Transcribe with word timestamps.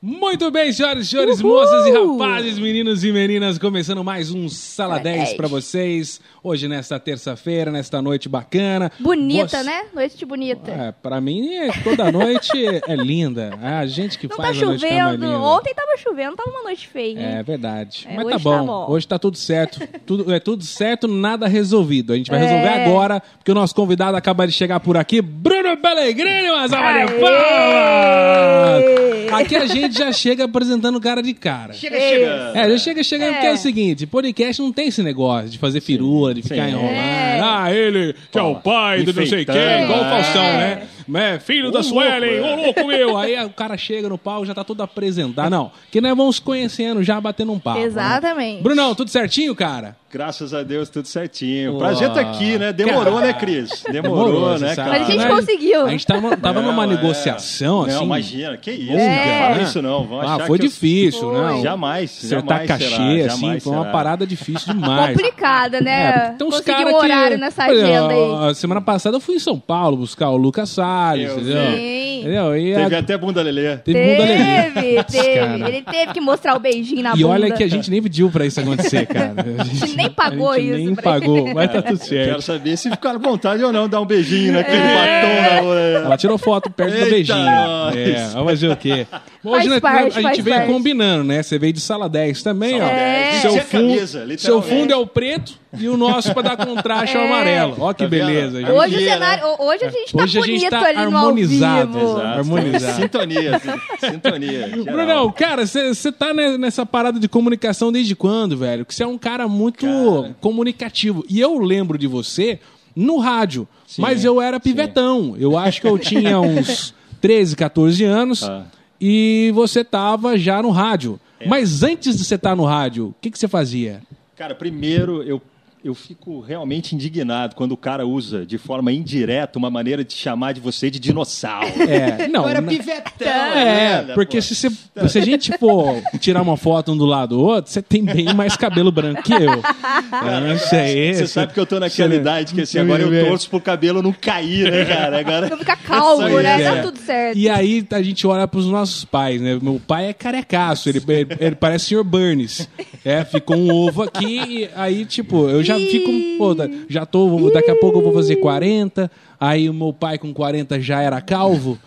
Muito 0.00 0.48
bem, 0.52 0.70
senhoras 0.72 1.06
e 1.06 1.08
senhores, 1.08 1.40
Uhul! 1.40 1.54
moças 1.56 1.86
e 1.86 1.90
rapazes, 1.90 2.56
meninos 2.56 3.02
e 3.02 3.10
meninas, 3.10 3.58
começando 3.58 4.04
mais 4.04 4.30
um 4.30 4.48
Sala 4.48 5.00
10 5.00 5.16
10. 5.30 5.32
pra 5.36 5.48
vocês. 5.48 6.20
Hoje, 6.40 6.68
nesta 6.68 7.00
terça-feira, 7.00 7.72
nesta 7.72 8.00
noite 8.00 8.28
bacana. 8.28 8.92
Bonita, 9.00 9.48
Você- 9.58 9.62
né? 9.64 9.86
Noite 9.92 10.24
bonita. 10.24 10.70
É, 10.70 10.92
pra 10.92 11.20
mim, 11.20 11.52
é- 11.52 11.72
toda 11.82 12.12
noite 12.12 12.52
é 12.86 12.94
linda. 12.94 13.58
É 13.60 13.70
a 13.74 13.86
gente 13.86 14.16
que 14.20 14.28
Não 14.28 14.36
tá 14.36 14.42
faz 14.44 14.62
a 14.62 14.66
noite 14.66 14.82
ficar 14.82 14.94
mais 14.94 15.04
chovendo. 15.16 15.26
linda. 15.32 15.38
Ontem 15.40 15.74
tava 15.74 15.96
chovendo, 15.96 16.36
tava 16.36 16.50
uma 16.50 16.62
noite 16.62 16.86
feia. 16.86 17.18
É 17.18 17.36
hein? 17.38 17.42
verdade. 17.42 18.06
É, 18.08 18.14
Mas 18.14 18.24
hoje 18.26 18.32
tá 18.36 18.38
bom. 18.38 18.56
tá 18.56 18.62
bom. 18.62 18.86
Hoje 18.90 19.08
tá 19.08 19.18
tudo 19.18 19.36
certo. 19.36 19.80
Tudo, 20.06 20.32
é 20.32 20.38
tudo 20.38 20.62
certo, 20.64 21.08
nada 21.08 21.48
resolvido. 21.48 22.12
A 22.12 22.16
gente 22.16 22.30
vai 22.30 22.38
É. 22.38 22.44
resolver 22.46 22.68
agora, 22.84 23.20
porque 23.36 23.50
o 23.50 23.54
nosso 23.54 23.74
convidado 23.74 24.16
acaba 24.16 24.46
de 24.46 24.52
chegar 24.52 24.78
por 24.78 24.96
aqui, 24.96 25.20
Bruno 25.20 25.76
Pellegrini, 25.76 26.50
uma 26.50 26.68
salva 26.68 26.92
de 26.92 26.98
Aê! 26.98 27.20
palmas! 27.20 28.84
Aqui 29.32 29.56
a 29.56 29.66
gente 29.66 29.87
já 29.96 30.12
chega 30.12 30.44
apresentando 30.44 31.00
cara 31.00 31.22
de 31.22 31.32
cara. 31.34 31.72
Chega 31.72 31.96
Ei. 31.96 32.18
chegando. 32.18 32.56
É, 32.56 32.70
já 32.70 32.78
chega 32.78 33.02
chegando, 33.02 33.28
É. 33.30 33.32
porque 33.34 33.46
é 33.46 33.52
o 33.52 33.56
seguinte, 33.56 34.06
podcast 34.06 34.62
não 34.62 34.72
tem 34.72 34.88
esse 34.88 35.02
negócio 35.02 35.48
de 35.50 35.58
fazer 35.58 35.80
firula, 35.80 36.34
de 36.34 36.42
ficar 36.42 36.64
Sim. 36.66 36.70
enrolando. 36.72 36.92
É. 36.94 37.40
Ah, 37.42 37.72
ele 37.72 38.14
que 38.30 38.38
é 38.38 38.42
o 38.42 38.54
pai 38.56 39.02
do 39.02 39.12
não 39.12 39.26
sei 39.26 39.44
quem, 39.44 39.82
igual 39.84 40.00
o 40.00 40.04
Faustão, 40.04 40.42
É. 40.42 40.82
né? 41.08 41.34
É, 41.34 41.38
filho 41.38 41.70
da 41.70 41.82
Suelen, 41.82 42.40
ô 42.40 42.46
é. 42.46 42.56
louco 42.56 42.86
meu. 42.86 43.16
Aí 43.16 43.44
o 43.44 43.50
cara 43.50 43.76
chega 43.76 44.08
no 44.08 44.16
pau, 44.18 44.44
já 44.44 44.54
tá 44.54 44.62
todo 44.64 44.80
apresentado. 44.82 45.50
Não, 45.50 45.70
que 45.90 46.00
nós 46.00 46.16
vamos 46.16 46.38
conhecendo 46.38 47.02
já, 47.02 47.20
batendo 47.20 47.52
um 47.52 47.58
papo. 47.58 47.78
né? 47.80 47.84
Exatamente. 47.86 48.62
Brunão, 48.62 48.94
tudo 48.94 49.10
certinho, 49.10 49.54
cara? 49.54 49.96
Graças 50.10 50.54
a 50.54 50.62
Deus, 50.62 50.88
tudo 50.88 51.06
certinho. 51.06 51.76
Prazer 51.76 52.10
tá 52.10 52.20
aqui, 52.22 52.56
né? 52.58 52.72
Demorou, 52.72 53.16
Cara. 53.16 53.26
né, 53.26 53.32
Cris? 53.34 53.84
Demorou, 53.92 54.40
você 54.56 54.64
né, 54.64 54.74
cara? 54.74 54.88
Mas 54.90 55.02
a 55.02 55.12
gente 55.12 55.26
conseguiu. 55.28 55.84
A 55.86 55.90
gente 55.90 56.06
tava, 56.06 56.34
tava 56.34 56.62
Não, 56.62 56.70
numa 56.70 56.84
é. 56.84 56.86
negociação, 56.86 57.82
assim. 57.82 57.94
Não, 57.94 58.04
imagina. 58.04 58.56
Que 58.56 58.70
isso, 58.70 58.92
cara? 58.96 59.26
Não 59.26 59.38
fala 59.42 59.54
né? 59.56 59.62
isso 59.64 59.82
não. 59.82 60.06
Vão 60.06 60.20
Ah, 60.22 60.38
foi 60.46 60.58
que 60.58 60.64
eu- 60.64 60.68
difícil, 60.70 61.20
Foi. 61.20 61.34
não. 61.38 61.62
Jamais, 61.62 62.10
Acertar 62.24 62.58
jamais 62.58 62.68
cachê, 62.68 62.86
será, 62.88 63.26
assim, 63.32 63.40
jamais 63.40 63.62
foi 63.64 63.72
uma 63.74 63.80
será. 63.82 63.92
parada 63.92 64.26
difícil 64.26 64.72
demais. 64.72 65.10
Complicada, 65.14 65.80
né? 65.82 66.08
É, 66.08 66.30
tem 66.38 66.46
uns 66.46 66.54
Conseguir 66.54 66.72
cara 66.72 66.86
um 66.88 66.92
que- 66.92 66.96
horário 67.04 67.38
nessa 67.38 67.64
Por 67.66 67.74
exemplo, 67.74 68.06
agenda 68.06 68.46
aí. 68.48 68.54
Semana 68.54 68.80
passada 68.80 69.16
eu 69.16 69.20
fui 69.20 69.34
em 69.34 69.38
São 69.38 69.58
Paulo 69.60 69.98
buscar 69.98 70.30
o 70.30 70.38
Lucas 70.38 70.70
Salles, 70.98 71.28
Eu 71.30 71.36
entendeu? 71.38 71.62
Sim. 71.72 71.98
Entendeu? 72.20 72.56
E 72.56 72.74
a- 72.74 72.78
Teve 72.82 72.96
até 72.96 73.16
bunda 73.16 73.42
lelê. 73.42 73.76
teve 73.76 74.00
bunda 74.00 74.24
lelê. 74.24 75.02
Teve. 75.04 75.68
Ele 75.68 75.82
teve 75.82 76.12
que 76.12 76.20
mostrar 76.20 76.56
o 76.56 76.58
beijinho 76.58 77.02
na 77.02 77.10
E 77.14 77.22
bunda. 77.22 77.28
olha 77.28 77.50
que 77.52 77.62
a 77.62 77.68
gente 77.68 77.90
nem 77.90 78.02
pediu 78.02 78.28
pra 78.30 78.44
isso 78.44 78.60
acontecer, 78.60 79.06
cara. 79.06 79.34
A 79.58 79.64
gente 79.64 79.96
nem 79.96 80.10
pagou 80.10 80.50
a 80.50 80.58
gente 80.58 80.68
isso 80.74 80.84
nem 80.86 80.94
pagou, 80.94 81.54
mas 81.54 81.70
tá 81.72 81.80
tudo 81.82 81.98
Quero 81.98 82.08
certo. 82.08 82.42
saber 82.42 82.76
se 82.76 82.90
ficaram 82.90 83.16
à 83.16 83.22
vontade 83.22 83.62
ou 83.62 83.72
não 83.72 83.88
dar 83.88 84.00
um 84.00 84.06
beijinho 84.06 84.52
naquele 84.52 84.76
É. 84.82 84.94
batom 84.94 85.68
na. 85.68 85.78
Ela 86.06 86.16
tirou 86.16 86.36
foto 86.38 86.68
perto 86.70 86.90
do 86.90 86.96
Eita, 86.98 87.10
beijinho. 87.10 87.38
nós. 87.44 87.96
É, 87.96 88.28
vamos 88.32 88.50
fazer 88.50 88.68
o 88.68 88.76
quê? 88.76 89.06
Hoje 89.44 89.68
né, 89.68 89.80
parte, 89.80 90.18
a 90.18 90.20
gente 90.22 90.42
veio 90.42 90.56
parte. 90.56 90.72
combinando, 90.72 91.24
né? 91.24 91.42
Você 91.42 91.58
veio 91.58 91.72
de 91.72 91.80
sala 91.80 92.08
10 92.08 92.42
também, 92.42 92.78
Sala 92.78 92.90
ó. 92.90 92.94
10. 92.94 93.34
Seu, 93.36 93.50
Isso 93.50 93.58
é 93.58 93.62
fundo, 93.62 93.94
camisa, 93.94 94.38
seu 94.38 94.62
fundo 94.62 94.92
é 94.92 94.96
o 94.96 95.06
preto 95.06 95.52
e 95.76 95.88
o 95.88 95.96
nosso 95.96 96.32
pra 96.32 96.42
dar 96.42 96.56
contraste 96.56 97.16
é 97.16 97.20
o 97.20 97.22
É. 97.22 97.26
amarelo. 97.26 97.76
Ó 97.78 97.92
que 97.92 98.04
Tá 98.04 98.08
vendo? 98.08 98.26
beleza. 98.26 98.60
gente. 98.60 98.70
Hoje 98.70 98.94
o 98.94 98.98
Dia, 98.98 99.12
cenário, 99.14 99.44
hoje 99.58 99.84
a 99.84 99.88
gente 99.90 100.12
tá 100.16 100.22
Hoje 100.22 100.38
a 100.38 100.40
bonito 100.40 100.60
gente 100.60 100.70
tá 100.70 100.86
ali 100.86 100.94
no 101.10 101.16
ao 101.16 101.26
harmonizado, 101.26 101.92
vivo. 101.92 102.10
exato. 102.10 102.26
Harmonizado. 102.26 103.02
Sintonia, 103.02 103.60
sintonia. 104.00 104.68
geral. 104.68 104.84
Brunão, 104.84 105.32
cara, 105.32 105.66
você 105.66 106.10
tá 106.12 106.32
ne- 106.32 106.56
nessa 106.58 106.86
parada 106.86 107.18
de 107.20 107.28
comunicação 107.28 107.92
desde 107.92 108.14
quando, 108.16 108.56
velho? 108.56 108.84
Que 108.86 108.94
você 108.94 109.02
é 109.02 109.06
um 109.06 109.18
cara 109.18 109.46
muito 109.48 109.86
Cara. 109.86 110.36
comunicativo. 110.40 111.24
E 111.28 111.40
eu 111.40 111.58
lembro 111.58 111.98
de 111.98 112.06
você 112.06 112.58
no 112.96 113.18
rádio, 113.18 113.68
Sim, 113.86 114.02
mas 114.02 114.24
eu 114.24 114.40
era 114.40 114.56
sim. 114.56 114.62
pivetão. 114.62 115.36
Eu 115.38 115.56
acho 115.58 115.80
que 115.80 115.86
eu 115.86 115.98
tinha 115.98 116.38
uns 116.40 116.94
13, 117.20 117.54
14 117.56 118.04
anos 118.04 118.42
Ah. 118.42 118.64
e 119.00 119.52
você 119.54 119.84
tava 119.84 120.38
já 120.38 120.62
no 120.62 120.70
rádio. 120.70 121.20
É. 121.40 121.46
Mas 121.46 121.82
antes 121.82 122.16
de 122.18 122.24
você 122.24 122.34
estar 122.34 122.56
no 122.56 122.64
rádio, 122.64 123.08
o 123.08 123.14
que 123.20 123.30
que 123.30 123.38
você 123.38 123.46
fazia? 123.46 124.00
Cara, 124.36 124.54
primeiro 124.54 125.22
eu, 125.22 125.40
eu 125.84 125.94
fico 125.94 126.40
realmente 126.40 126.94
indignado 126.94 127.54
quando 127.54 127.72
o 127.72 127.76
cara 127.76 128.06
usa 128.06 128.44
de 128.44 128.58
forma 128.58 128.92
indireta 128.92 129.58
uma 129.58 129.70
maneira 129.70 130.04
de 130.04 130.12
chamar 130.14 130.52
de 130.52 130.60
você 130.60 130.90
de 130.90 130.98
dinossauro. 130.98 131.68
É, 131.88 132.28
não, 132.28 132.46
na- 132.46 132.62
pivetão. 132.62 133.26
É, 133.28 134.02
né, 134.04 134.14
porque 134.14 134.38
pô? 134.38 134.42
se, 134.42 134.54
você, 134.54 134.70
se 135.08 135.18
a 135.18 135.24
gente 135.24 135.56
for 135.58 136.02
tirar 136.20 136.42
uma 136.42 136.56
foto 136.56 136.92
um 136.92 136.96
do 136.96 137.06
lado 137.06 137.36
do 137.36 137.40
outro, 137.42 137.70
você 137.72 137.80
tem 137.80 138.04
bem 138.04 138.34
mais 138.34 138.56
cabelo 138.56 138.92
branco 138.92 139.22
que 139.22 139.32
eu. 139.32 139.40
Eu 139.40 140.40
não 140.48 140.58
sei. 140.58 141.14
Você 141.14 141.26
sabe 141.26 141.52
que 141.54 141.60
eu 141.60 141.64
tô 141.66 141.80
naquela 141.80 142.14
idade 142.14 142.52
que 142.54 142.60
assim, 142.60 142.78
agora 142.78 143.02
eu 143.02 143.26
torço 143.26 143.48
pro 143.48 143.60
cabelo 143.60 144.02
não 144.02 144.12
cair, 144.12 144.70
né, 144.70 144.84
cara? 144.84 145.20
Agora... 145.20 145.48
Não 145.48 145.58
ficar 145.58 145.76
calvo, 145.76 146.28
Pois 146.28 146.42
né? 146.44 146.62
é. 146.62 146.74
Tá 146.74 146.82
tudo 146.82 146.98
certo. 146.98 147.38
E 147.38 147.48
aí 147.48 147.86
a 147.90 148.02
gente 148.02 148.26
olha 148.26 148.46
pros 148.46 148.66
nossos 148.66 149.04
pais, 149.04 149.40
né? 149.40 149.58
Meu 149.60 149.80
pai 149.86 150.08
é 150.08 150.12
carecaço, 150.12 150.88
ele, 150.88 151.02
ele, 151.08 151.36
ele 151.40 151.54
parece 151.56 151.94
o 151.94 151.98
Sr. 152.00 152.04
Burns. 152.04 152.68
É, 153.04 153.24
ficou 153.24 153.56
um 153.56 153.72
ovo 153.72 154.02
aqui 154.02 154.38
e 154.38 154.70
aí, 154.74 155.04
tipo, 155.04 155.48
eu 155.48 155.62
já 155.62 155.77
fico. 155.86 156.10
Pô, 156.38 156.54
já 156.88 157.06
tô. 157.06 157.50
Daqui 157.50 157.70
a 157.70 157.76
pouco 157.76 157.98
eu 157.98 158.02
vou 158.02 158.12
fazer 158.12 158.36
40. 158.36 159.10
Aí 159.40 159.68
o 159.70 159.74
meu 159.74 159.92
pai 159.92 160.18
com 160.18 160.32
40 160.32 160.80
já 160.80 161.00
era 161.02 161.20
calvo. 161.20 161.78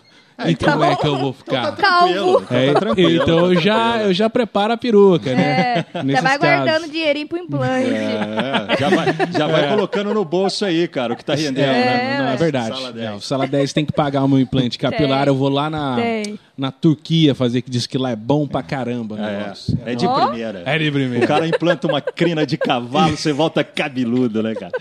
E 0.44 0.56
como 0.56 0.82
é 0.82 0.96
que 0.96 1.06
eu 1.06 1.16
vou 1.18 1.32
ficar? 1.34 1.70
Tranquilo, 1.72 2.40
Calvo. 2.40 2.42
então 2.46 2.58
É, 2.58 2.72
tá 2.72 2.80
tranquilo. 2.80 3.22
então 3.22 3.38
eu 3.52 3.54
tá 3.54 3.60
já, 3.60 4.02
eu 4.02 4.14
já 4.14 4.30
preparo 4.30 4.72
a 4.72 4.76
peruca, 4.76 5.32
né? 5.34 5.84
É, 5.94 6.12
já 6.12 6.20
vai 6.20 6.38
casos. 6.38 6.38
guardando 6.40 6.90
dinheirinho 6.90 7.28
pro 7.28 7.38
implante. 7.38 7.90
É, 7.94 8.76
já 8.80 8.88
vai, 8.88 9.06
já 9.38 9.46
vai 9.46 9.68
colocando 9.68 10.12
no 10.12 10.24
bolso 10.24 10.64
aí, 10.64 10.88
cara, 10.88 11.12
o 11.12 11.16
que 11.16 11.24
tá 11.24 11.34
rendendo, 11.34 11.60
É, 11.60 11.72
né? 11.84 12.16
não, 12.18 12.28
é 12.30 12.36
verdade. 12.36 12.68
Sala 12.68 12.80
Sala 12.80 12.92
10. 12.92 13.10
10. 13.10 13.24
Sala 13.24 13.46
10 13.46 13.72
tem 13.72 13.84
que 13.84 13.92
pagar 13.92 14.24
o 14.24 14.28
meu 14.28 14.40
implante 14.40 14.78
capilar. 14.78 15.20
Tem. 15.20 15.28
Eu 15.28 15.36
vou 15.36 15.48
lá 15.50 15.70
na, 15.70 15.96
Tem. 15.96 16.38
Na 16.62 16.70
Turquia 16.70 17.34
fazer, 17.34 17.60
que 17.60 17.70
diz 17.70 17.86
que 17.86 17.98
lá 17.98 18.10
é 18.10 18.16
bom 18.16 18.46
pra 18.46 18.62
caramba. 18.62 19.16
negócio. 19.16 19.76
É, 19.84 19.92
é 19.92 19.94
de 19.96 20.06
Ó. 20.06 20.26
primeira. 20.28 20.62
É 20.64 20.78
de 20.78 20.90
primeira. 20.92 21.24
O 21.24 21.28
cara 21.28 21.46
implanta 21.46 21.88
uma 21.88 22.00
crina 22.00 22.46
de 22.46 22.56
cavalo, 22.56 23.16
você 23.16 23.32
volta 23.32 23.64
cabeludo, 23.64 24.42
né, 24.42 24.54
cara? 24.54 24.72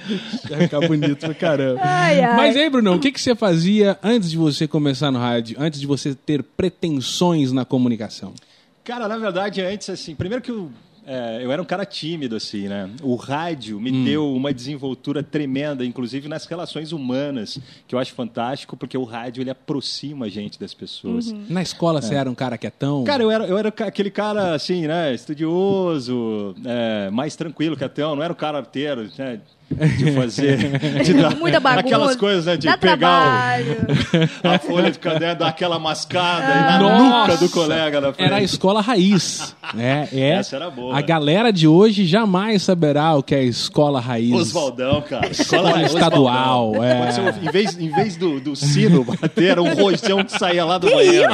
Vai 0.47 0.59
ficar 0.61 0.79
bonito 0.87 1.17
pra 1.17 1.33
caramba. 1.33 1.81
Ai, 1.83 2.21
ai. 2.21 2.35
Mas 2.37 2.55
aí, 2.55 2.69
Brunão, 2.69 2.95
o 2.95 2.99
que, 2.99 3.11
que 3.11 3.19
você 3.19 3.35
fazia 3.35 3.97
antes 4.03 4.29
de 4.29 4.37
você 4.37 4.67
começar 4.67 5.11
no 5.11 5.17
rádio? 5.17 5.57
Antes 5.59 5.79
de 5.79 5.87
você 5.87 6.13
ter 6.13 6.43
pretensões 6.43 7.51
na 7.51 7.65
comunicação? 7.65 8.33
Cara, 8.83 9.07
na 9.07 9.17
verdade, 9.17 9.61
antes, 9.61 9.89
assim, 9.89 10.13
primeiro 10.13 10.43
que 10.43 10.51
eu, 10.51 10.69
é, 11.13 11.43
eu 11.43 11.51
era 11.51 11.61
um 11.61 11.65
cara 11.65 11.85
tímido, 11.85 12.35
assim, 12.35 12.67
né? 12.69 12.89
O 13.03 13.15
rádio 13.15 13.79
me 13.79 13.91
Hum. 13.91 14.03
deu 14.05 14.33
uma 14.33 14.53
desenvoltura 14.53 15.21
tremenda, 15.21 15.85
inclusive 15.85 16.27
nas 16.29 16.45
relações 16.45 16.91
humanas, 16.91 17.59
que 17.87 17.93
eu 17.93 17.99
acho 17.99 18.13
fantástico, 18.13 18.77
porque 18.77 18.97
o 18.97 19.03
rádio, 19.03 19.41
ele 19.41 19.49
aproxima 19.49 20.27
a 20.27 20.29
gente 20.29 20.59
das 20.59 20.73
pessoas. 20.73 21.33
Na 21.49 21.61
escola 21.61 22.01
você 22.01 22.15
era 22.15 22.29
um 22.29 22.35
cara 22.35 22.57
quietão? 22.57 23.03
Cara, 23.03 23.21
eu 23.23 23.29
era, 23.31 23.45
eu 23.45 23.57
era 23.57 23.67
aquele 23.69 24.09
cara, 24.09 24.53
assim, 24.55 24.87
né, 24.87 25.13
estudioso, 25.13 26.55
é, 26.65 27.09
mais 27.09 27.35
tranquilo, 27.35 27.75
quietão, 27.75 28.15
não 28.15 28.23
era 28.23 28.31
um 28.31 28.35
cara 28.35 28.57
arteiro, 28.59 29.09
né, 29.17 29.39
de 29.97 30.11
fazer... 30.11 30.57
De 31.03 31.13
dar 31.13 31.35
Muita 31.35 31.59
bagunça. 31.59 31.79
Aquelas 31.85 32.15
coisas, 32.15 32.45
né, 32.45 32.57
de 32.57 32.67
dá 32.67 32.77
pegar 32.77 33.59
o- 33.61 34.47
a 34.47 34.59
folha 34.59 34.91
de 34.91 34.99
caderno, 34.99 35.39
dar 35.39 35.47
aquela 35.47 35.79
mascada 35.79 36.45
e 36.53 36.59
na 36.71 36.79
Nossa! 36.79 37.31
nuca 37.33 37.37
do 37.37 37.49
colega 37.49 38.01
frente. 38.01 38.21
Era 38.21 38.35
a 38.37 38.41
escola 38.43 38.81
raiz. 38.81 39.55
É, 39.77 40.07
é. 40.11 40.29
Essa 40.31 40.55
era 40.57 40.69
boa. 40.69 40.97
A 40.97 41.01
galera 41.01 41.51
de 41.51 41.67
hoje 41.67 42.05
jamais 42.05 42.61
saberá 42.63 43.15
o 43.15 43.23
que 43.23 43.33
é 43.35 43.39
a 43.39 43.43
escola 43.43 43.99
raiz. 43.99 44.33
Oswaldão, 44.33 45.01
cara. 45.01 45.27
Escola 45.31 45.81
estadual, 45.83 46.73
é. 46.83 47.09
Um- 47.21 47.47
em 47.47 47.51
vez, 47.51 47.77
em 47.79 47.89
vez 47.89 48.15
do, 48.17 48.39
do 48.39 48.55
sino 48.55 49.03
bater, 49.03 49.51
era 49.51 49.61
um 49.61 49.73
rojão 49.73 50.23
que 50.23 50.31
saía 50.37 50.63
lá 50.65 50.77
do 50.77 50.89
banheiro. 50.89 51.33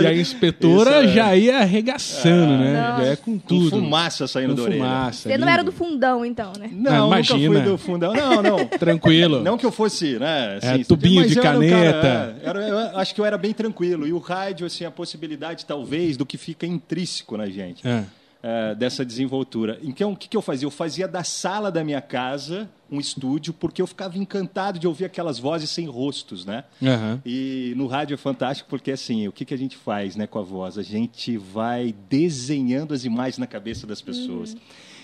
E 0.00 0.06
a 0.06 0.14
inspetora 0.14 1.00
Isso, 1.02 1.10
é. 1.10 1.14
já 1.14 1.36
ia 1.36 1.58
arregaçando, 1.58 2.56
né? 2.58 2.94
Já 2.98 3.04
ia 3.10 3.16
com 3.16 3.30
Com 3.32 3.38
tudo. 3.38 3.70
fumaça 3.70 4.26
saindo 4.26 4.56
Com 4.56 4.62
orelha. 4.62 4.82
fumaça. 4.82 5.28
Você 5.28 5.38
não 5.38 5.48
era 5.48 5.62
do 5.64 5.72
fundão, 5.72 6.24
então, 6.24 6.52
né? 6.58 6.68
Não, 6.80 6.90
Ah, 7.12 7.18
nunca 7.18 7.32
imagina. 7.34 7.54
fui 7.62 7.70
do 7.70 7.78
fundão. 7.78 8.12
Não, 8.14 8.42
não. 8.42 8.64
Tranquilo. 8.78 9.40
Não 9.42 9.58
que 9.58 9.66
eu 9.66 9.72
fosse, 9.72 10.18
né? 10.18 10.58
É, 10.62 10.70
assim, 10.72 10.84
tubinho 10.84 11.20
mas 11.22 11.30
de 11.30 11.38
era 11.38 11.50
um 11.50 11.52
caneta. 11.52 12.00
cara, 12.00 12.36
é, 12.42 12.48
era- 12.48 12.68
eu 12.68 12.98
acho 12.98 13.14
que 13.14 13.20
eu 13.20 13.24
era 13.24 13.36
bem 13.36 13.52
tranquilo. 13.52 14.06
E 14.06 14.12
o 14.12 14.18
rádio, 14.18 14.66
assim, 14.66 14.84
a 14.84 14.90
possibilidade, 14.90 15.66
talvez, 15.66 16.16
do 16.16 16.24
que 16.24 16.38
fica 16.38 16.66
intrínseco 16.66 17.36
na 17.36 17.46
gente. 17.48 17.86
É. 17.86 18.04
é, 18.42 18.74
dessa 18.74 19.04
desenvoltura. 19.04 19.78
Então, 19.82 20.12
o 20.12 20.16
que, 20.16 20.26
que 20.26 20.34
eu 20.34 20.40
fazia? 20.40 20.64
Eu 20.66 20.70
fazia 20.70 21.06
da 21.06 21.22
sala 21.22 21.70
da 21.70 21.84
minha 21.84 22.00
casa 22.00 22.66
um 22.90 22.98
estúdio, 22.98 23.52
porque 23.52 23.82
eu 23.82 23.86
ficava 23.86 24.16
encantado 24.16 24.78
de 24.78 24.86
ouvir 24.88 25.04
aquelas 25.04 25.38
vozes 25.38 25.68
sem 25.68 25.86
rostos, 25.86 26.46
né? 26.46 26.64
Aham. 26.82 27.20
E 27.26 27.74
no 27.76 27.86
rádio 27.86 28.14
é 28.14 28.16
fantástico 28.16 28.66
porque, 28.70 28.90
assim, 28.92 29.28
o 29.28 29.32
que, 29.32 29.44
que 29.44 29.52
a 29.52 29.58
gente 29.58 29.76
faz 29.76 30.16
né, 30.16 30.26
com 30.26 30.38
a 30.38 30.42
voz? 30.42 30.78
A 30.78 30.82
gente 30.82 31.36
vai 31.36 31.94
desenhando 32.08 32.94
as 32.94 33.04
imagens 33.04 33.36
na 33.38 33.46
cabeça 33.46 33.86
das 33.86 34.00
pessoas. 34.00 34.54
E 34.54 34.58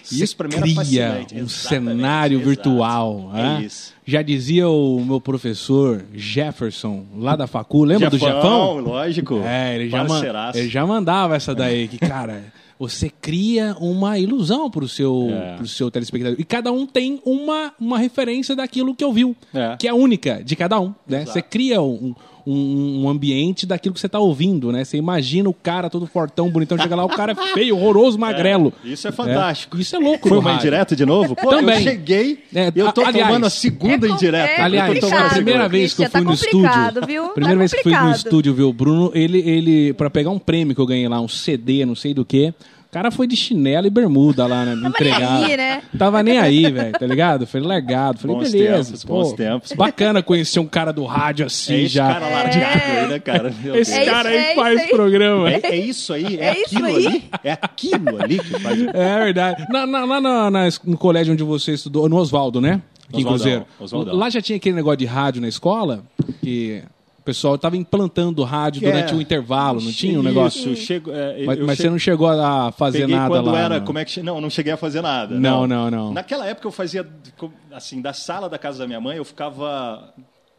Você 0.08 0.24
isso 0.24 0.36
para 0.36 0.48
mim 0.48 0.54
era 0.54 0.62
cria 0.62 0.74
fascinante. 0.76 1.34
um 1.34 1.38
Exatamente, 1.38 1.52
cenário 1.96 2.36
exato. 2.38 2.48
virtual. 2.48 3.30
É 3.34 3.42
né? 3.42 3.62
isso. 3.64 3.92
Já 4.06 4.22
dizia 4.22 4.68
o 4.68 5.04
meu 5.04 5.20
professor 5.20 6.04
Jefferson, 6.14 7.04
lá 7.16 7.34
da 7.34 7.46
Facu, 7.46 7.84
lembra 7.84 8.08
do 8.10 8.18
Jefão, 8.18 8.34
Jefão? 8.36 8.78
lógico. 8.80 9.40
É, 9.44 9.74
ele 9.74 9.88
já, 9.90 10.06
ele 10.54 10.68
já 10.68 10.86
mandava 10.86 11.34
essa 11.34 11.54
daí, 11.54 11.88
que, 11.88 11.98
cara, 12.06 12.44
você 12.78 13.10
cria 13.10 13.74
uma 13.80 14.18
ilusão 14.18 14.70
pro 14.70 14.86
seu, 14.86 15.28
É. 15.30 15.56
pro 15.56 15.66
seu 15.66 15.90
telespectador. 15.90 16.36
E 16.38 16.44
cada 16.44 16.70
um 16.70 16.86
tem 16.86 17.20
uma, 17.24 17.72
uma 17.80 17.98
referência 17.98 18.54
daquilo 18.54 18.94
que 18.94 19.04
ouviu, 19.04 19.34
É. 19.54 19.76
que 19.78 19.88
é 19.88 19.92
única 19.94 20.42
de 20.44 20.54
cada 20.54 20.78
um. 20.78 20.94
Né? 21.06 21.22
Exato. 21.22 21.32
Você 21.32 21.42
cria 21.42 21.80
um, 21.82 22.14
um, 22.46 23.02
um 23.04 23.08
ambiente 23.08 23.66
daquilo 23.66 23.94
que 23.94 24.00
você 24.00 24.08
tá 24.08 24.18
ouvindo, 24.20 24.70
né? 24.70 24.84
Você 24.84 24.96
imagina 24.96 25.48
o 25.48 25.52
cara 25.52 25.90
todo 25.90 26.06
fortão, 26.06 26.48
bonitão, 26.48 26.78
chega 26.78 26.94
lá, 26.94 27.04
o 27.04 27.08
cara 27.08 27.32
é 27.32 27.34
feio, 27.54 27.76
horroroso, 27.76 28.16
magrelo. 28.20 28.72
Isso 28.84 29.08
é 29.08 29.12
fantástico. 29.12 29.76
Isso 29.78 29.96
é 29.96 29.98
louco, 29.98 30.28
Foi 30.28 30.38
uma 30.38 30.50
rádio. 30.52 30.68
indireta 30.68 30.94
de 30.96 31.04
novo? 31.04 31.34
Pô, 31.34 31.50
Também. 31.50 31.76
eu 31.76 31.82
cheguei 31.82 32.38
É, 32.54 32.72
e 32.74 32.78
eu 32.78 32.92
tô 32.92 33.00
aliás, 33.02 33.26
tomando 33.26 33.46
a 33.46 33.50
segunda 33.50 34.06
é 34.06 34.10
indireta. 34.10 34.52
é 34.52 34.60
Aliás, 34.62 34.96
eu 35.02 35.08
a 35.08 35.28
primeira 35.30 35.34
segunda. 35.34 35.68
vez 35.68 35.94
que 35.94 36.02
eu 36.04 36.08
Christian, 36.08 36.10
fui 36.10 36.20
tá 36.20 36.28
no 36.28 36.34
estúdio. 36.34 36.68
complicado, 36.68 37.06
viu? 37.06 37.28
Primeira 37.30 37.54
Tá 37.54 37.58
vez 37.58 37.72
que 37.74 37.82
fui 37.82 37.92
no 37.92 38.10
estúdio, 38.12 38.54
viu? 38.54 38.68
O 38.68 38.72
Bruno, 38.72 39.10
ele, 39.14 39.38
ele, 39.40 39.92
pra 39.94 40.08
pegar 40.08 40.30
um 40.30 40.38
prêmio 40.38 40.74
que 40.74 40.80
eu 40.80 40.86
ganhei 40.86 41.08
lá, 41.08 41.20
um 41.20 41.28
CD, 41.28 41.84
não 41.84 41.94
sei 41.96 42.14
do 42.14 42.24
que. 42.24 42.54
O 42.96 42.98
cara 42.98 43.10
foi 43.10 43.26
de 43.26 43.36
chinelo 43.36 43.86
e 43.86 43.90
bermuda 43.90 44.46
lá, 44.46 44.64
né? 44.64 44.74
Me 44.74 44.80
nem 44.80 44.88
entregar. 44.88 45.44
aí, 45.44 45.54
né? 45.54 45.82
Tava 45.98 46.22
nem 46.22 46.38
aí, 46.38 46.70
velho, 46.72 46.92
tá 46.98 47.06
ligado? 47.06 47.46
Foi 47.46 47.60
largado. 47.60 48.18
Falei, 48.20 48.36
Bons 48.38 48.50
beleza. 48.52 48.84
tempos, 48.86 49.04
pô, 49.04 49.12
bons 49.22 49.32
tempos. 49.34 49.72
Bacana 49.72 50.22
conhecer 50.22 50.60
um 50.60 50.66
cara 50.66 50.92
do 50.94 51.04
rádio 51.04 51.44
assim 51.44 51.74
É 51.74 51.80
esse 51.82 51.88
já. 51.94 52.06
cara 52.08 52.26
largado 52.30 52.82
aí, 52.86 53.08
né, 53.08 53.18
cara? 53.18 53.54
Meu 53.62 53.76
Esse 53.76 53.92
Deus. 53.92 54.02
É 54.08 54.10
cara 54.10 54.30
isso, 54.34 54.38
aí 54.38 54.50
é 54.50 54.54
faz 54.54 54.74
isso 54.76 54.84
aí. 54.84 54.90
programa. 54.90 55.50
É, 55.52 55.60
é 55.62 55.76
isso 55.76 56.12
aí? 56.14 56.38
É, 56.40 56.44
É 56.46 56.50
aquilo 56.62 56.86
aí? 56.86 57.06
ali? 57.06 57.24
É 57.44 57.52
aquilo 57.60 58.22
ali 58.22 58.38
que 58.38 58.58
faz. 58.60 58.80
É 58.80 59.18
verdade. 59.24 59.66
Na- 59.68 59.86
na- 59.86 60.04
lá 60.06 60.18
na- 60.20 60.50
na- 60.50 60.68
no 60.84 60.96
colégio 60.96 61.34
onde 61.34 61.42
você 61.42 61.72
estudou, 61.72 62.08
no 62.08 62.16
Oswaldo, 62.16 62.62
né? 62.62 62.80
Aqui 63.10 63.20
em 63.20 63.24
Oswaldão, 63.26 63.36
Cruzeiro. 63.38 63.66
Oswaldão. 63.78 64.16
Lá 64.16 64.30
já 64.30 64.40
tinha 64.40 64.56
aquele 64.56 64.74
negócio 64.74 64.96
de 64.96 65.04
rádio 65.04 65.42
na 65.42 65.48
escola, 65.48 66.02
que 66.42 66.82
pessoal 67.26 67.58
tava 67.58 67.76
implantando 67.76 68.42
rádio 68.44 68.86
É. 68.86 68.90
durante 68.90 69.14
o 69.14 69.20
intervalo, 69.20 69.80
não 69.80 69.92
tinha 69.92 70.18
um 70.18 70.22
negócio? 70.22 70.72
Isso, 70.72 70.82
chego, 70.86 71.10
é, 71.12 71.44
Mas, 71.44 71.58
mas 71.58 71.78
você 71.78 71.90
não 71.90 71.98
chegou 71.98 72.28
a 72.28 72.70
fazer 72.70 73.06
nada 73.08 73.28
quando 73.28 73.50
lá. 73.50 73.58
era, 73.60 73.78
não. 73.80 73.84
como 73.84 73.98
é 73.98 74.04
que 74.04 74.22
não, 74.22 74.40
não 74.40 74.48
cheguei 74.48 74.72
a 74.72 74.76
fazer 74.76 75.02
nada. 75.02 75.38
Não, 75.38 75.66
não, 75.66 75.90
não. 75.90 76.12
Naquela 76.12 76.46
época 76.46 76.68
eu 76.68 76.72
fazia 76.72 77.06
assim, 77.72 78.00
da 78.00 78.12
sala 78.12 78.48
da 78.48 78.58
casa 78.58 78.78
da 78.78 78.86
minha 78.86 79.00
mãe, 79.00 79.16
eu 79.16 79.24
ficava 79.24 80.14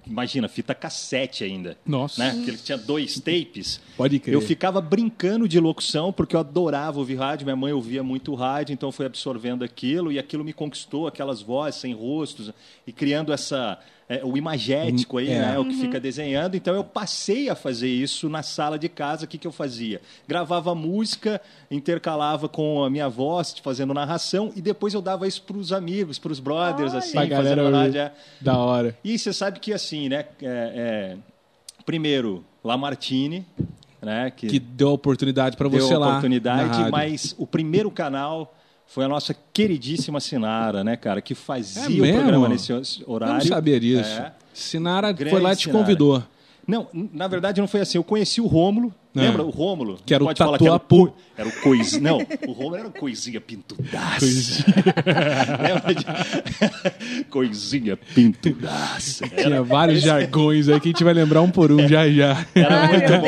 imagina, 0.05 0.47
fita 0.47 0.73
cassete 0.73 1.43
ainda. 1.43 1.77
Nossa. 1.85 2.23
Né? 2.23 2.31
Porque 2.31 2.49
ele 2.51 2.57
tinha 2.57 2.77
dois 2.77 3.19
tapes. 3.19 3.81
Pode 3.95 4.19
crer. 4.19 4.33
Eu 4.33 4.41
ficava 4.41 4.79
brincando 4.81 5.47
de 5.47 5.59
locução 5.59 6.11
porque 6.13 6.35
eu 6.35 6.39
adorava 6.39 6.99
ouvir 6.99 7.15
rádio, 7.15 7.45
minha 7.45 7.55
mãe 7.55 7.73
ouvia 7.73 8.03
muito 8.03 8.33
rádio, 8.33 8.73
então 8.73 8.89
eu 8.89 8.93
fui 8.93 9.05
absorvendo 9.05 9.63
aquilo 9.63 10.11
e 10.11 10.17
aquilo 10.17 10.43
me 10.43 10.53
conquistou, 10.53 11.07
aquelas 11.07 11.41
vozes 11.41 11.79
sem 11.79 11.93
rostos 11.93 12.51
e 12.85 12.91
criando 12.91 13.33
essa 13.33 13.77
é, 14.09 14.21
o 14.23 14.37
imagético 14.37 15.17
aí, 15.17 15.29
É. 15.29 15.39
né, 15.39 15.59
o 15.59 15.65
que 15.65 15.75
fica 15.75 15.99
desenhando. 15.99 16.55
Então 16.55 16.73
eu 16.73 16.83
passei 16.83 17.49
a 17.49 17.55
fazer 17.55 17.89
isso 17.89 18.29
na 18.29 18.41
sala 18.41 18.79
de 18.79 18.87
casa. 18.87 19.25
O 19.25 19.27
que, 19.27 19.37
que 19.37 19.45
eu 19.45 19.51
fazia? 19.51 19.99
Gravava 20.27 20.73
música, 20.73 21.41
intercalava 21.69 22.47
com 22.47 22.83
a 22.83 22.89
minha 22.89 23.09
voz, 23.09 23.53
fazendo 23.61 23.93
narração 23.93 24.51
e 24.55 24.61
depois 24.61 24.93
eu 24.93 25.01
dava 25.01 25.27
isso 25.27 25.41
para 25.43 25.57
os 25.57 25.71
amigos, 25.73 26.17
para 26.17 26.31
os 26.31 26.39
brothers, 26.39 26.91
Olha. 26.91 26.99
assim, 26.99 27.11
Pra 27.13 27.25
galera 27.25 27.61
fazendo 27.63 27.75
rádio. 27.75 27.99
é. 28.01 28.11
Da 28.39 28.57
hora. 28.57 28.97
E 29.03 29.17
você 29.19 29.33
sabe 29.33 29.59
que 29.59 29.73
assim, 29.73 30.07
né? 30.09 30.25
é, 30.41 31.15
é, 31.15 31.17
primeiro, 31.85 32.43
Lamartine, 32.63 33.45
né? 34.01 34.31
Que, 34.35 34.47
Que 34.47 34.59
deu 34.59 34.89
a 34.89 34.93
oportunidade 34.93 35.57
pra 35.57 35.67
deu 35.69 35.79
você 35.81 35.93
lá. 35.95 35.99
na 36.05 36.11
oportunidade, 36.13 36.91
mas 36.91 37.35
o 37.37 37.45
primeiro 37.47 37.89
canal 37.91 38.53
foi 38.87 39.05
a 39.05 39.07
nossa 39.07 39.35
queridíssima 39.53 40.19
Sinara, 40.19 40.83
né, 40.83 40.95
cara? 40.95 41.21
Que 41.21 41.35
fazia 41.35 41.83
É 42.07 42.11
o 42.11 42.13
programa 42.19 42.49
nesse 42.49 42.71
Eu 42.71 42.81
horário. 43.05 43.35
não 43.35 43.41
sabia 43.41 43.79
disso. 43.79 44.09
É. 44.09 44.31
Sinara 44.53 45.11
Grande 45.11 45.31
foi 45.31 45.41
lá 45.41 45.53
e 45.53 45.55
te 45.55 45.63
Sinara. 45.65 45.79
convidou. 45.79 46.23
Não, 46.65 46.87
na 47.13 47.27
verdade 47.27 47.61
não 47.61 47.67
foi 47.67 47.81
assim. 47.81 47.97
Eu 47.97 48.03
conheci 48.03 48.41
o 48.41 48.47
Rômulo. 48.47 48.93
É. 49.15 49.21
Lembra 49.21 49.43
o 49.43 49.49
Rômulo? 49.49 49.97
Que 50.05 50.13
era 50.13 50.23
o 50.23 50.27
Pode 50.27 50.37
falar 50.37 50.57
que 50.59 50.65
era 50.65 50.75
o, 50.75 50.79
Tatuapu. 50.79 51.07
co- 51.07 51.13
era 51.37 51.49
o 51.49 51.51
coisinha. 51.61 52.01
Não, 52.01 52.17
o 52.47 52.51
Rômulo 52.51 52.75
era 52.75 52.87
o 52.87 52.91
coisinha 52.91 53.41
pintudaça. 53.41 54.19
Coisinha. 54.19 54.65
Lembra 55.61 55.93
de... 55.95 57.23
coisinha 57.29 57.97
pintudaça. 57.97 59.25
Era 59.31 59.43
Tinha 59.43 59.63
vários 59.63 60.01
jargões 60.01 60.69
aí 60.69 60.79
que 60.79 60.89
a 60.89 60.91
gente 60.91 61.03
vai 61.03 61.13
lembrar 61.13 61.41
um 61.41 61.49
por 61.49 61.71
um 61.71 61.87
já 61.87 62.07
já. 62.09 62.45
Era 62.53 62.81
Ai, 62.81 62.87
muito 62.89 63.11
bom. 63.11 63.27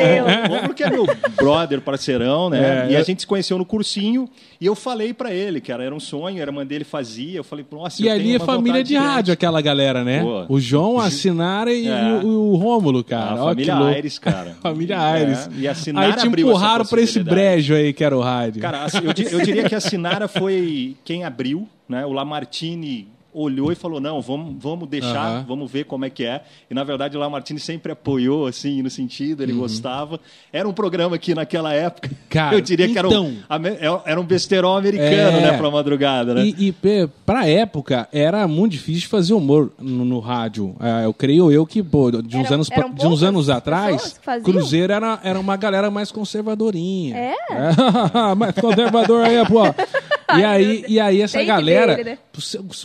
O 0.50 0.54
Rômulo 0.56 0.74
que 0.74 0.84
é 0.84 0.90
meu 0.90 1.06
brother, 1.36 1.80
parceirão, 1.80 2.50
né? 2.50 2.86
É, 2.88 2.92
e 2.92 2.96
a 2.96 3.00
eu- 3.00 3.04
gente 3.04 3.20
se 3.22 3.26
conheceu 3.26 3.58
no 3.58 3.64
cursinho 3.64 4.28
e 4.60 4.66
eu 4.66 4.74
falei 4.74 5.12
pra 5.14 5.32
ele 5.32 5.60
que 5.60 5.72
era, 5.72 5.82
era 5.82 5.94
um 5.94 6.00
sonho, 6.00 6.40
era 6.40 6.50
a 6.50 6.52
irmã 6.52 6.66
dele 6.66 6.84
fazia. 6.84 7.38
Eu 7.38 7.44
falei, 7.44 7.64
nossa, 7.70 8.02
E 8.02 8.06
eu 8.06 8.12
ali 8.12 8.22
tenho 8.24 8.34
é 8.36 8.38
uma 8.38 8.46
família 8.46 8.84
de 8.84 8.94
rádio, 8.96 9.12
grande. 9.14 9.32
aquela 9.32 9.60
galera, 9.60 10.04
né? 10.04 10.22
Pô. 10.22 10.46
O 10.54 10.60
João, 10.60 10.98
a 11.00 11.10
Sinara 11.10 11.72
e, 11.72 11.86
É. 11.88 12.20
o, 12.24 12.52
o 12.52 12.56
Rômulo, 12.56 13.02
cara. 13.02 13.30
A 13.40 13.44
Ó, 13.44 13.48
família. 13.48 13.76
Aires, 13.76 14.18
cara. 14.18 14.56
Família 14.62 14.94
É, 14.94 14.98
Aires. 14.98 15.48
e 15.56 15.66
a 15.66 15.74
Sinara 15.80 16.06
Aí 16.06 16.16
te 16.16 16.26
empurraram 16.26 16.84
pra 16.84 17.00
esse 17.00 17.22
brejo 17.22 17.74
aí 17.74 17.92
que 17.92 18.04
era 18.04 18.16
o 18.16 18.20
rádio. 18.20 18.60
Cara, 18.62 18.86
eu, 18.94 19.38
eu 19.38 19.44
diria 19.44 19.68
que 19.68 19.74
a 19.74 19.80
Sinara 19.80 20.28
foi 20.28 20.96
quem 21.04 21.24
abriu, 21.24 21.68
né? 21.88 22.06
O 22.06 22.12
Lamartine 22.12 23.08
olhou 23.32 23.70
e 23.72 23.74
falou: 23.74 24.00
não, 24.00 24.20
vamos, 24.20 24.54
vamos 24.62 24.88
deixar, 24.88 25.16
Aham. 25.38 25.44
vamos 25.48 25.70
ver 25.70 25.84
como 25.84 26.04
é 26.04 26.10
que 26.10 26.24
é. 26.24 26.42
E 26.70 26.74
na 26.74 26.84
verdade 26.84 27.16
o 27.16 27.20
Lamartine 27.20 27.60
sempre 27.60 27.92
apoiou, 27.92 28.46
assim, 28.46 28.82
no 28.82 28.90
sentido, 28.90 29.42
ele 29.42 29.52
gostava. 29.52 30.20
Era 30.52 30.68
um 30.68 30.72
programa 30.72 31.16
que 31.18 31.34
naquela 31.34 31.72
época, 31.72 32.08
Uhum. 32.10 32.16
Cara, 32.30 32.54
eu 32.56 32.60
diria 32.60 32.88
que 32.88 32.96
era 32.98 33.08
então- 33.08 33.26
um, 33.26 33.38
ame- 33.48 33.76
era 34.06 34.20
um 34.20 34.24
besterol 34.24 34.76
americano, 34.76 35.38
É. 35.38 35.50
né, 35.50 35.58
pra 35.58 35.70
madrugada, 35.70 36.32
né? 36.34 36.44
E, 36.46 36.68
e 36.68 36.74
pra 37.26 37.46
época 37.48 38.08
era 38.12 38.46
muito 38.46 38.72
difícil 38.72 39.08
fazer 39.08 39.34
humor 39.34 39.72
no, 39.78 40.04
no 40.04 40.20
rádio. 40.20 40.76
É, 40.80 41.04
eu 41.06 41.12
creio 41.12 41.50
eu 41.50 41.66
que, 41.66 41.82
pô, 41.82 42.10
de 42.10 42.36
uns 42.36 42.44
Eram- 42.46 42.54
anos, 42.54 42.68
pra- 42.68 42.88
de 42.88 43.06
uns 43.06 43.22
anos 43.22 43.50
atrás? 43.50 44.20
Cruzeiro 44.44 44.92
era, 44.92 45.18
era 45.24 45.38
uma 45.40 45.56
galera 45.56 45.90
mais 45.90 46.12
conservadorinha. 46.12 47.16
É? 47.16 47.34
mais 48.36 48.54
conservador 48.54 49.24
aí, 49.24 49.36
pô. 49.46 49.62
E 50.38 50.44
aí, 50.44 50.84
e 50.88 51.00
aí 51.00 51.22
essa 51.22 51.38
Tem 51.38 51.46
galera, 51.46 51.96
ver, 51.96 52.04
né? 52.04 52.18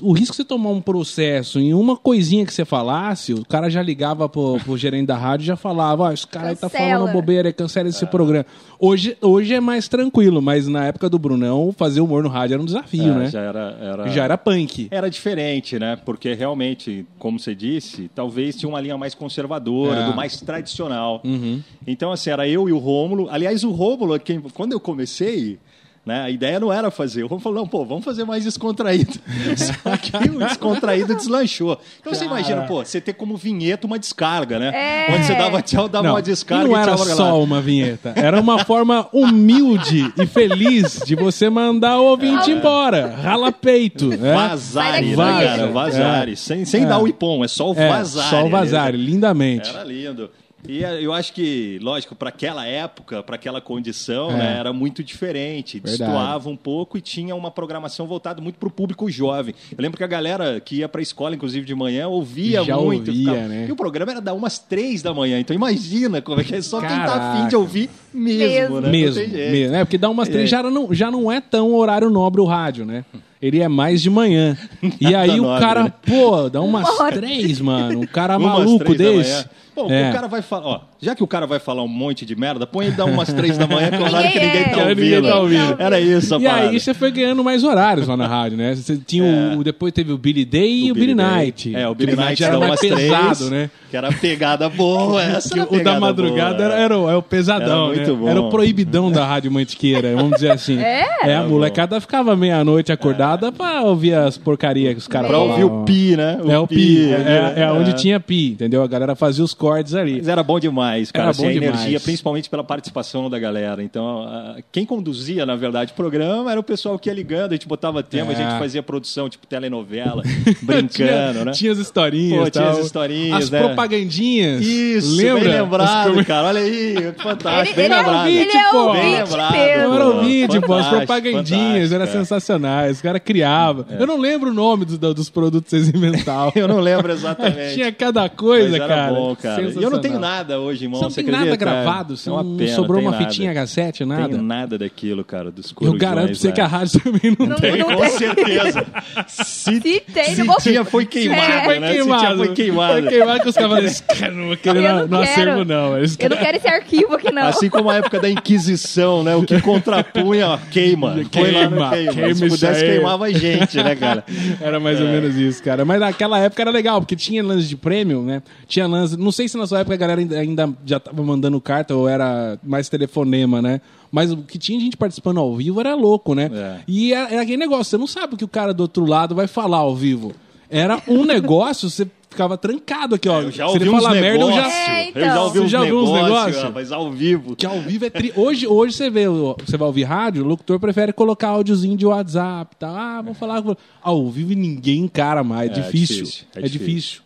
o 0.02 0.12
risco 0.14 0.32
de 0.34 0.38
você 0.38 0.44
tomar 0.46 0.70
um 0.72 0.82
processo 0.82 1.60
em 1.60 1.74
uma 1.74 1.96
coisinha 1.96 2.46
que 2.46 2.54
você 2.54 2.66
falasse, 2.66 3.34
o 3.34 3.46
cara 3.46 3.70
já 3.70 3.82
ligava 3.82 4.28
pro, 4.28 4.60
pro 4.64 4.78
gerente 4.78 5.08
da 5.08 5.16
rádio 5.18 5.44
e 5.44 5.48
já 5.48 5.56
falava, 5.56 6.04
ó, 6.04 6.12
esse 6.12 6.26
cara 6.28 6.50
aí 6.50 6.56
tá 6.56 6.70
Cancela. 6.70 6.90
falando 7.00 7.12
bobeira, 7.14 7.54
cancela 7.54 7.90
esse 7.90 8.06
programa. 8.06 8.46
Hoje, 8.80 9.18
hoje 9.22 9.54
é 9.54 9.60
mais 9.60 9.88
tranquilo, 9.88 10.42
mas 10.42 10.68
na 10.68 10.86
época 10.86 11.10
do 11.10 11.18
Brunão, 11.18 11.74
fazer 11.78 12.02
humor 12.02 12.24
no 12.24 12.30
rádio 12.30 12.56
era 12.56 12.62
um 12.62 12.66
desafio, 12.66 13.04
É, 13.14 13.16
né? 13.16 13.30
Já 13.30 13.42
era, 13.42 13.78
era... 13.82 14.08
Já 14.10 14.24
era 14.24 14.38
punk. 14.38 14.88
Era 14.92 15.10
diferente, 15.10 15.80
né? 15.80 15.96
Porque 16.06 16.34
realmente, 16.34 17.06
como 17.18 17.40
você 17.40 17.56
disse, 17.56 18.10
talvez 18.14 18.56
tinha 18.56 18.68
uma 18.70 18.82
linha 18.82 18.98
mais 18.98 19.14
conservadora, 19.16 20.02
É. 20.02 20.06
do 20.08 20.16
mais 20.16 20.40
tradicional. 20.42 21.22
Uhum. 21.24 21.62
Então, 21.88 22.12
assim, 22.12 22.30
era 22.30 22.48
eu 22.48 22.68
e 22.68 22.74
o 22.74 22.78
Rômulo. 22.78 23.28
Aliás, 23.30 23.64
o 23.64 23.72
Rômulo, 23.72 24.20
quem, 24.20 24.40
quando 24.42 24.74
eu 24.74 24.80
comecei, 24.80 25.58
né, 26.06 26.22
a 26.22 26.30
ideia 26.30 26.60
não 26.60 26.72
era 26.72 26.92
fazer. 26.92 27.24
O 27.24 27.28
Rômulo 27.28 27.42
falou, 27.42 27.60
não, 27.60 27.68
pô, 27.68 27.84
vamos 27.84 28.06
fazer 28.06 28.24
mais 28.26 28.44
descontraído. 28.44 29.14
Só 29.58 29.98
que 29.98 30.30
o 30.30 30.38
descontraído 30.40 31.16
deslanchou. 31.16 31.80
Então, 32.00 32.14
você 32.14 32.26
Cara. 32.26 32.40
imagina, 32.40 32.62
pô, 32.64 32.84
você 32.86 33.02
ter 33.02 33.14
como 33.14 33.36
vinheta 33.36 33.88
uma 33.88 33.98
descarga, 33.98 34.60
né? 34.60 34.72
É. 35.10 35.14
Onde 35.16 35.26
você 35.26 35.34
dava 35.36 35.62
tchau, 35.62 35.88
dava 35.90 36.10
uma 36.12 36.20
e 36.20 36.22
descarga 36.22 36.64
não 36.68 36.72
e 36.72 36.80
era 36.80 36.96
tchau 36.96 37.06
só 37.06 37.24
lá. 37.32 37.34
uma 37.36 37.60
vinheta. 37.62 38.14
Era 38.16 38.40
uma 38.40 38.64
forma 38.66 39.08
humilde 39.12 40.14
e 40.18 40.26
feliz 40.28 41.02
de 41.06 41.16
você 41.16 41.50
mandar 41.50 42.00
o 42.00 42.06
ouvinte 42.06 42.52
embora. 42.52 43.16
Rala 43.22 43.52
peito. 43.52 44.08
né? 44.10 44.34
Vazare, 44.34 45.16
né, 45.16 45.16
cara? 45.48 45.68
Vazare. 45.72 46.36
Sem, 46.36 46.66
sem 46.66 46.84
É. 46.84 46.86
dar 46.86 47.00
o 47.00 47.08
ipom, 47.08 47.44
é 47.44 47.48
só 47.48 47.72
o 47.72 47.76
É, 47.76 47.90
vazare. 47.90 48.30
só 48.30 48.36
o 48.38 48.40
ali, 48.42 48.50
vazar, 48.50 48.92
né? 48.94 48.98
lindamente. 49.00 49.70
Era 49.70 49.84
lindo. 49.84 50.30
E 50.68 50.84
eh, 50.84 51.00
eu 51.02 51.14
acho 51.14 51.34
que, 51.34 51.80
lógico, 51.82 52.16
para 52.16 52.30
aquela 52.30 52.66
época, 52.66 53.22
para 53.24 53.36
aquela 53.36 53.62
condição, 53.62 54.32
É. 54.32 54.36
né, 54.38 54.58
era 54.60 54.74
muito 54.74 55.04
diferente. 55.04 55.80
Destoava 55.80 56.50
um 56.50 56.56
pouco 56.56 56.98
e 56.98 57.02
tinha 57.02 57.36
uma 57.36 57.52
programação 57.52 58.08
voltada 58.08 58.42
muito 58.42 58.58
para 58.58 58.68
o 58.68 58.72
público 58.72 59.10
jovem. 59.10 59.54
Eu 59.72 59.82
lembro 59.82 59.98
que 59.98 60.04
a 60.04 60.08
galera 60.08 60.60
que 60.60 60.78
ia 60.78 60.90
para 60.90 61.02
a 61.02 61.04
escola, 61.04 61.36
inclusive 61.36 61.66
de 61.66 61.76
manhã, 61.76 62.08
ouvia 62.08 62.64
Já 62.64 62.78
muito. 62.78 63.10
ouvia, 63.12 63.48
né? 63.48 63.66
E 63.68 63.72
o 63.72 63.76
programa 63.76 64.12
era 64.14 64.22
da 64.22 64.34
umas 64.34 64.58
três 64.60 65.02
da 65.02 65.14
manhã. 65.14 65.40
Então 65.40 65.56
imagina 65.56 66.22
como 66.22 66.42
é 66.42 66.44
que 66.44 66.56
é 66.56 66.62
só 66.62 66.80
quem 66.80 66.90
tá 66.90 66.96
Caraca. 67.06 67.26
afim 67.34 67.48
de 67.48 67.56
ouvir 67.56 67.90
mesmo, 68.14 68.40
Mesmo. 68.76 68.82
né? 68.82 68.90
Mesmo, 68.90 69.16
tem 69.22 69.30
jeito. 69.30 69.52
mesmo. 69.52 69.76
É, 69.76 69.84
porque 69.86 69.98
dá 69.98 70.10
umas 70.10 70.28
três 70.30 70.46
É. 70.46 70.48
já 70.48 70.64
não, 70.64 70.94
já 70.94 71.12
não 71.12 71.32
é 71.32 71.40
tão 71.42 71.74
horário 71.76 72.10
nobre 72.10 72.42
o 72.42 72.46
rádio, 72.46 72.86
né? 72.86 73.06
Ele 73.42 73.62
é 73.62 73.68
mais 73.68 74.02
de 74.02 74.10
manhã. 74.10 74.58
E 75.00 75.14
aí 75.14 75.40
o 75.40 75.44
nobre, 75.44 75.60
cara, 75.66 75.84
né? 75.84 75.94
pô, 76.06 76.50
dá 76.50 76.62
umas 76.62 76.88
três, 77.14 77.60
mano. 77.62 78.00
Um 78.00 78.06
cara 78.08 78.38
Umas 78.38 78.60
maluco 78.60 78.96
desse. 78.96 79.46
Bom, 79.76 79.92
É. 79.92 80.10
o 80.10 80.14
cara 80.14 80.28
vai 80.28 80.42
falar, 80.42 80.66
ó, 80.68 80.82
já 81.06 81.16
que 81.16 81.24
o 81.24 81.28
cara 81.28 81.46
vai 81.46 81.60
falar 81.60 81.84
um 81.84 81.88
monte 81.88 82.26
de 82.26 82.36
merda, 82.36 82.66
põe 82.68 82.88
ele 82.88 82.96
dar 82.96 83.06
umas 83.06 83.32
três 83.32 83.58
da 83.58 83.68
manhã, 83.68 83.90
que 83.90 83.96
é 83.96 84.00
o 84.00 84.04
horário 84.04 84.32
que 84.32 84.40
ninguém 84.40 84.64
tá 84.64 84.86
Ninguém 84.86 84.90
ouvindo. 85.16 85.28
tá 85.28 85.40
ouvindo. 85.40 85.76
Era 85.80 86.00
isso 86.00 86.36
a 86.36 86.38
E 86.40 86.44
parada. 86.44 86.70
aí 86.70 86.80
você 86.80 86.94
foi 86.94 87.12
ganhando 87.12 87.44
mais 87.44 87.64
horários 87.64 88.08
lá 88.08 88.18
na 88.18 88.28
rádio, 88.28 88.58
né? 88.58 88.76
Você 88.76 88.98
tinha 88.98 89.24
o, 89.58 89.64
depois 89.64 89.94
teve 89.94 90.12
o 90.12 90.18
Billy 90.18 90.44
Day 90.44 90.86
e 90.88 90.92
o, 90.92 90.96
Billy. 90.96 91.14
Night. 91.16 91.76
É, 91.76 91.88
o 91.88 91.96
Billy 91.96 92.16
Night 92.16 92.44
era 92.44 92.58
mais 92.58 92.72
umas 92.72 92.80
pesado, 92.80 93.36
três, 93.36 93.50
né? 93.52 93.70
Que 93.90 93.98
era 93.98 94.12
pegada 94.12 94.68
boa, 94.68 95.22
essa 95.24 95.58
era 95.58 95.68
o 95.74 95.84
da 95.84 96.00
madrugada 96.00 96.56
boa, 96.56 96.66
era, 96.74 96.82
era 96.82 96.98
o, 97.00 97.10
é 97.10 97.16
o 97.16 97.22
pesadão, 97.22 97.86
Era 97.92 97.96
muito 97.96 98.12
né? 98.14 98.18
bom. 98.20 98.30
Era 98.30 98.42
o 98.42 98.50
proibidão 98.50 99.12
da 99.12 99.26
Rádio 99.26 99.52
Mantiqueira, 99.52 100.16
vamos 100.16 100.34
dizer 100.34 100.52
assim. 100.52 100.78
É? 100.80 101.04
a 101.22 101.28
Era 101.28 101.44
molecada 101.48 102.00
ficava 102.02 102.36
meia-noite 102.36 102.92
acordada 102.92 103.52
pra 103.52 103.84
ouvir 103.84 104.14
as 104.16 104.38
porcarias 104.38 104.94
que 104.94 105.00
os 105.00 105.08
caras 105.08 105.28
Pra 105.30 105.38
ouvir 105.40 105.64
o 105.64 105.84
pi, 105.84 106.16
né? 106.18 106.40
É 106.48 106.58
o 106.58 106.68
pi, 106.68 107.12
é, 107.14 107.54
é 107.56 107.60
né? 107.60 107.72
onde 107.72 107.94
tinha 107.94 108.20
pi, 108.20 108.52
entendeu? 108.52 108.82
A 108.84 108.88
galera 108.88 109.16
fazia 109.16 109.44
os 109.44 109.54
cortes 109.54 109.94
ali. 109.94 110.16
Mas 110.18 110.28
era 110.28 110.44
bom 110.44 110.60
demais. 110.60 110.95
Demais, 110.96 111.12
cara. 111.12 111.24
Era 111.26 111.32
Assim, 111.32 111.42
bom 111.44 111.48
a 111.50 111.54
energia, 111.54 111.86
demais. 111.86 112.04
principalmente 112.04 112.50
pela 112.50 112.64
participação 112.64 113.30
da 113.30 113.38
galera. 113.40 113.84
Então, 113.84 114.26
quem 114.72 114.86
conduzia, 114.86 115.46
na 115.46 115.56
verdade, 115.56 115.92
o 115.92 115.96
programa 115.96 116.52
era 116.52 116.60
o 116.60 116.64
pessoal 116.64 116.98
que 116.98 117.10
ia 117.10 117.14
ligando, 117.14 117.52
a 117.52 117.56
gente 117.56 117.68
botava 117.68 118.02
tema, 118.04 118.32
É. 118.32 118.36
a 118.36 118.38
gente 118.38 118.60
fazia 118.60 118.82
produção, 118.84 119.30
tipo 119.30 119.46
telenovela, 119.48 120.24
brincando, 120.62 120.88
tinha, 120.90 121.34
né? 121.46 121.52
Tinha 121.52 121.72
as 121.72 121.78
historinhas. 121.80 122.44
Pô, 122.46 122.50
tinha 122.50 122.70
as 122.70 122.78
historinhas, 122.80 123.44
As 123.46 123.50
né? 123.50 123.60
propagandinhas. 123.64 124.62
Isso, 124.66 125.16
Lembra? 125.18 125.44
bem 125.44 125.62
lembrado, 125.62 126.26
cara. 126.26 126.48
Olha 126.48 126.62
aí, 126.62 126.96
fantástico, 127.22 127.70
Ele- 127.70 127.74
bem 127.76 127.86
ele 127.86 127.94
é 127.94 127.98
lembrado. 127.98 128.18
ouvinte, 128.26 128.40
Ele 128.50 128.58
é 128.58 128.72
pô. 128.72 128.78
ouvinte 128.78 129.02
Bem 129.06 129.16
lembrado, 129.24 129.52
mesmo. 129.52 129.84
Eu 129.84 129.94
era 129.94 130.04
pô. 130.06 130.12
ouvinte, 130.18 130.60
pô, 130.62 130.74
as 130.74 130.88
propagandinhas, 130.88 131.92
era 131.92 132.06
fantástico, 132.06 132.18
é. 132.18 132.20
sensacionais. 132.26 132.92
Os 132.98 133.02
caras 133.02 133.22
criavam. 133.24 133.86
Eu 134.00 134.08
não 134.08 134.18
lembro 134.20 134.50
o 134.50 134.54
nome 134.54 134.86
dos, 134.86 134.98
dos 134.98 135.30
produtos 135.30 135.70
que 135.70 135.78
vocês 135.82 135.90
inventavam. 135.90 136.52
Eu 136.56 136.68
não 136.68 136.80
lembro 136.80 137.12
exatamente. 137.12 137.74
Tinha 137.76 137.92
cada 137.92 138.28
coisa, 138.30 138.78
cara. 138.80 139.12
bom, 139.14 139.36
cara. 139.36 139.62
E 139.62 139.82
eu 139.84 139.90
não 139.90 140.00
tenho 140.00 140.20
nada 140.20 140.60
hoje, 140.60 140.75
irmão. 140.84 141.00
Você 141.00 141.04
não 141.06 141.10
você 141.12 141.24
tem 141.24 141.32
nada 141.32 141.44
acredita? 141.44 141.66
gravado? 141.66 142.18
Você 142.18 142.30
É 142.30 142.34
não 142.34 142.58
pena, 142.58 142.76
sobrou 142.76 143.02
uma 143.02 143.12
nada. 143.12 143.24
fitinha 143.24 143.54
H7, 143.54 144.06
nada? 144.06 144.30
Tem 144.30 144.42
nada 144.42 144.78
daquilo, 144.78 145.24
cara, 145.24 145.52
dos 145.52 145.70
Eu 145.70 145.76
corujões. 145.76 146.02
garanto 146.02 146.26
pra 146.28 146.36
você 146.36 146.48
né? 146.48 146.54
que 146.54 146.62
a 146.62 146.68
rádio 146.68 147.00
também 147.02 147.36
não, 147.40 147.46
Não- 147.48 147.56
tem. 147.56 147.78
não 147.78 147.88
Com 147.96 148.02
tem. 148.02 148.10
certeza. 148.10 148.86
Se, 149.28 149.54
Se 149.82 150.00
tem, 150.02 150.24
se 150.36 150.38
não 150.40 150.46
vou- 150.48 150.58
tinha, 150.58 150.86
foi 150.86 151.06
queimado, 151.06 151.42
É. 151.42 151.64
Foi 151.66 151.80
né? 151.80 151.88
Se 151.88 151.94
queimado. 151.98 152.22
tinha, 152.26 152.38
foi 152.38 152.54
queimado. 152.54 152.94
Foi 152.94 153.02
queimado 153.10 153.40
que 153.42 153.50
os 153.50 153.56
esse 153.86 154.04
cara 154.04 154.32
não 154.32 154.48
vai 154.50 154.58
querer 154.58 154.78
Eu 154.80 154.82
no, 154.84 154.90
não 154.90 155.02
no 155.02 155.10
quero. 155.10 155.22
acervo, 155.52 155.66
não. 155.66 155.98
Eles 155.98 156.18
Eu 156.20 156.30
não 156.30 156.38
quero 156.38 156.58
esse 156.58 156.68
arquivo 156.68 157.16
aqui, 157.16 157.32
não. 157.32 157.44
Assim 157.44 157.70
como 157.70 157.90
a 157.90 157.96
época 157.96 158.20
da 158.20 158.30
Inquisição, 158.30 159.24
né? 159.24 159.36
O 159.36 159.44
que 159.44 159.60
contrapunha, 159.62 160.48
ó, 160.50 160.58
queima. 160.72 161.16
Foi 161.32 161.52
lá 161.52 161.70
no 161.70 161.86
Queima, 162.14 162.36
Se 162.36 162.48
pudesse, 162.48 162.86
queimava 162.86 163.26
a 163.26 163.32
gente, 163.32 163.78
né, 163.78 163.96
cara? 163.96 164.24
Era 164.62 164.80
mais 164.80 165.00
ou 165.00 165.08
menos 165.08 165.36
isso, 165.36 165.62
cara. 165.64 165.84
Mas 165.86 166.00
naquela 166.00 166.40
época 166.40 166.62
era 166.62 166.72
legal, 166.72 167.00
porque 167.02 167.16
tinha 167.16 167.44
lance 167.44 167.68
de 167.68 167.76
prêmio, 167.76 168.22
né? 168.22 168.42
Tinha 168.68 168.88
lance. 168.88 169.18
Não 169.18 169.32
sei 169.32 169.48
se 169.48 169.58
na 169.58 169.68
sua 169.68 169.80
época 169.80 169.94
a 169.94 169.98
galera 169.98 170.22
ainda, 170.22 170.65
já 170.86 171.00
tava 171.00 171.22
mandando 171.24 171.60
carta 171.62 171.96
ou 171.96 172.08
era 172.08 172.58
mais 172.64 172.88
telefonema, 172.90 173.62
né? 173.62 173.82
Mas 174.12 174.32
o 174.32 174.38
que 174.38 174.58
tinha 174.58 174.80
gente 174.80 174.96
participando 174.96 175.40
ao 175.40 175.56
vivo 175.56 175.80
era 175.80 175.94
louco, 175.96 176.34
né? 176.34 176.50
É. 176.54 176.80
E 176.88 177.14
era, 177.14 177.34
era 177.34 177.42
aquele 177.42 177.58
negócio, 177.58 177.86
você 177.86 177.98
não 177.98 178.08
sabe 178.08 178.36
o 178.36 178.38
que 178.38 178.46
o 178.46 178.48
cara 178.48 178.74
do 178.74 178.82
outro 178.82 179.06
lado 179.06 179.36
vai 179.36 179.48
falar 179.48 179.78
ao 179.80 179.96
vivo. 179.96 180.34
Era 180.70 181.02
um 181.08 181.24
negócio, 181.26 181.90
você 181.90 182.08
ficava 182.30 182.58
trancado 182.58 183.16
aqui, 183.16 183.30
ó. 183.30 183.42
Eu 183.42 183.52
já 183.52 183.68
se 183.70 183.76
ele 183.78 183.90
falar 183.90 184.12
merda, 184.14 184.44
eu 184.44 184.52
já. 184.52 184.56
negócios. 184.56 184.76
É, 184.88 185.10
Eu 185.10 185.22
já 185.22 185.28
então. 185.32 185.44
ouvi 185.44 185.58
Você 185.60 185.64
uns 185.66 185.72
já 185.72 185.80
ouviu 185.80 186.00
uns 186.00 186.12
negócios, 186.12 186.64
rapaz, 186.64 186.92
ao 186.92 187.12
vivo. 187.12 187.56
Que 187.56 187.66
ao 187.66 187.80
vivo 187.82 188.06
é 188.06 188.10
tri... 188.10 188.34
hoje, 188.36 188.68
hoje 188.68 188.94
você 188.96 189.10
vê, 189.10 189.26
você 189.28 189.78
vai 189.78 189.88
ouvir 189.88 190.04
rádio, 190.04 190.44
o 190.44 190.48
locutor 190.48 190.80
prefere 190.80 191.14
colocar 191.14 191.50
áudiozinho 191.50 191.96
de 191.96 192.06
WhatsApp, 192.06 192.76
tá? 192.78 192.90
Ah, 192.90 193.22
vou 193.22 193.34
falar 193.34 193.64
ao 194.02 194.30
vivo 194.30 194.52
e 194.52 194.56
ninguém 194.56 195.00
encara 195.04 195.44
mais, 195.44 195.72
é, 195.72 195.74
É, 195.74 195.82
difícil. 195.82 196.24
difícil, 196.24 196.46
é 196.56 196.60
É 196.60 196.68
difícil. 196.68 197.22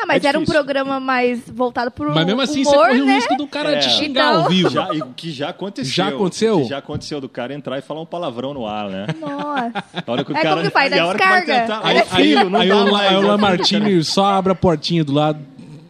Ah, 0.00 0.06
mas 0.06 0.24
É 0.24 0.28
era 0.28 0.38
um 0.38 0.44
programa 0.44 1.00
mais 1.00 1.42
voltado 1.48 1.90
pro 1.90 2.14
Mas 2.14 2.24
mesmo 2.24 2.40
assim, 2.40 2.62
você 2.62 2.70
humor, 2.70 2.86
corre 2.88 3.00
o 3.00 3.04
né? 3.06 3.14
risco 3.16 3.36
do 3.36 3.46
cara 3.48 3.72
É. 3.72 3.78
te 3.78 3.90
xingar 3.90 4.30
Então. 4.30 4.42
ao 4.44 4.48
vivo. 4.48 4.70
Já, 4.70 4.94
e 4.94 5.00
o 5.02 5.06
que 5.16 5.30
já 5.32 5.48
aconteceu. 5.48 5.92
Já 5.92 6.08
aconteceu? 6.08 6.64
Já 6.64 6.78
aconteceu 6.78 7.20
do 7.20 7.28
cara 7.28 7.52
entrar 7.52 7.78
e 7.78 7.82
falar 7.82 8.00
um 8.02 8.06
palavrão 8.06 8.54
no 8.54 8.64
ar, 8.66 8.88
né? 8.88 9.06
Nossa. 9.20 9.84
A 10.06 10.12
hora 10.12 10.24
que 10.24 10.32
o 10.32 10.36
É 10.36 10.40
cara, 10.42 10.56
como 10.56 10.66
que 10.66 10.70
faz? 10.70 10.92
a 10.92 10.96
Da 10.96 11.06
hora 11.06 11.18
que 11.18 11.24
vai 11.26 11.40
descarga? 11.44 11.62
tentar- 11.80 12.16
Aí, 12.16 12.34
o, 12.34 12.44
La- 12.44 12.50
mais, 12.50 12.70
aí 13.10 13.16
o 13.16 13.22
né? 13.22 13.26
Lamartine 13.28 14.04
só 14.04 14.24
abre 14.26 14.52
a 14.52 14.54
portinha 14.54 15.02
do 15.04 15.12
lado. 15.12 15.40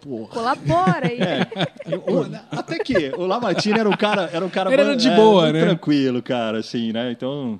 Porra. 0.01 0.29
Colabora 0.29 1.07
aí. 1.07 1.19
O- 2.07 2.57
Até 2.57 2.79
que 2.79 3.13
o 3.17 3.27
Lamartine 3.27 3.79
era 3.79 3.89
um 3.89 3.93
cara, 3.97 4.31
era 4.33 4.45
um 4.45 4.49
cara 4.49 4.73
Ele 4.73 4.81
era 4.83 4.97
de 4.97 5.09
é, 5.09 5.15
boa, 5.17 5.43
muito 5.45 5.55
né? 5.55 5.61
tranquilo, 5.67 6.23
cara, 6.23 6.59
assim, 6.59 6.93
né? 6.93 7.11
Então, 7.13 7.59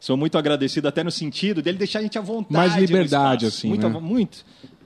sou 0.00 0.16
muito 0.16 0.36
agradecido 0.38 0.88
até 0.88 1.02
no 1.04 1.10
sentido 1.10 1.60
dele 1.62 1.78
deixar 1.78 1.98
a 1.98 2.02
gente 2.02 2.18
à 2.18 2.20
vontade. 2.22 2.54
Mais 2.54 2.74
liberdade, 2.76 3.46
assim, 3.46 3.68
muito, 3.68 3.88
né? 3.88 3.98
muito, 4.00 4.38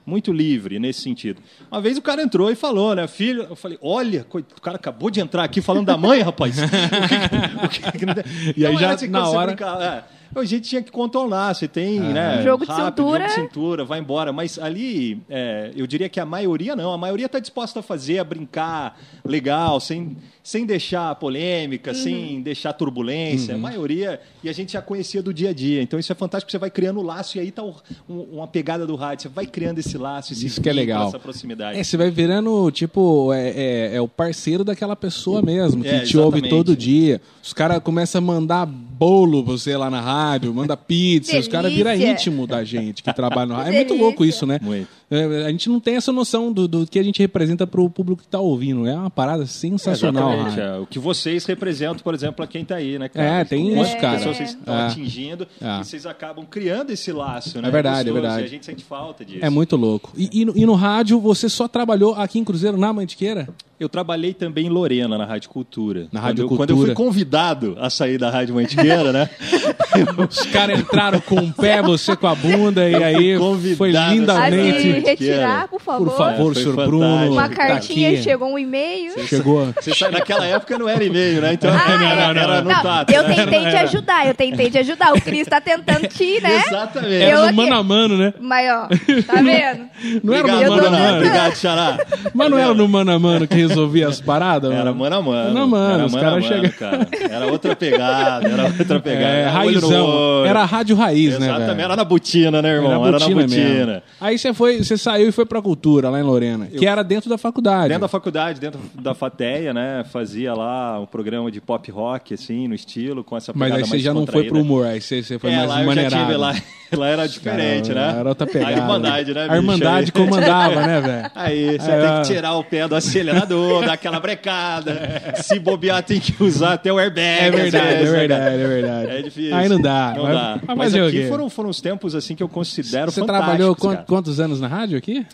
muito 0.07 0.31
livre 0.31 0.79
nesse 0.79 1.01
sentido. 1.01 1.41
Uma 1.69 1.81
vez 1.81 1.97
o 1.97 2.01
cara 2.01 2.21
entrou 2.23 2.49
e 2.49 2.55
falou, 2.55 2.95
né, 2.95 3.05
filho, 3.07 3.45
eu 3.49 3.55
falei, 3.55 3.77
olha, 3.81 4.25
o 4.33 4.61
cara 4.61 4.77
acabou 4.77 5.11
de 5.11 5.19
entrar 5.19 5.43
aqui 5.43 5.61
falando 5.61 5.85
da 5.85 5.97
mãe, 5.97 6.21
rapaz. 6.21 6.55
O 7.63 7.67
que- 7.69 7.79
o 7.81 7.91
que- 7.91 8.05
o 8.05 8.13
que- 8.53 8.59
E 8.59 8.65
aí 8.65 8.71
Não, 8.73 8.79
já, 8.79 8.85
era 8.87 8.95
assim, 8.95 9.07
na 9.07 9.29
hora- 9.29 9.47
brincava, 9.47 9.83
é, 9.83 10.03
a 10.39 10.45
gente 10.45 10.69
tinha 10.69 10.81
que 10.81 10.91
contornar, 10.91 11.53
você 11.55 11.67
tem, 11.67 11.99
né? 11.99 12.41
Jogo 12.43 12.65
de 12.65 12.71
rápido, 12.71 13.03
cintura. 13.03 13.19
Jogo 13.19 13.27
de 13.27 13.33
cintura, 13.47 13.85
vai 13.85 13.99
embora. 13.99 14.31
Mas 14.33 14.57
ali, 14.59 15.21
é, 15.29 15.71
eu 15.75 15.85
diria 15.87 16.07
que 16.09 16.19
a 16.19 16.25
maioria 16.25 16.75
não. 16.75 16.91
A 16.93 16.97
maioria 16.97 17.25
está 17.25 17.39
disposta 17.39 17.79
a 17.79 17.83
fazer, 17.83 18.19
a 18.19 18.23
brincar 18.23 18.99
legal, 19.23 19.79
sem, 19.79 20.15
sem 20.43 20.65
deixar 20.65 21.13
polêmica, 21.15 21.93
sem 21.93 22.41
deixar 22.41 22.73
turbulência. 22.73 23.53
Uhum. 23.53 23.59
A 23.59 23.63
maioria, 23.63 24.19
e 24.43 24.49
a 24.49 24.53
gente 24.53 24.73
já 24.73 24.81
conhecia 24.81 25.21
do 25.21 25.33
dia 25.33 25.49
a 25.49 25.53
dia. 25.53 25.81
Então 25.81 25.99
isso 25.99 26.11
é 26.11 26.15
fantástico, 26.15 26.51
você 26.51 26.57
vai 26.57 26.69
criando 26.69 26.99
o 26.99 27.03
laço 27.03 27.37
e 27.37 27.41
aí 27.41 27.51
tá 27.51 27.63
o- 27.63 27.75
um- 28.09 28.21
uma 28.37 28.47
pegada 28.47 28.85
do 28.85 28.95
rádio. 28.95 29.23
Você 29.23 29.29
vai 29.29 29.45
criando 29.45 29.79
esse 29.79 29.97
laço, 29.97 30.33
esse 30.33 30.45
Isso 30.45 30.61
que 30.61 30.69
é 30.69 30.73
legal. 30.73 31.07
essa 31.07 31.19
proximidade. 31.19 31.77
É, 31.79 31.83
você 31.83 31.97
vai 31.97 32.09
virando, 32.09 32.69
tipo, 32.71 33.33
é, 33.33 33.49
é, 33.49 33.95
é 33.95 34.01
o 34.01 34.07
parceiro 34.07 34.63
daquela 34.63 34.95
pessoa 34.95 35.41
mesmo, 35.41 35.83
que 35.83 35.89
É, 35.89 35.99
te 36.01 36.17
ouve 36.17 36.47
todo 36.47 36.75
dia. 36.75 37.21
Os 37.43 37.53
caras 37.53 37.79
começam 37.79 38.19
a 38.19 38.21
mandar 38.21 38.65
bolo 38.65 39.43
pra 39.43 39.53
você 39.53 39.75
lá 39.77 39.89
na 39.89 40.01
rádio, 40.01 40.26
manda 40.53 40.75
pizza, 40.77 41.37
os 41.39 41.47
caras 41.47 41.73
viram 41.73 41.93
íntimo 41.93 42.45
da 42.47 42.63
gente 42.63 43.01
que 43.03 43.13
trabalha 43.13 43.45
no 43.47 43.53
rádio. 43.55 43.73
É 43.73 43.75
muito 43.75 43.93
louco 43.95 44.23
isso, 44.25 44.45
né? 44.45 44.59
Muito. 44.61 44.87
É, 45.09 45.45
a 45.45 45.49
gente 45.49 45.69
não 45.69 45.79
tem 45.79 45.95
essa 45.95 46.11
noção 46.11 46.51
do, 46.51 46.67
do 46.67 46.85
que 46.85 46.99
a 46.99 47.03
gente 47.03 47.19
representa 47.19 47.65
pro 47.65 47.89
público 47.89 48.21
que 48.23 48.27
tá 48.27 48.39
ouvindo. 48.39 48.85
É 48.85 48.93
uma 48.93 49.09
parada 49.09 49.45
sensacional. 49.45 50.33
É. 50.57 50.77
O 50.79 50.85
que 50.85 50.99
vocês 50.99 51.45
representam, 51.45 51.99
por 52.03 52.13
exemplo, 52.13 52.35
para 52.35 52.47
quem 52.47 52.61
está 52.63 52.75
aí, 52.75 52.99
né, 52.99 53.07
cara? 53.07 53.39
É, 53.41 53.45
tem 53.45 53.79
isso, 53.79 53.97
cara. 53.97 54.17
pessoas 54.17 54.37
vocês 54.37 54.49
estão 54.49 54.75
É. 54.77 54.87
atingindo 54.87 55.47
É. 55.61 55.79
e 55.79 55.83
vocês 55.85 56.05
acabam 56.05 56.45
criando 56.45 56.89
esse 56.91 57.11
laço, 57.11 57.61
né? 57.61 57.69
É 57.69 57.71
verdade, 57.71 58.09
é 58.09 58.13
verdade. 58.13 58.41
E 58.41 58.45
a 58.45 58.49
gente 58.49 58.65
sente 58.65 58.83
falta 58.83 59.23
disso. 59.23 59.43
É 59.45 59.49
muito 59.49 59.75
louco. 59.75 60.11
E, 60.17 60.29
e 60.41 60.45
no, 60.45 60.57
e 60.57 60.65
no 60.65 60.73
rádio, 60.73 61.19
você 61.19 61.47
só 61.47 61.67
trabalhou 61.67 62.13
aqui 62.15 62.39
em 62.39 62.43
Cruzeiro, 62.43 62.77
na 62.77 62.91
Mantiqueira? 62.91 63.47
Eu 63.79 63.87
trabalhei 63.87 64.33
também 64.33 64.65
em 64.65 64.69
Lorena, 64.69 65.19
na 65.19 65.25
Rádio 65.25 65.49
Cultura. 65.51 66.07
Na 66.11 66.19
Quando 66.19 66.23
Rádio 66.23 66.43
eu- 66.43 66.47
Quando 66.49 66.69
eu 66.71 66.75
Cultura. 66.77 66.95
fui 66.95 67.05
convidado 67.05 67.77
a 67.79 67.91
sair 67.91 68.17
da 68.17 68.29
Rádio 68.31 68.55
Mantiqueira, 68.55 69.11
né? 69.13 69.29
Os 70.29 70.41
caras 70.47 70.79
entraram 70.79 71.19
com 71.21 71.35
o 71.35 71.53
pé, 71.53 71.79
você 71.81 72.15
com 72.15 72.25
a 72.27 72.33
bunda, 72.33 72.89
e 72.89 72.95
aí 73.03 73.37
convidado 73.37 73.77
foi 73.77 73.91
lindamente. 73.91 74.89
Retirar, 75.01 75.67
por 75.67 75.79
favor. 75.79 76.07
Por 76.09 76.17
favor, 76.17 76.51
É, 76.51 76.55
senhor 76.55 76.75
fantástico. 76.75 76.97
Bruno. 76.97 77.31
Uma 77.33 77.49
tá 77.49 77.55
cartinha, 77.55 78.21
chegou 78.23 78.49
um 78.51 78.57
e-mail. 78.57 79.13
Chegou. 79.27 79.71
Você 79.79 79.93
sabe, 79.93 80.13
naquela 80.13 80.45
época 80.47 80.75
não 80.77 80.89
era 80.89 81.03
e-mail, 81.03 81.39
né? 81.41 81.53
Então 81.53 81.71
Ah, 81.71 81.91
era, 81.91 81.97
não, 82.33 82.41
era 82.41 82.55
não. 82.55 82.63
no 82.63 82.69
Não, 82.71 82.81
tato. 82.81 83.13
eu 83.13 83.23
tentei 83.25 83.59
te 83.59 83.75
ajudar, 83.75 84.27
eu 84.27 84.33
tentei 84.33 84.71
te 84.71 84.77
ajudar. 84.79 85.13
O 85.13 85.21
Cris 85.21 85.47
tá 85.47 85.61
tentando 85.61 86.07
te, 86.07 86.41
né? 86.41 86.63
Exatamente. 86.67 87.13
Eu 87.13 87.21
Era 87.21 87.37
no 87.41 87.45
aqui- 87.45 87.55
mano 87.55 87.75
a 87.75 87.83
mano, 87.83 88.17
né? 88.17 88.33
Mas, 88.39 88.69
ó, 88.71 88.87
tá 88.87 89.41
vendo? 89.41 89.87
Não 90.23 90.33
era 90.33 90.43
Obrigado, 90.47 90.59
no 90.59 90.63
Eu 90.63 90.71
mano 90.71 90.87
a 90.87 90.99
mano. 90.99 91.17
Obrigado, 91.17 91.55
Xará. 91.55 91.97
Mas 92.33 92.49
não 92.51 92.57
era 92.57 92.73
no 92.73 92.87
mano 92.87 93.11
a 93.11 93.19
mano 93.19 93.47
que 93.47 93.66
resolvia 93.67 94.07
as 94.07 94.19
paradas? 94.21 94.71
Era 94.71 94.93
mano? 94.93 95.15
a 95.15 95.21
mano. 95.21 95.53
Mano 95.53 95.59
a 95.63 95.67
mano, 95.67 95.93
Era 95.95 96.05
os 96.05 96.15
a 96.15 96.19
caras 96.19 96.45
chegam- 96.45 96.71
cara. 96.71 97.07
Era 97.29 97.47
outra 97.47 97.75
pegada, 97.75 98.47
era 98.47 98.63
outra 98.65 98.99
pegada. 98.99 99.25
É, 99.25 99.41
Era 99.41 99.51
raizão. 99.51 100.45
Era 100.45 100.65
rádio 100.65 100.95
raiz, 100.95 101.37
né, 101.39 101.47
Exatamente, 101.47 101.81
era 101.83 101.95
na 101.95 102.03
botina, 102.03 102.61
né, 102.61 102.69
irmão? 102.69 103.05
Era, 103.05 103.19
na 103.19 103.25
botina 103.27 103.47
mesmo. 103.47 104.01
Aí 104.19 104.37
você 104.37 104.53
foi, 104.53 104.83
você 104.83 104.97
saiu 104.97 105.29
e 105.29 105.31
foi 105.31 105.45
pra 105.45 105.61
cultura 105.61 106.09
lá 106.09 106.19
em 106.19 106.23
Lorena, 106.23 106.65
que 106.67 106.85
era 106.85 107.03
dentro 107.03 107.29
da 107.29 107.37
faculdade. 107.37 107.89
Dentro 107.89 108.01
da 108.01 108.07
faculdade, 108.07 108.59
dentro 108.59 108.79
da 108.93 109.13
FATEA, 109.13 109.73
né? 109.73 110.03
Fazia 110.11 110.53
lá 110.53 110.99
um 110.99 111.05
programa 111.05 111.51
de 111.51 111.59
pop 111.61 111.89
rock, 111.91 112.33
assim, 112.33 112.67
no 112.67 112.75
estilo, 112.75 113.23
com 113.23 113.35
essa 113.37 113.51
Mas 113.55 113.69
pegada 113.71 113.83
aí 113.85 113.89
você 113.89 113.99
já 113.99 114.13
não 114.13 114.25
foi 114.25 114.45
pro 114.45 114.59
humor, 114.61 114.85
aí 114.85 115.01
você, 115.01 115.21
você 115.23 115.37
foi 115.39 115.51
É, 115.51 115.57
mais 115.57 115.69
lá 115.69 115.81
eu 115.81 115.85
maneirado. 115.87 116.37
lá. 116.37 116.55
Lá 116.95 117.09
era 117.09 117.27
diferente, 117.27 117.91
né? 117.91 118.15
Era 118.17 118.29
outra 118.29 118.47
pegada. 118.47 118.71
A 118.71 118.77
Irmandade, 118.77 119.33
né, 119.33 119.41
A 119.41 119.43
bicho? 119.49 119.55
Irmandade 119.57 120.05
Aí- 120.15 120.25
comandava, 120.25 120.87
né, 120.87 121.01
velho? 121.03 121.31
Aí 121.35 121.77
você 121.77 121.91
Aí, 121.91 122.01
tem 122.01 122.09
ó. 122.09 122.21
que 122.21 122.27
tirar 122.27 122.53
o 122.53 122.63
pé 122.63 122.87
do 122.87 122.95
acelerador, 122.95 123.56
dar 123.85 123.93
aquela 123.93 124.19
brecada. 124.19 125.33
Se 125.43 125.59
bobear, 125.59 126.03
tem 126.03 126.19
que 126.19 126.35
usar 126.43 126.73
até 126.73 126.91
o 126.91 126.97
airbag. 126.99 127.45
É 127.45 127.51
verdade, 127.51 127.85
é 127.85 127.97
vezes, 127.97 128.11
verdade, 128.13 128.55
é 128.61 128.67
verdade. 128.67 129.11
É 129.11 129.21
difícil. 129.21 129.55
Aí 129.55 129.69
não 129.69 129.79
dá. 129.81 130.13
Não 130.15 130.23
mas, 130.23 130.33
dá. 130.33 130.59
Mas, 130.67 130.77
Mas, 130.77 130.95
eu 130.95 131.07
aqui 131.07 131.27
foram, 131.27 131.49
foram 131.49 131.69
os 131.69 131.81
tempos 131.81 132.15
assim 132.15 132.35
que 132.35 132.43
eu 132.43 132.49
considero 132.49 133.11
Você 133.11 133.19
fantásticos, 133.21 133.45
trabalhou 133.47 133.75
cara. 133.75 133.95
quant- 133.97 134.05
quantos 134.07 134.39
anos 134.39 134.59
na 134.59 134.67
rádio 134.67 134.97
aqui? 134.97 135.25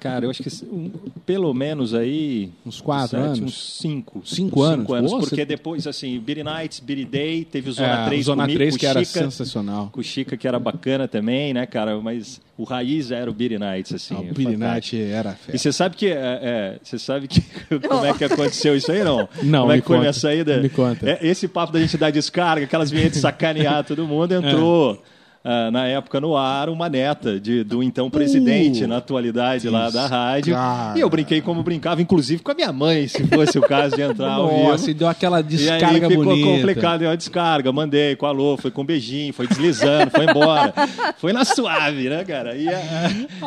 Cara, 0.00 0.26
eu 0.26 0.30
acho 0.30 0.42
que 0.42 0.50
um, 0.66 0.90
pelo 1.24 1.52
menos 1.54 1.94
aí. 1.94 2.50
Uns 2.64 2.80
quatro 2.80 3.10
sete, 3.18 3.22
anos? 3.24 3.40
Uns 3.40 3.78
cinco. 3.80 4.22
Cinco 4.24 4.60
Uns 4.60 4.66
anos? 4.66 4.80
Cinco 4.80 4.94
anos. 4.94 5.10
Pô, 5.12 5.18
porque 5.20 5.36
você- 5.36 5.44
depois, 5.44 5.86
assim, 5.86 6.18
Beat 6.20 6.44
Nights, 6.44 6.80
Beat 6.80 7.08
Day, 7.08 7.44
teve 7.44 7.70
o 7.70 7.72
Zona 7.72 8.02
É, 8.02 8.06
3 8.06 8.26
Zona 8.26 8.42
comigo, 8.44 8.58
3 8.58 8.74
com 8.74 8.78
que 8.80 8.86
era 8.86 9.04
Chica, 9.04 9.20
sensacional. 9.20 9.88
Com 9.92 10.00
o 10.00 10.04
Chica, 10.04 10.36
que 10.36 10.46
era 10.46 10.58
bacana 10.58 11.08
também, 11.08 11.54
né, 11.54 11.64
cara? 11.66 11.98
Mas 12.00 12.40
o 12.56 12.64
raiz 12.64 13.10
era 13.10 13.30
o 13.30 13.34
Beat 13.34 13.52
Nights, 13.58 13.92
assim. 13.94 14.14
Ah, 14.14 14.20
o 14.20 14.24
é 14.28 14.32
Billy 14.32 14.52
fantástico. 14.52 14.96
Knight 14.96 15.12
era 15.12 15.30
E 15.30 15.34
festa. 15.34 15.58
você 15.58 15.72
sabe 15.72 15.96
que 15.96 16.06
é, 16.08 16.12
é, 16.42 16.78
você 16.82 16.98
sabe 16.98 17.26
que 17.28 17.40
como 17.88 18.04
é 18.04 18.12
que 18.14 18.24
aconteceu 18.24 18.76
isso 18.76 18.92
aí 18.92 19.02
não? 19.02 19.28
Não, 19.42 19.60
como 19.62 19.72
é 19.72 19.80
que 19.80 19.86
foi 19.86 19.98
minha 19.98 20.12
saída? 20.12 20.60
Me 20.60 20.68
conta. 20.68 21.08
É, 21.08 21.18
esse 21.26 21.48
papo 21.48 21.72
da 21.72 21.80
gente 21.80 21.96
dar 21.96 22.10
descarga, 22.10 22.64
aquelas 22.64 22.90
vinhetas 22.90 23.18
sacanear 23.20 23.84
todo 23.84 24.06
mundo 24.06 24.32
entrou. 24.32 25.02
Ah, 25.44 25.70
na 25.70 25.86
época 25.86 26.20
no 26.20 26.36
ar, 26.36 26.68
uma 26.70 26.88
neta 26.88 27.38
de, 27.38 27.62
do 27.62 27.82
então 27.82 28.08
presidente, 28.08 28.84
Uh, 28.84 28.88
na 28.88 28.96
atualidade 28.96 29.68
lá 29.68 29.90
da 29.90 30.06
rádio. 30.06 30.54
cara. 30.54 30.96
E 30.98 31.00
eu 31.02 31.10
brinquei 31.10 31.40
como 31.42 31.62
brincava, 31.62 32.00
inclusive 32.00 32.42
com 32.42 32.50
a 32.50 32.54
minha 32.54 32.72
mãe, 32.72 33.06
se 33.06 33.22
fosse 33.26 33.58
o 33.58 33.62
caso 33.62 33.94
de 33.94 34.02
entrar 34.02 34.32
ao 34.32 34.46
Nossa, 34.46 34.78
vivo. 34.78 34.90
e 34.90 34.94
deu 34.94 35.08
aquela 35.08 35.36
E 35.40 35.42
aí 35.42 35.44
descarga 35.48 36.08
ficou 36.08 36.24
bonita. 36.24 36.48
complicado, 36.48 36.98
deu 37.00 37.08
uma 37.10 37.16
descarga, 37.16 37.72
mandei 37.72 38.16
com 38.16 38.26
alô, 38.26 38.56
foi 38.56 38.70
com 38.70 38.82
um 38.82 38.84
beijinho, 38.86 39.32
foi 39.34 39.46
deslizando, 39.46 40.10
foi 40.10 40.24
embora. 40.24 40.72
Foi 41.18 41.32
na 41.32 41.44
suave, 41.44 42.08
né, 42.08 42.24
cara? 42.24 42.56
E, 42.56 42.68
a- 42.68 42.80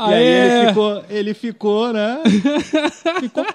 e 0.10 0.14
aí 0.14 0.24
ele 0.26 0.68
ficou, 0.68 1.04
ele 1.10 1.34
ficou, 1.34 1.94
né? 1.94 2.20
Ficou 3.20 3.46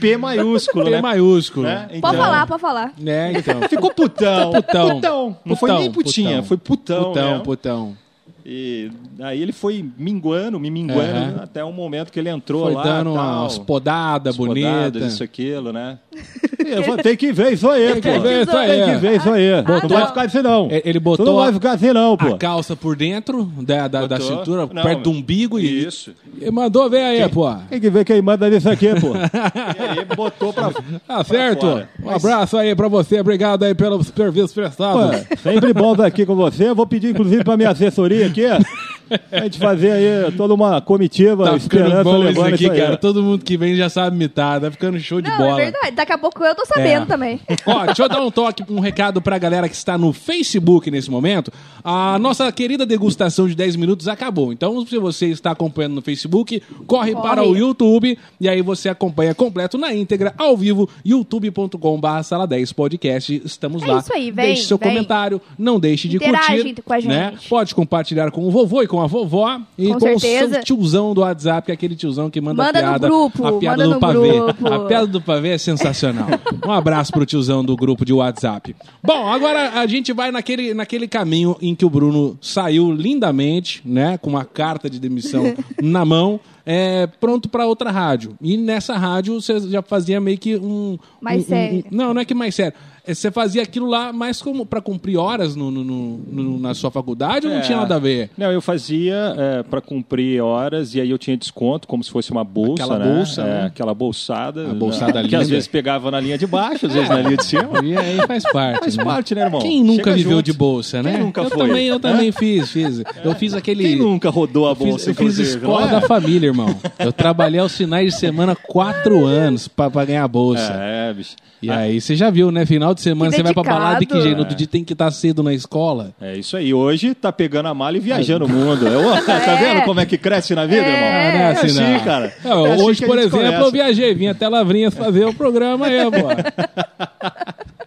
P 0.00 0.16
maiúsculo, 0.16 0.84
P 0.84 0.90
né? 0.90 1.00
maiúsculo. 1.00 1.66
Né? 1.66 1.86
Então, 1.90 2.00
Pode 2.00 2.16
falar, 2.16 2.46
pode 2.46 2.60
falar. 2.60 2.92
É, 3.04 3.32
então. 3.32 3.60
Ficou 3.68 3.92
putão. 3.92 4.52
Putão. 4.52 5.36
Não 5.44 5.56
foi 5.56 5.72
nem 5.72 5.90
putinha, 5.90 6.36
putão. 6.36 6.44
foi 6.44 6.56
putão. 6.56 7.04
Putão, 7.04 7.28
mesmo. 7.30 7.44
putão. 7.44 8.03
E 8.46 8.90
aí 9.20 9.40
ele 9.40 9.52
foi 9.52 9.82
minguando, 9.96 10.60
me 10.60 10.70
minguando, 10.70 11.00
Aham. 11.00 11.34
até 11.42 11.64
o 11.64 11.72
momento 11.72 12.12
que 12.12 12.18
ele 12.20 12.28
entrou 12.28 12.64
Foi 12.64 12.74
lá. 12.74 12.82
dando 12.82 13.14
tal, 13.14 13.40
umas 13.40 13.56
podadas 13.58 14.36
bonitas. 14.36 15.14
Isso, 15.14 15.24
aquilo, 15.24 15.72
né? 15.72 15.98
Eu 16.64 16.82
vou- 16.82 16.96
Tem 16.96 17.14
que 17.16 17.30
ver 17.32 17.52
isso 17.52 17.68
aí, 17.68 17.92
Tem 17.92 18.00
que 18.02 18.10
pô. 18.10 18.20
ver 18.20 18.42
isso 18.42 18.56
aí. 18.56 18.68
Tem 18.68 18.94
que 18.94 18.96
ver 19.00 19.16
isso 19.16 19.30
aí. 19.30 19.62
Botou- 19.62 19.88
Não 19.90 19.96
vai 19.96 20.06
ficar 20.06 20.22
assim, 20.22 20.42
não. 20.42 20.68
Ele 20.70 20.92
Tu 20.94 21.00
botou 21.00 21.26
não 21.26 21.36
vai 21.36 21.50
a, 21.50 21.52
ficar 21.52 21.72
assim, 21.72 21.92
não, 21.92 22.16
pô. 22.16 22.26
a 22.34 22.38
calça 22.38 22.74
por 22.76 22.96
dentro 22.96 23.44
da, 23.60 23.86
da, 23.88 24.06
da 24.06 24.20
cintura, 24.20 24.62
Não, 24.72 24.82
perto 24.82 25.02
do 25.02 25.10
umbigo 25.10 25.58
e, 25.60 25.84
Isso. 25.86 26.12
e 26.40 26.50
mandou 26.50 26.88
ver 26.88 27.02
aí, 27.02 27.28
pô. 27.28 27.50
Tem 27.68 27.78
que 27.80 27.90
ver 27.90 28.04
quem 28.04 28.20
manda 28.22 28.48
nisso 28.48 28.68
aqui, 28.70 28.88
pô. 28.98 29.08
e 29.14 29.98
aí 30.00 30.04
botou 30.16 30.52
pra. 30.54 30.70
Tá 31.06 31.22
certo? 31.24 31.60
fora. 31.66 31.88
Um 32.02 32.10
abraço 32.10 32.56
aí 32.56 32.74
pra 32.74 32.88
você. 32.88 33.20
Obrigado 33.20 33.62
aí 33.64 33.74
pelo 33.74 34.02
serviço 34.02 34.54
prestado. 34.54 34.98
Ué, 35.10 35.26
sempre 35.42 35.72
bom 35.74 35.92
estar 35.92 36.06
aqui 36.06 36.24
com 36.24 36.34
você. 36.34 36.68
Eu 36.68 36.74
vou 36.74 36.86
pedir, 36.86 37.10
inclusive, 37.10 37.44
pra 37.44 37.56
minha 37.58 37.70
assessoria 37.70 38.26
aqui, 38.34 38.42
a 39.32 39.40
gente 39.44 39.58
fazer 39.58 39.90
aí 39.92 40.32
toda 40.36 40.54
uma 40.54 40.80
comitiva 40.80 41.44
Tá 41.44 41.58
ficando 41.58 41.84
esperança 41.84 42.04
bom 42.04 42.28
isso 42.28 42.42
aqui, 42.44 42.70
aí. 42.70 42.78
cara. 42.80 42.96
Todo 42.96 43.22
mundo 43.22 43.44
que 43.44 43.56
vem 43.56 43.74
já 43.76 43.88
sabe 43.88 44.16
imitar. 44.16 44.60
Tá 44.60 44.70
ficando 44.70 44.98
show 45.00 45.20
de 45.20 45.28
Não, 45.30 45.38
bola. 45.38 45.60
é 45.60 45.70
verdade. 45.70 45.90
Daqui 45.92 46.12
a 46.12 46.18
pouco 46.18 46.42
eu 46.44 46.54
tô 46.54 46.64
sabendo 46.66 47.02
É. 47.02 47.06
também. 47.06 47.40
Ó, 47.66 47.86
deixa 47.86 48.02
eu 48.02 48.08
dar 48.08 48.20
um 48.20 48.30
toque, 48.30 48.64
um 48.70 48.80
recado 48.80 49.20
pra 49.20 49.38
galera 49.38 49.68
que 49.68 49.74
está 49.74 49.96
no 49.98 50.12
Facebook 50.12 50.90
nesse 50.90 51.10
momento. 51.10 51.52
A 51.82 52.18
nossa 52.18 52.50
querida 52.52 52.86
degustação 52.86 53.46
de 53.46 53.54
10 53.54 53.76
minutos 53.76 54.08
acabou. 54.08 54.52
Então, 54.52 54.84
se 54.86 54.98
você 54.98 55.26
está 55.26 55.50
acompanhando 55.50 55.94
no 55.94 56.02
Facebook, 56.02 56.62
corre, 56.86 57.12
Corre. 57.12 57.22
para 57.28 57.42
o 57.46 57.56
YouTube 57.56 58.18
e 58.40 58.48
aí 58.48 58.62
você 58.62 58.88
acompanha 58.88 59.34
completo 59.34 59.76
na 59.76 59.92
íntegra, 59.94 60.32
ao 60.38 60.56
vivo, 60.56 60.88
youtube.com.br 61.04 62.22
sala 62.22 62.46
10 62.46 62.72
podcast. 62.72 63.42
Estamos 63.44 63.82
É 63.82 63.86
lá. 63.86 63.98
isso 63.98 64.12
aí, 64.12 64.30
vem, 64.30 64.46
Deixe 64.46 64.62
seu 64.64 64.78
vem. 64.78 64.88
comentário, 64.88 65.40
não 65.58 65.78
deixe 65.78 66.08
de 66.08 66.16
Interage 66.16 66.62
curtir. 66.62 66.82
com 66.82 66.92
a 66.92 67.00
gente. 67.00 67.08
Né? 67.10 67.34
Pode 67.48 67.74
compartilhar 67.74 68.30
com 68.30 68.46
o 68.46 68.50
vovô 68.50 68.82
e 68.82 68.86
com 68.86 68.93
a 69.00 69.06
vovó 69.06 69.60
e 69.78 69.88
Com 69.88 69.98
com, 69.98 70.14
o 70.14 70.20
seu 70.20 70.62
tiozão 70.62 71.14
do 71.14 71.20
WhatsApp, 71.20 71.66
que 71.66 71.70
é 71.72 71.74
aquele 71.74 71.94
tiozão 71.96 72.28
que 72.30 72.40
manda, 72.40 72.62
Manda 72.62 72.78
a 72.78 72.82
no 72.82 72.88
piada. 72.88 73.06
grupo, 73.08 73.46
a 73.46 73.52
piada 73.58 73.84
do 73.84 73.90
no 73.94 74.00
pavê. 74.00 74.32
grupo. 74.40 74.66
A 74.68 74.80
piada 74.86 75.06
do 75.06 75.20
pavê 75.20 75.48
é 75.50 75.58
sensacional. 75.58 76.26
Um 76.66 76.70
abraço 76.72 77.12
pro 77.12 77.26
tiozão 77.26 77.62
do 77.64 77.76
grupo 77.76 78.04
de 78.06 78.12
WhatsApp. 78.12 78.74
Bom, 79.02 79.28
agora 79.28 79.78
a 79.80 79.86
gente 79.86 80.12
vai 80.14 80.30
naquele, 80.30 80.72
naquele 80.72 81.06
caminho 81.06 81.56
em 81.60 81.74
que 81.74 81.84
o 81.84 81.90
Bruno 81.90 82.38
saiu 82.40 82.90
lindamente, 82.90 83.82
né? 83.84 84.16
Com 84.18 84.30
uma 84.30 84.44
carta 84.44 84.88
de 84.88 84.98
demissão 84.98 85.54
na 85.82 86.04
mão. 86.04 86.40
É, 86.66 87.06
pronto 87.20 87.46
para 87.50 87.66
outra 87.66 87.90
rádio. 87.90 88.34
E 88.40 88.56
nessa 88.56 88.96
rádio 88.96 89.38
você 89.40 89.60
já 89.68 89.82
fazia 89.82 90.18
meio 90.20 90.38
que 90.38 90.56
um. 90.56 90.98
Mais 91.20 91.42
um- 91.42 91.48
sério. 91.48 91.84
um- 91.92 91.94
não, 91.94 92.14
não 92.14 92.22
é 92.22 92.24
que 92.24 92.32
mais 92.32 92.54
sério. 92.54 92.72
É, 93.06 93.12
Você 93.14 93.30
fazia 93.30 93.62
aquilo 93.62 93.86
lá 93.86 94.12
mais 94.12 94.40
como 94.40 94.64
para 94.64 94.80
cumprir 94.80 95.16
horas 95.18 95.54
no, 95.54 95.70
no- 95.70 95.84
no- 95.84 96.58
na 96.58 96.72
sua 96.74 96.90
faculdade 96.90 97.46
ou 97.46 97.52
não 97.52 97.58
É. 97.60 97.62
tinha 97.62 97.76
nada 97.78 97.96
a 97.96 97.98
ver? 97.98 98.30
Não, 98.36 98.50
eu 98.50 98.62
fazia 98.62 99.34
é, 99.36 99.62
para 99.62 99.80
cumprir 99.80 100.40
horas 100.42 100.94
e 100.94 101.00
aí 101.00 101.10
eu 101.10 101.18
tinha 101.18 101.36
desconto, 101.36 101.86
como 101.86 102.02
se 102.02 102.10
fosse 102.10 102.30
uma 102.30 102.42
bolsa, 102.44 102.82
Aquela 102.84 102.98
né? 102.98 103.14
bolsa, 103.14 103.42
É, 103.42 103.44
né? 103.44 103.66
Aquela 103.66 103.94
bolsada. 103.94 104.70
A 104.70 104.74
bolsada 104.74 105.22
né? 105.22 105.28
Que 105.28 105.36
às 105.36 105.48
vezes 105.50 105.68
pegava 105.68 106.10
na 106.10 106.18
linha 106.20 106.38
de 106.38 106.46
baixo, 106.46 106.86
às 106.86 106.94
vezes 106.94 107.08
na 107.08 107.20
linha 107.20 107.36
de 107.36 107.44
cima. 107.44 107.64
E 107.84 107.96
aí 107.96 108.26
faz 108.26 108.42
parte. 108.50 108.80
Faz 108.80 108.96
né? 108.96 109.04
parte, 109.04 109.34
né, 109.34 109.42
irmão? 109.42 109.60
Quem 109.60 109.82
nunca 109.84 110.04
Chega 110.04 110.16
viveu 110.16 110.32
junto. 110.38 110.42
de 110.46 110.52
bolsa, 110.54 111.02
né? 111.02 111.12
Quem 111.12 111.20
nunca 111.20 111.40
eu 111.42 111.50
foi? 111.50 111.66
Também, 111.68 111.86
eu 111.86 112.00
também 112.00 112.32
fiz, 112.32 112.70
fiz. 112.70 113.02
Eu 113.22 113.34
fiz 113.34 113.52
aquele. 113.54 113.82
Quem 113.84 113.96
nunca 113.96 114.30
rodou 114.30 114.66
a 114.66 114.70
Eu 114.70 114.76
fiz, 114.76 114.86
bolsa, 114.86 115.10
eu 115.10 115.14
fiz 115.14 115.38
escola 115.38 115.80
não 115.82 115.88
é? 115.88 116.00
da 116.00 116.00
família, 116.00 116.46
irmão. 116.46 116.74
Eu 116.98 117.12
trabalhei 117.12 117.60
aos 117.60 117.76
finais 117.76 118.14
de 118.14 118.18
semana 118.18 118.56
quatro 118.56 119.26
anos 119.26 119.68
pra, 119.68 119.90
pra 119.90 120.04
ganhar 120.06 120.24
a 120.24 120.28
bolsa. 120.28 120.72
É, 120.74 121.12
bicho. 121.12 121.36
E 121.60 121.70
aí 121.70 121.98
você 122.00 122.14
já 122.14 122.28
viu, 122.30 122.50
né? 122.52 122.66
Final 122.66 122.93
de 122.94 123.00
semana 123.00 123.30
Que 123.30 123.36
você 123.36 123.42
vai 123.42 123.52
pra 123.54 123.62
balada 123.62 124.02
e 124.02 124.06
que 124.06 124.20
jeito? 124.20 124.34
No 124.36 124.40
outro 124.42 124.54
dia 124.56 124.66
tem 124.66 124.82
que 124.84 124.92
estar 124.92 125.10
cedo 125.10 125.42
na 125.42 125.52
escola. 125.52 126.14
É 126.20 126.36
isso 126.36 126.56
aí. 126.56 126.72
Hoje 126.72 127.14
tá 127.14 127.30
pegando 127.32 127.66
a 127.68 127.74
mala 127.74 127.96
e 127.96 128.00
viajando 128.00 128.46
o 128.46 128.48
mundo. 128.48 128.86
Eu, 128.86 129.10
tá 129.24 129.54
vendo 129.56 129.82
como 129.84 130.00
é 130.00 130.06
que 130.06 130.16
cresce 130.16 130.54
na 130.54 130.64
vida, 130.66 130.82
irmão? 130.86 130.94
Ah, 131.08 131.32
não 131.32 131.40
é 131.40 131.50
assim, 131.52 131.80
não. 131.80 132.00
cara. 132.04 132.34
Não, 132.44 132.66
É 132.66 132.72
assim 132.72 132.82
hoje, 132.84 132.98
que 133.00 133.04
a 133.04 133.08
por 133.08 133.18
exemplo, 133.18 133.38
começa. 133.38 133.62
eu 133.64 133.70
viajei, 133.72 134.14
vim 134.14 134.26
até 134.28 134.48
Lavrinhas 134.48 134.94
fazer 134.94 135.24
o 135.26 135.34
programa 135.34 135.86
aí, 135.86 135.98
pô. 136.10 136.28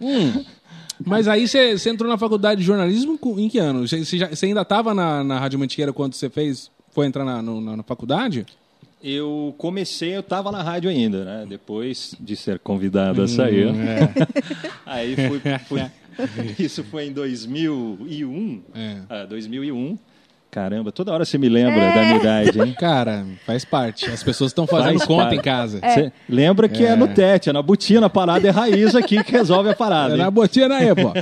Hum. 0.00 0.44
Mas 1.04 1.28
aí 1.28 1.46
você 1.46 1.74
entrou 1.90 2.10
na 2.10 2.18
faculdade 2.18 2.60
de 2.60 2.66
jornalismo 2.66 3.18
em 3.38 3.48
que 3.48 3.58
ano? 3.58 3.86
Você 3.86 4.46
ainda 4.46 4.62
estava 4.62 4.92
na, 4.94 5.22
na 5.24 5.38
Rádio 5.38 5.58
Mantiqueira 5.58 5.92
quando 5.92 6.14
você 6.14 6.28
fez, 6.28 6.70
foi 6.92 7.06
entrar 7.06 7.24
na, 7.24 7.40
no- 7.42 7.60
na- 7.60 7.76
na 7.76 7.82
faculdade? 7.82 8.44
Eu 9.02 9.54
comecei, 9.58 10.16
eu 10.16 10.22
tava 10.22 10.50
na 10.50 10.62
rádio 10.62 10.90
ainda, 10.90 11.24
né? 11.24 11.46
Depois 11.48 12.14
de 12.18 12.34
ser 12.36 12.58
convidado 12.58 13.22
a 13.22 13.28
sair. 13.28 13.68
é. 13.68 14.10
Aí 14.84 15.14
fui, 15.14 15.40
fui- 15.66 15.90
Isso 16.58 16.82
foi 16.82 17.06
em 17.06 17.12
2001. 17.12 18.62
É. 18.74 18.98
Ah, 19.08 19.24
2001. 19.24 19.96
Caramba, 20.58 20.90
toda 20.90 21.12
hora 21.12 21.24
você 21.24 21.38
me 21.38 21.48
lembra 21.48 21.92
da 21.94 22.02
minha 22.02 22.16
idade, 22.16 22.60
hein? 22.60 22.74
Cara, 22.76 23.24
faz 23.46 23.64
parte. 23.64 24.06
As 24.06 24.24
pessoas 24.24 24.50
estão 24.50 24.66
fazendo 24.66 24.98
Faz 24.98 25.06
conta 25.06 25.22
parte. 25.26 25.36
em 25.36 25.40
casa. 25.40 25.78
Você 25.80 26.12
lembra 26.28 26.68
que 26.68 26.84
é. 26.84 26.96
no 26.96 27.06
tete, 27.06 27.48
é 27.48 27.52
na 27.52 27.62
botina, 27.62 28.06
a 28.06 28.10
parada 28.10 28.48
é 28.48 28.50
raiz 28.50 28.96
aqui 28.96 29.22
que 29.22 29.30
resolve 29.30 29.70
a 29.70 29.74
parada. 29.76 30.14
É 30.14 30.16
na 30.16 30.28
botina 30.28 30.74
aí, 30.74 30.88
pô. 30.96 31.12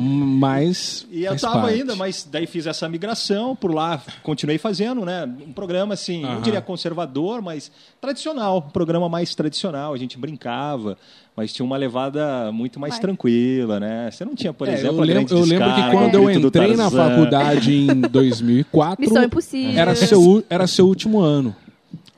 Mas. 0.00 1.06
E 1.10 1.24
eu 1.24 1.36
tava 1.38 1.62
parte. 1.62 1.74
ainda, 1.74 1.94
mas 1.94 2.28
daí 2.30 2.48
fiz 2.48 2.66
essa 2.66 2.88
migração, 2.88 3.54
por 3.54 3.72
lá 3.72 4.02
continuei 4.24 4.58
fazendo, 4.58 5.04
né? 5.04 5.24
Um 5.46 5.52
programa 5.52 5.94
assim, 5.94 6.22
não 6.22 6.32
Aham. 6.32 6.40
diria 6.42 6.60
conservador, 6.60 7.40
mas 7.40 7.70
tradicional, 8.00 8.58
um 8.58 8.70
programa 8.70 9.08
mais 9.08 9.34
tradicional, 9.36 9.92
a 9.92 9.96
gente 9.96 10.18
brincava, 10.18 10.98
mas 11.40 11.54
tinha 11.54 11.64
uma 11.64 11.78
levada 11.78 12.52
muito 12.52 12.78
mais 12.78 12.92
Vai. 12.94 13.00
tranquila, 13.00 13.80
né? 13.80 14.10
Você 14.12 14.26
não 14.26 14.34
tinha, 14.34 14.52
por 14.52 14.68
É, 14.68 14.74
exemplo, 14.74 14.96
eu, 14.98 15.02
a 15.02 15.06
lembro, 15.06 15.34
eu 15.38 15.44
lembro 15.44 15.74
que 15.74 15.90
quando 15.90 16.14
eu 16.16 16.30
entrei 16.30 16.76
na 16.76 16.90
faculdade 16.90 17.74
em 17.74 17.86
2004, 18.12 19.00
Missão 19.02 19.24
Impossível. 19.24 19.80
era 19.80 19.94
seu, 19.94 20.44
era 20.50 20.66
seu 20.66 20.86
último 20.86 21.20
ano. 21.20 21.56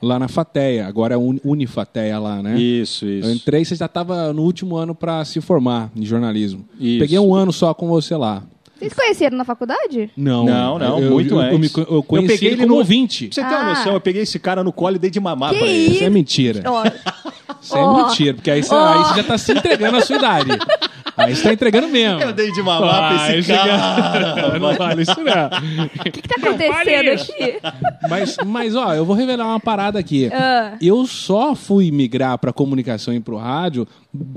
Lá 0.01 0.19
na 0.19 0.27
Fateia. 0.27 0.85
Agora 0.85 1.13
é 1.13 1.17
Uni- 1.17 1.39
Unifateia 1.45 2.19
lá, 2.19 2.43
né? 2.43 2.59
Isso, 2.59 3.05
isso. 3.05 3.25
Eu 3.29 3.33
entrei, 3.33 3.63
você 3.63 3.73
já 3.75 3.85
estava 3.85 4.33
no 4.33 4.41
último 4.41 4.75
ano 4.75 4.93
para 4.93 5.23
se 5.23 5.39
formar 5.39 5.89
em 5.95 6.03
jornalismo. 6.03 6.65
Isso. 6.77 6.99
Peguei 6.99 7.17
um 7.17 7.33
ano 7.33 7.53
só 7.53 7.73
com 7.73 7.87
você 7.87 8.13
lá. 8.17 8.43
Vocês 8.83 8.93
conheceram 8.93 9.37
na 9.37 9.45
faculdade? 9.45 10.09
Não, 10.17 10.45
Não, 10.45 10.77
não, 10.77 10.99
eu, 10.99 11.11
muito 11.11 11.35
eu, 11.35 11.41
eu, 11.41 11.45
antes. 11.47 11.59
me 11.59 11.69
co- 11.69 11.93
eu 11.95 12.03
conheci 12.03 12.33
peguei 12.33 12.49
ele 12.49 12.57
como 12.57 12.67
no- 12.69 12.75
ouvinte. 12.77 13.27
Pra 13.27 13.35
você 13.35 13.41
ter 13.41 13.55
uma 13.55 13.63
Ah. 13.63 13.69
noção, 13.75 13.93
eu 13.93 14.01
peguei 14.01 14.21
esse 14.23 14.39
cara 14.39 14.63
no 14.63 14.71
colo 14.73 14.95
e 14.95 14.99
dei 14.99 15.09
de 15.09 15.19
mamar 15.19 15.51
Que 15.51 15.59
pra 15.59 15.67
ele. 15.67 15.93
Isso 15.95 16.03
é 16.03 16.09
mentira. 16.09 16.63
Ó, 16.69 16.83
Isso 17.61 17.77
é 17.77 17.81
Ó. 17.81 18.05
mentira, 18.07 18.33
porque 18.33 18.51
aí 18.51 18.61
você, 18.61 18.75
aí 18.75 18.97
você 19.03 19.15
já 19.15 19.23
tá 19.23 19.37
se 19.37 19.51
entregando 19.53 19.97
a 19.97 20.01
sua 20.01 20.17
idade. 20.17 20.49
Aí 21.15 21.35
você 21.35 21.43
tá 21.43 21.53
entregando 21.53 21.87
mesmo. 21.87 22.19
Eu 22.21 22.33
dei 22.33 22.51
de 22.51 22.61
mamar 22.61 23.15
pra 23.27 23.37
esse 23.37 23.51
cara. 23.53 24.59
Não 24.59 24.73
vale 24.75 25.01
isso 25.03 25.15
não. 25.21 25.47
o 25.99 26.11
que, 26.11 26.21
que 26.21 26.27
tá 26.27 26.35
acontecendo 26.37 27.09
aqui? 27.11 27.59
Mas, 28.09 28.37
mas, 28.45 28.75
ó, 28.75 28.93
eu 28.93 29.05
vou 29.05 29.15
revelar 29.15 29.45
uma 29.45 29.59
parada 29.59 29.99
aqui. 29.99 30.29
Ah. 30.33 30.73
Eu 30.81 31.05
só 31.05 31.55
fui 31.55 31.91
migrar 31.91 32.37
pra 32.37 32.51
comunicação 32.51 33.13
e 33.13 33.19
pro 33.19 33.37
rádio 33.37 33.87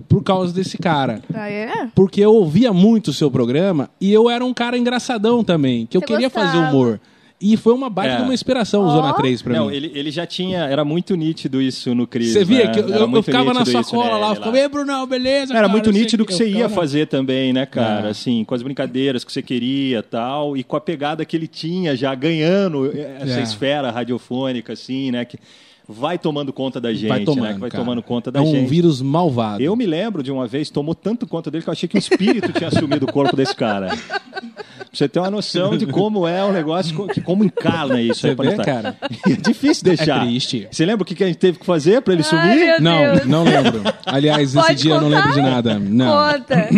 por 0.08 0.22
causa 0.22 0.52
desse 0.52 0.78
cara. 0.78 1.20
Ah, 1.34 1.48
é? 1.48 1.88
Porque 1.94 2.20
eu 2.20 2.32
ouvia 2.34 2.72
muito 2.72 3.08
o 3.08 3.12
seu 3.14 3.30
programa 3.30 3.88
e 4.00 4.12
eu 4.12 4.28
era 4.30 4.44
um 4.44 4.52
cara 4.54 4.76
engraçadão 4.76 5.42
também, 5.42 5.86
que 5.86 5.96
eu 5.96 6.00
Você 6.00 6.06
queria 6.06 6.28
gostava. 6.28 6.46
fazer 6.46 6.58
humor. 6.58 7.00
E 7.38 7.54
foi 7.54 7.74
uma 7.74 7.90
baita 7.90 8.14
É. 8.14 8.16
de 8.16 8.22
uma 8.22 8.32
inspiração 8.32 8.82
o 8.82 8.86
Ó. 8.86 8.90
Zona 8.92 9.12
3 9.12 9.42
pra 9.42 9.52
Não, 9.52 9.66
mim. 9.66 9.74
ele, 9.74 9.92
ele 9.94 10.10
já 10.10 10.24
tinha. 10.26 10.60
Era 10.64 10.86
muito 10.86 11.14
nítido 11.14 11.60
isso 11.60 11.94
no 11.94 12.06
Cris. 12.06 12.32
Você 12.32 12.44
via 12.46 12.64
né? 12.64 12.72
que 12.72 12.80
eu, 12.80 12.88
Era 12.88 12.98
eu 13.02 13.08
muito 13.08 13.24
ficava 13.26 13.52
na 13.52 13.60
nítido 13.60 13.78
isso 13.80 13.90
sacola 13.90 14.08
nele 14.08 14.20
lá, 14.20 14.28
eu 14.30 14.34
ficava, 14.36 14.58
ei, 14.58 14.68
Brunão, 14.68 15.06
beleza? 15.06 15.52
Era 15.52 15.60
cara, 15.60 15.68
muito 15.68 15.92
não 15.92 15.98
nítido 15.98 16.22
o 16.22 16.26
que 16.26 16.32
Eu 16.32 16.36
você 16.38 16.48
ia 16.48 16.68
fazer 16.70 17.06
também, 17.08 17.52
né, 17.52 17.66
cara? 17.66 18.06
É. 18.06 18.10
Assim, 18.10 18.42
com 18.42 18.54
as 18.54 18.62
brincadeiras 18.62 19.22
que 19.22 19.30
você 19.30 19.42
queria 19.42 20.02
tal, 20.02 20.56
e 20.56 20.64
com 20.64 20.76
a 20.76 20.80
pegada 20.80 21.26
que 21.26 21.36
ele 21.36 21.46
tinha 21.46 21.94
já 21.94 22.14
ganhando 22.14 22.90
essa 23.20 23.38
É. 23.40 23.42
esfera 23.42 23.90
radiofônica, 23.90 24.72
assim, 24.72 25.10
né? 25.10 25.24
Que 25.26 25.38
vai 25.86 26.18
tomando 26.18 26.54
conta 26.54 26.80
da 26.80 26.92
gente, 26.94 27.08
Vai 27.08 27.22
tomando, 27.22 27.44
né? 27.44 27.52
Que 27.54 27.60
vai 27.60 27.70
cara. 27.70 27.84
tomando 27.84 28.02
conta 28.02 28.32
da 28.32 28.40
É 28.40 28.42
um 28.42 28.46
gente. 28.46 28.66
vírus 28.68 29.02
malvado. 29.02 29.62
Eu 29.62 29.76
me 29.76 29.84
lembro 29.84 30.22
de 30.22 30.32
uma 30.32 30.46
vez, 30.46 30.70
tomou 30.70 30.94
tanto 30.94 31.26
conta 31.26 31.50
dele 31.50 31.62
que 31.62 31.68
eu 31.68 31.72
achei 31.72 31.86
que 31.88 31.96
o 31.96 31.98
espírito 31.98 32.50
tinha 32.52 32.68
assumido 32.68 33.04
o 33.04 33.12
corpo 33.12 33.36
desse 33.36 33.54
cara. 33.54 33.88
Você 34.96 35.08
ter 35.08 35.18
uma 35.18 35.30
noção 35.30 35.76
de 35.76 35.86
como 35.86 36.26
é 36.26 36.42
o 36.42 36.52
negócio, 36.52 37.06
que 37.08 37.20
como 37.20 37.44
encarna 37.44 38.00
isso. 38.00 38.20
Você 38.22 38.28
aí 38.28 38.34
pra 38.36 38.50
vê, 38.50 38.56
cara? 38.56 38.96
É 39.26 39.32
difícil 39.32 39.84
deixar. 39.84 40.22
É 40.22 40.26
triste. 40.26 40.66
Você 40.70 40.86
lembra 40.86 41.02
o 41.02 41.06
que 41.06 41.14
que 41.14 41.22
a 41.22 41.26
gente 41.26 41.36
teve 41.38 41.58
que 41.58 41.66
fazer 41.66 42.00
pra 42.00 42.14
ele 42.14 42.22
Ai, 42.32 42.56
meu 42.56 42.80
Não, 42.80 42.98
Deus. 43.14 43.26
não 43.26 43.44
lembro. 43.44 43.82
Aliás, 44.06 44.54
esse 44.54 44.66
Pode 44.66 44.82
dia 44.82 44.92
eu 44.94 45.00
não 45.00 45.08
contar? 45.10 45.18
lembro 45.26 45.32
de 45.34 45.42
nada. 45.42 45.78
Não. 45.78 46.32
Conta. 46.32 46.68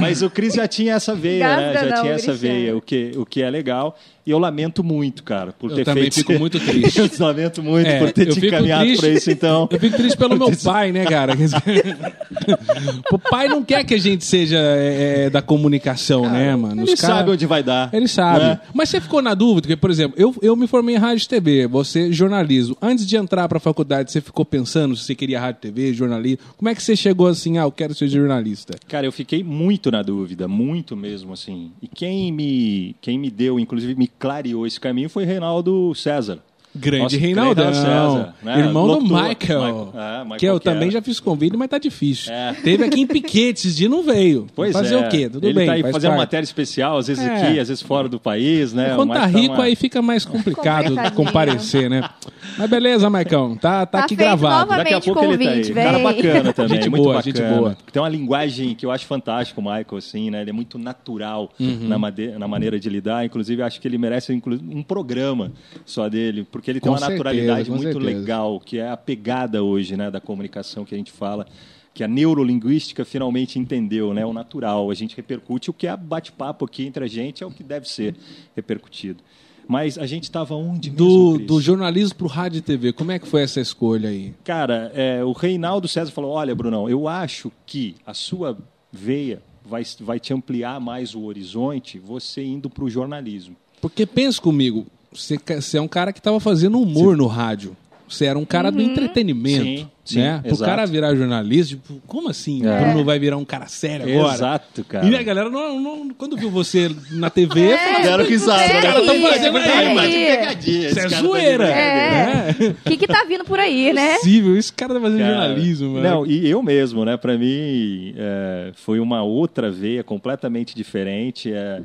Mas 0.00 0.22
o 0.22 0.30
Cris 0.30 0.54
já 0.54 0.66
tinha 0.66 0.94
essa 0.94 1.14
veia, 1.14 1.56
né? 1.56 1.74
Já 1.74 1.84
não, 1.96 2.02
tinha 2.02 2.12
essa 2.14 2.26
Cristiano. 2.32 2.54
veia, 2.56 2.76
o 2.76 2.80
que, 2.80 3.12
o 3.16 3.24
que 3.24 3.42
é 3.42 3.48
legal. 3.50 3.96
E 4.24 4.30
eu 4.30 4.38
lamento 4.38 4.84
muito, 4.84 5.22
cara, 5.24 5.52
por 5.52 5.70
Eu 5.70 5.76
ter 5.76 5.84
também 5.84 6.04
feito 6.04 6.14
fico 6.14 6.32
isso. 6.32 6.40
muito 6.40 6.60
triste. 6.60 6.98
eu 7.00 7.10
lamento 7.18 7.62
muito 7.62 7.86
É, 7.88 7.98
por 7.98 8.12
ter 8.12 8.28
eu 8.28 8.34
te 8.34 8.40
fico 8.40 8.46
encaminhado 8.46 8.84
triste- 8.84 9.00
pra 9.00 9.08
isso, 9.10 9.30
então. 9.30 9.68
Eu 9.70 9.80
fico 9.80 9.96
triste 9.96 10.16
pelo 10.16 10.36
meu 10.38 10.56
pai, 10.62 10.92
né, 10.92 11.04
cara? 11.04 11.32
o 13.12 13.18
pai 13.18 13.48
não 13.48 13.62
quer 13.64 13.84
que 13.84 13.94
a 13.94 13.98
gente 13.98 14.24
seja 14.24 14.58
é, 14.58 15.24
é, 15.26 15.30
da 15.30 15.42
comunicação, 15.42 16.22
né, 16.30 16.54
mano? 16.56 16.74
Ele 16.74 16.82
Ele 16.82 16.92
os 16.94 17.00
caras- 17.00 17.16
sabe 17.18 17.30
onde 17.30 17.46
vai 17.46 17.62
dar. 17.62 17.90
Ele 17.92 18.08
sabe. 18.08 18.44
né? 18.44 18.60
Mas 18.74 18.88
você 18.88 19.00
ficou 19.00 19.20
na 19.22 19.34
dúvida? 19.34 19.62
Porque, 19.62 19.76
por 19.76 19.90
exemplo, 19.90 20.14
eu, 20.18 20.34
eu 20.42 20.56
me 20.56 20.66
formei 20.66 20.94
em 20.94 20.98
rádio 20.98 21.24
e 21.24 21.28
TV, 21.28 21.66
você 21.66 22.12
jornalismo. 22.12 22.76
Antes 22.80 23.06
de 23.06 23.16
entrar 23.16 23.48
pra 23.48 23.58
faculdade, 23.60 24.10
você 24.12 24.20
ficou 24.20 24.44
pensando 24.44 24.96
se 24.96 25.04
você 25.04 25.14
queria 25.14 25.40
rádio 25.40 25.58
e 25.58 25.62
TV, 25.62 25.92
jornalismo? 25.94 26.38
Como 26.56 26.68
é 26.68 26.74
que 26.74 26.82
você 26.82 26.96
chegou 26.96 27.26
assim, 27.26 27.58
ah, 27.58 27.62
eu 27.62 27.72
quero 27.72 27.94
ser 27.94 28.08
jornalista? 28.08 28.74
Cara, 28.88 29.06
eu 29.06 29.12
fiquei 29.12 29.42
muito 29.42 29.90
na 29.90 30.02
dúvida, 30.02 30.46
muito 30.48 30.96
mesmo, 30.96 31.32
assim. 31.32 31.70
E 31.82 31.88
quem 31.88 32.32
me, 32.32 32.94
quem 33.00 33.18
me 33.18 33.30
deu, 33.30 33.58
inclusive 33.58 33.94
me 33.94 34.08
clareou 34.18 34.66
esse 34.66 34.80
caminho 34.80 35.08
foi 35.08 35.24
Reinaldo 35.24 35.94
César. 35.94 36.42
Grande 36.74 37.02
Nosso 37.02 37.18
Reinaldão, 37.18 37.74
César, 37.74 38.34
né? 38.42 38.58
irmão 38.60 38.86
do 38.86 38.92
Locutor. 38.94 39.28
Michael, 39.28 39.60
Michael- 39.60 39.92
é, 39.94 40.22
Michael 40.24 40.38
que 40.38 40.46
eu 40.46 40.58
também 40.60 40.90
já 40.90 41.02
fiz 41.02 41.20
convite, 41.20 41.54
mas 41.56 41.68
tá 41.68 41.76
difícil. 41.78 42.32
É. 42.32 42.54
Teve 42.54 42.84
aqui 42.84 43.00
em 43.02 43.06
Piquete, 43.06 43.58
esses 43.60 43.76
dias 43.76 43.90
não 43.90 44.02
veio. 44.02 44.46
Pois 44.54 44.72
Fazer 44.72 44.94
é. 44.94 44.98
o 45.06 45.08
quê? 45.10 45.28
Tudo 45.28 45.46
Ele 45.46 45.52
bem, 45.54 45.66
tá 45.66 45.72
aí 45.74 45.82
faz 45.82 45.92
fazendo 45.92 46.10
parte. 46.12 46.20
matéria 46.20 46.44
especial, 46.44 46.96
às 46.96 47.08
vezes 47.08 47.22
É. 47.24 47.30
aqui, 47.34 47.58
às 47.60 47.68
vezes 47.68 47.82
fora 47.82 48.08
do 48.08 48.18
país, 48.18 48.72
né? 48.72 48.94
Quando 48.96 49.12
tá 49.12 49.20
Mas 49.20 49.32
rico, 49.34 49.54
uma- 49.54 49.64
aí 49.64 49.76
fica 49.76 50.00
mais 50.00 50.24
complicado 50.24 50.84
Complicadinho. 50.86 51.12
comparecer, 51.14 51.90
né? 51.90 52.08
Mas 52.56 52.70
beleza, 52.70 53.10
Maicão, 53.10 53.54
tá, 53.56 53.84
tá, 53.84 53.98
Tá 53.98 54.04
aqui 54.04 54.16
gravado. 54.16 54.70
Daqui 54.70 54.94
a 54.94 55.00
pouco 55.00 55.22
ele 55.24 55.36
tá 55.44 55.50
aí. 55.50 55.56
convite, 55.58 55.74
Cara 55.74 55.98
bacana 55.98 56.52
também, 56.52 56.76
Gente 56.76 56.88
muito 56.90 57.02
boa, 57.04 57.14
bacana. 57.16 57.36
gente 57.36 57.54
boa. 57.54 57.76
Tem 57.92 58.02
uma 58.02 58.08
linguagem 58.08 58.74
que 58.74 58.86
eu 58.86 58.90
acho 58.90 59.04
fantástica, 59.06 59.60
o 59.60 59.62
Michael, 59.62 59.86
assim, 59.98 60.30
né? 60.30 60.40
Ele 60.40 60.50
é 60.50 60.52
muito 60.52 60.78
natural 60.78 61.50
Uhum. 61.60 61.78
na, 61.88 61.98
made- 61.98 62.32
na 62.38 62.48
maneira 62.48 62.80
de 62.80 62.88
lidar. 62.88 63.24
Inclusive, 63.24 63.62
acho 63.62 63.80
que 63.80 63.86
ele 63.86 63.98
merece 63.98 64.32
um 64.32 64.82
programa 64.82 65.52
só 65.84 66.08
dele, 66.08 66.46
porque 66.50 66.61
ele 66.70 66.80
tem 66.80 66.88
Com 66.88 66.94
uma 66.94 66.98
certeza, 66.98 67.24
naturalidade 67.24 67.70
muito 67.70 67.82
certeza. 67.84 68.04
legal, 68.04 68.60
que 68.60 68.78
é 68.78 68.88
a 68.88 68.96
pegada 68.96 69.62
hoje, 69.62 69.96
né, 69.96 70.10
da 70.10 70.20
comunicação 70.20 70.84
que 70.84 70.94
a 70.94 70.98
gente 70.98 71.12
fala. 71.12 71.46
Que 71.94 72.02
a 72.02 72.08
neurolinguística 72.08 73.04
finalmente 73.04 73.58
entendeu, 73.58 74.14
né? 74.14 74.24
O 74.24 74.32
natural. 74.32 74.90
A 74.90 74.94
gente 74.94 75.14
repercute 75.14 75.68
o 75.68 75.74
que 75.74 75.86
é 75.86 75.94
bate-papo 75.94 76.64
aqui 76.64 76.86
entre 76.86 77.04
a 77.04 77.06
gente, 77.06 77.44
é 77.44 77.46
o 77.46 77.50
que 77.50 77.62
deve 77.62 77.86
ser 77.86 78.14
repercutido. 78.56 79.22
Mas 79.68 79.98
a 79.98 80.06
gente 80.06 80.24
estava 80.24 80.54
onde 80.54 80.90
mesmo, 80.90 81.38
Do, 81.38 81.38
do 81.38 81.60
jornalismo 81.60 82.16
pro 82.16 82.26
rádio 82.26 82.58
e 82.58 82.62
TV, 82.62 82.92
como 82.92 83.12
é 83.12 83.18
que 83.18 83.28
foi 83.28 83.42
essa 83.42 83.60
escolha 83.60 84.08
aí? 84.08 84.34
Cara, 84.42 84.90
é, 84.94 85.22
o 85.22 85.32
Reinaldo 85.32 85.86
César 85.86 86.10
falou: 86.10 86.30
olha, 86.32 86.54
Brunão, 86.54 86.88
eu 86.88 87.06
acho 87.06 87.52
que 87.66 87.94
a 88.06 88.14
sua 88.14 88.56
veia 88.90 89.42
vai, 89.64 89.82
vai 90.00 90.18
te 90.18 90.32
ampliar 90.32 90.80
mais 90.80 91.14
o 91.14 91.22
horizonte 91.22 91.98
você 91.98 92.42
indo 92.42 92.68
para 92.68 92.84
o 92.84 92.90
jornalismo. 92.90 93.54
Porque 93.80 94.06
pensa 94.06 94.40
comigo, 94.40 94.86
você, 95.14 95.38
você 95.60 95.78
é 95.78 95.80
um 95.80 95.88
cara 95.88 96.12
que 96.12 96.18
estava 96.20 96.38
fazendo 96.40 96.80
humor 96.80 97.16
no 97.16 97.26
rádio. 97.26 97.76
Você 98.08 98.26
era 98.26 98.38
um 98.38 98.44
cara 98.44 98.70
do 98.70 98.82
entretenimento. 98.82 99.64
Sim, 99.64 99.88
sim, 100.04 100.18
né? 100.18 100.40
Pro 100.42 100.50
exato. 100.52 100.70
cara 100.70 100.84
virar 100.84 101.14
jornalista, 101.14 101.68
tipo, 101.76 101.94
como 102.06 102.28
assim? 102.28 102.60
É. 102.66 102.78
O 102.78 102.84
Bruno 102.84 103.04
vai 103.06 103.18
virar 103.18 103.38
um 103.38 103.44
cara 103.44 103.66
sério 103.68 104.06
agora? 104.06 104.34
Exato, 104.34 104.84
cara. 104.84 105.06
E 105.08 105.16
a 105.16 105.22
galera, 105.22 105.48
não, 105.48 105.80
não- 105.80 106.08
quando 106.10 106.36
viu 106.36 106.50
você 106.50 106.94
na 107.12 107.30
TV, 107.30 107.74
falou, 107.74 108.02
Deram 108.02 108.24
risada, 108.26 108.62
É 108.64 108.68
né? 108.74 108.82
cara 108.82 109.02
tá 109.06 109.12
aí, 109.12 109.22
fazendo 109.22 109.56
é 109.56 109.62
aí, 109.66 109.86
aí. 109.88 109.94
mas 109.94 110.14
pegadinha. 110.14 110.88
isso 110.90 111.00
é 111.00 111.08
zoeira. 111.08 111.68
É. 111.70 112.54
É. 112.60 112.66
O 112.68 112.74
que 112.84 112.96
que 112.98 113.06
tá 113.06 113.24
vindo 113.24 113.46
por 113.46 113.58
aí, 113.58 113.94
né? 113.94 114.16
Possível, 114.16 114.58
esse 114.58 114.72
cara 114.74 114.92
tá 114.92 115.00
fazendo 115.00 115.18
Cara, 115.20 115.32
jornalismo, 115.32 115.90
mano. 115.94 116.02
Não, 116.06 116.26
e 116.26 116.50
eu 116.50 116.62
mesmo, 116.62 117.06
né? 117.06 117.16
Para 117.16 117.38
mim 117.38 118.12
é, 118.18 118.72
foi 118.74 119.00
uma 119.00 119.22
outra 119.22 119.70
veia 119.70 120.04
completamente 120.04 120.74
diferente. 120.76 121.50
é, 121.50 121.80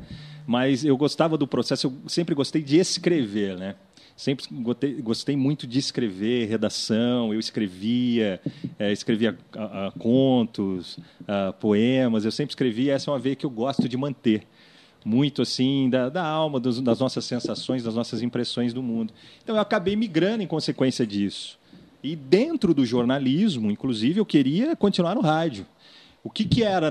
mas 0.48 0.82
eu 0.82 0.96
gostava 0.96 1.36
do 1.36 1.46
processo. 1.46 1.88
Eu 1.88 2.08
sempre 2.08 2.34
gostei 2.34 2.62
de 2.62 2.78
escrever, 2.78 3.54
né? 3.58 3.74
Sempre 4.16 4.46
gostei, 4.50 4.94
gostei 4.94 5.36
muito 5.36 5.66
de 5.66 5.78
escrever, 5.78 6.48
redação. 6.48 7.34
Eu 7.34 7.38
escrevia, 7.38 8.40
é, 8.78 8.90
escrevia 8.90 9.36
ah, 9.54 9.88
ah, 9.88 9.92
contos, 9.98 10.98
ah, 11.28 11.52
poemas. 11.60 12.24
Eu 12.24 12.32
sempre 12.32 12.52
escrevia. 12.52 12.94
Essa 12.94 13.10
é 13.10 13.12
uma 13.12 13.18
veia 13.18 13.36
que 13.36 13.44
eu 13.44 13.50
gosto 13.50 13.86
de 13.86 13.96
manter 13.98 14.44
muito 15.04 15.42
assim 15.42 15.90
da, 15.90 16.08
da 16.08 16.24
alma, 16.26 16.58
dos- 16.58 16.80
das 16.80 16.98
nossas 16.98 17.26
sensações, 17.26 17.82
das 17.82 17.94
nossas 17.94 18.22
impressões 18.22 18.72
do 18.72 18.82
mundo. 18.82 19.12
Então 19.44 19.54
eu 19.54 19.60
acabei 19.60 19.94
migrando 19.96 20.42
em 20.42 20.46
consequência 20.46 21.06
disso. 21.06 21.58
E 22.02 22.16
dentro 22.16 22.72
do 22.72 22.86
jornalismo, 22.86 23.70
inclusive, 23.70 24.18
eu 24.18 24.24
queria 24.26 24.74
continuar 24.74 25.14
no 25.14 25.20
rádio. 25.20 25.66
O 26.22 26.30
que, 26.30 26.44
que 26.44 26.62
era 26.62 26.90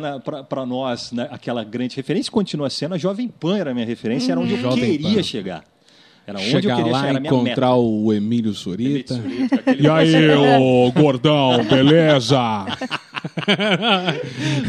para 0.49 0.65
nós 0.65 1.11
né, 1.11 1.27
aquela 1.31 1.63
grande 1.63 1.95
referência? 1.95 2.31
Continua 2.31 2.69
sendo 2.69 2.95
a 2.95 2.97
Jovem 2.97 3.27
Pan, 3.27 3.57
era 3.57 3.71
a 3.71 3.73
minha 3.73 3.85
referência, 3.85 4.31
era 4.31 4.39
onde 4.41 4.53
eu 4.53 4.57
Jovem 4.59 4.83
queria 4.91 5.15
Pan. 5.15 5.23
chegar. 5.23 5.63
Era 6.25 6.39
onde 6.39 6.47
eu 6.47 6.61
Chegar 6.61 6.75
queria 6.77 6.91
lá 6.91 6.99
chegar, 7.01 7.09
era 7.15 7.25
encontrar 7.27 7.67
meta. 7.67 7.75
o 7.77 8.13
Emílio 8.13 8.53
Surita. 8.53 9.13
E 9.79 9.87
aí, 9.89 10.29
ô 10.59 10.91
gordão, 10.91 11.63
beleza? 11.63 12.65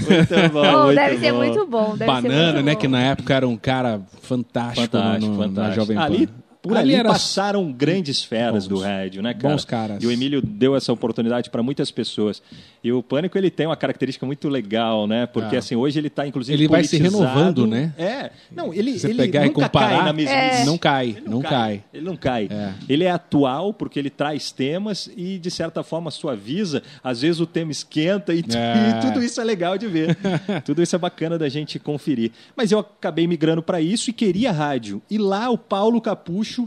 Muito 0.08 0.52
bom, 0.52 0.62
Oh, 0.62 0.84
muito 0.84 0.94
deve 0.96 1.18
ser 1.18 1.32
bom. 1.32 1.38
muito 1.38 1.66
bom. 1.66 1.96
Deve 1.96 1.98
ser 1.98 2.06
Banana, 2.06 2.52
muito 2.52 2.64
né? 2.64 2.74
bom. 2.74 2.80
Que 2.80 2.88
na 2.88 3.00
época 3.02 3.34
era 3.34 3.48
um 3.48 3.56
cara 3.56 4.00
fantástico, 4.22 4.86
Fantástico, 4.96 5.26
no, 5.26 5.36
no- 5.36 5.42
fantástico. 5.42 5.60
na 5.68 5.74
Jovem 5.74 5.96
Pan. 5.96 6.02
Ali, 6.04 6.28
por 6.62 6.76
Ali 6.76 6.94
ali, 6.94 7.08
passaram 7.08 7.70
grandes 7.72 8.22
feras 8.24 8.66
Bons. 8.66 8.80
do 8.80 8.84
rádio, 8.84 9.22
né, 9.22 9.32
cara? 9.34 9.54
Bons 9.54 9.64
caras. 9.64 10.02
E 10.02 10.06
o 10.06 10.10
Emílio 10.10 10.42
deu 10.42 10.74
essa 10.76 10.92
oportunidade 10.92 11.50
para 11.50 11.62
muitas 11.62 11.90
pessoas. 11.90 12.42
E 12.82 12.92
o 12.92 13.02
Pânico, 13.02 13.36
ele 13.38 13.50
tem 13.50 13.66
uma 13.66 13.76
característica 13.76 14.24
muito 14.26 14.48
legal, 14.48 15.06
né? 15.06 15.26
Porque, 15.26 15.56
Ah. 15.56 15.58
assim, 15.60 15.76
hoje 15.76 15.98
ele 15.98 16.08
está, 16.08 16.26
inclusive, 16.26 16.56
Ele 16.56 16.68
vai 16.68 16.84
se 16.84 16.98
politizado. 16.98 17.24
renovando, 17.34 17.66
né? 17.66 17.92
É. 17.98 18.30
Não, 18.54 18.72
ele, 18.74 18.98
você 18.98 19.08
ele 19.08 19.16
pegar 19.16 19.44
e 19.44 19.48
nunca 19.48 19.62
comparar, 19.62 19.88
cai 19.96 20.04
na 20.04 20.12
mesmice. 20.12 20.64
não 20.66 20.78
cai, 20.78 21.08
Ele 21.16 21.28
não 21.28 21.42
cai. 21.42 21.84
Ele 21.92 22.04
não 22.04 22.16
cai. 22.16 22.48
É. 22.50 22.72
Ele 22.88 23.04
é 23.04 23.10
atual 23.10 23.72
porque 23.74 23.98
ele 23.98 24.10
traz 24.10 24.50
temas 24.52 25.10
e, 25.16 25.38
de 25.38 25.50
certa 25.50 25.82
forma, 25.82 26.10
suaviza. 26.10 26.82
Às 27.02 27.22
vezes 27.22 27.40
o 27.40 27.46
tema 27.46 27.70
esquenta 27.72 28.34
e, 28.34 28.38
É. 28.54 28.98
e 28.98 29.00
tudo 29.06 29.22
isso 29.22 29.40
é 29.40 29.44
legal 29.44 29.76
de 29.78 29.86
ver. 29.86 30.16
tudo 30.64 30.82
isso 30.82 30.94
é 30.94 30.98
bacana 30.98 31.38
da 31.38 31.48
gente 31.48 31.78
conferir. 31.78 32.30
Mas 32.56 32.72
eu 32.72 32.78
acabei 32.80 33.26
migrando 33.26 33.62
para 33.62 33.80
isso 33.80 34.10
e 34.10 34.12
queria 34.12 34.50
rádio. 34.52 35.00
E 35.10 35.18
lá 35.18 35.50
o 35.50 35.58
Paulo 35.58 36.00
Capucho, 36.00 36.57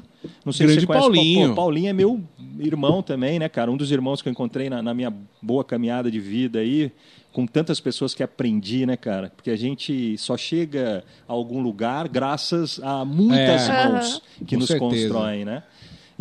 não 0.46 0.54
sei 0.54 0.66
Grande 0.68 0.82
se 0.82 0.86
você 0.86 0.88
conhece, 0.88 1.08
Paulinho. 1.08 1.50
Pô, 1.50 1.56
Paulinho 1.56 1.90
é 1.90 1.94
meu 1.94 2.22
irmão 2.60 3.02
também, 3.02 3.40
né, 3.40 3.50
cara? 3.50 3.72
Um 3.72 3.78
dos 3.78 3.92
irmãos 3.92 4.22
que 4.22 4.28
eu 4.30 4.32
encontrei 4.32 4.70
na, 4.70 4.82
na 4.82 4.94
minha 4.94 5.14
boa 5.42 5.64
caminhada 5.64 6.10
de 6.12 6.20
vida 6.20 6.60
aí, 6.60 6.92
com 7.32 7.46
tantas 7.48 7.80
pessoas 7.80 8.14
que 8.14 8.22
aprendi, 8.22 8.86
né, 8.86 8.98
cara? 8.98 9.32
Porque 9.36 9.50
a 9.50 9.56
gente 9.56 10.18
só 10.18 10.36
chega 10.38 11.04
a 11.28 11.32
algum 11.34 11.62
lugar 11.62 12.08
graças 12.10 12.80
a 12.84 13.04
muitas 13.06 13.70
É. 13.70 13.88
mãos 13.88 14.22
que 14.46 14.56
Com 14.56 14.60
nos 14.60 14.68
certeza. 14.68 15.08
constroem, 15.08 15.46
né? 15.46 15.64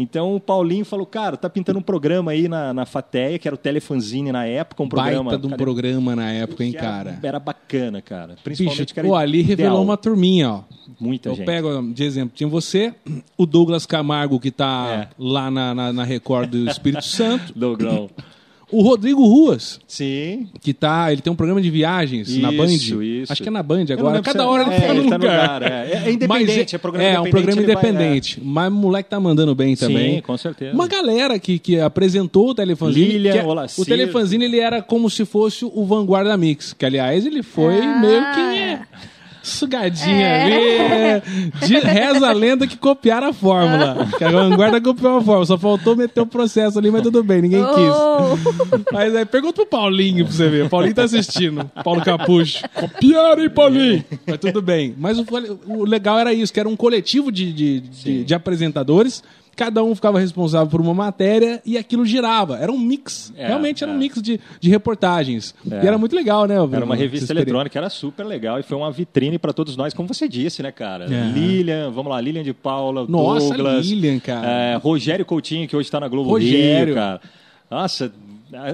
Então 0.03 0.35
o 0.35 0.41
Paulinho 0.41 0.85
falou, 0.85 1.05
cara, 1.07 1.37
tá 1.37 1.49
pintando 1.51 1.79
um 1.79 1.83
programa 1.83 2.31
aí 2.31 2.49
na, 2.49 2.73
na 2.73 2.87
Fateia, 2.87 3.39
que 3.39 3.47
era 3.47 3.55
o 3.55 3.59
Telefanzine 3.59 4.33
na 4.33 4.47
época, 4.47 4.83
um 4.83 4.89
programa. 4.89 5.25
Baita 5.31 5.39
de 5.39 5.47
um 5.47 5.51
cara, 5.51 5.63
programa 5.63 6.17
na 6.17 6.33
época, 6.33 6.65
hein, 6.65 6.73
que 6.73 6.79
era- 6.79 6.87
cara? 6.87 7.19
Era, 7.23 7.39
bacana, 7.39 8.01
cara. 8.01 8.29
Bicho, 8.33 8.43
Principalmente 8.45 8.95
que 8.95 9.01
era 9.01 9.09
pô, 9.09 9.15
ali 9.15 9.43
revelou 9.43 9.73
ideal. 9.73 9.85
uma 9.85 9.97
turminha, 9.97 10.51
ó. 10.51 10.61
Muita 10.99 11.29
Eu 11.29 11.35
gente. 11.37 11.47
pego 11.47 11.83
de 11.93 12.03
exemplo, 12.05 12.33
tinha 12.35 12.49
você, 12.49 12.93
o 13.37 13.47
Douglas 13.47 13.87
Camargo, 13.87 14.41
que 14.41 14.51
tá 14.51 14.89
É. 14.91 15.09
lá 15.19 15.51
na, 15.51 15.75
na, 15.75 15.93
na 15.93 16.05
Record 16.05 16.51
do 16.51 16.69
Espírito 16.71 17.05
Santo, 17.07 17.53
Dogrão. 17.57 18.09
O 18.73 18.83
Rodrigo 18.83 19.25
Ruas, 19.27 19.81
Sim. 19.87 20.49
que 20.61 20.73
tá, 20.73 21.11
ele 21.13 21.21
tem 21.21 21.33
um 21.33 21.37
programa 21.37 21.61
de 21.61 21.71
viagens 21.71 22.37
na 22.39 22.51
Band. 22.53 22.67
Isso, 22.67 23.03
isso. 23.03 23.33
Acho 23.33 23.43
que 23.43 23.49
é 23.49 23.53
na 23.53 23.63
Band 23.63 23.85
agora. 23.91 24.23
Cada 24.23 24.41
se- 24.43 24.47
hora 24.49 24.63
ele 24.65 24.75
é, 24.75 24.81
tá 24.81 24.95
no 24.95 25.01
ele 25.01 25.09
tá 25.11 25.19
no 25.19 25.25
lugar. 25.25 25.55
lugar, 25.55 25.63
é. 25.63 25.93
É 26.07 26.13
independente, 26.13 26.57
Mas 26.59 26.75
é 26.75 26.79
programa 26.79 27.07
É, 27.09 27.09
um 27.09 27.23
independente, 27.23 27.31
programa 27.31 27.63
ele 27.63 27.75
vai- 27.75 27.91
independente. 27.91 28.41
Mas 28.43 28.69
o 28.73 28.75
moleque 28.77 29.11
tá 29.11 29.19
mandando 29.21 29.55
bem 29.55 29.75
também. 29.77 30.17
Sim, 30.17 30.21
com 30.23 30.37
certeza. 30.37 30.75
Uma 30.75 30.87
galera 30.89 31.39
que, 31.39 31.59
que 31.59 31.79
apresentou 31.81 32.51
o 32.51 32.55
Telefanzine. 32.55 33.07
Lilian 33.07 33.33
que 33.33 33.39
é- 33.39 33.45
Olacir. 33.45 33.83
o 33.83 33.85
Telefanzine 33.85 34.45
ele 34.45 34.61
era 34.61 34.81
como 34.83 35.09
se 35.11 35.25
fosse 35.25 35.65
o 35.65 35.85
Vanguarda 35.85 36.37
Mix. 36.37 36.73
Que, 36.73 36.85
aliás, 36.87 37.27
ele 37.27 37.43
foi 37.43 37.79
Ah. 37.81 38.01
meio 38.01 38.21
que 38.33 39.01
sugadinha 39.43 40.27
É. 40.27 41.15
ali. 41.23 41.53
De- 41.67 41.79
reza 41.81 42.29
a 42.29 42.33
lenda 42.33 42.67
que 42.67 42.77
copiaram 42.77 43.29
a 43.29 43.33
fórmula. 43.33 44.07
Que 44.19 44.25
a 44.25 44.31
Vanguarda 44.31 44.81
copiou 44.81 45.19
a 45.19 45.23
fórmula. 45.23 45.47
Só 45.47 45.59
faltou 45.59 45.97
meter 45.97 46.21
o 46.21 46.27
processo 46.27 46.79
ali, 46.79 46.91
mas 46.91 47.03
tudo 47.03 47.23
bem, 47.25 47.43
ninguém 47.43 47.63
quis. 47.65 47.95
Oh, 47.95 48.37
Mas 48.93 49.15
aí 49.15 49.25
pergunta 49.25 49.55
pro 49.55 49.67
Paulinho 49.67 50.25
pra 50.25 50.35
você 50.35 50.49
ver. 50.49 50.65
O 50.67 50.69
Paulinho 50.69 50.95
tá 50.95 51.05
assistindo. 51.05 51.71
Paulo 51.85 52.03
Capucho. 52.03 52.63
Copiaram, 52.75 53.43
hein, 53.43 53.51
Paulinho? 53.51 54.05
Mas 54.27 54.39
tudo 54.39 54.61
bem. 54.63 54.95
Mas 54.99 55.19
o, 55.19 55.25
o 55.67 55.85
legal 55.85 56.19
era 56.19 56.33
isso, 56.33 56.53
que 56.53 56.61
era 56.61 56.69
um 56.69 56.77
coletivo 56.77 57.31
de, 57.33 57.53
de, 57.53 57.81
de, 57.81 58.25
de 58.25 58.35
apresentadores. 58.35 59.23
Cada 59.57 59.83
um 59.85 59.95
ficava 59.95 60.19
responsável 60.19 60.67
por 60.69 60.81
uma 60.81 60.95
matéria 60.95 61.61
e 61.67 61.77
aquilo 61.77 62.05
girava. 62.07 62.57
Era 62.59 62.73
um 62.73 62.79
mix. 62.79 63.33
É, 63.37 63.49
Realmente 63.49 63.83
era 63.85 63.93
um 63.93 63.97
é. 63.97 63.99
mix 63.99 64.23
de, 64.23 64.41
de 64.61 64.71
reportagens. 64.71 65.55
É. 65.71 65.85
E 65.85 65.87
era 65.87 65.99
muito 65.99 66.17
legal, 66.17 66.47
né? 66.47 66.55
Era 66.73 66.85
uma 66.85 66.97
revista 66.97 67.33
eletrônica, 67.33 67.79
era 67.79 67.91
super 67.91 68.25
legal 68.25 68.59
e 68.59 68.63
foi 68.63 68.77
uma 68.77 68.91
vitrine 68.91 69.39
para 69.39 69.53
todos 69.53 69.77
nós, 69.77 69.93
como 69.93 70.09
você 70.09 70.29
disse, 70.29 70.63
né, 70.63 70.73
cara? 70.73 71.05
É. 71.05 71.31
Lilian, 71.33 71.91
vamos 71.91 72.11
lá, 72.11 72.21
Lilian 72.21 72.43
de 72.43 72.55
Paula, 72.55 73.07
Nossa, 73.07 73.49
Douglas, 73.49 73.87
Lilian, 73.87 74.19
cara. 74.19 74.49
é, 74.49 74.77
Rogério 74.77 75.25
Coutinho, 75.25 75.69
que 75.69 75.77
hoje 75.77 75.87
está 75.89 76.01
na 76.01 76.09
Globo 76.09 76.31
Rogério. 76.31 76.87
Rio, 76.87 76.95
cara. 76.95 77.21
Nossa, 77.71 78.13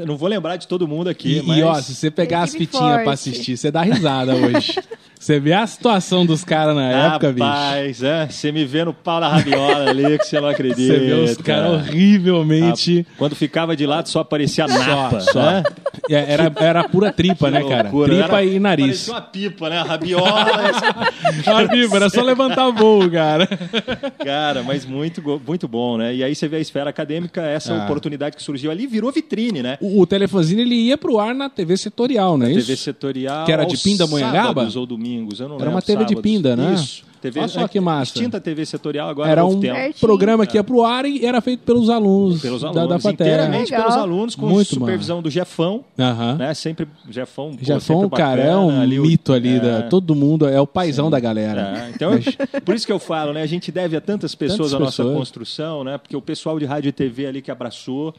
eu 0.00 0.06
não 0.06 0.16
vou 0.16 0.28
lembrar 0.28 0.56
de 0.56 0.66
todo 0.66 0.86
mundo 0.88 1.08
aqui, 1.08 1.38
E, 1.38 1.42
mas... 1.42 1.58
e, 1.58 1.62
ó, 1.62 1.74
se 1.74 1.94
você 1.94 2.10
pegar 2.10 2.42
as 2.42 2.52
fitinhas 2.52 2.94
pra 2.94 3.04
forte. 3.04 3.08
assistir, 3.10 3.56
você 3.56 3.70
dá 3.70 3.82
risada 3.82 4.34
hoje. 4.34 4.74
você 5.26 5.40
vê 5.40 5.52
a 5.54 5.66
situação 5.66 6.24
dos 6.24 6.44
caras 6.44 6.76
na 6.76 6.88
época, 6.88 7.32
bicho. 7.32 7.44
Rapaz, 7.44 8.02
é, 8.02 8.26
você 8.28 8.52
me 8.52 8.64
vê 8.64 8.84
no 8.84 8.92
pau 8.94 9.20
da 9.20 9.28
rabiola 9.28 9.90
ali, 9.90 10.18
que 10.18 10.24
você 10.26 10.40
não 10.40 10.48
acredita. 10.48 10.76
Você 10.86 10.98
vê 11.00 11.12
os 11.14 11.36
caras 11.38 11.72
horrivelmente. 11.88 13.04
Ah, 13.08 13.14
Quando 13.18 13.34
ficava 13.34 13.74
de 13.76 13.84
lado 13.86 14.08
só 14.08 14.20
aparecia 14.20 14.64
a 14.64 14.68
napa, 14.68 15.20
só. 15.20 15.40
né? 15.42 15.62
É, 16.08 16.32
Era, 16.32 16.52
era 16.60 16.84
pura 16.88 17.10
tripa, 17.12 17.50
né, 17.50 17.62
cara? 17.64 17.82
Loucura. 17.90 18.14
Tripa 18.14 18.36
Era- 18.40 18.44
e 18.44 18.58
nariz. 18.60 18.86
Parecia 18.86 19.12
uma 19.14 19.20
pipa, 19.22 19.68
né? 19.68 19.80
Rabiola. 19.82 20.46
A 21.46 21.68
tripa, 21.68 21.96
era 21.96 22.08
só 22.08 22.22
levantar 22.22 22.70
voo, 22.70 23.10
cara. 23.10 23.48
Cara, 24.24 24.62
mas 24.62 24.84
muito, 24.84 25.40
muito 25.46 25.66
bom, 25.66 25.96
né? 25.98 26.14
E 26.14 26.22
aí 26.22 26.34
você 26.34 26.46
vê 26.48 26.56
a 26.56 26.60
esfera 26.60 26.90
acadêmica, 26.90 27.42
essa 27.42 27.74
Ah. 27.74 27.84
oportunidade 27.84 28.36
que 28.36 28.42
surgiu 28.42 28.70
ali 28.70 28.86
virou 28.86 29.10
vitrine, 29.10 29.62
né? 29.62 29.78
O, 29.80 30.00
o 30.00 30.06
telefonzinho 30.06 30.60
ele 30.60 30.74
ia 30.74 30.96
pro 30.96 31.18
ar 31.18 31.34
na 31.34 31.48
TV 31.48 31.76
setorial, 31.76 32.36
não 32.38 32.46
é 32.46 32.52
isso? 32.52 32.66
TV 32.66 32.76
setorial. 32.76 33.44
Que 33.44 33.52
era 33.52 33.64
de 33.64 33.76
Pindamonhangaba? 33.76 34.46
sábados 34.46 34.76
ou 34.76 34.86
domingos, 35.16 35.40
eu 35.40 35.48
não 35.48 35.56
Era 35.56 35.64
lembro. 35.64 35.74
uma 35.76 35.82
TV 35.82 36.04
de 36.04 36.14
sábados. 36.14 36.22
Pinda, 36.22 36.56
né? 36.56 36.74
Isso. 36.74 37.04
TV, 37.20 37.40
Olha 37.40 37.48
só 37.48 37.66
que 37.66 37.80
massa. 37.80 38.12
Extinta 38.12 38.38
TV 38.40 38.64
setorial 38.66 39.08
agora 39.08 39.28
Era 39.30 39.44
um 39.44 39.58
tempo. 39.58 39.98
Programa 39.98 40.46
que 40.46 40.56
ia 40.58 40.62
pro 40.62 40.84
ar 40.84 41.06
e 41.06 41.24
era 41.24 41.40
feito 41.40 41.60
pelos 41.64 41.88
alunos, 41.88 42.42
Pelos 42.42 42.60
da, 42.60 42.68
alunos, 42.68 42.88
da 42.88 42.98
FATEC. 43.00 43.14
inteiramente 43.22 43.70
Legal. 43.70 43.86
pelos 43.86 43.96
alunos, 44.00 44.34
com 44.36 44.46
Muito 44.46 44.74
supervisão 44.74 45.22
do 45.22 45.30
Jefão, 45.30 45.82
Aham. 45.98 46.34
né? 46.36 46.54
Sempre, 46.54 46.86
Jefão, 47.10 47.56
pô, 47.56 47.74
um 47.74 47.80
sempre 47.80 48.10
cara, 48.10 48.42
é 48.42 48.44
bacana, 48.44 48.60
um 48.60 48.80
ali 48.80 49.00
o- 49.00 49.02
mito 49.06 49.32
ali, 49.32 49.56
é. 49.56 49.60
da, 49.60 49.82
todo 49.84 50.14
mundo, 50.14 50.46
é 50.46 50.60
o 50.60 50.66
paizão 50.66 51.10
da 51.10 51.18
galera. 51.18 51.86
É, 51.86 51.90
então, 51.94 52.12
por 52.64 52.74
isso 52.76 52.86
que 52.86 52.92
eu 52.92 52.98
falo, 52.98 53.32
né? 53.32 53.42
A 53.42 53.46
gente 53.46 53.72
deve 53.72 53.96
a 53.96 54.00
tantas 54.00 54.34
pessoas 54.34 54.70
Tantas 54.70 54.74
a 54.74 54.78
nossa 54.78 55.02
pessoas. 55.02 55.16
construção, 55.18 55.82
né? 55.82 55.98
Porque 55.98 56.16
o 56.16 56.22
pessoal 56.22 56.58
de 56.60 56.66
rádio 56.66 56.90
e 56.90 56.92
TV 56.92 57.26
ali 57.26 57.42
que 57.42 57.50
abraçou, 57.50 58.14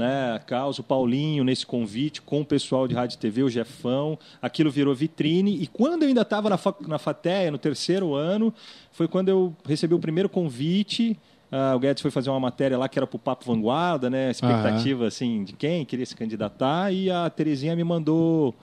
né? 0.00 0.32
A 0.34 0.38
causa, 0.38 0.80
o 0.80 0.84
Paulinho 0.84 1.44
nesse 1.44 1.64
convite 1.64 2.22
com 2.22 2.40
o 2.40 2.44
pessoal 2.44 2.88
de 2.88 2.94
rádio 2.94 3.16
e 3.16 3.18
TV, 3.18 3.42
o 3.42 3.50
Jefão, 3.50 4.18
aquilo 4.40 4.70
virou 4.70 4.94
vitrine. 4.94 5.62
E 5.62 5.66
quando 5.66 6.02
eu 6.02 6.08
ainda 6.08 6.22
estava 6.22 6.48
na, 6.48 6.58
na 6.88 6.98
FATEA, 6.98 7.50
no 7.50 7.58
terceiro 7.58 8.14
ano, 8.14 8.52
foi 8.90 9.06
quando 9.06 9.28
eu 9.28 9.54
recebi 9.64 9.94
o 9.94 9.98
primeiro 9.98 10.28
convite. 10.28 11.16
Ah, 11.52 11.74
o 11.76 11.78
Guedes 11.78 12.00
foi 12.00 12.10
fazer 12.10 12.30
uma 12.30 12.40
matéria 12.40 12.78
lá 12.78 12.88
que 12.88 12.98
era 12.98 13.06
para 13.06 13.16
o 13.16 13.18
Papo 13.18 13.44
Vanguarda, 13.44 14.08
né? 14.08 14.30
Expectativa 14.30 15.06
assim 15.06 15.44
de 15.44 15.52
quem 15.52 15.84
queria 15.84 16.06
se 16.06 16.16
candidatar 16.16 16.92
e 16.92 17.10
a 17.10 17.28
Terezinha 17.28 17.76
me 17.76 17.84
mandou 17.84 18.54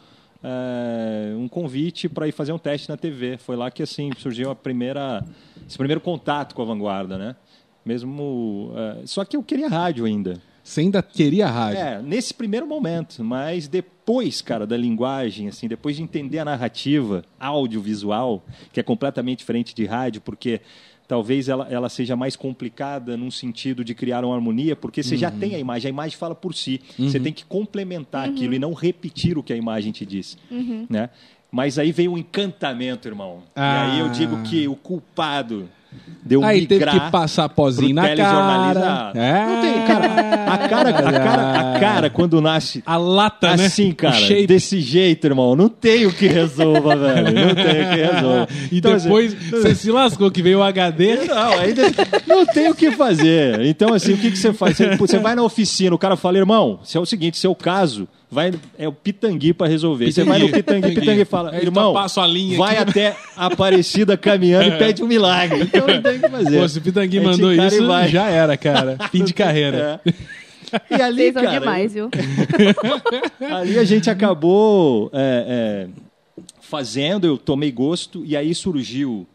é, 0.44 1.34
um 1.36 1.48
convite 1.48 2.08
para 2.08 2.28
ir 2.28 2.32
fazer 2.32 2.54
um 2.54 2.58
teste 2.58 2.90
na 2.90 2.98
TV. 2.98 3.38
Foi 3.38 3.56
lá 3.56 3.70
que 3.70 3.84
assim 3.84 4.10
surgiu 4.18 4.50
a 4.50 4.56
primeira, 4.56 5.24
esse 5.68 5.78
primeiro 5.78 6.02
contato 6.02 6.56
com 6.56 6.62
a 6.62 6.66
Vanguarda, 6.66 7.18
né? 7.18 7.36
Mesmo, 7.86 8.74
é, 8.76 9.06
só 9.06 9.24
que 9.24 9.38
eu 9.38 9.44
queria 9.44 9.70
rádio 9.70 10.06
ainda. 10.06 10.42
Você 10.68 10.82
ainda 10.82 11.02
queria 11.02 11.48
rádio. 11.48 11.80
É, 11.80 12.02
nesse 12.02 12.34
primeiro 12.34 12.68
momento, 12.68 13.24
mas 13.24 13.70
depois, 13.70 14.42
cara, 14.42 14.68
da 14.68 14.76
linguagem, 14.76 15.48
assim, 15.48 15.66
depois 15.66 15.96
de 15.96 16.04
entender 16.04 16.40
a 16.40 16.46
narrativa 16.46 17.24
audiovisual, 17.40 18.44
que 18.74 18.80
é 18.82 18.84
completamente 18.84 19.40
diferente 19.40 19.74
de 19.74 19.86
rádio, 19.86 20.20
porque 20.20 20.60
talvez 21.08 21.48
ela, 21.48 21.70
ela 21.72 21.88
seja 21.88 22.18
mais 22.18 22.36
complicada 22.36 23.16
num 23.16 23.32
sentido 23.32 23.82
de 23.82 23.96
criar 23.96 24.26
uma 24.26 24.36
harmonia, 24.36 24.76
porque 24.76 25.02
você 25.02 25.16
já 25.16 25.32
tem 25.32 25.56
a 25.56 25.60
imagem, 25.60 25.88
a 25.88 25.90
imagem 25.90 26.18
fala 26.18 26.36
por 26.36 26.54
si. 26.54 26.82
Você 27.00 27.18
tem 27.18 27.32
que 27.32 27.46
complementar 27.46 28.28
aquilo 28.28 28.54
e 28.54 28.60
não 28.60 28.74
repetir 28.74 29.38
o 29.38 29.44
que 29.44 29.54
a 29.54 29.56
imagem 29.56 29.94
te 29.94 30.06
diz, 30.06 30.38
né? 30.90 31.10
Mas 31.50 31.80
aí 31.80 31.94
veio 31.94 32.12
um 32.12 32.18
encantamento, 32.18 33.08
irmão. 33.08 33.42
Ah. 33.56 33.88
E 33.88 33.92
aí 33.92 34.00
eu 34.00 34.10
digo 34.10 34.44
que 34.44 34.68
o 34.68 34.76
culpado 34.76 35.70
deu 36.24 36.44
Aí 36.44 36.66
teve 36.66 36.86
que 36.86 37.00
passar 37.12 37.50
pozinho 37.50 37.96
na 37.96 38.16
cara. 38.16 39.12
É. 39.16 39.46
Não 39.46 39.62
tem, 39.62 39.88
cara. 39.88 40.28
A 40.48 40.58
cara, 40.58 40.90
a 40.90 40.94
cara, 40.94 41.60
a 41.60 41.80
cara 41.80 42.10
quando 42.10 42.42
nasce 42.42 42.82
A 42.86 42.98
lata, 42.98 43.56
né? 43.56 43.66
assim, 43.66 43.92
cara, 43.92 44.16
desse 44.48 44.80
jeito, 44.80 45.28
irmão, 45.28 45.56
não 45.56 45.70
tem 45.70 46.06
o 46.06 46.14
que 46.14 46.28
resolva, 46.28 46.96
velho. 46.98 47.32
Não 47.34 47.56
tem 47.56 47.82
o 47.82 47.90
que 47.90 48.14
resolva. 48.14 48.48
E 48.72 48.78
Então, 48.78 48.94
assim, 48.94 49.04
depois 49.06 49.34
você 49.50 49.76
se 49.76 49.92
lascou 49.92 50.32
que 50.32 50.42
veio 50.42 50.60
o 50.60 50.64
HD. 50.64 51.26
não, 51.26 51.60
ainda 51.60 51.84
não 52.28 52.46
tem 52.46 52.70
o 52.70 52.76
que 52.76 52.92
fazer. 52.92 53.62
Então, 53.66 53.94
assim, 53.94 54.14
o 54.14 54.18
que, 54.18 54.32
que 54.32 54.38
você 54.38 54.54
faz? 54.54 54.78
Você, 54.78 54.96
você 54.96 55.20
vai 55.20 55.36
na 55.36 55.44
oficina, 55.44 55.96
o 55.96 56.00
cara 56.00 56.16
fala, 56.16 56.38
irmão, 56.38 56.80
se 56.84 56.98
é 56.98 57.00
o 57.00 57.06
seguinte, 57.06 57.38
seu 57.38 57.56
caso, 57.56 58.08
vai, 58.30 58.54
é 58.78 58.88
o 58.88 58.92
pitangui 58.92 59.54
para 59.54 59.68
resolver. 59.68 60.12
Você 60.12 60.24
vai 60.24 60.40
no 60.40 60.52
pitangui, 60.52 60.94
pitangui 60.94 61.26
fala, 61.26 61.52
Aí 61.52 61.62
irmão, 61.62 61.92
então 61.92 62.02
passa 62.02 62.22
a 62.22 62.28
linha 62.28 62.58
vai 62.58 62.78
aqui. 62.78 62.90
até 62.90 63.18
a 63.36 63.46
Aparecida 63.48 64.18
caminhando 64.18 64.68
e 64.68 64.78
pede 64.78 65.04
um 65.04 65.08
milagre. 65.08 65.62
Então 65.62 65.88
não 65.88 66.02
tem 66.02 66.18
o 66.18 66.22
que 66.22 66.30
fazer. 66.30 66.60
Pô, 66.60 66.68
se 66.68 66.78
o 66.78 66.82
Pitangui 66.82 67.18
gente 67.18 67.26
mandou 67.26 67.54
e 67.54 67.68
isso, 67.68 67.88
vai. 67.88 68.08
já 68.10 68.30
era, 68.30 68.58
cara. 68.58 68.98
Fim 69.12 69.24
de 69.24 69.34
carreira. 69.34 70.02
É. 70.06 70.14
E 70.92 71.02
ali, 71.02 71.18
Vocês 71.18 71.34
são 71.34 71.44
cara, 71.44 71.60
demais, 71.60 71.94
viu? 71.94 72.10
Ali 73.50 73.80
a 73.80 73.86
gente 73.86 74.10
acabou 74.10 75.10
é, 75.14 75.88
é, 75.88 76.44
fazendo, 76.60 77.26
eu 77.26 77.38
tomei 77.38 77.72
gosto, 77.72 78.26
e 78.26 78.36
aí 78.36 78.54
surgiu 78.54 79.26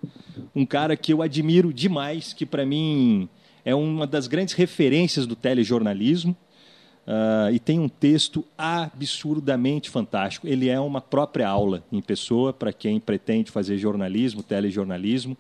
um 0.54 0.66
cara 0.66 0.94
que 0.94 1.10
eu 1.12 1.22
admiro 1.22 1.72
demais, 1.72 2.34
que 2.34 2.44
para 2.44 2.66
mim 2.66 3.28
é 3.64 3.74
uma 3.74 4.06
das 4.06 4.26
grandes 4.26 4.54
referências 4.54 5.26
do 5.26 5.34
telejornalismo. 5.34 6.36
Ah, 7.06 7.50
e 7.52 7.58
tem 7.58 7.78
um 7.80 7.88
texto 7.88 8.44
absurdamente 8.56 9.90
fantástico. 9.90 10.46
Ele 10.46 10.68
é 10.68 10.78
uma 10.78 11.00
própria 11.00 11.48
aula 11.48 11.82
em 11.90 12.00
pessoa 12.00 12.52
para 12.52 12.72
quem 12.72 13.00
pretende 13.00 13.50
fazer 13.50 13.78
jornalismo, 13.78 14.42
telejornalismo. 14.42 15.36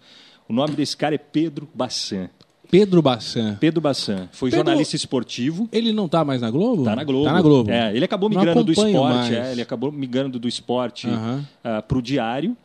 O 0.48 0.52
nome 0.52 0.74
desse 0.74 0.96
cara 0.96 1.14
é 1.14 1.18
Pedro 1.18 1.68
Bassan. 1.74 2.28
Pedro 2.70 3.02
Bassan. 3.02 3.56
Pedro 3.60 3.80
Bassan 3.82 4.28
foi 4.32 4.48
Pedro- 4.50 4.64
jornalista 4.64 4.96
esportivo. 4.96 5.68
Ele 5.70 5.92
não 5.92 6.08
tá 6.08 6.24
mais 6.24 6.40
na 6.40 6.50
Globo? 6.50 6.84
Tá 6.84 6.96
na 6.96 7.04
Globo. 7.04 7.24
Tá 7.26 7.32
na 7.34 7.42
Globo. 7.42 7.70
É, 7.70 7.94
ele 7.94 8.04
acabou 8.04 8.30
migrando 8.30 8.64
do 8.64 8.72
esporte, 8.72 9.34
é, 9.34 9.52
ele 9.52 9.60
acabou 9.60 9.92
migrando 9.92 10.38
do 10.38 10.48
esporte 10.48 11.06
Aham. 11.06 11.44
para 11.62 11.98
o 11.98 12.00
diário. 12.02 12.56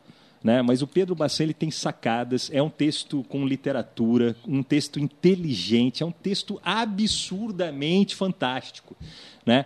Né? 0.42 0.62
Mas 0.62 0.82
o 0.82 0.86
Pedro 0.86 1.16
ele 1.40 1.54
tem 1.54 1.70
sacadas, 1.70 2.50
é 2.52 2.62
um 2.62 2.70
texto 2.70 3.24
com 3.24 3.46
literatura, 3.46 4.36
um 4.46 4.62
texto 4.62 5.00
inteligente, 5.00 6.02
é 6.02 6.06
um 6.06 6.12
texto 6.12 6.60
absurdamente 6.64 8.14
fantástico. 8.14 8.96
Né? 9.44 9.64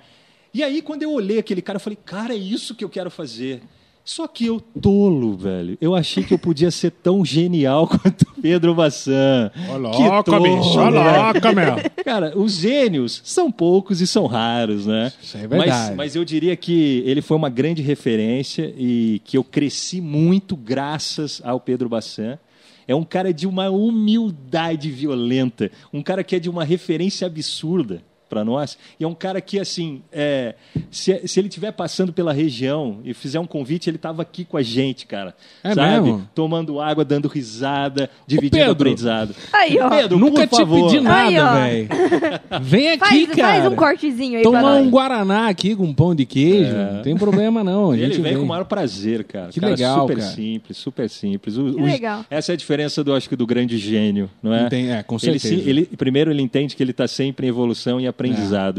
E 0.54 0.62
aí, 0.62 0.82
quando 0.82 1.02
eu 1.02 1.12
olhei 1.12 1.38
aquele 1.38 1.62
cara, 1.62 1.76
eu 1.76 1.80
falei, 1.80 1.98
cara, 2.04 2.34
é 2.34 2.36
isso 2.36 2.74
que 2.74 2.84
eu 2.84 2.88
quero 2.88 3.10
fazer. 3.10 3.62
Só 4.04 4.26
que 4.26 4.46
eu, 4.46 4.60
tolo, 4.60 5.36
velho, 5.36 5.78
eu 5.80 5.94
achei 5.94 6.24
que 6.24 6.34
eu 6.34 6.38
podia 6.38 6.70
ser 6.72 6.90
tão 6.90 7.24
genial 7.24 7.86
quanto 7.88 8.22
o 8.22 8.42
Pedro 8.42 8.74
Bassan. 8.74 9.50
Que 9.54 10.02
tolo, 10.24 10.90
né? 10.90 11.54
meu. 11.54 11.76
Cara, 12.04 12.36
os 12.36 12.56
gênios 12.56 13.20
são 13.24 13.50
poucos 13.50 14.00
e 14.00 14.06
são 14.06 14.26
raros, 14.26 14.86
né? 14.86 15.12
Isso 15.22 15.36
é 15.36 15.46
verdade. 15.46 15.70
Mas, 15.70 15.96
mas 15.96 16.16
eu 16.16 16.24
diria 16.24 16.56
que 16.56 17.02
ele 17.06 17.22
foi 17.22 17.36
uma 17.36 17.48
grande 17.48 17.80
referência 17.80 18.74
e 18.76 19.20
que 19.24 19.36
eu 19.36 19.44
cresci 19.44 20.00
muito 20.00 20.56
graças 20.56 21.40
ao 21.44 21.60
Pedro 21.60 21.88
Bassan. 21.88 22.38
É 22.88 22.94
um 22.96 23.04
cara 23.04 23.32
de 23.32 23.46
uma 23.46 23.70
humildade 23.70 24.90
violenta, 24.90 25.70
um 25.92 26.02
cara 26.02 26.24
que 26.24 26.34
é 26.34 26.40
de 26.40 26.50
uma 26.50 26.64
referência 26.64 27.26
absurda 27.26 28.02
para 28.32 28.42
nós. 28.42 28.78
E 28.98 29.04
é 29.04 29.06
um 29.06 29.12
cara 29.14 29.42
que, 29.42 29.60
assim, 29.60 30.00
é, 30.10 30.54
se, 30.90 31.28
se 31.28 31.38
ele 31.38 31.48
estiver 31.48 31.70
passando 31.72 32.14
pela 32.14 32.32
região 32.32 33.00
e 33.04 33.12
fizer 33.12 33.38
um 33.38 33.46
convite, 33.46 33.90
ele 33.90 33.96
estava 33.96 34.22
aqui 34.22 34.42
com 34.42 34.56
a 34.56 34.62
gente, 34.62 35.04
cara. 35.06 35.34
É 35.62 35.74
sabe? 35.74 36.00
mesmo? 36.00 36.26
Tomando 36.34 36.80
água, 36.80 37.04
dando 37.04 37.28
risada, 37.28 38.08
dividindo 38.26 38.56
Pedro. 38.56 38.72
aprendizado. 38.72 39.34
Aí, 39.52 39.78
ó. 39.78 39.90
Pedro, 39.90 40.18
Nunca 40.18 40.46
por 40.46 40.56
te 40.56 40.60
favor. 40.62 40.86
pedi 40.90 41.00
nada, 41.02 41.54
velho. 41.60 41.88
Vem 42.62 42.88
aqui, 42.92 43.26
Faz, 43.26 43.26
cara. 43.36 43.48
faz 43.60 43.72
um 43.72 43.76
cortezinho 43.76 44.36
aí 44.38 44.42
Tomar 44.42 44.76
um 44.76 44.88
Guaraná 44.88 45.48
aqui 45.48 45.76
com 45.76 45.92
pão 45.92 46.14
de 46.14 46.24
queijo. 46.24 46.74
É. 46.74 46.92
Não 46.94 47.02
tem 47.02 47.14
problema, 47.16 47.62
não. 47.62 47.90
A 47.90 47.94
Ele 47.98 48.06
gente 48.06 48.14
vem 48.22 48.30
vem. 48.32 48.36
com 48.38 48.44
o 48.44 48.48
maior 48.48 48.64
prazer, 48.64 49.24
cara. 49.24 49.48
Que 49.50 49.60
Cara 49.60 49.72
legal, 49.74 50.00
super 50.00 50.16
cara. 50.16 50.30
simples, 50.30 50.76
super 50.78 51.10
simples. 51.10 51.58
O- 51.58 51.74
Que 51.74 51.80
o- 51.82 51.84
legal. 51.84 52.24
Essa 52.30 52.52
é 52.52 52.54
a 52.54 52.56
diferença 52.56 53.04
do, 53.04 53.12
acho 53.14 53.28
que, 53.28 53.36
do 53.36 53.46
grande 53.46 53.76
gênio, 53.76 54.30
não 54.42 54.54
é? 54.54 54.64
Enten- 54.66 54.90
é, 54.90 55.02
com 55.02 55.16
Ele, 55.16 55.38
certeza. 55.38 55.62
sim- 55.62 55.68
ele- 55.68 55.84
primeiro, 55.96 56.30
ele 56.30 56.40
entende 56.42 56.74
que 56.76 56.82
ele 56.82 56.92
está 56.92 57.06
sempre 57.08 57.46
em 57.46 57.50
evolução 57.50 58.00
e 58.00 58.06
aprendizado. 58.06 58.21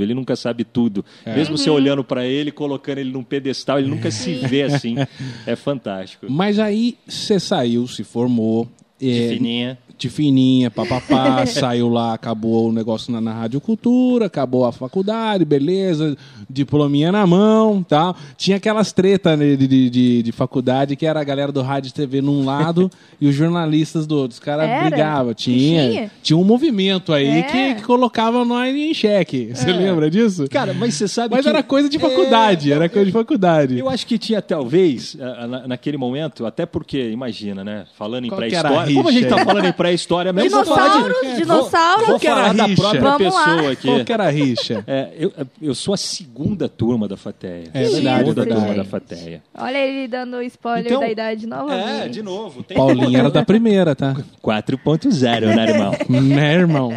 Ele 0.02 0.14
nunca 0.14 0.36
sabe 0.36 0.64
tudo. 0.64 1.04
É. 1.26 1.36
Mesmo 1.36 1.54
Uhum. 1.54 1.58
você 1.58 1.70
olhando 1.70 2.04
para 2.04 2.26
ele, 2.26 2.52
colocando 2.52 2.98
ele 3.00 3.12
num 3.12 3.24
pedestal, 3.24 3.80
ele 3.80 3.88
nunca 3.88 4.10
se 4.12 4.34
vê 4.34 4.64
assim. 4.64 4.96
É 5.46 5.56
fantástico. 5.56 6.26
Mas 6.30 6.60
aí 6.60 6.98
você 7.08 7.40
saiu, 7.40 7.88
se 7.88 8.04
formou. 8.04 8.68
De 9.00 9.12
é, 9.26 9.30
fininha. 9.30 9.78
De 9.98 10.10
fininha, 10.10 10.70
papapá, 10.70 11.46
saiu 11.48 11.88
lá, 11.88 12.14
acabou 12.14 12.70
o 12.70 12.74
negócio 12.74 13.12
na, 13.12 13.22
na 13.22 13.34
Rádio 13.34 13.62
Cultura, 13.62 14.26
acabou 14.26 14.66
a 14.66 14.72
faculdade, 14.72 15.46
beleza, 15.46 16.18
diplominha 16.50 17.12
na 17.12 17.26
mão 17.26 17.84
tal. 17.88 18.16
Tinha 18.38 18.58
aquelas 18.58 18.92
tretas 18.92 19.38
né, 19.40 19.56
de, 19.56 19.68
de, 19.68 19.90
de, 19.90 20.24
de 20.24 20.32
faculdade 20.32 20.96
que 20.96 21.06
era 21.06 21.22
a 21.22 21.24
galera 21.24 21.52
do 21.52 21.62
rádio 21.62 21.90
e 21.90 21.94
TV 21.94 22.22
num 22.22 22.44
lado 22.44 22.92
e 23.22 23.28
os 23.28 23.36
jornalistas 23.36 24.06
do 24.06 24.18
outro. 24.18 24.34
Os 24.34 24.40
caras 24.40 24.68
brigavam. 24.90 25.34
Tinha, 25.34 25.90
Tinha? 25.90 26.12
tinha 26.22 26.38
um 26.38 26.44
movimento 26.44 27.14
aí 27.14 27.28
É. 27.40 27.44
que, 27.44 27.76
que 27.76 27.84
colocava 27.84 28.44
nós 28.44 28.76
em 28.76 28.94
xeque. 28.94 29.52
Você 29.54 29.70
É. 29.70 29.74
lembra 29.74 30.10
disso? 30.10 30.48
Cara, 30.50 30.74
mas 30.74 30.96
você 30.96 31.08
sabe 31.08 31.36
Mas 31.36 31.44
que... 31.44 31.50
era 31.50 31.64
coisa 31.64 31.88
de 31.88 31.98
faculdade, 32.00 32.72
É, 32.72 32.76
era 32.76 32.90
coisa 32.90 33.06
de 33.06 33.12
faculdade. 33.12 33.78
Eu 33.80 33.90
acho 33.90 34.06
que 34.06 34.18
tinha 34.18 34.42
talvez, 34.42 35.16
na- 35.16 35.68
naquele 35.68 35.98
momento, 35.98 36.46
até 36.46 36.66
porque, 36.66 37.10
imagina, 37.10 37.64
né? 37.64 37.86
Falando 37.98 38.26
em 38.26 38.30
pré-história. 38.30 38.94
Como 38.94 39.08
a 39.08 39.12
gente 39.12 39.28
tá 39.28 39.46
falando 39.46 39.66
em 39.66 39.72
pré-história 39.84 40.32
mesmo, 40.32 40.63
vou 40.63 40.65
falar 40.65 40.88
de- 40.88 40.93
Dinossauros, 41.04 41.22
vou- 41.28 41.36
dinossauros. 41.36 42.08
Vou 42.08 42.19
que 42.19 42.28
era 42.28 42.36
falar 42.38 42.50
a 42.50 42.54
da 42.54 42.65
rixa? 42.65 42.82
própria 42.82 43.02
Vamos 43.12 43.34
lá. 43.34 43.46
pessoa 43.56 43.72
aqui. 43.74 43.88
Qual 43.88 44.06
que 44.06 44.13
era 44.13 44.24
a 44.24 44.30
rixa? 44.30 44.84
É, 44.88 45.10
eu, 45.17 45.34
eu 45.62 45.76
sou 45.76 45.93
a 45.93 45.98
segunda 45.98 46.69
turma 46.69 47.08
da 47.08 47.17
Fateia. 47.17 47.69
É 47.74 47.84
verdade, 47.84 48.19
segunda 48.19 48.43
é 48.43 48.46
turma 48.46 48.74
da 48.74 48.84
Fateia. 48.86 49.43
Olha 49.58 49.78
ele 49.78 50.08
dando 50.08 50.41
spoiler 50.43 50.86
Então- 50.86 51.00
da 51.02 51.10
idade 51.10 51.46
novamente. 51.48 52.06
É, 52.06 52.08
de 52.08 52.22
novo. 52.24 52.63
Tem 52.63 52.78
Paulinho 52.78 53.17
era 53.19 53.30
da 53.30 53.43
primeira, 53.43 53.96
tá? 53.96 54.15
4.0, 54.41 55.54
né, 55.56 55.69
irmão? 55.69 55.91
né, 56.10 56.54
irmão? 56.54 56.91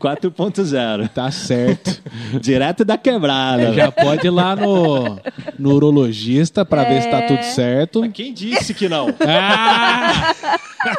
4.0. 0.00 1.08
Tá 1.08 1.30
certo. 1.30 2.02
Direto 2.40 2.84
da 2.84 2.96
quebrada. 2.98 3.72
Já 3.72 3.90
pode 3.92 4.26
ir 4.26 4.30
lá 4.30 4.56
no, 4.56 5.18
no 5.58 5.74
urologista 5.74 6.64
pra 6.64 6.84
ver 6.84 7.02
se 7.02 7.08
tá 7.10 7.22
tudo 7.22 7.42
certo. 7.42 8.08
Quem 8.10 8.32
disse 8.32 8.74
que 8.74 8.88
não? 8.88 9.08
Ah! 9.26 10.34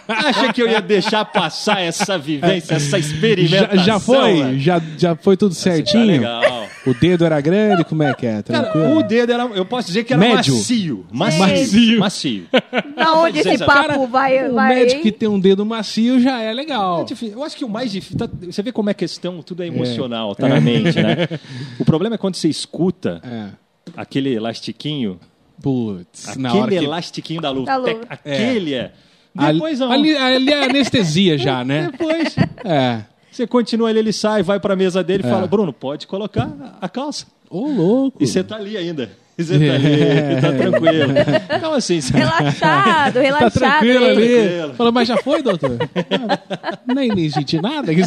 Acha 0.07 0.51
que 0.51 0.61
eu 0.61 0.69
ia 0.69 0.81
deixar 0.81 1.16
passar 1.25 1.81
essa 1.81 2.17
vivência, 2.17 2.75
essa 2.75 2.91
Já, 2.91 2.97
experimentação? 2.99 3.83
já 3.83 3.99
foi? 3.99 4.41
velho? 4.43 4.59
Já, 4.59 4.81
já 4.97 5.15
foi 5.15 5.35
tudo 5.37 5.53
Tá 5.55 5.61
certinho? 5.61 6.05
legal. 6.05 6.67
O 6.85 6.93
dedo 6.93 7.25
era 7.25 7.39
grande? 7.41 7.83
Como 7.83 8.01
é 8.03 8.13
que 8.13 8.25
é? 8.25 8.41
Cara, 8.43 8.63
Tranquilo? 8.71 8.97
o 8.97 9.03
dedo 9.03 9.31
era, 9.33 9.43
eu 9.43 9.65
posso 9.65 9.87
dizer 9.87 10.03
que 10.05 10.13
era 10.13 10.19
Médio. 10.19 10.55
macio. 10.55 11.05
Macio. 11.11 11.39
Macio. 11.39 11.99
Macio. 11.99 12.43
Na 12.95 13.13
onde 13.15 13.39
esse 13.39 13.57
Cara, 13.57 13.89
papo 13.93 14.07
vai, 14.07 14.49
o 14.49 14.53
vai 14.53 14.75
médico 14.75 15.01
que 15.01 15.07
hein? 15.09 15.13
tem 15.19 15.27
um 15.29 15.39
dedo 15.39 15.65
macio 15.65 16.19
já 16.19 16.39
é 16.41 16.53
legal. 16.53 17.05
Eu 17.21 17.43
acho 17.43 17.57
que 17.57 17.65
o 17.65 17.69
mais 17.69 17.91
difícil. 17.91 18.17
tá- 18.17 18.29
você 18.41 18.61
vê 18.63 18.71
como 18.71 18.89
é 18.89 18.93
questão, 18.93 19.41
tudo 19.41 19.63
é 19.63 19.67
emocional, 19.67 20.33
tá 20.35 20.47
na 20.47 20.61
mente, 20.61 21.01
né? 21.01 21.27
O 21.79 21.83
problema 21.85 22.15
é 22.15 22.17
quando 22.17 22.35
você 22.35 22.47
escuta 22.47 23.21
É. 23.23 23.47
aquele 23.95 24.33
elastiquinho, 24.33 25.19
Putz, 25.61 26.35
na 26.37 26.53
hora 26.53 26.65
aquele 26.65 26.79
que... 26.79 26.85
elastiquinho 26.85 27.41
da 27.41 27.49
luva. 27.49 27.65
Da 27.65 27.77
luva. 27.77 28.01
Aquele 28.09 28.73
é. 28.75 28.91
Ali, 29.37 29.53
Depois 29.53 29.81
ali, 29.81 30.15
ali 30.17 30.51
é 30.51 30.65
anestesia 30.65 31.37
já, 31.37 31.63
né? 31.65 31.89
Depois. 31.91 32.35
É. 32.65 33.01
Você 33.31 33.45
continua 33.45 33.89
ali, 33.89 33.99
ele 33.99 34.13
sai, 34.13 34.41
vai 34.41 34.59
pra 34.59 34.75
mesa 34.75 35.03
dele 35.03 35.23
e 35.23 35.27
É. 35.27 35.29
fala: 35.29 35.45
Bruno, 35.47 35.71
pode 35.71 36.07
colocar 36.07 36.49
a 36.81 36.89
calça. 36.89 37.25
Ô, 37.49 37.67
louco. 37.67 38.21
E 38.21 38.27
você 38.27 38.43
tá 38.43 38.55
ali 38.55 38.75
ainda. 38.75 39.11
Você 39.37 39.59
tá 39.59 39.73
ali, 39.75 40.41
tá 40.41 40.51
tranquilo. 40.53 41.13
Então, 41.57 41.73
assim, 41.73 42.01
você... 42.01 42.17
Relaxado, 42.17 43.13
Tá 43.13 43.19
relaxado. 43.21 43.51
tranquilo 43.53 44.05
ele. 44.05 44.11
ali. 44.23 44.47
Tranquilo. 44.49 44.73
Fala, 44.73 44.91
mas 44.91 45.07
já 45.07 45.17
foi, 45.17 45.43
doutor? 45.43 45.77
Ah, 46.09 46.79
nem, 46.95 47.09
nem 47.09 47.29
senti 47.29 47.61
nada. 47.61 47.91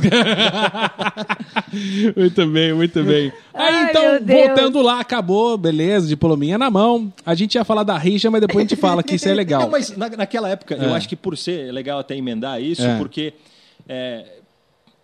muito 2.17 2.47
bem, 2.47 2.73
muito 2.73 3.03
bem. 3.05 3.33
Aí, 3.55 3.75
Ai, 3.75 3.91
então, 3.91 4.19
voltando 4.27 4.83
lá, 4.83 5.01
acabou, 5.01 5.57
beleza, 5.57 6.07
diplominha 6.09 6.59
na 6.59 6.71
mão. 6.71 7.13
A 7.25 7.35
gente 7.35 7.55
ia 7.55 7.65
falar 7.65 7.83
da 7.83 7.97
rixa, 7.97 8.31
mas 8.31 8.41
depois 8.41 8.59
a 8.65 8.69
gente 8.69 8.77
fala 8.81 9.03
que 9.03 9.15
isso 9.17 9.29
é 9.29 9.35
legal. 9.35 9.63
Não, 9.63 9.71
mas 9.71 9.97
na- 9.97 10.09
naquela 10.11 10.49
época, 10.49 10.75
eu 10.75 10.91
É. 10.91 10.97
acho 10.97 11.09
que 11.09 11.17
por 11.17 11.37
ser 11.37 11.73
legal 11.73 11.99
até 12.01 12.17
emendar 12.17 12.61
isso, 12.61 12.83
É. 12.83 12.97
porque 12.99 13.33
é, 13.89 14.25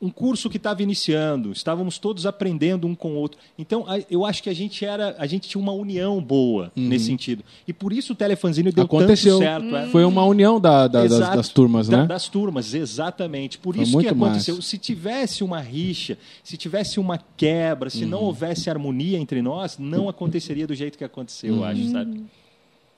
um 0.00 0.10
curso 0.10 0.50
que 0.50 0.58
estava 0.58 0.82
iniciando, 0.82 1.50
estávamos 1.52 1.96
todos 1.98 2.26
aprendendo 2.26 2.86
um 2.86 2.94
com 2.94 3.12
o 3.12 3.14
outro. 3.16 3.38
Então, 3.58 3.86
eu 4.10 4.26
acho 4.26 4.42
que 4.42 4.50
a 4.50 4.54
gente 4.54 4.84
era, 4.84 5.16
a 5.18 5.26
gente 5.26 5.48
tinha 5.48 5.60
uma 5.62 5.72
união 5.72 6.22
boa 6.22 6.70
nesse 6.76 7.06
sentido. 7.06 7.42
E 7.66 7.72
por 7.72 7.94
isso 7.94 8.12
o 8.12 8.16
telefanzine 8.16 8.70
deu 8.70 8.82
Uhum. 8.82 8.84
Aconteceu. 8.86 9.38
tanto 9.38 9.70
certo. 9.70 9.76
é. 9.76 9.86
Foi 9.88 10.04
uma 10.04 10.22
união 10.24 10.60
da- 10.60 10.86
da- 10.86 11.06
das, 11.06 11.18
das 11.18 11.48
turmas, 11.48 11.88
Da- 11.88 12.02
né? 12.02 12.06
Das 12.06 12.28
turmas, 12.28 12.74
exatamente. 12.74 13.56
Por 13.58 13.74
Foi 13.74 13.84
isso 13.84 13.98
que 13.98 14.08
aconteceu. 14.08 14.56
massa. 14.56 14.68
Se 14.68 14.76
tivesse 14.76 15.42
uma 15.42 15.60
rixa, 15.60 16.18
se 16.44 16.58
tivesse 16.58 17.00
uma 17.00 17.18
quebra, 17.34 17.88
se 17.88 18.04
Uhum. 18.04 18.10
não 18.10 18.20
houvesse 18.22 18.68
harmonia 18.68 19.18
entre 19.18 19.40
nós, 19.40 19.78
não 19.78 20.10
aconteceria 20.10 20.66
do 20.66 20.74
jeito 20.74 20.98
que 20.98 21.04
aconteceu, 21.04 21.56
eu 21.56 21.64
acho, 21.64 21.88
sabe? 21.90 22.22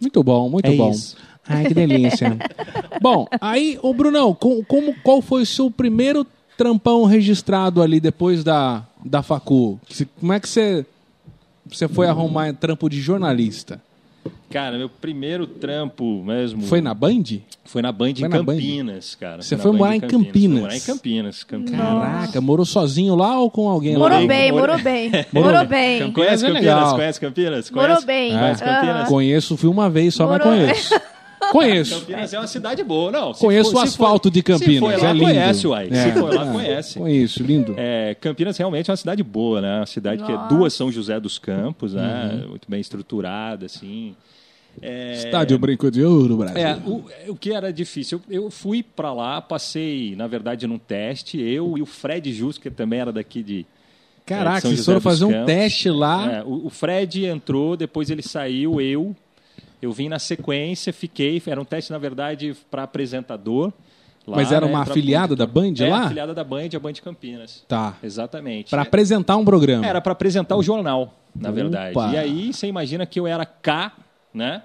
Muito 0.01 0.23
bom, 0.25 0.49
muito 0.49 0.67
É 0.67 0.75
bom. 0.75 0.91
isso. 0.91 1.17
Ai, 1.47 1.65
que 1.67 1.75
delícia. 1.75 2.37
bom, 3.01 3.27
aí, 3.41 3.79
ô 3.83 3.95
Brunão, 3.95 4.35
com- 4.35 4.63
como, 4.65 4.95
qual 5.03 5.23
foi 5.23 5.43
o 5.43 5.47
seu 5.47 5.71
primeiro 5.71 6.27
trampão 6.59 7.05
registrado 7.05 7.81
ali 7.81 8.01
depois 8.01 8.43
da, 8.43 8.83
da 9.05 9.23
facu? 9.23 9.81
Como 10.19 10.33
é 10.33 10.41
que 10.41 10.49
você, 10.49 10.85
você 11.65 11.87
foi 11.89 12.09
arrumar 12.09 12.53
trampo 12.53 12.89
de 12.91 13.01
jornalista? 13.01 13.81
Cara, 14.51 14.77
meu 14.79 14.89
primeiro 14.89 15.47
trampo 15.47 16.23
mesmo. 16.25 16.63
Foi 16.63 16.81
na 16.81 16.93
Band? 16.95 17.23
Foi 17.67 17.83
na 17.83 17.93
Band 17.93 18.15
Foi 18.17 18.27
em 18.27 18.29
na 18.31 18.43
Band? 18.43 18.55
Campinas, 18.55 19.15
cara. 19.15 19.43
Você 19.43 19.57
foi 19.59 19.71
Band 19.73 19.79
morar 19.79 19.97
em 19.97 20.01
Fui 20.01 20.09
Campinas? 20.09 20.61
morar 20.61 20.77
em 20.77 20.81
Campinas. 20.81 21.45
Campinas. 21.45 21.79
Caraca, 21.81 22.41
morou 22.41 22.65
sozinho 22.67 23.15
lá 23.15 23.39
ou 23.39 23.51
com 23.51 23.69
alguém 23.69 23.97
Morou 23.97 24.21
lá? 24.21 24.27
bem, 24.27 24.51
morou 24.51 24.79
bem. 24.79 25.11
Morou 25.33 25.51
Morou 25.53 25.67
bem. 25.67 25.99
bem. 26.01 26.13
Conhece 26.13 26.45
é 26.45 26.49
Campinas? 26.49 26.55
legal. 26.75 26.95
Conhece 26.97 27.21
Campinas? 27.21 27.71
Morou 27.71 27.87
Conhece? 27.89 28.07
bem. 28.07 28.33
Conhece 28.33 28.65
Aham. 28.65 28.75
Campinas? 28.75 29.09
Conheço, 29.09 29.57
fui 29.59 29.69
uma 29.71 29.89
vez 29.91 30.15
só, 30.15 30.27
mas 30.27 30.39
Morou- 30.39 30.53
conheço. 30.59 30.95
Conheço. 31.51 32.01
Campinas 32.01 32.33
é 32.35 32.39
uma 32.39 32.47
cidade 32.47 32.83
boa, 32.85 33.11
não. 33.11 33.35
se 33.35 33.41
Conheço 33.41 33.71
for- 33.73 33.79
o 33.79 33.81
asfalto 33.83 34.29
for- 34.29 34.35
de 34.35 34.43
Campinas. 34.43 34.75
Se 34.75 34.79
for 34.81 35.03
lá, 35.03 35.09
é 35.09 35.13
lindo. 35.13 35.25
conhece, 35.25 35.67
uai. 35.67 35.89
É, 35.91 36.03
Se 36.05 36.13
for 36.19 36.35
lá, 36.35 36.49
é, 36.49 36.53
conhece. 36.53 36.99
Conheço, 36.99 37.43
lindo. 37.43 37.75
É, 37.77 38.17
Campinas 38.21 38.57
realmente 38.57 38.91
é 38.91 38.93
uma 38.93 38.97
cidade 38.97 39.23
boa, 39.23 39.61
né? 39.61 39.77
Uma 39.81 39.87
cidade 39.87 40.23
que 40.23 40.31
é 40.31 40.35
Nossa. 40.35 40.55
duas 40.55 40.73
São 40.75 40.91
José 40.93 41.19
dos 41.21 41.39
Campos, 41.39 41.95
né? 41.95 42.41
Uhum. 42.45 42.49
Muito 42.51 42.69
bem 42.71 42.81
estruturada, 42.81 43.67
assim. 43.67 44.15
É, 44.81 45.15
Estádio 45.15 45.59
Brinco 45.59 45.91
de 45.91 46.05
Ouro, 46.05 46.37
Brasil. 46.37 46.57
É, 46.59 46.77
o, 46.87 47.05
o 47.33 47.37
que 47.37 47.53
era 47.53 47.73
difícil, 47.73 48.21
eu, 48.31 48.45
eu 48.45 48.51
fui 48.51 48.83
pra 48.83 49.13
lá, 49.13 49.41
passei, 49.41 50.15
na 50.17 50.29
verdade, 50.29 50.67
num 50.69 50.79
teste, 50.79 51.41
eu 51.41 51.77
e 51.77 51.83
o 51.83 51.87
Fred 51.87 52.33
Jus, 52.33 52.59
que 52.59 52.71
também 52.71 53.01
era 53.01 53.11
daqui 53.13 53.43
de. 53.43 53.67
Caraca, 54.25 54.59
é, 54.59 54.61
São 54.61 54.71
vocês 54.71 54.85
foram 54.85 55.01
fazer 55.01 55.25
um 55.25 55.31
Campos. 55.33 55.47
teste 55.47 55.91
lá. 55.91 56.33
É, 56.33 56.43
o, 56.45 56.67
o 56.67 56.71
Fred 56.71 57.25
entrou, 57.25 57.77
depois 57.77 58.09
ele 58.11 58.23
saiu, 58.23 58.81
eu. 58.81 59.17
Eu 59.81 59.93
vim 59.93 60.09
na 60.09 60.19
sequência, 60.19 60.93
fiquei. 60.93 61.41
Era 61.47 61.61
um 61.61 61.65
teste, 61.65 61.93
na 61.93 61.99
verdade, 61.99 62.57
para 62.71 62.83
apresentador. 62.83 63.73
lá, 64.27 64.37
Mas 64.37 64.53
era 64.53 64.67
né, 64.67 64.73
uma 64.73 64.83
afiliada 64.83 65.37
da 65.37 65.47
Band 65.47 65.75
é, 65.79 65.89
lá? 65.89 66.05
afiliada 66.05 66.35
da 66.35 66.45
Band, 66.45 66.69
a 66.75 66.79
Band 66.79 66.95
Campinas. 67.03 67.65
Tá. 67.69 67.97
Exatamente. 68.03 68.71
Pra 68.71 68.83
apresentar 68.83 69.37
um 69.37 69.45
programa. 69.45 69.87
Era 69.87 70.01
para 70.01 70.13
apresentar 70.13 70.57
o 70.57 70.63
jornal, 70.63 71.15
na 71.35 71.49
Opa. 71.51 71.57
verdade. 71.57 72.15
E 72.15 72.17
aí 72.19 72.53
você 72.53 72.67
imagina 72.67 73.07
que 73.07 73.21
eu 73.21 73.27
era 73.27 73.47
K, 73.47 73.93
né? 74.35 74.63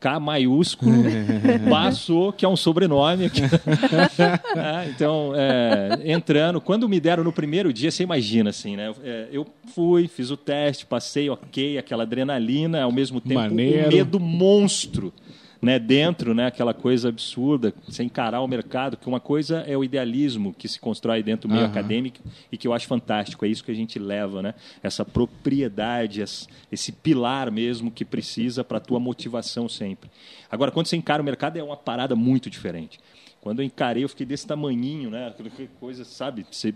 K 0.00 0.20
maiúsculo, 0.20 0.92
Basso, 1.68 2.32
que 2.36 2.44
é 2.44 2.48
um 2.48 2.56
sobrenome. 2.56 3.26
É, 3.26 4.90
então, 4.90 5.32
é, 5.34 6.00
entrando, 6.04 6.60
quando 6.60 6.88
me 6.88 7.00
deram 7.00 7.24
no 7.24 7.32
primeiro 7.32 7.72
dia, 7.72 7.90
você 7.90 8.04
imagina 8.04 8.50
assim, 8.50 8.76
né? 8.76 8.92
É, 9.02 9.28
eu 9.32 9.46
fui, 9.74 10.06
fiz 10.06 10.30
o 10.30 10.36
teste, 10.36 10.86
passei, 10.86 11.28
ok, 11.28 11.78
aquela 11.78 12.04
adrenalina, 12.04 12.82
ao 12.82 12.92
mesmo 12.92 13.20
tempo 13.20 13.40
Maneiro. 13.40 13.88
um 13.88 13.92
medo 13.92 14.20
monstro. 14.20 15.12
Né, 15.60 15.76
dentro, 15.76 16.34
né, 16.34 16.46
aquela 16.46 16.72
coisa 16.72 17.08
absurda, 17.08 17.74
sem 17.88 18.06
encarar 18.06 18.40
o 18.42 18.46
mercado, 18.46 18.96
que 18.96 19.08
uma 19.08 19.18
coisa 19.18 19.64
é 19.66 19.76
o 19.76 19.82
idealismo 19.82 20.54
que 20.56 20.68
se 20.68 20.78
constrói 20.78 21.20
dentro 21.20 21.48
do 21.48 21.52
meio 21.52 21.64
Aham. 21.64 21.72
acadêmico 21.72 22.20
e 22.52 22.56
que 22.56 22.68
eu 22.68 22.72
acho 22.72 22.86
fantástico, 22.86 23.44
é 23.44 23.48
isso 23.48 23.64
que 23.64 23.72
a 23.72 23.74
gente 23.74 23.98
leva, 23.98 24.40
né? 24.40 24.54
Essa 24.84 25.04
propriedade, 25.04 26.20
esse- 26.20 26.92
pilar 26.92 27.50
mesmo 27.50 27.90
que 27.90 28.04
precisa 28.04 28.62
para 28.62 28.78
a 28.78 28.80
tua 28.80 29.00
motivação 29.00 29.68
sempre. 29.68 30.08
Agora, 30.50 30.70
quando 30.70 30.86
você 30.86 30.96
encara 30.96 31.20
o 31.20 31.24
mercado, 31.24 31.56
é 31.58 31.62
uma 31.62 31.76
parada 31.76 32.14
muito 32.14 32.48
diferente. 32.48 33.00
Quando 33.40 33.60
eu 33.60 33.64
encarei, 33.64 34.04
eu 34.04 34.08
fiquei 34.08 34.26
desse 34.26 34.46
tamanhinho, 34.46 35.10
né? 35.10 35.28
Aquela 35.28 35.50
coisa, 35.80 36.04
sabe? 36.04 36.46
Você, 36.50 36.72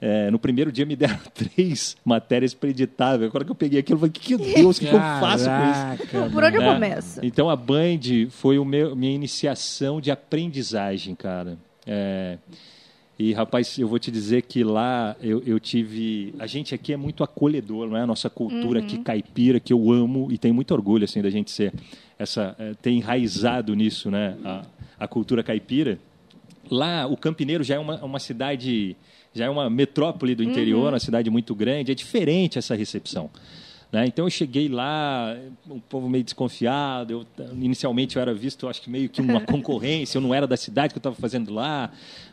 é, 0.00 0.30
no 0.30 0.38
primeiro 0.38 0.70
dia 0.70 0.86
me 0.86 0.94
deram 0.94 1.18
três 1.34 1.96
matérias 2.04 2.54
preditáveis. 2.54 3.28
Agora 3.30 3.44
que 3.44 3.50
eu 3.50 3.54
peguei 3.54 3.80
aquilo, 3.80 3.96
eu 3.96 4.00
falei, 4.00 4.12
que 4.12 4.36
Deus, 4.36 4.76
o 4.76 4.80
que, 4.80 4.86
que 4.86 4.94
eu 4.94 5.00
faço 5.00 5.46
com 5.46 6.18
isso? 6.20 6.30
Por 6.30 6.44
onde 6.44 6.56
eu 6.56 6.62
né? 6.62 6.72
começo? 6.72 7.20
Então 7.22 7.50
a 7.50 7.56
Band 7.56 8.30
foi 8.30 8.58
o 8.58 8.64
meu, 8.64 8.94
minha 8.94 9.12
iniciação 9.12 10.00
de 10.00 10.10
aprendizagem, 10.10 11.14
cara. 11.14 11.58
É, 11.86 12.38
e 13.18 13.32
rapaz, 13.32 13.76
eu 13.76 13.88
vou 13.88 13.98
te 13.98 14.12
dizer 14.12 14.42
que 14.42 14.62
lá 14.62 15.16
eu, 15.20 15.42
eu 15.44 15.58
tive. 15.58 16.32
A 16.38 16.46
gente 16.46 16.72
aqui 16.72 16.92
é 16.92 16.96
muito 16.96 17.24
acolhedor, 17.24 17.88
não 17.88 17.96
é? 17.96 18.02
A 18.02 18.06
nossa 18.06 18.30
cultura 18.30 18.78
aqui 18.78 18.98
caipira, 18.98 19.58
que 19.58 19.72
eu 19.72 19.90
amo 19.90 20.28
e 20.30 20.38
tenho 20.38 20.54
muito 20.54 20.72
orgulho 20.72 21.02
assim 21.02 21.20
da 21.20 21.28
gente 21.28 21.50
ser 21.50 21.72
essa, 22.16 22.54
é, 22.60 22.74
ter 22.80 22.92
enraizado 22.92 23.74
nisso, 23.74 24.08
né? 24.08 24.36
A, 24.44 24.62
a 25.00 25.08
cultura 25.08 25.42
caipira. 25.42 25.98
Lá, 26.70 27.06
o 27.06 27.16
Campineiro 27.16 27.64
já 27.64 27.74
é 27.74 27.78
uma, 27.78 27.96
uma 28.04 28.20
cidade, 28.20 28.96
já 29.38 29.46
é 29.46 29.50
uma 29.50 29.70
metrópole 29.70 30.34
do 30.34 30.42
interior, 30.42 30.92
uma 30.92 30.98
cidade 30.98 31.30
muito 31.30 31.54
grande. 31.54 31.92
É 31.92 31.94
diferente 31.94 32.58
essa 32.58 32.74
recepção. 32.74 33.30
Né? 33.90 34.06
Então 34.06 34.26
eu 34.26 34.30
cheguei 34.30 34.68
lá, 34.68 35.34
um 35.68 35.80
povo 35.80 36.08
meio 36.08 36.22
desconfiado. 36.22 37.12
Eu, 37.12 37.26
inicialmente 37.52 38.16
eu 38.16 38.22
era 38.22 38.34
visto, 38.34 38.68
acho 38.68 38.82
que 38.82 38.90
meio 38.90 39.08
que 39.08 39.20
uma 39.20 39.40
concorrência. 39.46 40.18
Eu 40.18 40.22
não 40.22 40.34
era 40.34 40.46
da 40.46 40.56
cidade 40.56 40.92
que 40.92 40.98
eu 40.98 41.00
estava 41.00 41.16
fazendo 41.16 41.52
lá. 41.52 41.90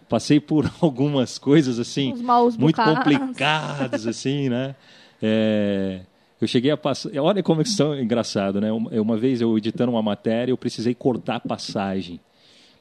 Passei 0.10 0.40
por 0.40 0.70
algumas 0.82 1.38
coisas 1.38 1.80
assim 1.80 2.14
muito 2.58 2.82
complicadas, 2.82 4.06
assim, 4.06 4.50
né? 4.50 4.76
É, 5.22 6.02
eu 6.42 6.48
cheguei 6.48 6.72
a 6.72 6.78
passar. 6.78 7.10
Olha 7.18 7.42
como 7.42 7.62
é 7.62 7.64
que 7.64 7.70
são 7.70 7.98
engraçado, 7.98 8.60
né? 8.60 8.72
Uma, 8.72 8.90
uma 9.02 9.18
vez 9.18 9.40
eu 9.40 9.58
editando 9.58 9.92
uma 9.92 10.02
matéria, 10.02 10.52
eu 10.52 10.58
precisei 10.58 10.94
cortar 10.94 11.38
a 11.38 11.40
passagem 11.40 12.20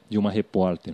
de 0.09 0.17
uma 0.17 0.29
repórter 0.29 0.93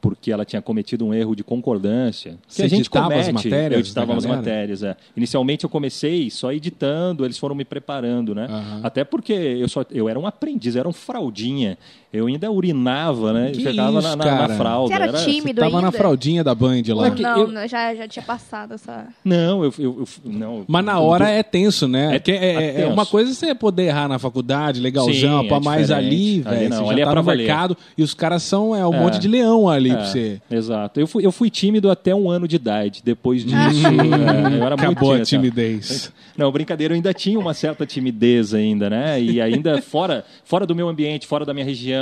porque 0.00 0.30
ela 0.32 0.44
tinha 0.44 0.62
cometido 0.62 1.06
um 1.06 1.14
erro 1.14 1.34
de 1.34 1.44
concordância. 1.44 2.38
Que 2.46 2.54
Você 2.54 2.62
a 2.62 2.68
gente 2.68 2.80
editava 2.80 3.14
as 3.14 3.26
comete, 3.26 3.48
matérias 3.48 3.72
eu 3.72 3.78
editava 3.80 4.16
as 4.16 4.26
matérias. 4.26 4.82
É. 4.82 4.96
Inicialmente 5.16 5.64
eu 5.64 5.70
comecei 5.70 6.30
só 6.30 6.52
editando, 6.52 7.24
eles 7.24 7.38
foram 7.38 7.54
me 7.54 7.64
preparando, 7.64 8.34
né? 8.34 8.46
Aham. 8.48 8.80
Até 8.82 9.04
porque 9.04 9.32
eu, 9.32 9.68
só, 9.68 9.84
eu 9.90 10.08
era 10.08 10.18
um 10.18 10.26
aprendiz, 10.26 10.74
eu 10.74 10.80
era 10.80 10.88
um 10.88 10.92
fraldinha. 10.92 11.78
Eu 12.10 12.26
ainda 12.26 12.50
urinava, 12.50 13.34
né? 13.34 13.50
Que 13.50 13.64
Ficava 13.66 13.98
isso, 13.98 14.08
na, 14.08 14.16
na, 14.16 14.24
cara? 14.24 14.48
na 14.48 14.54
fralda. 14.56 14.88
Você 14.96 15.02
era 15.02 15.12
tímido 15.12 15.60
Tava 15.60 15.72
na 15.82 15.88
ainda? 15.88 15.92
fraldinha 15.98 16.42
da 16.42 16.54
Band 16.54 16.82
lá. 16.88 17.10
Não, 17.10 17.16
Não, 17.16 17.38
eu- 17.38 17.48
não, 17.48 17.68
já, 17.68 17.94
já 17.94 18.08
tinha 18.08 18.22
passado 18.24 18.72
essa... 18.74 19.08
Não, 19.22 19.62
eu, 19.62 19.74
eu, 19.78 19.96
eu- 20.00 20.08
não. 20.24 20.64
Mas 20.66 20.84
na 20.86 20.92
eu- 20.94 21.02
hora 21.02 21.28
é 21.28 21.42
tenso, 21.42 21.86
né? 21.86 22.16
É- 22.26 22.30
é, 22.30 22.54
é 22.54 22.80
é 22.82 22.86
uma 22.86 23.04
coisa 23.04 23.34
você 23.34 23.54
poder 23.54 23.84
errar 23.84 24.08
na 24.08 24.18
faculdade, 24.18 24.80
legalzão, 24.80 25.42
Sim, 25.42 25.48
é 25.48 25.60
mas 25.60 25.90
ali, 25.90 26.40
velho, 26.40 26.70
não, 26.70 26.84
você 26.86 26.90
ali 26.92 26.96
já 26.96 27.02
é 27.02 27.04
tá 27.04 27.10
pra 27.12 27.20
no 27.20 27.26
valer. 27.26 27.46
mercado 27.46 27.76
e 27.96 28.02
os 28.02 28.14
caras 28.14 28.42
são 28.42 28.74
é 28.74 28.86
um 28.86 28.94
É. 28.94 29.00
monte 29.00 29.18
de 29.18 29.28
leão 29.28 29.68
ali 29.68 29.90
pra 29.90 30.00
É, 30.00 30.04
você. 30.06 30.40
Exato. 30.50 30.98
Eu 31.00 31.06
fui, 31.06 31.26
eu 31.26 31.30
fui 31.32 31.50
tímido 31.50 31.90
até 31.90 32.14
um 32.14 32.30
ano 32.30 32.48
de 32.48 32.56
idade. 32.56 33.02
Depois 33.04 33.44
disso, 33.44 33.86
é, 33.86 34.56
eu 34.58 34.64
era 34.64 34.74
Acabou 34.76 35.10
a 35.12 35.16
muito 35.16 35.26
tímido. 35.28 35.54
timidez. 35.56 36.10
Não, 36.36 36.50
brincadeira, 36.52 36.94
eu 36.94 36.96
ainda 36.96 37.12
tinha 37.12 37.38
uma 37.38 37.52
certa 37.52 37.84
timidez 37.84 38.54
ainda, 38.54 38.88
né? 38.88 39.20
E 39.20 39.40
ainda 39.40 39.82
fora, 39.82 40.24
fora 40.44 40.64
do 40.64 40.74
meu 40.74 40.88
ambiente, 40.88 41.26
fora 41.26 41.44
da 41.44 41.52
minha 41.52 41.66
região, 41.66 41.97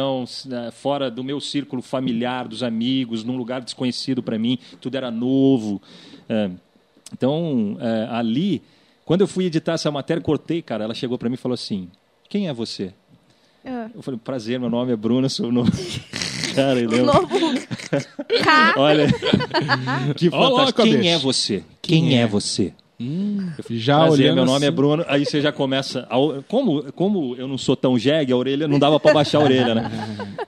né, 0.47 0.71
fora 0.71 1.11
do 1.11 1.23
meu 1.25 1.41
círculo 1.41 1.83
familiar, 1.83 2.47
dos 2.49 2.63
amigos, 2.63 3.25
num 3.25 3.37
lugar 3.37 3.61
desconhecido 3.61 4.23
para 4.23 4.39
mim, 4.39 4.59
tudo 4.81 4.97
era 4.97 5.11
novo. 5.11 5.81
É, 6.29 6.51
então, 7.13 7.77
é, 7.81 8.09
ali, 8.11 8.63
quando 9.05 9.21
eu 9.21 9.27
fui 9.27 9.45
editar 9.47 9.75
essa 9.75 9.91
matéria, 9.91 10.23
cortei, 10.23 10.63
cara, 10.63 10.85
ela 10.85 10.95
chegou 10.95 11.17
para 11.19 11.29
mim 11.29 11.35
e 11.35 11.39
falou 11.39 11.55
assim: 11.55 11.89
"Quem 12.29 12.49
é 12.49 12.53
você?" 12.53 12.93
Ah, 13.65 13.91
Eu 13.95 14.03
falei: 14.03 14.19
"Prazer, 14.23 14.59
meu 14.61 14.71
nome 14.71 14.93
é 14.93 14.97
Bruna, 14.97 15.29
sou 15.29 15.49
o 15.49 15.53
novo." 15.53 15.71
Cara, 16.55 16.75
lembro. 16.75 17.05
novo... 17.05 17.29
Olha, 18.79 19.07
que 20.17 20.31
fantástico. 20.31 20.83
Quem 20.83 21.13
é 21.13 21.19
você? 21.19 21.63
Quem 21.83 22.09
Quem, 22.09 22.19
é? 22.19 22.23
é? 22.23 22.27
Você? 22.99 23.77
Já 23.79 23.99
Prazer, 24.01 24.25
olhando 24.27 24.37
meu 24.37 24.45
nome 24.47 24.65
é 24.65 24.69
assim- 24.69 24.77
Bruno. 24.77 25.05
Aí 25.09 25.25
você 25.25 25.41
já 25.41 25.53
começa. 25.53 26.07
a 26.11 26.17
como, 26.49 26.83
como 26.93 27.35
eu 27.37 27.47
não 27.47 27.59
sou 27.59 27.77
tão 27.77 27.99
jegue, 27.99 28.33
a 28.33 28.37
orelha 28.37 28.67
não 28.67 28.79
dava 28.79 28.99
para 28.99 29.13
baixar 29.15 29.39
a 29.39 29.43
orelha, 29.45 29.75
né? 29.75 29.91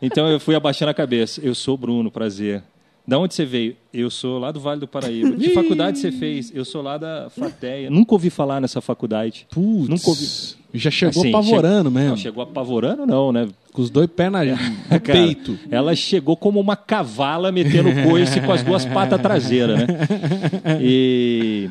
Então 0.00 0.28
eu 0.28 0.40
fui 0.40 0.54
abaixando 0.54 0.90
a 0.90 0.94
cabeça. 0.94 1.40
Eu 1.44 1.54
sou 1.54 1.76
Bruno, 1.76 2.10
prazer. 2.10 2.62
Da 3.06 3.18
onde 3.18 3.32
você 3.32 3.44
veio? 3.46 3.74
Eu 3.92 4.10
sou 4.10 4.38
lá 4.38 4.52
do 4.52 4.60
Vale 4.60 4.80
do 4.80 4.86
Paraíba. 4.86 5.32
Que 5.34 5.48
faculdade 5.50 5.98
você 5.98 6.12
fez? 6.12 6.52
Eu 6.54 6.62
sou 6.62 6.82
lá 6.82 6.98
da 6.98 7.28
Fateia. 7.30 7.88
Nunca 7.88 8.14
ouvi 8.14 8.28
falar 8.28 8.60
nessa 8.60 8.82
faculdade. 8.82 9.46
Putz, 9.50 9.88
Nunca 9.88 10.10
ouvi. 10.10 10.26
já 10.74 10.90
chegou 10.90 11.22
Assim, 11.22 11.30
apavorando 11.30 11.88
che- 11.88 11.94
mesmo. 11.94 12.10
Não, 12.10 12.16
chegou 12.18 12.42
apavorando, 12.42 13.06
não, 13.06 13.32
né? 13.32 13.48
Com 13.72 13.80
os 13.80 13.88
dois 13.88 14.10
pés 14.14 14.30
na, 14.30 14.44
no 14.44 15.00
Cara, 15.00 15.00
peito. 15.00 15.58
Ela 15.70 15.96
chegou 15.96 16.36
como 16.36 16.60
uma 16.60 16.76
cavala 16.76 17.50
metendo 17.50 17.88
coice 18.06 18.42
com 18.42 18.52
as 18.52 18.62
duas 18.62 18.84
patas 18.84 19.18
traseiras, 19.22 19.78
né? 19.78 19.86
E, 20.82 21.70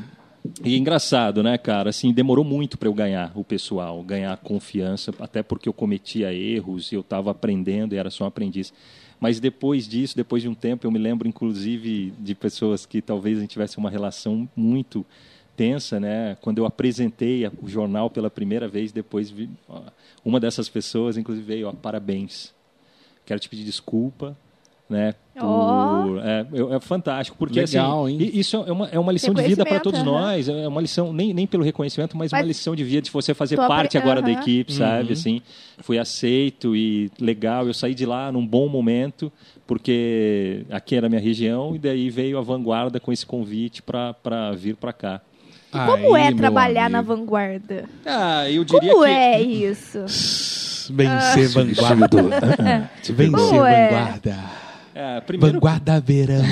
e 0.64 0.78
engraçado, 0.78 1.42
né, 1.44 1.58
cara? 1.58 1.90
Assim, 1.90 2.12
demorou 2.14 2.44
muito 2.46 2.78
para 2.78 2.88
eu 2.88 2.94
ganhar 2.94 3.32
o 3.36 3.44
pessoal, 3.44 4.02
ganhar 4.04 4.36
confiança, 4.38 5.14
até 5.20 5.42
porque 5.44 5.68
eu 5.70 5.74
cometia 5.74 6.34
erros 6.34 6.92
e 6.92 6.96
eu 6.96 7.02
estava 7.02 7.32
aprendendo 7.32 7.94
e 7.94 7.98
era 7.98 8.10
só 8.10 8.24
um 8.24 8.28
aprendiz. 8.28 8.74
Mas 9.20 9.40
depois 9.40 9.88
disso, 9.88 10.16
depois 10.16 10.44
de 10.44 10.50
um 10.50 10.54
tempo, 10.54 10.86
eu 10.86 10.92
me 10.92 11.00
lembro, 11.00 11.28
inclusive, 11.28 12.14
de 12.20 12.36
pessoas 12.36 12.86
que 12.86 13.02
talvez 13.02 13.38
a 13.38 13.42
gente 13.42 13.50
tivesse 13.52 13.78
uma 13.78 13.90
relação 13.90 14.48
muito 14.56 15.06
tensa, 15.56 16.00
né? 16.00 16.38
Quando 16.42 16.60
eu 16.60 16.66
apresentei 16.68 17.44
a- 17.46 17.52
o 17.62 17.68
jornal 17.68 18.10
pela 18.12 18.30
primeira 18.30 18.68
vez, 18.68 18.92
depois 18.92 19.30
vi, 19.32 19.50
uma 20.24 20.40
dessas 20.40 20.70
pessoas, 20.70 21.18
inclusive, 21.18 21.46
veio, 21.48 21.68
ó, 21.68 21.72
parabéns. 21.72 22.54
Quero 23.26 23.40
te 23.40 23.50
pedir 23.50 23.64
desculpa, 23.64 24.38
né? 24.90 25.14
Por- 25.40 26.20
é, 26.24 26.46
eu- 26.52 26.74
é 26.74 26.80
fantástico, 26.80 27.38
porque 27.38 27.60
Legal, 27.62 28.06
assim, 28.06 28.14
hein? 28.14 28.32
e- 28.34 28.40
isso 28.40 28.58
é 28.58 28.72
uma, 28.72 28.88
é 28.88 28.98
uma 28.98 29.12
lição 29.12 29.34
de 29.36 29.44
vida 29.44 29.64
para 29.64 29.80
todos 29.80 30.02
nós. 30.04 30.50
É 30.50 30.68
uma 30.68 30.82
lição, 30.82 31.14
nem, 31.14 31.32
nem 31.34 31.46
pelo 31.46 31.64
reconhecimento, 31.64 32.18
mas, 32.18 32.32
Mas 32.32 32.42
uma 32.42 32.48
lição 32.48 32.76
de 32.76 32.84
vida 32.84 33.04
de 33.04 33.12
você 33.12 33.34
fazer 33.36 33.56
tu 33.56 33.62
apre- 33.62 33.76
parte 33.76 33.98
agora 34.00 34.20
da 34.22 34.30
aham. 34.32 34.40
equipe, 34.42 34.72
Uhum. 34.72 34.78
sabe? 34.80 35.14
Assim, 35.14 35.42
fui 35.80 36.00
aceito 36.00 36.76
e 36.76 37.12
legal. 37.20 37.68
Eu 37.68 37.74
saí 37.74 37.94
de 37.94 38.06
lá 38.06 38.32
num 38.32 38.46
bom 38.48 38.68
momento, 38.68 39.32
porque 39.68 40.66
aqui 40.72 40.96
era 40.96 41.06
a 41.06 41.10
minha 41.10 41.22
região, 41.22 41.76
e 41.76 41.80
daí 41.80 42.10
veio 42.10 42.38
a 42.40 42.42
vanguarda 42.42 43.00
com 43.00 43.12
esse 43.12 43.26
convite 43.26 43.84
para 43.84 44.16
vir 44.56 44.76
para 44.76 44.92
cá. 44.94 45.22
Como 45.72 46.16
Aí, 46.16 46.24
é 46.24 46.34
trabalhar 46.34 46.90
na 46.90 47.02
vanguarda? 47.02 47.84
Ah, 48.06 48.50
eu 48.50 48.64
diria 48.64 48.92
Como 48.92 49.04
que. 49.04 49.10
é 49.12 49.40
isso? 49.42 50.00
Vencer 50.90 51.50
vanguarda. 51.50 52.08
Vencer 53.04 53.50
Como 53.50 53.66
é? 53.66 53.90
vanguarda. 53.90 54.67
É, 55.00 55.22
primeiro, 55.22 55.60
Vanguarda 55.60 56.00
verão. 56.02 56.42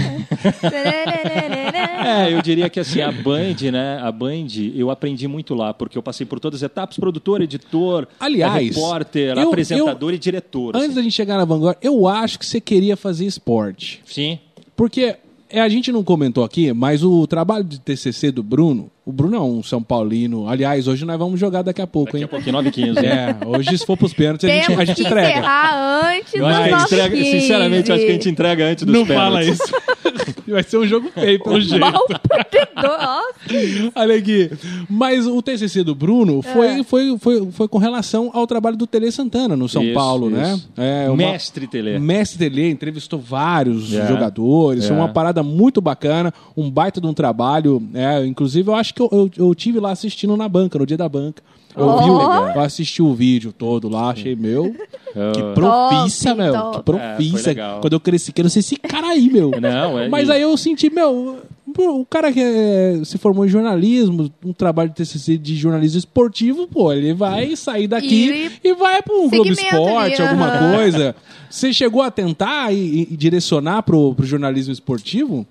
É, 2.05 2.31
eu 2.31 2.39
diria 2.41 2.69
que 2.69 2.79
assim, 2.79 3.01
a 3.01 3.11
Band, 3.11 3.71
né? 3.71 3.97
A 3.99 4.11
Band, 4.11 4.47
eu 4.75 4.91
aprendi 4.91 5.27
muito 5.27 5.55
lá, 5.55 5.73
porque 5.73 5.97
eu 5.97 6.03
passei 6.03 6.23
por 6.25 6.39
todas 6.39 6.61
as 6.61 6.69
etapas, 6.69 6.97
produtor, 6.97 7.41
editor, 7.41 8.07
Aliás, 8.19 8.67
repórter, 8.75 9.35
eu- 9.35 9.47
apresentador 9.47 10.13
e 10.13 10.19
diretor. 10.19 10.75
Antes 10.75 10.87
assim. 10.89 10.95
da 10.95 11.01
gente 11.01 11.13
chegar 11.13 11.37
na 11.37 11.45
vanguarda, 11.45 11.79
eu 11.81 12.07
acho 12.07 12.37
que 12.37 12.45
você 12.45 12.61
queria 12.61 12.95
fazer 12.95 13.25
esporte. 13.25 14.01
Sim. 14.05 14.37
Porque 14.75 15.15
é, 15.49 15.61
a 15.61 15.69
gente 15.69 15.91
não 15.91 16.03
comentou 16.03 16.43
aqui, 16.43 16.71
mas 16.73 17.03
o 17.03 17.25
trabalho 17.25 17.63
de 17.63 17.79
TCC 17.79 18.31
do 18.31 18.43
Bruno, 18.43 18.91
o 19.05 19.11
Bruno 19.11 19.35
é 19.35 19.39
um 19.39 19.61
São 19.61 19.81
Paulino. 19.83 20.47
Aliás, 20.49 20.87
hoje 20.87 21.05
nós 21.05 21.17
vamos 21.17 21.39
jogar 21.39 21.61
daqui 21.61 21.81
a 21.81 21.87
pouco, 21.87 22.13
Daqui 22.13 22.17
a 22.17 22.21
hein? 22.23 22.27
pouquinho, 22.27 22.53
9 22.53 22.69
e 22.69 22.71
15. 22.71 22.93
né? 22.93 23.37
É, 23.41 23.45
hoje 23.47 23.77
se 23.77 23.85
for 23.85 23.95
pros 23.95 24.13
pênaltis, 24.13 24.49
a 24.49 24.51
gente, 24.53 24.73
a 24.73 24.85
gente 24.85 24.95
que 25.01 25.07
entrega. 25.07 25.29
encerrar 25.29 26.09
antes 26.09 26.33
Eu 26.33 26.39
do 26.41 26.45
acho 26.47 26.55
que 26.57 26.61
a 26.61 26.63
gente 26.65 26.71
nosso 26.81 26.93
entrega, 26.95 27.15
15. 27.17 27.31
sinceramente, 27.31 27.89
eu 27.89 27.95
acho 27.95 28.05
que 28.05 28.09
a 28.09 28.13
gente 28.13 28.29
entrega 28.29 28.65
antes 28.65 28.83
dos 28.85 28.93
Não 28.95 29.05
pênaltis. 29.05 29.57
fala 29.57 29.75
isso. 29.75 30.35
Vai 30.47 30.61
ser 30.63 30.77
um 30.77 30.85
jogo 30.87 31.09
feio, 31.11 31.41
pelo 31.43 31.59
jeito. 31.59 31.79
Mal 31.79 32.05
perdedor. 32.07 33.91
Olha 33.95 34.15
aqui. 34.15 34.51
Mas 34.89 35.25
o 35.25 35.41
TCC 35.41 35.83
do 35.83 35.95
Bruno 35.95 36.41
foi, 36.41 36.67
É. 36.79 36.83
foi, 36.83 37.17
foi, 37.17 37.51
foi 37.51 37.67
com 37.67 37.77
relação 37.79 38.29
ao 38.33 38.45
trabalho 38.45 38.77
do 38.77 38.85
Tele 38.85 39.11
Santana 39.11 39.55
no 39.55 39.67
São 39.67 39.83
Isso, 39.83 39.93
Paulo, 39.93 40.29
né? 40.29 40.53
isso. 40.53 40.69
É 40.77 41.07
uma- 41.09 41.17
Mestre 41.17 41.67
Tele. 41.67 41.97
Mestre 41.99 42.37
Tele 42.37 42.69
entrevistou 42.69 43.19
vários 43.19 43.91
É. 43.93 44.07
jogadores, 44.07 44.85
foi 44.87 44.95
É. 44.95 44.99
uma 44.99 45.09
parada 45.09 45.41
muito 45.41 45.81
bacana, 45.81 46.31
um 46.55 46.69
baita 46.69 47.01
de 47.01 47.07
um 47.07 47.13
trabalho. 47.13 47.81
É, 47.93 48.23
inclusive, 48.25 48.69
eu 48.69 48.75
acho 48.75 48.93
que 48.95 49.01
eu, 49.01 49.09
eu, 49.11 49.29
eu 49.47 49.55
tive 49.55 49.79
lá 49.79 49.91
assistindo 49.91 50.35
na 50.37 50.47
banca, 50.49 50.79
no 50.79 50.85
dia 50.85 50.97
da 50.97 51.07
banca. 51.09 51.43
Eu, 51.75 51.97
vi 51.99 52.09
o, 52.09 52.13
Ó. 52.15 52.49
eu 52.51 52.61
assisti 52.61 53.01
o 53.03 53.13
vídeo 53.13 53.51
todo 53.51 53.89
lá, 53.89 54.09
achei 54.11 54.35
meu. 54.35 54.73
Que 55.15 55.41
Ah. 55.41 55.53
profissa, 55.53 56.29
Top, 56.35 56.41
meu. 56.41 56.53
top. 56.53 56.77
Que 56.77 56.83
profissa. 56.83 57.51
É. 57.51 57.55
Quando 57.79 57.93
eu 57.93 57.99
cresci, 58.01 58.33
quero 58.33 58.49
ser 58.49 58.59
esse 58.59 58.75
cara 58.75 59.07
aí, 59.07 59.29
meu. 59.29 59.49
Não, 59.61 59.97
é- 59.97 60.09
Mas 60.09 60.29
aí 60.29 60.41
eu 60.41 60.57
senti, 60.57 60.89
meu, 60.89 61.37
o 61.77 62.05
cara 62.05 62.33
que 62.33 62.41
é- 62.41 62.99
se 63.05 63.17
formou 63.17 63.45
em 63.45 63.49
jornalismo, 63.49 64.29
um 64.45 64.51
trabalho 64.51 64.89
de 64.89 64.95
TCC 64.95 65.37
de 65.37 65.55
jornalismo 65.55 65.99
esportivo, 65.99 66.67
pô, 66.67 66.91
ele 66.91 67.13
vai 67.13 67.55
sair 67.55 67.87
daqui 67.87 68.51
e, 68.61 68.73
vai 68.73 69.01
para 69.01 69.15
um 69.15 69.29
Globo 69.29 69.49
Esporte, 69.51 70.21
ali, 70.21 70.29
alguma 70.29 70.75
coisa. 70.75 71.15
Você 71.49 71.71
chegou 71.71 72.01
a 72.01 72.11
tentar 72.11 72.73
e, 72.73 73.07
e 73.09 73.15
direcionar 73.17 73.83
pro, 73.83 74.13
pro 74.15 74.25
jornalismo 74.25 74.73
esportivo? 74.73 75.47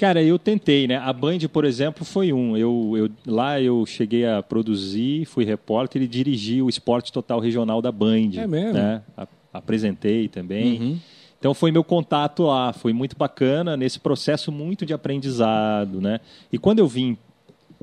Cara, 0.00 0.22
eu 0.22 0.38
tentei, 0.38 0.88
né? 0.88 0.96
A 0.96 1.12
Band, 1.12 1.40
por 1.52 1.62
exemplo, 1.66 2.06
foi 2.06 2.32
um. 2.32 2.56
Eu, 2.56 2.94
eu- 2.96 3.10
lá 3.26 3.60
eu 3.60 3.84
cheguei 3.84 4.24
a 4.26 4.42
produzir, 4.42 5.26
fui 5.26 5.44
repórter 5.44 6.00
e 6.00 6.08
dirigi 6.08 6.62
o 6.62 6.70
Esporte 6.70 7.12
Total 7.12 7.38
Regional 7.38 7.82
da 7.82 7.92
Band. 7.92 8.30
É 8.38 8.46
mesmo? 8.46 8.72
Né? 8.72 9.02
A- 9.14 9.28
apresentei 9.52 10.26
também. 10.26 10.80
Uhum. 10.80 10.98
Então 11.38 11.52
foi 11.52 11.70
meu 11.70 11.84
contato 11.84 12.44
lá, 12.44 12.72
foi 12.72 12.94
muito 12.94 13.14
bacana 13.14 13.76
nesse 13.76 14.00
processo 14.00 14.50
muito 14.50 14.86
de 14.86 14.94
aprendizado, 14.94 16.00
né? 16.00 16.20
E 16.50 16.56
quando 16.56 16.78
eu 16.78 16.86
vim 16.88 17.18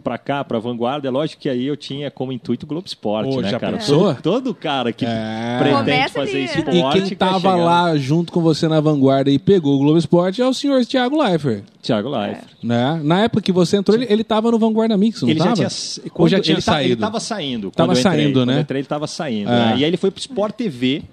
pra 0.03 0.17
cá, 0.17 0.43
pra 0.43 0.59
Vanguarda, 0.59 1.07
é 1.07 1.11
lógico 1.11 1.41
que 1.41 1.49
aí 1.49 1.65
eu 1.65 1.75
tinha 1.75 2.11
como 2.11 2.31
intuito 2.31 2.65
o 2.65 2.69
Globo 2.69 2.85
Esporte, 2.87 3.35
né, 3.37 3.49
já 3.49 3.59
cara? 3.59 3.77
pensou? 3.77 4.13
Todo, 4.15 4.21
todo 4.21 4.53
cara 4.55 4.93
que 4.93 5.05
É. 5.05 5.57
pretende 5.59 5.79
Começa 5.79 6.13
fazer 6.19 6.29
ali, 6.31 6.39
né? 6.39 6.45
esporte 6.77 6.97
E 6.99 7.01
quem 7.07 7.17
tava 7.17 7.55
lá 7.55 7.97
junto 7.97 8.31
com 8.31 8.39
você 8.39 8.67
na 8.67 8.79
vanguarda 8.79 9.29
e 9.31 9.39
pegou 9.39 9.75
o 9.75 9.79
Globo 9.79 9.97
Esporte 9.97 10.41
é 10.41 10.47
o 10.47 10.53
senhor 10.53 10.85
Thiago 10.85 11.21
Leifert. 11.21 11.63
Thiago 11.81 12.09
Leifert. 12.09 12.47
Né? 12.63 13.01
Na 13.03 13.21
época 13.21 13.41
que 13.41 13.51
você 13.51 13.77
entrou, 13.77 13.97
ele, 13.97 14.05
ele 14.09 14.23
tava 14.23 14.51
no 14.51 14.59
Vanguarda 14.59 14.95
Mix, 14.97 15.21
não 15.21 15.29
Ele 15.29 15.39
tava? 15.39 15.55
já 15.55 15.67
tinha, 15.69 16.03
Ou 16.05 16.11
quando 16.11 16.29
já 16.29 16.39
tinha 16.39 16.55
ele 16.55 16.61
tá- 16.61 16.71
saído? 16.73 16.87
Ele 16.87 16.93
estava 16.93 17.19
saindo. 17.19 17.71
Tava 17.71 17.91
entrei. 17.93 18.03
saindo, 18.03 18.39
Quando 18.39 18.47
né? 18.49 18.55
eu 18.57 18.61
entrei, 18.61 18.79
ele 18.79 18.85
estava 18.85 19.07
saindo. 19.07 19.49
É. 19.49 19.53
né? 19.55 19.71
E 19.77 19.83
aí 19.83 19.83
ele 19.85 19.97
foi 19.97 20.11
pro 20.11 20.19
Sport 20.19 20.53
TV. 20.55 21.03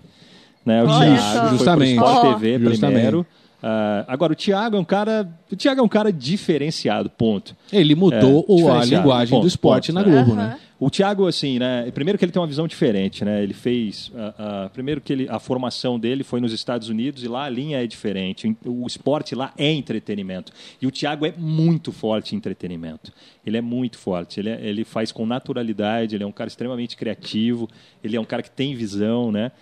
Né? 0.64 0.82
O 0.82 0.86
Thiago 0.86 1.16
foi 1.20 1.40
pro 1.40 1.48
Justamente. 1.50 1.94
Sport. 1.94 2.22
TV 2.38 2.58
Justamente. 2.58 2.80
primeiro. 2.94 3.26
Ah, 3.66 4.04
agora, 4.08 4.34
o 4.34 4.36
Thiago 4.36 4.76
é 4.76 4.78
um 4.78 4.84
cara. 4.84 5.26
O 5.50 5.56
Thiago 5.56 5.80
é 5.80 5.82
um 5.82 5.88
cara 5.88 6.12
diferenciado, 6.12 7.08
ponto. 7.08 7.56
Ele 7.72 7.94
mudou 7.94 8.44
É, 8.46 8.52
o- 8.52 8.70
a 8.70 8.84
linguagem 8.84 9.30
Ponto, 9.30 9.42
do 9.44 9.48
esporte 9.48 9.90
ponto. 9.90 10.04
na. 10.06 10.12
Globo, 10.12 10.34
né? 10.34 10.58
O 10.84 10.90
Thiago, 10.90 11.26
assim, 11.26 11.58
né? 11.58 11.90
Primeiro 11.92 12.18
que 12.18 12.24
ele 12.24 12.32
tem 12.32 12.40
uma 12.42 12.46
visão 12.46 12.66
diferente, 12.68 13.24
né? 13.24 13.42
Ele 13.42 13.54
fez. 13.54 14.12
a- 14.14 14.64
a- 14.64 14.68
primeiro 14.68 15.00
que 15.00 15.12
ele, 15.12 15.26
a 15.30 15.38
formação 15.38 15.98
dele 15.98 16.22
foi 16.22 16.40
nos 16.40 16.52
Estados 16.52 16.88
Unidos 16.88 17.24
e 17.24 17.28
lá 17.28 17.44
a 17.44 17.48
linha 17.48 17.82
é 17.82 17.86
diferente. 17.86 18.54
O 18.66 18.86
esporte 18.86 19.34
lá 19.34 19.52
é 19.56 19.72
entretenimento. 19.72 20.52
E 20.82 20.86
o 20.86 20.90
Thiago 20.90 21.24
é 21.24 21.32
muito 21.38 21.90
forte 21.90 22.34
em 22.34 22.38
entretenimento. 22.38 23.12
Ele 23.46 23.56
é 23.56 23.60
muito 23.62 23.96
forte. 23.98 24.40
Ele, 24.40 24.50
é- 24.50 24.60
ele 24.62 24.84
faz 24.84 25.10
com 25.10 25.24
naturalidade, 25.24 26.14
ele 26.14 26.24
é 26.24 26.26
um 26.26 26.32
cara 26.32 26.48
extremamente 26.48 26.96
criativo, 26.96 27.68
ele 28.02 28.16
é 28.16 28.20
um 28.20 28.24
cara 28.24 28.42
que 28.42 28.50
tem 28.50 28.74
visão, 28.74 29.32
né? 29.32 29.52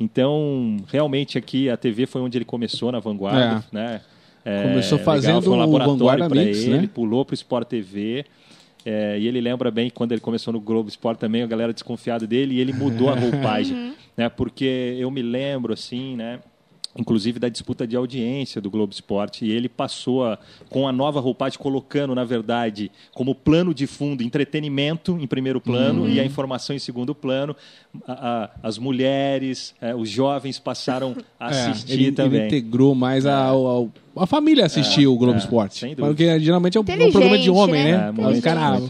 Então, 0.00 0.76
realmente 0.90 1.38
aqui 1.38 1.68
a 1.70 1.76
TV 1.76 2.06
foi 2.06 2.20
onde 2.20 2.36
ele 2.38 2.44
começou 2.44 2.90
na 2.90 2.98
vanguarda, 2.98 3.64
né? 3.72 4.00
É, 4.44 4.62
Começou 4.64 4.98
legal, 4.98 5.14
fazendo 5.14 5.42
foi 5.42 5.52
um 5.52 5.56
o 5.56 5.58
laboratório 5.58 5.98
Vanguarda 5.98 6.34
Mix, 6.34 6.64
ele, 6.64 6.78
né? 6.78 6.90
pulou 6.92 7.24
para 7.24 7.32
o 7.32 7.34
Sport 7.34 7.68
TV. 7.68 8.24
É, 8.84 9.18
e 9.18 9.26
ele 9.26 9.40
lembra 9.40 9.70
bem 9.70 9.88
que 9.88 9.94
quando 9.96 10.12
ele 10.12 10.20
começou 10.20 10.52
no 10.52 10.60
Globo 10.60 10.88
Esporte 10.88 11.18
também, 11.18 11.42
a 11.42 11.46
galera 11.46 11.72
desconfiada 11.72 12.26
dele, 12.26 12.56
e 12.56 12.60
ele 12.60 12.72
mudou 12.72 13.08
a 13.08 13.14
roupagem. 13.18 13.94
né, 14.16 14.28
porque 14.28 14.96
eu 14.98 15.10
me 15.10 15.22
lembro, 15.22 15.72
assim, 15.72 16.16
né? 16.16 16.40
Inclusive 16.94 17.38
da 17.38 17.48
disputa 17.48 17.86
de 17.86 17.96
audiência 17.96 18.60
do 18.60 18.70
Globo 18.70 18.92
Esporte, 18.92 19.46
e 19.46 19.50
ele 19.50 19.66
passou 19.66 20.26
a, 20.26 20.38
com 20.68 20.86
a 20.86 20.92
nova 20.92 21.20
roupagem, 21.20 21.58
colocando, 21.58 22.14
na 22.14 22.22
verdade, 22.22 22.90
como 23.14 23.34
plano 23.34 23.72
de 23.72 23.86
fundo, 23.86 24.22
entretenimento 24.22 25.16
em 25.18 25.26
primeiro 25.26 25.58
plano 25.58 26.06
e 26.06 26.20
a 26.20 26.24
informação 26.24 26.76
em 26.76 26.78
segundo 26.78 27.14
plano. 27.14 27.56
A- 28.06 28.12
a- 28.12 28.50
as 28.62 28.76
mulheres, 28.78 29.74
eh, 29.80 29.94
os 29.94 30.08
jovens 30.10 30.58
passaram 30.58 31.16
a 31.40 31.50
É, 31.50 31.70
assistir 31.70 31.92
ele, 31.94 32.12
também. 32.12 32.40
ele 32.40 32.46
integrou 32.48 32.94
mais 32.94 33.24
a, 33.24 33.50
a, 33.50 33.54
a 34.16 34.26
família 34.26 34.66
assistir 34.66 35.06
o 35.06 35.16
Globo 35.16 35.34
é, 35.36 35.38
Esporte. 35.38 35.78
sem 35.78 35.90
dúvida. 35.94 36.08
Porque 36.08 36.40
geralmente 36.40 36.76
é 36.76 36.80
um, 36.80 36.84
é 36.86 37.04
um 37.06 37.10
programa 37.10 37.38
de 37.38 37.50
homem, 37.50 37.84
né? 37.84 37.96
né? 37.96 38.06
É, 38.06 38.10
Os 38.10 38.16
muito 38.32 38.42
cara, 38.42 38.82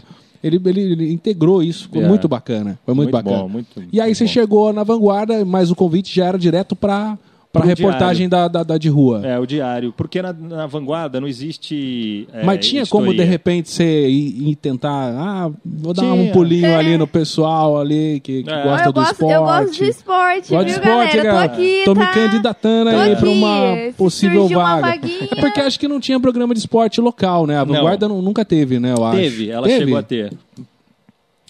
ele, 0.43 0.59
ele, 0.65 0.81
ele 0.81 1.13
integrou 1.13 1.63
isso, 1.63 1.83
ficou 1.83 2.01
É. 2.01 2.07
muito 2.07 2.27
bacana. 2.27 2.77
Foi 2.85 2.93
muito, 2.93 3.11
Muito 3.13 3.23
bacana. 3.23 3.43
bom, 3.43 3.49
muito- 3.49 3.79
e 3.93 4.01
aí 4.01 4.07
muito 4.07 4.17
você 4.17 4.25
bom. 4.25 4.29
chegou 4.29 4.73
na 4.73 4.83
vanguarda, 4.83 5.45
mas 5.45 5.71
o 5.71 5.75
convite 5.75 6.13
já 6.13 6.25
era 6.25 6.37
direto 6.37 6.75
para 6.75 7.17
para 7.53 7.65
reportagem 7.65 8.27
da, 8.27 8.47
da, 8.47 8.63
da 8.63 8.77
de 8.79 8.89
rua. 8.89 9.21
É, 9.23 9.37
o 9.39 9.45
diário. 9.45 9.93
Porque 9.95 10.19
na, 10.21 10.33
na 10.33 10.65
vanguarda 10.65 11.21
não 11.21 11.27
existe. 11.27 12.27
é, 12.33 12.43
Mas 12.43 12.65
tinha 12.67 12.83
como, 12.87 13.03
de 13.05 13.09
editoria. 13.11 13.31
repente, 13.31 13.69
você 13.69 14.07
ir, 14.09 14.49
ir 14.49 14.55
tentar. 14.55 15.13
Ah, 15.15 15.51
vou 15.63 15.93
dar 15.93 16.03
um 16.11 16.31
pulinho 16.31 16.75
ali 16.75 16.97
no 16.97 17.05
pessoal 17.05 17.79
ali 17.79 18.19
que, 18.21 18.41
que 18.43 18.49
É. 18.49 18.63
gosta 18.63 18.87
eu, 18.87 18.91
do 18.91 18.99
gosto, 18.99 19.11
esporte. 19.13 19.33
eu 19.35 19.43
gosto 19.43 19.71
de 19.71 19.83
esporte, 19.89 20.49
Gosto 20.49 20.65
de 20.65 20.73
viu, 20.73 20.81
esporte, 20.81 21.17
galera? 21.17 21.23
galera. 21.23 21.47
Tô 21.49 21.53
aqui, 21.53 21.81
Tô 21.85 21.93
me 21.93 22.05
tá? 22.05 22.11
candidatando 22.13 22.89
Tô 22.89 22.97
aí 22.97 23.15
pra 23.15 23.29
aqui. 23.29 23.37
uma 23.37 23.75
possível 23.95 24.39
surgir 24.41 24.55
uma 24.55 24.81
vaga. 24.81 24.87
vaguinha. 24.87 25.27
Porque 25.39 25.59
acho 25.59 25.79
que 25.79 25.87
não 25.87 25.99
tinha 25.99 26.19
programa 26.19 26.53
de 26.55 26.59
esporte 26.59 26.99
local, 26.99 27.45
né? 27.45 27.57
A 27.59 27.63
Vanguarda 27.63 28.07
nu- 28.07 28.21
nunca 28.21 28.43
teve, 28.43 28.79
né? 28.79 28.95
Eu 28.97 29.05
acho. 29.05 29.17
Teve, 29.19 29.49
ela 29.51 29.67
Teve? 29.67 29.79
chegou 29.85 29.97
a 29.99 30.01
ter. 30.03 30.33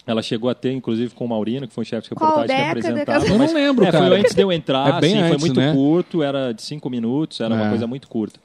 Ela 0.06 0.22
chegou 0.22 0.49
a 0.49 0.54
ter, 0.54 0.72
inclusive, 0.74 1.14
com 1.16 1.24
o 1.26 1.30
Maurino, 1.30 1.66
que 1.68 1.74
foi 1.74 1.82
um 1.84 1.86
chefe 1.86 2.10
de 2.10 2.14
reportagem 2.14 2.47
que 2.56 2.62
apresentava. 2.62 3.26
Eu 3.26 3.38
não 3.38 3.54
lembro, 3.54 3.86
é, 3.86 3.91
cara. 3.91 4.08
Foi 4.08 4.20
antes 4.20 4.36
de 4.36 4.41
eu 4.41 4.51
entrar, 4.51 4.97
É 4.97 4.99
bem 5.01 5.12
assim, 5.14 5.20
foi 5.22 5.32
antes, 5.32 5.39
muito 5.45 5.60
né? 5.60 5.74
curto, 5.74 6.22
era 6.22 6.51
de 6.51 6.62
cinco 6.62 6.89
minutos, 6.89 7.39
era 7.39 7.56
É. 7.56 7.58
uma 7.58 7.70
coisa 7.70 7.88
muito 7.88 8.08
curta. 8.10 8.38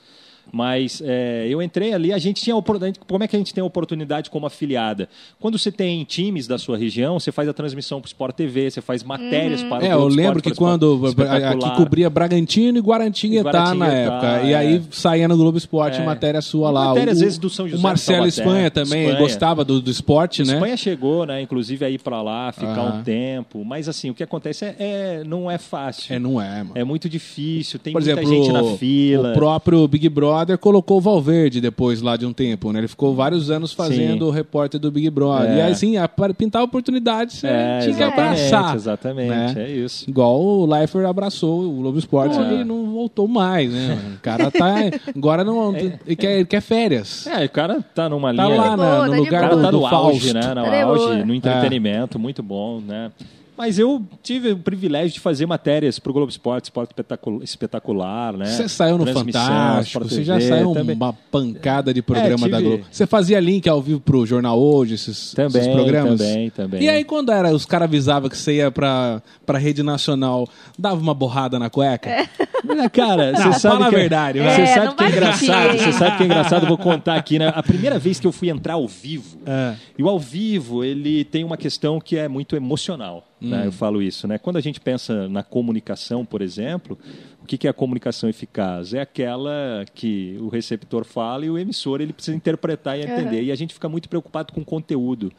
Mas 0.52 1.02
é, 1.04 1.46
eu 1.48 1.60
entrei 1.62 1.92
ali, 1.92 2.12
a 2.12 2.18
gente 2.18 2.42
tinha 2.42 2.56
oportunidade. 2.56 3.00
Como 3.06 3.22
é 3.22 3.28
que 3.28 3.36
a 3.36 3.38
gente 3.38 3.52
tem 3.52 3.62
oportunidade 3.62 4.30
como 4.30 4.46
afiliada? 4.46 5.08
Quando 5.38 5.58
você 5.58 5.70
tem 5.70 6.02
times 6.04 6.46
da 6.46 6.56
sua 6.58 6.76
região, 6.76 7.18
você 7.20 7.30
faz 7.30 7.48
a 7.48 7.52
transmissão 7.52 8.00
para 8.00 8.06
o 8.06 8.08
Sport 8.08 8.34
TV, 8.34 8.70
você 8.70 8.80
faz 8.80 9.02
matérias 9.02 9.62
para 9.62 9.82
o 9.82 9.86
É, 9.86 9.92
eu 9.92 10.08
lembro 10.08 10.40
que 10.42 10.54
quando 10.54 11.00
aqui 11.06 11.76
cobria 11.76 12.08
Bragantino 12.08 12.78
e 12.78 12.80
Guaratinguetá, 12.80 13.74
na 13.74 13.88
época. 13.88 14.42
E 14.44 14.52
é. 14.52 14.56
aí 14.56 14.82
saía 14.90 15.28
no 15.28 15.36
Globo 15.36 15.58
Esporte 15.58 16.00
É. 16.00 16.04
matéria 16.04 16.40
sua 16.40 16.70
lá. 16.70 16.86
Matéria, 16.88 17.10
o, 17.10 17.12
às 17.12 17.20
vezes, 17.20 17.38
do 17.38 17.50
São 17.50 17.66
José 17.68 17.78
O 17.78 17.82
Marcelo. 17.82 18.26
Espanha 18.26 18.70
também 18.70 19.02
Espanha. 19.04 19.18
gostava 19.18 19.64
do, 19.64 19.80
do 19.80 19.90
esporte, 19.90 20.42
né? 20.44 20.54
Espanha 20.54 20.76
chegou, 20.76 21.26
né? 21.26 21.42
Inclusive 21.42 21.84
a 21.84 21.90
ir 21.90 21.98
para 22.00 22.22
lá, 22.22 22.52
ficar 22.52 22.72
Aham. 22.78 23.00
um 23.00 23.02
tempo. 23.02 23.64
Mas 23.64 23.88
assim, 23.88 24.10
o 24.10 24.14
que 24.14 24.22
acontece 24.22 24.64
é, 24.64 24.76
é- 24.78 25.22
não 25.26 25.50
é 25.50 25.58
fácil. 25.58 26.14
É, 26.14 26.18
não 26.18 26.40
é, 26.40 26.58
mano. 26.62 26.72
É 26.74 26.84
muito 26.84 27.08
difícil, 27.08 27.78
tem 27.78 27.92
Por 27.92 28.02
muita 28.02 28.20
exemplo, 28.20 28.34
gente 28.44 28.52
na 28.52 28.64
fila. 28.76 29.30
o 29.30 29.34
próprio 29.34 29.86
Big 29.86 30.08
Brother 30.08 30.37
colocou 30.58 30.98
o 30.98 31.00
Valverde 31.00 31.60
depois 31.60 32.00
lá 32.02 32.16
de 32.16 32.24
um 32.26 32.32
tempo, 32.32 32.72
né? 32.72 32.80
Ele 32.80 32.88
ficou 32.88 33.14
vários 33.14 33.50
anos 33.50 33.72
fazendo 33.72 34.24
Sim. 34.24 34.28
o 34.28 34.30
repórter 34.30 34.78
do 34.80 34.90
Big 34.90 35.08
Brother. 35.10 35.50
É. 35.50 35.56
E 35.56 35.60
aí, 35.62 35.72
assim, 35.72 35.96
a- 35.96 36.08
para 36.08 36.32
pintar 36.34 36.62
oportunidade, 36.62 37.34
você 37.36 37.46
É, 37.46 37.78
tinha 37.80 37.94
que 37.94 38.02
exatamente, 38.02 38.40
abraçar. 38.54 38.74
Exatamente, 38.76 39.28
né? 39.30 39.54
é 39.56 39.70
isso. 39.70 40.08
Igual 40.08 40.40
o 40.40 40.66
Leifert 40.66 41.06
abraçou 41.06 41.64
o 41.64 41.72
Globo 41.76 41.98
Esporte 41.98 42.38
É. 42.38 42.60
e 42.60 42.64
não 42.64 42.86
voltou 42.92 43.26
mais, 43.28 43.72
né? 43.72 43.98
O 44.16 44.20
cara 44.20 44.50
tá. 44.50 44.74
Agora 45.16 45.44
não. 45.44 45.74
Ele, 46.06 46.16
quer, 46.16 46.36
ele 46.36 46.44
quer 46.46 46.60
férias. 46.60 47.26
É, 47.26 47.44
o 47.44 47.50
cara 47.50 47.80
tá 47.94 48.08
numa 48.08 48.34
Tá 48.34 48.44
linha. 48.44 48.56
lá 48.56 48.76
boa, 48.76 48.76
na- 48.76 49.00
tá 49.00 49.06
no 49.08 49.16
lugar 49.16 49.40
cara 49.42 49.56
do, 49.56 49.62
tá 49.62 49.70
do 49.70 49.78
no 49.78 49.86
auge, 49.86 50.32
né? 50.34 50.40
No 50.54 50.62
de 50.70 50.80
auge, 50.82 51.24
no 51.24 51.34
entretenimento, 51.34 52.18
muito 52.18 52.42
bom, 52.42 52.80
né? 52.80 53.10
Mas 53.58 53.76
eu 53.78 54.00
tive 54.22 54.52
o 54.52 54.56
privilégio 54.58 55.14
de 55.14 55.20
fazer 55.20 55.44
matérias 55.44 55.98
pro 55.98 56.12
Globo 56.12 56.30
Esporte, 56.30 56.66
Esporte 56.66 56.90
espetacular, 56.92 57.42
espetacular 57.42 58.32
né? 58.36 58.44
Você 58.46 58.68
saiu 58.68 58.96
no 58.96 59.04
Fantástico, 59.06 60.04
você 60.08 60.22
já 60.22 60.40
saiu 60.40 60.72
também. 60.72 60.94
uma 60.94 61.12
pancada 61.12 61.92
de 61.92 62.00
programa 62.00 62.32
É, 62.32 62.36
tive- 62.36 62.50
da 62.50 62.60
Globo. 62.60 62.84
Você 62.90 63.06
fazia 63.06 63.40
link 63.40 63.68
ao 63.68 63.82
vivo 63.82 63.98
pro 64.00 64.24
Jornal 64.24 64.58
Hoje, 64.60 64.94
esses, 64.94 65.32
Também, 65.32 65.60
esses 65.60 65.72
programas? 65.74 66.20
também, 66.20 66.50
também. 66.50 66.82
E 66.82 66.88
aí, 66.88 67.02
quando 67.04 67.32
era, 67.32 67.50
os 67.52 67.66
caras 67.66 67.86
avisavam 67.88 68.28
que 68.30 68.36
você 68.36 68.54
ia 68.58 68.70
pra, 68.70 69.20
pra 69.44 69.58
rede 69.58 69.82
nacional, 69.82 70.48
dava 70.78 71.00
uma 71.00 71.12
borrada 71.14 71.58
na 71.58 71.68
cueca? 71.68 72.28
Mas, 72.64 72.88
Cara, 72.92 73.32
Não, 73.32 73.52
você 73.52 73.58
sabe 73.60 73.74
fala 73.74 73.86
a 73.86 73.90
que 73.90 73.96
verdade. 73.96 74.38
Você 74.38 74.60
É, 74.62 74.66
sabe 74.66 74.94
que 74.94 75.02
é 75.04 75.08
engraçado, 75.08 75.78
você 75.78 75.92
sabe 75.92 76.16
que 76.16 76.22
é 76.22 76.26
engraçado, 76.26 76.62
eu 76.62 76.68
vou 76.68 76.78
contar 76.78 77.16
aqui, 77.16 77.38
né? 77.38 77.52
A 77.54 77.62
primeira 77.62 77.98
vez 77.98 78.20
que 78.20 78.26
eu 78.26 78.32
fui 78.32 78.50
entrar 78.50 78.74
ao 78.74 78.86
vivo, 78.86 79.38
É. 79.44 79.74
e 79.98 80.02
o 80.02 80.08
ao 80.08 80.18
vivo, 80.18 80.84
ele 80.84 81.24
tem 81.24 81.42
uma 81.44 81.56
questão 81.56 82.00
que 82.00 82.16
é 82.16 82.28
muito 82.28 82.54
emocional, 82.56 83.24
Hum. 83.40 83.50
né? 83.50 83.66
Eu 83.66 83.72
falo 83.72 84.02
isso, 84.02 84.26
né? 84.26 84.38
Quando 84.38 84.56
a 84.56 84.60
gente 84.60 84.80
pensa 84.80 85.28
na 85.28 85.42
comunicação, 85.42 86.24
por 86.24 86.42
exemplo, 86.42 86.98
o 87.42 87.46
que 87.46 87.56
que 87.56 87.66
é 87.66 87.70
a 87.70 87.74
comunicação 87.74 88.28
eficaz? 88.28 88.92
É 88.94 89.00
aquela 89.00 89.84
que 89.94 90.36
o 90.40 90.48
receptor 90.48 91.04
fala 91.04 91.44
e 91.44 91.50
o 91.50 91.58
emissor 91.58 92.00
ele 92.00 92.12
precisa 92.12 92.36
interpretar 92.36 92.98
e 92.98 93.02
entender. 93.02 93.42
E 93.42 93.52
a 93.52 93.54
gente 93.54 93.72
fica 93.74 93.88
muito 93.88 94.08
preocupado 94.08 94.52
com 94.52 94.60
o 94.60 94.64
conteúdo. 94.64 95.32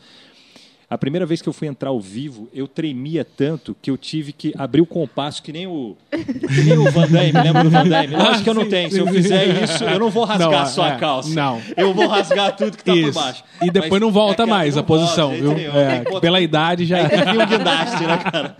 A 0.89 0.97
primeira 0.97 1.23
vez 1.23 1.39
que 1.39 1.47
eu 1.47 1.53
fui 1.53 1.67
entrar 1.67 1.89
ao 1.89 1.99
vivo, 2.01 2.49
eu 2.51 2.67
tremia 2.67 3.23
tanto 3.23 3.75
que 3.79 3.91
eu 3.91 3.97
tive 3.97 4.33
que 4.33 4.51
abrir 4.57 4.81
o 4.81 4.87
compasso, 4.87 5.43
que 5.43 5.51
nem 5.53 5.67
o, 5.67 5.95
que 6.09 6.63
nem 6.63 6.77
o 6.79 6.89
Van 6.89 7.07
Damme, 7.07 7.31
lembra 7.31 7.63
do 7.63 7.69
Van 7.69 7.87
Damme? 7.87 8.15
Lógico 8.15 8.43
que 8.43 8.49
eu 8.49 8.53
não 8.55 8.63
Sim, 8.63 8.69
tenho. 8.69 8.91
Se 8.91 8.97
eu 8.97 9.05
fizer 9.07 9.63
isso, 9.63 9.83
eu 9.83 9.99
não 9.99 10.09
vou 10.09 10.23
rasgar 10.25 10.49
Não, 10.49 10.57
a 10.57 10.65
sua 10.65 10.93
é, 10.93 10.97
calça. 10.97 11.29
não. 11.29 11.61
Eu 11.77 11.93
vou 11.93 12.07
rasgar 12.07 12.55
tudo 12.55 12.75
que 12.75 12.83
tá 12.83 12.91
por 12.91 12.97
Isso. 12.97 13.19
baixo. 13.19 13.43
E 13.61 13.69
depois 13.69 13.91
Mas 13.91 14.01
não 14.01 14.11
volta 14.11 14.43
é 14.43 14.45
mais 14.47 14.75
não 14.75 14.81
a 14.81 14.83
posição, 14.83 15.29
volta 15.29 15.43
viu? 15.43 15.71
É, 15.71 16.19
pela 16.19 16.41
idade 16.41 16.85
já. 16.85 17.03
Vir 17.07 17.37
um 17.39 17.45
guindaste, 17.45 18.03
né, 18.03 18.17
cara? 18.17 18.57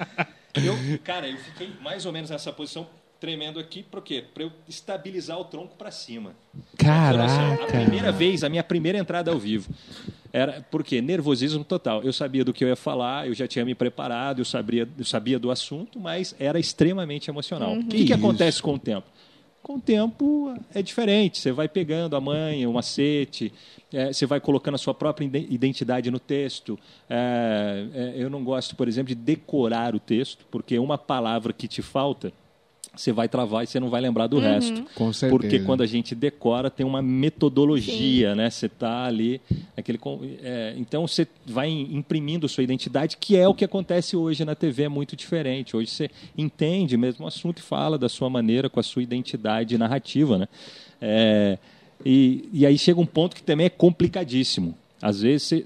Eu, 0.54 1.00
cara, 1.04 1.28
eu 1.28 1.38
fiquei 1.38 1.72
mais 1.82 2.06
ou 2.06 2.12
menos 2.12 2.30
nessa 2.30 2.52
posição, 2.52 2.86
tremendo 3.20 3.60
aqui, 3.60 3.84
por 3.84 4.02
quê? 4.02 4.24
Pra 4.34 4.44
eu 4.44 4.52
estabilizar 4.68 5.38
o 5.40 5.44
tronco 5.46 5.76
pra 5.78 5.92
cima. 5.92 6.32
Assim, 6.56 6.68
a 6.74 6.78
Caraca. 7.58 7.66
primeira 7.68 8.12
vez, 8.12 8.44
a 8.44 8.50
minha 8.50 8.64
primeira 8.64 8.98
entrada 8.98 9.32
ao 9.32 9.38
vivo. 9.38 9.70
Era 10.32 10.66
porque 10.72 11.02
nervosismo 11.02 11.64
total. 11.64 12.04
Eu 12.04 12.14
sabia 12.14 12.46
do 12.46 12.54
que 12.54 12.64
eu 12.64 12.68
ia 12.68 12.76
falar, 12.76 13.28
eu 13.28 13.34
já 13.34 13.48
tinha 13.48 13.66
me 13.66 13.74
preparado, 13.76 14.40
eu 14.40 14.46
sabia, 14.46 14.88
eu 14.98 15.04
sabia 15.06 15.40
do 15.40 15.50
assunto, 15.52 16.00
mas 16.00 16.36
era 16.40 16.60
extremamente 16.60 17.30
emocional. 17.30 17.74
O 17.74 17.86
que, 17.86 18.06
que 18.06 18.14
acontece 18.14 18.62
com 18.62 18.76
o 18.76 18.80
tempo? 18.80 19.08
Com 19.62 19.76
o 19.76 19.82
tempo 19.82 20.56
é 20.74 20.82
diferente. 20.82 21.40
Você 21.40 21.52
vai 21.52 21.68
pegando 21.68 22.16
a 22.16 22.22
manha, 22.22 22.70
o 22.70 22.74
macete, 22.74 23.52
é, 23.92 24.14
você 24.14 24.26
vai 24.26 24.40
colocando 24.40 24.76
a 24.76 24.78
sua 24.78 24.94
própria 24.94 25.26
ide- 25.26 25.48
identidade 25.50 26.10
no 26.10 26.20
texto. 26.20 26.80
É, 27.10 27.86
é, 27.94 28.14
eu 28.16 28.30
não 28.30 28.44
gosto, 28.44 28.76
por 28.76 28.88
exemplo, 28.88 29.10
de 29.10 29.16
decorar 29.16 29.94
o 29.96 30.00
texto, 30.00 30.46
porque 30.50 30.80
uma 30.80 30.98
palavra 30.98 31.52
que 31.52 31.68
te 31.68 31.82
falta, 31.82 32.32
você 32.96 33.12
vai 33.12 33.30
travar 33.30 33.64
e 33.64 33.68
você 33.68 33.80
não 33.80 33.90
vai 33.90 34.02
lembrar 34.02 34.28
do 34.28 34.40
resto. 34.40 34.84
Com 34.96 35.14
certeza. 35.14 35.30
Porque 35.30 35.60
quando 35.60 35.82
a 35.82 35.86
gente 35.86 36.14
decora, 36.16 36.70
tem 36.70 36.86
uma 36.86 37.02
metodologia, 37.02 38.36
né? 38.36 38.50
Você 38.50 38.66
está 38.66 39.06
ali. 39.06 39.40
Aquele, 39.78 40.00
é, 40.42 40.74
então 40.78 41.08
você 41.08 41.28
vai 41.46 41.70
imprimindo 41.70 42.48
sua 42.50 42.64
identidade, 42.64 43.18
que 43.18 43.36
é 43.38 43.48
o 43.48 43.54
que 43.54 43.64
acontece 43.64 44.16
hoje 44.18 44.44
na 44.44 44.56
TV, 44.56 44.84
é 44.84 44.90
muito 44.90 45.16
diferente. 45.16 45.76
Hoje 45.78 45.90
você 45.92 46.10
entende 46.38 46.98
mesmo 46.98 47.26
o 47.26 47.28
assunto 47.28 47.60
e 47.60 47.62
fala 47.62 47.98
da 47.98 48.10
sua 48.10 48.30
maneira, 48.30 48.70
com 48.70 48.80
a 48.80 48.84
sua 48.84 49.04
identidade 49.04 49.78
narrativa, 49.78 50.38
né? 50.38 50.48
É, 51.02 51.58
e, 52.06 52.50
e 52.52 52.66
aí 52.66 52.78
chega 52.78 53.00
um 53.00 53.06
ponto 53.06 53.36
que 53.36 53.44
também 53.44 53.66
é 53.66 53.70
complicadíssimo. 53.70 54.76
Às 55.02 55.22
vezes 55.22 55.44
você. 55.48 55.66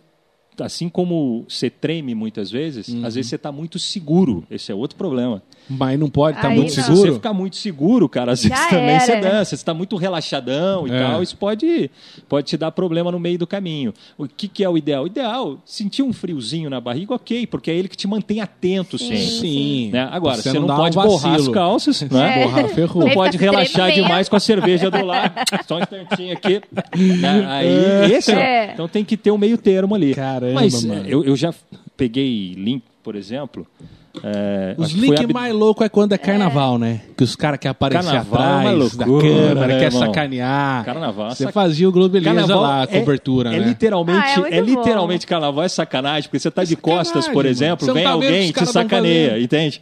Assim 0.59 0.87
como 0.87 1.45
você 1.49 1.67
treme 1.67 2.13
muitas 2.13 2.51
vezes, 2.51 2.87
Uhum. 2.87 3.03
às 3.03 3.15
vezes 3.15 3.27
você 3.29 3.37
está 3.37 3.51
muito 3.51 3.79
seguro. 3.79 4.43
Esse 4.51 4.71
é 4.71 4.75
outro 4.75 4.95
problema. 4.95 5.41
Mas 5.69 5.97
não 5.99 6.09
pode 6.09 6.37
estar 6.37 6.49
Aí 6.49 6.55
muito 6.57 6.67
não. 6.67 6.75
Se 6.75 6.81
você 6.81 6.95
seguro? 6.95 7.13
ficar 7.15 7.33
muito 7.33 7.55
seguro, 7.55 8.09
cara, 8.09 8.33
às 8.33 8.43
vezes 8.43 8.57
Já 8.57 8.67
também 8.67 8.99
você 8.99 9.15
dança. 9.19 9.45
Você 9.45 9.55
está 9.55 9.73
muito 9.73 9.95
relaxadão 9.95 10.87
e 10.87 10.91
É. 10.91 10.99
tal, 10.99 11.23
isso 11.23 11.37
pode, 11.37 11.89
pode 12.27 12.47
te 12.47 12.57
dar 12.57 12.71
problema 12.71 13.11
no 13.11 13.19
meio 13.19 13.37
do 13.37 13.47
caminho. 13.47 13.93
O 14.17 14.27
que, 14.27 14.47
que 14.47 14.63
é 14.63 14.69
o 14.69 14.77
ideal? 14.77 15.03
O 15.03 15.07
ideal, 15.07 15.57
sentir 15.65 16.03
um 16.03 16.11
friozinho 16.11 16.69
na 16.69 16.81
barriga, 16.81 17.13
ok, 17.15 17.47
porque 17.47 17.71
é 17.71 17.75
ele 17.75 17.87
que 17.87 17.95
te 17.97 18.07
mantém 18.07 18.41
atento 18.41 18.97
Sim. 18.97 19.07
sempre. 19.07 19.23
Sim. 19.25 19.89
Né? 19.93 20.09
Agora, 20.11 20.35
Você 20.37 20.51
você, 20.51 20.59
não, 20.59 20.67
dá 20.67 20.75
pode 20.75 20.97
um 20.99 21.01
borrar 21.03 21.35
as 21.35 21.47
calças, 21.47 22.01
né? 22.01 22.41
É. 22.41 22.43
Porra, 22.43 22.67
ferrou. 22.69 23.05
Não 23.05 23.13
pode 23.13 23.37
tá 23.37 23.43
relaxar 23.43 23.85
tremendo. 23.87 24.03
demais 24.03 24.29
com 24.29 24.35
a 24.35 24.39
cerveja 24.39 24.91
do 24.91 25.05
lado. 25.05 25.33
Só 25.67 25.77
um 25.77 25.79
instantinho 25.79 26.33
aqui. 26.33 26.61
Né? 26.97 27.45
Aí, 27.49 28.11
esse, 28.13 28.31
É. 28.33 28.71
Então 28.73 28.87
tem 28.87 29.03
que 29.05 29.15
ter 29.15 29.31
um 29.31 29.37
meio 29.37 29.57
termo 29.57 29.95
ali. 29.95 30.13
Caramba, 30.13 30.55
Mas 30.55 30.83
mano. 30.83 31.07
eu, 31.07 31.23
eu 31.23 31.35
já 31.35 31.53
peguei 31.95 32.53
link, 32.57 32.83
por 33.03 33.15
exemplo. 33.15 33.65
É, 34.23 34.75
Os 34.77 34.91
links 34.91 35.21
ab- 35.21 35.33
mais 35.33 35.53
loucos 35.55 35.85
é 35.85 35.89
quando 35.89 36.13
é 36.13 36.17
carnaval, 36.17 36.77
né? 36.77 37.01
Que 37.17 37.23
os 37.23 37.35
caras 37.35 37.57
querem 37.59 37.71
aparecer 37.71 38.03
Carnaval 38.05 38.41
é 38.41 38.59
atrás 38.69 38.95
da 38.95 39.05
loucura, 39.05 39.33
câmera, 39.33 39.67
né, 39.67 39.79
quer 39.79 39.85
irmão? 39.85 39.99
sacanear. 40.01 40.85
Carnaval, 40.85 41.29
Você 41.31 41.43
sac- 41.45 41.53
fazia 41.53 41.89
o 41.89 41.91
Globo 41.91 42.09
Beleza 42.09 42.35
Carnaval 42.35 42.61
lá, 42.61 42.79
a 42.81 42.83
é- 42.83 42.99
cobertura, 42.99 43.55
é, 43.55 43.59
né? 43.59 43.67
literalmente, 43.67 44.39
Ah, 44.39 44.47
é 44.49 44.57
é 44.57 44.61
literalmente 44.61 45.25
carnaval, 45.25 45.63
é 45.63 45.67
sacanagem, 45.67 46.23
porque 46.29 46.39
você 46.39 46.51
tá 46.51 46.63
de 46.63 46.75
costas, 46.75 47.27
por 47.27 47.45
exemplo, 47.45 47.91
vem 47.93 48.03
tá 48.03 48.11
alguém 48.11 48.49
e 48.49 48.53
te 48.53 48.65
sacaneia, 48.67 49.39
entende? 49.39 49.81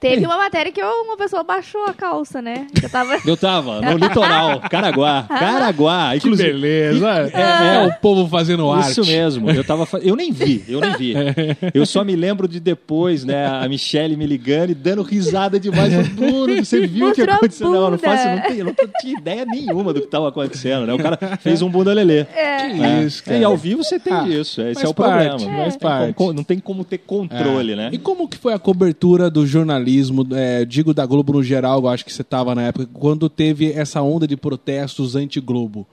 Teve 0.00 0.24
uma 0.24 0.36
matéria 0.38 0.72
que 0.72 0.80
eu- 0.80 1.02
uma 1.04 1.16
pessoa 1.16 1.42
baixou 1.44 1.84
a 1.86 1.92
calça, 1.92 2.40
né? 2.40 2.66
Eu 2.82 2.88
tava... 2.88 3.18
Eu 3.26 3.36
tava 3.36 3.80
no 3.82 3.96
litoral, 3.98 4.60
Caraguá, 4.70 5.24
Caraguá, 5.28 6.10
Que 6.12 6.16
inclusive. 6.18 6.52
beleza. 6.52 7.30
E- 7.34 7.36
é, 7.36 7.74
é 7.84 7.86
o 7.86 7.92
povo 8.00 8.26
fazendo 8.28 8.70
arte. 8.70 8.90
Isso 8.92 9.04
mesmo. 9.04 9.50
Eu 9.50 9.62
tava, 9.62 9.86
eu 10.02 10.16
nem 10.16 10.32
vi, 10.32 10.64
eu 10.68 10.80
nem 10.80 10.96
vi. 10.96 11.14
Eu 11.74 11.84
só 11.84 12.02
me 12.04 12.16
lembro 12.16 12.48
de 12.48 12.58
depois, 12.60 13.24
né, 13.24 13.46
a 13.46 13.68
Michelle 13.68 14.16
me 14.16 14.26
ligando 14.26 14.70
e 14.70 14.74
dando 14.74 15.02
risada 15.02 15.58
demais. 15.60 15.92
Bruno, 16.08 16.64
você 16.64 16.80
viu 16.86 17.08
o 17.10 17.12
que 17.12 17.22
aconteceu? 17.22 17.70
Não, 17.70 17.84
eu 17.84 17.90
não 17.90 17.98
faço, 17.98 18.26
não 18.28 18.40
tenho, 18.42 18.64
não 18.64 18.74
tinha 19.00 19.18
ideia 19.18 19.44
nenhuma 19.44 19.92
do 19.92 20.00
que 20.00 20.06
estava 20.06 20.28
acontecendo, 20.28 20.86
né? 20.86 20.92
O 20.94 20.98
cara 20.98 21.18
fez 21.40 21.60
um 21.62 21.68
bunda 21.68 21.92
lelê. 21.92 22.20
É. 22.34 22.70
Que 22.70 23.06
isso, 23.06 23.22
cara. 23.24 23.36
E 23.38 23.44
ao 23.44 23.56
vivo 23.56 23.84
você 23.84 23.98
tem 23.98 24.12
Ah, 24.12 24.26
isso, 24.28 24.60
esse 24.62 24.74
faz 24.74 24.84
é 24.84 24.88
o 24.88 24.94
parte, 24.94 25.28
problema. 25.28 25.38
faz 25.38 25.48
Não 25.56 25.70
tem 25.70 25.78
parte. 25.78 26.14
como- 26.14 26.32
não 26.32 26.44
tem 26.44 26.58
como 26.58 26.84
ter 26.84 26.98
controle, 26.98 27.72
É. 27.72 27.76
né? 27.76 27.88
E 27.92 27.98
como 27.98 28.26
que 28.28 28.38
foi 28.38 28.52
a 28.54 28.58
cobertura 28.58 29.28
do 29.30 29.46
jornalismo, 29.46 29.89
é, 30.32 30.64
digo 30.64 30.92
da 30.94 31.06
Globo 31.06 31.32
no 31.32 31.42
geral, 31.42 31.80
eu 31.80 31.88
acho 31.88 32.04
que 32.04 32.12
você 32.12 32.22
estava 32.22 32.54
na 32.54 32.62
época, 32.62 32.88
quando 32.92 33.28
teve 33.28 33.72
essa 33.72 34.02
onda 34.02 34.26
de 34.26 34.36
protestos 34.36 35.16
anti-Globo? 35.16 35.86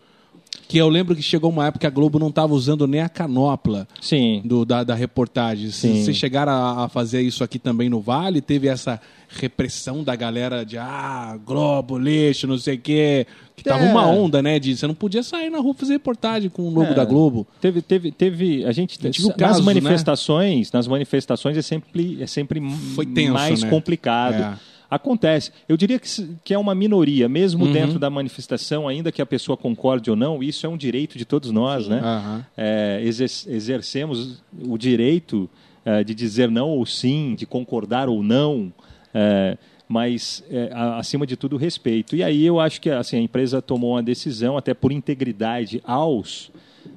Que 0.68 0.78
eu 0.78 0.90
lembro 0.90 1.16
que 1.16 1.22
chegou 1.22 1.50
uma 1.50 1.68
época 1.68 1.82
que 1.82 1.88
a 1.88 1.90
Globo 1.90 2.20
não 2.20 2.28
estava 2.28 2.54
usando 2.54 2.86
nem 2.88 3.02
a 3.02 3.08
canopla 3.08 3.88
Sim. 4.02 4.42
do, 4.44 4.66
da, 4.66 4.84
da 4.84 4.96
reportagem. 4.96 5.72
Sim. 5.72 6.04
Vocês 6.04 6.18
chegaram 6.18 6.52
a, 6.52 6.86
a 6.86 6.90
fazer 6.90 7.22
isso 7.22 7.44
aqui 7.44 7.58
também 7.58 7.90
no 7.90 8.02
Vale? 8.02 8.42
Teve 8.42 8.68
essa 8.68 9.00
repressão 9.30 10.04
da 10.04 10.16
galera 10.16 10.64
de 10.66 10.78
ah, 10.78 11.38
Globo, 11.46 11.98
lixo, 11.98 12.48
não 12.48 12.58
sei 12.58 12.76
o 12.76 12.80
quê. 12.80 13.28
Que 13.56 13.64
tava 13.64 13.84
É. 13.86 13.90
uma 13.92 14.06
onda, 14.06 14.42
né? 14.42 14.60
De 14.60 14.76
você 14.78 14.86
não 14.88 14.94
podia 14.96 15.24
sair 15.24 15.50
na 15.50 15.60
rua 15.60 15.74
fazer 15.74 15.94
reportagem 15.94 16.50
com 16.50 16.64
o 16.64 16.70
logo 16.70 16.92
É. 16.92 16.94
da 16.94 17.04
Globo. 17.04 17.46
Teve, 17.60 17.82
teve, 17.82 18.12
teve. 18.12 18.66
A 18.66 18.72
gente, 18.72 18.98
gente 19.02 19.20
viu 19.20 19.30
nas 19.30 19.38
casos, 19.38 19.66
né? 19.66 19.74
manifestações, 19.74 20.72
nas 20.72 20.88
manifestações 20.88 21.58
é 21.58 21.62
sempre, 21.62 22.22
é 22.22 22.28
sempre 22.28 22.62
Foi 22.96 23.06
tenso, 23.06 23.34
mais 23.34 23.64
né? 23.64 23.70
complicado. 23.70 24.36
É. 24.42 24.78
Acontece. 24.90 25.52
Eu 25.68 25.76
diria 25.76 26.00
que, 26.00 26.08
que 26.46 26.54
é 26.54 26.58
uma 26.58 26.74
minoria, 26.74 27.28
mesmo 27.28 27.66
Uhum. 27.66 27.74
dentro 27.74 28.00
da 28.00 28.10
manifestação, 28.10 28.88
ainda 28.88 29.12
que 29.12 29.22
a 29.22 29.26
pessoa 29.26 29.58
concorde 29.58 30.10
ou 30.10 30.16
não, 30.16 30.42
isso 30.42 30.66
é 30.66 30.70
um 30.70 30.78
direito 30.78 31.18
de 31.18 31.26
todos 31.26 31.52
nós, 31.52 31.90
né? 31.90 32.00
Aham. 32.02 32.46
É, 32.56 33.02
exer- 33.04 33.30
exercemos 33.48 34.42
o 34.66 34.78
direito 34.78 35.50
é, 35.84 36.04
de 36.06 36.14
dizer 36.14 36.50
não 36.50 36.70
ou 36.70 36.86
sim, 36.86 37.36
de 37.38 37.46
concordar 37.46 38.08
ou 38.08 38.24
não, 38.24 38.72
é, 39.14 39.58
mas 39.88 40.44
é, 40.50 40.70
a- 40.74 40.98
acima 40.98 41.26
de 41.26 41.36
tudo 41.38 41.56
o 41.56 41.60
respeito. 41.60 42.16
E 42.16 42.24
aí 42.24 42.46
eu 42.46 42.60
acho 42.60 42.82
que 42.82 42.90
assim, 42.90 43.18
a 43.18 43.22
empresa 43.22 43.62
tomou 43.62 43.92
uma 43.92 44.04
decisão, 44.04 44.58
até 44.58 44.74
por 44.74 44.92
integridade 44.92 45.82
aos, 45.86 46.52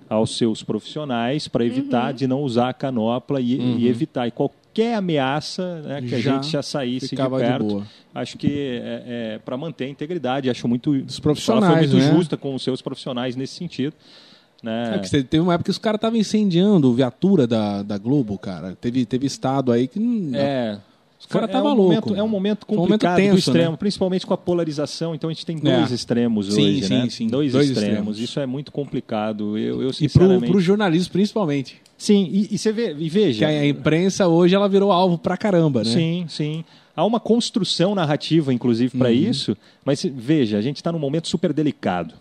aos 0.08 0.36
seus 0.36 0.62
profissionais, 0.62 1.46
para 1.48 1.64
evitar 1.64 2.12
de 2.12 2.26
não 2.26 2.42
usar 2.42 2.70
a 2.70 2.72
canopla 2.74 3.40
e, 3.40 3.54
e 3.78 3.86
evitar 3.88 4.26
e 4.26 4.30
qualquer 4.30 4.94
ameaça 4.96 5.80
né, 5.82 6.02
que 6.02 6.14
a 6.14 6.16
Uhum. 6.16 6.22
Já 6.22 6.32
gente 6.34 6.50
já 6.52 6.62
saísse 6.62 7.14
de 7.14 7.22
de 7.22 7.28
perto. 7.28 7.64
boa. 7.64 7.86
Acho 8.14 8.36
que 8.36 8.80
é, 8.82 9.40
para 9.44 9.56
manter 9.56 9.84
a 9.84 9.88
integridade, 9.88 10.50
acho 10.50 10.66
muito. 10.66 11.00
Dos 11.02 11.20
profissionais, 11.20 11.64
ela 11.64 11.78
foi 11.78 11.86
muito 11.88 11.96
né? 12.12 12.16
justa 12.16 12.36
com 12.36 12.54
os 12.54 12.62
seus 12.62 12.82
profissionais 12.82 13.36
nesse 13.36 13.54
sentido. 13.54 13.94
Né? 14.62 14.96
É 14.96 14.98
que 14.98 15.08
teve 15.22 15.40
uma 15.40 15.54
época 15.54 15.66
que 15.66 15.70
os 15.70 15.78
caras 15.78 15.96
estavam 15.98 16.18
incendiando 16.18 16.92
viatura 16.92 17.46
da, 17.46 17.82
da 17.82 17.96
Globo, 17.98 18.36
cara. 18.36 18.76
Teve, 18.80 19.06
teve 19.06 19.26
estado 19.26 19.70
aí 19.72 19.86
que. 19.88 20.00
É. 20.34 20.76
Os 21.20 21.26
caras 21.26 21.48
é 21.48 21.52
estavam 21.52 21.72
um 21.72 21.74
loucos. 21.76 21.94
momento, 21.96 22.14
é 22.18 22.22
um 22.22 22.28
momento 22.28 22.66
Foi 22.66 22.74
um 22.76 22.80
momento 22.80 22.90
complicado 22.92 23.16
tenso, 23.16 23.34
do 23.34 23.38
extremo, 23.38 23.70
né? 23.72 23.76
principalmente 23.76 24.26
com 24.26 24.32
a 24.34 24.38
polarização. 24.38 25.14
Então 25.14 25.28
a 25.28 25.32
gente 25.32 25.44
tem 25.46 25.56
dois 25.58 25.92
É. 25.92 25.94
extremos 25.94 26.46
Sim, 26.54 26.62
hoje, 26.62 26.82
sim, 26.84 26.94
né? 26.94 27.10
sim. 27.10 27.26
Dois, 27.28 27.52
Dois 27.52 27.68
extremos. 27.68 27.90
extremos. 27.92 28.18
Isso 28.20 28.40
é 28.40 28.46
muito 28.46 28.72
complicado. 28.72 29.56
Eu, 29.58 29.82
eu 29.82 29.82
E 29.82 29.84
pro, 29.84 29.92
sinceramente. 29.92 30.50
pro 30.50 30.60
jornalismo, 30.60 31.12
principalmente. 31.12 31.76
Sim, 31.98 32.26
e, 32.32 32.48
e 32.54 32.58
você 32.58 32.72
vê, 32.72 32.92
e 32.92 32.94
Que 32.96 33.08
veja. 33.10 33.46
a 33.46 33.66
imprensa 33.66 34.26
hoje 34.26 34.54
ela 34.54 34.68
virou 34.68 34.90
alvo 34.90 35.18
pra 35.18 35.36
caramba, 35.36 35.84
né? 35.84 35.90
Sim, 35.90 36.24
sim. 36.28 36.64
Há 36.96 37.04
uma 37.04 37.20
construção 37.20 37.94
narrativa, 37.94 38.52
inclusive, 38.52 38.94
Uhum. 38.94 38.98
para 39.00 39.12
isso. 39.12 39.54
Mas 39.84 40.02
veja, 40.02 40.56
a 40.56 40.62
gente 40.62 40.76
está 40.76 40.90
num 40.90 40.98
momento 40.98 41.28
super 41.28 41.52
delicado. 41.52 42.14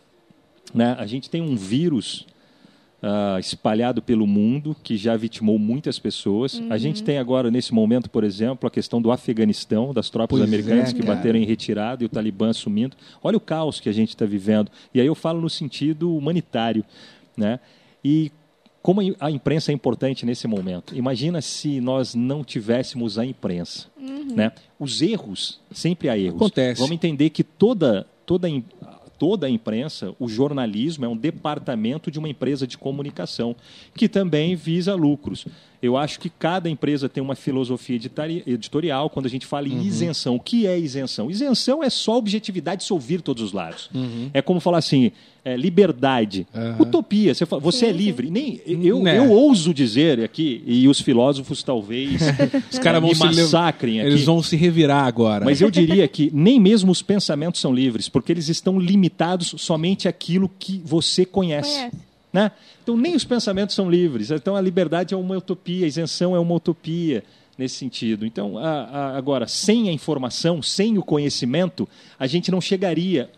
Né? 0.73 0.95
A 0.99 1.05
gente 1.07 1.29
tem 1.29 1.41
um 1.41 1.55
vírus 1.55 2.27
ah, 3.01 3.37
espalhado 3.39 4.01
pelo 4.01 4.27
mundo 4.27 4.75
que 4.83 4.97
já 4.97 5.15
vitimou 5.15 5.57
muitas 5.57 5.97
pessoas. 5.99 6.61
A 6.69 6.77
gente 6.77 7.03
tem 7.03 7.17
agora, 7.17 7.49
nesse 7.49 7.73
momento, 7.73 8.09
por 8.09 8.23
exemplo, 8.23 8.67
a 8.67 8.71
questão 8.71 9.01
do 9.01 9.11
Afeganistão, 9.11 9.93
das 9.93 10.09
tropas 10.09 10.37
Pois 10.39 10.47
americanas 10.47 10.91
é, 10.91 10.93
que 10.93 11.01
bateram 11.01 11.39
em 11.39 11.45
retirada 11.45 12.03
e 12.03 12.05
o 12.05 12.09
Talibã 12.09 12.49
assumindo. 12.49 12.95
Olha 13.23 13.37
o 13.37 13.41
caos 13.41 13.79
que 13.79 13.89
a 13.89 13.93
gente 13.93 14.09
está 14.09 14.25
vivendo. 14.25 14.69
E 14.93 14.99
aí 14.99 15.07
eu 15.07 15.15
falo 15.15 15.39
no 15.41 15.49
sentido 15.49 16.15
humanitário. 16.15 16.83
Né? 17.37 17.59
E 18.03 18.31
como 18.81 19.01
a 19.19 19.29
imprensa 19.31 19.71
é 19.71 19.75
importante 19.75 20.25
nesse 20.25 20.47
momento. 20.47 20.95
Imagina 20.95 21.41
se 21.41 21.81
nós 21.81 22.15
não 22.15 22.43
tivéssemos 22.43 23.17
a 23.17 23.25
imprensa. 23.25 23.87
Né? 24.35 24.51
Os 24.79 25.01
erros, 25.01 25.59
sempre 25.71 26.09
há 26.09 26.17
erros. 26.17 26.35
Acontece. 26.35 26.79
Vamos 26.79 26.93
entender 26.95 27.29
que 27.29 27.43
toda, 27.43 28.05
toda, 28.25 28.47
im- 28.47 28.63
toda 29.19 29.45
a 29.45 29.49
imprensa, 29.49 30.15
o 30.17 30.27
jornalismo 30.29 31.03
é 31.05 31.07
um 31.07 31.15
departamento 31.17 32.09
de 32.09 32.17
uma 32.17 32.29
empresa 32.29 32.65
de 32.65 32.77
comunicação, 32.77 33.55
que 33.93 34.07
também 34.07 34.55
visa 34.55 34.95
lucros. 34.95 35.45
Eu 35.81 35.95
acho 35.95 36.19
que 36.19 36.29
cada 36.29 36.69
empresa 36.69 37.07
tem 37.07 37.21
uma 37.23 37.35
filosofia 37.35 37.95
editorial. 38.47 39.09
Quando 39.09 39.25
a 39.27 39.29
gente 39.29 39.45
fala 39.45 39.67
Uhum. 39.67 39.79
em 39.81 39.85
isenção, 39.85 40.35
o 40.35 40.39
que 40.39 40.65
é 40.67 40.77
isenção? 40.77 41.29
Isenção 41.29 41.83
é 41.83 41.89
só 41.89 42.17
objetividade 42.17 42.81
de 42.81 42.87
se 42.87 42.93
ouvir 42.93 43.21
todos 43.21 43.43
os 43.43 43.53
lados. 43.53 43.89
Uhum. 43.93 44.29
É 44.33 44.41
como 44.41 44.59
falar 44.59 44.79
assim, 44.79 45.11
é, 45.43 45.55
liberdade, 45.55 46.45
Aham. 46.53 46.77
utopia. 46.81 47.33
Você, 47.33 47.45
fala, 47.45 47.61
você 47.61 47.87
é 47.87 47.91
livre. 47.91 48.29
Nem, 48.29 48.59
eu, 48.65 49.01
Né. 49.01 49.17
eu 49.17 49.29
ouso 49.31 49.73
dizer 49.73 50.21
aqui, 50.21 50.61
e 50.65 50.87
os 50.87 50.99
filósofos 50.99 51.63
talvez 51.63 52.21
Os 52.71 52.79
caras 52.79 53.01
vão 53.01 53.11
me 53.11 53.17
massacrem 53.17 53.99
aqui. 54.01 54.09
Eles 54.09 54.25
vão 54.25 54.41
se 54.43 54.55
revirar 54.55 55.05
agora. 55.05 55.45
Mas 55.45 55.61
eu 55.61 55.71
diria 55.71 56.07
que 56.07 56.29
nem 56.33 56.59
mesmo 56.59 56.91
os 56.91 57.01
pensamentos 57.01 57.61
são 57.61 57.73
livres, 57.73 58.09
porque 58.09 58.31
eles 58.31 58.49
estão 58.49 58.79
limitados 58.79 59.53
somente 59.57 60.07
àquilo 60.07 60.49
que 60.59 60.81
você 60.85 61.25
conhece. 61.25 61.69
Conhece. 61.73 61.95
Né? 62.31 62.51
Então, 62.83 62.95
nem 62.95 63.15
os 63.15 63.23
pensamentos 63.25 63.73
são 63.73 63.89
livres. 63.89 64.29
Então, 64.29 64.55
a 64.55 64.61
liberdade 64.61 65.13
é 65.13 65.17
uma 65.17 65.35
utopia, 65.37 65.85
a 65.85 65.87
isenção 65.87 66.35
é 66.35 66.39
uma 66.39 66.53
utopia 66.53 67.23
nesse 67.57 67.75
sentido. 67.75 68.25
Então, 68.25 68.57
a- 68.57 68.83
a- 68.83 69.17
agora, 69.17 69.47
sem 69.47 69.89
a 69.89 69.91
informação, 69.91 70.61
sem 70.61 70.97
o 70.97 71.01
conhecimento, 71.03 71.89
a 72.19 72.27
gente 72.27 72.51
não 72.51 72.61
chegaria 72.61 73.29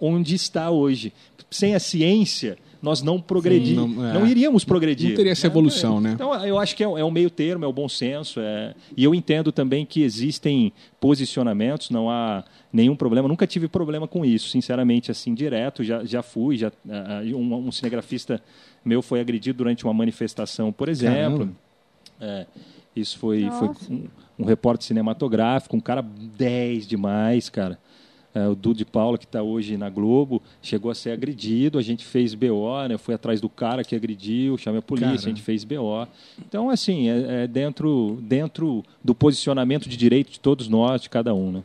onde 0.00 0.34
está 0.34 0.70
hoje. 0.70 1.12
Sem 1.50 1.74
a 1.74 1.80
ciência, 1.80 2.56
nós 2.80 3.02
não 3.02 3.20
progredimos, 3.20 3.96
não- 3.96 4.06
é. 4.08 4.12
não, 4.14 4.26
iríamos 4.26 4.64
progredir. 4.64 5.10
Não 5.10 5.16
teria 5.16 5.32
essa 5.32 5.46
evolução, 5.46 6.00
né? 6.00 6.12
Então, 6.14 6.32
eu 6.46 6.58
acho 6.58 6.74
que 6.76 6.82
é, 6.82 6.86
é 6.86 7.04
um 7.04 7.10
meio 7.10 7.28
termo, 7.28 7.64
é 7.64 7.68
o 7.68 7.72
bom 7.72 7.88
senso. 7.88 8.40
é- 8.40 8.74
E 8.96 9.04
eu 9.04 9.14
entendo 9.14 9.50
também 9.52 9.84
que 9.84 10.02
existem 10.02 10.72
posicionamentos, 11.00 11.90
não 11.90 12.08
há 12.08 12.44
nenhum 12.72 12.94
problema. 12.96 13.26
Nunca 13.28 13.46
tive 13.46 13.66
problema 13.68 14.06
com 14.08 14.24
isso, 14.24 14.48
sinceramente, 14.48 15.10
assim, 15.10 15.34
direto. 15.34 15.82
Já, 15.84 16.04
já 16.04 16.22
fui, 16.22 16.56
já, 16.56 16.68
ah, 16.88 17.20
ah, 17.20 17.36
um, 17.36 17.54
um 17.66 17.72
cinegrafista 17.72 18.40
meu 18.84 19.02
foi 19.02 19.20
agredido 19.20 19.58
durante 19.58 19.84
uma 19.84 19.92
manifestação, 19.92 20.72
por 20.72 20.88
exemplo. 20.88 21.50
É, 22.20 22.46
isso 22.94 23.18
foi, 23.18 23.48
foi 23.58 23.68
um, 23.90 24.04
um 24.38 24.44
repórter 24.44 24.86
cinematográfico, 24.86 25.76
um 25.76 25.80
cara 25.80 26.00
10 26.02 26.86
demais, 26.86 27.48
cara. 27.50 27.78
É, 28.34 28.46
o 28.46 28.54
Dudu 28.54 28.86
Paula, 28.86 29.18
que 29.18 29.24
está 29.24 29.42
hoje 29.42 29.76
na 29.76 29.90
Globo, 29.90 30.40
chegou 30.62 30.90
a 30.90 30.94
ser 30.94 31.10
agredido. 31.10 31.78
A 31.78 31.82
gente 31.82 32.04
fez 32.04 32.34
BO, 32.34 32.88
né? 32.88 32.96
Fui 32.96 33.14
atrás 33.14 33.40
do 33.40 33.48
cara 33.48 33.82
que 33.82 33.94
agrediu, 33.96 34.56
chamei 34.56 34.78
a 34.78 34.82
polícia, 34.82 35.08
Caramba. 35.08 35.26
a 35.26 35.28
gente 35.28 35.42
fez 35.42 35.64
BO. 35.64 36.06
Então, 36.38 36.70
assim, 36.70 37.08
é, 37.08 37.44
é 37.44 37.46
dentro, 37.46 38.18
dentro 38.22 38.84
do 39.02 39.14
posicionamento 39.14 39.88
de 39.88 39.96
direito 39.96 40.30
de 40.30 40.38
todos 40.38 40.68
nós, 40.68 41.02
de 41.02 41.10
cada 41.10 41.34
um, 41.34 41.50
né? 41.50 41.62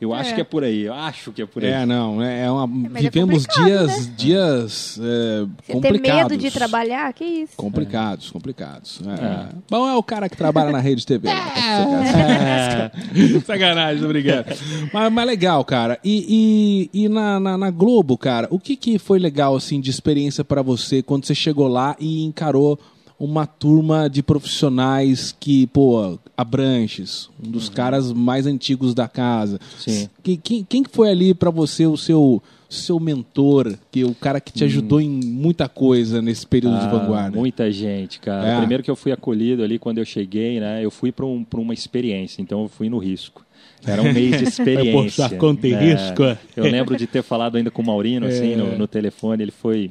Eu 0.00 0.14
acho 0.14 0.30
É. 0.30 0.34
que 0.34 0.40
é 0.40 0.44
por 0.44 0.62
aí, 0.62 0.82
eu 0.82 0.94
acho 0.94 1.32
que 1.32 1.42
é 1.42 1.46
por 1.46 1.64
aí. 1.64 1.70
É, 1.70 1.84
não, 1.84 2.22
é 2.22 2.44
é 2.44 2.50
uma, 2.50 2.66
mas 2.68 2.96
é 3.04 3.10
vivemos 3.10 3.44
dias, 3.46 4.06
né? 4.06 4.14
dias 4.16 5.00
é, 5.02 5.40
Você 5.40 5.46
ter 5.66 5.72
complicados. 5.72 6.22
medo 6.30 6.36
de 6.36 6.50
trabalhar, 6.52 7.12
que 7.12 7.24
isso? 7.24 7.52
Complicados, 7.56 8.30
complicados. 8.30 9.00
É. 9.04 9.24
É. 9.24 9.48
Bom, 9.68 9.88
é 9.88 9.96
o 9.96 10.02
cara 10.02 10.28
que 10.28 10.36
trabalha 10.36 10.70
na 10.70 10.78
rede 10.78 11.04
TV. 11.04 11.26
né? 11.28 11.34
É. 13.18 13.40
Sacanagem, 13.44 14.04
obrigado. 14.04 14.46
Mas, 14.92 15.12
mas 15.12 15.26
legal, 15.26 15.64
cara. 15.64 15.98
E, 16.04 16.88
e, 16.94 17.04
e 17.04 17.08
na, 17.08 17.40
na, 17.40 17.58
na 17.58 17.70
Globo, 17.70 18.16
cara, 18.16 18.46
o 18.50 18.58
que, 18.58 18.76
que 18.76 18.98
foi 18.98 19.18
legal 19.18 19.56
assim 19.56 19.80
de 19.80 19.90
experiência 19.90 20.44
pra 20.44 20.62
você 20.62 21.02
quando 21.02 21.24
você 21.24 21.34
chegou 21.34 21.68
lá 21.68 21.96
e 21.98 22.24
encarou 22.24 22.78
uma 23.18 23.46
turma 23.46 24.08
de 24.08 24.22
profissionais 24.22 25.34
que, 25.38 25.66
pô, 25.68 26.18
Abranches, 26.36 27.28
um 27.42 27.46
Uhum. 27.46 27.52
dos 27.52 27.68
caras 27.68 28.12
mais 28.12 28.46
antigos 28.46 28.94
da 28.94 29.08
casa. 29.08 29.58
Sim. 29.78 30.08
Quem, 30.22 30.36
quem, 30.36 30.64
quem 30.68 30.82
que 30.82 30.90
foi 30.90 31.10
ali 31.10 31.34
pra 31.34 31.50
você 31.50 31.86
o 31.86 31.96
seu 31.96 32.42
seu 32.70 33.00
mentor, 33.00 33.74
que 33.90 34.04
o 34.04 34.14
cara 34.14 34.42
que 34.42 34.52
te 34.52 34.62
ajudou 34.62 35.00
em 35.00 35.08
muita 35.08 35.70
coisa 35.70 36.20
nesse 36.20 36.46
período 36.46 36.78
de 36.80 36.84
Hum. 36.84 36.88
Ah, 36.90 36.98
vanguarda? 36.98 37.38
Muita 37.38 37.72
gente, 37.72 38.20
cara. 38.20 38.46
É. 38.46 38.58
Primeiro 38.58 38.82
que 38.82 38.90
eu 38.90 38.94
fui 38.96 39.10
acolhido 39.10 39.62
ali 39.62 39.78
quando 39.78 39.96
eu 39.96 40.04
cheguei, 40.04 40.60
né? 40.60 40.84
Eu 40.84 40.90
fui 40.90 41.10
para 41.10 41.24
um, 41.24 41.42
pra 41.42 41.58
uma 41.58 41.72
experiência, 41.72 42.42
então 42.42 42.64
eu 42.64 42.68
fui 42.68 42.90
no 42.90 42.98
risco. 42.98 43.42
Era 43.86 44.02
um 44.02 44.12
mês 44.12 44.36
de 44.36 44.44
experiência. 44.48 44.92
Poxa, 45.24 45.36
conta 45.36 45.66
em 45.66 45.70
né? 45.72 45.94
risco. 45.94 46.22
Eu 46.54 46.64
lembro 46.64 46.94
de 46.94 47.06
ter 47.06 47.22
falado 47.22 47.56
ainda 47.56 47.70
com 47.70 47.80
o 47.80 47.86
Maurino, 47.86 48.26
assim, 48.26 48.52
É. 48.52 48.56
no, 48.56 48.76
no 48.76 48.86
telefone. 48.86 49.44
Ele 49.44 49.50
foi, 49.50 49.88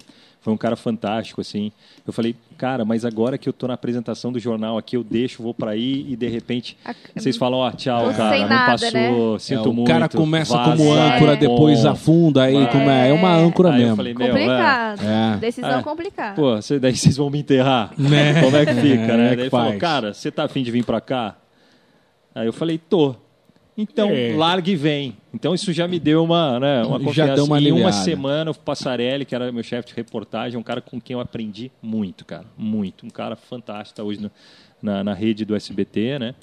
foi 0.47 0.53
um 0.53 0.57
cara 0.57 0.77
fantástico, 0.77 1.41
assim. 1.41 1.73
Eu 2.05 2.13
falei, 2.13 2.33
cara, 2.57 2.85
mas 2.85 3.03
agora 3.03 3.37
que 3.37 3.49
eu 3.49 3.51
tô 3.51 3.67
na 3.67 3.73
apresentação 3.73 4.31
do 4.31 4.39
jornal 4.39 4.77
aqui, 4.77 4.95
eu 4.95 5.03
deixo, 5.03 5.43
vou 5.43 5.53
para 5.53 5.71
aí 5.71 6.05
e 6.07 6.15
de 6.15 6.25
repente 6.29 6.77
A- 6.85 6.95
vocês 7.13 7.35
falam, 7.35 7.59
ó, 7.59 7.69
tchau, 7.71 8.05
Tô 8.05 8.13
cara, 8.13 8.39
não 8.39 8.47
nada, 8.47 8.71
passou, 8.71 9.33
né? 9.33 9.39
sinto 9.39 9.65
É, 9.65 9.67
o 9.67 9.73
muito. 9.73 9.87
cara 9.89 10.07
começa 10.07 10.55
vaza, 10.55 10.77
como 10.77 10.93
âncora, 10.93 11.33
É. 11.33 11.35
depois 11.35 11.83
bom. 11.83 11.89
afunda, 11.89 12.43
aí 12.43 12.53
Vai. 12.53 12.71
como 12.71 12.89
é, 12.89 13.09
é 13.09 13.13
uma 13.13 13.35
âncora 13.35 13.69
Aí 13.73 13.75
eu 13.75 13.79
mesmo. 13.87 13.95
falei, 13.97 14.13
meu, 14.13 14.27
Complicado. 14.29 15.01
É. 15.03 15.37
Decisão 15.37 15.79
É. 15.79 15.83
complicada. 15.83 16.35
Pô, 16.35 16.61
cê- 16.61 16.79
daí 16.79 16.95
vocês 16.95 17.17
vão 17.17 17.29
me 17.29 17.39
enterrar? 17.39 17.91
Né? 17.97 18.41
Como 18.41 18.55
é 18.55 18.65
que 18.65 18.73
fica, 18.75 18.85
é 19.03 19.17
né? 19.17 19.29
que 19.31 19.35
Daí 19.35 19.43
ele 19.43 19.49
falou, 19.49 19.77
cara, 19.77 20.13
você 20.13 20.31
tá 20.31 20.45
afim 20.45 20.63
de 20.63 20.71
vir 20.71 20.85
pra 20.85 21.01
cá? 21.01 21.35
Aí 22.33 22.45
eu 22.47 22.53
falei, 22.53 22.77
tô. 22.77 23.13
Então, 23.77 24.09
É. 24.09 24.33
larga 24.35 24.71
e 24.71 24.75
vem. 24.75 25.15
Então 25.33 25.53
isso 25.53 25.71
já 25.71 25.87
me 25.87 25.99
deu 25.99 26.23
uma, 26.23 26.59
né, 26.59 26.83
uma 26.83 26.97
Já 26.99 27.05
confiança. 27.05 27.35
deu 27.35 27.45
uma 27.45 27.61
em 27.61 27.71
uma 27.71 27.91
semana, 27.91 28.49
o 28.51 28.55
Passarelli, 28.57 29.23
que 29.23 29.35
era 29.35 29.51
meu 29.51 29.63
chefe 29.63 29.89
de 29.89 29.93
reportagem, 29.93 30.55
é 30.55 30.59
um 30.59 30.63
cara 30.63 30.81
com 30.81 30.99
quem 30.99 31.13
eu 31.13 31.19
aprendi 31.19 31.71
muito, 31.81 32.25
cara. 32.25 32.45
Muito. 32.57 33.05
Um 33.05 33.09
cara 33.09 33.35
fantástico, 33.35 33.97
tá 33.97 34.03
hoje 34.03 34.19
no- 34.21 34.31
na, 34.81 35.03
na 35.03 35.13
rede 35.13 35.45
do 35.45 35.55
SBT, 35.55 36.17
né? 36.17 36.35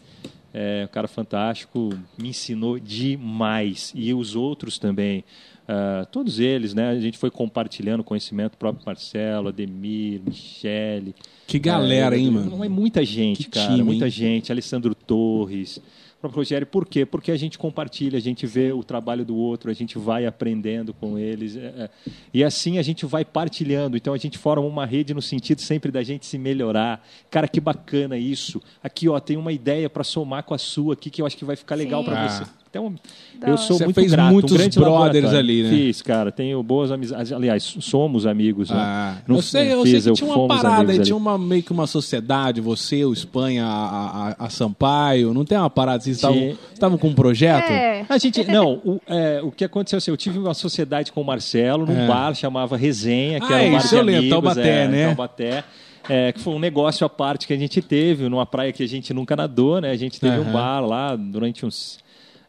É, 0.56 0.84
um 0.88 0.92
cara 0.92 1.08
fantástico, 1.08 1.90
me 2.16 2.28
ensinou 2.28 2.78
demais. 2.78 3.92
E 3.96 4.14
os 4.14 4.36
outros 4.36 4.78
também. 4.78 5.24
Ah, 5.66 6.06
todos 6.12 6.38
eles, 6.38 6.74
né? 6.74 6.90
A 6.90 7.00
gente 7.00 7.16
foi 7.18 7.30
compartilhando 7.30 8.04
conhecimento, 8.04 8.54
o 8.54 8.58
próprio 8.58 8.84
Marcelo, 8.86 9.48
Ademir, 9.48 10.20
Michele. 10.24 11.14
Que 11.46 11.58
galera, 11.58 12.14
É, 12.14 12.18
hein, 12.18 12.26
Não 12.30 12.44
mano? 12.50 12.64
é 12.64 12.68
muita 12.68 13.04
gente, 13.04 13.44
Que 13.44 13.50
cara. 13.50 13.68
time, 13.70 13.82
muita 13.82 14.04
hein? 14.04 14.10
gente. 14.10 14.52
Alessandro 14.52 14.93
Torres. 15.06 15.76
O 15.76 16.20
próprio 16.24 16.40
Rogério, 16.40 16.66
por 16.66 16.86
quê? 16.86 17.04
Porque 17.04 17.30
a 17.30 17.36
gente 17.36 17.58
compartilha, 17.58 18.16
a 18.16 18.20
gente 18.20 18.46
vê 18.46 18.72
o 18.72 18.82
trabalho 18.82 19.24
do 19.26 19.36
outro, 19.36 19.70
a 19.70 19.74
gente 19.74 19.98
vai 19.98 20.24
aprendendo 20.24 20.94
com 20.94 21.18
eles. 21.18 21.54
é, 21.54 21.60
é. 21.66 21.90
E 22.32 22.42
assim 22.42 22.78
a 22.78 22.82
gente 22.82 23.04
vai 23.04 23.24
partilhando. 23.24 23.96
Então 23.96 24.14
a 24.14 24.16
gente 24.16 24.38
forma 24.38 24.66
uma 24.66 24.86
rede 24.86 25.12
no 25.12 25.20
sentido 25.20 25.60
sempre 25.60 25.92
da 25.92 26.02
gente 26.02 26.24
se 26.24 26.38
melhorar. 26.38 27.06
Cara, 27.30 27.46
que 27.46 27.60
bacana 27.60 28.16
isso. 28.16 28.62
Aqui, 28.82 29.06
ó, 29.08 29.20
tem 29.20 29.36
uma 29.36 29.52
ideia 29.52 29.90
para 29.90 30.02
somar 30.02 30.44
com 30.44 30.54
a 30.54 30.58
sua 30.58 30.94
aqui 30.94 31.10
que 31.10 31.20
eu 31.20 31.26
acho 31.26 31.36
que 31.36 31.44
vai 31.44 31.56
ficar 31.56 31.74
legal 31.74 32.02
para 32.02 32.24
Ah. 32.24 32.63
Então, 32.78 32.94
Da 33.38 33.48
eu 33.48 33.52
hora. 33.54 33.62
sou 33.62 33.78
Você 33.78 33.84
muito 33.84 33.94
fez 33.94 34.10
grato. 34.12 34.32
muitos 34.32 34.52
um 34.52 34.56
grande 34.56 34.78
brothers 34.78 35.32
ali, 35.32 35.62
né? 35.62 35.70
Fiz, 35.70 36.02
cara. 36.02 36.32
Tenho 36.32 36.62
boas 36.62 36.90
amizades. 36.90 37.32
Aliás, 37.32 37.62
somos 37.80 38.26
amigos. 38.26 38.70
Né? 38.70 38.76
Ah, 38.78 39.16
Não 39.28 39.36
eu 39.36 39.42
sei, 39.42 39.72
eu 39.72 39.82
fiz, 39.82 40.02
sei 40.04 40.12
que 40.12 40.18
tinha 40.18 40.30
uma 40.34 40.48
parada, 40.48 40.76
amigos 40.78 40.98
aí, 40.98 41.04
tinha 41.04 41.16
uma, 41.16 41.38
meio 41.38 41.62
que 41.62 41.72
uma 41.72 41.86
sociedade, 41.86 42.60
você, 42.60 43.04
o 43.04 43.12
Espanha, 43.12 43.64
a, 43.66 44.34
a, 44.40 44.46
a 44.46 44.50
Sampaio, 44.50 45.32
não 45.34 45.44
tem 45.44 45.56
uma 45.56 45.70
parada 45.70 45.98
assim, 45.98 46.14
vocês 46.14 46.56
estavam- 46.72 46.98
com 46.98 47.08
um 47.08 47.14
projeto? 47.14 47.70
É. 47.70 48.04
A 48.08 48.18
gente, 48.18 48.44
não, 48.44 48.74
o, 48.84 49.00
é, 49.06 49.40
o 49.42 49.50
que 49.50 49.64
aconteceu 49.64 49.96
assim, 49.98 50.10
eu 50.10 50.16
tive 50.16 50.38
uma 50.38 50.54
sociedade 50.54 51.10
com 51.12 51.20
o 51.20 51.24
Marcelo 51.24 51.86
num 51.86 51.98
É. 52.00 52.06
bar 52.06 52.34
chamava 52.34 52.76
Resenha, 52.76 53.40
que 53.40 53.52
Ah, 53.52 53.58
era 53.60 53.68
um 53.68 53.72
bar 53.72 53.78
isso 53.78 53.88
de 53.88 53.94
eu 53.96 54.02
lembro, 54.02 54.18
amigos, 54.20 54.30
Taubaté, 54.30 54.84
é, 54.84 54.88
né? 54.88 55.06
Taubaté, 55.06 55.64
é, 56.08 56.32
que 56.32 56.40
foi 56.40 56.52
um 56.54 56.58
negócio 56.58 57.06
à 57.06 57.08
parte 57.08 57.46
que 57.46 57.52
a 57.52 57.56
gente 57.56 57.80
teve 57.80 58.28
numa 58.28 58.44
praia 58.44 58.72
que 58.72 58.82
a 58.82 58.86
gente 58.88 59.12
nunca 59.14 59.34
nadou, 59.34 59.80
né? 59.80 59.90
A 59.90 59.96
gente 59.96 60.20
teve 60.20 60.36
Aham. 60.36 60.50
um 60.50 60.52
bar 60.52 60.80
lá 60.80 61.16
durante 61.16 61.64
uns 61.64 61.98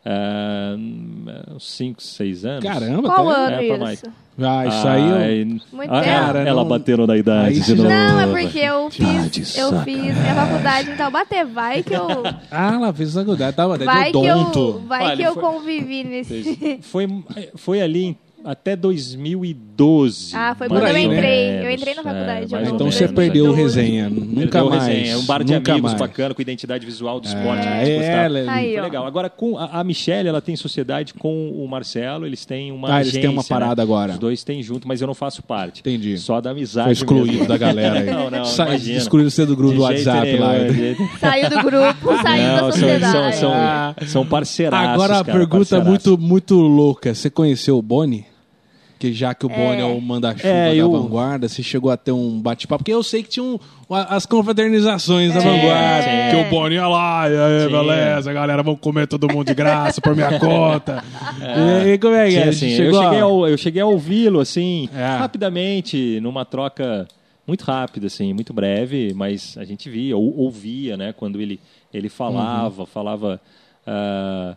ah, 0.05 0.75
uns 1.55 1.71
5, 1.71 2.01
6 2.01 2.45
anos. 2.45 2.63
Caramba, 2.63 3.09
Qual 3.09 3.27
tá- 3.27 3.35
ano 3.35 3.55
É, 3.55 3.67
isso? 3.67 3.79
mais. 3.79 4.03
Ah, 4.37 4.65
isso 4.67 4.87
aí 4.87 5.09
eu... 5.09 5.15
Ai, 5.15 5.45
Muito 5.45 5.93
ah, 5.93 6.01
tempo. 6.01 6.15
Cara, 6.15 6.39
ela 6.41 6.61
não- 6.61 6.67
bateu 6.67 7.07
na 7.07 7.15
idade 7.17 7.61
de 7.61 7.73
novo. 7.75 7.87
Não, 7.89 8.19
é 8.19 8.27
porque 8.27 8.57
eu 8.59 8.83
Tá 8.89 8.91
fiz, 8.91 9.57
eu 9.57 9.81
fiz 9.83 9.95
minha 10.17 10.35
faculdade 10.35 10.91
em 10.91 10.95
Taubaté. 10.97 11.45
Vai 11.45 11.81
que 11.83 11.93
eu, 11.93 12.05
Ah, 12.51 12.73
ela 12.75 12.93
fez 12.93 13.13
faculdade, 13.13 13.55
tava 13.55 13.77
dentro 13.77 13.93
vai 13.93 14.11
do 14.11 14.21
que 14.21 14.27
eu, 14.27 14.81
vai 14.85 15.05
Olha, 15.05 15.15
que 15.15 15.23
eu 15.23 15.33
foi- 15.35 15.43
convivi 15.43 16.03
nesse. 16.03 16.79
Foi, 16.81 17.07
foi 17.55 17.81
ali 17.81 18.17
até 18.43 18.75
2012. 19.75 20.35
Ah, 20.35 20.55
foi 20.57 20.67
quando 20.67 20.79
eu 20.81 20.85
aí, 20.87 21.07
né? 21.07 21.15
entrei. 21.15 21.49
Eu 21.49 21.63
menos, 21.63 21.73
entrei 21.81 21.93
na 21.95 22.01
é, 22.01 22.03
faculdade. 22.03 22.53
eu 22.53 22.59
ou 22.59 22.75
Então 22.75 22.91
você 22.91 23.07
perdeu 23.07 23.43
o 23.45 23.47
2012. 23.55 23.79
resenha, 23.81 24.09
nunca 24.09 24.39
Perdeu 24.59 24.69
mais. 24.69 24.87
resenha. 24.87 25.13
É 25.13 25.17
um 25.17 25.25
bar 25.25 25.43
de 25.43 25.53
nunca 25.53 25.71
amigos 25.71 25.91
mais. 25.91 25.99
bacana, 26.01 26.33
com 26.33 26.41
identidade 26.41 26.85
visual 26.85 27.19
do 27.19 27.27
esporte. 27.27 27.61
que 27.61 27.67
a 27.67 27.75
É, 27.87 27.95
gostava. 27.97 28.17
ela- 28.39 28.51
Aí, 28.51 28.81
legal. 28.81 29.05
Agora, 29.05 29.29
com 29.29 29.57
a, 29.57 29.79
a 29.79 29.83
Michelle, 29.83 30.27
ela 30.29 30.41
tem 30.41 30.55
sociedade 30.55 31.13
com 31.13 31.49
o 31.51 31.67
Marcelo, 31.67 32.25
eles 32.25 32.45
têm 32.45 32.71
uma 32.71 32.95
Ah, 32.95 33.01
eles 33.01 33.13
têm 33.13 33.25
uma 33.27 33.41
agência, 33.41 33.55
parada 33.55 33.75
né? 33.75 33.83
agora. 33.83 34.13
Os 34.13 34.17
dois 34.19 34.43
têm 34.43 34.61
junto, 34.63 34.87
mas 34.87 35.01
eu 35.01 35.07
não 35.07 35.13
faço 35.13 35.43
parte. 35.43 35.81
Entendi. 35.81 36.17
Só 36.17 36.39
da 36.41 36.51
amizade. 36.51 36.85
Foi 36.85 36.93
excluído 36.93 37.31
mesmo. 37.33 37.47
da 37.47 37.57
galera 37.57 37.99
aí. 37.99 38.05
não, 38.09 38.29
não, 38.29 38.45
Sa- 38.45 38.65
imagina. 38.67 38.97
Excluído 38.97 39.29
você 39.31 39.45
do 39.45 39.55
grupo 39.55 39.71
De 39.73 39.77
do 39.77 39.83
WhatsApp 39.83 40.25
nenhum, 40.27 40.39
lá. 40.39 40.57
de 40.57 40.73
jeito- 40.73 41.09
Saiu 41.19 41.49
do 41.49 41.55
grupo, 41.63 42.21
saiu 42.21 42.43
Não, 42.43 42.53
da 42.53 42.59
são, 42.59 42.71
sociedade. 42.71 43.11
são, 43.11 43.31
são, 43.33 43.53
Ah. 43.53 43.95
são 44.07 44.25
parceiraços, 44.25 44.93
Agora 44.93 45.19
a 45.19 45.23
pergunta 45.23 45.79
muito, 45.81 46.17
muito 46.17 46.55
louca. 46.55 47.13
Você 47.13 47.29
conheceu 47.29 47.77
o 47.77 47.81
Boni? 47.81 48.25
Que 48.97 49.11
já 49.11 49.33
que 49.35 49.45
o 49.45 49.49
Boni 49.49 49.81
é 49.81 49.83
o 49.83 49.99
manda-chuva 49.99 50.47
É, 50.47 50.69
da 50.69 50.75
eu- 50.75 50.89
vanguarda, 50.89 51.49
você 51.49 51.61
chegou 51.61 51.91
a 51.91 51.97
ter 51.97 52.13
um 52.13 52.39
bate-papo. 52.41 52.81
Porque 52.81 52.93
eu 52.93 53.03
sei 53.03 53.23
que 53.23 53.29
tinha 53.29 53.43
um, 53.43 53.59
as 53.89 54.25
confraternizações 54.25 55.33
da 55.33 55.41
É. 55.41 55.43
vanguarda. 55.43 56.03
Tinha. 56.09 56.29
Que 56.29 56.35
o 56.47 56.49
Boni 56.49 56.75
ia 56.75 56.87
lá, 56.87 57.29
e 57.29 57.33
aí, 57.37 57.69
beleza, 57.69 58.31
galera, 58.31 58.63
vamos 58.63 58.79
comer 58.79 59.05
todo 59.05 59.27
mundo 59.27 59.45
de 59.47 59.53
graça 59.53 59.99
por 59.99 60.15
minha 60.15 60.39
conta. 60.39 61.03
E 61.85 61.91
aí, 61.91 61.97
como 61.99 62.15
é 62.15 62.25
que 62.27 62.31
Sim, 62.31 62.37
é? 62.37 62.47
assim, 62.47 62.69
eu, 62.71 62.75
Chegou 62.77 62.99
a- 62.99 63.03
cheguei 63.03 63.19
ao, 63.19 63.47
eu 63.49 63.57
cheguei 63.57 63.81
a 63.81 63.85
ouvi-lo, 63.85 64.39
assim, 64.39 64.87
É. 64.95 65.17
rapidamente, 65.17 66.19
numa 66.21 66.45
troca 66.45 67.05
muito 67.45 67.63
rápida, 67.63 68.07
assim, 68.07 68.33
muito 68.33 68.53
breve, 68.53 69.13
mas 69.13 69.55
a 69.57 69.65
gente 69.65 69.89
via, 69.89 70.15
ou, 70.15 70.35
ouvia, 70.37 70.95
né, 70.97 71.13
quando 71.15 71.39
ele, 71.41 71.59
ele 71.93 72.07
falava, 72.09 72.79
Uhum. 72.81 72.85
falava... 72.85 73.41
ah, 73.85 74.55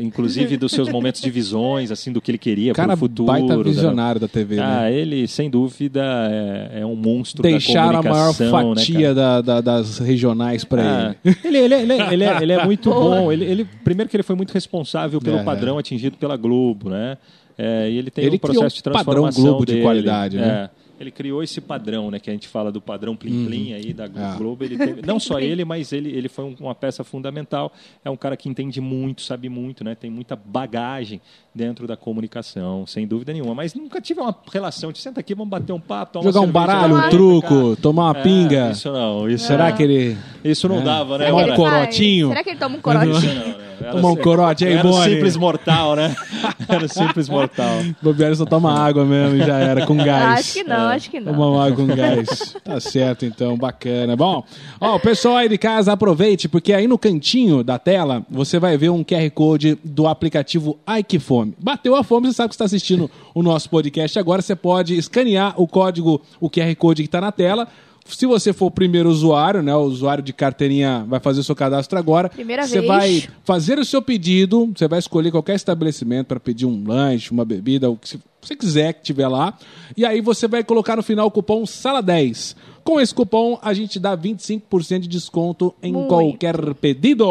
inclusive 0.00 0.56
dos 0.56 0.72
seus 0.72 0.88
momentos 0.88 1.20
de 1.20 1.30
visões, 1.30 1.90
assim, 1.90 2.12
do 2.12 2.20
que 2.20 2.30
ele 2.30 2.38
queria 2.38 2.72
para 2.74 2.94
o 2.94 2.96
futuro. 2.96 3.26
baita 3.26 3.56
da- 3.56 3.62
visionário 3.62 4.20
da 4.20 4.28
TV, 4.28 4.56
né? 4.56 4.62
Ah, 4.64 4.90
ele, 4.90 5.26
sem 5.28 5.48
dúvida, 5.50 6.02
é, 6.30 6.80
é 6.80 6.86
um 6.86 6.96
monstro 6.96 7.42
Deixaram 7.42 8.00
da 8.02 8.08
a 8.08 8.12
maior 8.12 8.34
comunicação, 8.36 8.70
né, 8.74 8.80
fatia 8.80 9.14
da- 9.14 9.40
da- 9.40 9.60
das 9.60 9.98
regionais 9.98 10.64
pra 10.64 10.82
ah, 10.82 11.14
ele. 11.24 11.36
ele, 11.44 11.58
ele, 11.58 11.74
ele, 11.74 11.92
ele 12.12 12.24
é, 12.24 12.42
ele 12.42 12.52
é 12.52 12.64
muito 12.66 12.90
bom. 12.90 13.30
Ele, 13.32 13.44
ele- 13.44 13.64
primeiro 13.84 14.08
que 14.10 14.16
ele 14.16 14.22
foi 14.22 14.36
muito 14.36 14.52
responsável 14.52 15.20
pelo 15.20 15.38
É. 15.38 15.42
padrão 15.44 15.78
atingido 15.78 16.16
pela 16.16 16.36
Globo, 16.36 16.90
né? 16.90 17.16
É, 17.58 17.88
e 17.90 17.96
ele 17.96 18.10
tem 18.10 18.24
Ele 18.26 18.36
um 18.36 18.38
processo 18.38 18.76
de 18.76 18.80
um 18.80 18.92
padrão 18.92 19.04
transformação 19.24 19.42
Globo 19.44 19.64
de 19.64 19.72
dele. 19.72 19.82
qualidade, 19.84 20.36
né? 20.36 20.68
É. 20.82 20.85
Ele 20.98 21.10
criou 21.10 21.42
esse 21.42 21.60
padrão, 21.60 22.10
né? 22.10 22.18
Que 22.18 22.30
a 22.30 22.32
gente 22.32 22.48
fala 22.48 22.72
do 22.72 22.80
padrão 22.80 23.14
plim-plim 23.14 23.72
aí 23.74 23.92
da 23.92 24.04
Ah. 24.04 24.34
Globo. 24.38 24.64
Ele 24.64 24.78
teve- 24.78 25.02
não 25.06 25.18
só 25.20 25.38
ele, 25.38 25.64
mas 25.64 25.92
ele, 25.92 26.10
ele 26.10 26.28
foi 26.28 26.44
um- 26.44 26.56
uma 26.58 26.74
peça 26.74 27.04
fundamental. 27.04 27.70
É 28.04 28.10
um 28.10 28.16
cara 28.16 28.36
que 28.36 28.48
entende 28.48 28.80
muito, 28.80 29.22
sabe 29.22 29.48
muito, 29.48 29.84
né? 29.84 29.94
Tem 29.94 30.10
muita 30.10 30.34
bagagem 30.36 31.20
dentro 31.54 31.86
da 31.86 31.96
comunicação, 31.96 32.86
sem 32.86 33.06
dúvida 33.06 33.32
nenhuma. 33.32 33.54
Mas 33.54 33.74
nunca 33.74 34.00
tive 34.00 34.20
uma 34.20 34.34
relação 34.52 34.90
de 34.92 34.98
senta 34.98 35.20
aqui, 35.20 35.34
vamos 35.34 35.50
bater 35.50 35.72
um 35.72 35.80
papo, 35.80 36.22
Jogar 36.22 36.40
um 36.40 36.50
baralho, 36.50 36.96
um 36.96 37.08
truco, 37.10 37.76
cá. 37.76 37.82
tomar 37.82 38.10
uma 38.12 38.18
É, 38.18 38.22
pinga. 38.22 38.70
Isso 38.70 38.90
não, 38.92 39.28
isso 39.28 39.46
Será 39.46 39.68
não. 39.70 39.76
que 39.76 39.82
ele. 39.82 40.16
Isso 40.44 40.68
não 40.68 40.78
É. 40.80 40.82
dava, 40.82 41.18
né? 41.18 41.26
Tomar 41.28 41.50
um 41.50 41.54
corotinho? 41.56 42.28
Será 42.28 42.42
que 42.44 42.50
ele 42.50 42.58
toma 42.58 42.76
um 42.76 42.80
corotinho? 42.80 43.34
Não, 43.34 43.48
não. 43.48 43.66
Era 43.78 43.90
Tomar 43.92 44.08
um 44.10 44.16
corote 44.16 44.64
aí, 44.64 44.72
Era 44.72 44.90
simples 45.04 45.36
mortal, 45.36 45.96
né? 45.96 46.16
Era 46.66 46.86
o 46.86 46.88
simples 46.88 47.28
mortal. 47.28 47.76
Bobeira 48.02 48.34
só 48.34 48.46
toma 48.46 48.72
água 48.72 49.04
mesmo 49.04 49.36
e 49.36 49.44
já 49.44 49.58
era, 49.58 49.84
com 49.84 49.94
gás. 50.02 50.40
Acho 50.40 50.52
que 50.54 50.64
não, 50.64 50.85
acho 50.86 51.10
que 51.10 51.20
não. 51.20 51.32
Uma 51.32 51.66
água 51.66 51.76
com 51.76 51.94
gás. 51.94 52.56
Tá 52.64 52.80
certo, 52.80 53.24
então, 53.24 53.56
bacana. 53.56 54.16
Bom, 54.16 54.44
ó, 54.80 54.96
o 54.96 55.00
pessoal 55.00 55.36
aí 55.36 55.48
de 55.48 55.58
casa, 55.58 55.92
aproveite, 55.92 56.48
porque 56.48 56.72
aí 56.72 56.86
no 56.86 56.98
cantinho 56.98 57.62
da 57.62 57.78
tela 57.78 58.24
você 58.30 58.58
vai 58.58 58.76
ver 58.76 58.90
um 58.90 59.04
QR 59.04 59.30
Code 59.30 59.78
do 59.84 60.06
aplicativo 60.06 60.78
Ai 60.86 61.02
Que 61.02 61.18
Fome. 61.18 61.54
Bateu 61.58 61.94
a 61.94 62.02
fome, 62.02 62.28
você 62.28 62.34
sabe 62.34 62.48
que 62.48 62.54
está 62.54 62.64
assistindo 62.64 63.10
o 63.34 63.42
nosso 63.42 63.70
podcast 63.70 64.18
agora, 64.18 64.42
você 64.42 64.56
pode 64.56 64.96
escanear 64.96 65.54
o 65.56 65.66
código, 65.66 66.20
o 66.40 66.50
QR 66.50 66.74
Code 66.76 67.02
que 67.02 67.08
está 67.08 67.20
na 67.20 67.32
tela. 67.32 67.68
Se 68.08 68.26
você 68.26 68.52
for 68.52 68.66
o 68.66 68.70
primeiro 68.70 69.08
usuário, 69.08 69.62
né, 69.62 69.74
o 69.74 69.80
usuário 69.80 70.22
de 70.22 70.32
carteirinha 70.32 71.04
vai 71.08 71.20
fazer 71.20 71.40
o 71.40 71.44
seu 71.44 71.54
cadastro 71.54 71.98
agora. 71.98 72.28
Primeira 72.28 72.66
você 72.66 72.80
vez. 72.80 72.86
vai 72.86 73.28
fazer 73.44 73.78
o 73.78 73.84
seu 73.84 74.00
pedido, 74.00 74.72
você 74.74 74.86
vai 74.86 74.98
escolher 74.98 75.30
qualquer 75.30 75.54
estabelecimento 75.56 76.28
para 76.28 76.40
pedir 76.40 76.66
um 76.66 76.84
lanche, 76.86 77.30
uma 77.30 77.44
bebida, 77.44 77.90
o 77.90 77.96
que 77.96 78.18
você 78.40 78.56
quiser 78.56 78.92
que 78.94 79.02
tiver 79.02 79.28
lá. 79.28 79.58
E 79.96 80.04
aí 80.04 80.20
você 80.20 80.46
vai 80.46 80.62
colocar 80.62 80.96
no 80.96 81.02
final 81.02 81.26
o 81.26 81.30
cupom 81.30 81.64
SALA10. 81.64 82.54
Com 82.86 83.00
esse 83.00 83.12
cupom, 83.12 83.58
a 83.60 83.74
gente 83.74 83.98
dá 83.98 84.16
25% 84.16 85.00
de 85.00 85.08
desconto 85.08 85.74
em 85.82 85.92
Muito. 85.92 86.06
qualquer 86.06 86.56
pedido. 86.74 87.26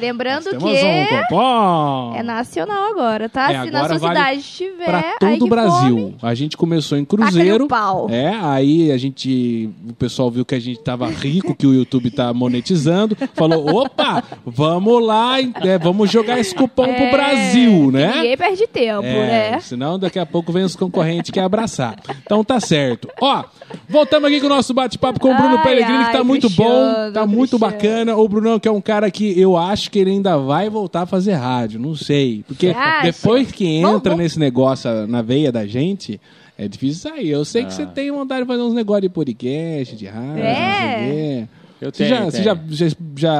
Lembrando 0.00 0.50
que 0.50 0.64
um. 0.64 2.14
É 2.16 2.22
nacional 2.24 2.90
agora, 2.90 3.28
tá? 3.28 3.52
É, 3.52 3.64
Se 3.64 3.70
na 3.70 3.78
agora 3.78 3.98
sua 3.98 4.08
vale 4.08 4.18
cidade 4.40 4.42
tiver. 4.42 4.84
Pra 4.84 5.14
todo 5.20 5.44
o 5.44 5.48
Brasil. 5.48 5.96
fome. 5.96 6.16
A 6.20 6.34
gente 6.34 6.56
começou 6.56 6.98
em 6.98 7.04
Cruzeiro. 7.04 7.68
pau. 7.68 8.08
É, 8.10 8.34
aí 8.42 8.90
a 8.90 8.98
gente. 8.98 9.70
O 9.88 9.92
pessoal 9.94 10.28
viu 10.28 10.44
que 10.44 10.56
a 10.56 10.60
gente 10.60 10.80
tava 10.80 11.06
rico, 11.08 11.54
que 11.54 11.66
o 11.68 11.72
YouTube 11.72 12.10
tá 12.10 12.34
monetizando. 12.34 13.16
Falou: 13.34 13.82
opa, 13.82 14.24
vamos 14.44 15.06
lá, 15.06 15.40
é, 15.40 15.78
vamos 15.78 16.10
jogar 16.10 16.38
esse 16.40 16.52
cupom 16.52 16.82
pro 16.82 16.92
É, 16.92 17.10
Brasil, 17.12 17.92
né? 17.92 18.12
Ninguém 18.16 18.36
perde 18.36 18.66
tempo, 18.66 19.04
É, 19.06 19.52
né? 19.52 19.60
senão 19.60 19.98
daqui 20.00 20.18
a 20.18 20.26
pouco 20.26 20.50
vem 20.52 20.64
os 20.64 20.74
concorrentes 20.74 21.30
que 21.30 21.38
abraçar. 21.38 21.94
Então 22.24 22.42
tá 22.42 22.58
certo. 22.58 23.08
Ó, 23.20 23.44
voltamos 23.88 24.28
aqui 24.28 24.40
com 24.40 24.46
o 24.46 24.50
nosso 24.50 24.74
bate-papo 24.82 25.20
com 25.20 25.30
o 25.32 25.36
Bruno 25.36 25.56
Ai, 25.58 25.62
Pellegrini, 25.62 26.04
que 26.06 26.12
tá 26.12 26.18
ai, 26.18 26.24
muito 26.24 26.50
bom, 26.50 27.12
tá 27.12 27.26
muito 27.26 27.58
bacana. 27.58 28.16
O 28.16 28.28
Brunão, 28.28 28.58
que 28.58 28.66
é 28.68 28.72
um 28.72 28.80
cara 28.80 29.10
que 29.10 29.38
eu 29.38 29.56
acho 29.56 29.90
que 29.90 29.98
ele 29.98 30.10
ainda 30.10 30.36
vai 30.38 30.68
voltar 30.70 31.02
a 31.02 31.06
fazer 31.06 31.34
rádio, 31.34 31.78
não 31.80 31.94
sei. 31.94 32.44
Porque 32.46 32.68
Você 32.72 32.78
acha? 32.78 33.02
depois 33.12 33.52
que 33.52 33.66
entra 33.66 34.12
bom. 34.12 34.18
nesse 34.18 34.38
negócio 34.38 35.06
na 35.06 35.22
veia 35.22 35.50
da 35.52 35.66
gente, 35.66 36.20
é 36.58 36.66
difícil 36.68 37.10
sair. 37.10 37.28
Eu 37.30 37.44
sei 37.44 37.64
que 37.64 37.72
você 37.74 37.86
tem 37.86 38.10
vontade 38.10 38.42
de 38.42 38.46
fazer 38.46 38.62
uns 38.62 38.74
negócios 38.74 39.02
de 39.02 39.08
podcast, 39.08 39.96
de 39.96 40.06
rádio, 40.06 40.42
É. 40.42 40.52
não 40.52 40.64
sei 40.78 41.08
o 41.08 41.12
quê. 41.12 41.48
Eu 41.80 41.90
Você, 41.92 42.04
tenho, 42.04 42.10
já, 42.10 42.24
você 42.24 42.42
tenho. 42.42 42.44
já, 42.44 42.88
já, 42.88 42.96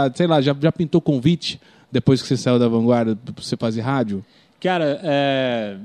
já, 0.07 0.13
sei 0.15 0.27
lá, 0.27 0.41
já, 0.41 0.57
já 0.61 0.73
pintou 0.73 1.01
convite 1.01 1.61
depois 1.93 2.23
que 2.23 2.29
você 2.29 2.37
saiu 2.37 2.59
da 2.59 2.69
vanguarda 2.69 3.15
pra 3.17 3.35
você 3.43 3.57
fazer 3.57 3.81
rádio? 3.83 4.25
Cara, 4.61 5.01
é, 5.03 5.77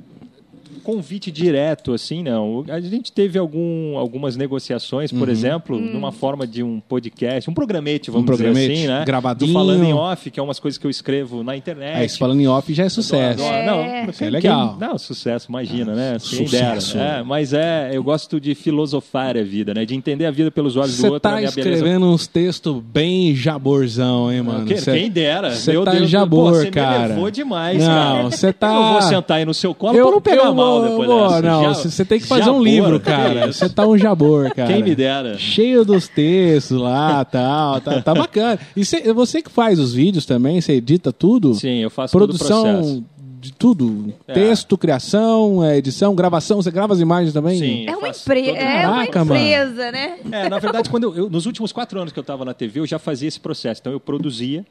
convite 0.86 1.32
direto, 1.32 1.94
assim, 1.94 2.24
não. 2.24 2.64
A 2.70 2.80
gente 2.80 3.12
teve 3.12 3.38
algum, 3.40 3.98
algumas 3.98 4.38
negociações, 4.38 5.12
por 5.12 5.28
exemplo, 5.28 5.80
numa 5.80 6.12
forma 6.12 6.46
de 6.46 6.62
um 6.64 6.80
podcast, 6.80 7.50
um 7.50 7.54
programete, 7.54 8.12
vamos 8.12 8.28
Uhum. 8.28 8.34
Um 8.34 8.38
programete, 8.38 8.68
dizer 8.74 8.74
assim, 8.74 9.00
né? 9.00 9.04
gravadinho. 9.06 9.48
Do 9.52 9.54
Falando 9.54 9.84
em 9.84 9.94
Off, 9.94 10.30
que 10.32 10.40
é 10.40 10.44
umas 10.44 10.60
coisas 10.60 10.78
que 10.78 10.86
eu 10.86 10.92
escrevo 10.92 11.44
na 11.44 11.56
internet. 11.58 11.98
É, 12.02 12.06
isso 12.06 12.18
falando 12.18 12.40
em 12.40 12.48
off 12.48 12.74
já 12.74 12.84
é 12.86 12.90
sucesso. 12.90 13.44
Adoro, 13.44 13.56
É. 13.56 13.66
Não, 14.04 14.10
Isso 14.12 14.24
é 14.24 14.30
legal. 14.30 14.78
Quem- 14.78 14.88
não, 14.88 14.98
sucesso, 14.98 15.48
imagina, 15.50 15.94
né? 15.96 16.18
Quem 16.22 16.46
sucesso. 16.46 16.98
dera. 16.98 17.20
É, 17.20 17.24
mas 17.24 17.54
é, 17.54 17.90
eu 17.94 18.04
gosto 18.04 18.40
de 18.40 18.54
filosofar 18.56 19.38
a 19.38 19.44
vida, 19.44 19.74
né? 19.74 19.86
De 19.86 19.96
entender 19.96 20.26
a 20.26 20.32
vida 20.32 20.52
pelos 20.52 20.76
olhos 20.76 20.92
do 20.96 21.02
Você 21.02 21.06
outro. 21.08 21.20
tá 21.20 21.30
a 21.34 21.38
minha 21.40 21.52
beleza 21.52 21.70
escrevendo 21.76 22.06
uns 22.06 22.28
textos 22.28 22.82
bem 22.84 23.34
jaborzão, 23.36 24.32
hein, 24.32 24.42
mano? 24.42 24.66
Quem, 24.66 24.78
Cê- 24.78 24.92
quem 25.00 25.10
dera. 25.10 25.52
Você 25.52 25.74
tá 25.84 25.92
Deus, 25.92 26.10
jabor, 26.10 26.52
pô, 26.54 26.60
você 26.60 26.70
cara. 26.72 27.02
me 27.04 27.08
levou 27.16 27.32
demais, 27.32 27.80
não, 27.80 27.88
cara. 27.88 28.24
você 28.24 28.54
tá... 28.54 28.68
Eu 28.68 28.74
não 28.74 28.94
vou 28.94 29.02
sentar 29.02 29.38
aí 29.38 29.46
no 29.46 29.54
seu 29.54 29.74
colo 29.74 29.96
Eu- 29.98 30.04
pra 30.06 30.12
não 30.14 30.22
pegar 30.22 30.44
eu 30.46 30.54
mal 30.54 30.75
depois 30.82 31.10
dessa. 31.10 31.42
Não, 31.42 31.64
Já- 31.64 31.74
você 31.74 32.06
tem 32.06 32.20
que 32.20 32.26
fazer 32.28 32.44
um 32.44 32.46
jabor, 32.46 32.64
livro, 32.64 33.00
que 33.00 33.06
cara. 33.06 33.48
isso. 33.50 33.60
Você 33.66 33.70
tá 33.70 33.88
um 33.88 33.98
jabor, 33.98 34.52
cara. 34.54 34.74
Quem 34.74 34.84
me 34.84 34.96
dera. 34.96 35.38
Cheio 35.38 35.84
dos 35.86 36.08
textos 36.08 36.80
lá, 36.80 37.24
tal, 37.26 37.80
tá, 37.82 38.02
tá 38.02 38.14
bacana. 38.14 38.60
E 38.76 38.84
cê- 38.86 39.14
você 39.14 39.42
que 39.42 39.50
faz 39.52 39.80
os 39.80 39.94
vídeos 39.94 40.26
também, 40.26 40.60
você 40.62 40.74
edita 40.74 41.12
tudo? 41.14 41.54
Sim, 41.56 41.78
eu 41.80 41.90
faço 41.90 42.12
todo 42.18 42.32
o 42.34 42.38
processo. 42.38 42.62
Produção 42.62 43.04
de 43.40 43.54
tudo? 43.54 44.12
É. 44.28 44.34
Texto, 44.34 44.76
criação, 44.76 45.64
é, 45.64 45.78
edição, 45.78 46.16
gravação, 46.16 46.62
você 46.62 46.72
grava 46.72 46.94
as 46.94 47.00
imagens 47.00 47.32
também? 47.32 47.60
Sim. 47.60 47.86
É 47.88 47.96
uma, 47.96 48.08
faço 48.08 48.22
empre... 48.24 48.44
todo- 48.44 48.56
é 48.58 48.88
uma 48.88 48.94
Caraca, 49.06 49.26
mano. 49.26 49.40
empresa, 49.40 49.92
né? 49.92 50.18
É, 50.32 50.50
na 50.50 50.58
verdade, 50.58 50.90
quando 50.90 51.04
eu, 51.04 51.16
eu- 51.16 51.30
nos 51.30 51.46
últimos 51.46 51.72
quatro 51.72 52.00
anos 52.00 52.12
que 52.12 52.18
eu 52.18 52.22
estava 52.22 52.44
na 52.44 52.56
TV, 52.56 52.80
eu 52.80 52.88
já 52.88 52.98
fazia 52.98 53.28
esse 53.28 53.40
processo. 53.40 53.82
Então, 53.82 53.94
eu 53.94 54.00
produzia, 54.00 54.66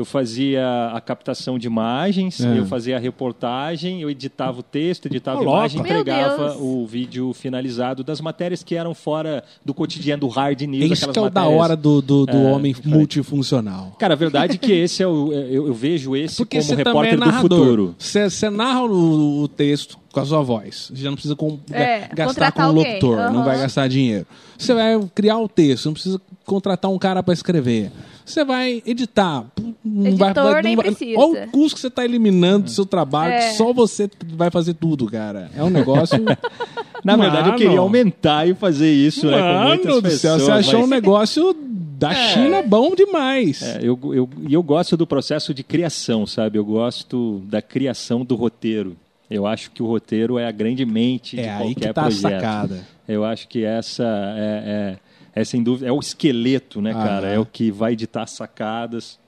eu 0.00 0.04
fazia 0.04 0.64
a 0.94 1.00
captação 1.00 1.58
de 1.58 1.66
imagens, 1.66 2.40
É. 2.40 2.58
eu 2.58 2.66
fazia 2.66 2.96
a 2.96 2.98
reportagem, 2.98 4.00
eu 4.02 4.10
editava 4.10 4.60
o 4.60 4.62
texto, 4.62 5.06
editava 5.06 5.40
a 5.40 5.42
imagem, 5.42 5.78
louco. 5.78 5.92
Entregava 5.92 6.56
o 6.58 6.86
vídeo 6.86 7.32
finalizado 7.32 8.02
das 8.02 8.20
matérias 8.20 8.62
que 8.62 8.74
eram 8.74 8.94
fora 8.94 9.44
do 9.64 9.72
cotidiano 9.74 10.20
do 10.20 10.28
hard 10.28 10.60
news. 10.62 10.90
Isso 10.90 11.08
que 11.12 11.18
é 11.18 11.22
o 11.22 11.30
da 11.30 11.46
hora 11.46 11.76
do, 11.76 12.00
do, 12.02 12.26
do 12.26 12.36
É, 12.36 12.52
homem 12.52 12.74
multifuncional. 12.84 13.94
Cara, 13.98 14.14
a 14.14 14.16
verdade 14.16 14.54
é 14.54 14.58
que 14.58 14.72
esse 14.72 15.02
é 15.02 15.06
o. 15.06 15.32
Eu, 15.32 15.66
eu 15.68 15.74
vejo 15.74 16.16
esse 16.16 16.36
Porque 16.38 16.60
como 16.60 16.74
repórter 16.74 17.14
é 17.14 17.16
do 17.16 17.32
futuro. 17.34 17.94
Você, 17.98 18.28
você 18.30 18.48
narra 18.50 18.82
o, 18.84 19.42
o 19.42 19.48
texto 19.48 19.98
com 20.12 20.20
a 20.20 20.24
sua 20.24 20.42
voz. 20.42 20.90
Você 20.92 21.02
já 21.02 21.08
não 21.10 21.14
precisa 21.16 21.36
com- 21.36 21.58
É, 21.70 22.00
ga- 22.00 22.08
gastar 22.08 22.26
contratar 22.26 22.52
com 22.66 22.72
um 22.72 22.74
locutor, 22.74 23.16
não 23.16 23.24
Aham. 23.36 23.44
vai 23.44 23.58
gastar 23.58 23.88
dinheiro. 23.88 24.26
Você 24.58 24.74
vai 24.74 25.00
criar 25.14 25.38
o 25.38 25.48
texto, 25.48 25.86
não 25.86 25.92
precisa 25.92 26.20
contratar 26.44 26.90
um 26.90 26.98
cara 26.98 27.22
para 27.22 27.32
escrever. 27.34 27.92
Você 28.30 28.44
vai 28.44 28.82
editar. 28.86 29.44
Não 29.84 30.06
Editor 30.06 30.62
nem 30.62 30.76
não 30.76 30.82
precisa. 30.82 31.18
Olha 31.18 31.44
o 31.46 31.50
custo 31.50 31.74
que 31.76 31.80
você 31.80 31.86
está 31.88 32.04
eliminando 32.04 32.64
do 32.64 32.70
seu 32.70 32.86
trabalho, 32.86 33.32
É. 33.32 33.50
que 33.50 33.56
só 33.56 33.72
você 33.72 34.08
vai 34.34 34.50
fazer 34.50 34.74
tudo, 34.74 35.06
cara. 35.10 35.50
É 35.56 35.62
um 35.64 35.70
negócio. 35.70 36.18
Na 37.04 37.16
verdade, 37.16 37.48
eu 37.48 37.54
queria 37.54 37.68
Mano. 37.70 37.82
aumentar 37.82 38.46
e 38.46 38.54
fazer 38.54 38.92
isso, 38.92 39.26
né? 39.26 39.38
Com 39.40 39.68
muitas 39.68 39.86
Mano 39.86 40.00
do 40.00 40.02
pessoas. 40.02 40.20
céu, 40.20 40.38
você 40.38 40.50
achou 40.52 40.80
mas- 40.80 40.88
um 40.88 40.90
negócio 40.90 41.56
da 41.98 42.14
China 42.14 42.62
bom 42.62 42.94
demais. 42.94 43.62
É, 43.62 43.78
eu, 43.82 43.98
eu, 44.14 44.28
e 44.48 44.52
eu 44.54 44.62
gosto 44.62 44.96
do 44.96 45.06
processo 45.06 45.52
de 45.54 45.62
criação, 45.62 46.26
sabe? 46.26 46.58
Eu 46.58 46.64
gosto 46.64 47.42
da 47.46 47.60
criação 47.62 48.24
do 48.24 48.34
roteiro. 48.36 48.96
Eu 49.30 49.46
acho 49.46 49.70
que 49.70 49.82
o 49.82 49.86
roteiro 49.86 50.38
é 50.38 50.46
a 50.46 50.50
grande 50.50 50.84
mente 50.84 51.36
de 51.36 51.42
É 51.42 51.46
qualquer 51.56 51.64
aí 51.68 51.74
que 51.74 51.80
tá 51.80 51.90
a 51.90 52.04
projeto. 52.04 52.20
sacada. 52.22 52.86
Eu 53.08 53.24
acho 53.24 53.48
que 53.48 53.64
essa 53.64 54.04
é, 54.36 54.62
é, 54.66 54.96
é 55.40 55.44
sem 55.44 55.62
dúvida 55.62 55.88
é 55.88 55.92
o 55.92 55.98
esqueleto, 55.98 56.80
né, 56.80 56.92
cara? 56.92 57.26
Aham. 57.28 57.34
É 57.34 57.38
o 57.38 57.46
que 57.46 57.70
vai 57.70 57.96
ditar 57.96 58.22
as 58.24 58.30
sacadas, 58.32 59.18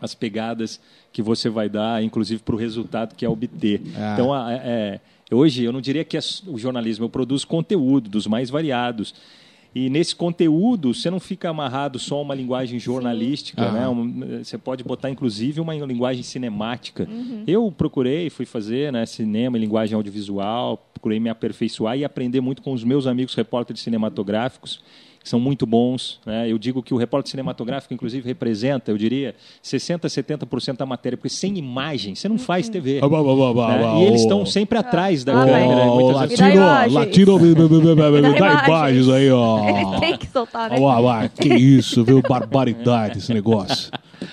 as 0.00 0.14
pegadas 0.14 0.80
que 1.12 1.22
você 1.22 1.48
vai 1.48 1.68
dar, 1.68 2.02
inclusive 2.02 2.42
para 2.42 2.54
o 2.54 2.58
resultado 2.58 3.14
que 3.14 3.24
é 3.24 3.28
obter. 3.28 3.80
Ah. 3.96 4.12
Então, 4.14 4.32
a- 4.32 4.52
é, 4.52 5.00
é, 5.30 5.34
hoje 5.34 5.62
eu 5.64 5.72
não 5.72 5.80
diria 5.80 6.04
que 6.04 6.16
é 6.16 6.20
o 6.46 6.58
jornalismo, 6.58 7.04
eu 7.04 7.08
produzo 7.08 7.46
conteúdo 7.46 8.08
dos 8.10 8.26
mais 8.26 8.50
variados. 8.50 9.14
E 9.76 9.90
nesse 9.90 10.14
conteúdo, 10.14 10.94
você 10.94 11.10
não 11.10 11.18
fica 11.18 11.48
amarrado 11.50 11.98
só 11.98 12.18
a 12.18 12.20
uma 12.22 12.32
linguagem 12.34 12.78
jornalística, 12.78 13.72
né? 13.72 13.88
Um- 13.88 14.44
Você 14.44 14.56
pode 14.56 14.84
botar, 14.84 15.10
inclusive, 15.10 15.60
uma 15.60 15.74
linguagem 15.74 16.22
cinemática. 16.22 17.08
Eu 17.44 17.72
procurei, 17.76 18.30
fui 18.30 18.46
fazer 18.46 18.92
né, 18.92 19.04
cinema 19.04 19.56
e 19.58 19.60
linguagem 19.60 19.96
audiovisual, 19.96 20.76
procurei 20.94 21.18
me 21.18 21.28
aperfeiçoar 21.28 21.98
e 21.98 22.04
aprender 22.04 22.40
muito 22.40 22.62
com 22.62 22.72
os 22.72 22.84
meus 22.84 23.04
amigos 23.08 23.34
repórteres 23.34 23.82
cinematográficos, 23.82 24.80
são 25.24 25.40
muito 25.40 25.66
bons. 25.66 26.20
Né? 26.24 26.50
Eu 26.50 26.58
digo 26.58 26.82
que 26.82 26.92
o 26.94 26.96
repórter 26.96 27.30
cinematográfico, 27.30 27.92
inclusive, 27.94 28.26
representa, 28.26 28.90
eu 28.90 28.98
diria, 28.98 29.34
60%, 29.62 30.00
70% 30.06 30.76
da 30.76 30.86
matéria, 30.86 31.16
porque 31.16 31.28
sem 31.30 31.56
imagem 31.58 32.14
você 32.14 32.28
não 32.28 32.38
faz 32.38 32.68
TV. 32.68 33.00
Ah, 33.02 33.08
bah, 33.08 33.22
bah, 33.22 33.34
bah, 33.34 33.52
bah, 33.54 33.68
né? 33.76 33.82
bah, 33.82 33.94
E 33.98 34.04
eles 34.04 34.20
estão 34.20 34.44
sempre 34.46 34.78
atrás 34.78 35.24
da 35.24 35.32
Ah, 35.42 35.46
câmera. 35.46 35.74
Dá 35.74 35.84
latino, 36.12 36.48
imagens. 36.50 36.92
latino, 36.92 37.38
dá 38.38 38.64
imagens. 38.66 39.08
aí, 39.08 39.30
ó. 39.30 39.98
Tem 39.98 40.16
que 40.16 40.26
soltar, 40.26 40.70
né? 40.70 40.76
Ó, 40.78 41.02
ó, 41.02 41.28
que 41.28 41.48
isso, 41.54 42.04
viu? 42.04 42.20
Barbaridade 42.22 43.18
esse 43.18 43.32
negócio. 43.32 43.90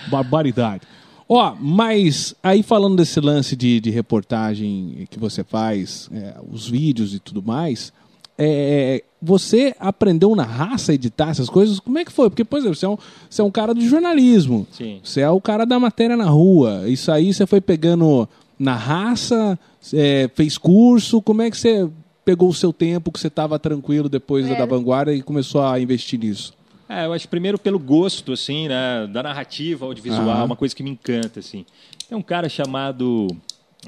Barbaridade. 0.10 0.82
Ó, 1.28 1.56
mas 1.60 2.36
aí 2.44 2.62
falando 2.62 2.98
desse 2.98 3.20
lance 3.22 3.56
de, 3.56 3.80
de 3.80 3.90
reportagem 3.90 5.08
que 5.10 5.18
você 5.18 5.44
faz, 5.46 6.10
é, 6.14 6.36
os 6.52 6.68
vídeos 6.68 7.14
e 7.16 7.20
tudo 7.20 7.42
mais, 7.42 7.94
é, 8.38 9.02
você 9.22 9.76
aprendeu 9.80 10.36
na 10.36 10.44
raça 10.44 10.92
a 10.92 10.96
editar 10.96 11.30
essas 11.30 11.50
coisas? 11.50 11.80
Como 11.80 11.98
é 12.00 12.04
que 12.06 12.12
foi? 12.12 12.30
Porque, 12.30 12.44
por 12.44 12.58
exemplo, 12.60 12.76
você 12.76 12.86
é 12.86 12.90
um, 12.90 12.98
você 13.30 13.42
é 13.42 13.46
um 13.46 13.52
cara 13.52 13.74
do 13.74 13.82
jornalismo. 13.82 14.66
Sim. 14.72 15.00
Você 15.04 15.22
é 15.22 15.30
o 15.30 15.40
cara 15.40 15.66
da 15.66 15.80
matéria 15.80 16.18
na 16.18 16.26
rua. 16.26 16.84
Isso 16.88 17.12
aí 17.12 17.34
você 17.34 17.46
foi 17.46 17.62
pegando 17.62 18.28
na 18.58 18.76
raça, 18.76 19.58
é, 19.94 20.30
fez 20.34 20.58
curso. 20.58 21.22
Como 21.22 21.42
é 21.42 21.52
que 21.52 21.58
você 21.58 21.88
pegou 22.26 22.50
o 22.50 22.54
seu 22.54 22.72
tempo 22.74 23.12
que 23.12 23.20
você 23.20 23.28
estava 23.28 23.58
tranquilo 23.60 24.08
depois 24.10 24.48
da- 24.48 24.54
É. 24.54 24.58
da 24.58 24.66
vanguarda 24.66 25.14
e 25.14 25.22
começou 25.22 25.62
a 25.62 25.80
investir 25.80 26.20
nisso? 26.20 26.54
É, 26.90 27.06
eu 27.06 27.14
acho 27.14 27.28
primeiro 27.30 27.58
pelo 27.58 27.80
gosto, 27.80 28.34
assim, 28.34 28.68
né, 28.68 29.08
da 29.08 29.24
narrativa 29.24 29.86
audiovisual, 29.86 30.30
Aham. 30.30 30.44
uma 30.44 30.56
coisa 30.58 30.76
que 30.76 30.84
me 30.84 30.90
encanta, 30.90 31.40
assim. 31.40 31.66
Tem 32.10 32.18
um 32.18 32.22
cara 32.22 32.50
chamado 32.50 33.28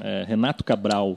é, 0.00 0.24
Renato 0.26 0.64
Cabral. 0.64 1.14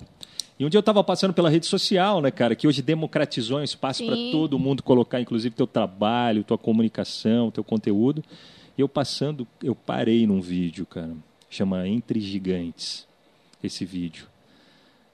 E 0.60 0.66
um 0.66 0.70
dia 0.70 0.78
eu 0.78 0.82
estava 0.82 1.04
passando 1.04 1.34
pela 1.34 1.50
rede 1.50 1.68
social, 1.68 2.20
né, 2.20 2.32
cara, 2.32 2.56
que 2.56 2.68
hoje 2.68 2.82
democratizou 2.82 3.60
um 3.60 3.64
espaço 3.64 4.04
para 4.06 4.16
todo 4.32 4.58
mundo 4.58 4.82
colocar, 4.82 5.22
inclusive, 5.22 5.54
teu 5.56 5.68
trabalho, 5.68 6.44
tua 6.44 6.58
comunicação, 6.58 7.52
teu 7.52 7.64
conteúdo. 7.64 8.24
E 8.78 8.82
eu 8.82 8.90
passando, 8.90 9.48
eu 9.64 9.76
parei 9.76 10.26
num 10.26 10.42
vídeo, 10.42 10.86
cara, 10.86 11.12
chama 11.50 11.88
Entre 11.88 12.20
Gigantes, 12.20 13.08
esse 13.64 13.86
vídeo. 13.86 14.26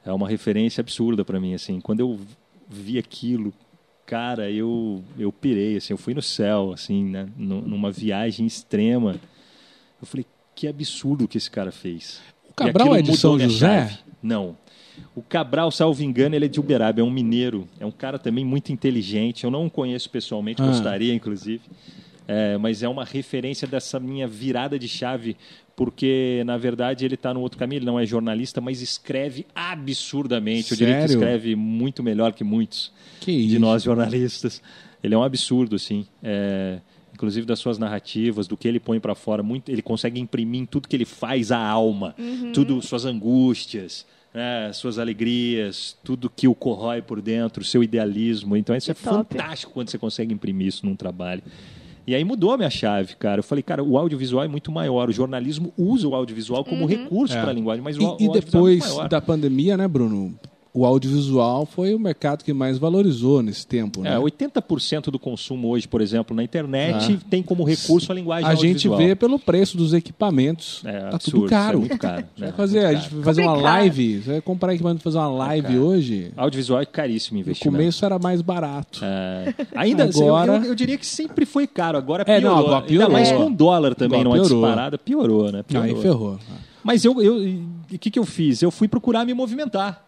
É 0.05 0.11
uma 0.13 0.27
referência 0.29 0.81
absurda 0.81 1.23
para 1.25 1.39
mim, 1.39 1.53
assim. 1.53 1.79
Quando 1.81 1.99
eu 2.01 2.19
vi 2.69 2.97
aquilo, 2.97 3.53
cara, 4.05 4.49
eu 4.49 5.03
eu 5.17 5.31
pirei, 5.31 5.77
assim, 5.77 5.93
eu 5.93 5.97
fui 5.97 6.13
no 6.13 6.21
céu, 6.21 6.71
assim, 6.73 7.03
né, 7.05 7.27
nu- 7.37 7.61
numa 7.61 7.91
viagem 7.91 8.45
extrema. 8.45 9.15
Eu 10.01 10.05
falei, 10.07 10.25
que 10.55 10.67
absurdo 10.67 11.27
que 11.27 11.37
esse 11.37 11.49
cara 11.51 11.71
fez. 11.71 12.21
O 12.49 12.53
Cabral 12.53 12.95
é 12.95 13.01
de 13.01 13.15
São 13.17 13.37
José? 13.39 13.87
chave. 13.89 13.97
Não. 14.21 14.57
O 15.15 15.21
Cabral, 15.21 15.71
salvo 15.71 16.03
engano, 16.03 16.35
ele 16.35 16.45
é 16.45 16.47
de 16.47 16.59
Uberaba, 16.59 16.99
é 17.01 17.03
um 17.03 17.09
mineiro. 17.11 17.67
É 17.79 17.85
um 17.85 17.91
cara 17.91 18.17
também 18.19 18.43
muito 18.45 18.71
inteligente. 18.71 19.43
Eu 19.43 19.51
não 19.51 19.65
o 19.65 19.69
conheço 19.69 20.09
pessoalmente, 20.09 20.61
Ah. 20.61 20.65
gostaria, 20.67 21.13
inclusive. 21.13 21.61
É, 22.27 22.57
mas 22.57 22.81
é 22.81 22.87
uma 22.87 23.03
referência 23.03 23.67
dessa 23.67 23.99
minha 23.99 24.25
virada 24.27 24.79
de 24.79 24.87
chave, 24.87 25.35
porque 25.75 26.41
na 26.45 26.55
verdade 26.57 27.03
ele 27.03 27.15
está 27.15 27.33
no 27.33 27.41
outro 27.41 27.59
caminho. 27.59 27.79
Ele 27.79 27.85
não 27.85 27.99
é 27.99 28.05
jornalista, 28.05 28.61
mas 28.61 28.81
escreve 28.81 29.45
absurdamente. 29.53 30.71
Eu 30.71 30.77
diria 30.77 30.93
que 30.95 31.01
Sério? 31.01 31.15
escreve 31.15 31.55
muito 31.55 32.01
melhor 32.01 32.33
que 32.33 32.43
muitos 32.43 32.91
Que 33.19 33.31
de 33.31 33.53
isso. 33.53 33.59
nós 33.59 33.83
jornalistas. 33.83 34.61
Ele 35.03 35.13
é 35.13 35.17
um 35.17 35.23
absurdo, 35.23 35.75
assim. 35.75 36.05
É, 36.23 36.79
inclusive 37.13 37.45
das 37.45 37.59
suas 37.59 37.77
narrativas, 37.77 38.47
do 38.47 38.55
que 38.55 38.67
ele 38.67 38.79
põe 38.79 38.99
para 38.99 39.13
fora. 39.15 39.43
Muito, 39.43 39.69
ele 39.69 39.81
consegue 39.81 40.19
imprimir 40.19 40.61
em 40.61 40.65
tudo 40.65 40.87
que 40.87 40.95
ele 40.95 41.05
faz 41.05 41.51
a 41.51 41.59
alma, 41.59 42.15
tudo 42.53 42.81
suas 42.81 43.05
angústias. 43.05 44.05
Né, 44.33 44.71
suas 44.73 44.97
alegrias, 44.97 45.95
tudo 46.03 46.29
que 46.29 46.47
o 46.47 46.55
corrói 46.55 47.01
por 47.01 47.21
dentro, 47.21 47.63
seu 47.63 47.83
idealismo. 47.83 48.57
Então, 48.57 48.75
isso 48.75 48.91
é 48.91 48.93
Que 48.93 49.03
top. 49.03 49.37
fantástico 49.37 49.71
quando 49.73 49.89
você 49.89 49.97
consegue 49.97 50.33
imprimir 50.33 50.67
isso 50.67 50.85
num 50.85 50.95
trabalho. 50.95 51.43
E 52.05 52.13
aí 52.13 52.23
mudou 52.25 52.51
a 52.51 52.57
minha 52.57 52.69
chave, 52.69 53.15
cara. 53.15 53.39
Eu 53.39 53.43
falei, 53.43 53.61
cara, 53.63 53.81
o 53.81 53.97
audiovisual 53.97 54.43
é 54.43 54.47
muito 54.47 54.69
maior. 54.71 55.07
O 55.07 55.13
jornalismo 55.13 55.71
usa 55.77 56.05
o 56.07 56.13
audiovisual 56.15 56.65
como 56.65 56.85
recurso 56.85 57.33
É. 57.37 57.41
para 57.41 57.51
a 57.51 57.53
linguagem, 57.53 57.81
mas 57.83 57.95
o, 57.97 58.01
E, 58.01 58.03
o 58.03 58.07
e 58.07 58.09
audiovisual 58.09 58.27
é 58.27 58.39
muito 58.41 58.45
depois 58.51 58.95
maior. 58.95 59.07
da 59.09 59.21
pandemia, 59.21 59.77
né, 59.77 59.87
Bruno? 59.87 60.35
O 60.75 60.85
audiovisual 60.87 61.67
foi 61.67 61.93
o 61.93 61.99
mercado 61.99 62.43
que 62.43 62.51
mais 62.51 62.79
valorizou 62.79 63.43
nesse 63.43 63.65
tempo, 63.67 64.01
né? 64.01 64.15
É, 64.15 64.17
80% 64.17 65.11
do 65.11 65.19
consumo 65.19 65.67
hoje, 65.69 65.87
por 65.87 66.01
exemplo, 66.01 66.35
na 66.35 66.43
internet 66.43 67.13
Ah. 67.21 67.25
tem 67.29 67.43
como 67.43 67.63
recurso 67.63 68.11
a 68.11 68.15
linguagem 68.15 68.49
A 68.49 68.55
gente 68.55 68.87
audiovisual. 68.87 68.97
vê 68.97 69.15
pelo 69.15 69.37
preço 69.37 69.77
dos 69.77 69.93
equipamentos. 69.93 70.81
É, 70.83 70.99
tá 70.99 71.09
absurdo, 71.15 71.39
tudo 71.41 71.49
caro. 71.49 71.77
isso 71.79 71.85
é 71.85 71.89
muito 71.89 72.01
caro, 72.01 72.15
né? 72.17 72.27
vai 72.47 72.51
fazer, 72.53 72.79
Muito 72.79 72.87
a 72.87 72.91
caro. 72.93 73.03
gente 73.03 73.13
vai 73.15 73.23
fazer 73.23 73.41
uma 73.43 73.51
Complicado. 73.51 73.73
live, 73.75 74.21
você 74.21 74.31
vai 74.31 74.41
comprar 74.41 74.73
equipamento 74.73 75.01
pra 75.03 75.11
fazer 75.11 75.17
uma 75.19 75.27
live 75.45 75.67
caro. 75.67 75.85
hoje. 75.85 76.31
Audiovisual 76.35 76.81
é 76.81 76.85
caríssimo 76.87 77.35
No 77.37 77.41
investimento. 77.41 77.77
começo 77.77 78.05
era 78.05 78.17
mais 78.17 78.41
barato. 78.41 78.99
É, 79.03 79.53
ainda 79.75 80.05
Agora- 80.05 80.53
eu, 80.55 80.63
eu- 80.63 80.69
eu 80.69 80.75
diria 80.75 80.97
que 80.97 81.05
sempre 81.05 81.45
foi 81.45 81.67
caro, 81.67 81.99
agora 81.99 82.23
É, 82.25 82.39
piorou. 82.39 82.57
não, 82.57 82.65
agora 82.65 82.81
piorou. 82.81 83.07
Ainda 83.07 83.13
mais 83.13 83.31
com 83.31 83.45
o 83.45 83.55
dólar 83.55 83.93
também, 83.93 84.21
Agora 84.21 84.37
numa 84.37 84.43
piorou. 84.47 84.61
disparada, 84.67 84.97
piorou, 84.97 85.51
né? 85.51 85.61
Piorou. 85.61 85.87
Aí 85.87 86.01
ferrou. 86.01 86.39
Mas 86.83 87.05
eu, 87.05 87.21
eu, 87.21 87.35
o 87.93 87.97
que, 87.99 88.09
que 88.09 88.17
eu 88.17 88.25
fiz? 88.25 88.63
Eu 88.63 88.71
fui 88.71 88.87
procurar 88.87 89.23
me 89.23 89.35
movimentar. 89.35 90.03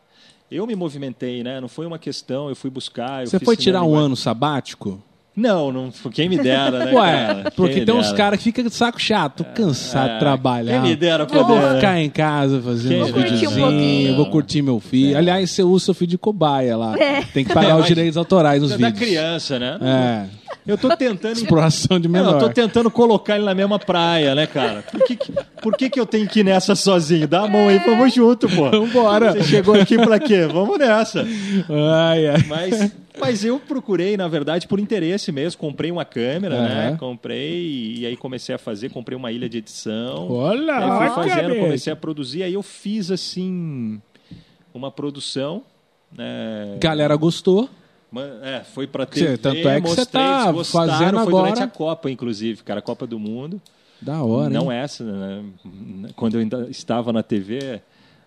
Eu 0.50 0.68
me 0.68 0.76
movimentei, 0.76 1.44
né? 1.44 1.60
Não 1.60 1.68
foi 1.68 1.86
uma 1.86 1.98
questão, 1.98 2.50
eu 2.50 2.56
fui 2.56 2.70
buscar. 2.70 3.24
eu 3.24 3.28
Você 3.28 3.40
foi 3.40 3.58
tirar 3.58 3.84
um 3.84 3.96
ano 3.96 4.16
sabático? 4.16 5.02
Não, 5.36 5.72
não, 5.72 5.92
quem 6.14 6.30
me 6.30 6.38
dera, 6.38 6.86
né? 6.86 6.94
Ué, 6.94 7.12
cara? 7.28 7.52
Porque 7.56 7.82
tem 7.82 7.94
uns 7.94 8.14
caras 8.14 8.38
que 8.40 8.46
ficam 8.46 8.64
de 8.64 8.74
saco 8.74 9.02
chato, 9.02 9.44
cansado 9.54 10.12
é, 10.12 10.14
de 10.14 10.20
trabalhar. 10.20 10.82
quem 10.82 10.92
me 10.92 10.96
dera 10.96 11.24
eu 11.24 11.28
vou 11.28 11.46
poder, 11.46 11.62
né? 11.62 11.76
ficar 11.76 12.00
em 12.00 12.10
casa 12.10 12.62
fazendo 12.62 13.04
uns 13.04 13.10
um 13.10 13.14
videozinhos, 13.14 13.54
pouquinho. 13.54 14.16
vou 14.16 14.26
curtir 14.28 14.62
meu 14.62 14.80
filho. 14.80 15.18
Aliás, 15.18 15.52
você 15.52 15.62
usa 15.62 15.86
seu 15.86 15.94
filho 15.94 16.12
de 16.12 16.18
cobaia 16.18 16.78
lá. 16.78 16.94
Tem 17.34 17.44
que 17.44 17.54
pagar 17.54 17.72
É, 17.72 17.76
os 17.76 17.86
direitos 17.86 18.16
autorais 18.16 18.62
nos 18.62 18.72
É 18.72 18.78
da 18.78 18.88
vídeos. 18.90 19.06
criança, 19.10 19.60
né? 19.60 19.78
É, 19.82 20.26
Eu 20.66 20.78
tô 20.78 20.96
tentando. 20.96 21.34
exploração 21.34 22.00
de 22.00 22.08
Não, 22.08 22.20
eu 22.20 22.26
menor. 22.28 22.40
tô 22.40 22.50
tentando 22.50 22.90
colocar 22.90 23.36
ele 23.36 23.44
na 23.46 23.54
mesma 23.54 23.78
praia, 23.78 24.34
né, 24.36 24.48
cara? 24.48 24.84
Por 24.90 25.04
que, 25.04 25.16
que- 25.18 25.34
por 25.62 25.76
que, 25.78 25.90
que 25.90 26.00
eu 26.00 26.06
tenho 26.06 26.28
que 26.28 26.40
ir 26.40 26.44
nessa 26.44 26.76
sozinho? 26.76 27.28
Dá 27.28 27.42
a 27.42 27.48
mão 27.48 27.68
aí, 27.68 27.78
vamos 27.80 28.14
junto, 28.14 28.48
pô. 28.48 28.70
Vambora. 28.72 29.34
Você 29.34 29.44
chegou 29.44 29.76
aqui 29.76 29.98
pra 29.98 30.18
quê? 30.18 30.48
Vamos 30.52 30.80
nessa. 30.80 31.26
Ai, 31.70 32.28
ai. 32.28 32.46
Mas, 32.48 32.92
mas 33.20 33.44
eu 33.46 33.60
procurei, 33.60 34.16
na 34.18 34.28
verdade, 34.28 34.68
por 34.68 34.80
interesse 34.80 35.32
mesmo. 35.32 35.60
Comprei 35.60 35.92
uma 35.92 36.06
câmera, 36.06 36.62
né? 36.62 36.88
Aham. 36.90 36.98
Comprei 36.98 37.96
e 37.98 38.06
aí 38.06 38.16
comecei 38.18 38.54
a 38.56 38.58
fazer. 38.58 38.90
Comprei 38.90 39.18
uma 39.18 39.32
ilha 39.32 39.48
de 39.50 39.58
edição. 39.60 40.30
Olha, 40.32 40.76
Aí 40.76 40.98
fui 41.14 41.24
fazendo, 41.24 41.48
cara. 41.50 41.60
comecei 41.62 41.92
a 41.94 41.96
produzir. 41.96 42.44
Aí 42.44 42.54
eu 42.54 42.64
fiz, 42.64 43.12
assim, 43.12 44.02
uma 44.74 44.92
produção. 44.92 45.64
Né? 46.16 46.78
Galera 46.80 47.16
gostou. 47.16 47.70
É, 48.44 48.62
foi 48.64 48.88
pra 48.88 49.06
TV, 49.06 49.38
tanto 49.38 49.68
é 49.68 49.82
que 49.82 49.88
você 49.90 50.06
tá 50.06 50.54
fazendo 50.64 51.20
foi 51.24 51.34
durante 51.34 51.54
agora- 51.54 51.64
a 51.66 51.68
Copa, 51.68 52.10
inclusive, 52.10 52.64
cara, 52.64 52.80
a 52.80 52.82
Copa 52.82 53.06
do 53.06 53.20
Mundo. 53.20 53.62
Da 54.02 54.24
hora, 54.24 54.50
Não 54.50 54.72
hein? 54.72 54.78
essa, 54.78 55.04
né? 55.04 55.44
quando 56.16 56.36
eu 56.36 56.40
ainda 56.42 56.68
estava 56.70 57.12
na 57.12 57.22
TV, 57.24 57.82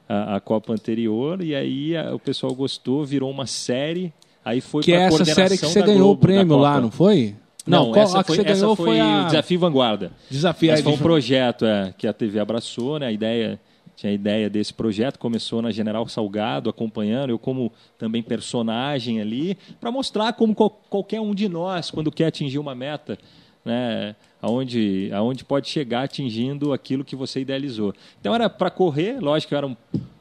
a, 0.06 0.36
a 0.36 0.40
Copa 0.40 0.74
anterior, 0.74 1.42
e 1.42 1.54
aí 1.54 1.96
a- 1.96 2.14
o 2.14 2.18
pessoal 2.18 2.54
gostou, 2.54 3.02
virou 3.06 3.30
uma 3.30 3.46
série, 3.46 4.12
aí 4.48 4.60
foi 4.60 4.82
Que 4.82 4.92
pra 4.92 5.00
é 5.02 5.04
essa 5.06 5.24
série 5.24 5.58
que 5.58 5.66
você 5.66 5.82
ganhou 5.82 6.00
o 6.00 6.04
Globo, 6.04 6.20
da 6.20 6.26
prêmio 6.26 6.56
lá, 6.56 6.80
não 6.80 6.90
foi? 6.90 7.34
Não, 7.66 7.92
qual- 7.92 8.04
essa 8.04 8.18
a 8.20 8.22
que 8.24 8.28
foi, 8.28 8.36
você 8.36 8.44
ganhou 8.44 8.72
essa 8.72 8.76
foi, 8.82 9.00
a 9.00 9.22
o 9.22 9.26
Desafio 9.26 9.58
Vanguarda. 9.60 10.12
Desafio. 10.30 10.72
Esse 10.72 10.82
foi 10.82 10.92
um 10.92 10.98
projeto 10.98 11.64
é, 11.66 11.92
que 11.98 12.06
a 12.06 12.12
TV 12.12 12.40
abraçou, 12.40 12.98
né? 12.98 13.06
A 13.08 13.12
ideia 13.12 13.60
tinha 13.94 14.10
a 14.10 14.14
ideia 14.14 14.48
desse 14.48 14.72
projeto, 14.72 15.18
começou 15.18 15.60
na 15.60 15.70
General 15.72 16.06
Salgado, 16.08 16.70
acompanhando 16.70 17.30
eu 17.30 17.38
como 17.38 17.72
também 17.98 18.22
personagem 18.22 19.20
ali, 19.20 19.58
para 19.80 19.90
mostrar 19.90 20.32
como 20.34 20.54
qual- 20.54 20.70
qualquer 20.88 21.20
um 21.20 21.34
de 21.34 21.48
nós, 21.48 21.90
quando 21.90 22.10
quer 22.12 22.26
atingir 22.26 22.58
uma 22.60 22.74
meta, 22.76 23.18
né, 23.64 24.14
aonde, 24.40 25.10
aonde 25.12 25.44
pode 25.44 25.68
chegar 25.68 26.04
atingindo 26.04 26.72
aquilo 26.72 27.04
que 27.04 27.16
você 27.16 27.40
idealizou. 27.40 27.92
Então 28.20 28.32
era 28.34 28.48
para 28.48 28.70
correr, 28.70 29.18
lógico, 29.20 29.52
eu 29.52 29.58
era 29.58 29.66
um 29.66 29.76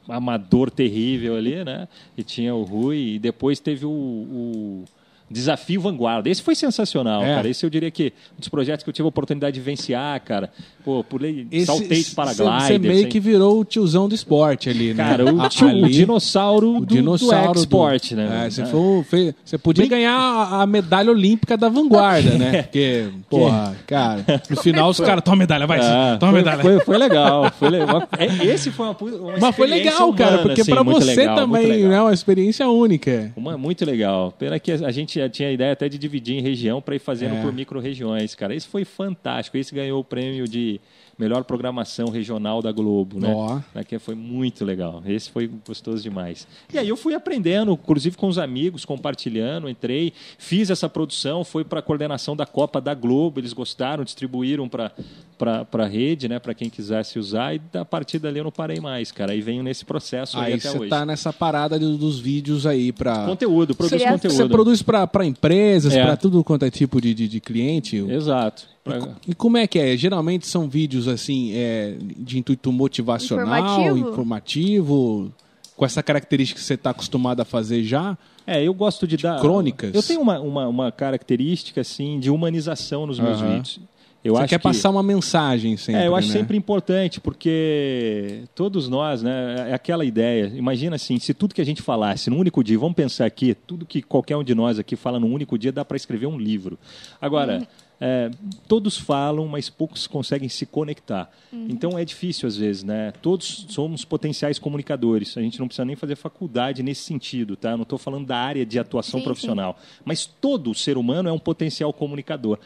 amador 0.08 0.70
terrível 0.70 1.36
ali, 1.36 1.64
né? 1.64 1.86
E 2.16 2.22
tinha 2.22 2.54
o 2.54 2.62
Rui 2.62 3.14
e 3.14 3.18
depois 3.18 3.60
teve 3.60 3.84
o, 3.84 3.90
o 3.90 4.84
Desafio 5.30 5.80
Vanguarda. 5.80 6.28
Esse 6.28 6.42
foi 6.42 6.54
sensacional, 6.54 7.22
É. 7.22 7.34
cara. 7.36 7.48
Esse 7.48 7.64
eu 7.64 7.70
diria 7.70 7.90
que 7.90 8.12
um 8.36 8.40
dos 8.40 8.48
projetos 8.48 8.82
que 8.84 8.88
eu 8.90 8.94
tive 8.94 9.06
a 9.06 9.08
oportunidade 9.08 9.54
de 9.54 9.60
vivenciar, 9.60 10.20
cara. 10.22 10.50
Pô, 10.84 11.04
pulei, 11.04 11.46
Esse- 11.52 11.66
saltei 11.66 11.98
de 11.98 12.04
Você 12.04 12.14
paraglider. 12.14 12.80
meio 12.80 13.00
sem- 13.02 13.08
que 13.08 13.20
virou 13.20 13.60
o 13.60 13.64
tiozão 13.64 14.08
do 14.08 14.14
esporte 14.14 14.70
ali, 14.70 14.94
né? 14.94 15.04
Cara, 15.04 15.24
o, 15.34 15.48
tio- 15.48 15.66
o 15.66 15.70
ali- 15.70 15.90
dinossauro, 15.92 16.76
o 16.76 16.80
do, 16.80 16.86
dinossauro 16.86 17.52
do 17.54 17.58
export, 17.60 18.12
né? 18.14 18.44
É, 18.46 18.50
você, 18.50 18.62
É. 18.62 18.66
foi- 18.66 19.02
fez- 19.04 19.34
você 19.44 19.58
podia 19.58 19.86
ganhar 19.86 20.14
a, 20.16 20.62
a 20.62 20.66
medalha 20.66 21.10
olímpica 21.10 21.56
da 21.56 21.68
vanguarda, 21.68 22.30
né? 22.38 22.62
Porque, 22.68 23.08
porra, 23.28 23.76
cara, 23.86 24.24
no 24.48 24.56
final 24.56 24.88
os 24.88 24.98
caras, 25.00 25.22
toma 25.22 25.36
a 25.36 25.38
medalha, 25.40 25.66
vai, 25.66 25.78
Ah, 25.80 26.16
toma 26.18 26.30
a 26.30 26.34
foi, 26.34 26.40
medalha. 26.40 26.62
Foi, 26.62 26.80
foi 26.80 26.98
legal. 26.98 27.52
Foi 27.58 27.68
legal. 27.70 28.02
É, 28.18 28.46
Esse 28.46 28.70
foi 28.70 28.86
uma, 28.86 28.96
uma 28.98 29.38
Mas 29.38 29.54
foi 29.56 29.66
legal, 29.66 30.12
cara, 30.14 30.30
humana, 30.30 30.42
porque 30.42 30.60
assim, 30.62 30.70
pra 30.72 30.82
você 30.82 31.14
legal, 31.14 31.36
também, 31.36 31.66
legal. 31.66 31.90
né, 31.90 32.00
uma 32.00 32.12
experiência 32.14 32.68
única. 32.68 33.32
Uma, 33.36 33.56
muito 33.58 33.84
legal. 33.84 34.32
Pena 34.38 34.58
que 34.58 34.72
a 34.72 34.90
gente 34.90 35.17
já 35.18 35.28
tinha 35.28 35.48
a 35.48 35.52
ideia 35.52 35.72
até 35.72 35.88
de 35.88 35.98
dividir 35.98 36.36
em 36.36 36.40
região 36.40 36.80
para 36.80 36.94
ir 36.96 36.98
fazendo 36.98 37.36
É. 37.36 37.42
por 37.42 37.52
micro-regiões, 37.52 38.34
cara. 38.34 38.54
Isso 38.54 38.68
foi 38.68 38.84
fantástico. 38.84 39.56
Esse 39.56 39.74
ganhou 39.74 40.00
o 40.00 40.04
prêmio 40.04 40.46
de 40.48 40.80
melhor 41.18 41.42
programação 41.44 42.08
regional 42.10 42.62
da 42.62 42.70
Globo, 42.70 43.18
né? 43.18 43.32
Ó. 43.34 43.58
Né, 43.74 43.82
Que 43.84 43.98
foi 43.98 44.14
muito 44.14 44.64
legal. 44.64 45.02
Esse 45.06 45.30
foi 45.30 45.50
gostoso 45.66 46.02
demais. 46.02 46.46
E 46.72 46.78
aí 46.78 46.88
eu 46.88 46.96
fui 46.96 47.14
aprendendo, 47.14 47.72
inclusive 47.72 48.16
com 48.16 48.28
os 48.28 48.38
amigos, 48.38 48.84
compartilhando, 48.84 49.68
entrei, 49.68 50.12
fiz 50.38 50.70
essa 50.70 50.88
produção, 50.88 51.42
foi 51.44 51.64
para 51.64 51.80
a 51.80 51.82
coordenação 51.82 52.36
da 52.36 52.46
Copa 52.46 52.80
da 52.80 52.94
Globo, 52.94 53.40
eles 53.40 53.52
gostaram, 53.52 54.04
distribuíram 54.04 54.68
para 54.68 54.92
para 55.38 55.84
a 55.84 55.86
rede, 55.86 56.28
né, 56.28 56.40
para 56.40 56.52
quem 56.52 56.68
quisesse 56.68 57.16
usar, 57.16 57.54
e 57.54 57.60
a 57.74 57.84
partir 57.84 58.18
dali 58.18 58.38
eu 58.38 58.44
não 58.44 58.50
parei 58.50 58.80
mais, 58.80 59.12
cara. 59.12 59.30
Aí 59.30 59.40
venho 59.40 59.62
nesse 59.62 59.84
processo 59.84 60.36
aí, 60.36 60.46
Aí 60.46 60.58
até 60.58 60.68
você 60.68 60.78
hoje. 60.80 60.90
tá 60.90 61.06
nessa 61.06 61.32
parada 61.32 61.78
do- 61.78 61.96
dos 61.96 62.18
vídeos 62.18 62.66
aí 62.66 62.90
pra... 62.92 63.24
Conteúdo, 63.24 63.72
produz 63.72 64.00
Seria- 64.02 64.12
conteúdo. 64.14 64.34
Você 64.36 64.48
produz 64.48 64.82
pra 64.82 65.06
pra 65.06 65.24
empresas, 65.24 65.94
É. 65.94 66.04
pra 66.04 66.16
tudo 66.16 66.42
quanto 66.42 66.64
é 66.64 66.70
tipo 66.72 67.00
de, 67.00 67.14
de, 67.14 67.28
de 67.28 67.38
cliente? 67.40 67.98
Exato. 67.98 68.64
Pra- 68.88 69.14
E 69.26 69.34
como 69.34 69.56
é 69.56 69.66
que 69.66 69.78
é? 69.78 69.96
Geralmente 69.96 70.46
são 70.46 70.68
vídeos 70.68 71.06
assim 71.08 71.52
é, 71.54 71.96
de 72.16 72.38
intuito 72.38 72.72
motivacional, 72.72 73.46
Informativo? 73.80 74.10
informativo, 74.10 75.32
com 75.76 75.84
essa 75.84 76.02
característica 76.02 76.58
que 76.60 76.66
você 76.66 76.74
está 76.74 76.90
acostumado 76.90 77.40
a 77.40 77.44
fazer 77.44 77.82
já. 77.84 78.16
É, 78.46 78.62
eu 78.62 78.72
gosto 78.74 79.06
de 79.06 79.16
dar. 79.16 79.40
crônicas? 79.40 79.94
Eu 79.94 80.02
tenho 80.02 80.20
uma, 80.20 80.40
uma, 80.40 80.66
uma 80.68 80.92
característica, 80.92 81.80
assim, 81.82 82.18
de 82.18 82.30
humanização 82.30 83.06
nos 83.06 83.18
meus 83.20 83.40
vídeos. 83.40 83.80
Eu 84.24 84.34
você 84.34 84.40
acho 84.42 84.48
quer 84.48 84.58
que... 84.58 84.62
passar 84.64 84.90
uma 84.90 85.02
mensagem 85.02 85.76
sempre. 85.76 86.02
É, 86.02 86.08
eu 86.08 86.16
acho 86.16 86.26
né? 86.28 86.34
sempre 86.34 86.56
importante, 86.56 87.20
porque 87.20 88.42
todos 88.54 88.88
nós, 88.88 89.22
né, 89.22 89.68
é 89.70 89.74
aquela 89.74 90.04
ideia. 90.04 90.52
Imagina 90.56 90.96
assim, 90.96 91.18
se 91.20 91.32
tudo 91.32 91.54
que 91.54 91.60
a 91.60 91.64
gente 91.64 91.80
falasse 91.82 92.28
num 92.28 92.38
único 92.38 92.64
dia, 92.64 92.76
vamos 92.78 92.96
pensar 92.96 93.26
aqui, 93.26 93.54
tudo 93.54 93.86
que 93.86 94.02
qualquer 94.02 94.36
um 94.36 94.42
de 94.42 94.54
nós 94.56 94.76
aqui 94.78 94.96
fala 94.96 95.20
num 95.20 95.32
único 95.32 95.56
dia, 95.56 95.70
dá 95.70 95.84
para 95.84 95.96
escrever 95.96 96.26
um 96.26 96.36
livro. 96.36 96.76
Agora, 97.20 97.66
é, 98.00 98.30
todos 98.66 98.96
falam, 98.96 99.46
mas 99.48 99.68
poucos 99.68 100.06
conseguem 100.06 100.48
se 100.48 100.64
conectar. 100.64 101.30
Então 101.52 101.98
é 101.98 102.04
difícil 102.04 102.46
às 102.46 102.56
vezes, 102.56 102.84
né? 102.84 103.12
Todos 103.20 103.66
somos 103.70 104.04
potenciais 104.04 104.58
comunicadores. 104.58 105.36
A 105.36 105.40
gente 105.40 105.58
não 105.58 105.66
precisa 105.66 105.84
nem 105.84 105.96
fazer 105.96 106.16
faculdade 106.16 106.82
nesse 106.82 107.02
sentido, 107.02 107.56
tá? 107.56 107.76
Não 107.76 107.82
estou 107.82 107.98
falando 107.98 108.26
da 108.26 108.36
área 108.36 108.64
de 108.64 108.78
atuação 108.78 109.20
Sim, 109.20 109.24
profissional, 109.24 109.78
mas 110.04 110.26
todo 110.26 110.74
ser 110.74 110.96
humano 110.96 111.28
é 111.28 111.32
um 111.32 111.38
potencial 111.38 111.92
comunicador 111.92 112.58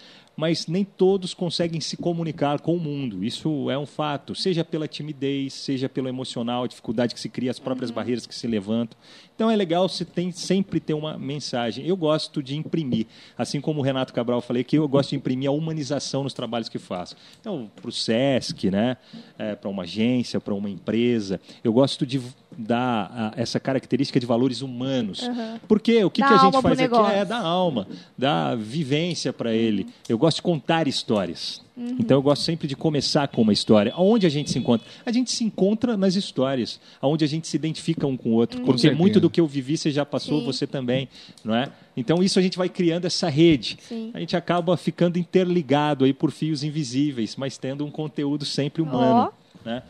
mas 0.43 0.67
nem 0.67 0.85
todos 0.85 1.35
conseguem 1.35 1.81
se 1.81 1.97
comunicar 1.97 2.61
com 2.61 2.75
o 2.75 2.81
mundo. 2.81 3.23
Isso 3.23 3.71
é 3.71 3.79
um 3.79 3.87
fato, 3.87 4.35
seja 4.35 4.65
pela 4.65 4.89
timidez, 4.89 5.53
seja 5.53 5.89
pelo 5.89 6.09
emocional, 6.09 6.65
a 6.65 6.67
dificuldade 6.67 7.15
que 7.15 7.21
se 7.21 7.29
cria, 7.29 7.49
as 7.49 7.61
próprias 7.61 7.93
barreiras 7.93 8.27
que 8.27 8.35
se 8.35 8.49
levantam. 8.49 8.99
Então 9.37 9.49
é 9.49 9.55
legal 9.55 9.89
você 9.89 10.05
tem 10.05 10.33
sempre 10.33 10.81
ter 10.81 10.95
uma 10.95 11.17
mensagem. 11.17 11.87
Eu 11.87 11.97
gosto 11.97 12.43
de 12.43 12.57
imprimir, 12.57 13.07
assim 13.39 13.61
como 13.61 13.79
o 13.79 13.85
Renato 13.85 14.13
Cabral 14.13 14.41
falei 14.41 14.65
que 14.65 14.77
eu 14.77 14.89
gosto 14.89 15.11
de 15.11 15.17
imprimir 15.17 15.49
a 15.49 15.53
humanização 15.53 16.25
nos 16.25 16.35
trabalhos 16.35 16.69
que 16.69 16.77
faço. 16.77 17.15
Então, 17.41 17.71
para 17.77 17.89
o 17.89 17.93
SESC, 17.93 18.69
né, 18.69 18.97
é, 19.39 19.55
para 19.55 19.71
uma 19.71 19.85
agência, 19.85 20.41
para 20.41 20.55
uma 20.55 20.69
empresa, 20.69 21.41
eu 21.63 21.73
gosto 21.73 22.05
de 22.05 22.21
dar 22.57 23.33
a, 23.37 23.41
essa 23.41 23.59
característica 23.59 24.19
de 24.19 24.27
valores 24.27 24.63
humanos. 24.63 25.29
Porque 25.67 26.05
o 26.05 26.11
que, 26.11 26.21
Dá 26.21 26.29
que 26.29 26.35
a 26.35 26.39
gente 26.39 26.61
faz 26.61 26.81
aqui 26.81 27.15
é 27.15 27.25
dar 27.25 27.41
alma, 27.41 27.87
dar 28.17 28.57
vivência 28.57 29.33
para 29.33 29.53
ele. 29.55 29.87
Eu 30.09 30.19
gosto 30.19 30.37
de 30.37 30.43
contar 30.43 30.87
histórias. 30.87 31.61
Então 31.77 32.19
eu 32.19 32.23
gosto 32.23 32.43
sempre 32.43 32.69
de 32.69 32.77
começar 32.77 33.27
com 33.29 33.43
uma 33.43 33.53
história. 33.53 33.93
Aonde 33.95 34.27
a 34.27 34.29
gente 34.29 34.51
se 34.51 34.59
encontra? 34.59 34.87
A 35.07 35.11
gente 35.11 35.31
se 35.31 35.43
encontra 35.43 35.97
nas 35.97 36.15
histórias, 36.15 36.79
aonde 37.01 37.25
a 37.25 37.29
gente 37.29 37.49
se 37.49 37.57
identifica 37.57 38.07
um 38.07 38.17
com 38.17 38.31
o 38.31 38.33
outro. 38.33 38.61
Porque 38.61 38.83
certeza. 38.83 39.01
muito 39.01 39.19
do 39.19 39.31
que 39.31 39.41
eu 39.41 39.47
vivi 39.47 39.77
você 39.77 39.91
já 39.91 40.05
passou, 40.05 40.41
Sim. 40.41 40.47
você 40.47 40.67
também, 40.67 41.09
não 41.43 41.55
é? 41.55 41.71
Então 41.97 42.23
isso 42.23 42.39
a 42.39 42.43
gente 42.43 42.59
vai 42.59 42.69
criando 42.69 43.07
essa 43.07 43.29
rede. 43.29 43.79
Sim. 43.89 44.11
A 44.13 44.21
gente 44.21 44.37
acaba 44.37 44.77
ficando 44.77 45.19
interligado 45.19 46.05
aí 46.05 46.13
por 46.13 46.31
fios 46.31 46.63
invisíveis, 46.63 47.37
mas 47.37 47.57
tendo 47.57 47.85
um 47.85 47.91
conteúdo 47.91 48.45
sempre 48.45 48.83
humano, 48.83 49.33
né? 49.65 49.83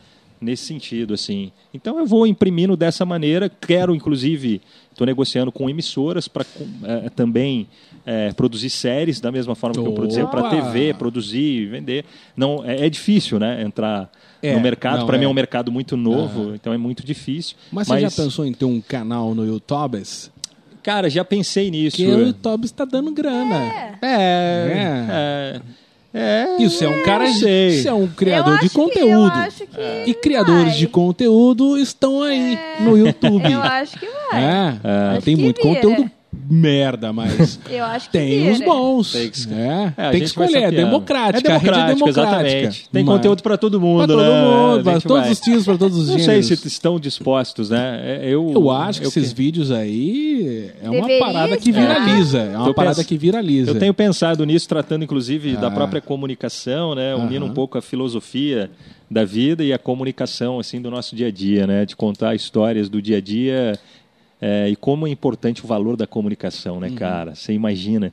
Nesse 0.43 0.65
sentido, 0.65 1.13
assim. 1.13 1.51
Então 1.73 1.97
eu 1.97 2.05
vou 2.05 2.27
imprimindo 2.27 2.75
dessa 2.75 3.05
maneira. 3.05 3.49
Quero, 3.49 3.95
inclusive, 3.95 4.61
estou 4.91 5.07
negociando 5.07 5.51
com 5.51 5.69
emissoras 5.69 6.27
para 6.27 6.45
também 7.15 7.67
eh, 8.05 8.33
produzir 8.33 8.69
séries 8.69 9.19
da 9.19 9.31
mesma 9.31 9.55
forma 9.55 9.81
que 9.81 9.87
eu 9.87 9.93
produzia 9.93 10.27
para 10.27 10.41
Opa! 10.41 10.49
TV, 10.49 10.93
produzir, 10.93 11.67
vender. 11.67 12.05
Não 12.35 12.63
é, 12.65 12.85
é 12.85 12.89
difícil, 12.89 13.39
né? 13.39 13.63
Entrar 13.63 14.11
É, 14.41 14.53
no 14.53 14.59
mercado. 14.59 15.05
Para 15.05 15.17
mim 15.17 15.23
é 15.23 15.27
é. 15.27 15.29
um 15.29 15.33
mercado 15.33 15.71
muito 15.71 15.95
novo, 15.95 16.53
então 16.53 16.73
é 16.73 16.77
muito 16.77 17.05
difícil. 17.05 17.55
Mas 17.71 17.87
você 17.87 18.01
já 18.01 18.11
pensou 18.11 18.45
em 18.45 18.53
ter 18.53 18.65
um 18.65 18.81
canal 18.81 19.33
no 19.33 19.45
YouTube? 19.45 20.03
Cara, 20.83 21.09
já 21.09 21.23
pensei 21.23 21.71
nisso. 21.71 21.95
Porque 21.95 22.11
o 22.11 22.27
YouTube 22.27 22.65
está 22.65 22.83
dando 22.83 23.09
grana. 23.11 23.55
É. 23.55 23.97
É. 24.01 25.61
é. 26.13 26.45
E 26.59 26.69
você 26.69 26.85
é 26.85 26.89
um 26.89 27.03
cara, 27.03 27.27
sei. 27.33 27.81
você 27.81 27.87
é 27.89 27.93
um 27.93 28.07
criador 28.07 28.59
de 28.59 28.69
que- 28.69 28.75
conteúdo. 28.75 29.09
eu 29.11 29.25
acho 29.25 29.65
que 29.65 30.09
E 30.09 30.13
criadores 30.13 30.63
vai. 30.65 30.73
de 30.77 30.87
conteúdo 30.87 31.77
estão 31.77 32.21
aí 32.21 32.57
no 32.79 32.97
YouTube. 32.97 33.51
Eu 33.51 33.61
acho 33.61 33.99
que 33.99 34.05
vai. 34.05 34.43
É, 34.43 34.77
Acho 35.17 35.21
tem 35.25 35.35
que 35.35 35.43
muito 35.43 35.61
vira. 35.61 35.75
conteúdo 35.81 36.11
merda, 36.49 37.13
mas 37.13 37.59
Eu 37.69 37.83
acho 37.85 38.07
que 38.07 38.17
tem 38.17 38.51
os 38.51 38.59
bons. 38.59 39.11
Tem 39.11 39.29
que- 39.29 39.53
É, 39.53 39.93
É, 39.97 40.09
tem 40.11 40.19
que 40.19 40.25
escolher, 40.25 40.63
é 40.63 40.71
democrática, 40.71 41.51
É 41.51 41.55
a 41.55 41.57
rede 41.57 41.69
é 41.79 41.85
democrático, 41.87 42.05
democrática. 42.13 42.47
exatamente. 42.49 42.89
Tem 42.91 43.03
Mas- 43.03 43.15
conteúdo 43.15 43.43
para 43.43 43.57
todo 43.57 43.79
mundo, 43.79 44.05
Pra 44.05 44.07
todo 44.07 44.23
né? 44.23 44.41
mundo, 44.41 44.79
A 44.79 44.83
pra 44.83 44.93
gente 44.93 45.07
todos 45.07 45.23
vai. 45.23 45.31
os 45.31 45.39
tios, 45.39 45.65
para 45.65 45.77
todos 45.77 45.97
os 45.97 46.07
Não 46.09 46.19
gêneros. 46.19 46.47
sei 46.47 46.55
se 46.57 46.67
estão 46.67 46.99
dispostos, 46.99 47.69
né? 47.69 48.01
É, 48.21 48.29
Eu, 48.33 48.51
Eu 48.53 48.71
acho 48.71 48.99
que 48.99 49.05
eu 49.05 49.09
esses 49.09 49.31
vídeos 49.31 49.71
aí 49.71 50.71
é 50.81 50.89
uma 50.89 51.01
Deveria 51.01 51.19
parada 51.19 51.57
que 51.57 51.71
viraliza. 51.71 52.39
É 52.39 52.57
uma 52.57 52.67
Eu 52.69 52.73
parada 52.73 52.95
penso- 52.97 53.07
que 53.07 53.17
viraliza. 53.17 53.71
Eu 53.71 53.79
tenho 53.79 53.93
pensado 53.93 54.45
nisso, 54.45 54.67
tratando 54.67 55.03
inclusive 55.03 55.55
da 55.57 55.67
Ah. 55.67 55.71
própria 55.71 56.01
comunicação, 56.01 56.95
né? 56.95 57.15
Unindo 57.15 57.43
Aham. 57.45 57.51
um 57.51 57.53
pouco 57.53 57.77
a 57.77 57.81
filosofia 57.81 58.69
da 59.09 59.23
vida 59.23 59.63
e 59.63 59.71
a 59.71 59.77
comunicação 59.77 60.59
assim 60.59 60.81
do 60.81 60.89
nosso 60.89 61.15
dia 61.15 61.27
a 61.27 61.31
dia, 61.31 61.67
né? 61.67 61.85
De 61.85 61.95
contar 61.95 62.33
histórias 62.35 62.89
do 62.89 63.01
dia 63.01 63.17
a 63.17 63.21
dia 63.21 63.77
é, 64.45 64.67
e 64.69 64.75
como 64.75 65.07
é 65.07 65.09
importante 65.09 65.63
o 65.63 65.67
valor 65.67 65.95
da 65.95 66.05
comunicação, 66.05 66.75
Uhum. 66.75 66.79
né, 66.81 66.89
cara? 66.89 67.33
Você 67.33 67.53
imagina, 67.53 68.11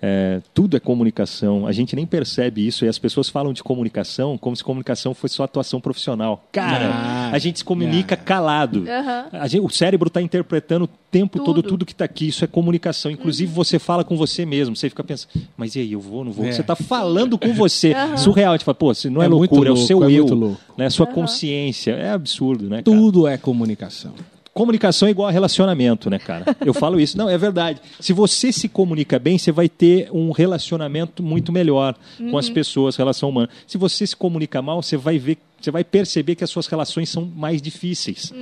é, 0.00 0.40
tudo 0.54 0.74
é 0.76 0.80
comunicação. 0.80 1.66
A 1.66 1.72
gente 1.72 1.94
nem 1.94 2.06
percebe 2.06 2.66
isso 2.66 2.84
e 2.84 2.88
as 2.88 2.98
pessoas 2.98 3.28
falam 3.28 3.52
de 3.52 3.62
comunicação 3.62 4.38
como 4.38 4.56
se 4.56 4.64
comunicação 4.64 5.12
fosse 5.14 5.34
só 5.34 5.42
atuação 5.44 5.80
profissional. 5.80 6.44
Cara, 6.52 6.90
Ah, 6.92 7.30
a 7.32 7.38
gente 7.38 7.58
se 7.58 7.64
comunica 7.64 8.14
ah. 8.14 8.18
calado. 8.18 8.84
A 9.32 9.46
gente- 9.48 9.62
o 9.64 9.68
cérebro 9.68 10.08
está 10.08 10.20
interpretando 10.22 10.84
o 10.84 10.88
tempo 11.10 11.38
todo 11.38 11.56
Tudo. 11.62 11.68
tudo 11.68 11.86
que 11.86 11.92
está 11.92 12.04
aqui. 12.04 12.28
Isso 12.28 12.44
é 12.44 12.46
comunicação. 12.46 13.10
Inclusive, 13.10 13.50
você 13.52 13.78
fala 13.78 14.02
com 14.04 14.16
você 14.16 14.44
mesmo. 14.46 14.74
Você 14.76 14.88
fica 14.88 15.02
pensando, 15.04 15.30
mas 15.56 15.74
e 15.76 15.80
aí, 15.80 15.92
eu 15.92 16.00
vou, 16.00 16.24
não 16.24 16.32
vou? 16.32 16.46
É. 16.46 16.52
Você 16.52 16.60
está 16.62 16.76
falando 16.76 17.36
com 17.38 17.52
você. 17.54 17.94
Surreal. 18.16 18.52
A 18.52 18.56
gente 18.56 18.64
fala, 18.64 18.74
pô, 18.74 18.94
se 18.94 19.08
não 19.10 19.22
é, 19.22 19.26
É 19.26 19.28
loucura, 19.28 19.68
é 19.68 19.72
o 19.72 19.74
louco, 19.74 19.86
seu 19.86 20.04
é 20.04 20.10
eu. 20.12 20.26
louco. 20.26 20.60
Né? 20.76 20.88
Sua 20.90 21.06
consciência. 21.06 21.92
É 21.92 22.10
absurdo, 22.10 22.64
né, 22.64 22.82
cara? 22.82 22.84
Tudo 22.84 23.26
é 23.26 23.36
comunicação. 23.38 24.12
Comunicação 24.56 25.06
é 25.06 25.10
igual 25.10 25.28
a 25.28 25.30
relacionamento, 25.30 26.08
né, 26.08 26.18
cara? 26.18 26.56
Eu 26.64 26.72
falo 26.72 26.98
isso. 26.98 27.18
Não, 27.18 27.28
é 27.28 27.36
verdade. 27.36 27.78
Se 28.00 28.14
você 28.14 28.50
se 28.50 28.70
comunica 28.70 29.18
bem, 29.18 29.36
você 29.36 29.52
vai 29.52 29.68
ter 29.68 30.08
um 30.10 30.30
relacionamento 30.30 31.22
muito 31.22 31.52
melhor 31.52 31.94
com 32.30 32.38
as 32.38 32.48
pessoas, 32.48 32.96
relação 32.96 33.28
humana. 33.28 33.50
Se 33.66 33.76
você 33.76 34.06
se 34.06 34.16
comunica 34.16 34.62
mal, 34.62 34.80
você 34.80 34.96
vai 34.96 35.18
ver, 35.18 35.36
você 35.60 35.70
vai 35.70 35.82
perceber 35.82 36.34
que 36.34 36.44
as 36.44 36.50
suas 36.50 36.66
relações 36.66 37.08
são 37.08 37.24
mais 37.34 37.60
difíceis. 37.60 38.32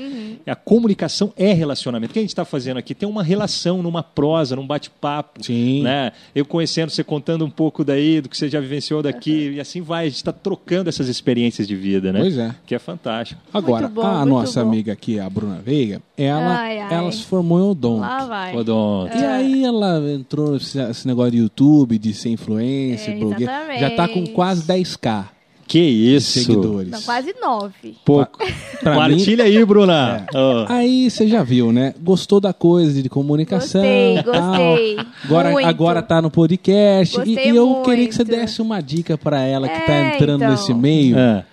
A 0.47 0.55
comunicação 0.55 1.33
é 1.37 1.53
relacionamento. 1.53 2.11
O 2.11 2.13
que 2.13 2.19
a 2.19 2.23
gente 2.23 2.31
está 2.31 2.45
fazendo 2.45 2.77
aqui? 2.77 2.95
Tem 2.95 3.09
uma 3.09 3.23
relação 3.23 3.83
numa 3.83 4.03
prosa, 4.03 4.57
num 4.57 4.67
bate-papo. 4.67 5.43
Sim. 5.45 5.83
Né? 5.83 6.13
Eu 6.35 6.45
conhecendo, 6.45 6.91
você 6.91 7.03
contando 7.05 7.45
um 7.45 7.51
pouco 7.51 7.85
daí, 7.85 8.21
do 8.21 8.29
que 8.29 8.37
você 8.37 8.49
já 8.49 8.61
vivenciou 8.61 9.03
daqui, 9.03 9.53
e 9.55 9.61
assim 9.61 9.81
vai. 9.81 10.05
A 10.07 10.09
gente 10.09 10.17
está 10.17 10.33
trocando 10.33 10.89
essas 10.89 11.09
experiências 11.09 11.67
de 11.67 11.75
vida, 11.77 12.13
né? 12.13 12.21
Pois 12.21 12.37
é. 12.37 12.55
Que 12.67 12.75
é 12.75 12.79
fantástico. 12.79 13.41
Agora, 13.53 13.89
bom, 13.89 14.03
a 14.03 14.25
nossa 14.27 14.63
bom. 14.63 14.69
amiga 14.71 14.93
aqui, 14.93 15.19
a 15.19 15.29
Bruna 15.31 15.61
Veiga, 15.65 16.03
ela, 16.17 16.59
Ai, 16.59 16.79
ai. 16.79 16.95
ela 16.95 17.11
se 17.13 17.23
formou 17.25 17.59
em 17.59 17.63
odonto. 17.63 18.01
Lá 18.01 18.25
vai. 18.27 18.57
Odonto. 18.57 19.17
E 19.17 19.25
aí 19.25 19.65
ela 19.65 20.01
entrou 20.13 20.53
nesse 20.53 20.79
esse 20.79 21.07
negócio 21.07 21.33
de 21.33 21.39
YouTube, 21.39 21.99
de 21.99 22.13
ser 22.13 22.31
influencer, 22.31 23.15
É, 23.15 23.19
blogueira. 23.19 23.53
exatamente. 23.53 23.81
Já 23.81 23.91
tá 23.91 24.09
com 24.09 24.27
quase 24.27 24.63
10k 24.67 25.27
Que 25.67 25.79
isso. 25.81 26.41
seguidores. 26.41 26.91
Não, 26.91 27.01
quase 27.03 27.35
nove. 27.41 27.97
Pouco. 28.05 28.45
Mim- 28.45 28.53
Partilha 28.83 29.45
aí, 29.45 29.65
Bruna. 29.65 30.27
Ó. 30.35 30.67
Aí 30.69 31.11
você 31.11 31.27
já 31.27 31.43
viu, 31.43 31.73
né? 31.73 31.95
Gostou 32.03 32.41
da 32.41 32.53
coisa 32.53 33.03
de 33.03 33.09
comunicação. 33.09 33.81
Gostei, 33.83 34.23
tal. 34.23 34.47
gostei. 34.47 34.99
Agora, 35.25 35.51
Muito. 35.51 35.67
agora 35.69 36.03
tá 36.03 36.21
no 36.21 36.31
podcast. 36.31 37.15
E, 37.17 37.19
Gostei 37.19 37.51
e 37.53 37.57
eu 37.57 37.67
muito. 37.67 37.89
queria 37.91 38.07
que 38.09 38.15
você 38.15 38.25
desse 38.25 38.61
uma 38.61 38.81
dica 38.81 39.17
pra 39.17 39.41
ela 39.43 39.69
que 39.69 39.81
tá 39.87 39.93
É, 39.93 40.15
entrando 40.17 40.43
então. 40.43 40.51
nesse 40.51 40.75
meio. 40.75 41.17
É. 41.19 41.45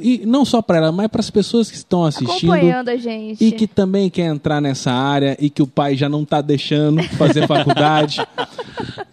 E 0.00 0.22
não 0.24 0.46
só 0.46 0.62
pra 0.62 0.78
ela, 0.78 0.90
mas 0.92 1.08
para 1.08 1.20
as 1.20 1.28
pessoas 1.28 1.70
que 1.70 1.76
estão 1.76 2.04
assistindo. 2.04 2.50
Acompanhando 2.52 2.88
a 2.88 2.96
gente. 2.96 3.44
E 3.44 3.52
que 3.52 3.66
também 3.66 4.08
quer 4.08 4.24
entrar 4.26 4.62
nessa 4.62 4.90
área 4.90 5.36
e 5.38 5.50
que 5.50 5.60
o 5.62 5.66
pai 5.66 5.94
já 5.94 6.08
não 6.08 6.24
tá 6.24 6.40
deixando 6.40 7.02
fazer 7.18 7.46
faculdade. 7.46 8.20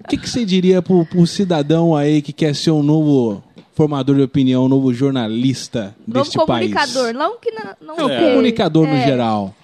O 0.03 0.07
que, 0.09 0.17
que 0.17 0.27
você 0.27 0.43
diria 0.43 0.81
pro, 0.81 1.05
pro 1.05 1.27
cidadão 1.27 1.95
aí 1.95 2.19
que 2.19 2.33
quer 2.33 2.55
ser 2.55 2.71
um 2.71 2.81
novo 2.81 3.43
formador 3.79 4.17
de 4.17 4.23
opinião, 4.23 4.65
um 4.65 4.67
novo 4.67 4.93
jornalista 4.93 5.95
Novo 6.05 6.19
deste 6.19 6.37
comunicador. 6.37 7.03
país? 7.05 7.15
Não 7.15 7.37
que 7.39 7.49
não, 7.49 7.95
não 7.97 8.09
É 8.09 8.19
comunicador 8.29 8.85
no 8.85 8.93
É. 8.93 9.05
geral. 9.05 9.55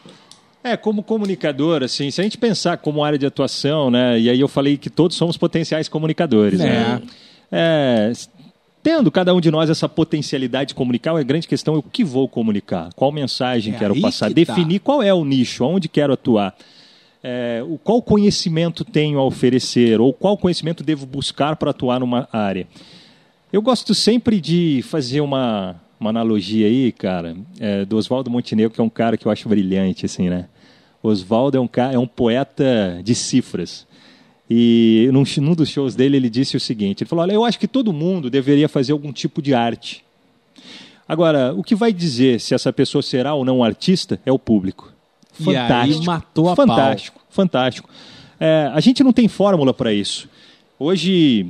É, 0.63 0.77
como 0.77 1.03
comunicador, 1.03 1.83
assim, 1.83 2.09
se 2.09 2.21
a 2.21 2.23
gente 2.23 2.37
pensar 2.37 2.77
como 2.77 3.03
área 3.03 3.19
de 3.19 3.25
atuação, 3.25 3.91
né? 3.91 4.17
E 4.17 4.29
aí 4.29 4.39
eu 4.39 4.47
falei 4.47 4.77
que 4.77 4.89
todos 4.89 5.17
somos 5.17 5.35
potenciais 5.35 5.89
comunicadores, 5.89 6.59
né? 6.59 7.01
É, 7.51 8.07
s- 8.09 8.29
tendo 8.81 9.11
cada 9.11 9.35
um 9.35 9.41
de 9.41 9.51
nós 9.51 9.69
essa 9.69 9.89
potencialidade 9.89 10.69
de 10.69 10.75
comunicar, 10.75 11.13
a 11.13 11.21
grande 11.21 11.45
questão 11.45 11.75
é 11.75 11.77
o 11.79 11.83
que 11.83 12.03
vou 12.05 12.27
comunicar, 12.29 12.89
qual 12.95 13.11
mensagem 13.11 13.75
É 13.75 13.77
quero 13.77 13.99
passar, 13.99 14.29
que 14.33 14.45
tá. 14.45 14.53
definir 14.53 14.79
qual 14.79 15.03
é 15.03 15.13
o 15.13 15.25
nicho, 15.25 15.61
aonde 15.65 15.89
quero 15.89 16.13
atuar. 16.13 16.55
É, 17.21 17.61
o 17.67 17.77
qual 17.77 18.01
conhecimento 18.01 18.85
tenho 18.85 19.19
a 19.19 19.23
oferecer 19.25 19.99
ou 19.99 20.13
qual 20.13 20.37
conhecimento 20.37 20.83
devo 20.85 21.05
buscar 21.05 21.57
para 21.57 21.71
atuar 21.71 21.99
numa 21.99 22.29
área. 22.31 22.65
Eu 23.55 23.61
gosto 23.61 23.95
sempre 23.95 24.41
de 24.41 24.81
fazer 24.83 25.21
uma, 25.21 25.81
uma 25.97 26.09
analogia 26.09 26.67
aí, 26.67 26.91
cara, 26.91 27.37
é, 27.57 27.85
do 27.85 27.95
Oswaldo 27.95 28.29
Montenegro, 28.29 28.69
que 28.69 28.81
é 28.81 28.83
um 28.83 28.89
cara 28.89 29.15
que 29.15 29.25
eu 29.25 29.31
acho 29.31 29.47
brilhante, 29.47 30.05
assim, 30.05 30.29
né? 30.29 30.49
Oswaldo 31.01 31.55
é 31.55 31.61
um, 31.61 31.69
é 31.93 31.97
um 31.97 32.05
poeta 32.05 32.99
de 33.01 33.15
cifras. 33.15 33.87
E 34.49 35.07
num, 35.13 35.23
num 35.37 35.55
dos 35.55 35.69
shows 35.69 35.95
dele 35.95 36.17
ele 36.17 36.29
disse 36.29 36.57
o 36.57 36.59
seguinte: 36.59 37.03
ele 37.03 37.09
falou, 37.09 37.23
olha, 37.23 37.31
eu 37.31 37.45
acho 37.45 37.57
que 37.57 37.65
todo 37.65 37.93
mundo 37.93 38.29
deveria 38.29 38.67
fazer 38.67 38.91
algum 38.91 39.13
tipo 39.13 39.41
de 39.41 39.53
arte. 39.53 40.03
Agora, 41.07 41.53
o 41.53 41.63
que 41.63 41.75
vai 41.75 41.93
dizer 41.93 42.41
se 42.41 42.53
essa 42.53 42.73
pessoa 42.73 43.01
será 43.01 43.35
ou 43.35 43.45
não 43.45 43.63
artista 43.63 44.19
é 44.25 44.31
o 44.33 44.37
público. 44.37 44.91
E 45.39 45.47
aí 45.47 45.55
Fantástico. 45.55 46.05
matou 46.05 46.49
a 46.49 46.55
pau. 46.57 46.67
fantástico, 46.67 47.21
fantástico. 47.29 47.89
É, 48.37 48.69
a 48.73 48.81
gente 48.81 49.01
não 49.01 49.13
tem 49.13 49.29
fórmula 49.29 49.73
para 49.73 49.93
isso. 49.93 50.27
Hoje, 50.77 51.47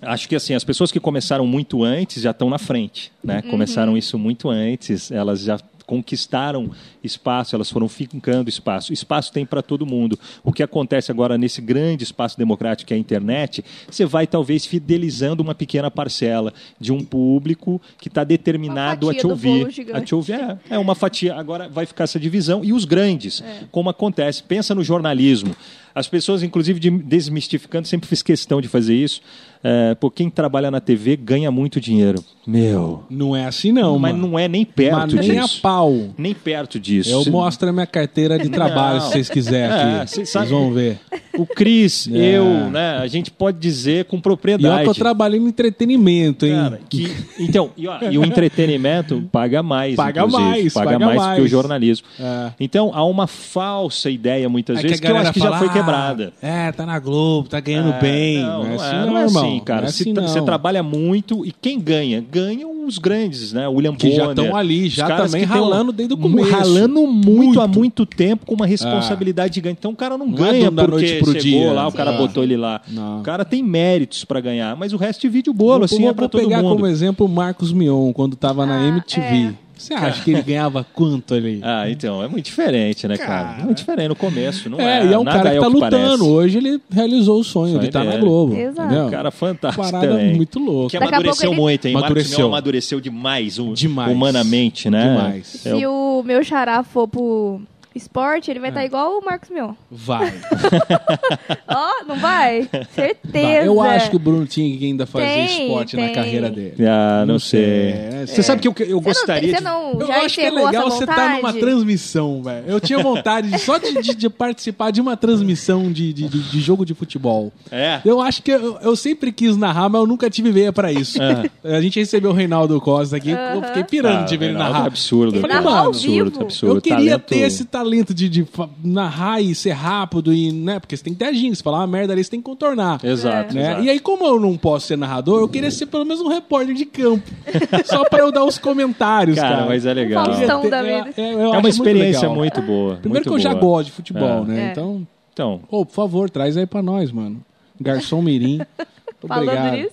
acho 0.00 0.28
que 0.28 0.36
assim, 0.36 0.54
as 0.54 0.62
pessoas 0.62 0.92
que 0.92 1.00
começaram 1.00 1.46
muito 1.46 1.82
antes 1.82 2.22
já 2.22 2.30
estão 2.30 2.48
na 2.48 2.58
frente, 2.58 3.10
né? 3.22 3.42
Começaram 3.42 3.96
isso 3.96 4.16
muito 4.16 4.48
antes, 4.48 5.10
elas 5.10 5.42
já 5.42 5.58
conquistaram 5.92 6.70
espaço, 7.02 7.54
elas 7.54 7.70
foram 7.70 7.88
ficando 7.88 8.48
espaço. 8.48 8.92
Espaço 8.92 9.32
tem 9.32 9.44
para 9.44 9.62
todo 9.62 9.84
mundo. 9.84 10.18
O 10.42 10.52
que 10.52 10.62
acontece 10.62 11.10
agora 11.10 11.36
nesse 11.36 11.60
grande 11.60 12.04
espaço 12.04 12.38
democrático 12.38 12.88
que 12.88 12.94
é 12.94 12.96
a 12.96 13.00
internet, 13.00 13.64
você 13.90 14.06
vai 14.06 14.26
talvez 14.26 14.64
fidelizando 14.64 15.42
uma 15.42 15.54
pequena 15.54 15.90
parcela 15.90 16.52
de 16.80 16.92
um 16.92 17.04
público 17.04 17.80
que 17.98 18.08
está 18.08 18.24
determinado 18.24 19.10
a 19.10 19.14
te 19.14 19.26
ouvir. 19.26 19.66
A 19.92 20.00
te 20.00 20.14
ouvir 20.14 20.34
é, 20.34 20.58
é 20.70 20.78
uma 20.78 20.94
fatia. 20.94 21.34
Agora 21.34 21.68
vai 21.68 21.84
ficar 21.84 22.04
essa 22.04 22.18
divisão. 22.18 22.64
E 22.64 22.72
os 22.72 22.84
grandes, 22.84 23.42
como 23.70 23.90
acontece. 23.90 24.42
Pensa 24.42 24.74
no 24.74 24.82
jornalismo. 24.82 25.54
As 25.94 26.08
pessoas, 26.08 26.42
inclusive, 26.42 26.78
de- 26.80 26.90
desmistificando, 26.90 27.86
sempre 27.86 28.08
fiz 28.08 28.22
questão 28.22 28.60
de 28.60 28.68
fazer 28.68 28.94
isso. 28.94 29.20
É, 29.64 29.94
pô, 29.94 30.10
quem 30.10 30.28
trabalha 30.28 30.72
na 30.72 30.80
TV 30.80 31.16
ganha 31.16 31.48
muito 31.50 31.80
dinheiro. 31.80 32.22
Meu. 32.44 33.04
Não 33.08 33.36
é 33.36 33.46
assim, 33.46 33.70
não, 33.70 33.96
mas 33.96 34.12
mano. 34.12 34.26
não 34.26 34.36
é 34.38 34.48
nem 34.48 34.64
perto 34.64 35.14
Mas 35.16 35.28
nem 35.28 35.40
disso. 35.40 35.58
a 35.58 35.62
pau. 35.62 35.94
Nem 36.18 36.34
perto 36.34 36.80
disso. 36.80 37.10
Eu 37.10 37.22
Cê- 37.22 37.30
mostro 37.30 37.68
a 37.68 37.72
minha 37.72 37.86
carteira 37.86 38.36
de 38.36 38.48
trabalho, 38.50 39.00
se 39.02 39.10
vocês 39.12 39.28
quiserem 39.30 40.00
É, 40.00 40.06
cê 40.06 40.26
Vocês 40.26 40.50
vão 40.50 40.72
ver. 40.72 40.98
O 41.38 41.46
Cris, 41.46 42.08
É. 42.12 42.16
eu, 42.38 42.44
né? 42.70 42.98
A 42.98 43.06
gente 43.06 43.30
pode 43.30 43.58
dizer 43.60 44.06
com 44.06 44.16
E 44.16 44.18
eu 44.18 44.22
propriedade. 44.22 44.84
tô 44.84 44.94
trabalhando 44.94 45.44
em 45.44 45.48
entretenimento, 45.50 46.44
hein? 46.44 46.54
Cara, 46.54 46.80
que- 46.90 47.12
então, 47.38 47.70
e, 47.76 47.86
ó, 47.86 47.98
e 48.10 48.18
o 48.18 48.24
entretenimento 48.24 49.22
paga 49.30 49.62
mais. 49.62 49.94
Paga 49.94 50.22
inclusive. 50.24 50.42
mais, 50.50 50.74
paga, 50.74 50.90
paga 50.92 51.06
mais, 51.06 51.18
mais. 51.20 51.36
que 51.38 51.42
o 51.44 51.48
jornalismo. 51.48 52.06
É. 52.18 52.50
Então, 52.58 52.90
há 52.92 53.04
uma 53.04 53.28
falsa 53.28 54.10
ideia 54.10 54.48
muitas 54.48 54.78
É 54.80 54.82
vezes 54.82 54.98
que, 54.98 55.06
eu 55.06 55.10
galera 55.10 55.28
acho 55.30 55.34
que 55.34 55.38
já 55.40 55.46
fala, 55.52 55.58
foi 55.58 55.68
"Ah, 55.68 55.72
quebrada. 55.84 56.32
É, 56.42 56.72
tá 56.72 56.86
na 56.86 56.98
Globo, 56.98 57.48
tá 57.48 57.60
ganhando 57.60 57.90
É, 57.94 58.00
bem. 58.00 58.42
Não, 58.42 58.64
Não, 58.64 58.70
é 58.70 58.74
assim, 58.74 58.86
é, 58.86 59.00
não, 59.00 59.06
não 59.08 59.18
é 59.18 59.24
irmão. 59.24 59.42
assim, 59.44 59.60
cara. 59.60 59.80
Não 59.82 59.88
é 59.88 59.90
Se 59.92 60.02
assim. 60.02 60.14
Você 60.14 60.42
trabalha 60.42 60.82
muito 60.82 61.44
e 61.46 61.52
quem 61.52 61.78
ganha? 61.80 62.20
Ganham 62.30 62.86
os 62.86 62.98
grandes, 62.98 63.52
né? 63.52 63.68
O 63.68 63.74
William 63.74 63.94
Que 63.94 64.10
já 64.10 64.26
Bonner. 64.26 64.44
estão 64.44 64.56
ali, 64.56 64.88
já 64.88 65.06
também 65.16 65.42
que 65.42 65.46
ralando 65.48 65.92
desde 65.92 66.14
o 66.14 66.16
começo. 66.16 66.50
Ralando 66.50 67.06
muito, 67.06 67.28
Muito. 67.30 67.60
há 67.60 67.68
muito 67.68 68.04
tempo 68.06 68.44
com 68.46 68.54
uma 68.54 68.66
responsabilidade 68.66 69.54
gigante. 69.54 69.76
Então 69.78 69.92
o 69.92 69.96
cara 69.96 70.16
não, 70.18 70.26
Não 70.26 70.44
é 70.46 70.50
ganha 70.50 70.70
do- 70.70 70.76
da 70.76 70.84
porque 70.84 70.96
noite 71.06 71.18
pro 71.22 71.32
chegou 71.40 71.40
dia. 71.60 71.72
lá, 71.72 71.86
o 71.88 71.92
cara 71.92 72.12
botou 72.12 72.42
ele 72.42 72.56
lá. 72.56 72.80
Não. 72.88 73.20
O 73.20 73.22
cara 73.22 73.44
tem 73.44 73.62
méritos 73.62 74.24
pra 74.24 74.40
ganhar, 74.40 74.76
mas 74.76 74.92
o 74.92 74.96
resto 74.96 75.20
divide 75.20 75.48
o 75.50 75.54
bolo, 75.54 75.78
Vou- 75.78 75.84
assim, 75.84 76.00
vou, 76.00 76.10
é 76.10 76.12
pra 76.12 76.22
vou 76.22 76.28
todo 76.28 76.40
pegar 76.42 76.62
mundo. 76.62 76.74
como 76.76 76.86
exemplo 76.86 77.26
o 77.26 77.28
Marcos 77.28 77.72
Mion, 77.72 78.12
quando 78.12 78.34
tava 78.36 78.66
na 78.66 78.78
Ah, 78.78 78.88
MTV. 78.88 79.54
É. 79.94 79.96
Você 79.98 80.04
acha 80.04 80.22
que 80.24 80.30
ele 80.32 80.42
ganhava 80.42 80.84
quanto 80.94 81.34
ali? 81.34 81.60
Ah, 81.64 81.88
então, 81.88 82.22
é 82.22 82.28
muito 82.28 82.44
diferente, 82.44 83.08
né, 83.08 83.16
cara? 83.16 83.44
Cara. 83.44 83.60
É 83.60 83.64
muito 83.64 83.78
diferente 83.78 84.08
no 84.08 84.16
começo, 84.16 84.68
não 84.68 84.80
é, 84.80 85.00
é? 85.00 85.06
e 85.06 85.12
é 85.12 85.18
um 85.18 85.24
cara 85.24 85.50
que 85.50 85.56
é 85.56 85.60
tá 85.60 85.66
o 85.68 85.70
que 85.70 85.74
lutando. 85.76 86.00
parece. 86.18 86.22
Hoje 86.22 86.58
ele 86.58 86.80
realizou 86.90 87.40
o 87.40 87.44
sonho 87.44 87.68
Sonho 87.72 87.80
de 87.80 87.86
estar 87.86 88.04
na. 88.04 88.16
Globo. 88.18 88.54
Exato. 88.54 88.82
entendeu? 88.88 89.06
Um 89.06 89.10
cara 89.10 89.30
fantástico 89.30 89.82
Parada 89.84 90.08
também. 90.08 90.34
muito 90.34 90.58
louca. 90.58 90.90
Que 90.90 90.98
Daqui 90.98 91.04
a 91.14 91.16
amadureceu 91.16 91.42
pouco 91.50 91.54
ele- 91.54 91.60
muito, 91.62 91.86
hein? 91.86 91.92
Marcos 91.94 92.06
Amadureceu. 92.10 92.46
Amadureceu 92.46 93.00
demais, 93.00 93.58
o- 93.58 93.72
Demais. 93.74 94.12
humanamente, 94.12 94.90
né? 94.90 95.14
Demais. 95.16 95.66
É 95.66 95.76
Se 95.78 95.86
o- 95.86 96.20
o 96.20 96.22
meu 96.22 96.44
xará 96.44 96.82
for 96.82 97.08
pro 97.08 97.60
esporte, 97.94 98.50
ele 98.50 98.60
vai 98.60 98.70
estar 98.70 98.84
igual 98.84 99.18
o 99.18 99.24
Marcos 99.24 99.50
Mion. 99.50 99.72
Vai. 99.90 100.32
Ó, 101.68 102.04
não 102.06 102.16
vai? 102.16 102.68
Certeza. 102.94 103.32
Vai. 103.32 103.66
Eu 103.68 103.80
acho 103.80 104.10
que 104.10 104.16
o 104.16 104.18
Bruno 104.18 104.46
tinha 104.46 104.76
que 104.76 104.84
ainda 104.86 105.06
fazer 105.06 105.24
Tem, 105.26 105.62
esporte 105.66 105.96
na 105.96 106.02
tem. 106.04 106.14
carreira 106.14 106.50
dele. 106.50 106.74
Ah, 106.86 107.24
não, 107.26 107.38
sei. 107.38 107.62
É, 107.64 108.24
Você 108.26 108.42
sabe 108.42 108.60
que 108.60 108.68
eu, 108.68 108.74
eu 108.86 109.00
gostaria 109.00 109.60
não, 109.60 109.92
de... 109.92 109.98
você 109.98 110.04
não 110.04 110.16
Eu 110.16 110.24
acho 110.24 110.34
que 110.34 110.40
é 110.40 110.50
legal 110.50 110.90
você 110.90 111.04
estar 111.04 111.36
numa 111.36 111.52
transmissão, 111.52 112.42
velho. 112.42 112.64
Eu 112.66 112.80
tinha 112.80 112.98
vontade 112.98 113.50
de- 113.50 113.58
só 113.58 113.78
de, 113.78 113.92
de- 114.02 114.14
de 114.14 114.30
participar 114.30 114.90
de 114.90 115.00
uma 115.00 115.16
transmissão 115.16 115.90
de, 115.92 116.12
de, 116.12 116.28
de- 116.28 116.42
de 116.50 116.60
jogo 116.60 116.84
de 116.84 116.94
futebol. 116.94 117.52
É. 117.70 118.00
Eu 118.04 118.20
acho 118.20 118.42
que 118.42 118.50
eu, 118.50 118.78
eu 118.82 118.96
sempre 118.96 119.32
quis 119.32 119.56
narrar, 119.56 119.88
mas 119.88 120.00
eu 120.00 120.06
nunca 120.06 120.28
tive 120.30 120.50
veia 120.50 120.72
pra 120.72 120.92
isso. 120.92 121.18
A 121.64 121.80
gente 121.80 121.98
recebeu 121.98 122.30
o 122.30 122.34
Reinaldo 122.34 122.80
Costa 122.80 123.16
aqui, 123.16 123.30
eu 123.30 123.62
fiquei 123.64 123.84
pirando 123.84 124.22
Ah, 124.22 124.24
de 124.24 124.36
ver 124.36 124.46
ele 124.46 124.52
Reinaldo 124.54 124.72
narrar. 124.72 124.84
É 124.84 124.88
absurdo. 124.88 125.36
Eu 125.36 125.40
falei, 125.40 125.56
mano, 125.56 125.68
ao 125.76 125.86
absurdo, 125.88 126.40
absurdo. 126.42 126.76
eu 126.76 126.80
queria 126.80 126.96
Talento- 127.18 127.26
ter 127.26 127.38
esse 127.38 127.64
talento 127.64 127.81
de, 128.14 128.28
de 128.28 128.44
fa- 128.44 128.68
narrar 128.82 129.40
e 129.40 129.54
ser 129.54 129.70
rápido 129.72 130.32
e, 130.32 130.52
né, 130.52 130.78
porque 130.78 130.96
você 130.96 131.02
tem 131.04 131.12
que 131.12 131.18
ter 131.18 131.26
a 131.26 131.32
ginga, 131.32 131.54
se 131.54 131.62
falar 131.62 131.78
uma 131.78 131.86
merda 131.86 132.12
ali, 132.12 132.22
você 132.24 132.30
tem 132.30 132.40
que 132.40 132.44
contornar. 132.44 133.00
Exato, 133.04 133.54
Né? 133.54 133.62
exato. 133.62 133.82
E 133.84 133.90
aí, 133.90 134.00
como 134.00 134.24
eu 134.24 134.38
não 134.40 134.56
posso 134.56 134.86
ser 134.86 134.96
narrador, 134.96 135.40
eu 135.40 135.48
queria 135.48 135.70
ser 135.70 135.86
pelo 135.86 136.04
menos 136.04 136.20
um 136.22 136.28
repórter 136.28 136.74
de 136.74 136.84
campo. 136.84 137.28
só 137.84 138.04
pra 138.04 138.20
eu 138.20 138.32
dar 138.32 138.44
os 138.44 138.58
comentários, 138.58 139.36
cara. 139.36 139.56
Cara, 139.56 139.66
mas 139.68 139.84
é 139.86 139.92
legal. 139.94 140.24
Queria 140.30 140.46
da 140.46 140.82
vida. 140.82 141.10
é, 141.16 141.20
é, 141.22 141.32
É 141.32 141.48
uma 141.58 141.68
experiência 141.68 142.20
legal. 142.22 142.34
muito, 142.36 142.62
boa. 142.62 142.96
Primeiro 142.96 143.24
muito 143.26 143.28
que 143.28 143.34
eu 143.34 143.38
já 143.38 143.54
boa. 143.54 143.60
gosto 143.78 143.86
de 143.86 143.92
futebol, 143.92 144.42
É. 144.42 144.46
né? 144.46 144.68
É. 144.68 144.70
Então, 144.72 145.06
Então, 145.32 145.60
pô, 145.70 145.84
por 145.86 145.92
favor, 145.94 146.28
traz 146.30 146.56
aí 146.56 146.66
pra 146.66 146.82
nós, 146.82 147.10
mano. 147.10 147.40
Garçom 147.80 148.20
Mirim. 148.22 148.58
Muito 148.58 148.68
Falando 149.26 149.48
obrigado. 149.48 149.74
nisso. 149.76 149.90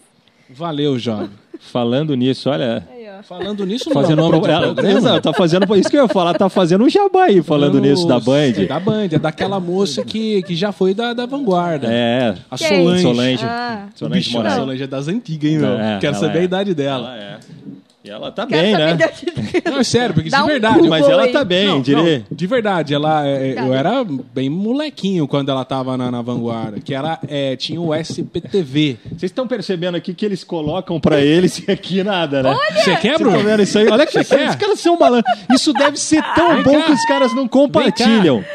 Valeu, 0.52 0.98
jovem. 1.00 1.30
falando 1.60 2.16
nisso, 2.16 2.50
olha... 2.50 2.88
Falando 3.24 3.66
nisso, 3.66 3.90
não 3.90 4.02
Fazendo 4.02 4.22
é? 4.24 4.92
Exato, 4.92 5.22
tá 5.22 5.34
fazendo... 5.34 5.76
Isso 5.76 5.90
que 5.90 5.98
eu 5.98 6.04
ia 6.04 6.08
falar, 6.08 6.34
tá 6.34 6.50
fazendo 6.50 6.84
um 6.84 6.90
jabá 6.90 7.26
aí, 7.26 7.42
falando 7.42 7.80
nisso 7.80 8.08
da 8.08 8.20
Band. 8.20 8.66
Da 8.68 8.80
Band, 8.80 9.10
é 9.12 9.20
daquela 9.20 9.60
moça 9.60 10.04
que, 10.04 10.42
que 10.44 10.56
já 10.56 10.72
foi 10.72 10.94
da, 10.94 11.14
da 11.14 11.26
vanguarda. 11.26 11.88
É, 11.92 12.36
A 12.50 12.58
Quem? 12.58 12.68
Solange. 12.68 13.02
Solange. 13.02 13.46
Ah. 13.46 13.88
Solange. 13.96 14.32
Solange 14.32 14.84
é 14.84 14.88
das 14.88 15.08
antigas, 15.08 15.52
hein, 15.52 15.60
meu? 15.60 15.80
É, 15.80 16.00
Quero 16.00 16.16
saber 16.16 16.40
é. 16.40 16.42
a 16.42 16.44
idade 16.44 16.74
dela. 16.74 17.16
Ela 17.16 17.18
é. 17.18 17.40
E 18.02 18.10
ela 18.10 18.32
tá 18.32 18.48
Quero 18.48 18.62
bem, 18.62 18.74
né? 18.78 18.94
da- 18.96 19.72
Não, 19.72 19.80
é 19.80 19.84
sério, 19.84 20.14
porque 20.16 20.30
Dá 20.30 20.38
de 20.38 20.44
um 20.44 20.48
verdade. 20.48 20.76
Google 20.76 20.90
Mas 20.90 21.06
ela 21.10 21.24
aí. 21.24 21.32
tá 21.34 21.44
bem, 21.44 21.68
Não, 21.68 21.82
direi. 21.82 22.20
não, 22.20 22.26
de 22.32 22.48
verdade, 22.48 22.94
ela, 22.94 23.28
é, 23.28 23.54
Cadê? 23.56 23.68
eu 23.68 23.74
era 23.74 24.06
bem 24.34 24.50
molequinho 24.50 25.28
quando 25.28 25.50
ela 25.52 25.66
tava 25.66 25.98
na, 25.98 26.10
na 26.10 26.22
vanguarda, 26.22 26.80
que 26.80 26.94
ela 26.94 27.20
é, 27.28 27.58
tinha 27.58 27.80
o 27.82 27.94
SPTV. 27.94 28.98
Vocês 29.10 29.24
estão 29.24 29.46
percebendo 29.46 29.96
aqui 29.96 30.14
que 30.14 30.26
eles 30.26 30.46
colocam 30.46 30.98
pra 30.98 31.20
eles 31.20 31.62
e 31.68 31.70
aqui 31.70 32.02
nada, 32.02 32.42
né? 32.42 32.56
Você 32.74 32.96
quer, 32.96 33.18
Bruno? 33.20 33.62
isso 33.62 33.78
aí? 33.78 33.90
Olha 33.90 34.06
que 34.06 34.14
Você 34.14 34.24
quer? 34.38 34.50
os 34.52 34.56
caras 34.56 34.80
são 34.80 34.98
malandros. 34.98 35.34
Isso 35.54 35.74
deve 35.74 35.98
ser 36.00 36.24
tão 36.36 36.54
Vem 36.56 36.64
bom 36.64 36.80
cá. 36.80 36.86
que 36.86 36.92
os 36.94 37.06
caras 37.06 37.36
não 37.36 37.50
compartilham. 37.50 38.46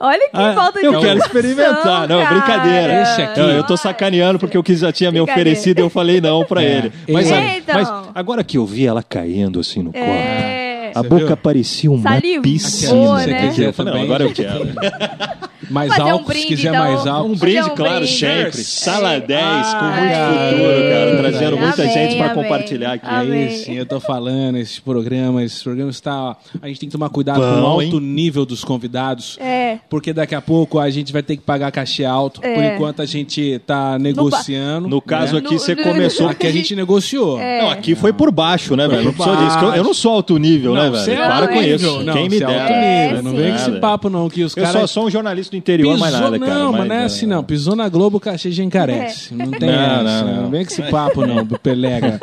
Olha 0.00 0.28
que 0.28 0.30
Ah, 0.32 0.54
falta 0.54 0.80
de 0.80 0.86
eu 0.86 1.00
quero 1.00 1.18
experimentar. 1.20 2.08
Não, 2.08 2.20
cara. 2.22 2.34
brincadeira. 2.34 3.02
Esse 3.02 3.22
aqui- 3.22 3.40
Não, 3.40 3.48
eu 3.50 3.62
tô 3.64 3.76
sacaneando 3.76 4.40
porque 4.40 4.58
o 4.58 4.62
que 4.62 4.74
já 4.74 4.90
tinha 4.92 5.12
me 5.12 5.20
oferecido 5.20 5.78
eu 5.78 5.88
falei 5.88 6.20
não 6.20 6.44
pra 6.44 6.62
É. 6.64 6.66
ele. 6.78 6.92
Mas, 7.08 7.30
É, 7.30 7.58
então. 7.58 7.74
mas 7.76 7.92
agora 8.12 8.42
que 8.42 8.58
eu 8.58 8.66
vi 8.66 8.87
ela 8.88 9.02
caindo 9.02 9.60
assim 9.60 9.82
no 9.82 9.90
É. 9.94 10.92
a 10.94 11.02
Você 11.02 11.08
boca 11.08 11.26
viu? 11.26 11.36
parecia 11.36 11.90
uma 11.90 12.10
Salivou, 12.10 12.42
piscina. 12.42 13.26
né? 13.26 13.40
Quer 13.40 13.48
dizer, 13.50 13.66
eu 13.66 13.72
falei, 13.72 13.94
não, 13.94 14.02
agora 14.02 14.24
eu 14.24 14.32
quero. 14.32 14.64
Mais 15.70 15.88
Fazer 15.88 16.02
um 16.02 16.10
alto, 16.12 16.22
se 16.22 16.28
brinde, 16.28 16.46
quiser 16.46 16.68
então. 16.68 16.80
mais 16.80 17.06
alto. 17.06 17.30
Um 17.30 17.34
brinde, 17.36 17.60
um 17.70 17.74
claro, 17.74 17.96
brinde. 18.00 18.12
sempre. 18.18 18.52
Sala 18.64 19.18
10, 19.20 19.74
com 19.74 19.84
muito 19.84 19.98
Ai. 19.98 20.50
futuro, 20.50 20.88
cara. 20.90 21.16
Trazendo 21.18 21.48
Amém, 21.56 21.60
muita 21.66 21.88
gente 21.88 22.16
pra 22.16 22.30
amém. 22.30 22.42
compartilhar 22.42 22.92
aqui. 22.94 23.06
Amém. 23.06 23.42
Aí 23.48 23.56
sim, 23.58 23.74
eu 23.76 23.86
tô 23.86 24.00
falando, 24.00 24.56
esses 24.58 24.78
programas, 24.78 25.44
esses 25.44 25.62
programas 25.62 25.94
está. 25.96 26.36
A 26.62 26.68
gente 26.68 26.80
tem 26.80 26.88
que 26.88 26.92
tomar 26.92 27.08
cuidado 27.10 27.40
Bom, 27.40 27.54
com 27.54 27.60
o 27.60 27.66
alto 27.66 27.82
hein? 27.96 28.00
nível 28.00 28.44
dos 28.46 28.64
convidados. 28.64 29.36
É. 29.40 29.78
Porque 29.90 30.12
daqui 30.12 30.34
a 30.34 30.40
pouco 30.40 30.78
a 30.78 30.88
gente 30.90 31.12
vai 31.12 31.22
ter 31.22 31.36
que 31.36 31.42
pagar 31.42 31.70
cachê 31.70 32.04
alto. 32.04 32.40
É. 32.42 32.54
Por 32.54 32.64
enquanto 32.64 33.02
a 33.02 33.06
gente 33.06 33.58
tá 33.66 33.98
negociando. 33.98 34.88
No 34.88 35.00
caso 35.02 35.34
né? 35.34 35.38
aqui, 35.40 35.54
No- 35.54 35.60
você 35.60 35.74
no- 35.74 35.82
começou. 35.82 36.28
Aqui 36.28 36.46
a 36.46 36.52
gente 36.52 36.74
negociou. 36.74 37.38
É. 37.38 37.62
Não, 37.62 37.70
aqui 37.70 37.94
foi 37.94 38.12
por 38.12 38.30
baixo, 38.30 38.74
né, 38.76 38.86
velho? 38.88 39.04
Não 39.04 39.12
disso. 39.12 39.58
eu- 39.64 39.74
Eu 39.74 39.84
não 39.84 39.94
sou 39.94 40.12
alto 40.12 40.36
nível, 40.38 40.74
né, 40.74 40.90
você 40.90 41.10
velho? 41.12 41.22
é 41.22 41.26
Para 41.26 41.48
com 41.48 41.62
isso. 41.62 42.02
Não, 42.02 42.14
Quem 42.14 42.28
me 42.28 42.42
é. 42.42 42.42
É, 42.42 43.06
nível. 43.08 43.22
Não 43.22 43.30
sim. 43.32 43.36
vem 43.36 43.50
com 43.50 43.56
esse 43.56 43.70
papo, 43.72 44.08
não, 44.10 44.28
que 44.28 44.42
os 44.42 44.56
Eu 44.56 44.62
caras. 44.64 44.80
só 44.80 44.86
sou 44.86 45.06
um 45.06 45.10
jornalista 45.10 45.50
do 45.50 45.56
interior, 45.58 45.92
Pisou, 45.94 46.00
mais 46.00 46.12
nada, 46.20 46.38
cara. 46.38 46.54
não, 46.54 46.72
mas 46.72 46.88
não 46.88 46.94
é 46.96 47.04
assim, 47.04 47.26
não. 47.26 47.44
Pisou 47.44 47.76
na 47.76 47.88
Globo, 47.88 48.16
o 48.16 48.20
cachê 48.20 48.50
já 48.50 48.62
encarece. 48.64 49.34
Não 49.34 49.50
tem 49.50 49.68
Não, 49.68 49.74
essa. 49.78 50.02
não, 50.02 50.26
Não, 50.34 50.42
não. 50.44 50.50
vem 50.50 50.64
com 50.64 50.70
esse 50.72 50.82
papo, 50.84 51.26
não, 51.26 51.46
Pelega. 51.46 52.18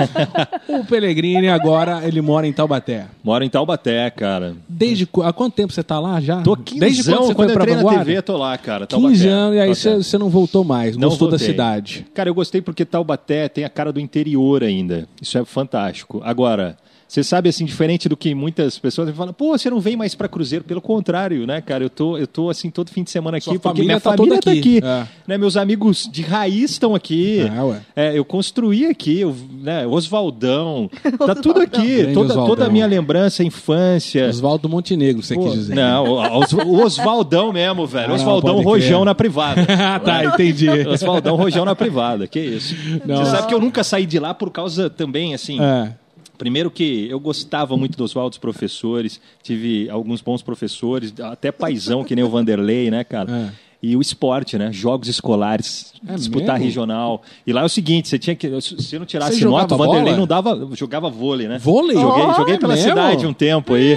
o 0.68 0.84
Pelegrini 0.86 1.50
agora, 1.50 2.02
ele 2.08 2.22
mora 2.22 2.48
em 2.48 2.54
Taubaté. 2.54 3.06
Moro 3.24 3.44
em 3.44 3.50
Taubaté, 3.50 4.10
cara. 4.10 4.56
Desde 4.68 5.08
há 5.24 5.32
quanto 5.34 5.54
tempo 5.54 5.72
você 5.74 5.84
tá 5.84 6.00
lá 6.00 6.20
já? 6.20 6.42
Tô 6.42 6.56
Desde 6.56 7.04
15 7.04 7.04
quando 7.12 7.26
você 7.28 7.34
quando 7.36 7.54
foi 7.54 7.64
pra 7.64 7.76
Vanguarda? 7.76 8.06
TV, 8.06 8.22
tô 8.22 8.38
lá, 8.38 8.58
cara. 8.58 8.88
15 8.88 9.02
Taubaté. 9.02 9.28
anos, 9.30 9.56
e 9.56 9.60
aí 9.60 9.76
você 10.04 10.18
não 10.18 10.30
voltou 10.30 10.64
mais, 10.64 10.98
Não 10.98 11.10
gostou 11.10 11.28
da 11.28 11.32
voltei. 11.38 11.48
cidade. 11.48 12.06
Cara, 12.14 12.30
eu 12.30 12.34
gostei 12.36 12.62
porque 12.62 12.86
Taubaté 12.86 13.48
tem 13.50 13.64
a 13.64 13.70
cara 13.70 13.92
do 13.92 14.00
interior 14.00 14.64
ainda. 14.64 15.08
Isso 15.22 15.38
é 15.38 15.46
fantástico. 15.46 16.22
Agora, 16.24 16.78
você 17.16 17.24
sabe, 17.24 17.48
assim, 17.48 17.64
diferente 17.64 18.10
do 18.10 18.18
que 18.18 18.36
muitas 18.36 18.78
pessoas 18.78 19.10
falam, 19.16 19.34
pô, 19.34 19.58
você 19.58 19.70
não 19.70 19.80
vem 19.80 19.96
mais 19.96 20.14
pra 20.14 20.28
Cruzeiro. 20.28 20.66
Pelo 20.66 20.82
contrário, 20.82 21.48
né, 21.48 21.62
cara? 21.62 21.82
Eu 21.86 21.90
tô, 21.90 22.18
eu 22.18 22.28
tô 22.28 22.50
assim, 22.50 22.70
todo 22.70 22.92
fim 22.92 23.04
de 23.04 23.10
semana 23.12 23.38
aqui, 23.38 23.46
Sua 23.46 23.54
porque 23.54 23.70
família 23.70 23.86
minha 23.86 24.02
tá 24.02 24.12
família 24.12 24.40
toda 24.40 24.42
tá 24.42 24.52
aqui. 24.52 24.82
É. 24.84 25.08
Né, 25.26 25.38
meus 25.38 25.56
amigos 25.56 26.10
de 26.12 26.22
raiz 26.24 26.72
estão 26.72 26.94
aqui. 26.94 27.40
É, 27.40 27.64
ué. 27.64 27.82
É, 27.96 28.18
eu 28.18 28.26
construí 28.26 28.86
aqui, 28.88 29.22
eu, 29.22 29.34
né, 29.62 29.88
Oswaldão. 29.88 30.90
Tá 31.26 31.34
tudo 31.34 31.62
aqui. 31.62 31.98
Grande 32.02 32.14
Toda, 32.14 32.34
toda 32.34 32.66
a 32.66 32.70
minha 32.70 32.86
lembrança, 32.86 33.44
infância. 33.44 34.28
Oswaldo 34.28 34.68
Montenegro, 34.68 35.24
você 35.24 35.34
Pô, 35.36 35.46
quis 35.46 35.54
dizer. 35.54 35.76
Não, 35.76 36.04
o, 36.04 36.40
Os- 36.40 36.52
o 36.52 36.84
Oswaldão 36.84 37.54
mesmo, 37.54 37.88
velho. 37.88 38.12
Ah, 38.12 38.16
Oswaldão 38.16 38.62
Rojão 38.62 39.00
crer. 39.00 39.06
na 39.06 39.16
privada. 39.16 39.66
Ah, 39.86 40.00
tá, 40.00 40.26
entendi. 40.26 40.70
Oswaldão 40.70 41.36
Rojão 41.36 41.64
na 41.64 41.76
privada, 41.76 42.28
que 42.28 42.40
isso. 42.40 42.76
Não. 43.06 43.18
Você 43.18 43.32
sabe 43.32 43.48
que 43.48 43.54
eu 43.54 43.60
nunca 43.60 43.84
saí 43.84 44.06
de 44.06 44.20
lá 44.20 44.34
por 44.34 44.52
causa 44.52 44.90
também, 44.90 45.34
assim. 45.34 45.60
É. 45.62 45.94
Primeiro 46.38 46.70
que 46.70 47.08
eu 47.10 47.20
gostava 47.20 47.76
muito 47.78 47.98
dos 47.98 48.12
Oswaldo, 48.12 48.30
dos 48.32 48.38
professores, 48.40 49.20
tive 49.42 49.90
alguns 49.90 50.22
bons 50.22 50.42
professores, 50.42 51.14
até 51.22 51.52
paizão, 51.52 52.04
que 52.04 52.16
nem 52.16 52.24
o 52.24 52.30
Vanderlei, 52.30 52.92
né, 52.92 53.04
cara? 53.04 53.32
É. 53.62 53.66
E 53.84 53.96
o 53.96 54.02
esporte, 54.02 54.58
né? 54.58 54.72
Jogos 54.72 55.08
escolares, 55.08 55.94
É 56.08 56.16
disputar 56.16 56.54
mesmo? 56.56 56.66
regional. 56.66 57.22
E 57.46 57.54
lá 57.54 57.62
é 57.62 57.66
o 57.66 57.70
seguinte, 57.70 58.08
você 58.08 58.18
tinha 58.18 58.36
que. 58.36 58.50
Se 58.62 58.98
não 58.98 59.06
tirasse 59.06 59.38
Você 59.40 59.46
nota, 59.46 59.76
o 59.76 59.78
Vanderlei 59.78 60.04
bola? 60.06 60.18
não 60.18 60.26
dava. 60.26 60.70
Jogava 60.76 61.10
vôlei, 61.10 61.48
né? 61.48 61.60
Vôlei? 61.60 61.96
Joguei, 61.96 62.24
Oh, 62.26 62.34
joguei 62.34 62.58
pela 62.58 62.74
mesmo? 62.74 62.90
cidade 62.90 63.28
um 63.28 63.34
tempo 63.34 63.74
aí. 63.76 63.96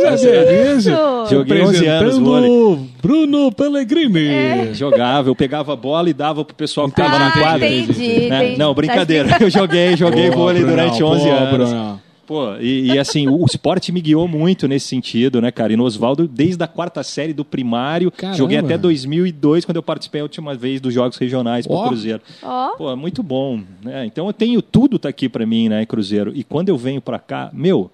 Sabia 0.00 0.44
disso? 0.74 0.90
Joguei 1.30 1.62
11 1.62 1.86
anos 1.86 2.18
vôlei. 2.18 2.78
Bruno 3.02 3.52
Pellegrini. 3.52 4.26
É. 4.28 4.70
Jogava, 4.74 5.28
eu 5.28 5.34
pegava 5.34 5.72
a 5.72 5.76
bola 5.76 6.08
e 6.08 6.12
dava 6.12 6.44
pro 6.44 6.54
pessoal 6.54 6.88
que 6.88 6.94
tava 6.96 7.08
Entendi, 7.16 7.24
na 7.24 7.28
Ah, 7.28 7.42
quadra. 7.42 7.68
entendi, 7.68 8.28
né? 8.28 8.44
entendi. 8.44 8.58
Não, 8.58 8.74
brincadeira. 8.74 9.36
Eu 9.40 9.50
joguei, 9.50 9.96
joguei 9.96 10.30
Pô, 10.30 10.38
vôlei 10.38 10.62
Brunão, 10.62 10.76
durante 10.84 11.02
11 11.02 11.24
pô, 11.24 11.30
anos. 11.30 11.50
Brunão. 11.70 12.00
Pô, 12.24 12.54
e, 12.60 12.92
e 12.92 12.98
assim, 12.98 13.28
o 13.28 13.44
esporte 13.44 13.90
me 13.90 14.00
guiou 14.00 14.28
muito 14.28 14.68
nesse 14.68 14.86
sentido, 14.86 15.40
né, 15.42 15.50
cara? 15.50 15.72
E 15.72 15.76
no 15.76 15.82
Oswaldo, 15.84 16.26
desde 16.28 16.62
a 16.62 16.68
quarta 16.68 17.02
série 17.02 17.32
do 17.32 17.44
primário, 17.44 18.10
Caramba. 18.12 18.38
joguei 18.38 18.58
até 18.58 18.78
2002, 18.78 19.64
quando 19.64 19.76
eu 19.76 19.82
participei 19.82 20.20
a 20.20 20.24
última 20.24 20.54
vez 20.54 20.80
dos 20.80 20.94
Jogos 20.94 21.18
Regionais 21.18 21.66
pro 21.66 21.76
Ó. 21.76 21.88
Cruzeiro. 21.88 22.20
Ó. 22.42 22.76
Pô, 22.76 22.90
é 22.90 22.94
muito 22.94 23.22
bom, 23.22 23.60
né? 23.84 24.06
Então 24.06 24.26
eu 24.28 24.32
tenho 24.32 24.62
tudo 24.62 24.98
tá 25.00 25.08
aqui 25.08 25.28
pra 25.28 25.44
mim, 25.44 25.68
né, 25.68 25.84
Cruzeiro. 25.84 26.32
E 26.34 26.44
quando 26.44 26.68
eu 26.68 26.78
venho 26.78 27.00
pra 27.02 27.18
cá, 27.18 27.50
meu, 27.52 27.90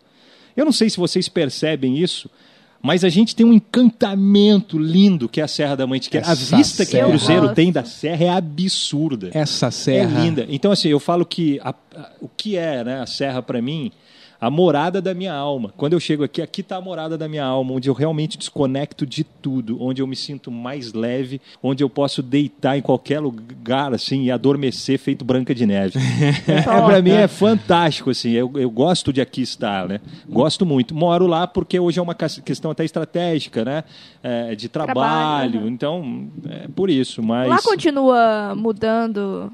eu 0.61 0.65
não 0.65 0.73
sei 0.73 0.91
se 0.91 0.97
vocês 0.97 1.29
percebem 1.29 1.99
isso, 1.99 2.29
Mas 2.81 3.03
a 3.03 3.09
gente 3.09 3.35
tem 3.35 3.45
um 3.45 3.53
encantamento 3.53 4.79
lindo 4.79 5.29
que 5.29 5.41
é 5.41 5.45
a 5.45 5.49
Serra 5.49 5.75
da 5.77 5.85
Mantiqueira. 5.85 6.25
A 6.29 6.33
Essa 6.33 6.57
vista 6.57 6.87
que 6.87 6.91
o 6.91 6.93
serra. 7.01 7.09
Cruzeiro 7.09 7.55
tem 7.55 7.73
da 7.73 7.83
serra 7.85 8.25
é 8.25 8.29
absurda. 8.29 9.31
Essa 9.35 9.67
É 9.67 9.71
serra. 9.73 10.21
linda. 10.25 10.47
Então, 10.49 10.71
assim, 10.71 10.89
eu 10.89 11.01
falo 11.01 11.27
que 11.27 11.59
a- 11.65 11.75
a- 11.97 12.11
o 12.21 12.29
que 12.29 12.57
é 12.57 12.85
né, 12.85 13.01
a 13.01 13.07
serra 13.07 13.43
para 13.43 13.61
mim? 13.61 13.91
A 14.41 14.51
morada 14.51 15.03
da 15.03 15.13
minha 15.15 15.35
alma. 15.35 15.73
Quando 15.77 15.95
eu 15.95 16.01
chego 16.01 16.23
aqui, 16.23 16.41
aqui 16.41 16.61
está 16.61 16.77
a 16.77 16.81
morada 16.81 17.19
da 17.19 17.29
minha 17.29 17.45
alma, 17.45 17.73
onde 17.73 17.89
eu 17.89 17.95
realmente 17.95 18.39
desconecto 18.39 19.05
de 19.05 19.25
tudo, 19.25 19.83
onde 19.83 20.01
eu 20.01 20.07
me 20.07 20.15
sinto 20.15 20.51
mais 20.51 20.93
leve, 20.93 21.41
onde 21.61 21.83
eu 21.83 21.91
posso 21.91 22.23
deitar 22.23 22.79
em 22.79 22.83
qualquer 22.83 23.19
lugar 23.19 23.93
assim 23.93 24.25
e 24.25 24.31
adormecer 24.31 24.99
feito 24.99 25.25
branca 25.25 25.53
de 25.53 25.67
neve. 25.67 25.99
é, 26.47 26.63
para 26.63 27.03
mim 27.03 27.11
é 27.11 27.27
fantástico 27.27 28.11
assim. 28.11 28.31
Eu, 28.31 28.53
eu 28.55 28.71
gosto 28.71 29.13
de 29.13 29.21
aqui 29.21 29.43
estar, 29.43 29.89
né? 29.89 30.01
Gosto 30.29 30.65
muito. 30.65 30.95
Moro 30.95 31.27
lá 31.27 31.47
porque 31.47 31.81
hoje 31.81 31.99
é 31.99 32.03
uma 32.03 32.15
questão 32.15 32.71
até 32.71 32.85
estratégica, 32.85 33.65
né? 33.65 33.85
É, 34.23 34.55
de 34.55 34.69
trabalho. 34.69 34.95
Trabalho, 34.95 35.61
aham. 35.61 35.69
Então 35.69 36.29
é 36.49 36.69
por 36.69 36.89
isso. 36.91 37.23
Mas 37.23 37.49
Lá 37.49 37.59
continua 37.61 38.55
mudando 38.55 39.51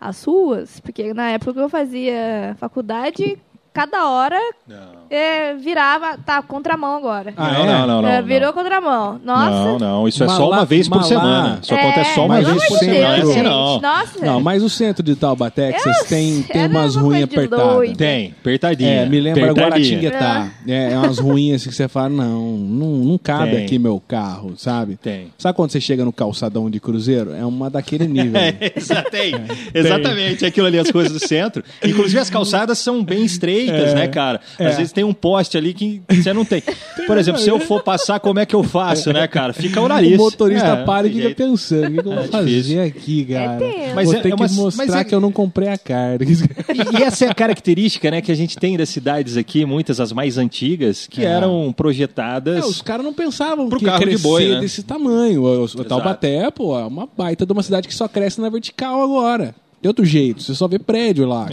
as 0.00 0.22
ruas, 0.24 0.80
porque 0.80 1.12
na 1.14 1.30
época 1.30 1.54
que 1.54 1.60
eu 1.60 1.68
fazia 1.68 2.54
faculdade, 2.58 3.38
cada 3.76 4.08
hora 4.08 4.40
não. 4.66 5.05
É, 5.10 5.54
virava, 5.54 6.16
tá, 6.24 6.42
contramão 6.42 6.96
agora. 6.96 7.32
Ah, 7.36 7.52
não, 7.52 7.64
é? 7.64 7.66
não, 7.66 7.86
não, 7.86 8.02
não, 8.02 8.08
É, 8.08 8.20
não. 8.20 8.26
virou 8.26 8.52
contramão. 8.52 9.20
Nossa. 9.24 9.50
Não, 9.50 9.78
não, 9.78 10.08
isso 10.08 10.22
é 10.24 10.28
só 10.28 10.50
uma 10.50 10.64
vez 10.64 10.88
por 10.88 11.02
semana. 11.04 11.58
Isso 11.62 11.74
é, 11.74 11.80
acontece 11.80 12.14
só 12.14 12.24
uma 12.26 12.34
mas 12.36 12.46
vez 12.48 12.66
por 12.68 12.78
semana. 12.78 13.14
Assim, 13.16 13.32
gente. 13.32 13.42
não. 13.42 13.80
Nossa. 13.80 14.24
Não, 14.26 14.40
mas 14.40 14.62
o 14.62 14.68
centro 14.68 15.02
de 15.02 15.14
Taubaté, 15.16 15.72
que 15.72 15.80
vocês 15.80 16.04
têm, 16.04 16.42
tem 16.42 16.62
era 16.62 16.70
umas 16.72 16.96
uma 16.96 17.02
ruínas 17.02 17.28
coisa 17.28 17.48
de 17.48 17.54
apertadas. 17.54 17.74
doido. 17.76 17.96
Tem, 17.96 18.34
apertadinha. 18.40 18.90
É, 18.90 19.06
me 19.06 19.20
lembra 19.20 19.50
apertadinha. 19.50 19.98
Guaratinguetá. 19.98 20.48
É, 20.66 20.92
é 20.92 20.98
umas 20.98 21.18
ruínas 21.18 21.60
assim 21.62 21.70
que 21.70 21.76
você 21.76 21.88
fala, 21.88 22.08
não, 22.08 22.56
não, 22.56 22.88
não 23.04 23.18
cabe 23.18 23.50
Tem. 23.52 23.64
aqui 23.64 23.78
meu 23.78 24.00
carro, 24.06 24.54
sabe? 24.56 24.96
Tem. 24.96 25.32
Sabe 25.38 25.54
quando 25.56 25.70
você 25.70 25.80
chega 25.80 26.04
no 26.04 26.12
calçadão 26.12 26.70
de 26.70 26.80
cruzeiro? 26.80 27.32
É 27.34 27.44
uma 27.44 27.68
daquele 27.70 28.06
nível. 28.06 28.36
É, 28.46 28.72
exa- 28.76 29.02
tem. 29.02 29.34
Exatamente, 29.74 30.44
aquilo 30.44 30.66
ali, 30.66 30.78
as 30.78 30.90
coisas 30.90 31.12
do 31.12 31.26
centro. 31.26 31.62
Inclusive, 31.84 32.18
as 32.18 32.30
calçadas 32.30 32.78
são 32.78 33.02
bem 33.04 33.24
estreitas, 33.24 33.90
É. 33.90 33.94
né, 33.94 34.08
cara? 34.08 34.40
É. 34.58 34.66
Às 34.66 34.76
vezes 34.76 34.92
tem 34.96 35.04
um 35.04 35.12
poste 35.12 35.58
ali 35.58 35.74
que 35.74 36.00
você 36.08 36.32
não 36.32 36.42
tem. 36.44 36.62
Por 37.06 37.18
exemplo, 37.18 37.38
se 37.40 37.50
eu 37.50 37.60
for 37.60 37.82
passar, 37.82 38.18
como 38.18 38.38
é 38.40 38.46
que 38.46 38.56
eu 38.56 38.62
faço, 38.62 39.12
né, 39.12 39.28
cara? 39.28 39.52
Fica 39.52 39.78
o 39.80 39.86
nariz. 39.86 40.14
O 40.18 40.24
motorista 40.24 40.66
É, 40.68 40.84
para 40.84 41.06
e 41.06 41.10
tem 41.10 41.12
fica 41.20 41.24
jeito. 41.26 41.36
pensando, 41.36 41.86
o 41.88 41.92
que, 41.92 41.98
eu 41.98 42.02
vou 42.14 42.14
É 42.14 42.26
fazer 42.28 42.48
difícil. 42.62 42.82
aqui, 42.82 43.24
cara? 43.26 43.58
tenso. 43.58 43.94
Mas 43.94 44.04
vou 44.06 44.14
é- 44.14 44.20
ter 44.20 44.28
é 44.28 44.30
que 44.30 44.42
uma- 44.42 44.48
mostrar 44.48 44.86
mas 44.86 44.94
é- 44.96 45.04
que 45.04 45.14
eu 45.14 45.20
não 45.20 45.30
comprei 45.30 45.68
a 45.68 45.76
carta. 45.78 46.24
E, 46.26 46.98
e 46.98 47.02
essa 47.02 47.26
é 47.26 47.28
a 47.28 47.34
característica, 47.34 48.10
né, 48.10 48.20
que 48.22 48.32
a 48.32 48.34
gente 48.34 48.56
tem 48.56 48.76
das 48.76 48.88
cidades 48.88 49.36
aqui, 49.36 49.64
muitas 49.66 50.00
as 50.00 50.12
mais 50.12 50.38
antigas, 50.38 51.06
que 51.06 51.22
É. 51.22 51.26
eram 51.28 51.72
projetadas. 51.76 52.56
É, 52.64 52.66
os 52.66 52.80
caras 52.80 53.04
não 53.04 53.12
pensavam 53.12 53.68
Pro 53.68 53.78
que 53.78 53.84
ia 53.84 53.92
carro 53.92 54.06
de 54.08 54.18
boi, 54.18 54.48
né? 54.54 54.60
desse 54.60 54.82
tamanho. 54.82 55.42
O, 55.42 55.64
o 55.64 55.84
Taubaté, 55.84 56.50
pô, 56.50 56.78
é 56.78 56.84
uma 56.84 57.06
baita 57.16 57.44
de 57.44 57.52
uma 57.52 57.62
cidade 57.62 57.86
que 57.86 57.94
só 57.94 58.08
cresce 58.08 58.40
na 58.40 58.48
vertical 58.48 59.02
agora. 59.02 59.54
De 59.80 59.88
outro 59.88 60.04
jeito, 60.04 60.42
você 60.42 60.54
só 60.54 60.66
vê 60.66 60.78
prédio 60.78 61.26
lá. 61.26 61.46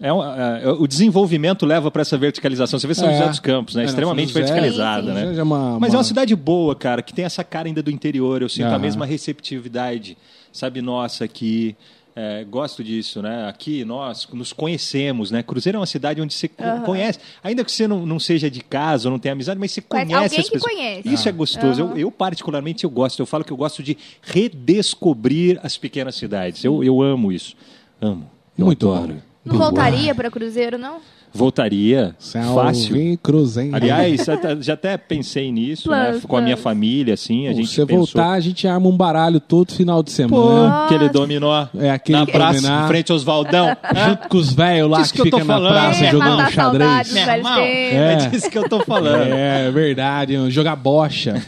É, 0.00 0.08
é 0.08 0.12
um- 0.12 0.22
é, 0.22 0.68
o 0.78 0.86
desenvolvimento 0.86 1.64
leva 1.64 1.90
para 1.90 2.02
essa 2.02 2.16
verticalização. 2.16 2.78
Você 2.78 2.86
vê 2.86 2.94
São 2.94 3.08
É. 3.08 3.12
José 3.14 3.28
dos 3.28 3.40
Campos, 3.40 3.74
né? 3.74 3.82
É, 3.82 3.86
Extremamente 3.86 4.28
José- 4.28 4.40
verticalizada, 4.40 5.12
né? 5.14 5.34
É 5.36 5.42
uma- 5.42 5.78
Mas 5.80 5.94
é 5.94 5.96
uma- 5.96 6.04
cidade 6.04 6.36
boa, 6.36 6.74
cara, 6.76 7.02
que 7.02 7.12
tem 7.12 7.24
essa 7.24 7.42
cara 7.42 7.68
ainda 7.68 7.82
do 7.82 7.90
interior. 7.90 8.42
Eu 8.42 8.48
sinto 8.48 8.66
a 8.66 8.78
mesma 8.78 9.06
receptividade, 9.06 10.16
sabe, 10.52 10.80
nossa, 10.82 11.24
aqui. 11.24 11.74
É, 12.16 12.44
gosto 12.44 12.82
disso, 12.82 13.22
né? 13.22 13.48
Aqui 13.48 13.84
nós 13.84 14.26
nos 14.32 14.52
conhecemos, 14.52 15.30
né? 15.30 15.42
Cruzeiro 15.42 15.76
é 15.76 15.80
uma 15.80 15.86
cidade 15.86 16.20
onde 16.20 16.34
você 16.34 16.48
co- 16.48 16.64
conhece, 16.84 17.18
ainda 17.42 17.64
que 17.64 17.70
você 17.70 17.86
não, 17.86 18.04
não 18.04 18.18
seja 18.18 18.50
de 18.50 18.60
casa 18.62 19.08
ou 19.08 19.12
não 19.12 19.18
tenha 19.18 19.32
amizade, 19.32 19.58
mas 19.60 19.70
você 19.72 19.80
Conhece 19.80 20.06
conhece 20.12 20.24
alguém 20.24 20.40
as 20.40 20.46
que 20.46 20.52
pessoas. 20.52 20.72
conhece. 20.74 21.08
Isso 21.08 21.28
é 21.28 21.32
gostoso. 21.32 21.80
Eu, 21.80 21.96
eu, 21.96 22.10
particularmente, 22.10 22.82
eu 22.84 22.90
gosto. 22.90 23.20
Eu 23.20 23.26
falo 23.26 23.44
que 23.44 23.52
eu 23.52 23.56
gosto 23.56 23.82
de 23.82 23.96
redescobrir 24.22 25.58
as 25.62 25.76
pequenas 25.76 26.14
cidades. 26.14 26.64
Eu, 26.64 26.82
eu 26.84 27.00
amo 27.02 27.32
isso. 27.32 27.56
Amo. 28.00 28.28
Eu 28.58 28.66
Muito 28.66 28.90
adoro. 28.92 29.22
Não 29.44 29.56
voltaria 29.56 30.14
para 30.14 30.30
Cruzeiro, 30.30 30.76
não? 30.78 31.00
Voltaria. 31.32 32.14
Fácil. 32.54 33.18
Cruzeiro. 33.22 33.74
Aliás, 33.74 34.26
já 34.60 34.74
até 34.74 34.96
pensei 34.96 35.50
nisso, 35.52 35.90
né? 35.90 36.04
Planos, 36.06 36.24
Com 36.24 36.36
a 36.36 36.40
minha 36.40 36.56
família, 36.56 37.14
assim, 37.14 37.46
a 37.46 37.50
Se 37.50 37.56
gente 37.58 37.68
você 37.70 37.86
pensou... 37.86 37.98
voltar, 38.06 38.32
a 38.32 38.40
gente 38.40 38.66
arma 38.66 38.88
um 38.88 38.96
baralho 38.96 39.38
todo 39.40 39.72
final 39.72 40.02
de 40.02 40.10
Pô, 40.10 40.16
semana. 40.16 40.84
aquele 40.86 41.08
dominó 41.08 41.66
É 41.78 41.90
aquele 41.90 42.18
na 42.18 42.26
praça, 42.26 42.60
dominar. 42.60 42.84
em 42.84 42.88
frente 42.88 43.12
aos 43.12 43.22
Valdão. 43.22 43.68
Junto 44.08 44.28
com 44.28 44.36
os 44.38 44.52
velhos 44.52 44.90
lá 44.90 45.02
que, 45.04 45.12
que 45.12 45.22
fica 45.22 45.38
na 45.38 45.44
falando. 45.44 45.72
praça 45.72 46.04
É, 46.04 46.10
jogando 46.10 46.36
matar 46.36 46.52
xadrez. 46.52 47.12
Meu 47.12 47.22
irmão, 47.28 47.54
tem- 47.56 47.96
é 47.96 48.16
disso 48.30 48.50
que 48.50 48.58
eu 48.58 48.68
tô 48.68 48.80
falando. 48.80 49.32
É, 49.32 49.70
verdade. 49.70 50.50
Jogar 50.50 50.76
bocha. 50.76 51.40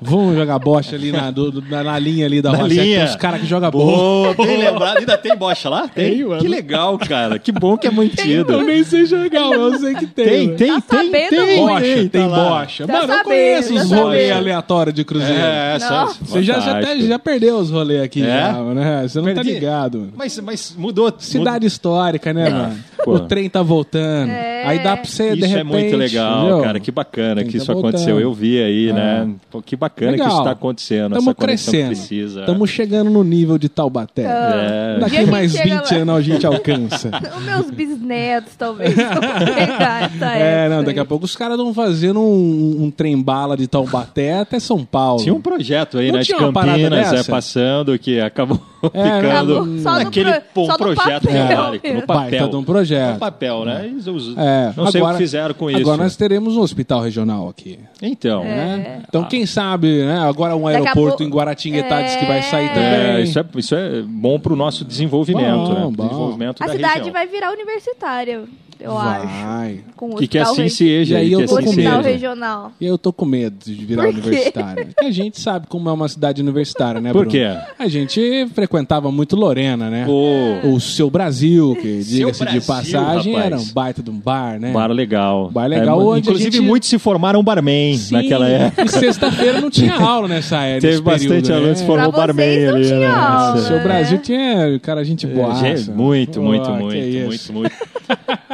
Vamos 0.00 0.36
jogar 0.36 0.58
bocha 0.58 0.96
ali 0.96 1.12
na, 1.12 1.30
do- 1.30 1.62
na, 1.68 1.82
na 1.84 1.98
linha 1.98 2.26
ali 2.26 2.40
da 2.40 2.52
Na 2.52 2.58
Rua 2.58 2.68
Sete, 2.68 2.80
linha. 2.80 2.96
tem 2.98 3.06
Os 3.08 3.16
caras 3.16 3.40
que 3.40 3.46
jogam 3.46 3.70
bocha. 3.70 3.96
Boa, 3.96 4.34
bem 4.34 4.56
lembrado. 4.58 4.98
Ainda 4.98 5.18
tem 5.18 5.36
bocha 5.36 5.68
lá? 5.68 5.88
Tem. 5.88 6.10
Tem, 6.16 6.24
mano. 6.24 6.40
que 6.40 6.48
legal, 6.48 6.98
cara. 6.98 7.38
Que 7.38 7.52
bom 7.52 7.76
que 7.76 7.86
é 7.86 7.90
mantido. 7.90 8.52
Eu 8.52 8.62
nem 8.62 8.82
sei 8.84 8.99
mas 9.08 9.52
eu 9.52 9.78
sei 9.78 9.94
que 9.94 10.06
tem. 10.06 10.26
Tem, 10.26 10.56
tem, 10.56 10.80
Tá 10.80 10.96
tem, 10.98 11.10
tem. 11.28 11.56
Bocha, 11.60 11.80
tem, 11.80 12.08
tá 12.08 12.28
bocha. 12.28 12.86
Tá 12.86 12.92
Mano, 12.92 13.04
eu 13.04 13.08
sabendo, 13.08 13.24
conheço 13.24 13.74
tá 13.74 13.80
os 13.82 13.90
rolês 13.92 14.32
aleatórios 14.32 14.94
de 14.94 15.04
Cruzeiro. 15.04 15.34
É, 15.34 15.78
Não. 15.78 15.88
só, 15.88 16.06
Você 16.20 16.42
já, 16.42 16.54
já, 16.54 16.70
até, 16.72 16.80
fantástico. 16.80 17.08
já 17.08 17.18
perdeu 17.18 17.56
os 17.58 17.70
rolês 17.70 18.02
aqui, 18.02 18.22
É? 18.22 18.26
já, 18.26 18.52
né? 18.74 19.02
Você 19.08 19.18
não 19.18 19.26
tá 19.28 19.34
Perdi. 19.34 19.52
ligado. 19.52 19.98
mano. 19.98 20.12
Mas, 20.16 20.38
mas 20.40 20.74
mudou. 20.76 21.12
Cidade 21.18 21.66
histórica, 21.66 22.32
né, 22.32 22.50
mano? 22.50 22.76
pô. 23.04 23.14
O 23.14 23.20
trem 23.20 23.48
tá 23.48 23.62
voltando. 23.62 24.30
É. 24.30 24.64
Aí 24.66 24.78
dá 24.82 24.96
pra 24.96 25.04
você, 25.06 25.28
Isso 25.28 25.36
de 25.36 25.46
repente... 25.46 25.60
é 25.60 25.64
muito 25.64 25.96
legal, 25.96 26.38
entendeu? 26.40 26.62
cara. 26.62 26.80
Que 26.80 26.90
bacana 26.90 27.44
que 27.44 27.50
que 27.50 27.56
isso 27.56 27.66
tá 27.66 27.72
aconteceu. 27.72 28.06
voltando. 28.14 28.20
Eu 28.22 28.34
vi 28.34 28.62
aí, 28.62 28.92
né? 28.92 29.28
Pô, 29.50 29.62
que 29.62 29.74
bacana 29.76 30.12
que 30.12 30.18
Legal. 30.18 30.28
isso 30.28 30.38
está 30.38 30.50
acontecendo. 30.50 31.12
Estamos 31.16 31.34
que 31.34 31.40
crescendo. 31.40 31.86
precisa. 31.88 32.40
Estamos 32.40 32.70
chegando 32.70 33.10
no 33.10 33.24
nível 33.24 33.56
de 33.58 33.68
Taubaté. 33.68 34.24
É. 34.24 34.98
Daqui 35.00 35.26
mais 35.26 35.52
chega 35.52 35.76
20 35.80 35.90
lá. 35.94 36.00
anos 36.02 36.16
a 36.16 36.20
gente 36.20 36.46
alcança. 36.46 37.10
Os 37.38 37.42
meus 37.44 37.70
bisnetos, 37.70 38.52
talvez. 38.56 38.89
vão 38.94 39.58
essa 39.58 40.26
É, 40.36 40.68
não, 40.68 40.84
daqui 40.84 41.00
a 41.00 41.04
pouco 41.04 41.24
os 41.24 41.36
caras 41.36 41.58
estão 41.58 41.72
fazendo 41.72 42.20
um, 42.20 42.84
um 42.84 42.90
trem-bala 42.90 43.56
de 43.56 43.66
Taubaté 43.66 44.38
até 44.38 44.58
São 44.58 44.84
Paulo. 44.84 45.22
Tinha 45.22 45.34
um 45.34 45.40
projeto 45.40 45.98
aí, 45.98 46.08
Não 46.08 46.18
né, 46.18 46.22
de 46.22 46.34
Campinas, 46.34 47.12
é, 47.12 47.22
passando, 47.24 47.98
que 47.98 48.20
acabou 48.20 48.60
É, 48.94 49.20
ficando. 49.20 49.80
Só 49.82 49.92
no 49.92 49.98
naquele 50.04 50.32
pro- 50.40 50.64
só 50.66 50.72
no 50.72 50.78
projeto 50.78 51.22
papel. 51.26 51.48
teórico, 51.48 51.86
no 51.88 51.92
É. 51.92 52.06
Baita 52.06 52.06
papel. 52.36 52.48
de 52.48 52.56
um 52.56 52.64
projeto. 52.64 53.12
No 53.14 53.18
papel, 53.18 53.64
né? 53.64 53.86
Eles 53.86 54.06
us- 54.06 54.34
É, 54.38 54.72
não 54.76 54.86
sei 54.90 55.00
o 55.00 55.04
agora- 55.04 55.18
que 55.18 55.22
fizeram 55.24 55.54
com 55.54 55.70
isso. 55.70 55.80
Agora 55.80 56.02
nós 56.02 56.16
teremos 56.16 56.56
um 56.56 56.60
hospital 56.60 57.00
regional 57.02 57.48
aqui. 57.48 57.78
Então, 58.00 58.42
né? 58.44 59.02
Então, 59.08 59.24
quem 59.24 59.44
sabe, 59.46 60.04
né? 60.04 60.18
Agora 60.20 60.56
um 60.56 60.66
aeroporto 60.66 61.00
pouco- 61.18 61.22
em 61.22 61.28
Guaratinguetá 61.28 62.02
diz 62.02 62.16
que 62.16 62.24
vai 62.26 62.42
sair 62.42 62.66
É. 62.66 62.68
também. 62.68 62.90
é, 62.90 63.20
isso, 63.22 63.38
é, 63.38 63.44
isso 63.56 63.74
é 63.74 64.02
bom 64.02 64.38
para 64.38 64.52
o 64.52 64.56
nosso 64.56 64.84
desenvolvimento, 64.84 65.56
Bom, 65.56 65.74
né? 65.74 65.90
bom. 65.94 66.04
Desenvolvimento 66.06 66.62
A 66.62 66.66
da 66.66 66.72
cidade 66.72 66.94
região. 66.98 67.12
vai 67.12 67.26
virar 67.26 67.52
universitária, 67.52 68.42
eu 68.80 68.96
acho. 68.98 69.26
Vai. 69.46 69.80
Com 69.94 70.14
o 70.14 70.22
E 70.22 70.26
que 70.26 70.38
assim 70.38 70.62
re- 70.62 70.70
seja. 70.70 71.14
E 71.14 71.16
aí 71.18 71.32
eu 71.32 71.40
tô 71.46 71.56
assim 71.56 71.64
com 71.64 71.70
hospital 71.70 71.96
medo. 71.98 72.04
regional. 72.08 72.72
E 72.80 72.86
eu 72.86 72.96
tô 72.96 73.12
com 73.12 73.26
medo 73.26 73.56
de 73.62 73.74
virar 73.84 74.04
Por 74.04 74.14
universitário. 74.14 74.86
Porque 74.86 75.04
a 75.04 75.10
gente 75.10 75.38
sabe 75.38 75.66
como 75.66 75.88
é 75.88 75.92
uma 75.92 76.08
cidade 76.08 76.40
universitária, 76.40 77.00
né, 77.00 77.12
Por 77.12 77.26
Bruno? 77.26 77.30
quê? 77.30 77.46
A 77.78 77.86
gente 77.88 78.46
frequentava 78.70 79.10
muito 79.10 79.34
Lorena, 79.34 79.90
né? 79.90 80.04
Pô, 80.06 80.68
O 80.68 80.78
Seu 80.80 81.10
Brasil, 81.10 81.76
que 81.80 82.02
diga-se 82.04 82.38
de 82.38 82.44
Brasil, 82.44 82.62
passagem, 82.62 83.32
rapaz. 83.34 83.46
era 83.52 83.58
um 83.58 83.64
baita 83.74 84.00
de 84.02 84.10
um 84.10 84.18
bar, 84.18 84.60
né? 84.60 84.70
bar 84.72 84.92
legal. 84.92 85.50
Bar 85.50 85.66
legal, 85.66 86.00
É, 86.00 86.04
onde 86.04 86.20
inclusive, 86.28 86.52
gente- 86.56 86.64
muitos 86.64 86.88
se 86.88 86.96
formaram 86.98 87.42
barman 87.42 87.96
Sim, 87.96 88.14
naquela 88.14 88.48
época. 88.48 88.84
E 88.84 88.88
sexta-feira 88.88 89.60
não 89.60 89.70
tinha 89.70 89.94
aula 89.98 90.28
nessa 90.28 90.62
época. 90.62 90.88
Teve 90.88 91.02
bastante 91.02 91.28
período, 91.28 91.52
aluno 91.52 91.62
que 91.64 91.68
né? 91.70 91.74
se 91.74 91.84
formou 91.86 92.12
Pra 92.12 92.26
barman 92.26 92.68
ali, 92.68 92.84
tinha 92.86 92.98
né? 93.00 93.06
aula. 93.08 93.54
O 93.56 93.58
Seu 93.62 93.76
É. 93.78 93.82
Brasil 93.82 94.18
tinha 94.18 94.78
cara, 94.80 95.04
gente 95.04 95.26
boa. 95.26 95.52
É, 95.66 95.76
gente, 95.76 95.90
muito, 95.90 96.40
muito, 96.40 96.70
muito, 96.70 96.96
muito, 97.26 97.52
muito. 97.52 97.74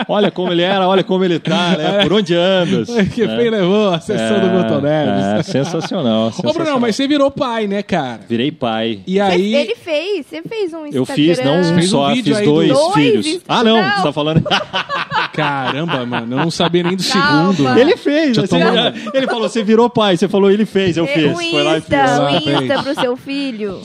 Olha 0.08 0.30
como 0.30 0.52
ele 0.52 0.62
era, 0.62 0.86
olha 0.86 1.02
como 1.02 1.24
ele 1.24 1.38
tá, 1.38 1.76
né? 1.76 2.02
Por 2.02 2.12
onde 2.14 2.34
andas? 2.34 2.88
que 3.14 3.26
né? 3.26 3.36
bem 3.36 3.50
levou 3.50 3.88
a 3.90 4.00
sessão 4.00 4.40
do 4.40 4.46
É, 4.46 4.62
Botoneves. 4.62 5.24
É, 5.24 5.42
sensacional, 5.42 6.28
Ô, 6.28 6.30
sensacional. 6.32 6.64
Bruno, 6.64 6.80
mas 6.80 6.94
você 6.96 7.08
virou 7.08 7.30
pai, 7.30 7.66
né, 7.66 7.82
cara? 7.82 8.20
Virei 8.28 8.50
pai. 8.52 9.00
E 9.06 9.18
aí... 9.20 9.54
Ele 9.54 9.74
fez, 9.74 10.05
você 10.22 10.42
fez 10.42 10.72
um 10.72 10.78
Eu 10.86 10.86
Instagram. 11.02 11.14
fiz, 11.14 11.38
não 11.44 11.60
um 11.60 11.74
Fez 11.74 11.86
um 11.86 11.90
só, 11.90 12.08
vídeo 12.14 12.24
fiz 12.34 12.36
aí 12.36 12.44
dois, 12.46 12.68
do- 12.68 12.74
Dois 12.74 12.94
filhos. 12.94 13.26
Insta- 13.26 13.44
Ah, 13.48 13.64
não, 13.64 13.76
Não. 13.82 13.90
você 13.96 14.02
tá 14.02 14.12
falando. 14.12 14.42
Caramba, 15.32 16.06
mano, 16.06 16.34
eu 16.36 16.38
não 16.40 16.50
sabia 16.50 16.82
nem 16.82 16.96
do 16.96 17.04
Calma. 17.04 17.52
segundo. 17.54 17.78
ele 17.78 17.96
fez. 17.96 18.36
Já 18.36 18.46
tomou- 18.46 18.68
Ele 19.14 19.26
falou, 19.26 19.48
você 19.48 19.62
virou 19.62 19.88
pai. 19.90 20.16
Você 20.16 20.28
falou, 20.28 20.50
ele 20.50 20.64
fez, 20.66 20.96
eu 20.96 21.04
É, 21.04 21.08
fiz. 21.08 21.24
Um 21.32 21.34
Foi 21.50 21.62
lá 21.62 21.78
e 21.78 21.80
fez. 21.80 22.00
Insta, 22.02 22.18
Lá 22.20 22.30
um 22.30 22.40
fez. 22.40 22.60
Insta 22.62 22.82
pro 22.82 22.94
seu 23.00 23.16
filho. 23.16 23.80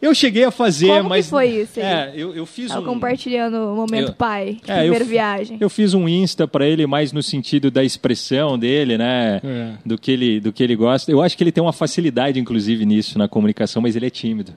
Eu 0.00 0.14
cheguei 0.14 0.44
a 0.44 0.50
fazer, 0.50 0.88
Como 0.88 1.04
que 1.04 1.08
mas. 1.08 1.30
foi 1.30 1.46
isso 1.48 1.80
aí? 1.80 1.86
É, 1.86 2.12
eu, 2.14 2.34
eu 2.36 2.44
fiz 2.44 2.68
Tava 2.68 2.82
um. 2.82 2.84
compartilhando 2.84 3.54
o 3.56 3.74
momento 3.74 4.08
Eu- 4.10 4.14
pai. 4.14 4.58
É, 4.68 4.74
eu 4.74 4.78
primeira 4.80 5.04
f- 5.04 5.10
viagem. 5.10 5.56
Eu 5.58 5.70
fiz 5.70 5.94
um 5.94 6.06
Insta 6.06 6.46
pra 6.46 6.66
ele 6.66 6.86
mais 6.86 7.12
no 7.14 7.22
sentido 7.22 7.70
da 7.70 7.82
expressão 7.82 8.58
dele, 8.58 8.98
né? 8.98 9.40
É. 9.42 9.70
Do, 9.84 9.96
que 9.96 10.12
ele, 10.12 10.38
do 10.38 10.52
que 10.52 10.62
ele 10.62 10.76
gosta. 10.76 11.10
Eu 11.10 11.22
acho 11.22 11.34
que 11.36 11.42
ele 11.42 11.50
tem 11.50 11.62
uma 11.62 11.72
facilidade, 11.72 12.38
inclusive, 12.38 12.84
nisso, 12.84 13.18
na 13.18 13.26
comunicação, 13.26 13.80
mas 13.80 13.96
ele 13.96 14.06
é 14.06 14.10
tímido. 14.10 14.52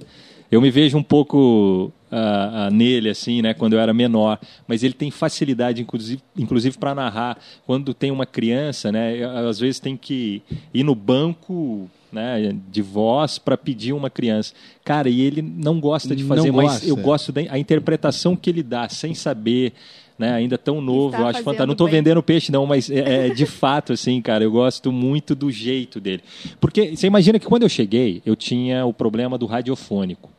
Eu 0.51 0.61
me 0.61 0.71
vejo 0.71 0.97
um 0.97 1.03
pouco 1.03 1.91
ah, 2.11 2.65
ah, 2.65 2.71
nele, 2.71 3.09
assim, 3.09 3.41
né, 3.41 3.53
quando 3.53 3.73
eu 3.73 3.79
era 3.79 3.93
menor. 3.93 4.39
Mas 4.67 4.83
ele 4.83 4.93
tem 4.93 5.11
facilidade, 5.11 5.81
inclusive, 5.81 6.21
inclusive 6.37 6.77
para 6.77 6.95
narrar. 6.95 7.37
Quando 7.65 7.93
tem 7.93 8.09
uma 8.09 8.25
criança, 8.25 8.91
né, 8.91 9.15
eu, 9.15 9.47
às 9.47 9.59
vezes 9.59 9.79
tem 9.79 9.95
que 9.95 10.41
ir 10.73 10.83
no 10.83 10.95
banco 10.95 11.89
né, 12.11 12.55
de 12.71 12.81
voz 12.81 13.37
para 13.37 13.55
pedir 13.55 13.93
uma 13.93 14.09
criança. 14.09 14.53
Cara, 14.83 15.07
e 15.07 15.21
ele 15.21 15.41
não 15.41 15.79
gosta 15.79 16.15
de 16.15 16.23
fazer, 16.23 16.47
Não 16.47 16.55
mas 16.55 16.71
gosta. 16.71 16.87
eu 16.87 16.95
gosto 16.95 17.31
da 17.31 17.41
a 17.49 17.59
interpretação 17.59 18.35
que 18.35 18.49
ele 18.49 18.63
dá, 18.63 18.89
sem 18.89 19.13
saber. 19.13 19.73
Né, 20.17 20.33
ainda 20.33 20.57
tão 20.57 20.81
novo, 20.81 21.11
Está 21.11 21.19
eu 21.21 21.27
acho 21.27 21.37
fantástico. 21.39 21.65
Não 21.65 21.71
estou 21.71 21.87
vendendo 21.87 22.21
peixe, 22.21 22.51
não, 22.51 22.65
mas 22.65 22.89
é, 22.89 23.27
é 23.27 23.29
de 23.29 23.45
fato, 23.45 23.93
assim, 23.93 24.21
cara, 24.21 24.43
eu 24.43 24.51
gosto 24.51 24.91
muito 24.91 25.33
do 25.33 25.49
jeito 25.49 25.97
dele. 26.01 26.21
Porque 26.59 26.93
você 26.93 27.07
imagina 27.07 27.39
que 27.39 27.45
quando 27.45 27.63
eu 27.63 27.69
cheguei, 27.69 28.21
eu 28.25 28.35
tinha 28.35 28.85
o 28.85 28.91
problema 28.91 29.37
do 29.37 29.45
radiofônico. 29.45 30.29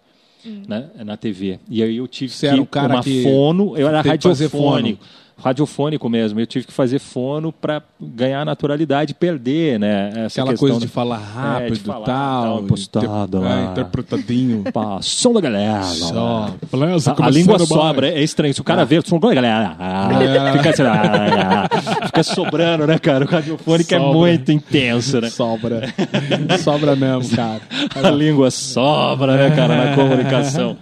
Né, 0.44 0.86
na 1.04 1.16
TV. 1.16 1.58
E 1.68 1.82
aí 1.82 1.96
eu 1.96 2.08
tive 2.08 2.32
Você 2.32 2.48
que 2.48 2.52
era 2.54 2.62
o 2.62 2.66
cara 2.66 2.94
uma 2.94 3.02
que 3.02 3.22
fono, 3.22 3.76
eu 3.76 3.88
era 3.88 4.00
radiofônico. 4.00 5.04
Radiofônico 5.42 6.08
mesmo, 6.08 6.38
eu 6.38 6.46
tive 6.46 6.66
que 6.66 6.72
fazer 6.72 6.98
fono 6.98 7.50
para 7.52 7.82
ganhar 8.00 8.44
naturalidade 8.44 9.14
perder, 9.14 9.78
né? 9.78 10.12
Essa 10.26 10.42
Aquela 10.42 10.56
coisa 10.56 10.78
de 10.78 10.86
falar 10.86 11.16
É, 11.20 11.38
rápido 11.40 11.74
de 11.74 11.80
falar, 11.80 12.04
tal. 12.06 12.62
tal, 12.62 12.64
inter- 12.78 13.40
é, 13.44 13.70
interpretadinho. 13.70 14.64
Pá, 14.72 14.98
som 15.00 15.32
da 15.32 15.40
galera. 15.40 15.82
Só. 15.82 16.54
A, 17.22 17.26
a 17.26 17.30
língua 17.30 17.58
sobra, 17.58 18.08
é 18.08 18.22
estranho. 18.22 18.52
Se 18.54 18.60
o 18.60 18.64
cara 18.64 18.84
vê, 18.84 19.00
som 19.02 19.18
da 19.18 19.32
galera. 19.34 19.76
É. 19.80 20.52
Fica, 20.58 20.70
assim, 20.70 20.82
ah, 20.86 22.06
fica 22.06 22.22
sobrando, 22.22 22.86
né, 22.86 22.98
cara? 22.98 23.24
O 23.24 23.28
radiofônico 23.28 23.94
é 23.94 23.98
Sobra. 23.98 24.12
muito 24.18 24.52
intenso, 24.52 25.20
né? 25.20 25.30
Sobra. 25.30 25.82
Sobra 26.62 26.96
mesmo, 26.96 27.34
cara. 27.36 27.60
A 28.02 28.10
língua 28.10 28.50
sobra, 28.50 29.36
né, 29.36 29.56
cara, 29.56 29.76
na 29.86 29.94
comunicação. 29.94 30.76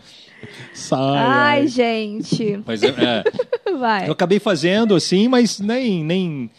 Sai, 0.88 1.60
Ai, 1.60 1.68
gente. 1.68 2.60
Mas 2.66 2.82
é, 2.82 2.88
é, 2.88 3.24
Vai. 3.78 4.08
Eu 4.08 4.12
acabei 4.12 4.38
fazendo 4.38 4.94
assim, 4.94 5.28
mas 5.28 5.60
nem, 5.60 6.02
nem, 6.02 6.50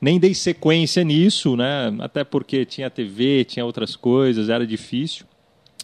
nem 0.00 0.18
dei 0.18 0.34
sequência 0.34 1.04
nisso, 1.04 1.56
né? 1.56 1.94
Até 2.00 2.24
porque 2.24 2.64
tinha 2.64 2.90
TV, 2.90 3.44
tinha 3.44 3.64
outras 3.64 3.94
coisas, 3.94 4.48
era 4.48 4.66
difícil. 4.66 5.24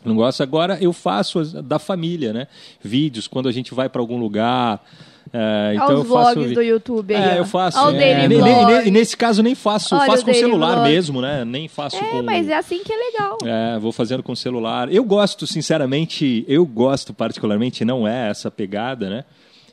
Não 0.05 0.17
gosto. 0.17 0.43
Agora 0.43 0.79
eu 0.81 0.93
faço 0.93 1.45
da 1.63 1.79
família, 1.79 2.33
né? 2.33 2.49
Vídeos, 2.83 3.29
quando 3.29 3.49
a 3.49 3.53
gente 3.53 3.73
vai 3.73 3.89
para 3.89 4.01
algum 4.01 4.19
lugar. 4.19 4.85
É, 5.33 5.73
então 5.75 5.87
Olha 5.87 5.95
eu 5.95 6.01
os 6.03 6.09
faço. 6.09 6.35
vlogs 6.35 6.53
do 6.55 6.63
YouTube 6.63 7.15
aí. 7.15 7.37
É, 7.37 7.39
eu 7.39 7.45
faço. 7.47 7.79
É, 7.89 8.29
ne- 8.29 8.91
nesse 8.91 9.17
caso 9.17 9.43
nem 9.43 9.55
faço, 9.55 9.95
Olha 9.95 10.07
faço 10.07 10.25
com 10.25 10.35
celular 10.35 10.75
Vlog. 10.75 10.91
mesmo, 10.91 11.21
né? 11.23 11.43
Nem 11.45 11.69
faço 11.69 11.99
com. 11.99 12.19
É, 12.19 12.23
mas 12.23 12.49
é 12.49 12.57
assim 12.57 12.83
que 12.85 12.93
é 12.93 12.97
legal. 12.97 13.39
É, 13.45 13.79
vou 13.79 13.93
fazendo 13.93 14.23
com 14.23 14.37
celular. 14.37 14.93
Eu 14.93 15.03
gosto, 15.05 15.47
sinceramente, 15.47 16.45
eu 16.47 16.67
gosto 16.67 17.15
particularmente, 17.15 17.85
não 17.85 18.07
é 18.07 18.29
essa 18.29 18.51
pegada, 18.51 19.09
né? 19.09 19.25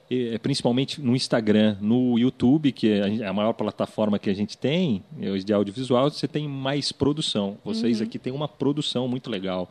E, 0.10 0.30
é, 0.34 0.38
principalmente 0.38 1.02
no 1.02 1.15
Instagram, 1.15 1.76
no 1.81 2.18
YouTube, 2.18 2.72
que 2.72 2.90
é 2.91 3.03
a 3.03 3.30
é 3.30 3.31
maior 3.31 3.53
plataforma 3.53 4.18
que 4.18 4.30
a 4.30 4.34
gente 4.34 4.57
tem, 4.57 5.03
hoje 5.22 5.44
de 5.44 5.53
audiovisual, 5.53 6.10
você 6.10 6.27
tem 6.27 6.48
mais 6.48 6.91
produção. 6.94 7.57
Vocês 7.65 8.02
aqui 8.02 8.18
têm 8.18 8.31
uma 8.31 8.48
produção 8.48 9.07
muito 9.10 9.30
legal. 9.30 9.69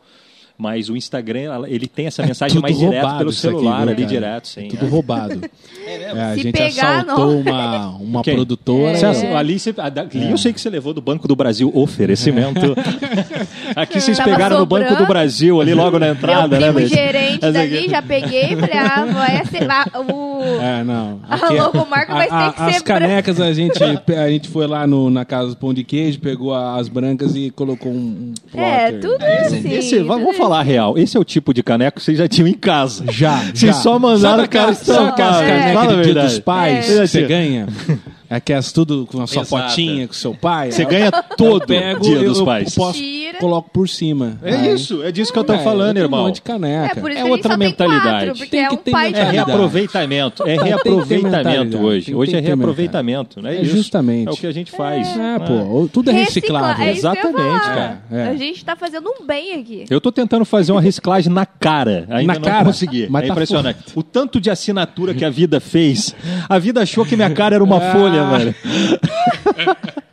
Mas 0.61 0.89
o 0.89 0.97
Instagram, 0.97 1.65
ele 1.69 1.87
tem 1.87 2.07
essa 2.07 2.21
mensagem 2.21 2.55
tudo 2.55 2.63
mais 2.63 2.77
direto 2.77 2.95
roubado 2.95 3.17
pelo 3.19 3.29
aqui, 3.29 3.39
celular 3.39 3.79
viu, 3.83 3.87
ali 3.91 3.95
cara? 4.01 4.07
direto, 4.07 4.47
sim. 4.49 4.67
Tudo 4.67 4.85
é. 4.85 4.89
roubado. 4.89 5.41
É, 5.87 6.21
a 6.21 6.33
Se 6.35 6.41
gente 6.43 6.57
pegar, 6.57 6.99
assaltou 6.99 7.27
não. 7.27 7.39
uma, 7.41 7.87
uma 7.95 8.21
Quem? 8.27 8.35
produtora. 8.35 8.97
Você 8.97 9.05
ali, 9.27 9.57
você, 9.57 9.73
a 9.77 9.87
dali 9.87 10.29
eu 10.29 10.37
sei 10.37 10.51
que 10.51 10.59
você 10.59 10.69
levou 10.69 10.93
do 10.93 10.99
Banco 10.99 11.29
do 11.29 11.35
Brasil 11.35 11.71
oferecimento. 11.73 12.75
Aqui 13.73 14.01
vocês 14.01 14.17
Tava 14.17 14.29
pegaram 14.31 14.59
no 14.59 14.65
Banco 14.65 14.83
do 14.83 14.89
sobrando. 14.89 15.07
Brasil, 15.07 15.61
ali 15.61 15.73
logo 15.73 15.97
na 15.97 16.09
entrada, 16.09 16.47
Meu 16.47 16.59
né? 16.59 16.73
primo 16.73 16.79
Beth? 16.79 16.87
gerente 16.95 17.39
dali, 17.39 17.77
aqui. 17.77 17.89
já 17.89 18.01
peguei 18.01 18.43
e 18.53 18.55
falei, 18.57 18.77
ah, 18.77 19.05
vai 19.05 19.45
ser 19.45 19.65
lá, 19.65 19.85
o... 19.95 20.39
É, 20.61 20.83
não. 20.83 21.19
A 21.29 21.35
Aqui 21.35 21.55
é- 21.55 21.61
logomarca 21.63 22.13
vai 22.13 22.27
a- 22.29 22.49
ter 22.49 22.55
que 22.55 22.61
a- 22.61 22.65
As 22.65 22.75
ser 22.75 22.83
branca. 22.83 22.99
canecas, 22.99 23.39
a 23.41 23.53
gente, 23.53 23.79
a 23.83 24.29
gente 24.29 24.49
foi 24.49 24.67
lá 24.67 24.85
no, 24.85 25.09
na 25.09 25.23
casa 25.23 25.49
do 25.51 25.55
Pão 25.55 25.73
de 25.73 25.83
Queijo, 25.85 26.19
pegou 26.19 26.53
as 26.53 26.87
brancas 26.89 27.33
e 27.35 27.49
colocou 27.49 27.91
um, 27.91 28.33
um 28.53 28.59
É, 28.59 28.91
tudo 28.93 29.23
assim. 29.23 29.69
Esse, 29.71 29.95
tudo 29.97 30.07
vamos 30.07 30.35
falar 30.35 30.48
a 30.57 30.61
real. 30.63 30.97
Esse 30.97 31.15
é 31.15 31.19
o 31.19 31.23
tipo 31.23 31.53
de 31.53 31.61
caneco 31.61 31.97
que 31.99 32.03
vocês 32.03 32.17
já 32.17 32.27
tinham 32.27 32.47
em 32.47 32.53
casa. 32.53 33.05
Já, 33.11 33.37
Vocês 33.37 33.59
já. 33.59 33.73
só 33.73 33.99
mandaram 33.99 34.43
o 34.43 34.49
cara 34.49 34.71
aquelas, 34.71 34.77
sabe 34.79 35.09
aquelas 35.09 35.35
estampar. 35.35 35.43
É. 35.43 35.47
canecas 35.49 35.73
Fala 35.73 35.91
a 35.93 35.95
de 35.95 36.03
dia 36.13 36.21
dos 36.23 36.39
pais 36.39 36.89
É. 36.89 37.01
que 37.01 37.07
você 37.07 37.21
ganha? 37.23 37.67
Aquelas 38.29 38.71
tudo 38.71 39.07
com 39.07 39.21
a 39.21 39.27
sua 39.27 39.41
Exato. 39.41 39.69
fotinha 39.69 40.07
com 40.07 40.13
seu 40.13 40.35
pai. 40.35 40.71
Você 40.71 40.83
Eu- 40.83 40.87
ganha 40.87 41.05
eu 41.07 41.35
todo 41.35 41.65
pego, 41.65 42.01
dia 42.01 42.19
dos 42.23 42.39
eu 42.39 42.45
pais. 42.45 42.75
posso, 42.75 42.99
Tira. 42.99 43.37
coloco 43.39 43.69
por 43.71 43.89
cima. 43.89 44.37
É 44.43 44.53
Aí- 44.55 44.73
isso, 44.75 45.01
é 45.01 45.11
disso 45.11 45.33
que 45.33 45.39
eu 45.39 45.43
tô 45.43 45.53
É, 45.53 45.57
falando, 45.59 45.87
eu 45.89 45.93
tenho 45.95 46.05
irmão. 46.05 46.21
Um 46.21 46.25
monte 46.27 46.35
de 46.35 46.41
caneca. 46.43 46.91
É 46.97 47.01
por 47.01 47.09
isso 47.09 47.11
É 47.11 47.13
que 47.13 47.17
a 47.19 47.23
gente 47.23 47.31
outra 47.31 47.51
só 47.53 47.57
tem 47.57 47.67
mentalidade. 47.67 48.03
quatro, 48.25 48.35
porque 48.35 48.49
Tem 48.51 48.65
é 48.65 48.67
que 48.67 48.73
um 48.73 48.77
ter 48.77 48.91
pai 48.91 49.05
É 49.05 49.07
de 49.07 49.13
cada 49.13 49.25
mentalidade. 49.31 49.51
reaproveitamento. 49.51 50.43
É 50.43 50.45
Tem 50.45 50.55
que 50.57 50.63
ter 50.63 50.67
reaproveitamento 50.69 51.23
mentalidade. 51.37 51.75
hoje. 51.83 52.05
Tem- 52.05 52.15
Hoje 52.15 52.31
tem 52.31 52.37
é 52.39 52.41
ter 52.41 52.47
reaproveitamento, 52.47 53.41
né? 53.41 53.55
É 53.57 53.61
Isso. 53.61 53.75
justamente. 53.77 54.27
É 54.27 54.31
o 54.31 54.35
que 54.37 54.47
a 54.47 54.51
gente 54.51 54.71
faz. 54.71 55.07
É, 55.17 55.39
pô, 55.39 55.89
tudo 55.91 56.09
é 56.11 56.13
reciclável. 56.13 56.85
é 56.85 56.91
isso 56.91 57.01
que 57.01 57.07
eu 57.07 57.11
ia 57.13 57.19
Exatamente, 57.19 57.59
falar. 57.65 57.75
cara. 57.75 58.01
É, 58.11 58.15
é. 58.19 58.27
A 58.27 58.35
gente 58.35 58.63
tá 58.65 58.75
fazendo 58.75 59.09
um 59.09 59.25
bem 59.25 59.53
aqui. 59.59 59.85
Eu 59.89 59.99
tô 59.99 60.11
tentando 60.11 60.45
fazer 60.45 60.71
uma 60.71 60.81
reciclagem 60.81 61.31
na 61.33 61.45
cara. 61.45 62.05
Ainda 62.09 62.33
Na 62.33 62.39
não 62.39 62.41
cara? 62.47 62.65
consegui. 62.65 63.07
Mas 63.09 63.23
é 63.23 63.27
tá 63.27 63.33
impressionante. 63.33 63.79
O 63.95 64.03
tanto 64.03 64.39
de 64.39 64.49
assinatura 64.51 65.13
que 65.13 65.25
a 65.25 65.29
vida 65.29 65.59
fez. 65.59 66.15
A 66.47 66.59
vida 66.59 66.81
achou 66.81 67.03
que 67.05 67.15
minha 67.15 67.29
cara 67.31 67.55
era 67.55 67.63
uma 67.63 67.77
Ah. 67.77 67.91
folha, 67.91 68.18
velho. 68.25 68.55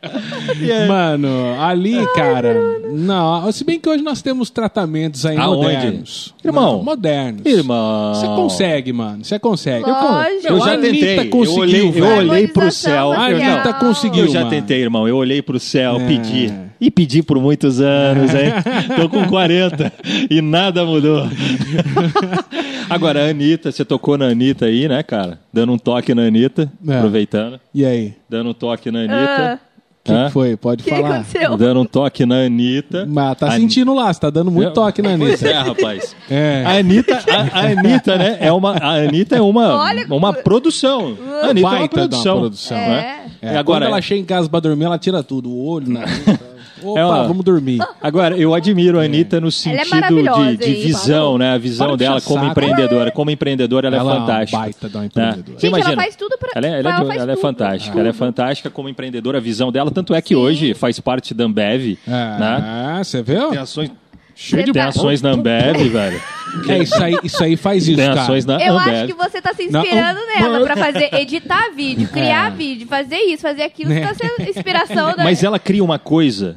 Mano, 0.87 1.29
ali, 1.59 1.97
cara. 2.15 2.55
Não, 2.91 3.51
se 3.51 3.63
bem 3.63 3.79
que 3.79 3.87
hoje 3.89 4.03
nós 4.03 4.21
temos 4.21 4.49
tratamentos 4.49 5.25
aí 5.25 5.37
Aonde? 5.37 5.61
modernos. 5.63 6.33
Irmão. 6.43 6.77
Não, 6.77 6.83
modernos. 6.83 7.45
Irmão. 7.45 8.13
Você 8.15 8.25
consegue, 8.27 8.93
mano. 8.93 9.23
Você 9.25 9.37
consegue. 9.39 9.89
Lógico. 9.89 10.47
Eu 10.47 10.59
já 10.59 10.71
Anitta 10.73 10.91
tentei. 10.91 11.19
Eu 11.19 11.29
conseguiu, 11.29 11.59
olhei, 11.61 11.93
eu 11.95 12.05
olhei 12.17 12.47
pro 12.47 12.71
céu. 12.71 13.11
A 13.11 13.25
Anitta 13.25 13.73
conseguiu. 13.73 14.25
Eu 14.25 14.31
já 14.31 14.39
mano. 14.39 14.51
tentei, 14.51 14.81
irmão. 14.81 15.07
Eu 15.07 15.17
olhei 15.17 15.41
pro 15.41 15.59
céu, 15.59 15.97
É. 15.99 16.07
pedi. 16.07 16.53
E 16.79 16.91
pedi 16.91 17.23
por 17.23 17.39
muitos 17.41 17.81
anos, 17.81 18.31
hein? 18.35 18.53
Tô 18.95 19.09
com 19.09 19.27
40 19.27 19.91
e 20.29 20.41
nada 20.41 20.85
mudou. 20.85 21.23
Agora, 22.89 23.25
a 23.25 23.29
Anitta, 23.29 23.71
você 23.71 23.83
tocou 23.83 24.17
na 24.17 24.25
Anitta 24.27 24.65
aí, 24.65 24.87
né, 24.87 25.03
cara? 25.03 25.39
Dando 25.51 25.73
um 25.73 25.77
toque 25.77 26.13
na 26.13 26.23
Anitta, 26.23 26.71
É. 26.87 26.95
aproveitando. 26.97 27.59
E 27.73 27.85
aí? 27.85 28.13
Dando 28.29 28.51
um 28.51 28.53
toque 28.53 28.89
na 28.91 28.99
Anitta. 28.99 29.59
O 29.63 29.66
que, 30.07 30.25
que 30.25 30.31
foi? 30.31 30.55
Pode 30.57 30.83
que 30.83 30.89
falar. 30.89 31.15
aconteceu? 31.17 31.57
Dando 31.57 31.81
um 31.81 31.85
toque 31.85 32.25
na 32.25 32.45
Anitta. 32.45 33.05
Mas 33.07 33.37
tá 33.37 33.47
A- 33.47 33.51
sentindo 33.51 33.93
lá, 33.93 34.11
você 34.13 34.19
tá 34.19 34.29
dando 34.29 34.49
muito 34.51 34.67
Eu- 34.69 34.73
toque 34.73 35.01
na 35.01 35.17
Pois 35.17 35.43
Anitta. 35.43 35.47
é, 35.47 35.53
rapaz. 35.61 36.15
É. 36.29 36.63
A 36.65 36.71
Anitta, 36.77 37.19
a, 37.29 37.59
a 37.59 37.65
Anitta, 37.71 38.17
né? 38.17 38.37
É 38.39 38.51
uma, 38.51 38.71
a 38.77 38.93
Anitta 38.95 39.35
é 39.35 39.41
uma, 39.41 39.75
Olha- 39.77 40.05
uma 40.09 40.33
produção. 40.33 41.17
A 41.43 41.47
Anitta 41.47 41.67
é 41.67 41.69
uma 41.69 41.75
de 41.77 41.83
uma 41.83 41.89
produção. 41.89 42.39
produção. 42.39 42.77
né? 42.77 43.19
É, 43.41 43.45
E 43.45 43.47
agora, 43.49 43.59
agora, 43.59 43.79
quando 43.85 43.87
ela 43.91 44.01
chega 44.01 44.21
em 44.21 44.25
casa 44.25 44.49
pra 44.49 44.59
dormir, 44.59 44.85
ela 44.85 44.97
tira 44.97 45.21
tudo. 45.21 45.49
O 45.49 45.65
olho, 45.67 45.89
na 45.89 46.01
Opa, 46.83 46.99
É 46.99 47.05
uma- 47.05 47.23
vamos 47.27 47.43
dormir. 47.43 47.79
Agora, 48.01 48.37
eu 48.37 48.53
admiro 48.53 48.99
a 48.99 49.03
Anitta 49.03 49.39
no 49.41 49.51
sentido 49.51 49.89
maravilhosa, 49.89 50.57
de, 50.57 50.65
de 50.65 50.73
visão, 50.75 51.37
né? 51.37 51.53
A 51.53 51.57
visão 51.57 51.87
Para 51.87 51.95
de 51.97 52.03
dela 52.03 52.21
como 52.21 52.39
saco. 52.39 52.51
empreendedora. 52.51 53.11
Como 53.11 53.31
empreendedora, 53.31 53.87
ela, 53.87 53.97
Ela 53.97 54.11
é 54.11 54.15
é 54.15 54.17
uma 54.19 54.25
fantástica. 54.27 54.57
baita 54.59 54.89
de 54.89 54.95
uma 54.95 55.01
né? 55.01 55.07
empreendedora. 55.07 55.59
Gente, 55.59 55.65
ela 55.65 55.79
imagina? 55.79 56.01
faz 56.03 56.15
tudo 56.15 56.37
pra... 56.37 56.49
Ela 56.55 56.67
é, 56.67 56.69
ela 56.69 56.77
é, 56.77 56.93
ela 56.93 57.03
de- 57.13 57.17
ela 57.19 57.31
é 57.31 57.35
fantástica. 57.37 57.99
Ela 57.99 58.09
é 58.09 58.13
fantástica 58.13 58.69
como 58.69 58.89
empreendedora, 58.89 59.37
a 59.37 59.41
visão 59.41 59.71
dela. 59.71 59.89
Tanto 59.91 60.13
é 60.13 60.21
que 60.21 60.35
hoje 60.35 60.73
faz 60.73 60.99
parte 60.99 61.33
da 61.33 61.45
Ambev. 61.45 61.97
Né? 62.05 62.97
É, 62.99 63.03
você 63.03 63.21
viu? 63.21 63.49
Tem 63.49 63.57
ações, 63.59 63.91
Você 64.35 64.63
tem 64.63 64.73
tá- 64.73 64.87
ações 64.87 65.21
na 65.21 65.31
Ambev, 65.31 65.89
velho. 65.89 66.21
É, 66.69 66.77
isso 66.77 67.03
aí, 67.03 67.15
isso 67.23 67.43
aí 67.43 67.57
faz 67.57 67.87
isso, 67.87 67.97
Tem 67.97 68.07
cara. 68.07 68.21
ações 68.21 68.45
na 68.45 68.57
Eu 68.63 68.77
Ambev. 68.77 68.95
acho 68.95 69.07
que 69.07 69.13
você 69.13 69.41
tá 69.41 69.53
se 69.53 69.63
inspirando 69.63 70.19
o- 70.19 70.39
nela 70.39 70.61
pra 70.63 70.77
fazer, 70.77 71.09
editar 71.15 71.71
vídeo, 71.75 72.07
criar 72.07 72.47
É. 72.53 72.55
vídeo, 72.55 72.87
fazer 72.87 73.17
isso, 73.17 73.41
fazer 73.41 73.63
aquilo. 73.63 73.91
Você 73.93 73.99
tá 74.01 74.13
sendo 74.13 74.49
inspiração 74.49 75.15
da... 75.15 75.23
Mas 75.25 75.43
ela 75.43 75.59
cria 75.59 75.83
uma 75.83 75.99
coisa 75.99 76.55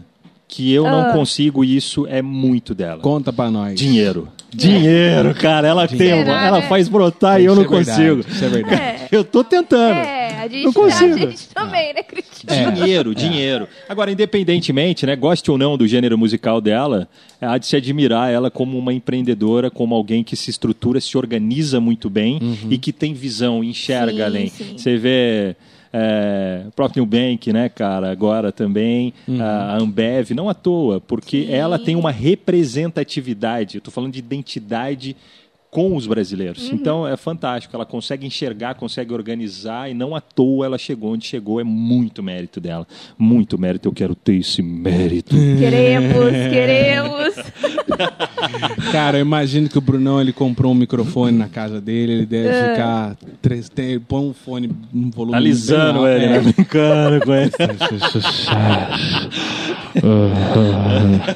que 0.50 0.72
eu 0.72 0.82
não 0.84 1.10
Ah. 1.10 1.12
consigo 1.12 1.64
e 1.64 1.76
isso 1.76 2.06
é 2.08 2.20
muito 2.20 2.74
dela. 2.74 3.00
Conta 3.00 3.32
pra 3.32 3.50
nós. 3.50 3.78
Dinheiro. 3.78 4.28
Dinheiro, 4.52 5.32
cara. 5.34 5.68
Ela 5.68 5.86
tem 5.86 6.12
uma, 6.12 6.24
Será, 6.24 6.46
ela 6.46 6.60
né? 6.60 6.66
faz 6.68 6.88
brotar 6.88 7.40
e 7.40 7.44
eu 7.44 7.54
não 7.54 7.62
é 7.62 7.68
verdade, 7.68 7.90
consigo. 8.16 8.20
Isso 8.34 8.44
é 8.44 8.48
verdade. 8.48 8.74
É, 8.82 9.08
Eu 9.12 9.22
tô 9.22 9.44
tentando. 9.44 9.94
é, 9.94 10.42
a 10.42 10.48
gente, 10.48 10.64
Não 10.64 10.72
consigo. 10.72 11.14
a 11.14 11.18
gente 11.18 11.48
também, 11.54 11.94
né, 11.94 12.02
Cristina? 12.02 12.52
É. 12.52 12.70
Dinheiro, 12.72 13.14
dinheiro. 13.14 13.68
Agora, 13.88 14.10
independentemente, 14.10 15.06
né, 15.06 15.14
goste 15.14 15.48
ou 15.52 15.56
não 15.56 15.76
do 15.78 15.86
gênero 15.86 16.18
musical 16.18 16.60
dela, 16.60 17.08
há 17.40 17.56
de 17.58 17.66
se 17.66 17.76
admirar 17.76 18.32
ela 18.32 18.50
como 18.50 18.76
uma 18.76 18.92
empreendedora, 18.92 19.70
como 19.70 19.94
alguém 19.94 20.24
que 20.24 20.34
se 20.34 20.50
estrutura, 20.50 21.00
se 21.00 21.16
organiza 21.16 21.78
muito 21.80 22.10
bem 22.10 22.40
e 22.68 22.76
que 22.76 22.92
tem 22.92 23.14
visão, 23.14 23.62
enxerga 23.62 24.12
Sim, 24.16 24.22
além. 24.22 24.48
sim. 24.48 24.74
Você 24.76 24.96
vê 24.96 25.54
é, 25.92 26.64
o 26.68 26.72
próprio 26.72 27.02
Nubank, 27.02 27.52
né, 27.52 27.68
cara, 27.68 28.10
agora 28.10 28.52
também, 28.52 29.12
a 29.40 29.76
Ambev, 29.76 30.30
não 30.32 30.48
à 30.48 30.54
toa, 30.54 31.00
porque 31.00 31.46
Sim. 31.46 31.52
ela 31.52 31.78
tem 31.78 31.96
uma 31.96 32.10
representatividade, 32.10 33.76
eu 33.76 33.80
tô 33.80 33.90
falando 33.90 34.12
de 34.12 34.18
identidade 34.18 35.16
com 35.70 35.94
os 35.94 36.06
brasileiros. 36.06 36.68
Então 36.72 37.06
é 37.06 37.16
fantástico. 37.16 37.74
Ela 37.76 37.86
consegue 37.86 38.26
enxergar, 38.26 38.74
consegue 38.74 39.14
organizar 39.14 39.88
e 39.90 39.94
não 39.94 40.16
à 40.16 40.20
toa 40.20 40.66
ela 40.66 40.76
chegou 40.78 41.12
onde 41.12 41.26
chegou. 41.26 41.60
É 41.60 41.64
muito 41.64 42.22
mérito 42.22 42.60
dela. 42.60 42.86
Muito 43.16 43.56
mérito. 43.58 43.88
Eu 43.88 43.92
quero 43.92 44.14
ter 44.14 44.36
esse 44.36 44.62
mérito. 44.62 45.36
Queremos, 45.58 46.30
queremos. 46.50 47.34
Cara, 48.90 49.18
eu 49.18 49.22
imagino 49.22 49.68
que 49.68 49.78
o 49.78 49.80
Brunão 49.80 50.20
ele 50.20 50.32
comprou 50.32 50.72
um 50.72 50.74
microfone 50.74 51.36
na 51.36 51.48
casa 51.48 51.80
dele, 51.80 52.12
ele 52.12 52.26
deve 52.26 52.48
É. 52.48 52.70
ficar. 52.72 53.16
Três, 53.40 53.68
tem, 53.68 53.90
ele 53.90 54.00
põe 54.00 54.24
um 54.26 54.32
fone, 54.32 54.70
um 54.92 55.10
volume. 55.10 55.36
Alisando 55.36 56.06
ele, 56.06 56.24
é. 56.24 56.40
brincando 56.40 57.24
com 57.24 57.32
ele. 57.34 57.50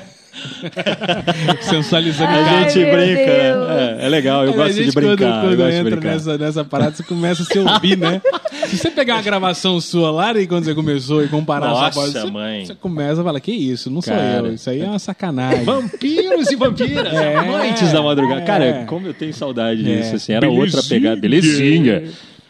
sensualizando 1.60 2.30
A 2.30 2.68
gente 2.68 2.84
brinca, 2.84 3.26
né? 3.26 3.96
É, 4.00 4.06
é 4.06 4.08
legal, 4.08 4.44
eu 4.44 4.52
A 4.52 4.56
gosto 4.56 4.72
gente, 4.72 4.86
de 4.90 4.92
brincar. 4.94 5.16
Quando, 5.16 5.22
eu 5.22 5.40
quando 5.40 5.56
gosto 5.56 5.70
de 5.70 5.76
entra 5.94 6.00
nessa, 6.00 6.38
nessa 6.38 6.64
parada, 6.64 6.94
você 6.96 7.02
começa 7.02 7.42
a 7.42 7.46
se 7.46 7.58
ouvir, 7.58 7.96
né? 7.98 8.20
Se 8.66 8.76
você 8.78 8.90
pegar 8.90 9.14
uma 9.14 9.22
gravação 9.22 9.80
sua 9.80 10.10
lá 10.10 10.32
e 10.38 10.46
quando 10.46 10.64
você 10.64 10.74
começou 10.74 11.24
e 11.24 11.28
comparar 11.28 11.68
Nossa, 11.68 11.86
a 11.86 11.92
sua 11.92 12.02
voz, 12.02 12.12
você, 12.12 12.30
mãe. 12.30 12.64
você 12.66 12.74
começa 12.74 13.20
a 13.20 13.24
falar, 13.24 13.40
que 13.40 13.52
isso, 13.52 13.90
não 13.90 14.00
sou 14.00 14.14
Cara. 14.14 14.46
eu, 14.48 14.54
isso 14.54 14.68
aí 14.70 14.80
é 14.80 14.86
uma 14.86 14.98
sacanagem. 14.98 15.64
Vampiros 15.64 16.50
e 16.50 16.56
vampiras, 16.56 17.12
É, 17.12 17.36
amantes 17.36 17.92
da 17.92 18.02
madrugada. 18.02 18.40
é. 18.40 18.44
Cara, 18.44 18.84
como 18.86 19.06
eu 19.06 19.14
tenho 19.14 19.32
saudade 19.34 19.80
É. 19.90 19.96
disso, 19.96 20.16
assim. 20.16 20.32
Era 20.32 20.46
Belezinha. 20.48 20.64
outra 20.76 20.82
pegada. 20.88 21.20
Belezinha. 21.20 22.04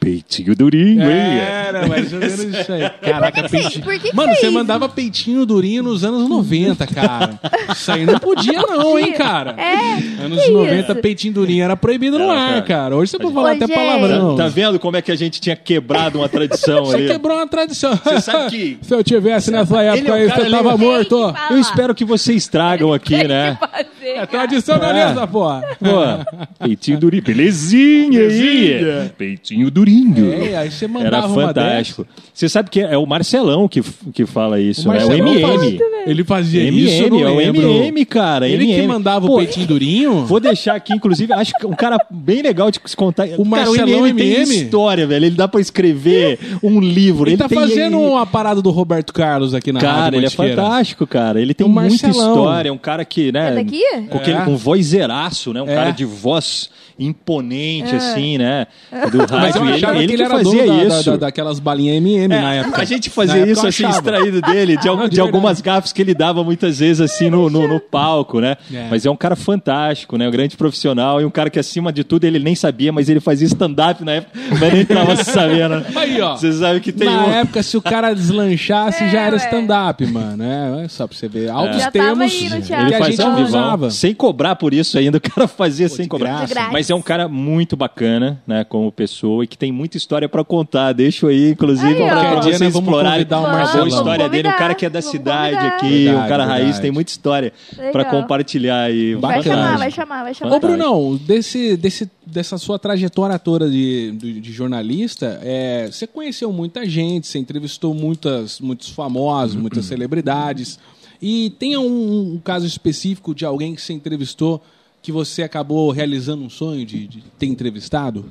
Peitinho 0.05 0.55
durinho, 0.55 1.03
hein? 1.03 1.39
Era, 1.39 1.87
mais 1.87 2.13
ou 2.13 2.19
menos 2.19 2.39
isso 2.39 2.73
aí. 2.73 2.91
Caraca, 3.01 3.43
Por 3.43 3.51
que 3.51 3.57
que 3.57 3.63
peitinho. 3.63 3.85
por 3.85 3.93
que 3.99 4.11
que 4.11 4.17
Mano, 4.17 4.33
é 4.33 4.35
você 4.35 4.47
isso? 4.47 4.53
mandava 4.55 4.89
peitinho 4.89 5.47
durinho 5.47 5.83
nos 5.83 6.05
anos 6.05 6.29
90, 6.29 6.87
cara. 6.87 7.41
Isso 7.73 7.91
aí 7.91 8.05
não 8.05 8.19
podia, 8.19 8.61
não, 8.61 8.99
hein, 8.99 9.13
cara? 9.13 9.55
É. 9.59 10.23
Anos 10.25 10.43
que 10.45 10.51
90, 10.51 10.93
isso? 10.93 11.01
peitinho 11.03 11.33
durinho 11.35 11.65
era 11.65 11.77
proibido 11.77 12.19
no 12.19 12.25
Era, 12.31 12.33
ar, 12.41 12.49
cara. 12.51 12.63
cara. 12.63 12.97
Hoje 12.97 13.11
você 13.13 13.19
pode 13.19 13.35
falar 13.35 13.53
até 13.53 13.67
palavrão. 13.67 14.37
Tá 14.37 14.49
vendo 14.49 14.79
como 14.79 14.97
é 14.97 15.03
que 15.03 15.11
a 15.11 15.17
gente 15.17 15.41
tinha 15.41 15.57
quebrado 15.57 16.19
uma 16.19 16.29
tradição 16.29 16.85
Você 16.85 16.97
ali? 16.97 17.07
quebrou 17.09 17.37
uma 17.37 17.47
tradição. 17.47 17.97
Você 17.97 18.21
sabe 18.21 18.51
que- 18.51 18.79
Se 18.83 18.95
eu 18.95 19.03
tivesse 19.03 19.51
nessa 19.51 19.83
é 19.83 19.97
época 19.97 20.13
um 20.13 20.15
aí, 20.15 20.29
você 20.29 20.51
tava 20.51 20.77
morto. 20.77 21.35
Eu 21.51 21.59
espero 21.59 21.95
que 21.95 22.05
vocês 22.05 22.47
tragam 22.47 22.93
aqui, 22.93 23.27
né? 23.27 23.59
Fazer, 24.05 24.09
É 24.11 24.15
cara. 24.15 24.27
tradicionalista, 24.27 25.27
porra. 25.27 25.63
Pô, 25.81 26.65
peitinho 26.65 26.99
durinho. 26.99 27.23
Belezinha 27.23 28.21
aí. 28.21 29.11
Peitinho 29.17 29.71
durinho. 29.71 30.33
É, 30.33 30.57
aí 30.57 30.71
você 30.71 30.87
mandava 30.87 31.17
Era 31.17 31.27
uma 31.27 31.47
fantástico. 31.49 32.07
Você 32.33 32.49
sabe 32.49 32.69
que 32.71 32.81
é 32.81 32.99
o 32.99 33.07
Marcelão 33.07 33.67
que, 33.69 33.83
que 34.13 34.27
fala 34.27 34.61
isso, 34.61 34.89
né? 34.89 35.05
O 35.05 35.09
Marcelão 35.09 35.29
MM. 35.35 35.81
Ele 36.07 36.23
fazia 36.25 36.63
isso, 36.69 37.03
eu 37.03 37.07
MM, 37.07 37.11
não 37.23 37.29
é 37.29 37.33
o 37.33 37.37
lembro. 37.37 37.63
MM, 37.63 38.05
cara. 38.05 38.47
Ele 38.49 38.67
que 38.67 38.73
MM. 38.73 38.89
mandava 38.89 39.27
Pô, 39.27 39.35
o 39.35 39.39
peitinho 39.39 39.67
durinho? 39.67 40.25
Vou 40.27 40.39
deixar 40.41 40.75
aqui, 40.75 40.93
inclusive, 40.93 41.33
acho 41.33 41.53
que 41.59 41.67
um 41.67 41.73
cara 41.73 41.99
bem 42.11 42.43
legal 42.43 42.71
de 42.71 42.79
se 42.85 42.97
contar. 42.97 43.25
O 43.27 43.31
cara, 43.39 43.45
Marcelão 43.45 44.07
MM 44.07 44.13
tem 44.19 44.33
MM? 44.35 44.55
história, 44.55 45.07
velho. 45.07 45.25
Ele 45.27 45.35
dá 45.37 45.49
pra 45.49 45.61
escrever 45.61 46.39
um 46.63 46.79
livro. 46.81 47.25
Ele 47.25 47.31
Ele, 47.35 47.37
tá 47.43 47.49
tem, 47.49 47.59
fazendo 47.59 47.97
ele- 47.99 48.07
uma 48.11 48.27
parada 48.27 48.61
do 48.61 48.71
Roberto 48.71 49.13
Carlos 49.15 49.55
aqui 49.55 49.73
na 49.73 49.81
Cara, 49.81 50.03
Rádio 50.03 50.19
ele 50.19 50.27
é 50.27 50.31
fantástico, 50.31 51.07
cara. 51.07 51.41
Ele 51.41 51.55
tem 51.55 51.67
O 51.67 51.71
muita 51.71 52.07
Marcelão. 52.09 52.29
história. 52.35 52.69
É 52.69 52.73
um 52.73 52.79
cara 52.79 53.05
que, 53.05 53.33
né? 53.33 53.53
É 53.53 53.55
daqui? 53.55 53.83
Com, 54.03 54.19
aquele, 54.19 54.37
É. 54.39 54.45
com 54.45 54.57
vozeiraço, 54.57 55.53
né? 55.53 55.63
Um 55.63 55.69
É. 55.69 55.75
cara 55.75 55.91
de 55.91 56.05
voz 56.05 56.71
imponente, 57.19 57.95
assim, 57.95 58.39
né? 58.39 58.67
Do 59.11 59.19
Mas 59.19 59.31
rádio. 59.31 59.65
E 59.65 59.69
ele, 59.73 59.87
ele 59.99 60.07
que 60.07 60.13
ele 60.15 60.23
era 60.23 60.35
fazia 60.37 60.65
dono 60.67 60.89
da- 60.89 60.99
isso. 61.01 61.11
da- 61.13 61.17
daquelas 61.17 61.59
balinhas 61.59 61.97
MM 61.97 62.29
na 62.29 62.55
É, 62.55 62.59
época. 62.61 62.83
a 62.83 62.85
gente 62.85 63.11
fazia 63.11 63.45
isso 63.47 63.65
eu 63.65 63.69
assim, 63.69 63.87
extraído 63.89 64.41
dele, 64.41 64.77
de, 64.77 64.87
Não, 64.95 65.09
de 65.09 65.15
de 65.15 65.21
algumas 65.21 65.61
gafas 65.61 65.93
que 65.93 66.01
ele 66.03 66.15
dava 66.15 66.43
muitas 66.45 66.79
vezes 66.79 67.01
assim 67.01 67.31
no, 67.31 67.49
no, 67.51 67.67
no 67.69 67.81
palco, 67.81 68.41
né? 68.41 68.57
É. 68.73 68.87
Mas 68.91 69.05
é 69.07 69.11
um 69.11 69.17
cara 69.17 69.35
fantástico, 69.37 70.17
né? 70.17 70.29
Um 70.29 70.31
grande 70.31 70.57
profissional 70.57 71.21
e 71.21 71.25
um 71.25 71.31
cara 71.31 71.51
que, 71.51 71.59
acima 71.59 71.93
de 71.93 72.05
tudo, 72.05 72.25
ele 72.25 72.39
nem 72.39 72.55
sabia, 72.55 72.93
mas 72.93 73.09
ele 73.09 73.21
fazia 73.21 73.47
stand-up 73.47 74.05
na 74.05 74.13
época, 74.13 74.39
mas 74.61 74.73
nem 74.73 74.85
tava 74.87 75.17
sabendo. 75.17 75.85
Aí, 75.97 76.21
ó. 76.21 76.37
Você 76.37 76.53
sabe 76.53 76.81
que 76.81 76.93
tem 76.93 77.09
Na 77.09 77.27
um. 77.27 77.31
época, 77.33 77.63
se 77.63 77.77
o 77.77 77.83
cara 77.83 78.15
deslanchasse, 78.15 79.03
É, 79.05 79.09
já 79.11 79.21
era 79.23 79.37
stand-up, 79.37 80.07
mano. 80.07 80.43
É, 80.45 80.85
é 80.85 80.89
só 80.89 81.07
pra 81.07 81.17
você 81.17 81.29
ver. 81.29 81.49
Altos 81.51 81.77
Já 81.79 81.91
tava 81.91 81.93
termos 81.93 82.21
aí 82.33 82.49
no 82.51 82.63
que 82.63 82.73
a 82.75 83.01
gente 83.11 83.19
não 83.19 83.37
vivo, 83.37 83.57
usava. 83.87 83.91
sem 83.95 84.15
cobrar 84.15 84.57
por 84.57 84.73
isso 84.75 84.99
ainda, 84.99 85.19
o 85.19 85.21
cara 85.21 85.47
fazia 85.49 85.89
sem 85.89 86.05
de 86.05 86.09
cobrar. 86.09 86.47
graça. 86.47 86.71
Mas 86.73 86.91
é 86.91 86.95
um 86.95 87.03
cara 87.03 87.29
muito 87.29 87.77
bacana, 87.77 88.43
né, 88.47 88.65
como 88.65 88.91
pessoa 88.93 89.45
e 89.45 89.47
que 89.47 89.57
tem 89.59 89.71
muita 89.73 89.97
história 89.97 90.29
pra 90.29 90.45
contar. 90.45 90.93
Deixo 90.93 91.27
aí, 91.27 91.51
inclusive, 91.51 92.03
Aí, 92.03 92.09
pra 92.09 92.35
dia 92.41 92.43
vocês 92.57 92.73
vamos 92.73 92.77
explorarem 92.89 93.25
convidar 93.27 93.41
o 93.41 93.47
a 93.47 93.53
Marcelão. 93.53 93.89
boa 93.89 93.99
história 93.99 94.29
dele. 94.29 94.49
Um 94.49 94.53
cara 94.57 94.75
que 94.75 94.87
é 94.87 94.91
da 94.91 95.03
cidade 95.03 95.57
convidar. 95.57 95.77
aqui, 95.77 96.05
Verdade, 96.05 96.25
um 96.25 96.29
cara 96.29 96.45
raiz, 96.45 96.63
verdade. 96.65 96.83
tem 96.83 96.91
muita 96.91 97.11
história 97.11 97.53
pra 97.93 98.03
Legal. 98.03 98.11
compartilhar 98.11 98.81
aí. 98.83 99.15
Vai 99.15 99.37
Bacana. 99.39 99.55
chamar, 99.57 99.79
vai 99.79 99.91
chamar, 99.91 100.23
vai 100.25 100.35
chamar. 100.35 100.57
Ô, 100.57 100.61
Brunão, 100.61 101.17
desse, 101.17 101.77
desse, 101.77 102.11
dessa 102.27 102.59
sua 102.59 102.79
trajetória 102.79 103.39
toda 103.39 103.69
de, 103.71 104.13
de, 104.13 104.41
de 104.41 104.53
jornalista, 104.53 105.39
é, 105.43 105.89
você 105.91 106.07
conheceu 106.07 106.53
muita 106.53 106.87
gente, 106.89 107.27
você 107.27 107.39
entrevistou 107.39 107.95
muitas, 107.95 108.61
muitos 108.61 108.89
famosos, 108.91 109.55
muitas 109.57 109.85
celebridades. 109.87 110.79
E 111.27 111.49
tem 111.59 111.75
um, 111.75 112.35
um 112.35 112.39
caso 112.39 112.67
específico 112.67 113.35
de 113.35 113.47
alguém 113.47 113.75
que 113.75 113.81
você 113.81 113.95
entrevistou 113.95 114.63
que 115.01 115.11
você 115.11 115.43
acabou 115.43 115.91
realizando 115.91 116.45
um 116.45 116.51
sonho 116.51 116.85
de, 116.85 117.07
de 117.07 117.23
ter 117.39 117.47
entrevistado? 117.47 118.27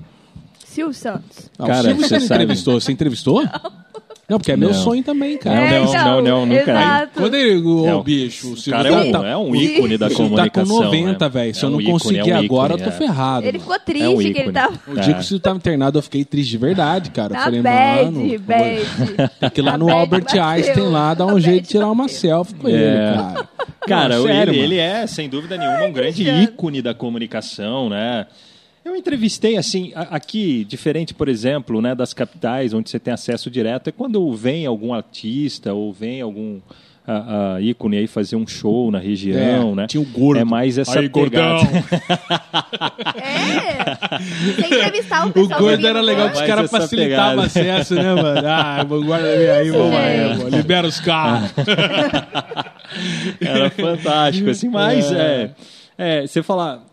Silvio 0.64 0.94
Santos. 0.94 1.49
Ah, 1.57 1.65
Cara, 1.65 1.82
Silvio 1.90 2.02
você 2.07 2.20
você 2.20 2.28
sabe. 2.28 2.44
entrevistou? 2.44 2.80
Você 2.80 2.91
entrevistou? 2.91 3.44
Não, 3.44 3.52
porque 4.39 4.51
é 4.51 4.57
meu 4.57 4.69
Não. 4.69 4.76
sonho 4.76 5.03
também, 5.03 5.38
cara. 5.38 5.55
Não, 5.55 5.64
É, 5.64 5.80
não, 5.80 5.85
então, 5.89 6.05
não, 6.05 6.22
não, 6.22 6.45
nunca. 6.45 6.72
Exato. 6.72 7.11
Quando 7.15 7.35
ele, 7.35 7.55
o- 7.61 8.03
bicho, 8.03 8.53
o 8.53 8.69
cara 8.72 8.89
é 8.89 8.91
um, 8.91 9.11
tá, 9.11 9.27
é 9.27 9.38
um 9.38 9.55
ícone 9.55 9.97
da 9.97 10.07
o 10.07 10.10
Silvio 10.10 10.35
tá 10.35 10.43
com 10.49 10.49
comunicação. 10.65 10.84
90, 10.84 11.26
né? 11.26 11.30
velho. 11.30 11.55
Se 11.55 11.64
É 11.64 11.65
eu 11.65 11.69
não 11.72 11.81
ícone, 11.81 11.93
conseguir 11.99 12.31
é 12.31 12.35
um 12.35 12.39
agora, 12.39 12.73
eu 12.73 12.77
tô 12.77 12.89
é. 12.89 12.91
ferrado. 12.91 13.45
Ele 13.47 13.60
ficou 13.60 13.76
É 13.76 13.80
triste 13.80 14.07
um 14.07 14.18
que 14.18 14.39
ele 14.39 14.51
tava 14.51 14.80
O 14.88 14.93
dia 14.99 15.14
que 15.14 15.19
o 15.19 15.23
Silvio 15.23 15.39
tava 15.39 15.57
internado, 15.57 15.97
eu 15.99 16.03
fiquei 16.03 16.26
triste 16.26 16.49
de 16.51 16.57
verdade, 16.57 17.10
cara. 17.11 17.34
Eu 17.34 17.38
na 17.38 17.43
falei, 17.43 17.61
bad, 17.61 18.11
mano. 18.11 18.39
bad. 18.39 19.31
Tem 19.39 19.49
que 19.49 19.61
ir 19.61 19.64
lá 19.64 19.73
A 19.73 19.77
no 19.77 19.89
Albert 19.89 20.26
Einstein 20.39 20.89
lá, 20.89 21.14
dar 21.14 21.23
a 21.26 21.27
um 21.27 21.34
bad 21.34 21.41
jeito 21.45 21.64
de 21.64 21.69
tirar 21.69 21.89
uma 21.91 22.07
selfie 22.07 22.55
com 22.55 22.69
ele, 22.69 22.97
cara. 23.15 23.47
Cara, 23.88 24.15
Não, 24.18 24.23
sério, 24.26 24.53
ele, 24.53 24.61
ele 24.64 24.77
é, 24.77 25.05
sem 25.07 25.27
dúvida 25.27 25.57
nenhuma, 25.57 25.84
um 25.85 25.91
grande 25.91 26.23
ícone 26.23 26.81
da 26.81 26.93
comunicação, 26.93 27.89
né? 27.89 28.26
Eu 28.85 28.95
entrevistei, 28.95 29.55
assim, 29.57 29.91
a- 29.95 30.01
aqui, 30.15 30.65
diferente, 30.65 31.14
por 31.14 31.30
exemplo, 31.30 31.81
né, 31.81 31.95
das 31.95 32.14
capitais, 32.14 32.73
onde 32.73 32.89
você 32.89 32.99
tem 32.99 33.14
acesso 33.14 33.49
direto, 33.49 33.88
é 33.88 33.91
quando 33.91 34.31
vem 34.34 34.65
algum 34.65 34.93
artista 34.93 35.73
ou 35.73 35.93
vem 35.93 36.22
algum 36.22 36.60
ah, 37.05 37.55
ah, 37.55 37.61
ícone 37.61 37.97
aí 37.97 38.07
fazer 38.07 38.38
um 38.38 38.47
show 38.47 38.89
na 38.89 38.97
região, 38.97 39.73
É, 39.73 39.76
né? 39.76 39.88
tinha 39.88 39.99
o 40.01 40.05
gordo. 40.05 40.39
É 40.39 40.45
mais 40.45 40.77
essa 40.77 40.99
Aí, 40.99 41.10
pegada. 41.10 41.60
É. 43.15 44.55
Sem 44.55 44.65
entrevistar 44.65 45.26
o 45.26 45.30
O 45.30 45.34
pessoal. 45.34 45.60
gordo 45.60 45.81
do 45.81 45.88
era 45.88 45.99
Big 45.99 46.05
legal 46.11 46.30
que 46.30 46.35
os 46.35 46.41
caras 46.47 46.72
facilitavam 46.72 47.43
pegada. 47.43 47.76
acesso, 47.76 47.95
né, 47.95 48.14
mano? 48.15 48.47
Ah, 48.47 48.84
guarda 48.84 49.27
aí, 49.27 49.69
vamos 49.72 49.95
aí, 49.95 50.38
pô. 50.41 50.47
libera 50.55 50.88
os 50.88 50.99
carros. 51.01 51.51
Era 53.41 53.69
fantástico, 53.69 54.49
assim, 54.49 54.69
mas 54.69 55.11
é. 55.11 55.51
é, 55.97 56.26
você 56.27 56.41
falar 56.43 56.76
é, 56.76 56.93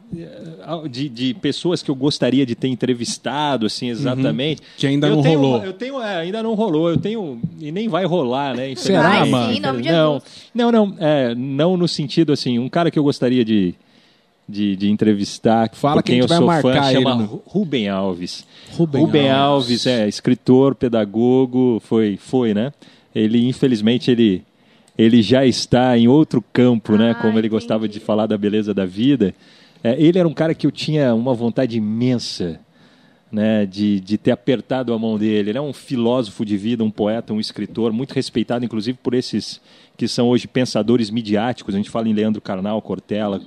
de, 0.91 1.09
de 1.09 1.35
pessoas 1.35 1.83
que 1.83 1.91
eu 1.91 1.95
gostaria 1.95 2.45
de 2.45 2.55
ter 2.55 2.69
entrevistado, 2.69 3.67
assim, 3.67 3.89
exatamente. 3.91 4.61
Que 4.77 4.87
ainda 4.87 5.07
eu 5.09 5.17
não 5.17 5.23
tenho- 5.23 5.41
rolou. 5.41 5.65
Eu 5.65 5.73
tenho, 5.73 6.01
é, 6.03 6.17
ainda 6.17 6.43
não 6.43 6.55
rolou, 6.55 6.91
eu 6.91 6.97
tenho. 6.97 7.41
E 7.61 7.71
nem 7.71 7.89
vai 7.89 8.05
rolar, 8.05 8.55
né? 8.57 8.75
Será, 8.75 9.25
mano? 9.25 9.55
sim, 9.55 9.61
Não, 9.61 10.23
não, 10.55 10.73
não, 10.73 10.97
é, 10.99 11.35
não 11.35 11.77
no 11.77 11.87
sentido 11.89 12.33
assim, 12.33 12.59
um 12.59 12.69
cara 12.69 12.91
que 12.91 12.99
eu 12.99 13.03
gostaria 13.05 13.45
de, 13.45 13.75
de, 14.49 14.75
de 14.77 14.91
entrevistar, 14.91 15.71
Fala 15.73 16.03
quem 16.03 16.19
eu 16.19 16.27
vai 16.27 16.39
sou 16.39 16.47
fã, 16.47 16.53
marcar 16.55 16.93
chama 16.93 17.11
ele 17.13 17.23
no- 17.23 17.43
Rubem 17.47 17.89
Alves. 17.89 18.45
Rubem 18.73 19.01
Rubem 19.03 19.31
Alves. 19.31 19.71
Alves 19.71 19.87
é 19.87 20.09
escritor, 20.09 20.75
pedagogo, 20.75 21.81
foi, 21.85 22.17
foi, 22.17 22.53
né? 22.53 22.73
Ele, 23.15 23.47
infelizmente, 23.49 24.11
ele, 24.11 24.43
ele 24.99 25.23
já 25.23 25.45
está 25.47 25.97
em 25.97 26.07
outro 26.09 26.43
campo, 26.53 26.97
né? 26.97 27.13
Ah, 27.13 27.15
Como 27.23 27.39
ele 27.39 27.49
gostava 27.49 27.85
entendi. 27.87 27.99
de 28.01 28.05
falar 28.05 28.27
da 28.27 28.37
beleza 28.39 28.73
da 28.75 28.85
vida. 28.87 29.35
É, 29.83 30.01
ele 30.01 30.19
era 30.19 30.29
um 30.29 30.33
cara 30.35 30.55
que 30.55 30.67
eu 30.67 30.71
tinha 30.71 31.15
uma 31.15 31.33
vontade 31.35 31.77
imensa 31.79 32.61
né, 33.33 33.65
de, 33.65 34.01
de 34.01 34.19
ter 34.19 34.31
apertado 34.33 34.93
a 34.93 34.99
mão 34.99 35.17
dele. 35.19 35.51
Ele 35.51 35.59
é 35.59 35.63
um 35.63 35.73
filósofo 35.73 36.45
de 36.45 36.57
vida, 36.57 36.83
um 36.85 36.91
poeta, 36.91 37.33
um 37.33 37.41
escritor, 37.41 37.93
muito 37.93 38.13
respeitado, 38.13 38.65
inclusive, 38.65 38.99
por 39.03 39.15
esses 39.15 39.61
que 39.97 40.09
são 40.09 40.29
hoje 40.29 40.47
pensadores 40.49 41.11
midiáticos. 41.11 41.75
A 41.75 41.79
gente 41.79 41.91
fala 41.91 42.09
em 42.09 42.13
Leandro 42.13 42.41
Carnal, 42.41 42.81
Cortella. 42.83 43.41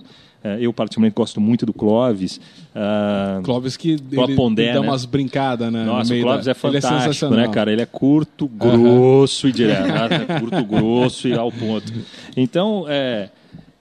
É, 0.44 0.58
eu, 0.60 0.74
particularmente, 0.74 1.16
gosto 1.16 1.40
muito 1.40 1.66
do 1.66 1.72
Clóvis. 1.74 2.40
Ah, 2.76 3.40
Clóvis 3.44 3.78
que 3.78 3.92
ele 3.92 4.36
Pondé, 4.36 4.74
dá 4.74 4.82
né? 4.82 4.88
umas 4.88 5.06
brincadas, 5.06 5.72
né? 5.72 5.80
no 5.80 5.94
nossa, 5.94 6.14
o 6.14 6.20
Clóvis 6.22 6.46
da- 6.46 6.52
é 6.52 6.54
fantástico, 6.54 7.26
Ele 7.34 7.42
é 7.44 7.48
né, 7.48 7.54
cara? 7.54 7.72
Ele 7.72 7.82
é 7.82 7.86
curto, 7.86 8.48
grosso 8.48 9.48
e 9.48 9.52
direto. 9.54 9.88
né? 9.88 10.40
Curto, 10.40 10.66
grosso 10.66 11.28
e 11.30 11.34
ao 11.34 11.50
ponto. 11.50 11.94
Então, 12.36 12.86
é, 12.90 13.30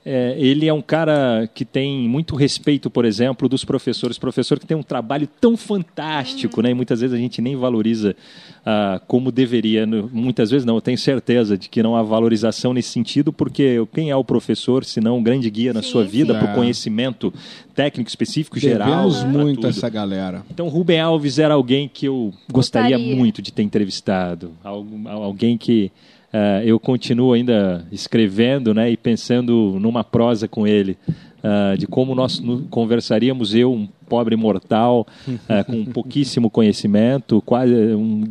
é, 0.04 0.34
ele 0.36 0.66
é 0.66 0.72
um 0.72 0.82
cara 0.82 1.48
que 1.54 1.64
tem 1.64 2.08
muito 2.08 2.34
respeito, 2.34 2.90
por 2.90 3.04
exemplo, 3.04 3.48
dos 3.48 3.64
professores. 3.64 4.18
Professor 4.18 4.58
que 4.58 4.66
tem 4.66 4.76
um 4.76 4.82
trabalho 4.82 5.28
tão 5.40 5.56
fantástico, 5.56 6.60
né? 6.60 6.70
E 6.70 6.74
muitas 6.74 7.00
vezes 7.00 7.14
a 7.14 7.18
gente 7.18 7.40
nem 7.40 7.54
valoriza 7.56 8.16
ah, 8.66 9.00
como 9.06 9.30
deveria. 9.30 9.86
Muitas 9.86 10.50
vezes 10.50 10.64
não, 10.64 10.74
eu 10.74 10.80
tenho 10.80 10.98
certeza 10.98 11.56
de 11.56 11.68
que 11.68 11.82
não 11.82 11.94
há 11.94 12.02
valorização 12.02 12.74
nesse 12.74 12.88
sentido, 12.90 13.32
porque 13.32 13.86
quem 13.94 14.10
é 14.10 14.16
o 14.16 14.24
professor, 14.24 14.84
se 14.84 15.00
não 15.00 15.18
um 15.18 15.22
grande 15.22 15.48
guia 15.48 15.72
na 15.72 15.82
Sim, 15.82 15.90
sua 15.90 16.04
vida, 16.04 16.34
sim. 16.34 16.40
por 16.40 16.48
É. 16.48 16.54
conhecimento 16.54 17.32
técnico 17.74 18.08
específico, 18.10 18.58
geral. 18.58 18.88
Devemos 18.88 19.18
pra 19.20 19.28
muito 19.28 19.60
tudo. 19.60 19.70
essa 19.70 19.88
galera. 19.88 20.42
Então, 20.50 20.68
Rubem 20.68 20.98
Alves 21.00 21.38
era 21.38 21.54
alguém 21.54 21.88
que 21.88 22.06
eu 22.06 22.32
gostaria, 22.50 22.96
Gostaria. 22.96 23.16
muito 23.16 23.40
de 23.40 23.52
ter 23.52 23.62
entrevistado. 23.62 24.50
Alguém 24.64 25.56
que 25.56 25.90
eh, 26.32 26.62
eu 26.64 26.80
continuo 26.80 27.32
ainda 27.32 27.86
escrevendo 27.92 28.72
né, 28.72 28.90
e 28.90 28.96
pensando 28.96 29.78
numa 29.80 30.02
prosa 30.02 30.48
com 30.48 30.66
ele. 30.66 30.96
ah, 31.42 31.74
de 31.76 31.88
como 31.88 32.14
nós 32.14 32.40
conversaríamos, 32.70 33.52
eu, 33.54 33.72
um 33.72 33.88
pobre 34.08 34.36
mortal, 34.36 35.06
eh, 35.48 35.64
com 35.64 35.84
pouquíssimo 35.86 36.48
conhecimento, 36.48 37.42
quase 37.42 37.74
um, 37.74 38.24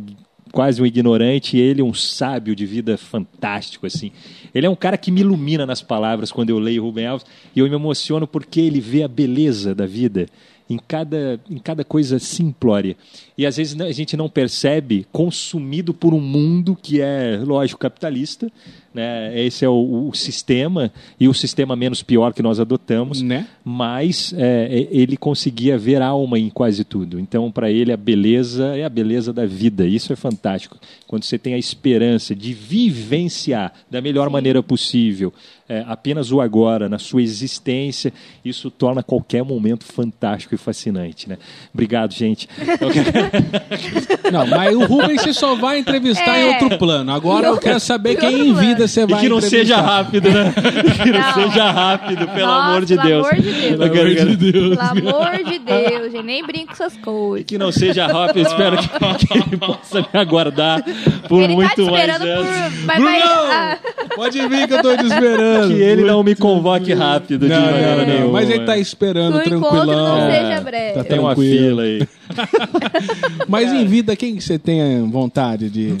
quase 0.50 0.80
um 0.80 0.86
ignorante, 0.86 1.56
e 1.56 1.60
ele 1.60 1.82
um 1.82 1.92
sábio 1.92 2.56
de 2.56 2.64
vida 2.64 2.96
fantástico, 2.96 3.86
assim. 3.86 4.12
Ele 4.54 4.66
é 4.66 4.70
um 4.70 4.76
cara 4.76 4.96
que 4.96 5.10
me 5.10 5.20
ilumina 5.20 5.66
nas 5.66 5.82
palavras 5.82 6.32
quando 6.32 6.50
eu 6.50 6.58
leio 6.58 6.82
Rubem 6.82 7.06
Alves, 7.06 7.26
e 7.54 7.60
eu 7.60 7.68
me 7.68 7.74
emociono 7.74 8.26
porque 8.26 8.60
ele 8.60 8.80
vê 8.80 9.02
a 9.02 9.08
beleza 9.08 9.74
da 9.74 9.84
vida 9.86 10.26
em 10.72 10.80
cada, 10.86 11.40
em 11.50 11.58
cada 11.58 11.84
coisa 11.84 12.18
simplória. 12.18 12.96
E 13.36 13.46
às 13.46 13.56
vezes 13.56 13.78
a 13.80 13.92
gente 13.92 14.16
não 14.16 14.28
percebe, 14.28 15.06
consumido 15.12 15.92
por 15.92 16.14
um 16.14 16.20
mundo 16.20 16.76
que 16.80 17.00
é, 17.00 17.40
lógico, 17.42 17.80
capitalista. 17.80 18.50
Né? 18.94 19.40
Esse 19.40 19.64
é 19.64 19.68
o, 19.68 20.08
o 20.08 20.14
sistema, 20.14 20.92
e 21.18 21.26
o 21.26 21.32
sistema 21.32 21.74
menos 21.74 22.02
pior 22.02 22.34
que 22.34 22.42
nós 22.42 22.60
adotamos. 22.60 23.22
Né? 23.22 23.46
Mas 23.64 24.34
é, 24.36 24.88
ele 24.90 25.16
conseguia 25.16 25.78
ver 25.78 26.02
alma 26.02 26.38
em 26.38 26.50
quase 26.50 26.84
tudo. 26.84 27.18
Então, 27.18 27.50
para 27.50 27.70
ele, 27.70 27.92
a 27.92 27.96
beleza 27.96 28.76
é 28.76 28.84
a 28.84 28.88
beleza 28.88 29.32
da 29.32 29.46
vida. 29.46 29.86
Isso 29.86 30.12
é 30.12 30.16
fantástico. 30.16 30.78
Quando 31.06 31.24
você 31.24 31.38
tem 31.38 31.54
a 31.54 31.58
esperança 31.58 32.34
de 32.34 32.52
vivenciar 32.52 33.72
da 33.90 34.00
melhor 34.00 34.28
maneira 34.30 34.62
possível 34.62 35.32
é, 35.72 35.84
apenas 35.88 36.30
o 36.30 36.40
agora, 36.40 36.88
na 36.88 36.98
sua 36.98 37.22
existência, 37.22 38.12
isso 38.44 38.70
torna 38.70 39.02
qualquer 39.02 39.42
momento 39.42 39.84
fantástico 39.84 40.54
e 40.54 40.58
fascinante. 40.58 41.28
Né? 41.28 41.38
Obrigado, 41.72 42.12
gente. 42.12 42.48
Não, 44.30 44.46
mas 44.46 44.74
o 44.74 44.84
Rubens 44.84 45.22
você 45.22 45.32
só 45.32 45.54
vai 45.54 45.78
entrevistar 45.78 46.36
É. 46.36 46.42
em 46.42 46.48
outro 46.62 46.78
plano. 46.78 47.12
Agora 47.12 47.46
eu 47.48 47.58
quero 47.58 47.80
saber 47.80 48.12
Em 48.12 48.16
quem 48.16 48.48
em 48.48 48.54
vida 48.54 48.86
você 48.86 49.02
E 49.02 49.06
vai 49.06 49.20
que 49.20 49.28
não 49.28 49.38
entrevistar. 49.38 49.58
seja 49.76 49.80
rápido, 49.80 50.30
né? 50.30 50.54
E 50.84 50.90
que 51.02 51.10
não, 51.10 51.20
Não. 51.20 51.34
seja 51.34 51.70
rápido, 51.70 52.26
pelo 52.28 52.46
Nossa, 52.46 52.68
amor 52.68 52.84
de 52.84 52.96
pelo 52.96 53.08
Deus. 53.08 53.26
amor 53.26 53.40
de 53.42 53.52
Deus. 53.52 53.76
Pelo 53.78 53.84
amor 53.84 54.14
de 54.26 54.36
Deus. 54.36 54.76
Pelo 54.76 54.80
amor 55.10 55.44
de 55.44 55.58
Deus, 55.58 56.12
gente. 56.12 56.22
Nem 56.24 56.46
brinco 56.46 56.66
com 56.66 56.72
essas 56.72 56.96
coisas. 56.98 57.46
Que 57.46 57.58
não 57.58 57.72
seja 57.72 58.06
rápido, 58.06 58.46
espero 58.46 58.76
que, 58.78 58.88
que 59.26 59.38
ele 59.38 59.56
possa 59.56 60.00
me 60.00 60.20
aguardar 60.20 60.82
por 61.28 61.38
Ele 61.42 61.48
tá 61.48 61.54
muito 61.54 61.74
te 61.74 61.90
mais 61.90 62.18
por. 62.18 63.02
Vai. 63.02 63.22
Ah, 63.22 63.78
Pode 64.14 64.48
vir 64.48 64.66
que 64.68 64.74
eu 64.74 64.82
tô 64.82 64.96
te 64.96 65.06
esperando. 65.06 65.61
Que 65.68 65.74
ele 65.82 66.02
não 66.04 66.22
me 66.22 66.34
convoque 66.34 66.92
rápido 66.92 67.46
de 67.46 67.52
Não, 67.52 67.60
maneira 67.60 67.90
não, 67.90 67.96
não. 67.98 68.06
nenhuma. 68.06 68.32
Mas 68.32 68.50
ele 68.50 68.64
tá 68.64 68.76
esperando, 68.78 69.40
Que 69.40 69.50
o 69.50 69.58
encontro 69.58 69.78
tranquilão. 69.80 70.18
não 70.20 70.30
seja 70.30 70.60
breve. 70.60 70.94
Tá 70.94 71.04
Tem 71.04 71.18
uma 71.18 71.34
tranquilo. 71.34 71.58
fila 71.58 71.82
aí. 71.82 72.08
Mas 73.48 73.72
em 73.72 73.86
vida, 73.86 74.14
quem 74.16 74.36
que 74.36 74.42
você 74.42 74.58
tem 74.58 75.08
vontade 75.10 75.68
de 75.68 75.94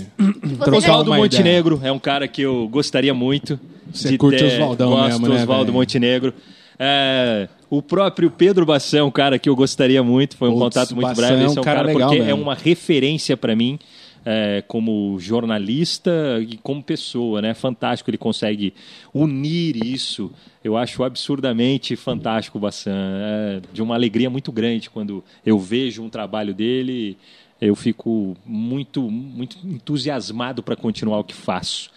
trocar 0.58 0.76
Oswaldo 0.78 1.14
Montenegro 1.14 1.80
é 1.82 1.92
um 1.92 1.98
cara 1.98 2.26
que 2.28 2.42
eu 2.42 2.68
gostaria 2.68 3.12
muito. 3.14 3.58
Você 3.92 4.08
de 4.08 4.18
curte 4.18 4.38
ter. 4.38 4.46
Oswaldão 4.54 4.90
Gosto 4.90 5.04
mesmo, 5.08 5.26
do 5.26 5.34
né, 5.34 5.40
Oswaldo? 5.42 5.72
Montenegro. 5.72 6.32
É, 6.78 7.48
o 7.68 7.82
próprio 7.82 8.30
Pedro 8.30 8.64
Bassan 8.64 8.98
é 8.98 9.02
um 9.02 9.10
cara 9.10 9.38
que 9.38 9.48
eu 9.48 9.54
gostaria 9.54 10.02
muito. 10.02 10.36
Foi 10.36 10.48
um 10.48 10.58
contato 10.58 10.94
muito 10.94 11.08
Bassan 11.08 11.20
breve. 11.20 11.42
é 11.42 11.46
Esse 11.46 11.58
é 11.58 11.60
um 11.60 11.64
cara 11.64 11.80
cara, 11.80 11.92
legal 11.92 12.08
porque 12.10 12.30
é 12.30 12.34
uma 12.34 12.54
referência 12.54 13.36
para 13.36 13.54
mim. 13.54 13.78
É, 14.24 14.62
como 14.66 15.18
jornalista 15.18 16.10
e 16.40 16.56
como 16.56 16.82
pessoa, 16.82 17.42
né? 17.42 17.54
Fantástico, 17.54 18.10
ele 18.10 18.18
consegue 18.18 18.72
unir 19.12 19.84
isso. 19.84 20.30
Eu 20.62 20.76
acho 20.76 21.02
absurdamente 21.02 21.96
fantástico 21.96 22.58
o 22.58 22.60
Bassan. 22.60 22.92
É 22.92 23.60
de 23.72 23.82
uma 23.82 23.94
alegria 23.94 24.30
muito 24.30 24.52
grande 24.52 24.88
quando 24.88 25.24
eu 25.44 25.58
vejo 25.58 26.02
um 26.02 26.08
trabalho 26.08 26.54
dele. 26.54 27.16
Eu 27.60 27.74
fico 27.74 28.36
muito, 28.44 29.02
muito 29.10 29.56
entusiasmado 29.64 30.62
para 30.62 30.74
continuar 30.74 31.20
o 31.20 31.24
que 31.24 31.34
faço, 31.34 31.90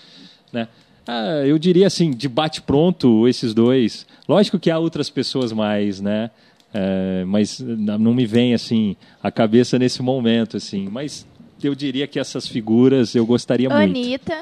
né? 0.51 0.67
Ah, 1.07 1.43
eu 1.45 1.57
diria 1.59 1.85
assim, 1.87 2.11
de 2.11 2.27
bate 2.27 2.61
pronto 2.61 3.27
esses 3.27 3.53
dois. 3.53 4.07
Lógico 4.27 4.57
que 4.57 4.71
há 4.71 4.79
outras 4.79 5.09
pessoas 5.09 5.51
mais, 5.51 6.01
né? 6.01 6.31
É, 6.73 7.23
mas 7.25 7.59
não 7.59 8.13
me 8.13 8.25
vem 8.25 8.53
assim 8.53 8.95
a 9.21 9.31
cabeça 9.31 9.79
nesse 9.79 10.01
momento, 10.01 10.57
assim. 10.57 10.89
Mas 10.91 11.25
eu 11.63 11.73
diria 11.73 12.05
que 12.07 12.19
essas 12.19 12.47
figuras 12.47 13.15
eu 13.15 13.25
gostaria 13.25 13.69
muito. 13.69 13.81
Anitta. 13.81 14.37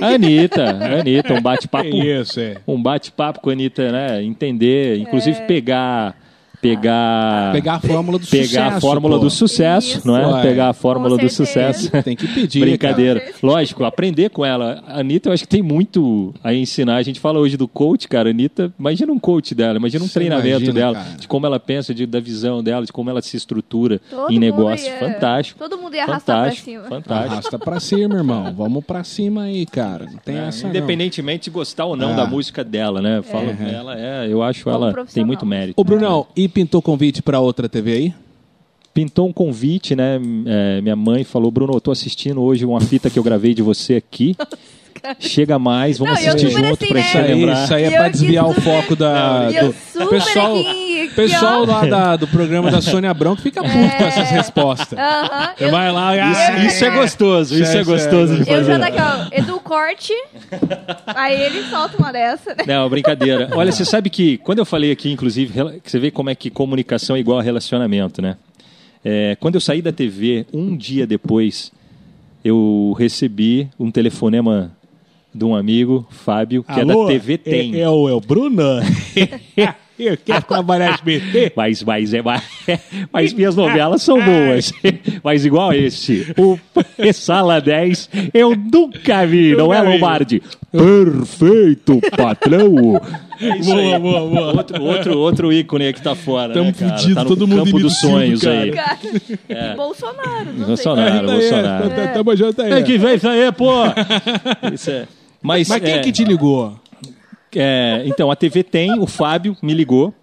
A 0.00 0.06
Anitta, 0.08 0.64
a 0.70 1.00
Anitta, 1.00 1.34
um 1.34 1.40
bate-papo, 1.42 1.86
É 1.86 2.20
isso, 2.20 2.38
é. 2.40 2.56
um 2.66 2.80
bate-papo 2.80 3.40
com 3.40 3.50
a 3.50 3.52
Anitta, 3.52 3.90
né? 3.90 4.22
Entender, 4.22 4.98
inclusive 4.98 5.38
É. 5.38 5.46
pegar, 5.46 6.16
pegar, 6.60 7.52
Pegar 7.52 7.74
a 7.74 7.80
fórmula 7.80 8.18
do 8.18 8.26
pegar 8.26 8.44
sucesso. 8.46 8.76
a 8.76 8.80
fórmula 8.80 9.16
pô. 9.18 9.24
do 9.24 9.30
sucesso, 9.30 9.98
Isso. 9.98 10.06
não 10.06 10.16
é? 10.16 10.26
Ué. 10.26 10.42
Pegar 10.42 10.68
a 10.68 10.72
fórmula 10.72 11.16
do 11.16 11.28
sucesso. 11.28 11.90
Tem 12.02 12.16
que 12.16 12.26
pedir. 12.28 12.60
Brincadeira. 12.60 13.20
cara. 13.20 13.34
Lógico, 13.42 13.84
aprender 13.84 14.30
com 14.30 14.44
ela. 14.44 14.82
A 14.86 15.00
Anitta, 15.00 15.28
eu 15.28 15.32
acho 15.32 15.44
que 15.44 15.48
tem 15.48 15.62
muito 15.62 16.34
a 16.42 16.52
ensinar. 16.54 16.96
A 16.96 17.02
gente 17.02 17.18
fala 17.20 17.38
hoje 17.38 17.56
do 17.56 17.66
coach, 17.68 18.06
cara. 18.08 18.28
A 18.28 18.32
Anitta, 18.32 18.72
imagina 18.78 19.12
um 19.12 19.18
coach 19.18 19.54
dela, 19.54 19.78
imagina 19.78 20.04
um 20.04 20.08
Você 20.08 20.14
treinamento 20.14 20.48
imagina, 20.48 20.72
dela, 20.72 20.94
cara. 21.04 21.16
de 21.16 21.28
como 21.28 21.46
ela 21.46 21.58
pensa, 21.60 21.94
de, 21.94 22.06
da 22.06 22.20
visão 22.20 22.62
dela, 22.62 22.84
de 22.84 22.92
como 22.92 23.10
ela 23.10 23.22
se 23.22 23.36
estrutura 23.36 24.00
Todo 24.10 24.32
em 24.32 24.38
negócio. 24.38 24.86
ia- 24.86 24.98
Fantástico. 24.98 25.58
Todo 25.58 25.78
mundo 25.78 25.94
ia 25.96 26.04
arrastar 26.04 26.36
pra 26.36 26.44
Fantástico, 26.44 26.64
cima. 26.70 26.84
fantástico. 26.84 27.32
Arrasta 27.32 27.58
pra 27.58 27.80
cima, 27.80 28.14
irmão. 28.16 28.52
Vamos 28.54 28.84
pra 28.84 29.02
cima 29.04 29.42
aí, 29.44 29.64
cara. 29.66 30.06
Não 30.06 30.18
tem 30.18 30.36
É, 30.36 30.48
essa 30.48 30.62
não. 30.64 30.70
independentemente 30.70 31.44
de 31.44 31.50
gostar 31.50 31.84
ou 31.86 31.96
não 31.96 32.10
Ah. 32.12 32.16
da 32.16 32.26
música 32.26 32.62
dela, 32.62 33.00
né? 33.00 33.22
Falo, 33.22 33.46
É. 33.60 33.72
ela 33.74 33.98
é, 33.98 34.28
eu 34.30 34.42
acho 34.42 34.64
Como 34.64 34.76
ela 34.76 35.04
tem 35.06 35.24
muito 35.24 35.46
mérito. 35.46 35.80
Ô, 35.80 35.84
Brunão, 35.84 36.26
e 36.36 36.48
pintou 36.50 36.82
convite 36.82 37.22
pra 37.22 37.40
outra 37.40 37.68
TV 37.68 37.92
aí? 37.92 38.14
Pintou 38.92 39.28
um 39.28 39.32
convite, 39.32 39.94
né? 39.94 40.20
É, 40.46 40.80
minha 40.80 40.96
mãe 40.96 41.24
falou, 41.24 41.50
Bruno, 41.50 41.74
eu 41.74 41.80
tô 41.80 41.90
assistindo 41.90 42.42
hoje 42.42 42.64
uma 42.64 42.80
fita 42.80 43.08
que 43.08 43.18
eu 43.18 43.22
gravei 43.22 43.54
de 43.54 43.62
você 43.62 43.94
aqui. 43.94 44.36
Chega 45.18 45.58
mais, 45.58 45.98
vamos 45.98 46.14
Não, 46.14 46.22
eu 46.22 46.28
assistir 46.34 46.50
junto 46.50 46.72
assim, 46.74 46.86
pra 46.86 46.94
né? 46.94 47.02
gente 47.02 47.08
Isso 47.08 47.18
aí, 47.18 47.34
lembrar. 47.34 47.64
isso 47.64 47.74
aí 47.74 47.84
é 47.84 47.90
pra 47.90 48.06
eu 48.06 48.10
desviar 48.10 48.48
o 48.48 48.52
foco 48.54 48.96
da, 48.96 49.48
eu 49.52 49.68
do 49.68 49.74
super 49.92 50.08
pessoal, 50.08 50.52
aqui, 50.58 50.68
aqui, 51.02 51.14
pessoal 51.14 51.64
lá 51.64 51.86
da- 51.86 52.16
do 52.16 52.26
programa 52.28 52.70
da 52.70 52.80
Sônia 52.80 53.14
que 53.14 53.42
fica 53.42 53.62
puto 53.62 53.74
com 53.98 54.04
essas 54.04 54.30
respostas. 54.30 54.98
Eu- 55.58 55.70
vai 55.70 55.90
lá, 55.92 56.14
Isso, 56.16 56.40
ah, 56.40 56.64
isso 56.64 56.84
é 56.84 56.90
gostoso, 56.90 57.54
isso 57.54 57.62
é 57.62 57.66
Isso 57.66 57.78
é- 57.78 57.84
gostoso 57.84 58.34
de 58.34 58.40
Eu 58.40 58.46
fazer. 58.46 58.64
já 58.72 58.78
daqui, 58.78 58.98
ó, 59.00 59.38
Edu 59.38 59.60
corte, 59.60 60.12
aí 61.06 61.40
ele 61.42 61.62
solta 61.70 61.96
uma 61.98 62.12
dessa, 62.12 62.50
né? 62.54 62.64
Não, 62.66 62.88
brincadeira. 62.88 63.48
Olha, 63.54 63.70
você 63.72 63.84
sabe 63.84 64.10
que 64.10 64.38
quando 64.38 64.58
eu 64.58 64.64
falei 64.64 64.90
aqui, 64.92 65.10
inclusive, 65.10 65.52
você 65.84 65.98
vê 65.98 66.10
como 66.10 66.30
é 66.30 66.34
que 66.34 66.50
comunicação 66.50 67.16
é 67.16 67.20
igual 67.20 67.38
a 67.38 67.42
relacionamento, 67.42 68.20
né? 68.22 68.36
É, 69.04 69.36
quando 69.40 69.54
eu 69.54 69.60
saí 69.60 69.80
da 69.80 69.92
TV, 69.92 70.44
um 70.52 70.76
dia 70.76 71.06
depois, 71.06 71.72
eu 72.44 72.94
recebi 72.98 73.68
um 73.78 73.90
telefonema 73.90 74.72
de 75.32 75.44
um 75.44 75.54
amigo, 75.54 76.06
Fábio, 76.10 76.62
que 76.64 76.80
é 76.80 76.84
da 76.84 76.94
TV 77.06 77.38
Tem. 77.38 77.74
É, 77.76 77.80
é 77.80 77.88
o, 77.88 78.08
é 78.08 78.12
o 78.12 78.20
Bruno. 78.20 78.62
Eu 79.98 80.16
quero 80.16 80.42
trabalhar 80.46 80.94
SBT. 80.94 81.52
Mas, 81.54 81.82
mas, 81.82 82.14
é, 82.14 82.22
mas, 82.22 82.42
mas 83.12 83.32
minhas 83.34 83.54
novelas 83.54 84.02
são 84.02 84.18
boas. 84.18 84.72
Mas 85.22 85.44
igual 85.44 85.74
esse, 85.74 86.32
o 86.38 86.58
Sala 87.12 87.60
10, 87.60 88.08
eu 88.32 88.56
nunca 88.56 89.26
vi, 89.26 89.54
não 89.54 89.74
é. 89.74 89.82
Lombardi? 89.82 90.42
Perfeito, 90.72 92.00
patrão! 92.16 92.98
É 93.38 93.58
isso 93.58 93.70
Boa, 93.74 93.94
aí. 93.96 93.98
boa, 94.00 94.20
boa. 94.28 94.56
Outro, 94.56 94.82
outro, 94.82 95.18
outro 95.18 95.52
ícone 95.52 95.86
aí 95.86 95.92
que 95.92 96.00
tá 96.00 96.14
fora, 96.14 96.54
Tamo 96.54 96.66
né, 96.66 96.72
tá 97.14 97.22
no 97.22 97.28
todo 97.28 97.46
mundo 97.46 97.64
campo 97.64 97.78
dos 97.80 97.98
sonhos 98.00 98.40
cara. 98.40 98.60
aí. 98.62 98.70
Cara, 98.70 98.98
E 99.48 99.76
Bolsonaro, 99.76 100.52
não 100.56 100.66
Bolsonaro. 100.66 101.10
sei. 101.10 101.20
Claro, 101.20 101.26
Bolsonaro. 101.26 101.84
É, 101.84 102.06
tá- 102.06 102.12
Tamo 102.14 102.36
junto 102.36 102.62
aí. 102.62 102.70
Tem 102.70 102.84
que 102.84 102.96
ver 102.98 103.16
isso 103.16 103.28
aí, 103.28 103.52
pô! 103.52 103.70
Isso 104.72 104.90
é. 104.90 105.06
Mas, 105.42 105.68
Mas 105.68 105.82
quem 105.82 105.94
é, 105.94 105.98
que 106.00 106.12
te 106.12 106.24
ligou? 106.24 106.74
é, 107.56 108.02
então, 108.06 108.30
a 108.30 108.36
TV 108.36 108.62
tem, 108.62 108.98
o 108.98 109.06
Fábio 109.06 109.56
me 109.62 109.74
ligou. 109.74 110.14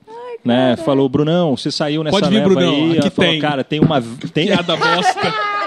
Né, 0.45 0.77
falou, 0.77 1.09
Brunão, 1.09 1.57
você 1.57 1.69
saiu 1.69 2.03
nessa 2.03 2.17
Pode 2.19 2.29
vir, 2.29 2.41
Brunão, 2.41 2.73
aí. 2.91 2.99
aqui 2.99 3.09
falou, 3.09 3.31
tem. 3.31 3.41
cara, 3.41 3.63
tem 3.65 3.79
uma. 3.81 4.01
Tem, 4.33 4.45
Piada 4.47 4.75
bosta. 4.77 5.33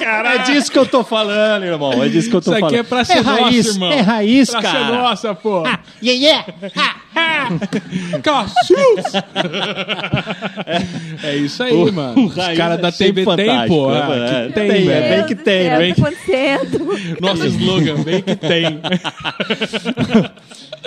É 0.00 0.38
disso 0.38 0.70
que 0.70 0.78
eu 0.78 0.86
tô 0.86 1.02
falando, 1.02 1.64
irmão. 1.64 1.92
É 2.02 2.08
disso 2.08 2.30
que 2.30 2.36
eu 2.36 2.40
tô 2.40 2.52
Isso 2.52 2.64
aqui 2.64 2.76
falando. 2.76 2.78
é 2.78 2.82
pra 2.84 3.04
ser 3.04 3.20
raiz, 3.20 3.66
nossa, 3.66 3.68
irmão. 3.76 3.92
É 3.92 4.00
raiz, 4.00 4.48
Pra 4.50 4.62
ser 4.62 4.66
cara. 4.68 4.96
nossa, 4.96 5.34
pô. 5.34 5.62
Yeah, 6.02 6.46
yeah. 6.62 6.96
Cacildes! 8.22 9.12
é 11.22 11.36
isso 11.36 11.62
aí, 11.62 11.72
O- 11.72 11.92
mano. 11.92 12.20
o 12.22 12.26
Os 12.26 12.34
caras 12.34 12.78
é 12.78 12.82
da 12.82 12.92
TV 12.92 13.24
tem, 13.36 13.68
pô. 13.68 13.90
né, 13.90 14.00
Ah, 14.02 14.14
É, 14.14 14.48
tem, 14.50 14.68
tem, 14.70 14.88
é 14.90 15.16
bem 15.16 15.26
que 15.26 15.34
tem, 15.34 15.76
bem 15.78 15.94
que? 15.94 16.00
Nosso 17.20 17.46
slogan, 17.46 18.02
bem 18.02 18.22
que 18.22 18.34
tem. 18.36 18.80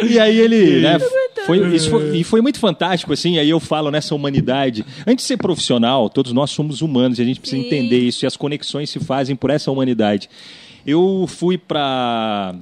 E 0.03 0.17
aí 0.19 0.39
ele, 0.39 0.79
né, 0.81 0.97
foi, 1.45 1.75
isso 1.75 1.89
foi, 1.89 2.17
e 2.17 2.23
foi 2.23 2.41
muito 2.41 2.57
fantástico, 2.59 3.11
assim, 3.13 3.37
aí 3.37 3.49
eu 3.49 3.59
falo 3.59 3.91
nessa 3.91 4.15
humanidade. 4.15 4.85
Antes 5.05 5.25
de 5.25 5.27
ser 5.27 5.37
profissional, 5.37 6.09
todos 6.09 6.31
nós 6.31 6.49
somos 6.49 6.81
humanos 6.81 7.19
e 7.19 7.21
a 7.21 7.25
gente 7.25 7.39
precisa 7.39 7.61
Sim. 7.61 7.67
entender 7.67 7.99
isso, 7.99 8.23
e 8.23 8.27
as 8.27 8.35
conexões 8.37 8.89
se 8.89 8.99
fazem 8.99 9.35
por 9.35 9.49
essa 9.49 9.69
humanidade. 9.69 10.29
Eu 10.87 11.25
fui 11.27 11.57
para 11.57 12.55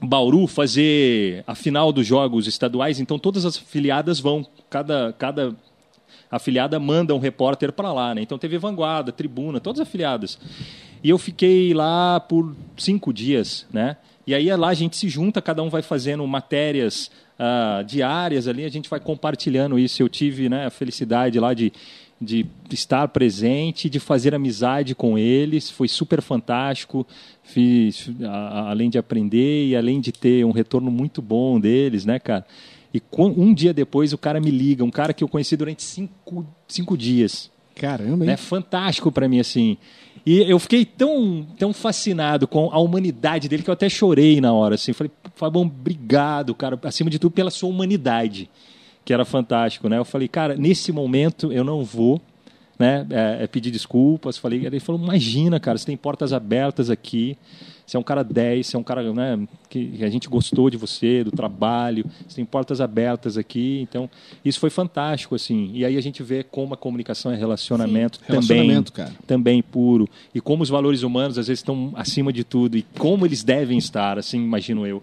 Bauru 0.00 0.46
fazer 0.46 1.42
a 1.46 1.54
final 1.54 1.92
dos 1.92 2.06
jogos 2.06 2.46
estaduais, 2.46 3.00
então 3.00 3.18
todas 3.18 3.44
as 3.44 3.56
afiliadas 3.56 4.20
vão, 4.20 4.46
cada, 4.70 5.12
cada 5.18 5.54
afiliada 6.30 6.78
manda 6.78 7.14
um 7.14 7.18
repórter 7.18 7.72
para 7.72 7.92
lá, 7.92 8.14
né? 8.14 8.22
Então 8.22 8.38
teve 8.38 8.58
Vanguarda, 8.58 9.10
Tribuna, 9.10 9.60
todas 9.60 9.80
as 9.80 9.88
afiliadas. 9.88 10.38
E 11.02 11.10
eu 11.10 11.18
fiquei 11.18 11.72
lá 11.74 12.20
por 12.20 12.54
cinco 12.76 13.12
dias, 13.12 13.66
né? 13.72 13.96
E 14.26 14.34
aí 14.34 14.54
lá 14.54 14.68
a 14.68 14.74
gente 14.74 14.96
se 14.96 15.08
junta, 15.08 15.40
cada 15.40 15.62
um 15.62 15.70
vai 15.70 15.82
fazendo 15.82 16.26
matérias 16.26 17.10
ah, 17.38 17.82
diárias 17.86 18.46
ali, 18.46 18.64
a 18.64 18.68
gente 18.68 18.90
vai 18.90 19.00
compartilhando 19.00 19.78
isso. 19.78 20.02
Eu 20.02 20.08
tive 20.08 20.48
né, 20.48 20.66
a 20.66 20.70
felicidade 20.70 21.40
lá 21.40 21.54
de, 21.54 21.72
de 22.20 22.46
estar 22.70 23.06
presente, 23.08 23.88
de 23.88 24.00
fazer 24.00 24.34
amizade 24.34 24.94
com 24.94 25.16
eles, 25.18 25.70
foi 25.70 25.86
super 25.88 26.20
fantástico. 26.20 27.06
Fiz, 27.42 28.10
a- 28.24 28.70
além 28.70 28.90
de 28.90 28.98
aprender 28.98 29.66
e 29.68 29.76
além 29.76 30.00
de 30.00 30.12
ter 30.12 30.44
um 30.44 30.50
retorno 30.50 30.90
muito 30.90 31.22
bom 31.22 31.58
deles, 31.60 32.04
né, 32.04 32.18
cara? 32.18 32.44
E 32.92 33.00
um 33.18 33.52
dia 33.54 33.72
depois 33.72 34.12
o 34.12 34.18
cara 34.18 34.40
me 34.40 34.50
liga, 34.50 34.82
um 34.84 34.90
cara 34.90 35.12
que 35.12 35.22
eu 35.22 35.28
conheci 35.28 35.56
durante 35.56 35.82
cinco, 35.82 36.46
cinco 36.66 36.96
dias 36.96 37.50
Caramba, 37.74 38.24
hein? 38.24 38.30
né? 38.30 38.36
Fantástico 38.36 39.12
para 39.12 39.28
mim 39.28 39.38
assim. 39.38 39.76
E 40.26 40.38
eu 40.40 40.58
fiquei 40.58 40.84
tão, 40.84 41.46
tão 41.58 41.72
fascinado 41.72 42.48
com 42.48 42.70
a 42.72 42.78
humanidade 42.78 43.48
dele 43.48 43.62
que 43.62 43.70
eu 43.70 43.74
até 43.74 43.88
chorei 43.88 44.40
na 44.40 44.52
hora 44.52 44.74
assim. 44.74 44.92
Falei, 44.92 45.10
Fabão, 45.36 45.62
obrigado, 45.62 46.54
cara, 46.54 46.78
acima 46.82 47.08
de 47.08 47.18
tudo 47.18 47.30
pela 47.32 47.50
sua 47.50 47.68
humanidade, 47.68 48.50
que 49.08 49.12
era 49.14 49.24
fantástico, 49.24 49.88
né? 49.88 49.96
Eu 49.96 50.04
falei, 50.04 50.28
cara, 50.28 50.54
nesse 50.54 50.92
momento 50.92 51.50
eu 51.50 51.64
não 51.64 51.82
vou, 51.82 52.20
né, 52.78 53.06
é, 53.08 53.44
é 53.44 53.46
pedir 53.46 53.70
desculpas. 53.70 54.36
Falei, 54.36 54.66
ele 54.66 54.78
falou, 54.80 55.00
imagina, 55.00 55.58
cara, 55.58 55.78
você 55.78 55.86
tem 55.86 55.96
portas 55.96 56.30
abertas 56.30 56.90
aqui. 56.90 57.34
Você 57.86 57.96
é 57.96 58.00
um 58.00 58.02
cara 58.02 58.22
10, 58.22 58.66
você 58.66 58.76
é 58.76 58.78
um 58.78 58.82
cara 58.82 59.10
né, 59.14 59.48
que 59.70 60.04
a 60.04 60.10
gente 60.10 60.28
gostou 60.28 60.68
de 60.68 60.76
você, 60.76 61.24
do 61.24 61.30
trabalho, 61.30 62.04
você 62.28 62.36
tem 62.36 62.44
portas 62.44 62.82
abertas 62.82 63.38
aqui. 63.38 63.80
Então, 63.80 64.10
isso 64.44 64.60
foi 64.60 64.68
fantástico, 64.68 65.34
assim. 65.34 65.70
E 65.72 65.86
aí 65.86 65.96
a 65.96 66.02
gente 66.02 66.22
vê 66.22 66.42
como 66.42 66.74
a 66.74 66.76
comunicação 66.76 67.32
é 67.32 67.34
relacionamento 67.34 68.18
também. 68.18 68.34
Relacionamento, 68.34 68.92
cara. 68.92 69.14
Também 69.26 69.62
puro. 69.62 70.06
E 70.34 70.40
como 70.42 70.62
os 70.62 70.68
valores 70.68 71.02
humanos, 71.02 71.38
às 71.38 71.46
vezes, 71.46 71.60
estão 71.60 71.94
acima 71.96 72.30
de 72.30 72.44
tudo. 72.44 72.76
E 72.76 72.82
como 72.98 73.24
eles 73.24 73.42
devem 73.42 73.78
estar, 73.78 74.18
assim, 74.18 74.36
imagino 74.36 74.86
eu. 74.86 75.02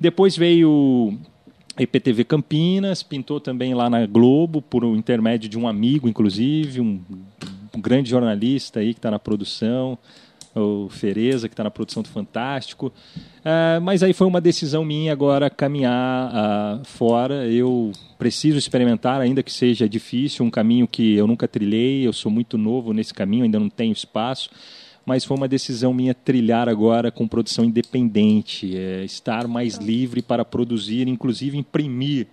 Depois 0.00 0.36
veio 0.36 1.16
IPTV 1.78 2.24
Campinas, 2.24 3.02
pintou 3.02 3.40
também 3.40 3.74
lá 3.74 3.88
na 3.88 4.04
Globo, 4.06 4.60
por 4.60 4.84
intermédio 4.84 5.48
de 5.48 5.58
um 5.58 5.68
amigo, 5.68 6.08
inclusive, 6.08 6.80
um, 6.80 7.00
um 7.74 7.80
grande 7.80 8.10
jornalista 8.10 8.80
aí 8.80 8.92
que 8.92 8.98
está 8.98 9.10
na 9.10 9.18
produção, 9.18 9.96
o 10.54 10.88
Fereza, 10.88 11.48
que 11.48 11.52
está 11.52 11.62
na 11.62 11.70
produção 11.70 12.02
do 12.02 12.08
Fantástico. 12.08 12.92
Ah, 13.44 13.78
mas 13.80 14.02
aí 14.02 14.12
foi 14.12 14.26
uma 14.26 14.40
decisão 14.40 14.84
minha 14.84 15.12
agora 15.12 15.48
caminhar 15.48 16.30
ah, 16.34 16.80
fora. 16.84 17.46
Eu 17.46 17.92
preciso 18.18 18.58
experimentar, 18.58 19.20
ainda 19.20 19.42
que 19.42 19.52
seja 19.52 19.88
difícil, 19.88 20.44
um 20.44 20.50
caminho 20.50 20.88
que 20.88 21.14
eu 21.14 21.26
nunca 21.26 21.46
trilhei, 21.46 22.06
eu 22.06 22.12
sou 22.12 22.30
muito 22.30 22.58
novo 22.58 22.92
nesse 22.92 23.14
caminho, 23.14 23.44
ainda 23.44 23.60
não 23.60 23.68
tenho 23.68 23.92
espaço 23.92 24.50
mas 25.08 25.24
foi 25.24 25.38
uma 25.38 25.48
decisão 25.48 25.94
minha 25.94 26.12
trilhar 26.12 26.68
agora 26.68 27.10
com 27.10 27.26
produção 27.26 27.64
independente, 27.64 28.76
é, 28.76 29.02
estar 29.04 29.48
mais 29.48 29.78
livre 29.78 30.20
para 30.20 30.44
produzir, 30.44 31.08
inclusive 31.08 31.56
imprimir 31.56 32.26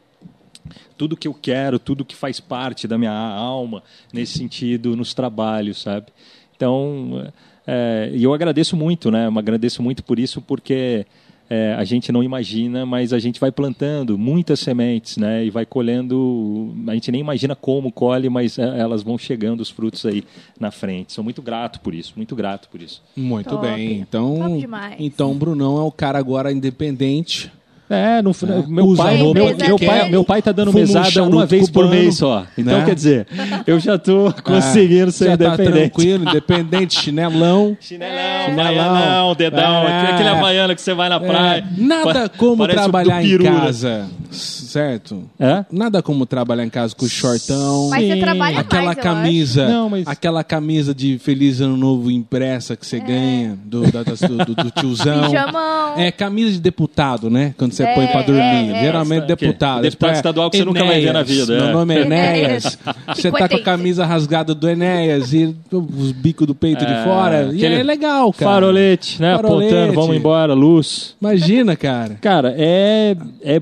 tudo 0.97 1.15
que 1.15 1.25
eu 1.25 1.33
quero, 1.33 1.79
tudo 1.79 2.03
que 2.03 2.13
faz 2.13 2.41
parte 2.41 2.85
da 2.85 2.97
minha 2.97 3.13
alma 3.13 3.81
nesse 4.11 4.37
sentido 4.37 4.93
nos 4.93 5.13
trabalhos, 5.13 5.83
sabe? 5.83 6.07
Então, 6.53 7.31
é, 7.65 8.11
e 8.13 8.21
eu 8.21 8.33
agradeço 8.33 8.75
muito, 8.75 9.09
né? 9.09 9.27
Eu 9.27 9.39
agradeço 9.39 9.81
muito 9.81 10.03
por 10.03 10.19
isso, 10.19 10.41
porque 10.41 11.05
é, 11.49 11.73
a 11.77 11.83
gente 11.83 12.11
não 12.11 12.23
imagina, 12.23 12.85
mas 12.85 13.13
a 13.13 13.19
gente 13.19 13.39
vai 13.39 13.51
plantando 13.51 14.17
muitas 14.17 14.59
sementes, 14.59 15.17
né? 15.17 15.45
E 15.45 15.49
vai 15.49 15.65
colhendo. 15.65 16.73
A 16.87 16.93
gente 16.93 17.11
nem 17.11 17.21
imagina 17.21 17.55
como 17.55 17.91
colhe, 17.91 18.29
mas 18.29 18.57
é, 18.57 18.79
elas 18.79 19.03
vão 19.03 19.17
chegando 19.17 19.61
os 19.61 19.69
frutos 19.69 20.05
aí 20.05 20.23
na 20.59 20.71
frente. 20.71 21.13
Sou 21.13 21.23
muito 21.23 21.41
grato 21.41 21.79
por 21.81 21.93
isso, 21.93 22.13
muito 22.15 22.35
grato 22.35 22.67
por 22.69 22.81
isso. 22.81 23.03
Muito 23.15 23.49
Top. 23.49 23.67
bem. 23.67 23.99
Então, 23.99 24.59
então 24.97 25.31
o 25.31 25.35
Brunão 25.35 25.77
é 25.77 25.83
o 25.83 25.91
cara 25.91 26.17
agora 26.17 26.51
independente. 26.51 27.51
É, 27.89 28.21
no, 28.21 28.31
meu, 28.67 28.85
Usa 28.87 29.03
pai, 29.03 29.17
meu, 29.17 29.33
meu, 29.33 29.77
pai, 29.79 30.09
meu 30.09 30.23
pai 30.23 30.41
tá 30.41 30.51
dando 30.51 30.71
um 30.71 30.73
mesada 30.73 31.09
charuto 31.11 31.35
uma 31.35 31.45
vez 31.45 31.69
por 31.69 31.87
mês 31.87 32.17
só. 32.17 32.43
Então, 32.57 32.79
né? 32.79 32.85
quer 32.85 32.95
dizer, 32.95 33.27
eu 33.67 33.79
já 33.79 33.97
tô 33.97 34.33
conseguindo 34.43 35.09
Ah, 35.09 35.11
ser 35.11 35.25
já 35.31 35.37
tá 35.37 35.45
independente. 35.53 35.71
tranquilo, 35.91 36.29
independente, 36.29 36.99
chinelão. 36.99 37.77
Chinelão, 37.79 38.45
Chinelão. 38.45 38.55
baianão, 38.55 39.35
dedão, 39.35 39.87
É. 39.87 40.11
aquele 40.13 40.29
havaiano 40.29 40.75
que 40.75 40.81
você 40.81 40.93
vai 40.95 41.09
na 41.09 41.19
praia. 41.19 41.59
É, 41.77 41.81
nada 41.81 42.27
Pa- 42.27 42.29
como 42.37 42.63
o 42.63 42.67
trabalhar 42.67 43.23
em 43.23 43.37
né? 43.37 43.43
casa, 43.51 44.05
certo? 44.31 45.23
É? 45.39 45.63
Nada 45.71 46.01
como 46.01 46.25
trabalhar 46.25 46.65
em 46.65 46.69
casa 46.69 46.95
com 46.95 47.07
shortão. 47.07 47.89
Mas 47.89 48.07
você 48.07 48.15
trabalha 48.17 48.59
Aquela 48.59 48.83
mais, 48.85 48.97
camisa, 48.99 49.67
Não, 49.69 49.89
mas- 49.89 50.07
aquela 50.07 50.43
camisa 50.43 50.93
de 50.93 51.19
Feliz 51.19 51.61
Ano 51.61 51.77
Novo 51.77 52.09
impressa 52.09 52.75
que 52.75 52.85
você 52.85 52.99
ganha 52.99 53.57
do, 53.63 53.91
da- 53.91 54.01
do, 54.03 54.55
do- 54.55 54.71
tiozão. 54.71 55.25
Pijamão. 55.29 55.97
É 55.99 56.11
camisa 56.11 56.51
de 56.53 56.59
deputado, 56.59 57.29
né? 57.29 57.53
Quando 57.57 57.74
você 57.75 57.83
É, 57.83 57.93
põe 57.95 58.07
pra 58.07 58.21
dormir. 58.21 58.41
é, 58.41 58.71
é. 58.71 58.81
Geralmente 58.81 59.25
deputado. 59.25 59.81
Deputado 59.81 60.09
Esse 60.11 60.19
estadual 60.19 60.49
que 60.49 60.57
você 60.57 60.65
nunca 60.65 60.83
vai 60.83 61.01
ver 61.01 61.13
na 61.13 61.23
vida, 61.23 61.55
Meu 61.55 61.65
é. 61.65 61.71
nome 61.71 61.95
é 61.95 62.01
Enéas. 62.01 62.35
Enéas. 62.35 62.79
Você 63.15 63.31
tá 63.31 63.47
com 63.49 63.55
a 63.55 63.61
camisa 63.61 64.05
rasgada 64.05 64.53
do 64.55 64.67
Enéas 64.69 65.33
e 65.33 65.55
os 65.71 66.11
bicos 66.11 66.45
do 66.47 66.53
peito 66.55 66.85
de 66.85 66.91
É, 66.91 67.03
fora. 67.03 67.49
E 67.53 67.57
aquele 67.57 67.75
é 67.75 67.83
legal, 67.83 68.31
cara. 68.33 68.51
Farolete, 68.51 69.21
né? 69.21 69.35
Farolete. 69.35 69.73
Apontando, 69.73 69.93
vamos 69.93 70.15
embora, 70.15 70.53
luz. 70.53 71.15
Imagina, 71.21 71.75
cara. 71.75 72.17
Cara, 72.21 72.53
é, 72.57 73.15
é 73.43 73.61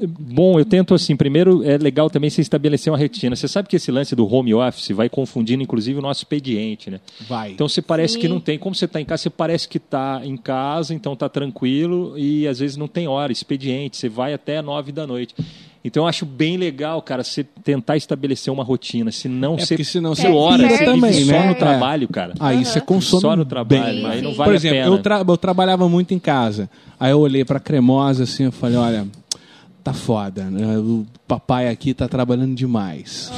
bom. 0.00 0.58
Eu 0.58 0.64
tento 0.64 0.94
assim. 0.94 1.16
Primeiro, 1.16 1.62
é 1.64 1.76
legal 1.78 2.10
também 2.10 2.28
você 2.30 2.40
estabelecer 2.40 2.92
uma 2.92 2.98
rotina. 2.98 3.34
Você 3.36 3.46
sabe 3.48 3.68
que 3.68 3.76
esse 3.76 3.90
lance 3.90 4.14
do 4.14 4.26
home 4.32 4.52
office 4.54 4.88
vai 4.90 5.08
confundindo, 5.08 5.62
inclusive, 5.62 5.98
o 5.98 6.02
nosso 6.02 6.20
expediente, 6.20 6.90
né? 6.90 7.00
Vai. 7.28 7.52
Então 7.52 7.68
você 7.68 7.80
parece 7.82 8.14
Sim. 8.14 8.20
que 8.20 8.28
não 8.28 8.40
tem. 8.40 8.58
Como 8.58 8.74
você 8.74 8.84
está 8.86 9.00
em 9.00 9.04
casa, 9.04 9.22
você 9.24 9.30
parece 9.30 9.68
que 9.68 9.78
está 9.78 10.20
em 10.24 10.36
casa, 10.36 10.94
então 10.94 11.12
está 11.12 11.28
tranquilo 11.28 12.14
e 12.18 12.46
às 12.48 12.58
vezes 12.58 12.76
não 12.76 12.88
tem 12.88 13.06
hora, 13.08 13.32
expediente. 13.32 13.96
Você 13.96 14.08
vai 14.08 14.32
até 14.34 14.60
nove 14.62 14.92
da 14.92 15.06
noite. 15.06 15.34
Então 15.86 16.04
eu 16.04 16.06
acho 16.06 16.24
bem 16.24 16.56
legal, 16.56 17.02
cara, 17.02 17.22
você 17.22 17.44
tentar 17.44 17.94
estabelecer 17.98 18.50
uma 18.50 18.64
rotina. 18.64 19.12
Senão 19.12 19.54
É 19.54 19.58
você 19.58 19.74
porque 19.74 19.84
senão 19.84 20.14
você 20.14 20.28
hora, 20.28 20.66
você 20.66 20.82
também, 20.82 21.10
vive 21.12 21.26
só 21.26 21.32
né? 21.32 21.44
no 21.44 21.50
É. 21.50 21.54
trabalho, 21.54 22.08
cara. 22.08 22.32
Aí 22.40 22.64
você 22.64 22.80
consome 22.80 23.20
Só 23.20 23.36
no 23.36 23.44
trabalho, 23.44 23.82
bem. 24.02 24.06
aí 24.06 24.22
não 24.22 24.32
vale 24.32 24.48
Por 24.48 24.54
exemplo, 24.54 24.78
a 24.78 24.82
pena. 24.84 24.96
eu, 24.96 25.02
tra- 25.02 25.24
eu 25.28 25.36
trabalhava 25.36 25.86
muito 25.86 26.14
em 26.14 26.18
casa. 26.18 26.70
Aí 26.98 27.10
eu 27.10 27.20
olhei 27.20 27.44
pra 27.44 27.60
cremosa 27.60 28.22
assim, 28.24 28.44
eu 28.44 28.52
falei, 28.52 28.78
olha, 28.78 29.06
tá 29.84 29.92
foda, 29.92 30.44
né? 30.50 30.78
O 30.78 31.06
papai 31.28 31.68
aqui 31.68 31.92
tá 31.92 32.08
trabalhando 32.08 32.54
demais. 32.54 33.30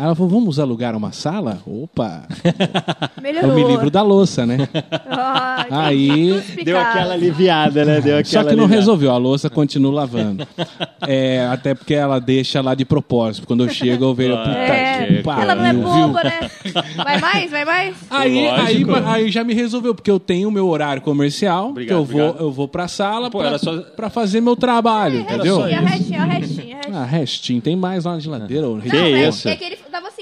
Aí 0.00 0.06
ela 0.06 0.14
falou, 0.14 0.30
vamos 0.30 0.58
alugar 0.58 0.96
uma 0.96 1.12
sala? 1.12 1.58
Opa! 1.66 2.22
Melhorou. 3.20 3.50
Eu 3.50 3.54
me 3.54 3.64
livro 3.64 3.90
da 3.90 4.00
louça, 4.00 4.46
né? 4.46 4.66
Ah. 5.06 5.66
Aí-. 5.70 6.40
Deu 6.64 6.78
aquela 6.78 7.12
aliviada, 7.12 7.84
né? 7.84 8.00
Deu 8.00 8.14
Só 8.24 8.38
aquela 8.38 8.50
que 8.50 8.56
não 8.56 8.64
aliviada. 8.64 8.74
resolveu, 8.80 9.10
a 9.10 9.18
louça 9.18 9.50
continua 9.50 9.92
lavando. 9.92 10.48
É, 11.06 11.46
até 11.52 11.74
porque 11.74 11.92
ela 11.94 12.18
deixa 12.18 12.62
lá 12.62 12.74
de 12.74 12.86
propósito. 12.86 13.46
Quando 13.46 13.64
eu 13.64 13.68
chego, 13.68 14.02
eu 14.06 14.14
vejo, 14.14 14.36
puta 14.38 14.50
É, 14.50 15.20
que 15.22 15.28
ela 15.28 15.54
não 15.54 15.64
é 15.66 15.72
pariu, 15.74 15.80
viu? 15.82 16.06
boba, 16.08 16.24
né? 16.24 16.50
Vai 16.96 17.20
mais, 17.20 17.50
vai 17.50 17.64
mais. 17.66 17.96
Aí, 18.10 18.48
aí, 18.48 18.84
aí 19.04 19.30
já 19.30 19.44
me 19.44 19.52
resolveu, 19.52 19.94
porque 19.94 20.10
eu 20.10 20.18
tenho 20.18 20.48
o 20.48 20.52
meu 20.52 20.66
horário 20.66 21.02
comercial, 21.02 21.68
Obrigado, 21.70 21.88
que 21.88 21.94
eu 21.94 22.04
vou, 22.04 22.20
obrigado. 22.28 22.42
eu 22.44 22.50
vou 22.52 22.66
pra 22.68 22.88
sala 22.88 23.30
Pô, 23.30 23.38
pra, 23.38 23.58
só- 23.58 23.78
pra 23.82 24.08
fazer 24.08 24.40
meu 24.40 24.56
trabalho, 24.56 25.20
entendeu? 25.20 25.56
só 25.56 25.62
Restinho, 25.66 25.82
isso. 25.84 25.92
restinho, 25.92 26.26
restinho, 26.26 26.76
restinho. 26.76 26.96
Ah, 26.96 27.04
restinho, 27.04 27.60
tem 27.60 27.76
mais 27.76 28.04
lá 28.04 28.14
na 28.14 28.18
geladeira. 28.20 28.66
Que 28.82 28.88
Não, 28.96 29.04
é, 29.04 29.28
isso? 29.28 29.48
é 29.48 29.56
que 29.56 29.64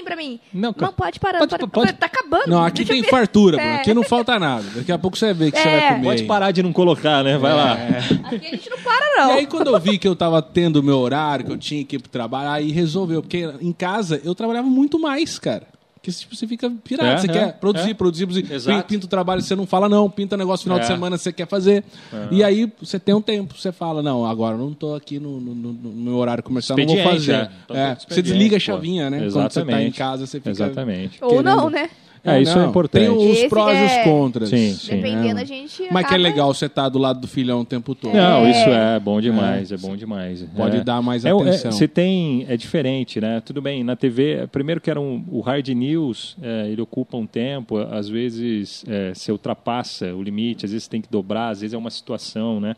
pra 0.09 0.15
mim. 0.17 0.39
Não, 0.53 0.73
Não, 0.75 0.91
pode 0.93 1.19
parar, 1.19 1.39
Pode- 1.39 1.49
pode, 1.57 1.67
pode- 1.71 1.93
Tá 1.93 2.05
acabando. 2.07 2.47
Não, 2.47 2.63
aqui 2.63 2.83
tem 2.83 3.03
fartura. 3.03 3.61
É. 3.61 3.75
Aqui 3.75 3.93
não 3.93 4.03
falta 4.03 4.39
nada. 4.39 4.65
Daqui 4.75 4.91
a 4.91 4.97
pouco 4.97 5.17
você 5.17 5.33
vê 5.33 5.51
que 5.51 5.59
você 5.59 5.67
É. 5.67 5.79
vai 5.79 5.89
comer. 5.95 6.03
Pode 6.05 6.23
parar 6.23 6.51
de 6.51 6.63
não 6.63 6.73
colocar, 6.73 7.23
né? 7.23 7.37
Vai 7.37 7.53
lá. 7.53 7.73
Aqui 7.73 8.45
a 8.47 8.49
gente 8.49 8.69
não 8.69 8.77
para, 8.79 9.05
E 9.05 9.17
não. 9.17 9.31
aí, 9.33 9.45
quando 9.45 9.67
eu 9.67 9.79
vi 9.79 9.97
que 9.97 10.07
eu 10.07 10.15
tava 10.15 10.41
tendo 10.41 10.77
o 10.77 10.83
meu 10.83 10.97
horário, 10.97 11.45
que 11.45 11.51
eu 11.51 11.57
tinha 11.57 11.83
que 11.85 11.95
ir 11.97 11.99
pro 11.99 12.09
trabalho, 12.09 12.49
aí 12.49 12.71
resolveu. 12.71 13.21
Porque 13.21 13.49
em 13.61 13.71
casa 13.71 14.19
eu 14.23 14.33
trabalhava 14.33 14.67
muito 14.67 14.99
mais, 14.99 15.37
cara. 15.37 15.63
Porque 16.01 16.11
tipo, 16.17 16.33
você 16.33 16.47
fica 16.47 16.71
pirado, 16.83 17.09
É, 17.09 17.17
você 17.17 17.27
é, 17.27 17.33
quer 17.33 17.53
produzir, 17.59 17.89
é. 17.89 17.93
produzir, 17.93 18.25
produzir. 18.25 18.53
Exato. 18.53 18.87
Pinta 18.87 19.05
o 19.05 19.09
trabalho, 19.09 19.41
você 19.41 19.53
não 19.53 19.67
fala 19.67 19.89
não, 19.89 20.09
pinta 20.09 20.37
negócio 20.37 20.63
final 20.63 20.79
de 20.79 20.85
É. 20.85 20.87
semana, 20.87 21.17
você 21.17 21.33
quer 21.33 21.45
fazer. 21.45 21.83
E 22.31 22.41
aí 22.41 22.71
você 22.81 22.97
tem 22.97 23.13
um 23.13 23.21
tempo, 23.21 23.53
você 23.57 23.71
fala, 23.73 24.01
não, 24.01 24.25
agora 24.25 24.55
eu 24.55 24.59
não 24.59 24.73
tô 24.73 24.95
aqui 24.95 25.19
no, 25.19 25.41
no- 25.41 25.53
no- 25.55 25.73
no 25.73 25.91
meu 25.91 26.15
horário 26.15 26.41
comercial, 26.41 26.77
não 26.77 26.85
vou 26.87 26.97
fazer. 27.03 27.33
é. 27.33 27.49
É, 27.91 27.97
você 28.07 28.21
desliga 28.21 28.55
a 28.55 28.59
chavinha, 28.59 29.09
né? 29.09 29.19
Quando 29.19 29.31
você 29.31 29.39
tá 29.39 29.43
em 29.43 29.63
Exatamente. 29.65 29.97
casa, 29.97 30.25
você 30.25 30.37
fica... 30.39 30.51
Exatamente. 30.51 31.17
Ou 31.21 31.29
querendo- 31.31 31.43
não, 31.45 31.69
né? 31.69 31.89
É, 32.23 32.41
isso 32.41 32.51
é 32.51 32.55
Não, 32.61 32.69
importante. 32.69 33.01
Tem 33.05 33.09
os 33.09 33.37
Esse 33.37 33.49
prós 33.49 33.77
e 33.77 33.83
os 33.85 33.91
é- 33.91 34.03
contras. 34.03 34.49
Sim, 34.49 34.73
sim. 34.73 34.95
Dependendo, 34.97 35.39
É. 35.39 35.43
a 35.43 35.45
gente. 35.45 35.81
Mas 35.91 36.05
que 36.07 36.13
é 36.13 36.17
acaba- 36.17 36.17
legal 36.17 36.53
você 36.53 36.65
estar 36.65 36.89
do 36.89 36.99
lado 36.99 37.21
do 37.21 37.27
filhão 37.27 37.61
o 37.61 37.65
tempo 37.65 37.95
todo. 37.95 38.13
Não, 38.13 38.45
É. 38.45 38.51
isso 38.51 38.69
é 38.69 38.99
bom 38.99 39.21
demais, 39.21 39.71
é, 39.71 39.77
bom 39.77 39.95
demais. 39.95 40.43
Pode 40.55 40.77
É. 40.77 40.83
dar 40.83 41.01
mais 41.01 41.23
É, 41.25 41.29
é, 41.29 41.31
atenção. 41.31 41.71
Você 41.71 41.87
tem, 41.87 42.45
é 42.49 42.57
diferente, 42.57 43.21
né? 43.21 43.41
Tudo 43.45 43.61
bem, 43.61 43.83
na 43.83 43.95
TV, 43.95 44.47
primeiro 44.51 44.81
que 44.81 44.89
era 44.89 44.99
um, 44.99 45.23
o 45.31 45.39
hard 45.39 45.67
news, 45.69 46.35
é, 46.41 46.67
ele 46.69 46.81
ocupa 46.81 47.15
um 47.17 47.25
tempo, 47.25 47.77
às 47.77 48.09
vezes 48.09 48.83
é, 48.87 49.13
você 49.13 49.31
ultrapassa 49.31 50.13
o 50.13 50.21
limite, 50.21 50.65
às 50.65 50.71
vezes 50.71 50.83
você 50.85 50.89
tem 50.89 51.01
que 51.01 51.09
dobrar, 51.09 51.49
às 51.49 51.61
vezes 51.61 51.73
é 51.73 51.77
uma 51.77 51.89
situação, 51.91 52.59
né? 52.59 52.75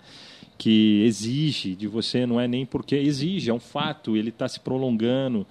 Que 0.57 1.03
exige 1.05 1.73
de 1.76 1.88
você, 1.88 2.26
não 2.27 2.39
é 2.39 2.47
nem 2.47 2.65
porque 2.68 2.95
exige, 2.95 3.49
é 3.49 3.53
um 3.53 3.59
fato, 3.59 4.15
ele 4.15 4.30
está 4.30 4.47
se 4.47 4.59
prolongando. 4.59 5.45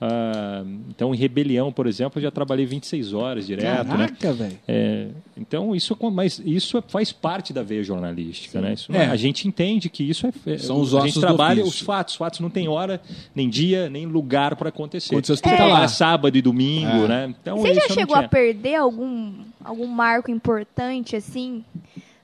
Ah, 0.00 0.62
então, 0.88 1.12
em 1.12 1.18
rebelião, 1.18 1.72
por 1.72 1.86
exemplo, 1.86 2.18
eu 2.18 2.22
já 2.22 2.30
trabalhei 2.30 2.64
26 2.64 3.12
horas 3.12 3.46
direto, 3.46 3.84
né? 3.88 4.06
Caraca, 4.06 4.32
velho. 4.32 4.58
É, 4.68 5.08
então 5.36 5.74
isso, 5.74 5.96
mas 6.12 6.40
isso 6.44 6.80
faz 6.86 7.10
parte 7.12 7.52
da 7.52 7.62
veia 7.64 7.82
jornalística, 7.82 8.60
né? 8.60 8.74
Isso 8.74 8.92
não 8.92 9.00
é- 9.00 9.04
É. 9.06 9.08
a 9.08 9.16
gente 9.16 9.48
entende 9.48 9.88
que 9.90 10.04
isso 10.08 10.26
é, 10.26 10.32
é- 10.52 10.58
São 10.58 10.80
os 10.80 10.94
a 10.94 10.98
ossos 10.98 11.08
gente 11.10 11.14
do 11.16 11.20
trabalha 11.20 11.64
os 11.64 11.80
fatos, 11.80 12.14
os 12.14 12.18
fatos 12.18 12.38
não 12.40 12.48
tem 12.48 12.68
hora, 12.68 13.00
nem 13.34 13.48
dia, 13.48 13.90
nem 13.90 14.06
lugar 14.06 14.54
para 14.54 14.68
acontecer. 14.68 15.14
Aconteceu, 15.14 15.36
você 15.36 15.42
tem 15.42 15.56
tá 15.56 15.66
lá. 15.66 15.88
sábado 15.88 16.36
e 16.38 16.42
domingo, 16.42 17.04
É. 17.04 17.08
né? 17.08 17.34
Então 17.42 17.58
Você 17.58 17.74
já 17.74 17.88
chegou 17.88 18.14
a 18.14 18.28
perder 18.28 18.76
algum, 18.76 19.32
algum 19.64 19.86
marco 19.88 20.30
importante, 20.30 21.16
assim, 21.16 21.64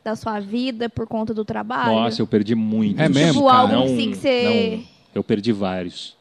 da 0.05 0.15
sua 0.15 0.39
vida 0.39 0.89
por 0.89 1.09
conta 1.09 1.35
do 1.35 1.45
trabalho? 1.45 1.93
Nossa, 1.93 2.23
eu 2.23 2.27
perdi 2.27 2.55
muito. 2.55 3.01
É 3.01 3.09
mesmo, 3.09 3.33
Tipo, 3.35 3.47
cara? 3.47 3.59
algo 3.59 3.73
Não, 3.75 3.85
assim 3.85 4.11
que 4.13 4.17
você. 4.17 4.77
não, 4.79 4.85
eu 5.15 5.25
perdi 5.25 5.51
vários. 5.51 6.15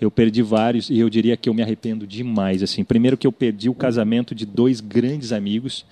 Eu 0.00 0.10
perdi 0.10 0.42
vários 0.42 0.90
e 0.90 0.98
eu 0.98 1.08
diria 1.08 1.36
que 1.36 1.48
eu 1.48 1.54
me 1.54 1.62
arrependo 1.62 2.06
demais. 2.06 2.62
Assim, 2.62 2.84
primeiro 2.84 3.16
que 3.16 3.26
eu 3.26 3.32
perdi 3.32 3.68
o 3.68 3.74
casamento 3.74 4.34
de 4.34 4.44
dois 4.44 4.80
grandes 4.80 5.32
amigos 5.32 5.86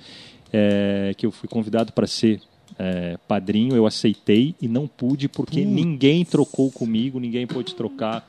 é, 0.52 1.14
que 1.16 1.24
eu 1.24 1.30
fui 1.30 1.48
convidado 1.48 1.92
para 1.92 2.06
ser 2.06 2.40
é, 2.78 3.16
padrinho. 3.28 3.76
Eu 3.76 3.86
aceitei 3.86 4.54
e 4.60 4.68
não 4.68 4.86
pude 4.86 5.28
porque 5.28 5.64
ninguém 5.64 6.24
trocou 6.24 6.70
comigo, 6.70 7.20
ninguém 7.20 7.46
pôde 7.46 7.74
trocar. 7.74 8.28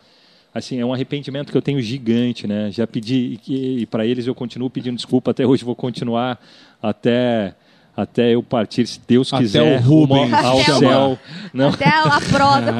Assim, 0.53 0.79
é 0.79 0.85
um 0.85 0.93
arrependimento 0.93 1.51
que 1.51 1.57
eu 1.57 1.61
tenho 1.61 1.81
gigante, 1.81 2.45
né? 2.45 2.71
Já 2.71 2.85
pedi 2.85 3.39
e, 3.47 3.81
e 3.81 3.85
para 3.87 4.05
eles 4.05 4.27
eu 4.27 4.35
continuo 4.35 4.69
pedindo 4.69 4.95
desculpa 4.95 5.31
até 5.31 5.45
hoje. 5.45 5.65
Vou 5.65 5.75
continuar 5.75 6.39
até 6.81 7.55
até 7.95 8.33
eu 8.33 8.41
partir, 8.41 8.87
se 8.87 8.99
Deus 9.07 9.31
Até 9.31 9.43
quiser, 9.43 9.61
o 9.61 9.81
Rubens 9.81 10.31
rumo 10.31 10.35
ao 10.35 10.59
chama. 10.63 10.79
céu. 10.79 11.19
Não. 11.53 11.69
Até 11.69 11.85
a 11.87 12.19
prosa. 12.21 12.73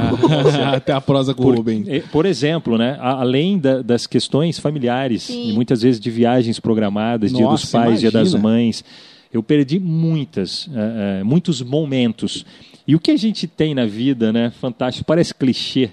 Até 0.76 0.92
a 0.94 1.02
prosa 1.02 1.34
com 1.34 1.42
o 1.44 1.46
Por, 1.46 1.56
Rubem. 1.58 1.84
eh, 1.88 2.04
por 2.12 2.26
exemplo, 2.26 2.78
né, 2.78 2.98
além 3.00 3.58
da- 3.60 3.82
das 3.82 4.08
questões 4.08 4.58
familiares 4.58 5.24
Sim. 5.24 5.50
e 5.50 5.54
muitas 5.54 5.82
vezes 5.84 6.00
de 6.00 6.10
viagens 6.10 6.60
programadas, 6.60 7.32
Dia 7.32 7.42
dos 7.48 7.62
Nossa, 7.64 7.78
Pais, 7.80 8.00
Dia 8.00 8.10
das 8.12 8.30
imagina. 8.32 8.42
Mães, 8.50 8.84
eu 9.32 9.44
perdi 9.44 9.80
muitas, 9.80 10.68
eh, 10.74 11.20
eh, 11.20 11.24
muitos 11.24 11.62
momentos. 11.62 12.46
E 12.88 12.96
o 12.96 13.00
que 13.00 13.12
a 13.12 13.18
gente 13.18 13.46
tem 13.48 13.74
na 13.76 13.86
vida, 13.86 14.34
né, 14.34 14.52
fantástico, 14.60 15.06
parece 15.06 15.34
clichê, 15.34 15.92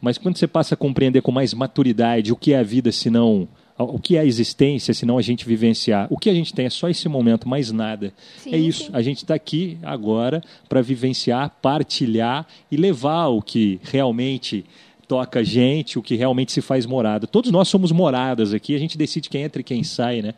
mas 0.00 0.18
quando 0.18 0.36
você 0.36 0.46
passa 0.46 0.74
a 0.74 0.76
compreender 0.76 1.20
com 1.22 1.32
mais 1.32 1.52
maturidade 1.54 2.32
o 2.32 2.36
que 2.36 2.52
é 2.52 2.58
a 2.58 2.62
vida, 2.62 2.92
se 2.92 3.08
não 3.10 3.48
o 3.84 3.98
que 3.98 4.16
é 4.16 4.20
a 4.20 4.24
existência, 4.24 4.92
se 4.92 5.06
não 5.06 5.18
a 5.18 5.22
gente 5.22 5.46
vivenciar. 5.46 6.08
O 6.10 6.18
que 6.18 6.28
a 6.28 6.34
gente 6.34 6.52
tem 6.52 6.66
é 6.66 6.70
só 6.70 6.88
esse 6.88 7.08
momento, 7.08 7.48
mais 7.48 7.70
nada. 7.70 8.12
Sim, 8.38 8.52
é 8.52 8.58
isso. 8.58 8.84
sim. 8.84 8.90
A 8.92 9.00
gente 9.00 9.18
está 9.18 9.34
aqui 9.34 9.78
agora 9.82 10.42
para 10.68 10.82
vivenciar, 10.82 11.50
partilhar 11.62 12.46
e 12.70 12.76
levar 12.76 13.28
o 13.28 13.40
que 13.40 13.80
realmente 13.84 14.64
toca 15.06 15.40
a 15.40 15.42
gente, 15.42 15.98
o 15.98 16.02
que 16.02 16.16
realmente 16.16 16.52
se 16.52 16.60
faz 16.60 16.84
morada. 16.84 17.26
Todos 17.26 17.50
nós 17.50 17.68
somos 17.68 17.90
moradas 17.90 18.52
aqui, 18.52 18.74
a 18.74 18.78
gente 18.78 18.98
decide 18.98 19.30
quem 19.30 19.42
entra 19.42 19.60
e 19.60 19.64
quem 19.64 19.82
sai, 19.82 20.20
né? 20.20 20.34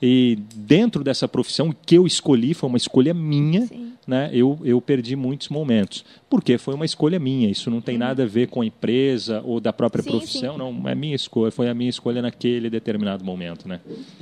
E 0.00 0.38
dentro 0.54 1.02
dessa 1.02 1.26
profissão 1.26 1.74
que 1.84 1.96
eu 1.96 2.06
escolhi, 2.06 2.54
foi 2.54 2.68
uma 2.68 2.76
escolha 2.78 3.12
minha, 3.12 3.66
Sim. 3.66 3.92
né? 4.06 4.30
Eu, 4.32 4.56
eu 4.62 4.80
perdi 4.80 5.16
muitos 5.16 5.48
momentos. 5.48 6.04
Porque 6.30 6.56
foi 6.56 6.74
uma 6.74 6.84
escolha 6.84 7.18
minha. 7.18 7.50
Isso 7.50 7.68
não 7.68 7.80
tem 7.80 7.98
nada 7.98 8.22
a 8.22 8.26
ver 8.26 8.46
com 8.46 8.60
a 8.60 8.66
empresa 8.66 9.42
ou 9.44 9.58
da 9.58 9.72
própria 9.72 10.02
Sim, 10.04 10.10
profissão, 10.10 10.52
sim. 10.52 10.58
não. 10.58 10.88
É 10.88 10.94
minha 10.94 11.16
escolha, 11.16 11.50
foi 11.50 11.68
a 11.68 11.74
minha 11.74 11.90
escolha 11.90 12.22
naquele 12.22 12.70
determinado 12.70 13.24
momento, 13.24 13.66
né? 13.66 13.80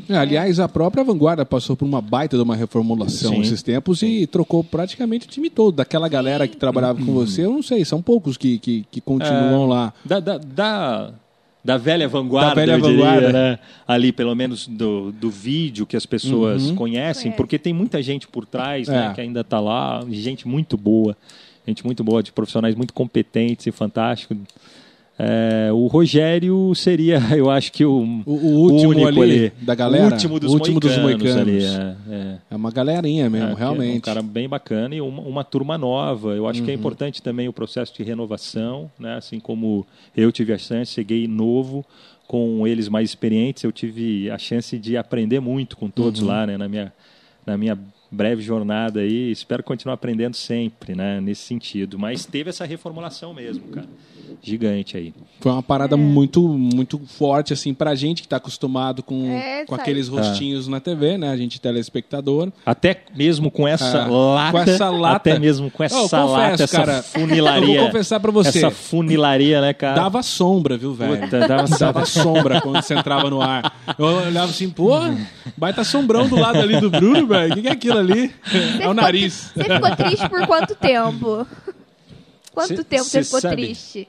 É, 0.09 0.17
aliás, 0.17 0.59
a 0.59 0.67
própria 0.69 1.05
Vanguarda 1.05 1.45
passou 1.45 1.77
por 1.77 1.85
uma 1.85 2.01
baita 2.01 2.39
de 2.39 2.43
uma 2.43 2.57
reformulação 2.57 3.35
Sim. 3.35 3.41
esses 3.43 3.63
tempos 3.63 4.01
e 4.03 4.27
trocou 4.27 4.65
praticamente 4.65 5.27
o 5.27 5.31
time 5.31 5.51
todo. 5.51 5.75
Daquela 5.77 6.09
galera 6.09 6.49
que 6.49 6.57
trabalhava 6.57 7.05
com 7.05 7.13
você, 7.13 7.45
eu 7.45 7.53
não 7.53 7.63
sei, 7.63 7.85
são 7.85 8.01
poucos 8.01 8.39
que, 8.39 8.59
que, 8.59 8.87
que 8.91 9.01
continuam 9.03 9.65
É. 9.65 9.69
lá. 9.69 9.95
Da, 10.05 10.21
da, 10.21 10.39
da, 10.39 11.13
da 11.67 11.77
velha 11.77 12.09
vanguarda, 12.09 12.51
Da 12.51 12.55
velha 12.55 12.73
eu 12.73 12.81
diria, 12.81 12.97
vanguarda. 13.05 13.33
né? 13.33 13.59
Ali, 13.87 14.13
pelo 14.13 14.35
menos 14.35 14.67
do, 14.69 15.11
do 15.13 15.29
vídeo 15.29 15.85
que 15.85 15.97
as 15.97 16.07
pessoas 16.07 16.71
conhecem, 16.71 16.77
Conhece. 16.77 17.31
porque 17.31 17.59
tem 17.59 17.73
muita 17.75 18.01
gente 18.03 18.29
por 18.29 18.47
trás 18.47 18.87
Uhum. 18.89 18.95
É. 18.95 19.09
né, 19.09 19.15
que 19.15 19.21
ainda 19.21 19.41
está 19.41 19.59
lá, 19.59 20.05
gente 20.09 20.47
muito 20.47 20.77
boa, 20.77 21.17
gente 21.67 21.85
muito 21.85 22.05
boa, 22.05 22.23
de 22.23 22.31
profissionais 22.31 22.75
muito 22.77 22.95
competentes 22.95 23.67
e 23.67 23.73
fantásticos. 23.73 24.37
É, 25.19 25.71
o 25.73 25.87
Rogério 25.87 26.75
seria, 26.75 27.19
eu 27.35 27.51
acho 27.51 27.73
que 27.73 27.85
o, 27.85 28.23
O, 28.27 28.33
o 28.33 28.59
último 28.71 28.91
único 28.91 29.23
ali, 29.23 29.51
da 29.63 29.75
galera. 29.75 30.09
O 30.09 30.13
último 30.13 30.39
dos 30.39 30.51
o 30.51 30.55
último 30.55 30.79
dos 30.79 30.97
moicanos 30.99 31.37
ali, 31.37 31.53
moicanos. 31.53 31.97
é, 32.11 32.15
é. 32.15 32.39
É 32.51 32.57
uma 32.57 32.71
galerinha 32.71 33.31
mesmo, 33.31 33.49
É, 33.49 33.53
é 33.53 33.55
realmente. 33.55 33.97
Um 33.99 34.01
cara 34.01 34.21
bem 34.23 34.47
bacana 34.49 34.95
e 34.95 35.01
uma, 35.01 35.23
uma 35.23 35.43
turma 35.45 35.79
nova. 35.79 36.35
Eu 36.35 36.47
acho 36.47 36.63
que 36.63 36.71
é 36.71 36.75
Uhum. 36.75 36.79
importante 36.81 37.23
também 37.23 37.49
o 37.49 37.53
processo 37.53 37.95
de 37.95 38.03
renovação, 38.03 38.91
né? 38.99 39.15
Assim 39.17 39.41
como 39.41 39.87
eu 40.15 40.31
tive 40.31 40.53
a 40.53 40.59
chance, 40.59 40.93
cheguei 40.93 41.27
novo 41.27 41.83
com 42.27 42.67
eles 42.67 42.89
mais 42.89 43.09
experientes, 43.09 43.63
eu 43.65 43.71
tive 43.73 44.29
a 44.31 44.37
chance 44.37 44.77
de 44.79 44.97
aprender 44.97 45.41
muito 45.41 45.77
com 45.77 45.89
todos 45.89 46.21
Uhum. 46.21 46.27
lá, 46.29 46.47
né? 46.47 46.59
Na 46.59 46.69
minha, 46.69 46.93
na 47.47 47.57
minha 47.57 47.79
breve 48.11 48.43
jornada 48.43 49.01
aí. 49.01 49.31
Espero 49.31 49.63
continuar 49.63 49.95
aprendendo 49.95 50.35
sempre, 50.37 50.95
né? 50.95 51.21
Nesse 51.23 51.43
sentido. 51.43 51.99
Mas 51.99 52.27
teve 52.27 52.51
essa 52.51 52.67
reformulação 52.67 53.33
mesmo, 53.33 53.63
cara. 53.69 53.87
Gigante 54.43 54.97
aí. 54.97 55.15
Foi 55.41 55.53
uma 55.53 55.63
parada 55.63 55.97
muito, 55.97 56.41
muito 56.49 56.99
forte, 57.07 57.53
assim, 57.53 57.73
pra 57.75 57.95
gente 57.95 58.23
que 58.23 58.29
tá 58.29 58.37
acostumado 58.37 59.03
com, 59.03 59.31
É, 59.31 59.65
com 59.65 59.75
aqueles 59.75 60.09
rostinhos 60.09 60.67
na 60.69 60.81
TV, 60.81 61.19
né? 61.19 61.31
A 61.31 61.37
gente 61.37 61.61
telespectador. 61.61 62.51
Até 62.65 63.03
mesmo 63.15 63.51
com 63.51 63.67
essa 63.69 63.99
É, 63.99 64.07
lata. 64.09 64.53
com 64.53 64.59
essa 64.71 64.91
lata. 64.91 65.17
Até 65.17 65.39
mesmo 65.39 65.71
com 65.71 65.83
essa 65.85 65.95
Eu 65.97 66.03
confesso, 66.03 66.27
lata, 66.27 66.63
essa 66.65 66.77
cara, 66.77 67.03
funilaria. 67.03 67.75
eu 67.77 67.81
vou 67.83 67.87
confessar 67.87 68.21
pra 68.21 68.31
você. 68.31 68.59
Essa 68.59 68.71
funilaria, 68.71 69.61
né, 69.61 69.73
cara? 69.73 69.95
Dava 70.03 70.23
sombra, 70.23 70.77
viu, 70.77 70.95
velho? 70.95 71.21
Puta, 71.21 71.41
dava 71.47 71.69
Dava 71.79 72.05
sombra 72.05 72.61
quando 72.63 72.83
você 72.83 72.95
entrava 72.95 73.29
no 73.31 73.41
ar. 73.41 73.73
Eu 73.99 74.05
olhava 74.07 74.51
assim, 74.51 74.71
pô, 74.71 74.91
baita 75.57 75.85
sombrão 75.85 76.29
do 76.29 76.37
lado 76.37 76.59
ali 76.59 76.81
do 76.81 76.91
Bruno, 76.91 77.27
velho. 77.27 77.53
O 77.53 77.57
que, 77.57 77.63
que 77.63 77.69
é 77.69 77.73
aquilo 77.73 77.99
ali? 77.99 78.33
É 78.81 78.89
o 78.89 78.95
nariz. 78.95 79.53
Você 79.55 79.65
ficou 79.65 79.97
triste 79.97 80.29
por 80.29 80.47
quanto 80.47 80.75
tempo? 80.75 81.47
Quanto 82.53 82.69
Cê- 82.77 82.85
tempo 82.85 83.05
você 83.05 83.19
cê 83.23 83.25
ficou 83.25 83.41
sabe- 83.41 83.57
triste? 83.57 84.09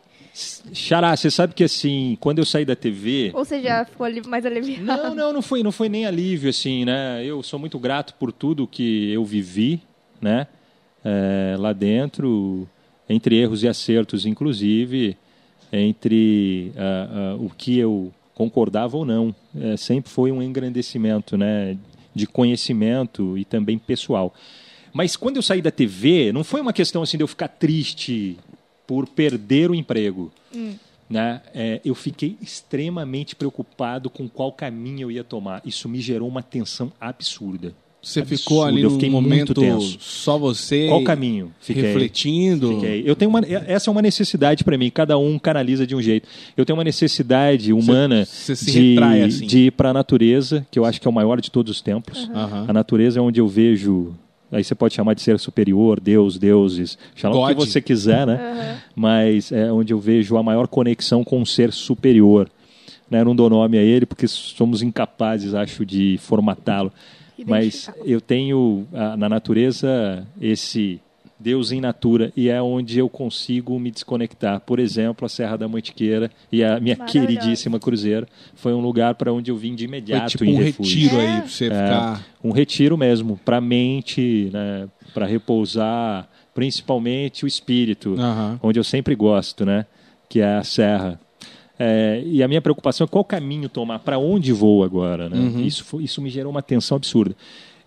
Xará, 0.71 1.15
você 1.15 1.31
sabe 1.31 1.55
que 1.55 1.63
assim, 1.63 2.15
quando 2.19 2.37
eu 2.37 2.45
saí 2.45 2.63
da 2.63 2.75
TV. 2.75 3.31
Ou 3.33 3.43
você 3.43 3.59
já 3.59 3.83
ficou 3.85 4.07
mais 4.27 4.45
aliviado? 4.45 4.83
Não, 4.83 5.15
não, 5.15 5.33
não 5.33 5.41
foi, 5.41 5.63
não 5.63 5.71
foi 5.71 5.89
nem 5.89 6.05
alívio, 6.05 6.49
assim, 6.49 6.85
né? 6.85 7.25
Eu 7.25 7.41
sou 7.41 7.59
muito 7.59 7.79
grato 7.79 8.13
por 8.13 8.31
tudo 8.31 8.67
que 8.67 9.11
eu 9.11 9.25
vivi, 9.25 9.81
né? 10.21 10.45
É, 11.03 11.55
lá 11.57 11.73
dentro, 11.73 12.67
entre 13.09 13.35
erros 13.35 13.63
e 13.63 13.67
acertos, 13.67 14.27
inclusive, 14.27 15.17
entre 15.73 16.71
ah, 16.77 17.09
ah, 17.11 17.35
o 17.39 17.49
que 17.49 17.79
eu 17.79 18.13
concordava 18.35 18.95
ou 18.95 19.05
não. 19.05 19.33
É, 19.59 19.75
sempre 19.75 20.11
foi 20.11 20.31
um 20.31 20.41
engrandecimento, 20.41 21.35
né? 21.35 21.75
De 22.13 22.27
conhecimento 22.27 23.35
e 23.39 23.43
também 23.43 23.79
pessoal. 23.79 24.31
Mas 24.93 25.15
quando 25.15 25.37
eu 25.37 25.41
saí 25.41 25.63
da 25.63 25.71
TV, 25.71 26.31
não 26.31 26.43
foi 26.43 26.61
uma 26.61 26.73
questão 26.73 27.01
assim 27.01 27.17
de 27.17 27.23
eu 27.23 27.27
ficar 27.27 27.47
triste 27.47 28.37
por 28.87 29.05
perder 29.07 29.69
o 29.69 29.75
emprego. 29.75 30.31
Né? 31.09 31.41
É, 31.53 31.79
eu 31.85 31.93
fiquei 31.93 32.35
extremamente 32.41 33.35
preocupado 33.35 34.09
com 34.09 34.27
qual 34.27 34.51
caminho 34.51 35.03
eu 35.03 35.11
ia 35.11 35.23
tomar. 35.23 35.61
Isso 35.65 35.87
me 35.87 36.01
gerou 36.01 36.27
uma 36.27 36.41
tensão 36.41 36.91
absurda. 36.99 37.73
Você 38.01 38.19
Absurdo, 38.19 38.39
ficou 38.39 38.63
ali 38.63 38.81
eu 38.83 38.89
num 38.89 38.95
fiquei 38.95 39.09
momento 39.09 39.59
muito 39.59 39.61
tenso. 39.61 39.97
só 39.99 40.37
você. 40.37 40.87
Qual 40.87 41.03
caminho? 41.03 41.51
Fiquei. 41.59 41.81
Refletindo. 41.83 42.75
Fiquei. 42.75 43.03
Eu 43.05 43.15
tenho 43.15 43.29
uma, 43.29 43.41
essa 43.45 43.89
é 43.89 43.91
uma 43.91 44.01
necessidade 44.01 44.63
para 44.63 44.77
mim. 44.77 44.89
Cada 44.89 45.17
um 45.17 45.37
canaliza 45.37 45.85
de 45.85 45.95
um 45.95 46.01
jeito. 46.01 46.27
Eu 46.55 46.63
tenho 46.63 46.77
uma 46.77 46.83
necessidade 46.83 47.73
humana 47.73 48.23
você 48.23 48.55
se 48.55 48.71
de, 48.71 48.99
assim. 49.25 49.47
de 49.47 49.59
ir 49.65 49.71
para 49.71 49.89
a 49.89 49.93
natureza, 49.93 50.65
que 50.71 50.77
eu 50.79 50.85
acho 50.85 51.01
que 51.01 51.07
é 51.07 51.11
o 51.11 51.13
maior 51.13 51.41
de 51.41 51.49
todos 51.51 51.71
os 51.71 51.81
tempos. 51.81 52.29
Aham. 52.33 52.65
A 52.67 52.73
natureza 52.73 53.19
é 53.19 53.21
onde 53.21 53.41
eu 53.41 53.47
vejo. 53.47 54.13
Aí 54.51 54.63
você 54.63 54.73
pode 54.73 54.93
chamar 54.93 55.13
de 55.13 55.21
ser 55.21 55.37
superior, 55.39 55.99
Deus, 55.99 56.37
deuses, 56.37 56.97
chama 57.15 57.35
o 57.35 57.47
que 57.47 57.53
você 57.55 57.81
quiser, 57.81 58.25
né? 58.25 58.79
Mas 58.95 59.51
é 59.51 59.71
onde 59.71 59.93
eu 59.93 59.99
vejo 59.99 60.37
a 60.37 60.43
maior 60.43 60.67
conexão 60.67 61.23
com 61.23 61.39
um 61.39 61.45
ser 61.45 61.71
superior. 61.73 62.49
né? 63.09 63.23
Não 63.23 63.35
dou 63.35 63.49
nome 63.49 63.77
a 63.77 63.81
ele 63.81 64.05
porque 64.05 64.27
somos 64.27 64.81
incapazes, 64.81 65.53
acho, 65.53 65.85
de 65.85 66.17
formatá-lo. 66.19 66.91
Mas 67.45 67.89
eu 68.03 68.19
tenho 68.19 68.87
ah, 68.93 69.15
na 69.15 69.29
natureza 69.29 70.25
esse 70.41 70.99
Deus 71.39 71.71
em 71.71 71.79
natura 71.79 72.31
e 72.35 72.49
é 72.49 72.59
onde 72.61 72.97
eu 72.97 73.07
consigo 73.07 73.79
me 73.79 73.91
desconectar. 73.91 74.59
Por 74.61 74.79
exemplo, 74.79 75.25
a 75.25 75.29
Serra 75.29 75.55
da 75.57 75.67
Mantiqueira 75.67 76.31
e 76.51 76.63
a 76.63 76.79
minha 76.79 76.95
queridíssima 76.95 77.79
Cruzeiro 77.79 78.25
foi 78.55 78.73
um 78.73 78.79
lugar 78.81 79.13
para 79.15 79.31
onde 79.31 79.51
eu 79.51 79.55
vim 79.57 79.75
de 79.75 79.85
Foi 79.85 79.97
imediato 79.97 80.31
tipo 80.31 80.45
em 80.45 80.55
um 80.55 80.57
refúgio. 80.63 80.99
retiro 81.09 81.21
É. 81.21 81.27
aí 81.27 81.41
pra 81.41 81.49
você 81.49 81.65
ficar. 81.65 82.25
Um 82.43 82.51
retiro 82.51 82.97
mesmo, 82.97 83.39
para 83.45 83.57
a 83.57 83.61
mente, 83.61 84.49
né, 84.51 84.87
para 85.13 85.25
repousar, 85.27 86.27
principalmente 86.55 87.45
o 87.45 87.47
espírito, 87.47 88.15
onde 88.61 88.79
eu 88.79 88.83
sempre 88.83 89.13
gosto, 89.15 89.65
né, 89.65 89.85
que 90.27 90.39
é 90.41 90.55
a 90.55 90.63
serra. 90.63 91.19
É, 91.79 92.23
e 92.25 92.41
a 92.41 92.47
minha 92.47 92.59
preocupação 92.61 93.05
é 93.05 93.07
qual 93.07 93.23
caminho 93.23 93.69
tomar, 93.69 93.99
para 93.99 94.17
onde 94.17 94.51
vou 94.51 94.83
agora. 94.83 95.29
Né? 95.29 95.37
Uhum. 95.37 95.61
Isso, 95.61 95.83
foi- 95.85 96.03
isso 96.03 96.19
me 96.21 96.29
gerou 96.31 96.49
uma 96.51 96.63
tensão 96.63 96.95
absurda. 96.95 97.35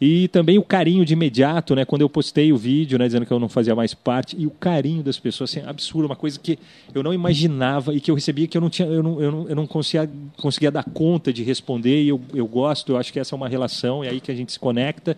E 0.01 0.29
também 0.29 0.57
o 0.57 0.63
carinho 0.63 1.05
de 1.05 1.13
imediato, 1.13 1.75
né? 1.75 1.85
Quando 1.85 2.01
eu 2.01 2.09
postei 2.09 2.53
o 2.53 2.57
vídeo, 2.57 2.99
né, 2.99 3.07
dizendo 3.07 3.27
que 3.27 3.33
eu 3.33 3.39
não 3.39 3.51
fazia 3.51 3.75
mais 3.75 3.93
parte, 3.93 4.35
e 4.39 4.47
o 4.47 4.51
carinho 4.51 5.03
das 5.03 5.19
pessoas, 5.19 5.51
assim, 5.51 5.67
absurdo, 5.69 6.07
uma 6.07 6.17
coisa 6.17 6.41
que 6.41 6.59
eu 6.95 7.03
não 7.03 7.13
imaginava 7.13 7.95
e 7.95 8.01
que 8.01 8.11
eu 8.11 8.15
recebia 8.15 8.47
que 8.47 8.57
eu 8.57 8.63
não 8.63 8.71
tinha, 8.71 8.89
eu 8.89 9.03
não, 9.03 9.21
eu 9.21 9.31
não, 9.31 9.49
eu 9.51 9.55
não 9.55 9.67
conseguia, 9.67 10.11
conseguia 10.39 10.71
dar 10.71 10.85
conta 10.85 11.31
de 11.31 11.43
responder. 11.43 12.03
E 12.03 12.09
eu, 12.09 12.21
eu 12.33 12.47
gosto, 12.47 12.93
eu 12.93 12.97
acho 12.97 13.13
que 13.13 13.21
essa 13.21 13.35
é 13.35 13.37
uma 13.37 13.49
relação, 13.49 14.03
é 14.03 14.09
aí 14.09 14.21
que 14.23 14.31
a 14.31 14.35
gente 14.35 14.53
se 14.53 14.59
conecta. 14.59 15.15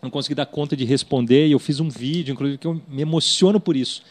Não 0.00 0.08
consegui 0.08 0.34
dar 0.34 0.46
conta 0.46 0.74
de 0.74 0.84
responder 0.84 1.46
e 1.46 1.52
eu 1.52 1.58
fiz 1.58 1.78
um 1.78 1.90
vídeo, 1.90 2.32
inclusive, 2.32 2.56
que 2.58 2.66
eu 2.66 2.80
me 2.88 3.02
emociono 3.02 3.60
por 3.60 3.76
isso. 3.76 4.02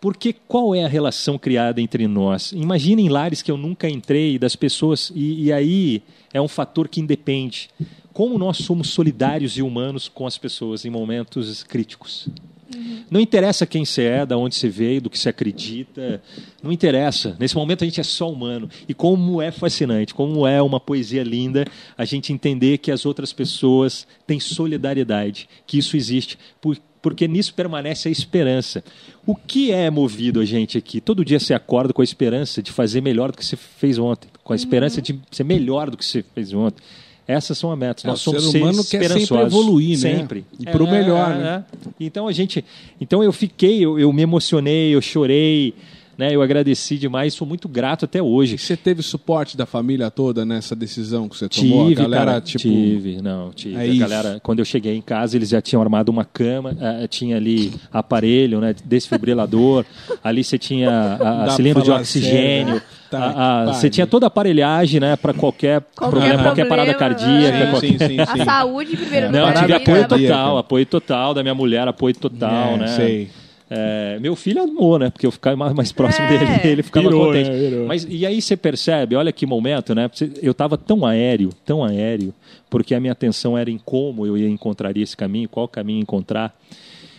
Porque 0.00 0.32
qual 0.32 0.74
é 0.74 0.84
a 0.84 0.88
relação 0.88 1.38
criada 1.38 1.80
entre 1.80 2.06
nós? 2.06 2.52
Imaginem 2.52 3.08
lares 3.08 3.42
que 3.42 3.50
eu 3.50 3.56
nunca 3.56 3.88
entrei, 3.88 4.38
das 4.38 4.54
pessoas, 4.54 5.10
e, 5.14 5.44
e 5.44 5.52
aí 5.52 6.02
é 6.32 6.40
um 6.40 6.48
fator 6.48 6.88
que 6.88 7.00
independe. 7.00 7.68
Como 8.16 8.38
nós 8.38 8.56
somos 8.56 8.88
solidários 8.88 9.58
e 9.58 9.62
humanos 9.62 10.08
com 10.08 10.26
as 10.26 10.38
pessoas 10.38 10.86
em 10.86 10.90
momentos 10.90 11.62
críticos. 11.62 12.26
Não 13.10 13.20
interessa 13.20 13.66
quem 13.66 13.84
você 13.84 14.04
é, 14.04 14.24
da 14.24 14.38
onde 14.38 14.54
você 14.54 14.70
veio, 14.70 15.02
do 15.02 15.10
que 15.10 15.18
você 15.18 15.28
acredita. 15.28 16.22
Não 16.62 16.72
interessa. 16.72 17.36
Nesse 17.38 17.54
momento 17.54 17.84
a 17.84 17.86
gente 17.86 18.00
é 18.00 18.02
só 18.02 18.32
humano. 18.32 18.70
E 18.88 18.94
como 18.94 19.42
é 19.42 19.50
fascinante, 19.50 20.14
como 20.14 20.46
é 20.46 20.62
uma 20.62 20.80
poesia 20.80 21.22
linda 21.22 21.66
a 21.94 22.06
gente 22.06 22.32
entender 22.32 22.78
que 22.78 22.90
as 22.90 23.04
outras 23.04 23.34
pessoas 23.34 24.06
têm 24.26 24.40
solidariedade, 24.40 25.46
que 25.66 25.76
isso 25.76 25.94
existe, 25.94 26.38
por- 26.58 26.78
porque 27.02 27.28
nisso 27.28 27.52
permanece 27.52 28.08
a 28.08 28.10
esperança. 28.10 28.82
O 29.26 29.36
que 29.36 29.72
é 29.72 29.90
movido 29.90 30.40
a 30.40 30.44
gente 30.46 30.78
aqui? 30.78 31.02
Todo 31.02 31.22
dia 31.22 31.38
você 31.38 31.52
acorda 31.52 31.92
com 31.92 32.00
a 32.00 32.04
esperança 32.04 32.62
de 32.62 32.72
fazer 32.72 33.02
melhor 33.02 33.30
do 33.30 33.36
que 33.36 33.44
você 33.44 33.56
fez 33.56 33.98
ontem, 33.98 34.30
com 34.42 34.54
a 34.54 34.56
esperança 34.56 35.02
de 35.02 35.20
ser 35.30 35.44
melhor 35.44 35.90
do 35.90 35.98
que 35.98 36.04
você 36.04 36.24
fez 36.34 36.54
ontem. 36.54 36.82
Essas 37.28 37.58
são 37.58 37.72
as 37.72 37.78
metas. 37.78 38.04
É, 38.04 38.08
Nós 38.08 38.20
o 38.20 38.24
somos 38.24 38.50
ser 38.50 38.58
humano 38.58 38.82
seres 38.82 39.08
quer 39.12 39.20
sempre 39.20 39.42
evoluir, 39.42 39.98
né? 39.98 40.16
Sempre. 40.18 40.44
E 40.58 40.66
pro 40.66 40.86
melhor, 40.88 41.30
né? 41.30 41.64
é. 41.70 41.88
Então 41.98 42.28
a 42.28 42.32
gente, 42.32 42.64
então 43.00 43.22
eu 43.22 43.32
fiquei, 43.32 43.84
eu, 43.84 43.98
eu 43.98 44.12
me 44.12 44.22
emocionei, 44.22 44.94
eu 44.94 45.02
chorei, 45.02 45.74
né? 46.16 46.34
Eu 46.34 46.40
agradeci 46.40 46.96
demais, 46.96 47.34
sou 47.34 47.46
muito 47.46 47.68
grato 47.68 48.04
até 48.04 48.22
hoje. 48.22 48.56
Você 48.56 48.76
teve 48.76 49.02
suporte 49.02 49.56
da 49.56 49.66
família 49.66 50.10
toda 50.10 50.44
nessa 50.44 50.74
decisão 50.74 51.28
que 51.28 51.36
você 51.36 51.48
tomou? 51.48 51.88
Tive, 51.88 52.00
a 52.00 52.04
galera, 52.04 52.24
cara, 52.24 52.40
tipo. 52.40 52.62
tive, 52.62 53.20
não, 53.20 53.50
tive. 53.52 53.76
É 53.76 53.94
galera, 53.96 54.40
quando 54.42 54.60
eu 54.60 54.64
cheguei 54.64 54.96
em 54.96 55.02
casa, 55.02 55.36
eles 55.36 55.48
já 55.50 55.60
tinham 55.60 55.82
armado 55.82 56.10
uma 56.10 56.24
cama, 56.24 56.76
eh, 56.80 57.06
tinha 57.06 57.36
ali 57.36 57.72
aparelho, 57.92 58.60
né, 58.60 58.74
desfibrilador, 58.84 59.84
ali 60.24 60.42
você 60.42 60.58
tinha 60.58 61.16
pra 61.18 61.50
cilindro 61.50 61.82
de 61.82 61.90
oxigênio, 61.90 62.32
sério, 62.32 62.74
né? 62.74 62.82
Tá, 63.10 63.18
a- 63.18 63.62
a- 63.62 63.72
você 63.72 63.88
tinha 63.88 64.06
toda 64.06 64.26
a 64.26 64.28
aparelhagem, 64.28 64.98
né, 65.00 65.16
para 65.16 65.32
qualquer, 65.32 65.80
Qualquer 65.96 66.10
problema, 66.18 66.42
qualquer 66.42 66.68
parada 66.68 66.92
problema, 66.94 67.16
cardíaca, 67.16 67.56
é. 67.56 67.66
qualquer... 67.70 67.86
Sim, 67.88 67.98
sim, 67.98 68.06
sim, 68.08 68.20
A 68.20 68.26
sim. 68.26 68.44
saúde 68.44 68.96
primeiro 68.96 69.26
É, 69.26 69.30
Não, 69.30 69.46
tive 69.52 69.54
Parada 69.54 69.76
apoio 69.76 70.08
total, 70.08 70.58
apoio 70.58 70.86
total 70.86 71.34
da 71.34 71.42
minha 71.42 71.54
mulher, 71.54 71.86
apoio 71.86 72.14
total, 72.14 72.74
É, 72.74 72.76
né? 72.78 72.86
sei. 72.88 73.30
É, 73.68 74.16
meu 74.20 74.36
filho 74.36 74.62
amou, 74.62 74.96
né? 74.96 75.10
Porque 75.10 75.26
eu 75.26 75.30
ficava 75.32 75.56
mais, 75.56 75.72
mais 75.72 75.90
próximo 75.90 76.24
É. 76.26 76.38
dele, 76.38 76.60
ele 76.62 76.82
ficava 76.84 77.08
Virou, 77.08 77.26
contente. 77.26 77.50
né? 77.50 77.84
Mas 77.88 78.06
e 78.08 78.24
aí 78.24 78.40
você 78.40 78.56
percebe, 78.56 79.16
olha 79.16 79.32
que 79.32 79.44
momento, 79.44 79.92
né? 79.92 80.08
Eu 80.40 80.52
estava 80.52 80.78
tão 80.78 81.04
aéreo, 81.04 81.50
tão 81.64 81.82
aéreo, 81.82 82.32
porque 82.70 82.94
a 82.94 83.00
minha 83.00 83.12
atenção 83.12 83.58
era 83.58 83.68
em 83.68 83.76
como 83.78 84.24
eu 84.24 84.36
ia 84.38 84.48
encontrar 84.48 84.96
esse 84.96 85.16
caminho, 85.16 85.48
qual 85.48 85.66
caminho 85.66 86.00
encontrar, 86.00 86.54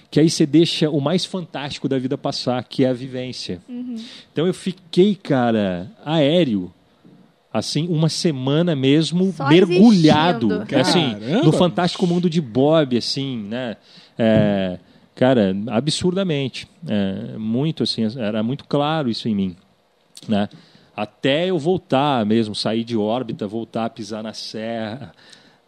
que 0.10 0.20
aí 0.20 0.30
você 0.30 0.46
deixa 0.46 0.90
o 0.90 1.02
mais 1.02 1.26
fantástico 1.26 1.88
da 1.90 1.98
vida 2.00 2.18
passar, 2.18 2.64
que 2.64 2.86
é 2.86 2.90
a 2.90 2.94
vivência. 2.94 3.62
Então 4.32 4.48
eu 4.48 4.54
fiquei, 4.54 5.16
cara, 5.16 5.92
aéreo. 6.06 6.74
Assim, 7.52 7.88
uma 7.88 8.08
semana 8.10 8.76
mesmo 8.76 9.32
Só 9.32 9.48
mergulhado, 9.48 10.52
existindo. 10.54 10.80
assim, 10.80 11.14
Caramba! 11.20 11.44
no 11.44 11.52
fantástico 11.52 12.06
mundo 12.06 12.30
de 12.30 12.40
Bob, 12.40 12.96
assim, 12.96 13.38
né? 13.38 13.78
É, 14.18 14.78
cara, 15.16 15.56
absurdamente, 15.68 16.68
É, 16.88 17.38
muito 17.38 17.84
assim, 17.84 18.04
era 18.20 18.44
muito 18.44 18.66
claro 18.66 19.10
isso 19.10 19.28
em 19.28 19.34
mim, 19.34 19.56
né? 20.28 20.50
Até 20.96 21.48
eu 21.50 21.58
voltar 21.58 22.26
mesmo, 22.26 22.54
sair 22.54 22.84
de 22.84 22.98
órbita, 22.98 23.48
voltar 23.48 23.86
a 23.86 23.90
pisar 23.90 24.22
na 24.22 24.34
serra, 24.34 25.14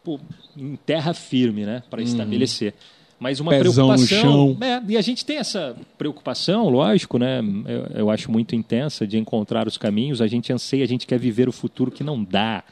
pô, 0.04 0.20
em 0.56 0.76
terra 0.76 1.14
firme, 1.14 1.66
né? 1.66 1.82
Para 1.90 2.02
estabelecer. 2.04 2.74
Mas 3.20 3.40
uma. 3.40 3.52
Pezão 3.52 3.90
preocupação. 3.90 4.58
É, 4.62 4.82
e 4.88 4.98
a 4.98 5.02
gente 5.02 5.26
tem 5.26 5.38
essa 5.38 5.76
preocupação, 5.98 6.70
lógico, 6.70 7.18
né? 7.18 7.42
Eu, 7.68 8.00
eu 8.02 8.10
acho 8.10 8.32
muito 8.32 8.56
intensa 8.56 9.06
de 9.06 9.18
encontrar 9.18 9.68
os 9.68 9.78
caminhos. 9.78 10.22
A 10.22 10.28
gente 10.28 10.54
anseia, 10.54 10.84
a 10.84 10.88
gente 10.88 11.06
quer 11.06 11.20
viver 11.20 11.50
o 11.50 11.52
futuro 11.52 11.92
que 11.92 12.04
não 12.04 12.24
dá. 12.24 12.64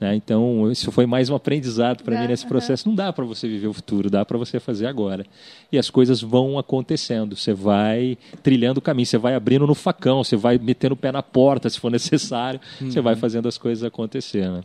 Né? 0.00 0.14
Então, 0.14 0.70
isso 0.70 0.92
foi 0.92 1.06
mais 1.06 1.28
um 1.28 1.34
aprendizado 1.34 2.02
para 2.04 2.14
mim 2.20 2.28
nesse 2.28 2.46
processo. 2.46 2.86
Não 2.88 2.94
dá 2.94 3.12
para 3.12 3.24
você 3.24 3.48
viver 3.48 3.66
o 3.66 3.72
futuro, 3.72 4.08
dá 4.08 4.24
para 4.24 4.38
você 4.38 4.60
fazer 4.60 4.86
agora. 4.86 5.26
E 5.72 5.78
as 5.78 5.90
coisas 5.90 6.20
vão 6.22 6.58
acontecendo. 6.58 7.34
Você 7.36 7.52
vai 7.52 8.16
trilhando 8.42 8.78
o 8.78 8.82
caminho, 8.82 9.06
você 9.06 9.18
vai 9.18 9.34
abrindo 9.34 9.66
no 9.66 9.74
facão, 9.74 10.22
você 10.22 10.36
vai 10.36 10.56
metendo 10.58 10.94
o 10.94 10.96
pé 10.96 11.10
na 11.10 11.22
porta 11.22 11.68
se 11.68 11.80
for 11.80 11.90
necessário, 11.90 12.60
você 12.80 13.00
vai 13.00 13.16
fazendo 13.16 13.48
as 13.48 13.58
coisas 13.58 13.82
acontecer. 13.82 14.48
Né? 14.48 14.62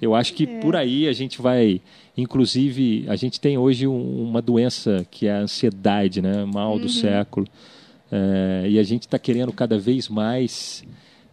Eu 0.00 0.14
acho 0.14 0.34
que 0.34 0.46
por 0.46 0.76
aí 0.76 1.08
a 1.08 1.12
gente 1.12 1.40
vai. 1.40 1.80
Inclusive, 2.18 3.04
a 3.08 3.16
gente 3.16 3.40
tem 3.40 3.56
hoje 3.56 3.86
um- 3.86 4.24
uma 4.28 4.42
doença 4.42 5.06
que 5.10 5.26
é 5.26 5.32
a 5.32 5.38
ansiedade, 5.40 6.20
né? 6.20 6.44
mal 6.44 6.78
do 6.78 6.88
século. 6.88 7.46
É, 8.12 8.66
e 8.68 8.78
a 8.78 8.82
gente 8.82 9.02
está 9.02 9.18
querendo 9.18 9.52
cada 9.52 9.78
vez 9.78 10.08
mais 10.08 10.84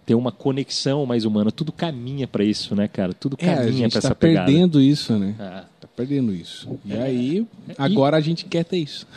ter 0.05 0.15
uma 0.15 0.31
conexão 0.31 1.05
mais 1.05 1.25
humana. 1.25 1.51
Tudo 1.51 1.71
caminha 1.71 2.27
para 2.27 2.43
isso, 2.43 2.75
né, 2.75 2.87
cara? 2.87 3.13
Tudo 3.13 3.37
É, 3.39 3.45
caminha 3.55 3.71
gente 3.71 3.91
para 3.93 4.01
tá 4.01 4.07
essa 4.09 4.15
pegada. 4.15 4.45
perdendo 4.45 4.81
isso, 4.81 5.13
né? 5.17 5.35
Ah. 5.39 5.65
Tá 5.79 5.87
perdendo 5.95 6.33
isso. 6.33 6.67
E 6.85 6.93
aí, 6.93 7.45
agora 7.77 8.17
a 8.17 8.21
gente 8.21 8.45
quer 8.45 8.63
ter 8.65 8.77
isso. 8.77 9.07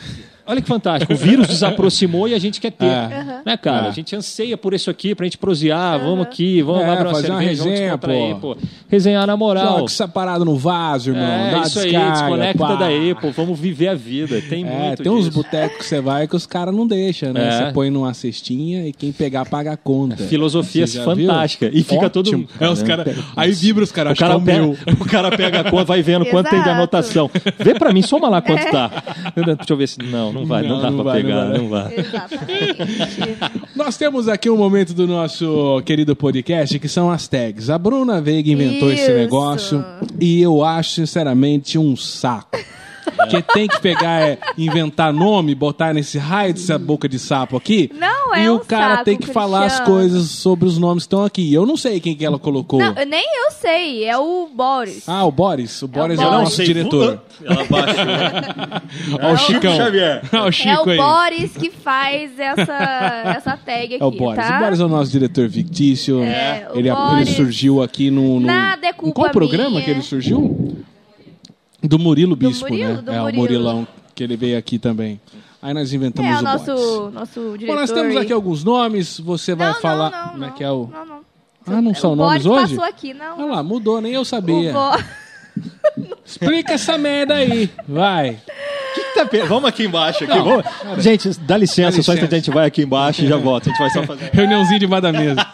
Olha 0.47 0.61
que 0.61 0.67
fantástico. 0.67 1.13
O 1.13 1.15
vírus 1.15 1.47
desaproximou 1.47 2.27
e 2.27 2.33
a 2.33 2.39
gente 2.39 2.59
quer 2.61 2.71
ter. 2.71 2.85
É. 2.85 3.41
Né, 3.45 3.57
cara? 3.57 3.87
É. 3.87 3.89
A 3.89 3.91
gente 3.91 4.15
anseia 4.15 4.57
por 4.57 4.73
isso 4.73 4.89
aqui, 4.89 5.13
pra 5.13 5.25
gente 5.25 5.37
prosear. 5.37 5.99
Vamos 5.99 6.25
aqui, 6.25 6.61
vamos 6.61 6.83
É, 6.83 6.87
lá 6.87 6.95
pra 6.95 7.05
uma 7.09 7.13
fazer 7.13 7.31
uma 7.31 7.39
cerveja, 7.39 7.63
vamos 7.63 7.73
resenha, 7.79 7.91
descontrair, 7.97 8.35
pô. 8.37 8.55
pô. 8.55 8.61
Resenhar 8.87 9.27
na 9.27 9.35
moral. 9.37 9.77
Joga 9.79 9.85
essa 9.85 10.07
parada 10.07 10.45
no 10.45 10.55
vaso, 10.55 11.09
irmão. 11.11 11.23
É, 11.23 11.51
dá 11.51 11.57
uma 11.57 11.67
isso 11.67 11.79
aí, 11.79 11.85
descarga, 11.91 12.11
desconecta 12.13 12.57
pá. 12.59 12.75
daí, 12.75 13.15
pô. 13.15 13.31
Vamos 13.31 13.59
viver 13.59 13.89
a 13.89 13.93
vida. 13.95 14.41
Tem 14.49 14.65
É, 14.65 14.87
muito 14.87 15.03
tem 15.03 15.11
uns 15.11 15.25
disso. 15.25 15.37
botecos 15.37 15.77
que 15.79 15.85
você 15.85 15.99
vai 16.01 16.27
que 16.27 16.35
os 16.35 16.45
caras 16.45 16.73
não 16.73 16.87
deixam, 16.87 17.33
né? 17.33 17.47
É. 17.47 17.51
Você 17.67 17.73
põe 17.73 17.89
numa 17.89 18.13
cestinha 18.13 18.87
e 18.87 18.93
quem 18.93 19.11
pegar 19.11 19.45
paga 19.45 19.73
a 19.73 19.77
conta. 19.77 20.15
Filosofia 20.17 20.87
já 20.87 21.03
viu? 21.13 21.27
fantástica. 21.27 21.69
E 21.73 21.83
fica 21.83 22.09
todo 22.09 22.27
Ótimo. 22.27 22.39
mundo. 22.43 22.49
É, 22.59 22.69
os 22.69 22.81
cara... 22.83 23.05
Aí 23.35 23.51
vibra 23.51 23.83
os 23.83 23.91
caras, 23.91 24.11
O 24.11 24.13
é 24.13 24.15
cara, 24.17 24.37
o 24.37 24.41
pega, 24.41 24.61
meu. 24.61 24.77
o 24.99 25.05
cara 25.05 25.31
pega 25.35 25.59
a 25.61 25.63
conta, 25.69 25.83
vai 25.85 26.01
vendo 26.01 26.25
quanto 26.25 26.49
tem 26.49 26.61
de 26.63 26.69
anotação. 26.69 27.29
Vê 27.59 27.73
pra 27.73 27.91
mim, 27.91 28.01
soma 28.01 28.29
lá 28.29 28.41
quanto 28.41 28.69
tá. 28.71 28.89
Deixa 29.35 29.73
eu 29.73 29.77
ver 29.77 29.87
se. 29.87 29.97
Não, 30.03 30.36
não 30.39 30.45
vai, 30.45 30.63
não, 30.63 30.69
Não, 30.75 30.81
dá 30.81 30.91
não 30.91 31.03
pra 31.03 31.13
vai, 31.13 31.23
não 31.23 31.29
pegar, 31.29 31.45
vai. 31.49 31.57
não 31.57 31.69
vai. 31.69 31.95
Exatamente. 31.99 32.77
Nós 33.75 33.97
temos 33.97 34.27
aqui 34.27 34.49
um 34.49 34.57
momento 34.57 34.93
do 34.93 35.07
nosso 35.07 35.81
querido 35.85 36.15
podcast 36.15 36.77
que 36.79 36.87
são 36.87 37.09
as 37.11 37.27
tags. 37.27 37.69
A 37.69 37.77
Bruna 37.77 38.21
Veiga 38.21 38.49
inventou 38.51 38.91
esse 38.91 39.03
Isso. 39.03 39.13
negócio 39.13 39.85
e 40.19 40.41
eu 40.41 40.63
acho, 40.63 40.91
sinceramente, 40.91 41.77
um 41.77 41.95
saco. 41.95 42.57
Porque 43.17 43.41
tem 43.41 43.67
que 43.67 43.81
pegar, 43.81 44.21
é, 44.21 44.37
inventar 44.57 45.11
nome, 45.11 45.53
botar 45.55 45.93
nesse 45.93 46.17
raio 46.17 46.53
dessa 46.53 46.77
boca 46.77 47.09
de 47.09 47.17
sapo 47.19 47.57
aqui. 47.57 47.91
Não 47.93 48.33
é 48.35 48.45
E 48.45 48.49
um 48.49 48.55
o 48.55 48.59
cara 48.59 48.93
saco, 48.95 49.05
tem 49.05 49.17
que 49.17 49.27
falar 49.27 49.65
as 49.65 49.73
Cristiano. 49.75 49.91
coisas 49.99 50.29
sobre 50.29 50.67
os 50.67 50.77
nomes 50.77 51.03
que 51.03 51.07
estão 51.07 51.25
aqui. 51.25 51.53
Eu 51.53 51.65
não 51.65 51.75
sei 51.75 51.99
quem 51.99 52.15
que 52.15 52.25
ela 52.25 52.37
colocou. 52.39 52.79
Não, 52.79 52.93
nem 53.05 53.25
eu 53.45 53.51
sei, 53.51 54.03
é 54.05 54.17
o 54.17 54.47
Boris. 54.53 55.07
Ah, 55.09 55.25
o 55.25 55.31
Boris. 55.31 55.81
O 55.81 55.87
Boris 55.87 56.19
é, 56.19 56.25
o 56.25 56.29
Boris. 56.29 56.43
nosso 56.43 56.63
diretor. 56.63 57.21
Ela 57.43 57.63
baixa. 57.65 58.81
Olha 59.21 59.33
o 59.33 59.37
Chicão. 59.37 59.75
Xavier. 59.75 60.21
Olha 60.33 60.43
o 60.43 60.69
é 60.69 60.79
o 60.81 60.89
aí. 60.89 60.97
Boris 60.97 61.51
que 61.57 61.69
faz 61.71 62.39
essa, 62.39 63.33
essa 63.37 63.57
tag 63.57 63.95
aqui, 63.95 63.97
É 64.01 64.05
o 64.05 64.11
Boris. 64.11 64.35
tá? 64.45 64.57
O 64.57 64.63
Boris 64.63 64.79
é 64.79 64.85
o 64.85 64.87
nosso 64.89 65.11
diretor 65.11 65.49
fictício. 65.49 66.23
É, 66.23 66.67
o 66.73 66.77
ele, 66.77 66.89
ele 66.89 66.95
Boris- 66.95 67.29
surgiu 67.35 67.81
aqui 67.81 68.09
no. 68.11 68.39
no... 68.39 68.45
Nada 68.47 68.87
é 68.87 68.89
Em 68.89 68.93
culpa 68.93 69.21
qual 69.21 69.29
programa 69.31 69.69
minha. 69.71 69.83
que 69.83 69.91
ele 69.91 70.01
surgiu? 70.01 70.77
Do 71.83 71.99
Murilo 71.99 72.35
Bispo, 72.35 72.67
Murilo, 72.69 72.93
né? 72.95 73.01
do 73.01 73.11
é, 73.11 73.19
o 73.19 73.23
Murilo. 73.23 73.41
Murilão, 73.41 73.87
que 74.15 74.23
ele 74.23 74.35
veio 74.35 74.57
aqui 74.57 74.79
também. 74.79 75.19
Aí 75.61 75.73
nós 75.73 75.91
inventamos 75.93 76.29
É 76.31 76.35
o 76.35 76.39
o 76.39 76.41
nosso, 76.41 77.09
nosso 77.11 77.41
diretor. 77.57 77.75
Bom, 77.75 77.81
nós 77.81 77.91
temos 77.91 78.15
aqui 78.17 78.31
alguns 78.33 78.63
nomes, 78.63 79.19
você 79.19 79.53
vai 79.55 79.73
não, 79.73 79.79
falar. 79.81 80.11
Não, 80.11 80.19
não, 80.25 80.29
como 80.31 80.45
é 80.45 80.51
que 80.51 80.63
é 80.63 80.71
o. 80.71 80.89
Não, 80.91 81.05
não. 81.05 81.17
Ah, 81.69 81.81
não 81.81 81.93
são 81.93 82.13
o 82.13 82.15
nomes 82.15 82.45
hoje? 82.45 82.75
passou 82.75 82.83
aqui, 82.89 83.13
não. 83.13 83.37
Olha 83.37 83.45
lá, 83.55 83.63
mudou, 83.63 83.99
nem 83.99 84.13
eu 84.13 84.23
sabia. 84.23 84.73
O 84.77 84.97
Explica 86.25 86.73
essa 86.73 86.97
merda 86.97 87.35
aí, 87.35 87.69
vai. 87.87 88.37
Que 88.93 89.01
que 89.03 89.13
tá 89.15 89.25
pe- 89.25 89.43
Vamos 89.43 89.67
aqui 89.69 89.85
embaixo. 89.85 90.23
Aqui. 90.23 90.35
Não, 90.37 90.43
Vamos- 90.83 91.03
Gente, 91.03 91.29
dá 91.39 91.57
licença, 91.57 91.97
Dá 91.97 92.03
só 92.03 92.11
licença. 92.11 92.13
instante 92.13 92.33
a 92.33 92.37
gente 92.37 92.51
vai 92.51 92.67
aqui 92.67 92.83
embaixo 92.83 93.23
e 93.23 93.27
já 93.27 93.37
volta. 93.37 93.69
A 93.69 93.73
gente 93.73 93.79
vai 93.79 93.89
só 93.89 94.03
fazer. 94.03 94.29
Reuniãozinha 94.31 94.79
debaixo 94.79 95.01
da 95.03 95.11
mesa. 95.11 95.47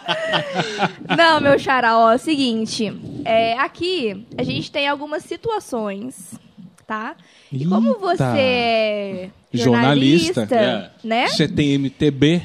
Não, 1.16 1.40
meu 1.40 1.58
xará, 1.58 1.98
ó, 1.98 2.12
é 2.12 2.16
o 2.16 2.18
seguinte. 2.18 2.92
É, 3.24 3.58
aqui 3.58 4.26
a 4.36 4.42
gente 4.42 4.70
tem 4.70 4.86
algumas 4.88 5.22
situações, 5.24 6.34
tá? 6.86 7.16
E 7.52 7.64
como 7.66 7.98
você 7.98 8.22
é 8.22 9.30
Jornalista. 9.52 10.40
jornalista, 10.46 10.56
É. 10.56 10.90
né? 11.06 11.28
Você 11.28 11.46
tem 11.48 11.72
MTB. 11.78 12.42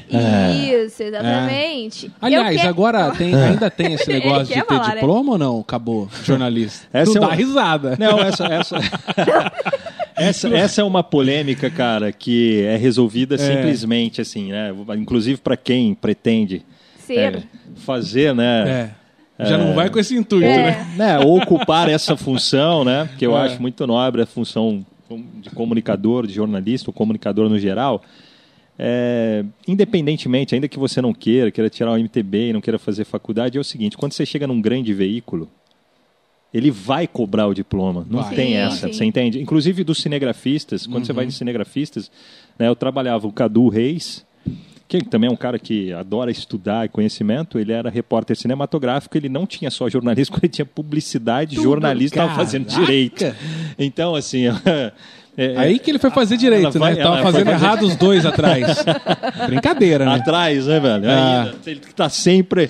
Isso, 0.86 1.02
exatamente. 1.02 2.06
Eu 2.06 2.12
Aliás, 2.22 2.60
que- 2.60 2.66
agora 2.66 3.10
tem- 3.10 3.34
ainda 3.34 3.68
tem 3.70 3.94
esse 3.94 4.08
negócio 4.12 4.46
de 4.46 4.54
ter 4.54 4.64
falar, 4.66 4.88
né? 4.88 4.94
diploma 4.94 5.32
ou 5.32 5.38
não? 5.38 5.60
Acabou, 5.60 6.08
jornalista. 6.24 6.86
Essa 6.92 7.12
tu 7.12 7.18
é 7.18 7.20
dá 7.20 7.26
uma- 7.28 7.34
risada. 7.34 7.96
Não, 7.98 8.18
essa, 8.20 8.46
essa, 8.46 8.76
essa, 10.16 10.48
essa 10.56 10.80
é 10.80 10.84
uma 10.84 11.02
polêmica, 11.02 11.68
cara, 11.70 12.12
que 12.12 12.62
é 12.64 12.76
resolvida 12.76 13.36
simplesmente 13.38 14.20
assim, 14.20 14.50
né? 14.52 14.72
Inclusive 14.96 15.40
para 15.40 15.56
quem 15.56 15.94
pretende 15.94 16.62
é, 17.08 17.42
fazer, 17.76 18.32
né? 18.34 18.94
É. 19.40 19.46
Já 19.46 19.58
não 19.58 19.74
vai 19.74 19.88
com 19.90 19.98
esse 19.98 20.16
intuito, 20.16 20.44
É. 20.46 20.56
né? 20.56 20.94
né, 20.96 21.18
ocupar 21.20 21.88
essa 21.88 22.16
função, 22.16 22.84
né? 22.84 23.08
Que 23.18 23.26
eu 23.26 23.36
É. 23.36 23.42
acho 23.42 23.60
muito 23.60 23.86
nobre 23.86 24.22
a 24.22 24.26
função 24.26 24.84
de 25.40 25.50
comunicador, 25.50 26.26
de 26.26 26.32
jornalista, 26.34 26.88
ou 26.90 26.94
comunicador 26.94 27.48
no 27.48 27.58
geral. 27.58 28.02
É, 28.78 29.44
independentemente, 29.68 30.54
ainda 30.54 30.66
que 30.68 30.78
você 30.78 31.02
não 31.02 31.12
queira, 31.12 31.50
queira 31.50 31.68
tirar 31.68 31.92
o 31.92 31.98
MTB 31.98 32.48
e 32.50 32.52
não 32.52 32.60
queira 32.60 32.78
fazer 32.78 33.04
faculdade, 33.04 33.58
é 33.58 33.60
o 33.60 33.64
seguinte: 33.64 33.96
quando 33.96 34.12
você 34.12 34.24
chega 34.24 34.46
num 34.46 34.60
grande 34.60 34.94
veículo, 34.94 35.50
ele 36.52 36.70
vai 36.70 37.06
cobrar 37.06 37.46
o 37.46 37.52
diploma. 37.54 38.06
Não 38.08 38.22
Vai. 38.22 38.34
tem 38.34 38.48
Sim, 38.48 38.54
essa, 38.54 38.86
sim. 38.88 38.92
você 38.94 39.04
entende? 39.04 39.40
Inclusive 39.40 39.84
dos 39.84 40.00
cinegrafistas, 40.00 40.86
quando 40.86 41.04
você 41.06 41.12
vai 41.12 41.26
de 41.26 41.32
cinegrafistas, 41.32 42.10
né, 42.58 42.68
eu 42.68 42.74
trabalhava 42.76 43.26
o 43.26 43.32
Cadu 43.32 43.68
Reis, 43.68 44.24
que 44.98 45.08
também 45.08 45.28
é 45.28 45.32
um 45.32 45.36
cara 45.36 45.58
que 45.58 45.92
adora 45.92 46.30
estudar 46.30 46.84
e 46.84 46.88
conhecimento, 46.88 47.58
ele 47.58 47.72
era 47.72 47.88
repórter 47.88 48.36
cinematográfico, 48.36 49.16
ele 49.16 49.28
não 49.28 49.46
tinha 49.46 49.70
só 49.70 49.88
jornalismo, 49.88 50.36
ele 50.42 50.48
tinha 50.48 50.66
publicidade, 50.66 51.54
Tudo, 51.56 51.64
jornalista, 51.64 52.18
estava 52.18 52.34
fazendo 52.34 52.66
direito. 52.66 53.24
Então, 53.78 54.14
assim... 54.14 54.44
é- 55.36 55.54
Aí 55.56 55.78
que 55.78 55.90
ele 55.90 55.98
foi 55.98 56.10
fazer 56.10 56.36
direito, 56.36 56.78
vai- 56.78 56.94
né? 56.94 57.02
Tava 57.02 57.22
fazendo 57.22 57.46
fazer- 57.50 57.64
errado 57.64 57.82
os 57.86 57.96
dois 57.96 58.26
atrás. 58.26 58.84
Brincadeira, 59.46 60.04
né? 60.04 60.14
Atrás, 60.16 60.66
né, 60.66 60.80
velho? 60.80 61.08
Ah. 61.08 61.42
Ainda, 61.44 61.56
ele 61.70 61.80
tá 61.94 62.08
sempre 62.08 62.68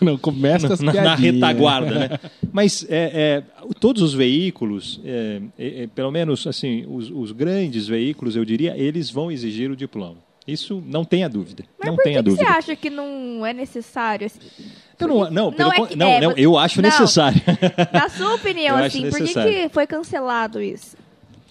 Não 0.00 0.18
começa 0.18 0.76
na, 0.84 0.92
na 0.92 1.14
retaguarda, 1.14 1.94
né? 1.98 2.18
Mas 2.52 2.84
é, 2.90 3.42
é, 3.44 3.66
todos 3.80 4.02
os 4.02 4.12
veículos, 4.12 5.00
é, 5.04 5.40
é, 5.58 5.82
é, 5.84 5.86
pelo 5.86 6.10
menos 6.10 6.46
assim, 6.46 6.84
os, 6.88 7.10
os 7.10 7.32
grandes 7.32 7.86
veículos, 7.86 8.36
eu 8.36 8.44
diria, 8.44 8.76
eles 8.76 9.08
vão 9.10 9.30
exigir 9.30 9.70
o 9.70 9.76
diploma. 9.76 10.16
Isso 10.46 10.82
não 10.86 11.04
tenha 11.04 11.28
dúvida. 11.28 11.64
Mas 11.78 11.88
não 11.88 11.96
por 11.96 12.02
tenha 12.04 12.18
que, 12.22 12.28
dúvida. 12.30 12.44
você 12.44 12.50
acha 12.58 12.76
que 12.76 12.90
não 12.90 13.44
é 13.46 13.52
necessário? 13.54 14.26
assim? 14.26 14.38
Eu 15.00 15.08
não, 15.08 15.30
não, 15.30 15.52
pelo 15.52 15.70
Não 15.70 15.72
é 15.84 15.86
que- 15.88 15.96
não, 15.96 16.06
é, 16.08 16.20
não, 16.20 16.30
você- 16.32 16.40
eu 16.40 16.58
acho 16.58 16.82
não. 16.82 16.88
necessário. 16.90 17.40
Na 17.92 18.08
sua 18.08 18.34
opinião, 18.36 18.78
Eu 18.78 18.84
assim, 18.84 19.08
por 19.10 19.18
que, 19.18 19.32
que 19.34 19.68
foi 19.70 19.86
cancelado 19.86 20.60
isso? 20.60 20.96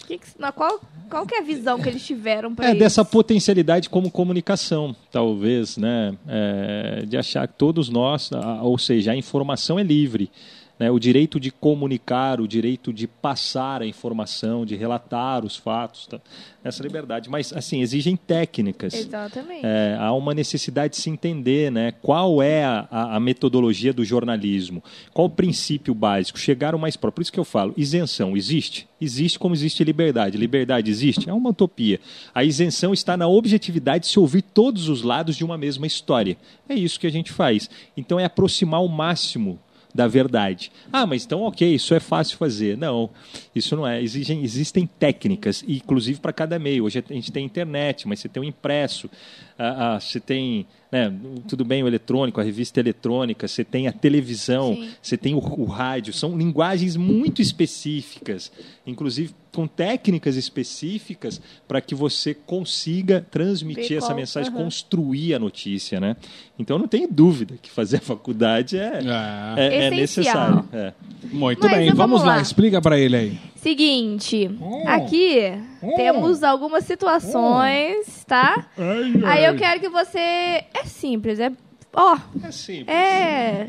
Que 0.06 0.18
que- 0.18 0.26
qual, 0.54 0.80
qual 1.10 1.26
que 1.26 1.34
é 1.34 1.38
a 1.40 1.42
visão 1.42 1.80
que 1.80 1.88
eles 1.88 2.04
tiveram 2.06 2.54
pra 2.54 2.66
É 2.66 2.70
isso? 2.70 2.78
dessa 2.78 3.04
potencialidade 3.04 3.90
como 3.90 4.10
comunicação, 4.10 4.94
talvez, 5.10 5.76
né? 5.76 6.14
É, 6.28 7.04
de 7.06 7.16
achar 7.16 7.48
que 7.48 7.54
todos 7.54 7.88
nós, 7.88 8.30
ou 8.62 8.78
seja, 8.78 9.12
a 9.12 9.16
informação 9.16 9.78
é 9.78 9.82
livre. 9.82 10.30
Né? 10.78 10.90
O 10.90 10.98
direito 10.98 11.38
de 11.38 11.50
comunicar, 11.52 12.40
o 12.40 12.48
direito 12.48 12.92
de 12.92 13.06
passar 13.06 13.80
a 13.82 13.86
informação, 13.86 14.66
de 14.66 14.74
relatar 14.74 15.44
os 15.44 15.56
fatos, 15.56 16.06
tá? 16.06 16.20
essa 16.64 16.82
liberdade. 16.82 17.30
Mas, 17.30 17.52
assim, 17.52 17.80
exigem 17.80 18.16
técnicas. 18.16 18.92
Exatamente. 18.92 19.60
É, 19.64 19.96
há 20.00 20.12
uma 20.12 20.34
necessidade 20.34 20.94
de 20.94 21.00
se 21.00 21.08
entender 21.10 21.70
né, 21.70 21.92
qual 22.02 22.42
é 22.42 22.64
a, 22.64 22.88
a- 22.90 23.20
metodologia 23.20 23.92
do 23.92 24.04
jornalismo, 24.04 24.82
qual 25.12 25.26
o 25.28 25.30
princípio 25.30 25.94
básico, 25.94 26.38
chegar 26.38 26.74
o 26.74 26.78
mais 26.78 26.96
próximo. 26.96 27.14
Por 27.14 27.22
isso 27.22 27.32
que 27.32 27.38
eu 27.40 27.44
falo, 27.44 27.72
isenção 27.76 28.36
existe? 28.36 28.88
Existe 29.00 29.38
como 29.38 29.54
existe 29.54 29.84
liberdade. 29.84 30.36
Liberdade 30.36 30.90
existe? 30.90 31.28
É 31.28 31.32
uma 31.32 31.50
utopia. 31.50 32.00
A 32.34 32.42
isenção 32.42 32.92
está 32.92 33.16
na 33.16 33.28
objetividade 33.28 34.06
de 34.06 34.10
se 34.10 34.18
ouvir 34.18 34.42
todos 34.42 34.88
os 34.88 35.02
lados 35.02 35.36
de 35.36 35.44
uma 35.44 35.56
mesma 35.58 35.86
história. 35.86 36.36
É 36.68 36.74
isso 36.74 36.98
que 36.98 37.06
a 37.06 37.12
gente 37.12 37.30
faz. 37.30 37.68
Então 37.96 38.18
é 38.18 38.24
aproximar 38.24 38.82
o 38.82 38.88
máximo 38.88 39.58
da 39.94 40.08
verdade. 40.08 40.72
Ah, 40.92 41.06
mas 41.06 41.24
então 41.24 41.42
ok, 41.42 41.74
isso 41.74 41.94
é 41.94 42.00
fácil 42.00 42.36
fazer. 42.36 42.76
Não, 42.76 43.08
isso 43.54 43.76
não 43.76 43.86
é. 43.86 44.02
Exigem, 44.02 44.42
existem 44.42 44.86
técnicas, 44.86 45.64
inclusive 45.68 46.18
para 46.18 46.32
cada 46.32 46.58
meio. 46.58 46.84
Hoje 46.84 47.04
a 47.08 47.12
gente 47.12 47.30
tem 47.30 47.44
internet, 47.44 48.08
mas 48.08 48.18
você 48.18 48.28
tem 48.28 48.42
o 48.42 48.44
impresso, 48.44 49.08
ah, 49.56 49.94
ah, 49.94 50.00
você 50.00 50.18
tem, 50.18 50.66
né, 50.94 51.12
tudo 51.48 51.64
bem, 51.64 51.82
o 51.82 51.88
eletrônico, 51.88 52.40
a 52.40 52.44
revista 52.44 52.78
eletrônica, 52.78 53.48
você 53.48 53.64
tem 53.64 53.88
a 53.88 53.92
televisão, 53.92 54.76
Sim. 54.76 54.90
você 55.02 55.16
tem 55.16 55.34
o, 55.34 55.38
o 55.38 55.64
rádio. 55.64 56.12
São 56.12 56.38
linguagens 56.38 56.96
muito 56.96 57.42
específicas, 57.42 58.52
inclusive 58.86 59.34
com 59.50 59.66
técnicas 59.66 60.36
específicas 60.36 61.40
para 61.66 61.80
que 61.80 61.94
você 61.96 62.32
consiga 62.32 63.24
transmitir 63.28 63.96
essa 63.98 64.14
mensagem, 64.14 64.52
construir 64.52 65.34
a 65.34 65.38
notícia, 65.38 65.98
né? 66.00 66.16
Então 66.58 66.78
não 66.78 66.86
tenho 66.86 67.08
dúvida 67.10 67.54
que 67.60 67.70
fazer 67.70 67.96
a 67.96 68.00
faculdade 68.00 68.76
é, 68.78 69.00
é, 69.56 69.66
é 69.66 70.02
Essencial. 70.02 70.56
necessário. 70.56 70.64
é. 70.72 70.92
muito 71.32 71.62
Mas 71.62 71.70
bem, 71.72 71.84
então 71.86 71.96
vamos 71.96 72.20
vamos 72.20 72.26
lá. 72.28 72.36
lá. 72.36 72.42
explica 72.42 72.80
pra 72.80 72.98
ele 72.98 73.16
aí. 73.16 73.38
Seguinte, 73.64 74.50
aqui 74.86 75.40
temos 75.96 76.42
algumas 76.42 76.84
situações, 76.84 78.22
tá? 78.26 78.66
Aí 79.24 79.42
eu 79.46 79.56
quero 79.56 79.80
que 79.80 79.88
você. 79.88 80.18
É 80.18 80.84
simples, 80.84 81.40
é. 81.40 81.50
Ó, 81.94 82.14
É 82.46 82.50
simples. 82.50 82.94
é. 82.94 83.66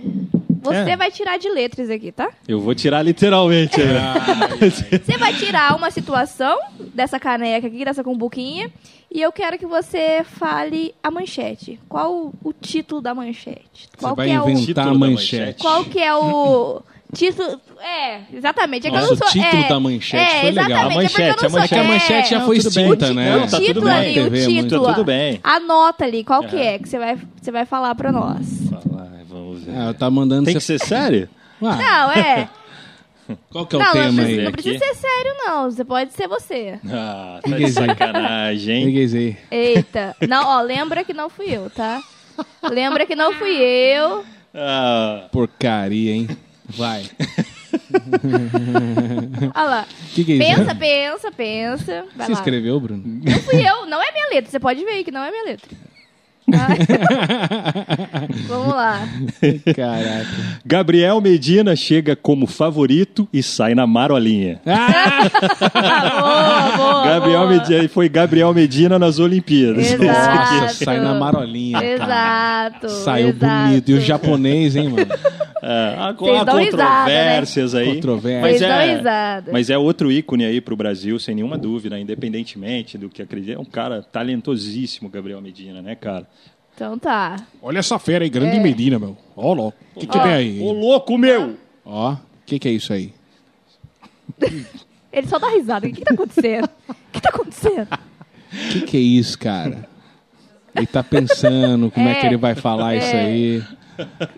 Você 0.61 0.89
É. 0.91 0.97
vai 0.97 1.09
tirar 1.11 1.38
de 1.39 1.47
letras 1.47 1.89
aqui, 1.89 2.11
tá? 2.11 2.30
Eu 2.45 2.59
vou 2.59 2.76
tirar 2.76 3.01
literalmente. 3.03 3.77
né? 3.81 4.13
Você 5.01 5.17
vai 5.17 5.34
tirar 5.34 5.73
uma 5.77 5.89
situação 5.91 6.59
dessa 6.93 7.17
caneca 7.17 7.67
aqui, 7.67 7.85
dessa 7.85 8.03
cumbuquinha, 8.03 8.69
e 9.09 9.22
eu 9.22 9.31
quero 9.31 9.57
que 9.57 9.65
você 9.65 10.23
fale 10.26 10.93
a 11.03 11.09
manchete. 11.09 11.80
Qual 11.88 12.11
o, 12.11 12.34
o 12.43 12.51
título 12.51 12.99
da 12.99 13.13
manchete? 13.15 13.88
Você 13.91 13.97
Qual 13.97 14.15
vai 14.15 14.27
que 14.27 14.34
é 14.34 14.41
o 14.41 14.49
inventar 14.49 14.85
Título 14.88 14.89
a 14.89 15.07
manchete. 15.09 15.61
qual 15.61 15.85
que 15.85 15.99
é 16.01 16.13
o 16.15 16.81
título? 17.15 17.61
É, 17.81 18.19
exatamente. 18.33 18.87
É 18.87 18.89
que 18.89 18.95
eu 18.95 18.99
Nossa, 18.99 19.11
não 19.11 19.17
sou, 19.17 19.27
o 19.27 19.31
título 19.31 19.63
é, 19.63 19.67
da 19.67 19.79
manchete 19.79 20.35
é, 20.35 20.41
foi 20.41 20.51
legal. 20.51 20.85
A 20.85 20.93
manchete, 20.93 21.21
é 21.21 21.23
eu 21.23 21.27
não 21.27 21.33
a 21.33 21.49
sou, 21.49 21.77
É 21.77 21.79
a 21.79 21.83
manchete 21.83 22.29
já 22.29 22.37
é, 22.37 22.45
foi 22.45 22.57
extinta, 22.57 23.07
o, 23.07 23.13
né? 23.13 23.31
Não, 23.31 23.37
o 23.37 23.49
tá 23.49 23.57
tudo 23.57 23.65
título 23.65 23.85
bem. 23.85 23.95
ali, 23.95 24.13
TV, 24.13 24.43
o 24.43 24.47
título. 24.47 24.85
Tá 24.85 24.93
tudo 24.93 25.05
bem. 25.05 25.39
Anota 25.43 26.05
ali, 26.05 26.23
qual 26.23 26.43
que 26.43 26.57
é 26.57 26.77
que 26.77 26.87
você 26.87 26.99
vai, 26.99 27.17
você 27.41 27.51
vai 27.51 27.65
falar 27.65 27.95
pra 27.95 28.11
nós. 28.11 28.71
Ai, 28.71 29.23
vamos 29.27 29.63
ver. 29.63 29.75
Ah, 29.75 29.93
tá 29.93 30.09
mandando 30.09 30.45
Tem 30.45 30.53
que 30.53 30.59
você... 30.59 30.77
ser 30.77 30.85
sério? 30.85 31.29
Ah, 31.61 31.75
Não, 31.75 32.11
é. 32.11 32.49
qual 33.49 33.65
que 33.65 33.75
é 33.75 33.79
o 33.79 33.81
não, 33.81 33.87
não, 33.87 33.93
tema 33.93 34.13
precisa, 34.13 34.39
aí? 34.39 34.45
não 34.45 34.51
precisa 34.51 34.75
Aqui? 34.75 34.85
ser 34.85 34.95
sério, 34.95 35.33
não. 35.45 35.71
Você 35.71 35.85
pode 35.85 36.13
ser 36.13 36.27
você. 36.27 36.79
Ah, 36.91 37.39
tá 37.41 37.57
de 37.57 37.71
sacanagem, 37.71 38.87
hein? 38.87 39.37
Eita. 39.49 40.15
Não, 40.27 40.47
ó, 40.47 40.61
lembra 40.61 41.03
que 41.03 41.13
não 41.13 41.29
fui 41.29 41.47
eu, 41.55 41.69
tá? 41.69 42.01
Lembra 42.69 43.05
que 43.05 43.15
não 43.15 43.33
fui 43.33 43.55
eu. 43.55 44.23
Ah, 44.53 45.27
Porcaria, 45.31 46.13
hein? 46.13 46.27
Vai. 46.69 47.03
Olha 49.55 49.67
lá. 49.69 49.85
Que 50.13 50.23
que 50.23 50.33
é 50.33 50.35
isso? 50.35 50.55
Pensa, 50.57 50.75
pensa, 50.75 51.31
pensa. 51.31 52.05
Vai 52.15 52.27
Você 52.27 52.33
lá. 52.33 52.39
escreveu, 52.39 52.79
Bruno? 52.79 53.03
Não 53.05 53.39
fui 53.39 53.55
eu, 53.57 53.85
não 53.85 54.01
é 54.01 54.11
minha 54.11 54.29
letra. 54.29 54.51
Você 54.51 54.59
pode 54.59 54.83
ver 54.83 54.91
aí 54.91 55.03
que 55.03 55.11
não 55.11 55.23
é 55.23 55.31
minha 55.31 55.45
letra. 55.45 55.69
Vamos 58.47 58.67
lá. 58.75 58.99
Caraca. 59.75 60.27
Gabriel 60.63 61.19
Medina 61.19 61.75
chega 61.75 62.15
como 62.15 62.45
favorito 62.45 63.27
e 63.33 63.41
sai 63.41 63.73
na 63.73 63.87
marolinha. 63.87 64.61
Ah! 64.67 65.29
boa, 66.21 66.77
boa. 66.77 67.05
Gabriel 67.05 67.47
boa. 67.47 67.57
Medina, 67.57 67.89
foi 67.89 68.07
Gabriel 68.09 68.53
Medina 68.53 68.99
nas 68.99 69.17
Olimpíadas. 69.19 69.91
Exato. 69.91 70.53
Nossa, 70.61 70.85
sai 70.85 70.99
na 70.99 71.13
marolinha. 71.15 71.79
cara. 71.79 71.95
Exato. 72.75 72.89
Saiu 72.89 73.29
exato. 73.29 73.67
bonito. 73.67 73.89
E 73.91 73.93
o 73.95 74.01
japonês, 74.01 74.75
hein, 74.75 74.89
mano? 74.89 75.07
É, 75.67 75.95
há, 75.97 76.11
dão 76.11 76.57
risada, 76.59 76.59
controvérsias 76.61 77.73
aí. 77.73 77.95
Controvérsia. 77.95 78.41
Mas 78.41 78.61
é, 78.61 78.95
risada. 78.97 79.51
mas 79.51 79.69
é 79.71 79.77
outro 79.77 80.11
ícone 80.11 80.45
aí 80.45 80.61
pro 80.61 80.75
Brasil, 80.75 81.17
sem 81.17 81.33
nenhuma 81.33 81.57
dúvida, 81.57 81.99
independentemente 81.99 82.99
do 82.99 83.09
que 83.09 83.19
acredita. 83.21 83.53
É 83.57 83.59
um 83.59 83.65
cara 83.65 84.03
talentosíssimo, 84.03 85.09
Gabriel 85.09 85.41
Medina, 85.41 85.81
né, 85.81 85.95
cara? 85.95 86.27
Então 86.75 86.99
tá. 86.99 87.37
Olha 87.63 87.79
essa 87.79 87.97
fera 87.97 88.23
aí, 88.23 88.29
grande 88.29 88.57
É. 88.57 88.59
Medina, 88.59 88.99
meu. 88.99 89.17
Ó, 89.35 89.53
louco. 89.53 89.77
O 89.95 89.99
que, 90.01 90.05
que 90.05 90.19
tem 90.19 90.33
aí? 90.33 90.61
Ô, 90.61 90.71
louco, 90.71 91.17
meu! 91.17 91.55
Ó, 91.83 92.11
o 92.13 92.19
que, 92.45 92.59
que 92.59 92.67
é 92.67 92.71
isso 92.71 92.93
aí? 92.93 93.11
Ele 95.11 95.27
só 95.27 95.39
dá 95.39 95.49
risada. 95.49 95.87
O 95.87 95.89
que, 95.89 95.95
que 95.99 96.05
tá 96.05 96.13
acontecendo? 96.13 96.69
O 96.89 96.95
que 97.11 97.21
tá 97.21 97.29
acontecendo? 97.29 97.87
O 97.91 98.69
que, 98.71 98.81
que 98.81 98.97
é 98.97 98.99
isso, 98.99 99.39
cara? 99.39 99.87
Ele 100.75 100.85
tá 100.85 101.01
pensando 101.01 101.89
como 101.89 102.07
é, 102.07 102.11
É. 102.11 102.15
que 102.15 102.25
ele 102.27 102.37
vai 102.37 102.53
falar 102.53 102.95
É. 102.95 102.97
isso 102.97 103.15
aí. 103.15 103.63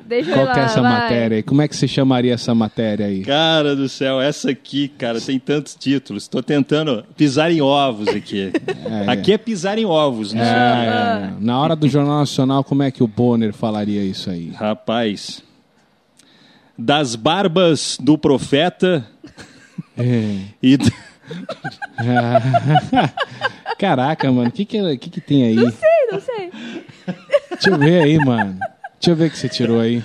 Deixa 0.06 0.30
eu 0.30 0.34
Qual 0.36 0.46
ir 0.46 0.48
lá, 0.48 0.54
que 0.54 0.60
é 0.60 0.64
essa 0.64 0.82
vai. 0.82 0.92
matéria 0.92 1.38
aí? 1.38 1.44
Como 1.44 1.62
é 1.62 1.68
que 1.68 1.76
você 1.76 1.88
chamaria 1.88 2.34
essa 2.34 2.54
matéria 2.54 3.08
aí? 3.08 3.24
Cara 3.24 3.76
do 3.76 3.90
céu, 3.90 4.22
essa 4.22 4.52
aqui, 4.52 4.88
cara, 4.88 5.20
tem 5.20 5.40
tantos 5.40 5.76
títulos. 5.76 6.28
Tô 6.28 6.44
tentando 6.44 7.04
pisar 7.16 7.52
em 7.52 7.62
ovos 7.62 8.08
aqui. 8.10 8.52
É, 8.88 9.12
aqui 9.12 9.34
é 9.34 9.38
pisar 9.38 9.78
em 9.78 9.86
ovos, 9.86 10.32
né? 10.34 10.42
É, 10.42 11.28
é. 11.28 11.32
Na 11.42 11.60
hora 11.60 11.76
do 11.76 11.90
Jornal 11.90 12.20
Nacional, 12.20 12.64
como 12.64 12.84
é 12.84 12.92
que 12.92 13.04
o 13.04 13.08
Bonner 13.08 13.52
falaria 13.54 14.02
isso 14.02 14.30
aí? 14.30 14.52
Rapaz, 14.52 15.44
das 16.78 17.16
barbas 17.16 17.98
do 18.02 18.18
profeta 18.18 19.06
É. 19.98 20.38
e 20.64 20.78
Caraca, 23.78 24.32
mano, 24.32 24.50
o 24.50 24.52
que 24.52 24.66
que, 24.66 24.98
que 24.98 25.10
que 25.10 25.22
tem 25.22 25.44
aí? 25.46 25.72
Sei, 25.72 26.12
não 26.12 26.20
sei. 26.22 26.52
Deixa 27.52 27.70
eu 27.70 27.78
ver 27.78 28.04
aí, 28.04 28.18
mano. 28.18 28.58
Deixa 29.00 29.12
eu 29.12 29.16
ver 29.16 29.28
o 29.28 29.32
que 29.32 29.38
você 29.38 29.48
tirou 29.50 29.80
aí. 29.80 30.04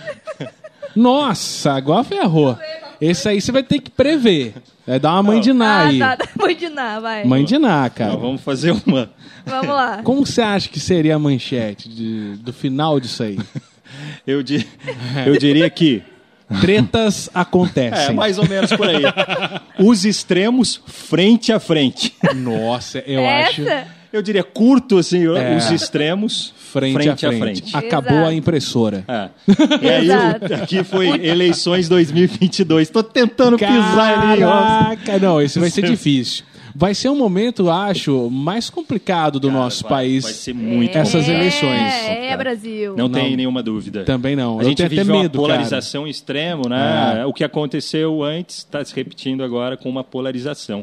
Nossa, 0.95 1.73
agora 1.73 2.05
ferrou. 2.05 2.59
Esse 3.01 3.29
aí 3.29 3.41
você 3.41 3.51
vai 3.51 3.63
ter 3.63 3.81
que 3.81 3.91
prever. 3.91 4.55
Vai 4.87 4.99
dar 5.01 5.13
uma 5.15 5.23
mãe 5.23 5.41
de 5.41 5.53
Ná 5.53 5.67
Ah, 5.67 5.87
aí. 5.87 5.99
tá. 5.99 6.19
Mãe 6.39 6.55
de 6.55 6.69
Ná, 6.69 7.01
vai. 7.01 7.25
Mãe 7.25 7.45
de 7.45 7.59
Ná, 7.59 7.89
cara. 7.91 8.17
vamos 8.17 8.41
fazer 8.43 8.73
uma. 8.87 9.11
Vamos 9.45 9.69
lá. 9.69 10.03
Como 10.05 10.25
você 10.25 10.41
acha 10.43 10.69
que 10.69 10.79
seria 10.79 11.17
a 11.17 11.19
manchete 11.19 11.89
de- 11.89 12.37
do 12.37 12.53
final 12.53 13.01
disso 13.01 13.23
aí? 13.23 13.39
Eu, 14.27 14.43
di- 14.43 14.67
eu 15.27 15.37
diria 15.37 15.69
que 15.69 16.03
Tretas 16.61 17.29
é 17.29 17.31
acontecem. 17.41 18.15
mais 18.15 18.39
ou 18.39 18.47
menos 18.49 18.71
por 18.73 18.89
aí. 18.89 19.03
Os 19.79 20.05
extremos 20.05 20.81
frente 20.87 21.53
a 21.53 21.59
frente. 21.59 22.15
Nossa, 22.35 22.99
eu 23.07 23.27
acho. 23.29 23.63
Eu 24.13 24.21
diria 24.23 24.43
curto 24.45 24.99
assim, 24.99 25.25
É. 25.35 25.57
os 25.57 25.71
extremos 25.71 26.53
Frente, 26.73 27.09
a 27.27 27.33
frente. 27.33 27.77
Acabou 27.77 28.13
Exato. 28.13 28.29
a 28.29 28.35
impressora. 28.35 29.05
É. 29.09 29.29
E 29.83 29.89
aí, 29.91 30.05
Exato. 30.05 30.55
aqui 30.55 30.85
foi 30.85 31.09
eleições 31.27 31.89
2022. 31.89 32.91
Tô 32.91 33.03
tentando 33.03 33.57
pisar 33.59 34.19
ali, 34.33 34.43
ó. 34.43 34.51
Caraca, 34.51 35.19
não, 35.19 35.41
esse 35.41 35.59
vai 35.59 35.71
ser 35.71 35.83
difícil. 35.83 36.45
Vai 36.75 36.95
ser 36.95 37.11
um 37.11 37.17
momento, 37.17 37.69
acho, 37.71 38.31
mais 38.31 38.71
complicado 38.71 39.39
do 39.39 39.51
nosso 39.51 39.83
Vai- 39.83 39.91
país. 39.91 40.25
Vai 40.25 40.33
ser 40.33 40.55
muito 40.55 40.97
Essas 40.97 41.27
complicado. 41.27 41.39
eleições. 41.39 41.93
É, 42.07 42.31
é 42.31 42.37
Brasil. 42.37 42.91
Não, 42.97 43.09
Não. 43.09 43.11
tem 43.21 43.37
nenhuma 43.37 43.63
dúvida. 43.63 44.05
Também 44.05 44.35
não. 44.35 44.59
A 44.59 44.63
Eu 44.63 44.69
gente 44.71 44.83
até 44.83 44.89
viveu 44.89 45.15
uma 45.15 45.23
medo, 45.23 45.39
cara. 45.39 45.53
polarização 45.53 46.09
extremo, 46.09 46.71
né? 46.71 47.19
É. 47.21 47.27
O 47.27 47.33
que 47.35 47.45
aconteceu 47.45 48.23
antes 48.23 48.57
está 48.59 48.83
se 48.83 48.95
repetindo 48.97 49.45
agora 49.45 49.77
com 49.77 49.91
uma 49.91 50.03
polarização. 50.03 50.83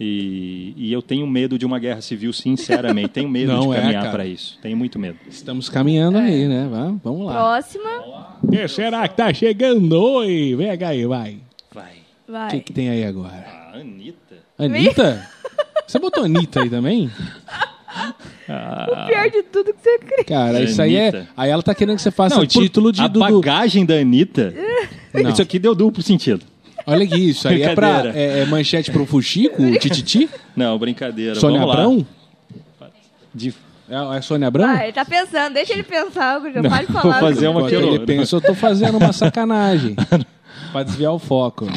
E, 0.00 0.74
e 0.76 0.92
eu 0.92 1.02
tenho 1.02 1.26
medo 1.26 1.58
de 1.58 1.66
uma 1.66 1.78
guerra 1.78 2.00
civil, 2.00 2.32
sinceramente. 2.32 3.08
Tenho 3.08 3.28
medo 3.28 3.52
Não 3.52 3.68
de 3.70 3.76
é, 3.76 3.80
caminhar 3.80 4.02
cara. 4.02 4.12
para 4.14 4.26
isso. 4.26 4.56
Tenho 4.62 4.76
muito 4.76 4.98
medo. 4.98 5.18
Estamos 5.28 5.68
caminhando 5.68 6.18
aí, 6.18 6.46
né? 6.46 6.68
Va- 6.70 6.94
Vamos 7.02 7.26
lá. 7.26 7.32
Próxima. 7.32 8.38
Quem 8.50 8.68
será 8.68 9.08
que 9.08 9.16
tá 9.16 9.34
chegando? 9.34 9.92
Oi, 10.00 10.54
vem 10.56 10.70
aí, 10.70 11.04
vai. 11.06 11.38
Vai. 11.74 11.92
O 12.28 12.32
Vai. 12.32 12.50
que, 12.50 12.60
que 12.60 12.72
tem 12.72 12.88
aí 12.90 13.04
agora? 13.04 13.44
A 13.72 13.78
Anitta. 13.78 14.36
Anitta? 14.58 15.26
Você 15.86 15.98
botou 15.98 16.24
Anitta 16.24 16.60
aí 16.62 16.70
também? 16.70 17.10
O 18.48 19.06
pior 19.06 19.30
de 19.30 19.42
tudo 19.42 19.74
que 19.74 19.80
você 19.82 19.98
crê. 19.98 20.24
Cara, 20.24 20.62
isso 20.62 20.80
aí 20.80 20.96
é. 20.96 21.26
Aí 21.36 21.50
ela 21.50 21.62
tá 21.62 21.74
querendo 21.74 21.96
que 21.96 22.02
você 22.02 22.10
faça 22.10 22.36
Não, 22.36 22.42
o 22.42 22.46
título 22.46 22.92
de 22.92 23.00
A 23.02 23.06
do, 23.08 23.14
do- 23.14 23.20
bagagem 23.20 23.84
da 23.84 23.94
Anitta. 23.94 24.54
Não. 25.12 25.30
Isso 25.30 25.42
aqui 25.42 25.58
deu 25.58 25.74
duplo 25.74 26.02
sentido. 26.02 26.44
Olha 26.88 27.04
aqui, 27.04 27.28
isso 27.30 27.46
aí 27.46 27.62
é 27.62 27.74
pra. 27.74 28.10
É, 28.14 28.40
é 28.40 28.44
manchete 28.46 28.90
pro 28.90 29.04
Fuxico, 29.04 29.62
o 29.62 29.78
Tititi? 29.78 30.28
Não, 30.56 30.78
brincadeira. 30.78 31.34
Sônia 31.34 31.60
Vamos 31.60 31.74
lá. 31.74 31.82
Abrão? 31.82 32.06
De- 33.34 33.54
É, 33.90 34.16
é 34.16 34.20
Sônia 34.22 34.48
Abrão? 34.48 34.66
Vai, 34.66 34.84
ele 34.86 34.92
tá 34.92 35.04
pensando. 35.04 35.52
Deixa 35.52 35.74
ele 35.74 35.82
pensar. 35.82 36.40
Já 36.40 36.62
pode 36.62 36.86
falar. 36.86 37.02
vou 37.02 37.12
fazer 37.12 37.48
uma 37.48 37.60
Enquanto 37.60 37.76
aqui, 37.76 37.86
ele 37.86 37.98
pensa, 38.06 38.36
eu 38.36 38.40
tô 38.40 38.54
fazendo 38.54 38.96
uma 38.96 39.12
sacanagem. 39.12 39.94
pra 40.72 40.82
desviar 40.82 41.12
o 41.12 41.18
foco. 41.18 41.66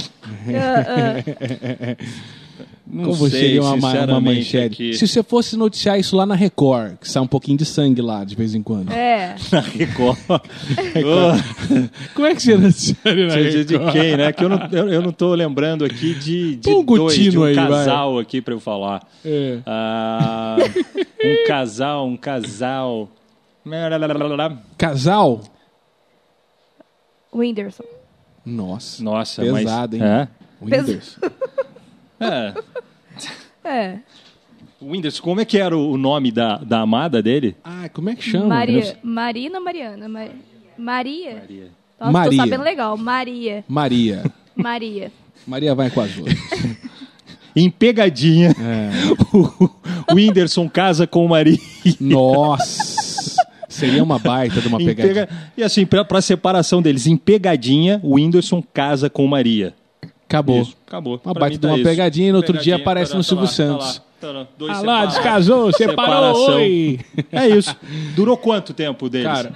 Não 2.93 3.05
Como 3.11 3.29
sei, 3.29 3.39
seria 3.39 3.61
uma, 3.61 3.77
ma- 3.77 3.93
uma 4.03 4.19
manchete? 4.19 4.57
aqui. 4.83 4.93
Se 4.93 5.07
você 5.07 5.23
fosse 5.23 5.55
noticiar 5.55 5.97
isso 5.97 6.13
lá 6.17 6.25
na 6.25 6.35
Record, 6.35 6.97
que 6.97 7.07
sai 7.07 7.21
um 7.23 7.27
pouquinho 7.27 7.57
de 7.57 7.63
sangue 7.63 8.01
lá 8.01 8.25
de 8.25 8.35
vez 8.35 8.53
em 8.53 8.61
quando. 8.61 8.91
É. 8.91 9.35
Na 9.49 9.61
Record. 9.61 10.17
Ô, 10.27 12.09
Como 12.13 12.27
é 12.27 12.35
que 12.35 12.41
você 12.41 12.57
noticiaria 12.57 13.27
na 13.27 13.35
de, 13.35 13.63
de 13.63 13.79
quem, 13.93 14.17
né? 14.17 14.33
Que 14.33 14.43
eu 14.43 14.49
não, 14.49 14.59
eu, 14.73 14.89
eu 14.89 15.01
não 15.01 15.13
tô 15.13 15.33
lembrando 15.33 15.85
aqui 15.85 16.13
de, 16.13 16.57
de 16.57 16.69
um 16.69 16.83
dois, 16.83 17.15
de 17.17 17.37
um 17.39 17.43
aí, 17.43 17.55
vai. 17.55 17.67
casal 17.69 18.19
aqui 18.19 18.41
pra 18.41 18.53
eu 18.53 18.59
falar. 18.59 19.07
É. 19.23 19.59
Ah, 19.65 20.57
um 21.23 21.47
casal, 21.47 22.05
um 22.07 22.17
casal. 22.17 23.09
Casal? 24.77 25.41
Whindersson. 27.33 27.85
Nossa. 28.45 29.01
Nossa, 29.03 29.41
Pesado, 29.41 29.97
mas... 29.97 30.05
hein? 30.05 30.07
É? 30.07 30.27
Whindersson. 30.61 31.21
É. 32.21 32.53
É. 33.63 33.97
O 34.79 34.91
Whindersson, 34.91 35.21
como 35.21 35.41
é 35.41 35.45
que 35.45 35.57
era 35.57 35.77
o 35.77 35.97
nome 35.97 36.31
da, 36.31 36.57
da 36.57 36.79
amada 36.81 37.21
dele? 37.21 37.55
Ah, 37.63 37.89
como 37.93 38.09
é 38.09 38.15
que 38.15 38.23
chama? 38.23 38.47
Maria. 38.47 38.97
Marina 39.03 39.59
Mariana. 39.59 40.07
Ma- 40.09 40.27
Maria? 40.77 41.35
Maria. 41.35 41.67
Nossa, 41.99 42.11
Maria. 42.11 42.31
tô 42.31 42.43
sabendo 42.43 42.63
legal. 42.63 42.97
Maria. 42.97 43.63
Maria. 43.67 44.23
Maria. 44.55 45.11
Maria 45.45 45.75
vai 45.75 45.89
com 45.91 46.01
as 46.01 46.17
outras. 46.17 46.37
Em 47.53 47.69
pegadinha, 47.69 48.51
É. 48.57 48.89
o 50.09 50.15
Whindersson 50.15 50.69
casa 50.69 51.05
com 51.05 51.27
Maria. 51.27 51.57
Nossa. 51.99 53.35
Seria 53.67 54.01
uma 54.03 54.17
baita 54.17 54.61
de 54.61 54.67
uma 54.69 54.77
pegadinha. 54.77 55.27
pega- 55.27 55.29
E 55.57 55.61
assim, 55.63 55.85
pra, 55.85 56.03
pra 56.05 56.21
separação 56.21 56.81
deles, 56.81 57.07
em 57.07 57.17
pegadinha, 57.17 57.99
o 58.03 58.15
Whindersson 58.15 58.63
casa 58.73 59.09
com 59.09 59.27
Maria. 59.27 59.73
Acabou. 60.31 60.61
Isso, 60.61 60.75
acabou. 60.87 61.13
Uma 61.23 61.33
Pra 61.33 61.39
baita 61.41 61.55
de 61.57 61.59
tá 61.61 61.67
uma 61.67 61.77
isso. 61.77 61.83
pegadinha 61.89 62.29
e 62.29 62.31
no 62.31 62.37
outro 62.37 62.57
dia 62.57 62.75
aparece 62.77 63.11
tá 63.11 63.17
no 63.17 63.23
Silvio 63.23 63.45
tá 63.45 63.51
lá, 63.51 63.55
Santos. 63.55 64.01
tá 64.19 64.27
lá, 64.27 64.33
tá 64.33 64.39
lá. 64.39 64.47
Dois 64.57 64.77
Ah 64.77 64.81
lá, 64.81 65.05
descasou, 65.05 65.71
separou, 65.73 66.35
separação. 66.35 66.55
oi. 66.55 66.99
É 67.31 67.47
isso. 67.49 67.75
Durou 68.15 68.37
quanto 68.37 68.73
tempo 68.73 69.09
deles? 69.09 69.27
Cara, 69.27 69.53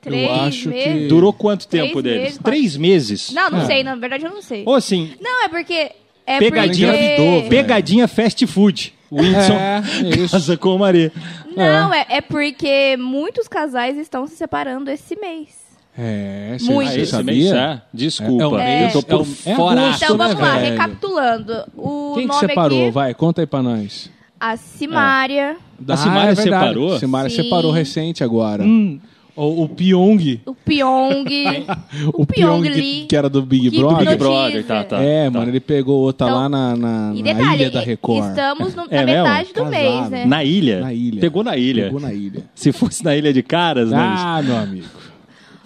Três 0.00 0.30
acho 0.30 0.62
que- 0.62 0.68
meses? 0.68 1.08
Durou 1.08 1.32
quanto 1.32 1.66
Três 1.66 1.86
tempo 1.86 2.00
deles? 2.02 2.22
meses, 2.22 2.38
Três 2.42 2.76
meses? 2.76 3.30
Não, 3.32 3.50
não 3.50 3.60
É. 3.62 3.66
sei. 3.66 3.82
Na 3.82 3.94
verdade, 3.96 4.24
eu 4.24 4.30
não 4.30 4.42
sei. 4.42 4.62
Ou 4.66 4.74
assim, 4.74 5.14
Não, 5.20 5.44
é 5.44 5.48
porque... 5.48 5.90
É 6.28 6.38
pegadinha, 6.40 6.92
porque... 6.92 7.46
pegadinha 7.48 8.08
fast 8.08 8.44
food. 8.48 8.92
O 9.08 9.20
É, 9.22 9.82
é 10.12 10.26
casa 10.28 10.56
com 10.56 10.76
Maria. 10.76 11.12
Não, 11.56 11.94
é. 11.94 12.04
é 12.08 12.20
porque 12.20 12.96
muitos 12.98 13.46
casais 13.46 13.96
estão 13.96 14.26
se 14.26 14.34
separando 14.34 14.90
esse 14.90 15.14
mês. 15.14 15.65
É, 15.98 16.56
Muito. 16.60 16.90
você 16.90 16.98
Ah, 16.98 17.02
esse 17.02 17.22
mês, 17.22 17.48
sabia? 17.48 17.56
é? 17.56 17.80
Desculpa, 17.92 18.60
É, 18.62 18.86
eu 18.86 18.92
tô 18.92 18.98
é 18.98 19.02
por 19.02 19.20
o- 19.22 19.26
é 19.46 19.54
fora. 19.54 19.80
agosto, 19.80 20.04
Então 20.04 20.16
né, 20.18 20.24
vamos 20.26 20.42
lá, 20.42 20.54
velho? 20.58 20.70
recapitulando. 20.72 21.52
O 21.76 22.12
Quem 22.14 22.22
que 22.28 22.34
nome 22.34 22.40
separou? 22.48 22.82
aqui, 22.82 22.90
Vai, 22.90 23.14
conta 23.14 23.40
aí 23.40 23.46
pra 23.46 23.62
nós. 23.62 24.10
a 24.38 24.56
Simária, 24.56 25.56
A 25.88 25.96
Simária 25.96 26.30
é 26.32 26.34
verdade. 26.34 26.42
separou? 26.42 26.98
Simária 26.98 27.30
Sim. 27.30 27.36
separou 27.36 27.70
recente 27.72 28.22
agora. 28.22 28.62
Hum, 28.62 28.98
O, 29.38 29.64
o 29.64 29.68
Pyong. 29.68 30.40
o 30.46 30.54
Pyong. 30.54 31.24
O, 32.14 32.24
Pyong 32.26 32.62
que, 32.62 32.68
Lee. 32.70 33.06
que 33.06 33.14
era 33.16 33.28
do 33.28 33.42
Big 33.42 33.70
Que 33.70 33.78
Brother. 33.78 34.06
Big. 34.06 34.16
Brother, 34.16 34.64
tá, 34.64 34.82
tá. 34.84 34.98
é, 35.02 35.24
tá. 35.26 35.30
mano, 35.38 35.50
ele 35.50 35.60
pegou 35.60 36.00
outra 36.00 36.26
Então, 36.26 36.38
lá 36.38 36.48
na, 36.48 36.74
na, 36.74 37.12
E 37.14 37.22
na 37.22 37.32
detalhe, 37.34 37.62
ilha 37.64 37.70
da 37.70 37.80
Record. 37.80 38.28
estamos 38.30 38.74
no- 38.74 38.86
É 38.90 38.96
na 39.00 39.04
mesmo? 39.04 39.22
metade 39.24 39.48
do 39.48 39.54
Casado. 39.64 39.70
mês, 39.70 40.10
né? 40.10 40.24
Na 40.24 40.42
ilha? 40.44 40.80
Na 40.80 40.92
ilha. 40.94 41.20
Pegou 41.20 41.44
na 41.44 41.54
ilha. 41.56 41.84
Pegou 41.84 42.00
na 42.00 42.12
ilha. 42.14 42.44
Se 42.54 42.72
fosse 42.72 43.04
na 43.04 43.14
ilha 43.14 43.30
de 43.32 43.42
caras, 43.42 43.90
né? 43.90 43.98
Ah, 43.98 44.40
meu 44.42 44.56
amigo. 44.56 44.86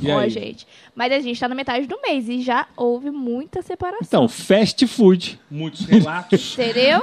E 0.00 0.10
Ó, 0.10 0.18
aí? 0.18 0.30
gente. 0.30 0.66
Mas 0.94 1.12
a 1.12 1.18
gente 1.20 1.38
tá 1.38 1.48
na 1.48 1.54
metade 1.54 1.86
do 1.86 2.00
mês 2.00 2.28
e 2.28 2.40
já 2.42 2.66
houve 2.76 3.10
muita 3.10 3.60
separação. 3.62 4.06
Então, 4.24 4.28
fast 4.28 4.86
food. 4.86 5.38
Muitos 5.50 5.84
relatos. 5.84 6.54
Entendeu? 6.58 7.02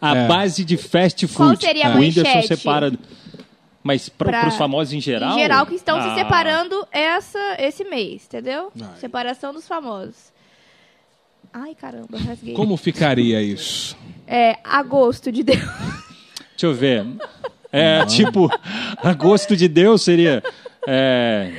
A 0.00 0.16
É. 0.16 0.26
base 0.28 0.64
de 0.64 0.76
fast 0.76 1.26
Qual 1.28 1.50
food. 1.50 1.64
seria 1.64 1.88
a 1.88 1.96
o 1.96 1.98
Whindersson 1.98 2.32
manchete? 2.34 2.56
separa. 2.56 2.92
Mas 3.82 4.08
para 4.10 4.28
Pra- 4.40 4.48
os 4.48 4.56
famosos 4.56 4.92
em 4.92 5.00
geral? 5.00 5.36
Em 5.36 5.40
geral, 5.40 5.64
que 5.66 5.74
estão 5.74 5.98
Ah, 5.98 6.10
se 6.10 6.14
separando 6.14 6.86
essa, 6.92 7.56
esse 7.58 7.82
mês, 7.84 8.26
entendeu? 8.26 8.70
Ai. 8.80 8.88
Separação 8.98 9.52
dos 9.54 9.66
famosos. 9.66 10.30
Ai, 11.52 11.74
caramba, 11.74 12.18
rasguei. 12.18 12.54
Como 12.54 12.76
ficaria 12.76 13.42
isso? 13.42 13.96
É, 14.26 14.58
agosto 14.62 15.32
de 15.32 15.42
Deus. 15.42 15.58
Deixa 15.58 16.66
eu 16.66 16.74
ver. 16.74 17.04
É, 17.72 18.04
tipo, 18.06 18.48
a 19.02 19.12
gosto 19.14 19.56
de 19.56 19.66
Deus 19.66 20.02
seria. 20.02 20.42
É, 20.86 21.50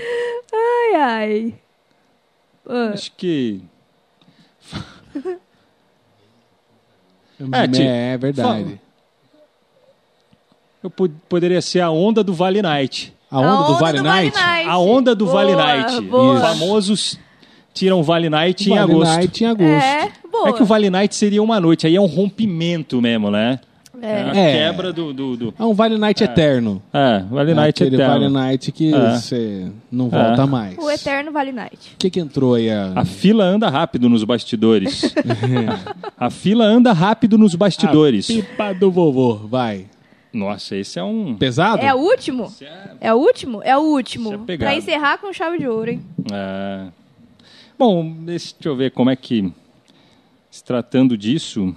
Ai, 0.95 1.01
ai. 1.01 1.53
Ah, 2.68 2.91
acho 2.93 3.11
que. 3.13 3.61
É, 7.51 7.68
ti- 7.68 7.81
é 7.84 8.18
verdade. 8.18 8.80
Eu 10.84 10.89
pod- 10.89 11.13
poderia 11.30 11.61
ser 11.61 11.81
a 11.81 11.89
onda 11.91 12.23
do 12.23 12.34
Vale 12.34 12.61
Night. 12.61 13.13
A 13.30 13.39
onda, 13.39 13.68
do 13.68 13.80
Vale 13.80 14.01
Night? 14.01 14.38
A 14.68 14.77
onda 14.77 15.15
do 15.15 15.26
Boa, 15.26 15.35
Vale 15.45 15.55
Night. 15.55 16.01
Boa. 16.01 16.34
Os 16.35 16.41
famosos 16.41 17.19
tiram 17.73 18.03
Vale 18.03 18.30
Night 18.30 18.69
em 18.69 18.76
Vale 18.76 18.91
agosto. 18.91 19.13
Night 19.15 19.43
em 19.43 19.47
agosto. 19.47 19.63
É, 19.85 20.11
boa. 20.30 20.49
É 20.49 20.53
que 20.53 20.63
o 20.63 20.65
Vale 20.65 20.89
Night 20.89 21.15
seria 21.15 21.41
uma 21.41 21.59
noite, 21.59 21.88
aí 21.88 21.95
é 21.95 22.01
um 22.01 22.07
rompimento 22.07 23.01
mesmo, 23.01 23.30
né? 23.31 23.59
É 24.02 24.22
a 24.23 24.36
É. 24.36 24.53
quebra 24.53 24.91
do... 24.91 25.14
do, 25.14 25.38
do- 25.38 25.53
É 25.60 25.64
um 25.64 25.73
Vale 25.73 25.98
Night 25.98 26.23
eterno. 26.23 26.82
É, 26.91 27.19
Vale 27.30 27.53
Night 27.53 27.84
Aquele 27.84 27.95
Eterno. 27.98 28.14
Vale 28.14 28.30
Night 28.34 28.72
que 28.72 28.94
É. 28.94 29.11
você 29.15 29.72
não 29.91 30.10
volta 30.10 30.41
É. 30.41 30.45
mais. 30.45 30.78
O 30.78 30.90
Eterno 30.90 31.32
Vale 31.32 31.52
Night. 31.52 31.91
O 31.94 31.98
que, 31.98 32.10
que 32.10 32.19
entrou 32.19 32.56
aí? 32.56 32.69
A... 32.69 32.94
A 32.95 33.06
fila 33.06 33.44
anda 33.44 33.69
rápido 33.69 34.10
nos 34.10 34.23
bastidores. 34.23 35.14
a 36.18 36.30
fila 36.30 36.65
anda 36.65 36.91
rápido 36.94 37.38
nos 37.38 37.53
bastidores. 37.56 38.28
Pipa 38.28 38.73
do 38.73 38.91
vovô, 38.91 39.36
vai. 39.36 39.86
Nossa, 40.34 40.76
esse 40.78 40.98
é 40.98 41.03
um... 41.03 41.36
Pesado? 41.36 41.82
É 41.84 41.94
o 41.94 41.98
último? 41.98 42.52
É- 42.61 43.10
É 43.10 43.14
o 43.14 43.18
último? 43.18 43.61
É 43.64 43.78
o 43.78 43.82
último. 43.82 44.30
Isso 44.34 44.41
é 44.44 44.45
pegado. 44.45 44.69
pra 44.72 44.78
encerrar 44.78 45.18
com 45.18 45.32
chave 45.34 45.57
de 45.60 45.68
ouro, 45.68 45.91
hein? 45.91 46.02
É. 46.32 46.86
Bom, 47.78 48.11
deixa 48.23 48.56
eu 48.64 48.76
ver 48.76 48.91
como 48.91 49.10
é 49.10 49.15
que, 49.15 49.52
se 50.49 50.64
tratando 50.64 51.18
disso, 51.18 51.76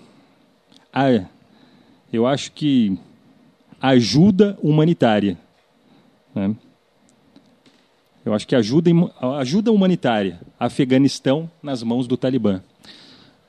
ah, 0.93 1.25
eu 2.17 2.27
acho 2.27 2.53
que 2.53 2.97
ajuda 3.81 4.57
humanitária. 4.63 5.37
né? 6.35 6.55
Eu 8.25 8.33
acho 8.33 8.47
que 8.47 8.57
ajuda, 8.57 8.91
ajuda 9.39 9.71
humanitária. 9.71 10.41
Afeganistão 10.59 11.51
nas 11.63 11.83
mãos 11.83 12.07
do 12.07 12.17
Talibã. 12.17 12.63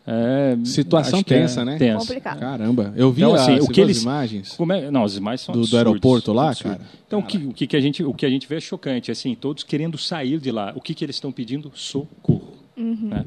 É, 0.08 0.56
Situação 0.66 1.20
é 1.20 1.24
tensa, 1.24 1.66
né? 1.66 1.78
tensa. 1.78 2.00
Complicado. 2.00 2.40
Caramba, 2.40 2.94
eu 2.96 3.12
vi 3.12 3.22
Então, 3.24 3.34
as, 3.34 3.42
assim, 3.42 3.56
o 3.60 3.68
que 3.68 3.74
viu 3.76 3.84
as 3.86 3.90
eles- 3.90 4.02
imagens. 4.04 4.52
Como 4.56 4.72
é- 4.74 4.92
não, 4.92 5.04
as 5.04 5.16
imagens 5.16 5.42
são 5.42 5.54
Do- 5.54 5.60
do 5.62 5.64
absurdas, 5.64 5.88
aeroporto 5.88 6.34
lá, 6.34 6.50
absurdas. 6.50 6.78
cara? 6.78 6.90
Então, 7.08 7.20
o 7.20 7.24
que, 7.24 7.38
o, 7.38 7.54
que 7.54 7.66
que 7.66 7.76
a 7.76 7.80
gente, 7.80 8.04
o 8.04 8.14
que 8.14 8.26
a 8.26 8.30
gente 8.30 8.48
vê 8.48 8.58
é 8.58 8.60
chocante. 8.60 9.10
Assim, 9.10 9.34
todos 9.34 9.64
querendo 9.64 9.98
sair 9.98 10.38
de 10.40 10.52
lá. 10.52 10.74
O 10.76 10.82
que, 10.82 10.94
que 10.94 11.04
eles 11.04 11.16
estão 11.16 11.32
pedindo? 11.32 11.72
Socorro. 11.74 12.54
né? 12.78 13.26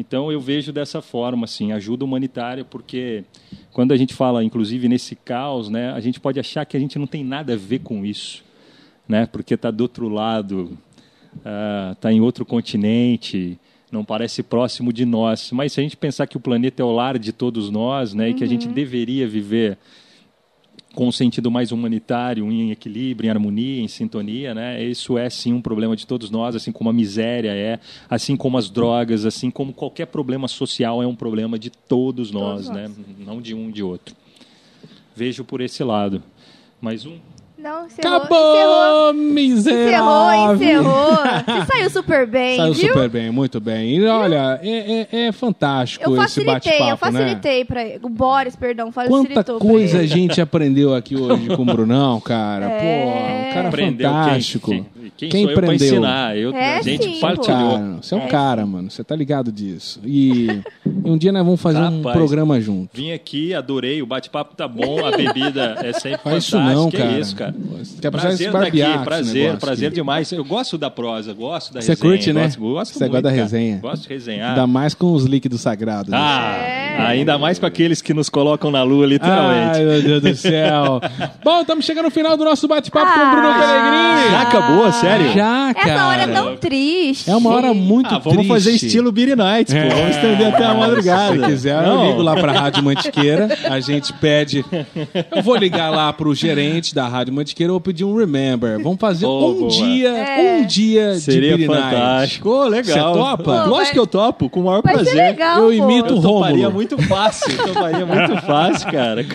Então, 0.00 0.30
eu 0.30 0.40
vejo 0.40 0.72
dessa 0.72 1.02
forma, 1.02 1.44
assim, 1.44 1.72
ajuda 1.72 2.04
humanitária, 2.04 2.64
porque 2.64 3.24
quando 3.72 3.90
a 3.90 3.96
gente 3.96 4.14
fala, 4.14 4.44
inclusive, 4.44 4.88
nesse 4.88 5.16
caos, 5.16 5.68
né, 5.68 5.90
a 5.90 5.98
gente 5.98 6.20
pode 6.20 6.38
achar 6.38 6.64
que 6.64 6.76
a 6.76 6.80
gente 6.80 6.96
não 7.00 7.06
tem 7.08 7.24
nada 7.24 7.54
a 7.54 7.56
ver 7.56 7.80
com 7.80 8.06
isso, 8.06 8.44
né, 9.08 9.26
porque 9.26 9.54
está 9.54 9.72
do 9.72 9.80
outro 9.80 10.08
lado, 10.08 10.78
está 11.92 12.12
em 12.12 12.20
outro 12.20 12.46
continente, 12.46 13.58
não 13.90 14.04
parece 14.04 14.40
próximo 14.40 14.92
de 14.92 15.04
nós. 15.04 15.50
Mas 15.50 15.72
se 15.72 15.80
a 15.80 15.82
gente 15.82 15.96
pensar 15.96 16.28
que 16.28 16.36
o 16.36 16.40
planeta 16.40 16.80
é 16.80 16.84
o 16.84 16.92
lar 16.92 17.18
de 17.18 17.32
todos 17.32 17.68
nós, 17.68 18.14
né, 18.14 18.30
e 18.30 18.34
que 18.34 18.44
a 18.44 18.48
gente 18.48 18.68
deveria 18.68 19.26
viver 19.26 19.76
com 20.98 21.06
um 21.06 21.12
sentido 21.12 21.48
mais 21.48 21.70
humanitário, 21.70 22.50
em 22.50 22.72
equilíbrio, 22.72 23.28
em 23.28 23.30
harmonia, 23.30 23.80
em 23.80 23.86
sintonia, 23.86 24.52
né? 24.52 24.82
Isso 24.82 25.16
é 25.16 25.30
sim 25.30 25.52
um 25.52 25.62
problema 25.62 25.94
de 25.94 26.04
todos 26.04 26.28
nós, 26.28 26.56
assim 26.56 26.72
como 26.72 26.90
a 26.90 26.92
miséria 26.92 27.54
é, 27.54 27.78
assim 28.10 28.36
como 28.36 28.58
as 28.58 28.68
drogas, 28.68 29.24
assim 29.24 29.48
como 29.48 29.72
qualquer 29.72 30.06
problema 30.06 30.48
social 30.48 31.00
é 31.00 31.06
um 31.06 31.14
problema 31.14 31.56
de 31.56 31.70
todos 31.70 32.32
nós, 32.32 32.66
Todos 32.66 32.76
né? 32.76 32.90
Não 33.16 33.40
de 33.40 33.54
um 33.54 33.70
de 33.70 33.80
outro. 33.80 34.16
Vejo 35.14 35.44
por 35.44 35.60
esse 35.60 35.84
lado. 35.84 36.20
Mais 36.80 37.06
um. 37.06 37.20
Não, 37.58 37.86
encerrou. 37.86 38.14
Encerrou. 38.16 38.16
Acabou, 38.16 39.12
Encerrou, 39.12 39.14
miserável. 39.14 40.54
encerrou. 40.54 41.10
Você 41.16 41.66
saiu 41.72 41.90
super 41.90 42.26
bem, 42.26 42.56
Saiu 42.56 42.72
viu? 42.74 42.88
super 42.88 43.08
bem, 43.08 43.30
muito 43.32 43.60
bem. 43.60 43.96
E 43.96 44.06
olha, 44.06 44.60
é, 44.62 45.06
é- 45.10 45.26
é 45.26 45.32
fantástico 45.32 46.04
Eu 46.04 46.12
esse 46.12 46.20
facilitei, 46.22 46.72
eu 46.72 46.78
bate-papo, 46.78 47.12
né? 47.12 47.18
facilitei 47.18 47.64
pra 47.64 47.84
ele. 47.84 47.98
O 48.02 48.08
Boris, 48.08 48.54
perdão, 48.54 48.92
facilitou 48.92 49.24
Quanta 49.26 49.42
pra 49.44 49.58
coisa 49.58 49.98
a 50.00 50.06
gente 50.06 50.40
aprendeu 50.40 50.94
aqui 50.94 51.16
hoje 51.16 51.48
com 51.48 51.62
o 51.62 51.64
Brunão, 51.64 52.20
cara. 52.20 52.68
É. 52.78 52.78
Pô, 52.78 53.48
um 53.50 53.54
cara 53.54 53.68
Aprendeu 53.68 54.08
fantástico. 54.10 54.70
quem, 54.70 54.82
quem, 54.94 54.97
quem 55.26 55.42
sou 55.42 55.50
eu 55.50 55.54
para 55.56 55.66
prendeu? 55.66 55.86
ensinar? 55.88 56.36
Eu, 56.36 56.54
É, 56.54 56.78
a 56.78 56.82
gente 56.82 57.02
sim, 57.04 57.20
partilhou. 57.20 57.72
Cara, 57.78 57.96
você 58.00 58.14
é 58.14 58.16
um 58.16 58.20
É, 58.22 58.26
cara, 58.28 58.66
mano. 58.66 58.90
Você 58.90 59.02
tá 59.02 59.16
ligado 59.16 59.50
disso. 59.50 60.00
E, 60.04 60.46
e 60.86 61.10
um 61.10 61.16
dia 61.18 61.32
nós 61.32 61.44
vamos 61.44 61.60
fazer 61.60 61.78
um 61.80 61.96
Rapaz. 61.98 62.16
programa 62.16 62.60
junto. 62.60 62.90
Vim 62.94 63.10
aqui, 63.12 63.54
adorei, 63.54 64.00
o 64.02 64.06
bate-papo 64.06 64.54
tá 64.54 64.68
bom, 64.68 65.04
a 65.04 65.10
bebida 65.16 65.76
é 65.82 65.92
sempre 65.92 66.18
Faz 66.22 66.44
isso 66.44 66.52
fantástica. 66.52 66.74
não, 66.74 66.90
cara. 66.90 67.12
é 67.12 67.20
isso, 67.20 67.36
cara. 67.36 67.54
Quer 68.00 68.10
precisar 68.10 68.50
Prazer 68.50 68.52
daqui, 68.52 68.80
esse 68.80 69.04
prazer, 69.04 69.56
prazer 69.58 69.86
aqui. 69.88 69.94
demais. 69.96 70.30
Eu 70.32 70.44
gosto 70.44 70.78
da 70.78 70.90
prosa, 70.90 71.32
gosto 71.32 71.72
da 71.72 71.80
Você 71.80 71.92
resenha. 71.92 72.10
curte, 72.12 72.32
né? 72.32 72.42
Gosto, 72.44 72.60
gosto 72.60 72.92
Você 72.94 72.98
muito, 73.00 73.10
gosta 73.12 73.22
da 73.22 73.30
cara. 73.30 73.42
resenha. 73.42 73.78
Gosto 73.78 74.02
de 74.02 74.08
resenhar. 74.08 74.48
Ainda 74.50 74.66
mais 74.66 74.94
com 74.94 75.12
os 75.12 75.24
líquidos 75.24 75.60
sagrados. 75.60 76.10
né? 76.10 76.16
Ah, 76.18 76.56
É. 76.58 76.87
ainda 76.98 77.38
mais 77.38 77.58
com 77.58 77.66
aqueles 77.66 78.02
que 78.02 78.12
nos 78.12 78.28
colocam 78.28 78.70
na 78.70 78.82
lua, 78.82 79.06
literalmente. 79.06 79.78
Ai, 79.78 79.84
meu 79.84 80.02
Deus 80.02 80.22
do 80.22 80.34
céu. 80.36 81.00
Bom, 81.44 81.60
estamos 81.60 81.84
chegando 81.84 82.04
no 82.06 82.10
final 82.10 82.36
do 82.36 82.44
nosso 82.44 82.66
bate-papo 82.68 83.12
com 83.12 83.20
o 83.20 83.30
Bruno 83.30 83.48
Ah. 83.48 83.58
Pellegrini. 83.58 84.30
Já 84.30 84.42
acabou, 84.42 84.92
sério? 84.92 85.32
Já, 85.32 85.74
cara. 85.74 85.90
Essa 85.92 86.06
hora 86.06 86.22
é 86.22 86.26
tão 86.26 86.56
triste. 86.56 87.30
É 87.30 87.36
uma 87.36 87.50
hora 87.54 87.72
muito 87.74 88.14
Ah, 88.14 88.18
vamos 88.18 88.32
triste. 88.46 88.48
fazer 88.48 88.70
estilo 88.72 89.12
Beer 89.12 89.36
Nights, 89.36 89.74
pô. 89.74 89.96
Vamos 89.96 90.16
estender 90.16 90.46
até 90.54 90.64
a 90.64 90.74
madrugada. 90.74 91.34
Se 91.40 91.46
quiser, 91.52 91.82
Não. 91.82 92.04
eu 92.04 92.10
ligo 92.10 92.22
lá 92.22 92.34
pra 92.36 92.52
Rádio 92.52 92.82
Mantiqueira. 92.82 93.48
A 93.70 93.80
gente 93.80 94.12
pede. 94.14 94.64
Eu 95.34 95.42
vou 95.42 95.56
ligar 95.56 95.90
lá 95.90 96.12
pro 96.12 96.34
gerente 96.34 96.94
da 96.94 97.06
Rádio 97.06 97.32
Mantiqueira. 97.32 97.70
Eu 97.70 97.74
vou 97.74 97.80
pedir 97.80 98.04
um 98.04 98.16
remember. 98.16 98.80
Vamos 98.82 98.98
fazer 98.98 99.26
Oh, 99.26 99.50
um 99.50 99.54
boa. 99.60 99.70
dia, 99.70 100.08
É. 100.10 100.58
um 100.60 100.66
dia 100.66 101.14
Seria 101.18 101.56
de 101.56 101.66
Beer 101.66 101.70
Night. 101.70 101.94
fantástico. 101.94 102.48
Ô, 102.50 102.64
legal. 102.64 103.12
Você 103.14 103.18
topa? 103.18 103.42
Pô, 103.42 103.50
Lógico 103.52 103.70
vai- 103.76 103.90
que 103.92 103.98
eu 103.98 104.06
topo, 104.06 104.48
com 104.50 104.60
o 104.60 104.64
maior 104.64 104.82
prazer. 104.82 105.14
legal, 105.14 105.58
Eu 105.58 105.72
imito 105.72 106.14
Eu 106.14 106.18
o 106.18 106.22
toparia 106.22 106.56
Rômulo. 106.66 106.72
Muito 106.96 107.08
fácil. 107.08 107.52
Eu 107.52 107.66
toparia 107.74 108.06
muito 108.06 108.36
fácil, 108.42 108.90
cara. 108.90 109.26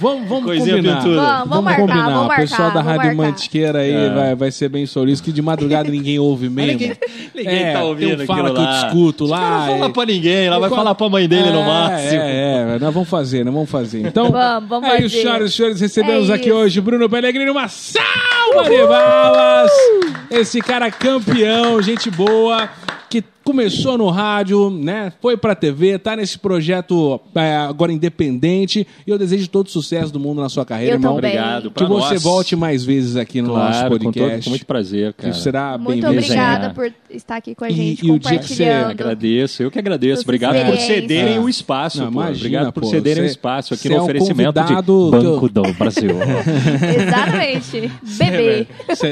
Vamos, 0.00 0.26
vamos 0.30 0.44
Coisinha 0.46 0.76
combinar. 0.76 0.96
pintura. 0.96 1.20
Vamos, 1.20 1.48
vamos 1.50 1.64
marcar, 1.64 1.80
combinar. 1.82 2.10
vamos 2.10 2.32
o 2.32 2.36
pessoal 2.36 2.60
marcar, 2.62 2.74
da 2.74 2.80
vamos 2.82 2.96
Rádio 3.04 3.16
marcar. 3.18 3.32
Mantiqueira 3.32 3.78
aí 3.80 3.92
É. 3.92 4.08
vai, 4.14 4.34
vai 4.34 4.50
ser 4.50 4.68
bem 4.70 4.86
solícito, 4.86 5.26
que 5.26 5.30
de 5.32 5.42
madrugada 5.42 5.90
ninguém 5.92 6.18
ouve 6.18 6.48
mesmo. 6.48 6.72
Ninguém- 6.72 6.96
ninguém 7.34 7.62
é, 7.64 7.72
tá 7.74 7.82
ouvindo 7.82 8.22
um 8.22 8.26
fala 8.26 8.50
que 8.54 8.60
eu 8.62 8.66
discuto 8.66 9.28
cara 9.28 9.38
lá. 9.40 9.66
Não 9.66 9.74
fala 9.78 9.90
pra 9.92 10.06
ninguém, 10.06 10.46
ela 10.46 10.58
vai 10.58 10.70
Qual- 10.70 10.80
falar 10.80 10.94
pra 10.94 11.08
mãe 11.10 11.28
dele 11.28 11.50
no 11.50 11.58
É, 11.60 11.66
máximo. 11.66 12.20
É, 12.22 12.76
é, 12.76 12.78
nós 12.80 12.94
vamos 12.94 13.10
fazer, 13.10 13.44
nós 13.44 13.52
vamos 13.52 13.68
fazer. 13.68 14.06
Então, 14.06 14.30
Vamos, 14.30 14.68
vamos 14.70 14.88
é 14.88 14.92
isso, 15.02 15.02
fazer. 15.10 15.22
senhoras 15.22 15.50
e 15.50 15.54
senhores, 15.54 15.80
recebemos 15.82 16.30
É 16.30 16.34
aqui 16.34 16.50
hoje 16.50 16.80
Bruno 16.80 17.06
Pellegrini, 17.06 17.50
uma 17.50 17.68
salva 17.68 18.70
de 18.70 18.86
balas! 18.86 19.70
Esse 20.30 20.62
cara 20.62 20.90
campeão, 20.90 21.82
gente 21.82 22.10
boa, 22.10 22.70
que 23.10 23.24
começou 23.42 23.98
no 23.98 24.08
rádio, 24.10 24.70
né? 24.70 25.12
Foi 25.20 25.36
pra 25.36 25.56
TV, 25.56 25.98
tá 25.98 26.14
nesse 26.14 26.38
projeto 26.38 27.20
é, 27.34 27.56
agora 27.56 27.90
independente. 27.92 28.86
E 29.04 29.10
eu 29.10 29.18
desejo 29.18 29.48
todo 29.48 29.66
o 29.66 29.70
sucesso 29.70 30.12
do 30.12 30.20
mundo 30.20 30.40
na 30.40 30.48
sua 30.48 30.64
carreira, 30.64 30.92
Eu 30.94 30.98
irmão. 30.98 31.16
também. 31.16 31.32
Obrigado. 31.32 31.62
Que 31.70 31.74
pra 31.74 31.86
você 31.88 32.14
nós. 32.14 32.22
volte 32.22 32.54
mais 32.54 32.84
vezes 32.84 33.16
aqui 33.16 33.42
no 33.42 33.48
nosso 33.48 33.80
Claro, 33.80 33.98
com, 33.98 34.04
podcast. 34.04 34.30
todo, 34.36 34.44
com 34.44 34.50
muito 34.50 34.66
prazer, 34.66 35.12
cara. 35.14 35.32
que 35.32 35.38
será 35.40 35.76
Muito 35.76 36.00
bem-vindo. 36.02 36.22
obrigada 36.22 36.70
por 36.70 36.92
estar 37.10 37.36
aqui 37.36 37.54
com 37.56 37.64
a 37.64 37.70
E- 37.70 37.74
gente, 37.74 38.06
e 38.06 38.10
o 38.12 38.18
dia 38.20 38.38
que 38.38 38.46
você-. 38.54 38.64
Agradeço, 38.68 39.62
eu 39.64 39.70
que 39.70 39.78
agradeço. 39.80 40.22
Obrigado 40.22 40.64
por 40.66 40.76
cederem 40.78 41.34
É. 41.36 41.40
o 41.40 41.48
espaço. 41.48 41.98
Não, 41.98 42.08
imagina, 42.12 42.36
Obrigado 42.36 42.72
por 42.72 42.82
pô, 42.82 42.88
cederem 42.90 43.24
o 43.24 43.26
você- 43.26 43.32
espaço 43.32 43.74
aqui 43.74 43.82
você 43.84 43.88
no 43.88 43.94
é 43.96 43.98
um 43.98 44.02
oferecimento 44.04 44.52
de 44.52 44.60
convidado 44.60 45.10
Banco 45.10 45.48
do 45.48 45.62
Brasil. 45.74 46.10
Exatamente. 47.06 47.90
Bebê. 48.18 48.66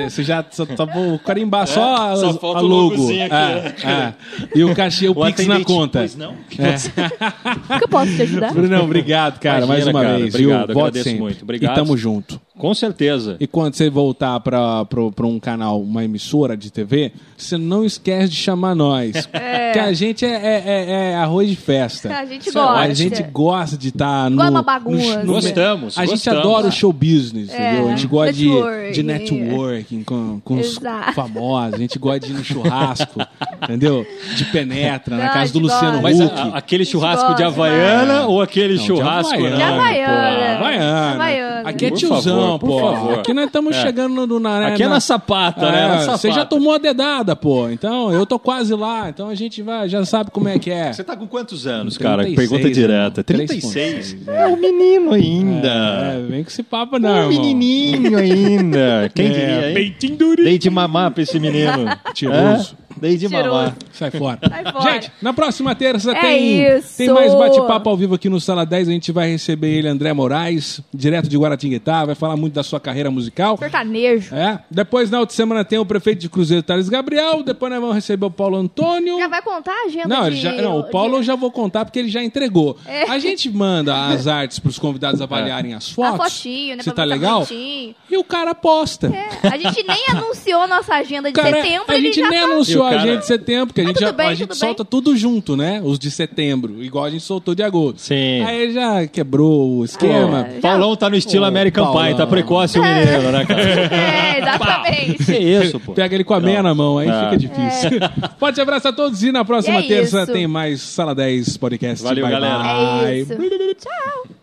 Você 0.09 0.23
já 0.23 0.45
só, 0.51 0.65
só 0.77 0.87
vou 0.87 1.19
carimbar 1.19 1.67
só, 1.67 2.13
a- 2.13 2.17
só 2.17 2.35
falta 2.35 2.61
a 2.61 2.63
o 2.63 2.67
logo. 2.67 2.91
logozinho 2.95 3.25
aqui. 3.27 3.88
É, 3.89 3.93
é. 3.93 4.15
E 4.55 4.65
o 4.65 4.75
cachê, 4.75 5.09
o, 5.11 5.15
Pix 5.15 5.47
na 5.47 5.65
conta. 5.65 6.01
Pois 6.01 6.17
não? 6.17 6.35
que 6.49 7.85
eu 7.85 7.89
posso 7.89 8.15
te 8.15 8.23
ajudar? 8.23 8.53
Brunão, 8.53 8.85
obrigado, 8.85 9.39
cara, 9.39 9.65
Imagina, 9.65 9.75
mais 9.75 9.87
uma 9.87 10.03
cara, 10.03 10.19
vez. 10.19 10.35
obrigado? 10.35 10.67
Volte 10.75 10.79
agradeço 10.81 11.05
sempre. 11.05 11.21
muito. 11.21 11.43
Obrigado. 11.43 11.73
E 11.73 11.75
tamo 11.75 11.97
junto. 11.97 12.41
Com 12.59 12.75
certeza. 12.75 13.37
E 13.41 13.47
quando 13.47 13.75
você 13.75 13.89
voltar 13.89 14.39
pra, 14.41 14.85
pra, 14.85 15.11
pra 15.11 15.27
um 15.27 15.39
canal, 15.39 15.81
uma 15.81 16.05
emissora 16.05 16.57
de 16.57 16.71
TV, 16.71 17.13
você 17.37 17.57
não 17.57 17.85
esquece 17.85 18.29
de 18.31 18.37
chamar 18.37 18.75
nós. 18.75 19.29
Que 19.71 19.79
a 19.79 19.93
gente 19.93 20.25
é, 20.25 20.29
é- 20.31 20.63
é- 20.67 21.11
é 21.11 21.15
arroz 21.17 21.47
de 21.47 21.55
festa. 21.55 22.09
A 22.09 22.25
gente 22.25 22.49
é 22.49 22.53
gosta. 22.53 22.73
A 22.81 22.95
gente 22.95 23.23
gosta 23.25 23.77
de 23.77 23.89
estar 23.89 24.31
no, 24.31 24.37
Gosta 24.37 24.51
de 24.51 24.55
uma 24.57 24.61
no- 24.61 24.65
bagunça. 24.65 25.23
no- 25.23 25.33
Gostamos, 25.35 25.99
A 25.99 26.01
gente 26.07 26.11
gostamos. 26.15 26.41
adora 26.41 26.67
o 26.69 26.73
show 26.73 26.91
business, 26.91 27.51
É, 27.51 27.73
entendeu? 27.75 27.87
A 27.87 27.91
gente 27.91 28.07
gosta 28.07 28.33
de, 28.33 28.47
networking. 28.49 28.93
de 28.93 29.03
networking 29.03 30.03
com, 30.05 30.41
com 30.43 30.55
os 30.59 30.79
famosos. 31.15 31.75
A 31.75 31.77
gente 31.79 31.99
gosta 31.99 32.21
de 32.21 32.33
ir 32.33 32.37
no 32.37 32.43
churrasco, 32.45 33.21
entendeu? 33.63 34.07
De 34.37 34.45
penetra, 34.47 35.17
na 35.19 35.25
Não, 35.25 35.33
casa 35.35 35.39
a 35.39 35.47
do 35.47 35.53
gente 35.53 35.63
Luciano 35.63 36.01
gosta. 36.01 36.03
Mas 36.03 36.21
Huck. 36.21 36.33
a- 36.41 36.43
a- 36.45 36.59
aquele 36.59 36.85
churrasco 36.87 37.23
gosta, 37.27 37.37
de 37.37 37.43
Havaiana 37.45 38.27
ou 38.27 38.41
aquele 38.41 38.75
Não, 38.75 38.81
de 38.81 38.87
churrasco... 38.87 39.35
Havaiana, 39.35 39.57
De 39.57 39.63
Havaiana. 39.63 40.57
Havaiana. 40.57 41.15
Havaiana. 41.15 41.69
Aqui 41.69 41.87
é 41.87 41.91
tiozão, 41.91 42.48
favor, 42.53 42.59
por 42.59 42.69
pô. 42.69 42.79
favor. 42.93 43.19
Aqui 43.21 43.33
nós 43.35 43.47
estamos 43.47 43.77
É. 43.77 43.83
chegando 43.83 44.27
no, 44.27 44.41
na, 44.41 44.69
Aqui 44.69 44.83
é 44.83 44.89
na 44.89 45.01
sapata, 45.01 45.71
né? 45.71 45.85
É, 45.85 45.89
Na 45.89 45.99
você 45.99 46.05
sapata. 46.29 46.31
já 46.33 46.45
tomou 46.45 46.73
a 46.73 46.79
dedada, 46.79 47.35
pô. 47.37 47.69
Então, 47.69 48.13
eu 48.13 48.25
tô 48.27 48.39
quase 48.39 48.75
lá. 48.75 49.09
Então 49.09 49.29
a 49.29 49.35
gente 49.35 49.63
vai, 49.63 49.89
já 49.89 50.05
sabe 50.05 50.31
como 50.31 50.49
é 50.49 50.59
que 50.59 50.71
é. 50.71 50.93
Você 50.93 51.05
tá 51.05 51.17
com 51.17 51.27
quantos 51.27 51.67
anos, 51.67 51.97
cara? 51.99 52.23
36, 52.25 52.49
Pergunta 52.51 52.71
direta. 52.75 53.21
irmão. 53.21 53.47
36? 53.47 54.15
3,6, 54.25 54.29
É 54.29 54.47
um 54.47 54.57
menino 54.57 55.13
ainda. 55.13 55.69
É, 55.69 56.23
vem 56.29 56.43
com 56.43 56.49
esse 56.51 56.63
papo, 56.63 56.99
não, 56.99 57.11
um 57.11 57.17
irmão. 57.17 57.29
menininho 57.29 58.19
ainda. 58.19 59.11
Quem 59.15 59.27
É, 59.27 59.31
diria, 59.31 59.69
hein? 59.69 59.75
peitinho 59.75 60.17
durinho. 60.17 60.49
Dei 60.49 60.59
de 60.59 60.71
mamar 60.71 61.11
pra 61.11 61.23
esse 61.23 61.39
menino. 61.39 61.87
Tiroso. 62.15 62.77
Dei 62.77 62.88
de 62.99 63.29
Cheiroso. 63.29 63.55
mamar. 63.55 63.77
Sai 63.93 64.11
fora. 64.11 64.39
Sai 64.49 64.73
fora. 64.73 64.93
Gente, 64.93 65.13
na 65.23 65.33
próxima 65.33 65.75
terça 65.75 66.13
É 66.13 66.21
tem, 66.21 66.77
isso. 66.79 66.97
tem 66.97 67.09
mais 67.11 67.35
bate-papo 67.35 67.89
ao 67.89 67.97
vivo 67.97 68.15
aqui 68.15 68.29
no 68.29 68.41
Sala 68.41 68.65
10. 68.67 68.89
A 68.89 68.93
gente 68.93 69.13
vai 69.13 69.29
receber 69.31 69.69
ele, 69.69 69.89
André 69.89 70.13
Moraes, 70.13 70.81
direto 70.93 71.29
de 71.29 71.37
Guaratinguetá. 71.37 72.05
Vai 72.05 72.15
falar 72.15 72.37
muito 72.37 72.55
da 72.55 72.63
sua 72.63 72.81
carreira 72.81 73.11
musical. 73.11 73.57
Sertanejo. 73.59 74.35
É. 74.35 74.61
Depois, 74.71 75.11
na 75.11 75.21
outra 75.21 75.35
semana, 75.35 75.65
tem 75.65 75.79
o 75.79 75.87
prefeito 75.87 76.21
de 76.21 76.29
Cruzeiro, 76.29 76.63
Thales 76.63 76.89
Gabriel. 76.89 77.43
Depois 77.43 77.71
nós 77.73 77.81
vamos 77.81 77.95
receber 77.95 78.27
o 78.27 78.31
Paulo 78.31 78.57
Antônio. 78.57 79.19
Já 79.19 79.29
vai 79.29 79.43
contar 79.43 79.73
a 79.73 79.87
agenda 79.87 80.09
Não, 80.09 80.31
de... 80.31 80.37
já, 80.37 80.53
não, 80.53 80.79
o 80.81 80.85
Paulo 80.91 81.17
eu 81.17 81.21
de... 81.21 81.27
já 81.27 81.37
vou 81.37 81.51
contar 81.51 81.85
porque 81.85 81.99
ele 81.99 82.09
já 82.09 82.23
entregou. 82.23 82.77
É. 82.87 83.03
A 83.11 83.19
gente 83.19 83.51
manda 83.51 84.09
as 84.09 84.27
artes 84.29 84.59
para 84.59 84.71
os 84.71 84.79
convidados 84.79 85.21
avaliarem 85.21 85.75
as 85.75 85.91
A 85.91 85.95
fotos. 85.95 86.35
fotinho, 86.35 86.77
né? 86.77 86.83
Você 86.83 86.91
pra 86.93 86.95
tá 86.95 87.03
botar 87.03 87.15
legal? 87.15 87.35
bonitinho. 87.45 87.95
E 88.11 88.17
o 88.17 88.25
cara 88.25 88.55
posta. 88.55 89.09
É, 89.09 89.49
a 89.49 89.57
gente 89.59 89.85
nem 89.87 90.05
anunciou 90.11 90.67
nossa 90.69 90.95
agenda 90.95 91.29
de 91.31 91.35
Cara, 91.35 91.57
setembro, 91.63 91.85
a 91.89 91.95
ele 91.95 92.07
gente 92.07 92.21
já 92.21 92.29
nem 92.31 92.39
tá... 92.41 92.45
anunciou 92.47 92.85
O 92.89 92.93
a 92.93 92.97
cara- 92.97 93.03
agenda 93.03 93.19
de 93.21 93.27
setembro, 93.27 93.67
porque 93.69 93.81
a 93.81 93.85
gente, 93.85 94.01
já, 94.01 94.07
tudo 94.09 94.17
bem, 94.17 94.27
a 94.27 94.35
gente 94.35 94.49
tudo 94.49 94.59
solta 94.59 94.83
bem. 94.85 94.91
tudo 94.91 95.17
junto, 95.17 95.57
né? 95.57 95.81
Os 95.85 95.99
de 95.99 96.11
setembro, 96.11 96.83
igual 96.83 97.05
a 97.05 97.11
gente 97.11 97.23
soltou 97.25 97.55
de 97.55 97.63
agosto. 97.63 97.99
Sim. 98.01 98.43
Aí 98.43 98.73
já 98.73 99.07
quebrou 99.07 99.79
o 99.79 99.85
esquema. 99.85 100.47
É, 100.49 100.55
já- 100.55 100.61
Paulão 100.61 100.95
tá 100.97 101.09
no 101.11 101.17
estilo 101.17 101.45
Ô, 101.45 101.49
American 101.49 101.85
Paulão. 101.85 102.07
Pie, 102.07 102.15
tá 102.17 102.27
precoce 102.27 102.79
o 102.79 102.83
menino, 102.83 103.31
né, 103.33 103.45
cara? 103.45 103.59
É, 103.99 104.39
exatamente. 104.41 105.25
Que 105.25 105.37
isso, 105.39 105.81
pô. 105.81 105.93
Pega 105.93 106.15
ele 106.15 106.25
com 106.25 106.35
a 106.35 106.41
meia 106.41 106.63
na 106.63 106.75
mão, 106.75 106.99
aí 106.99 107.09
Ah. 107.09 107.31
fica 107.31 107.37
difícil. 107.37 107.91
Forte 108.39 108.61
abraço 108.61 108.89
a 108.89 108.93
todos 108.93 109.23
e 109.23 109.31
na 109.33 109.45
próxima 109.45 109.81
E 109.81 109.85
é 109.85 109.89
terça 109.89 110.23
isso. 110.23 110.33
tem 110.33 110.47
mais 110.47 110.81
Sala 110.81 111.15
10 111.15 111.57
Podcast. 111.57 112.03
Valeu, 112.05 112.25
bye 112.25 112.33
galera. 112.33 112.59
Bye. 112.59 113.07
É 113.11 113.19
isso. 113.21 113.33
Tchau. 113.35 114.39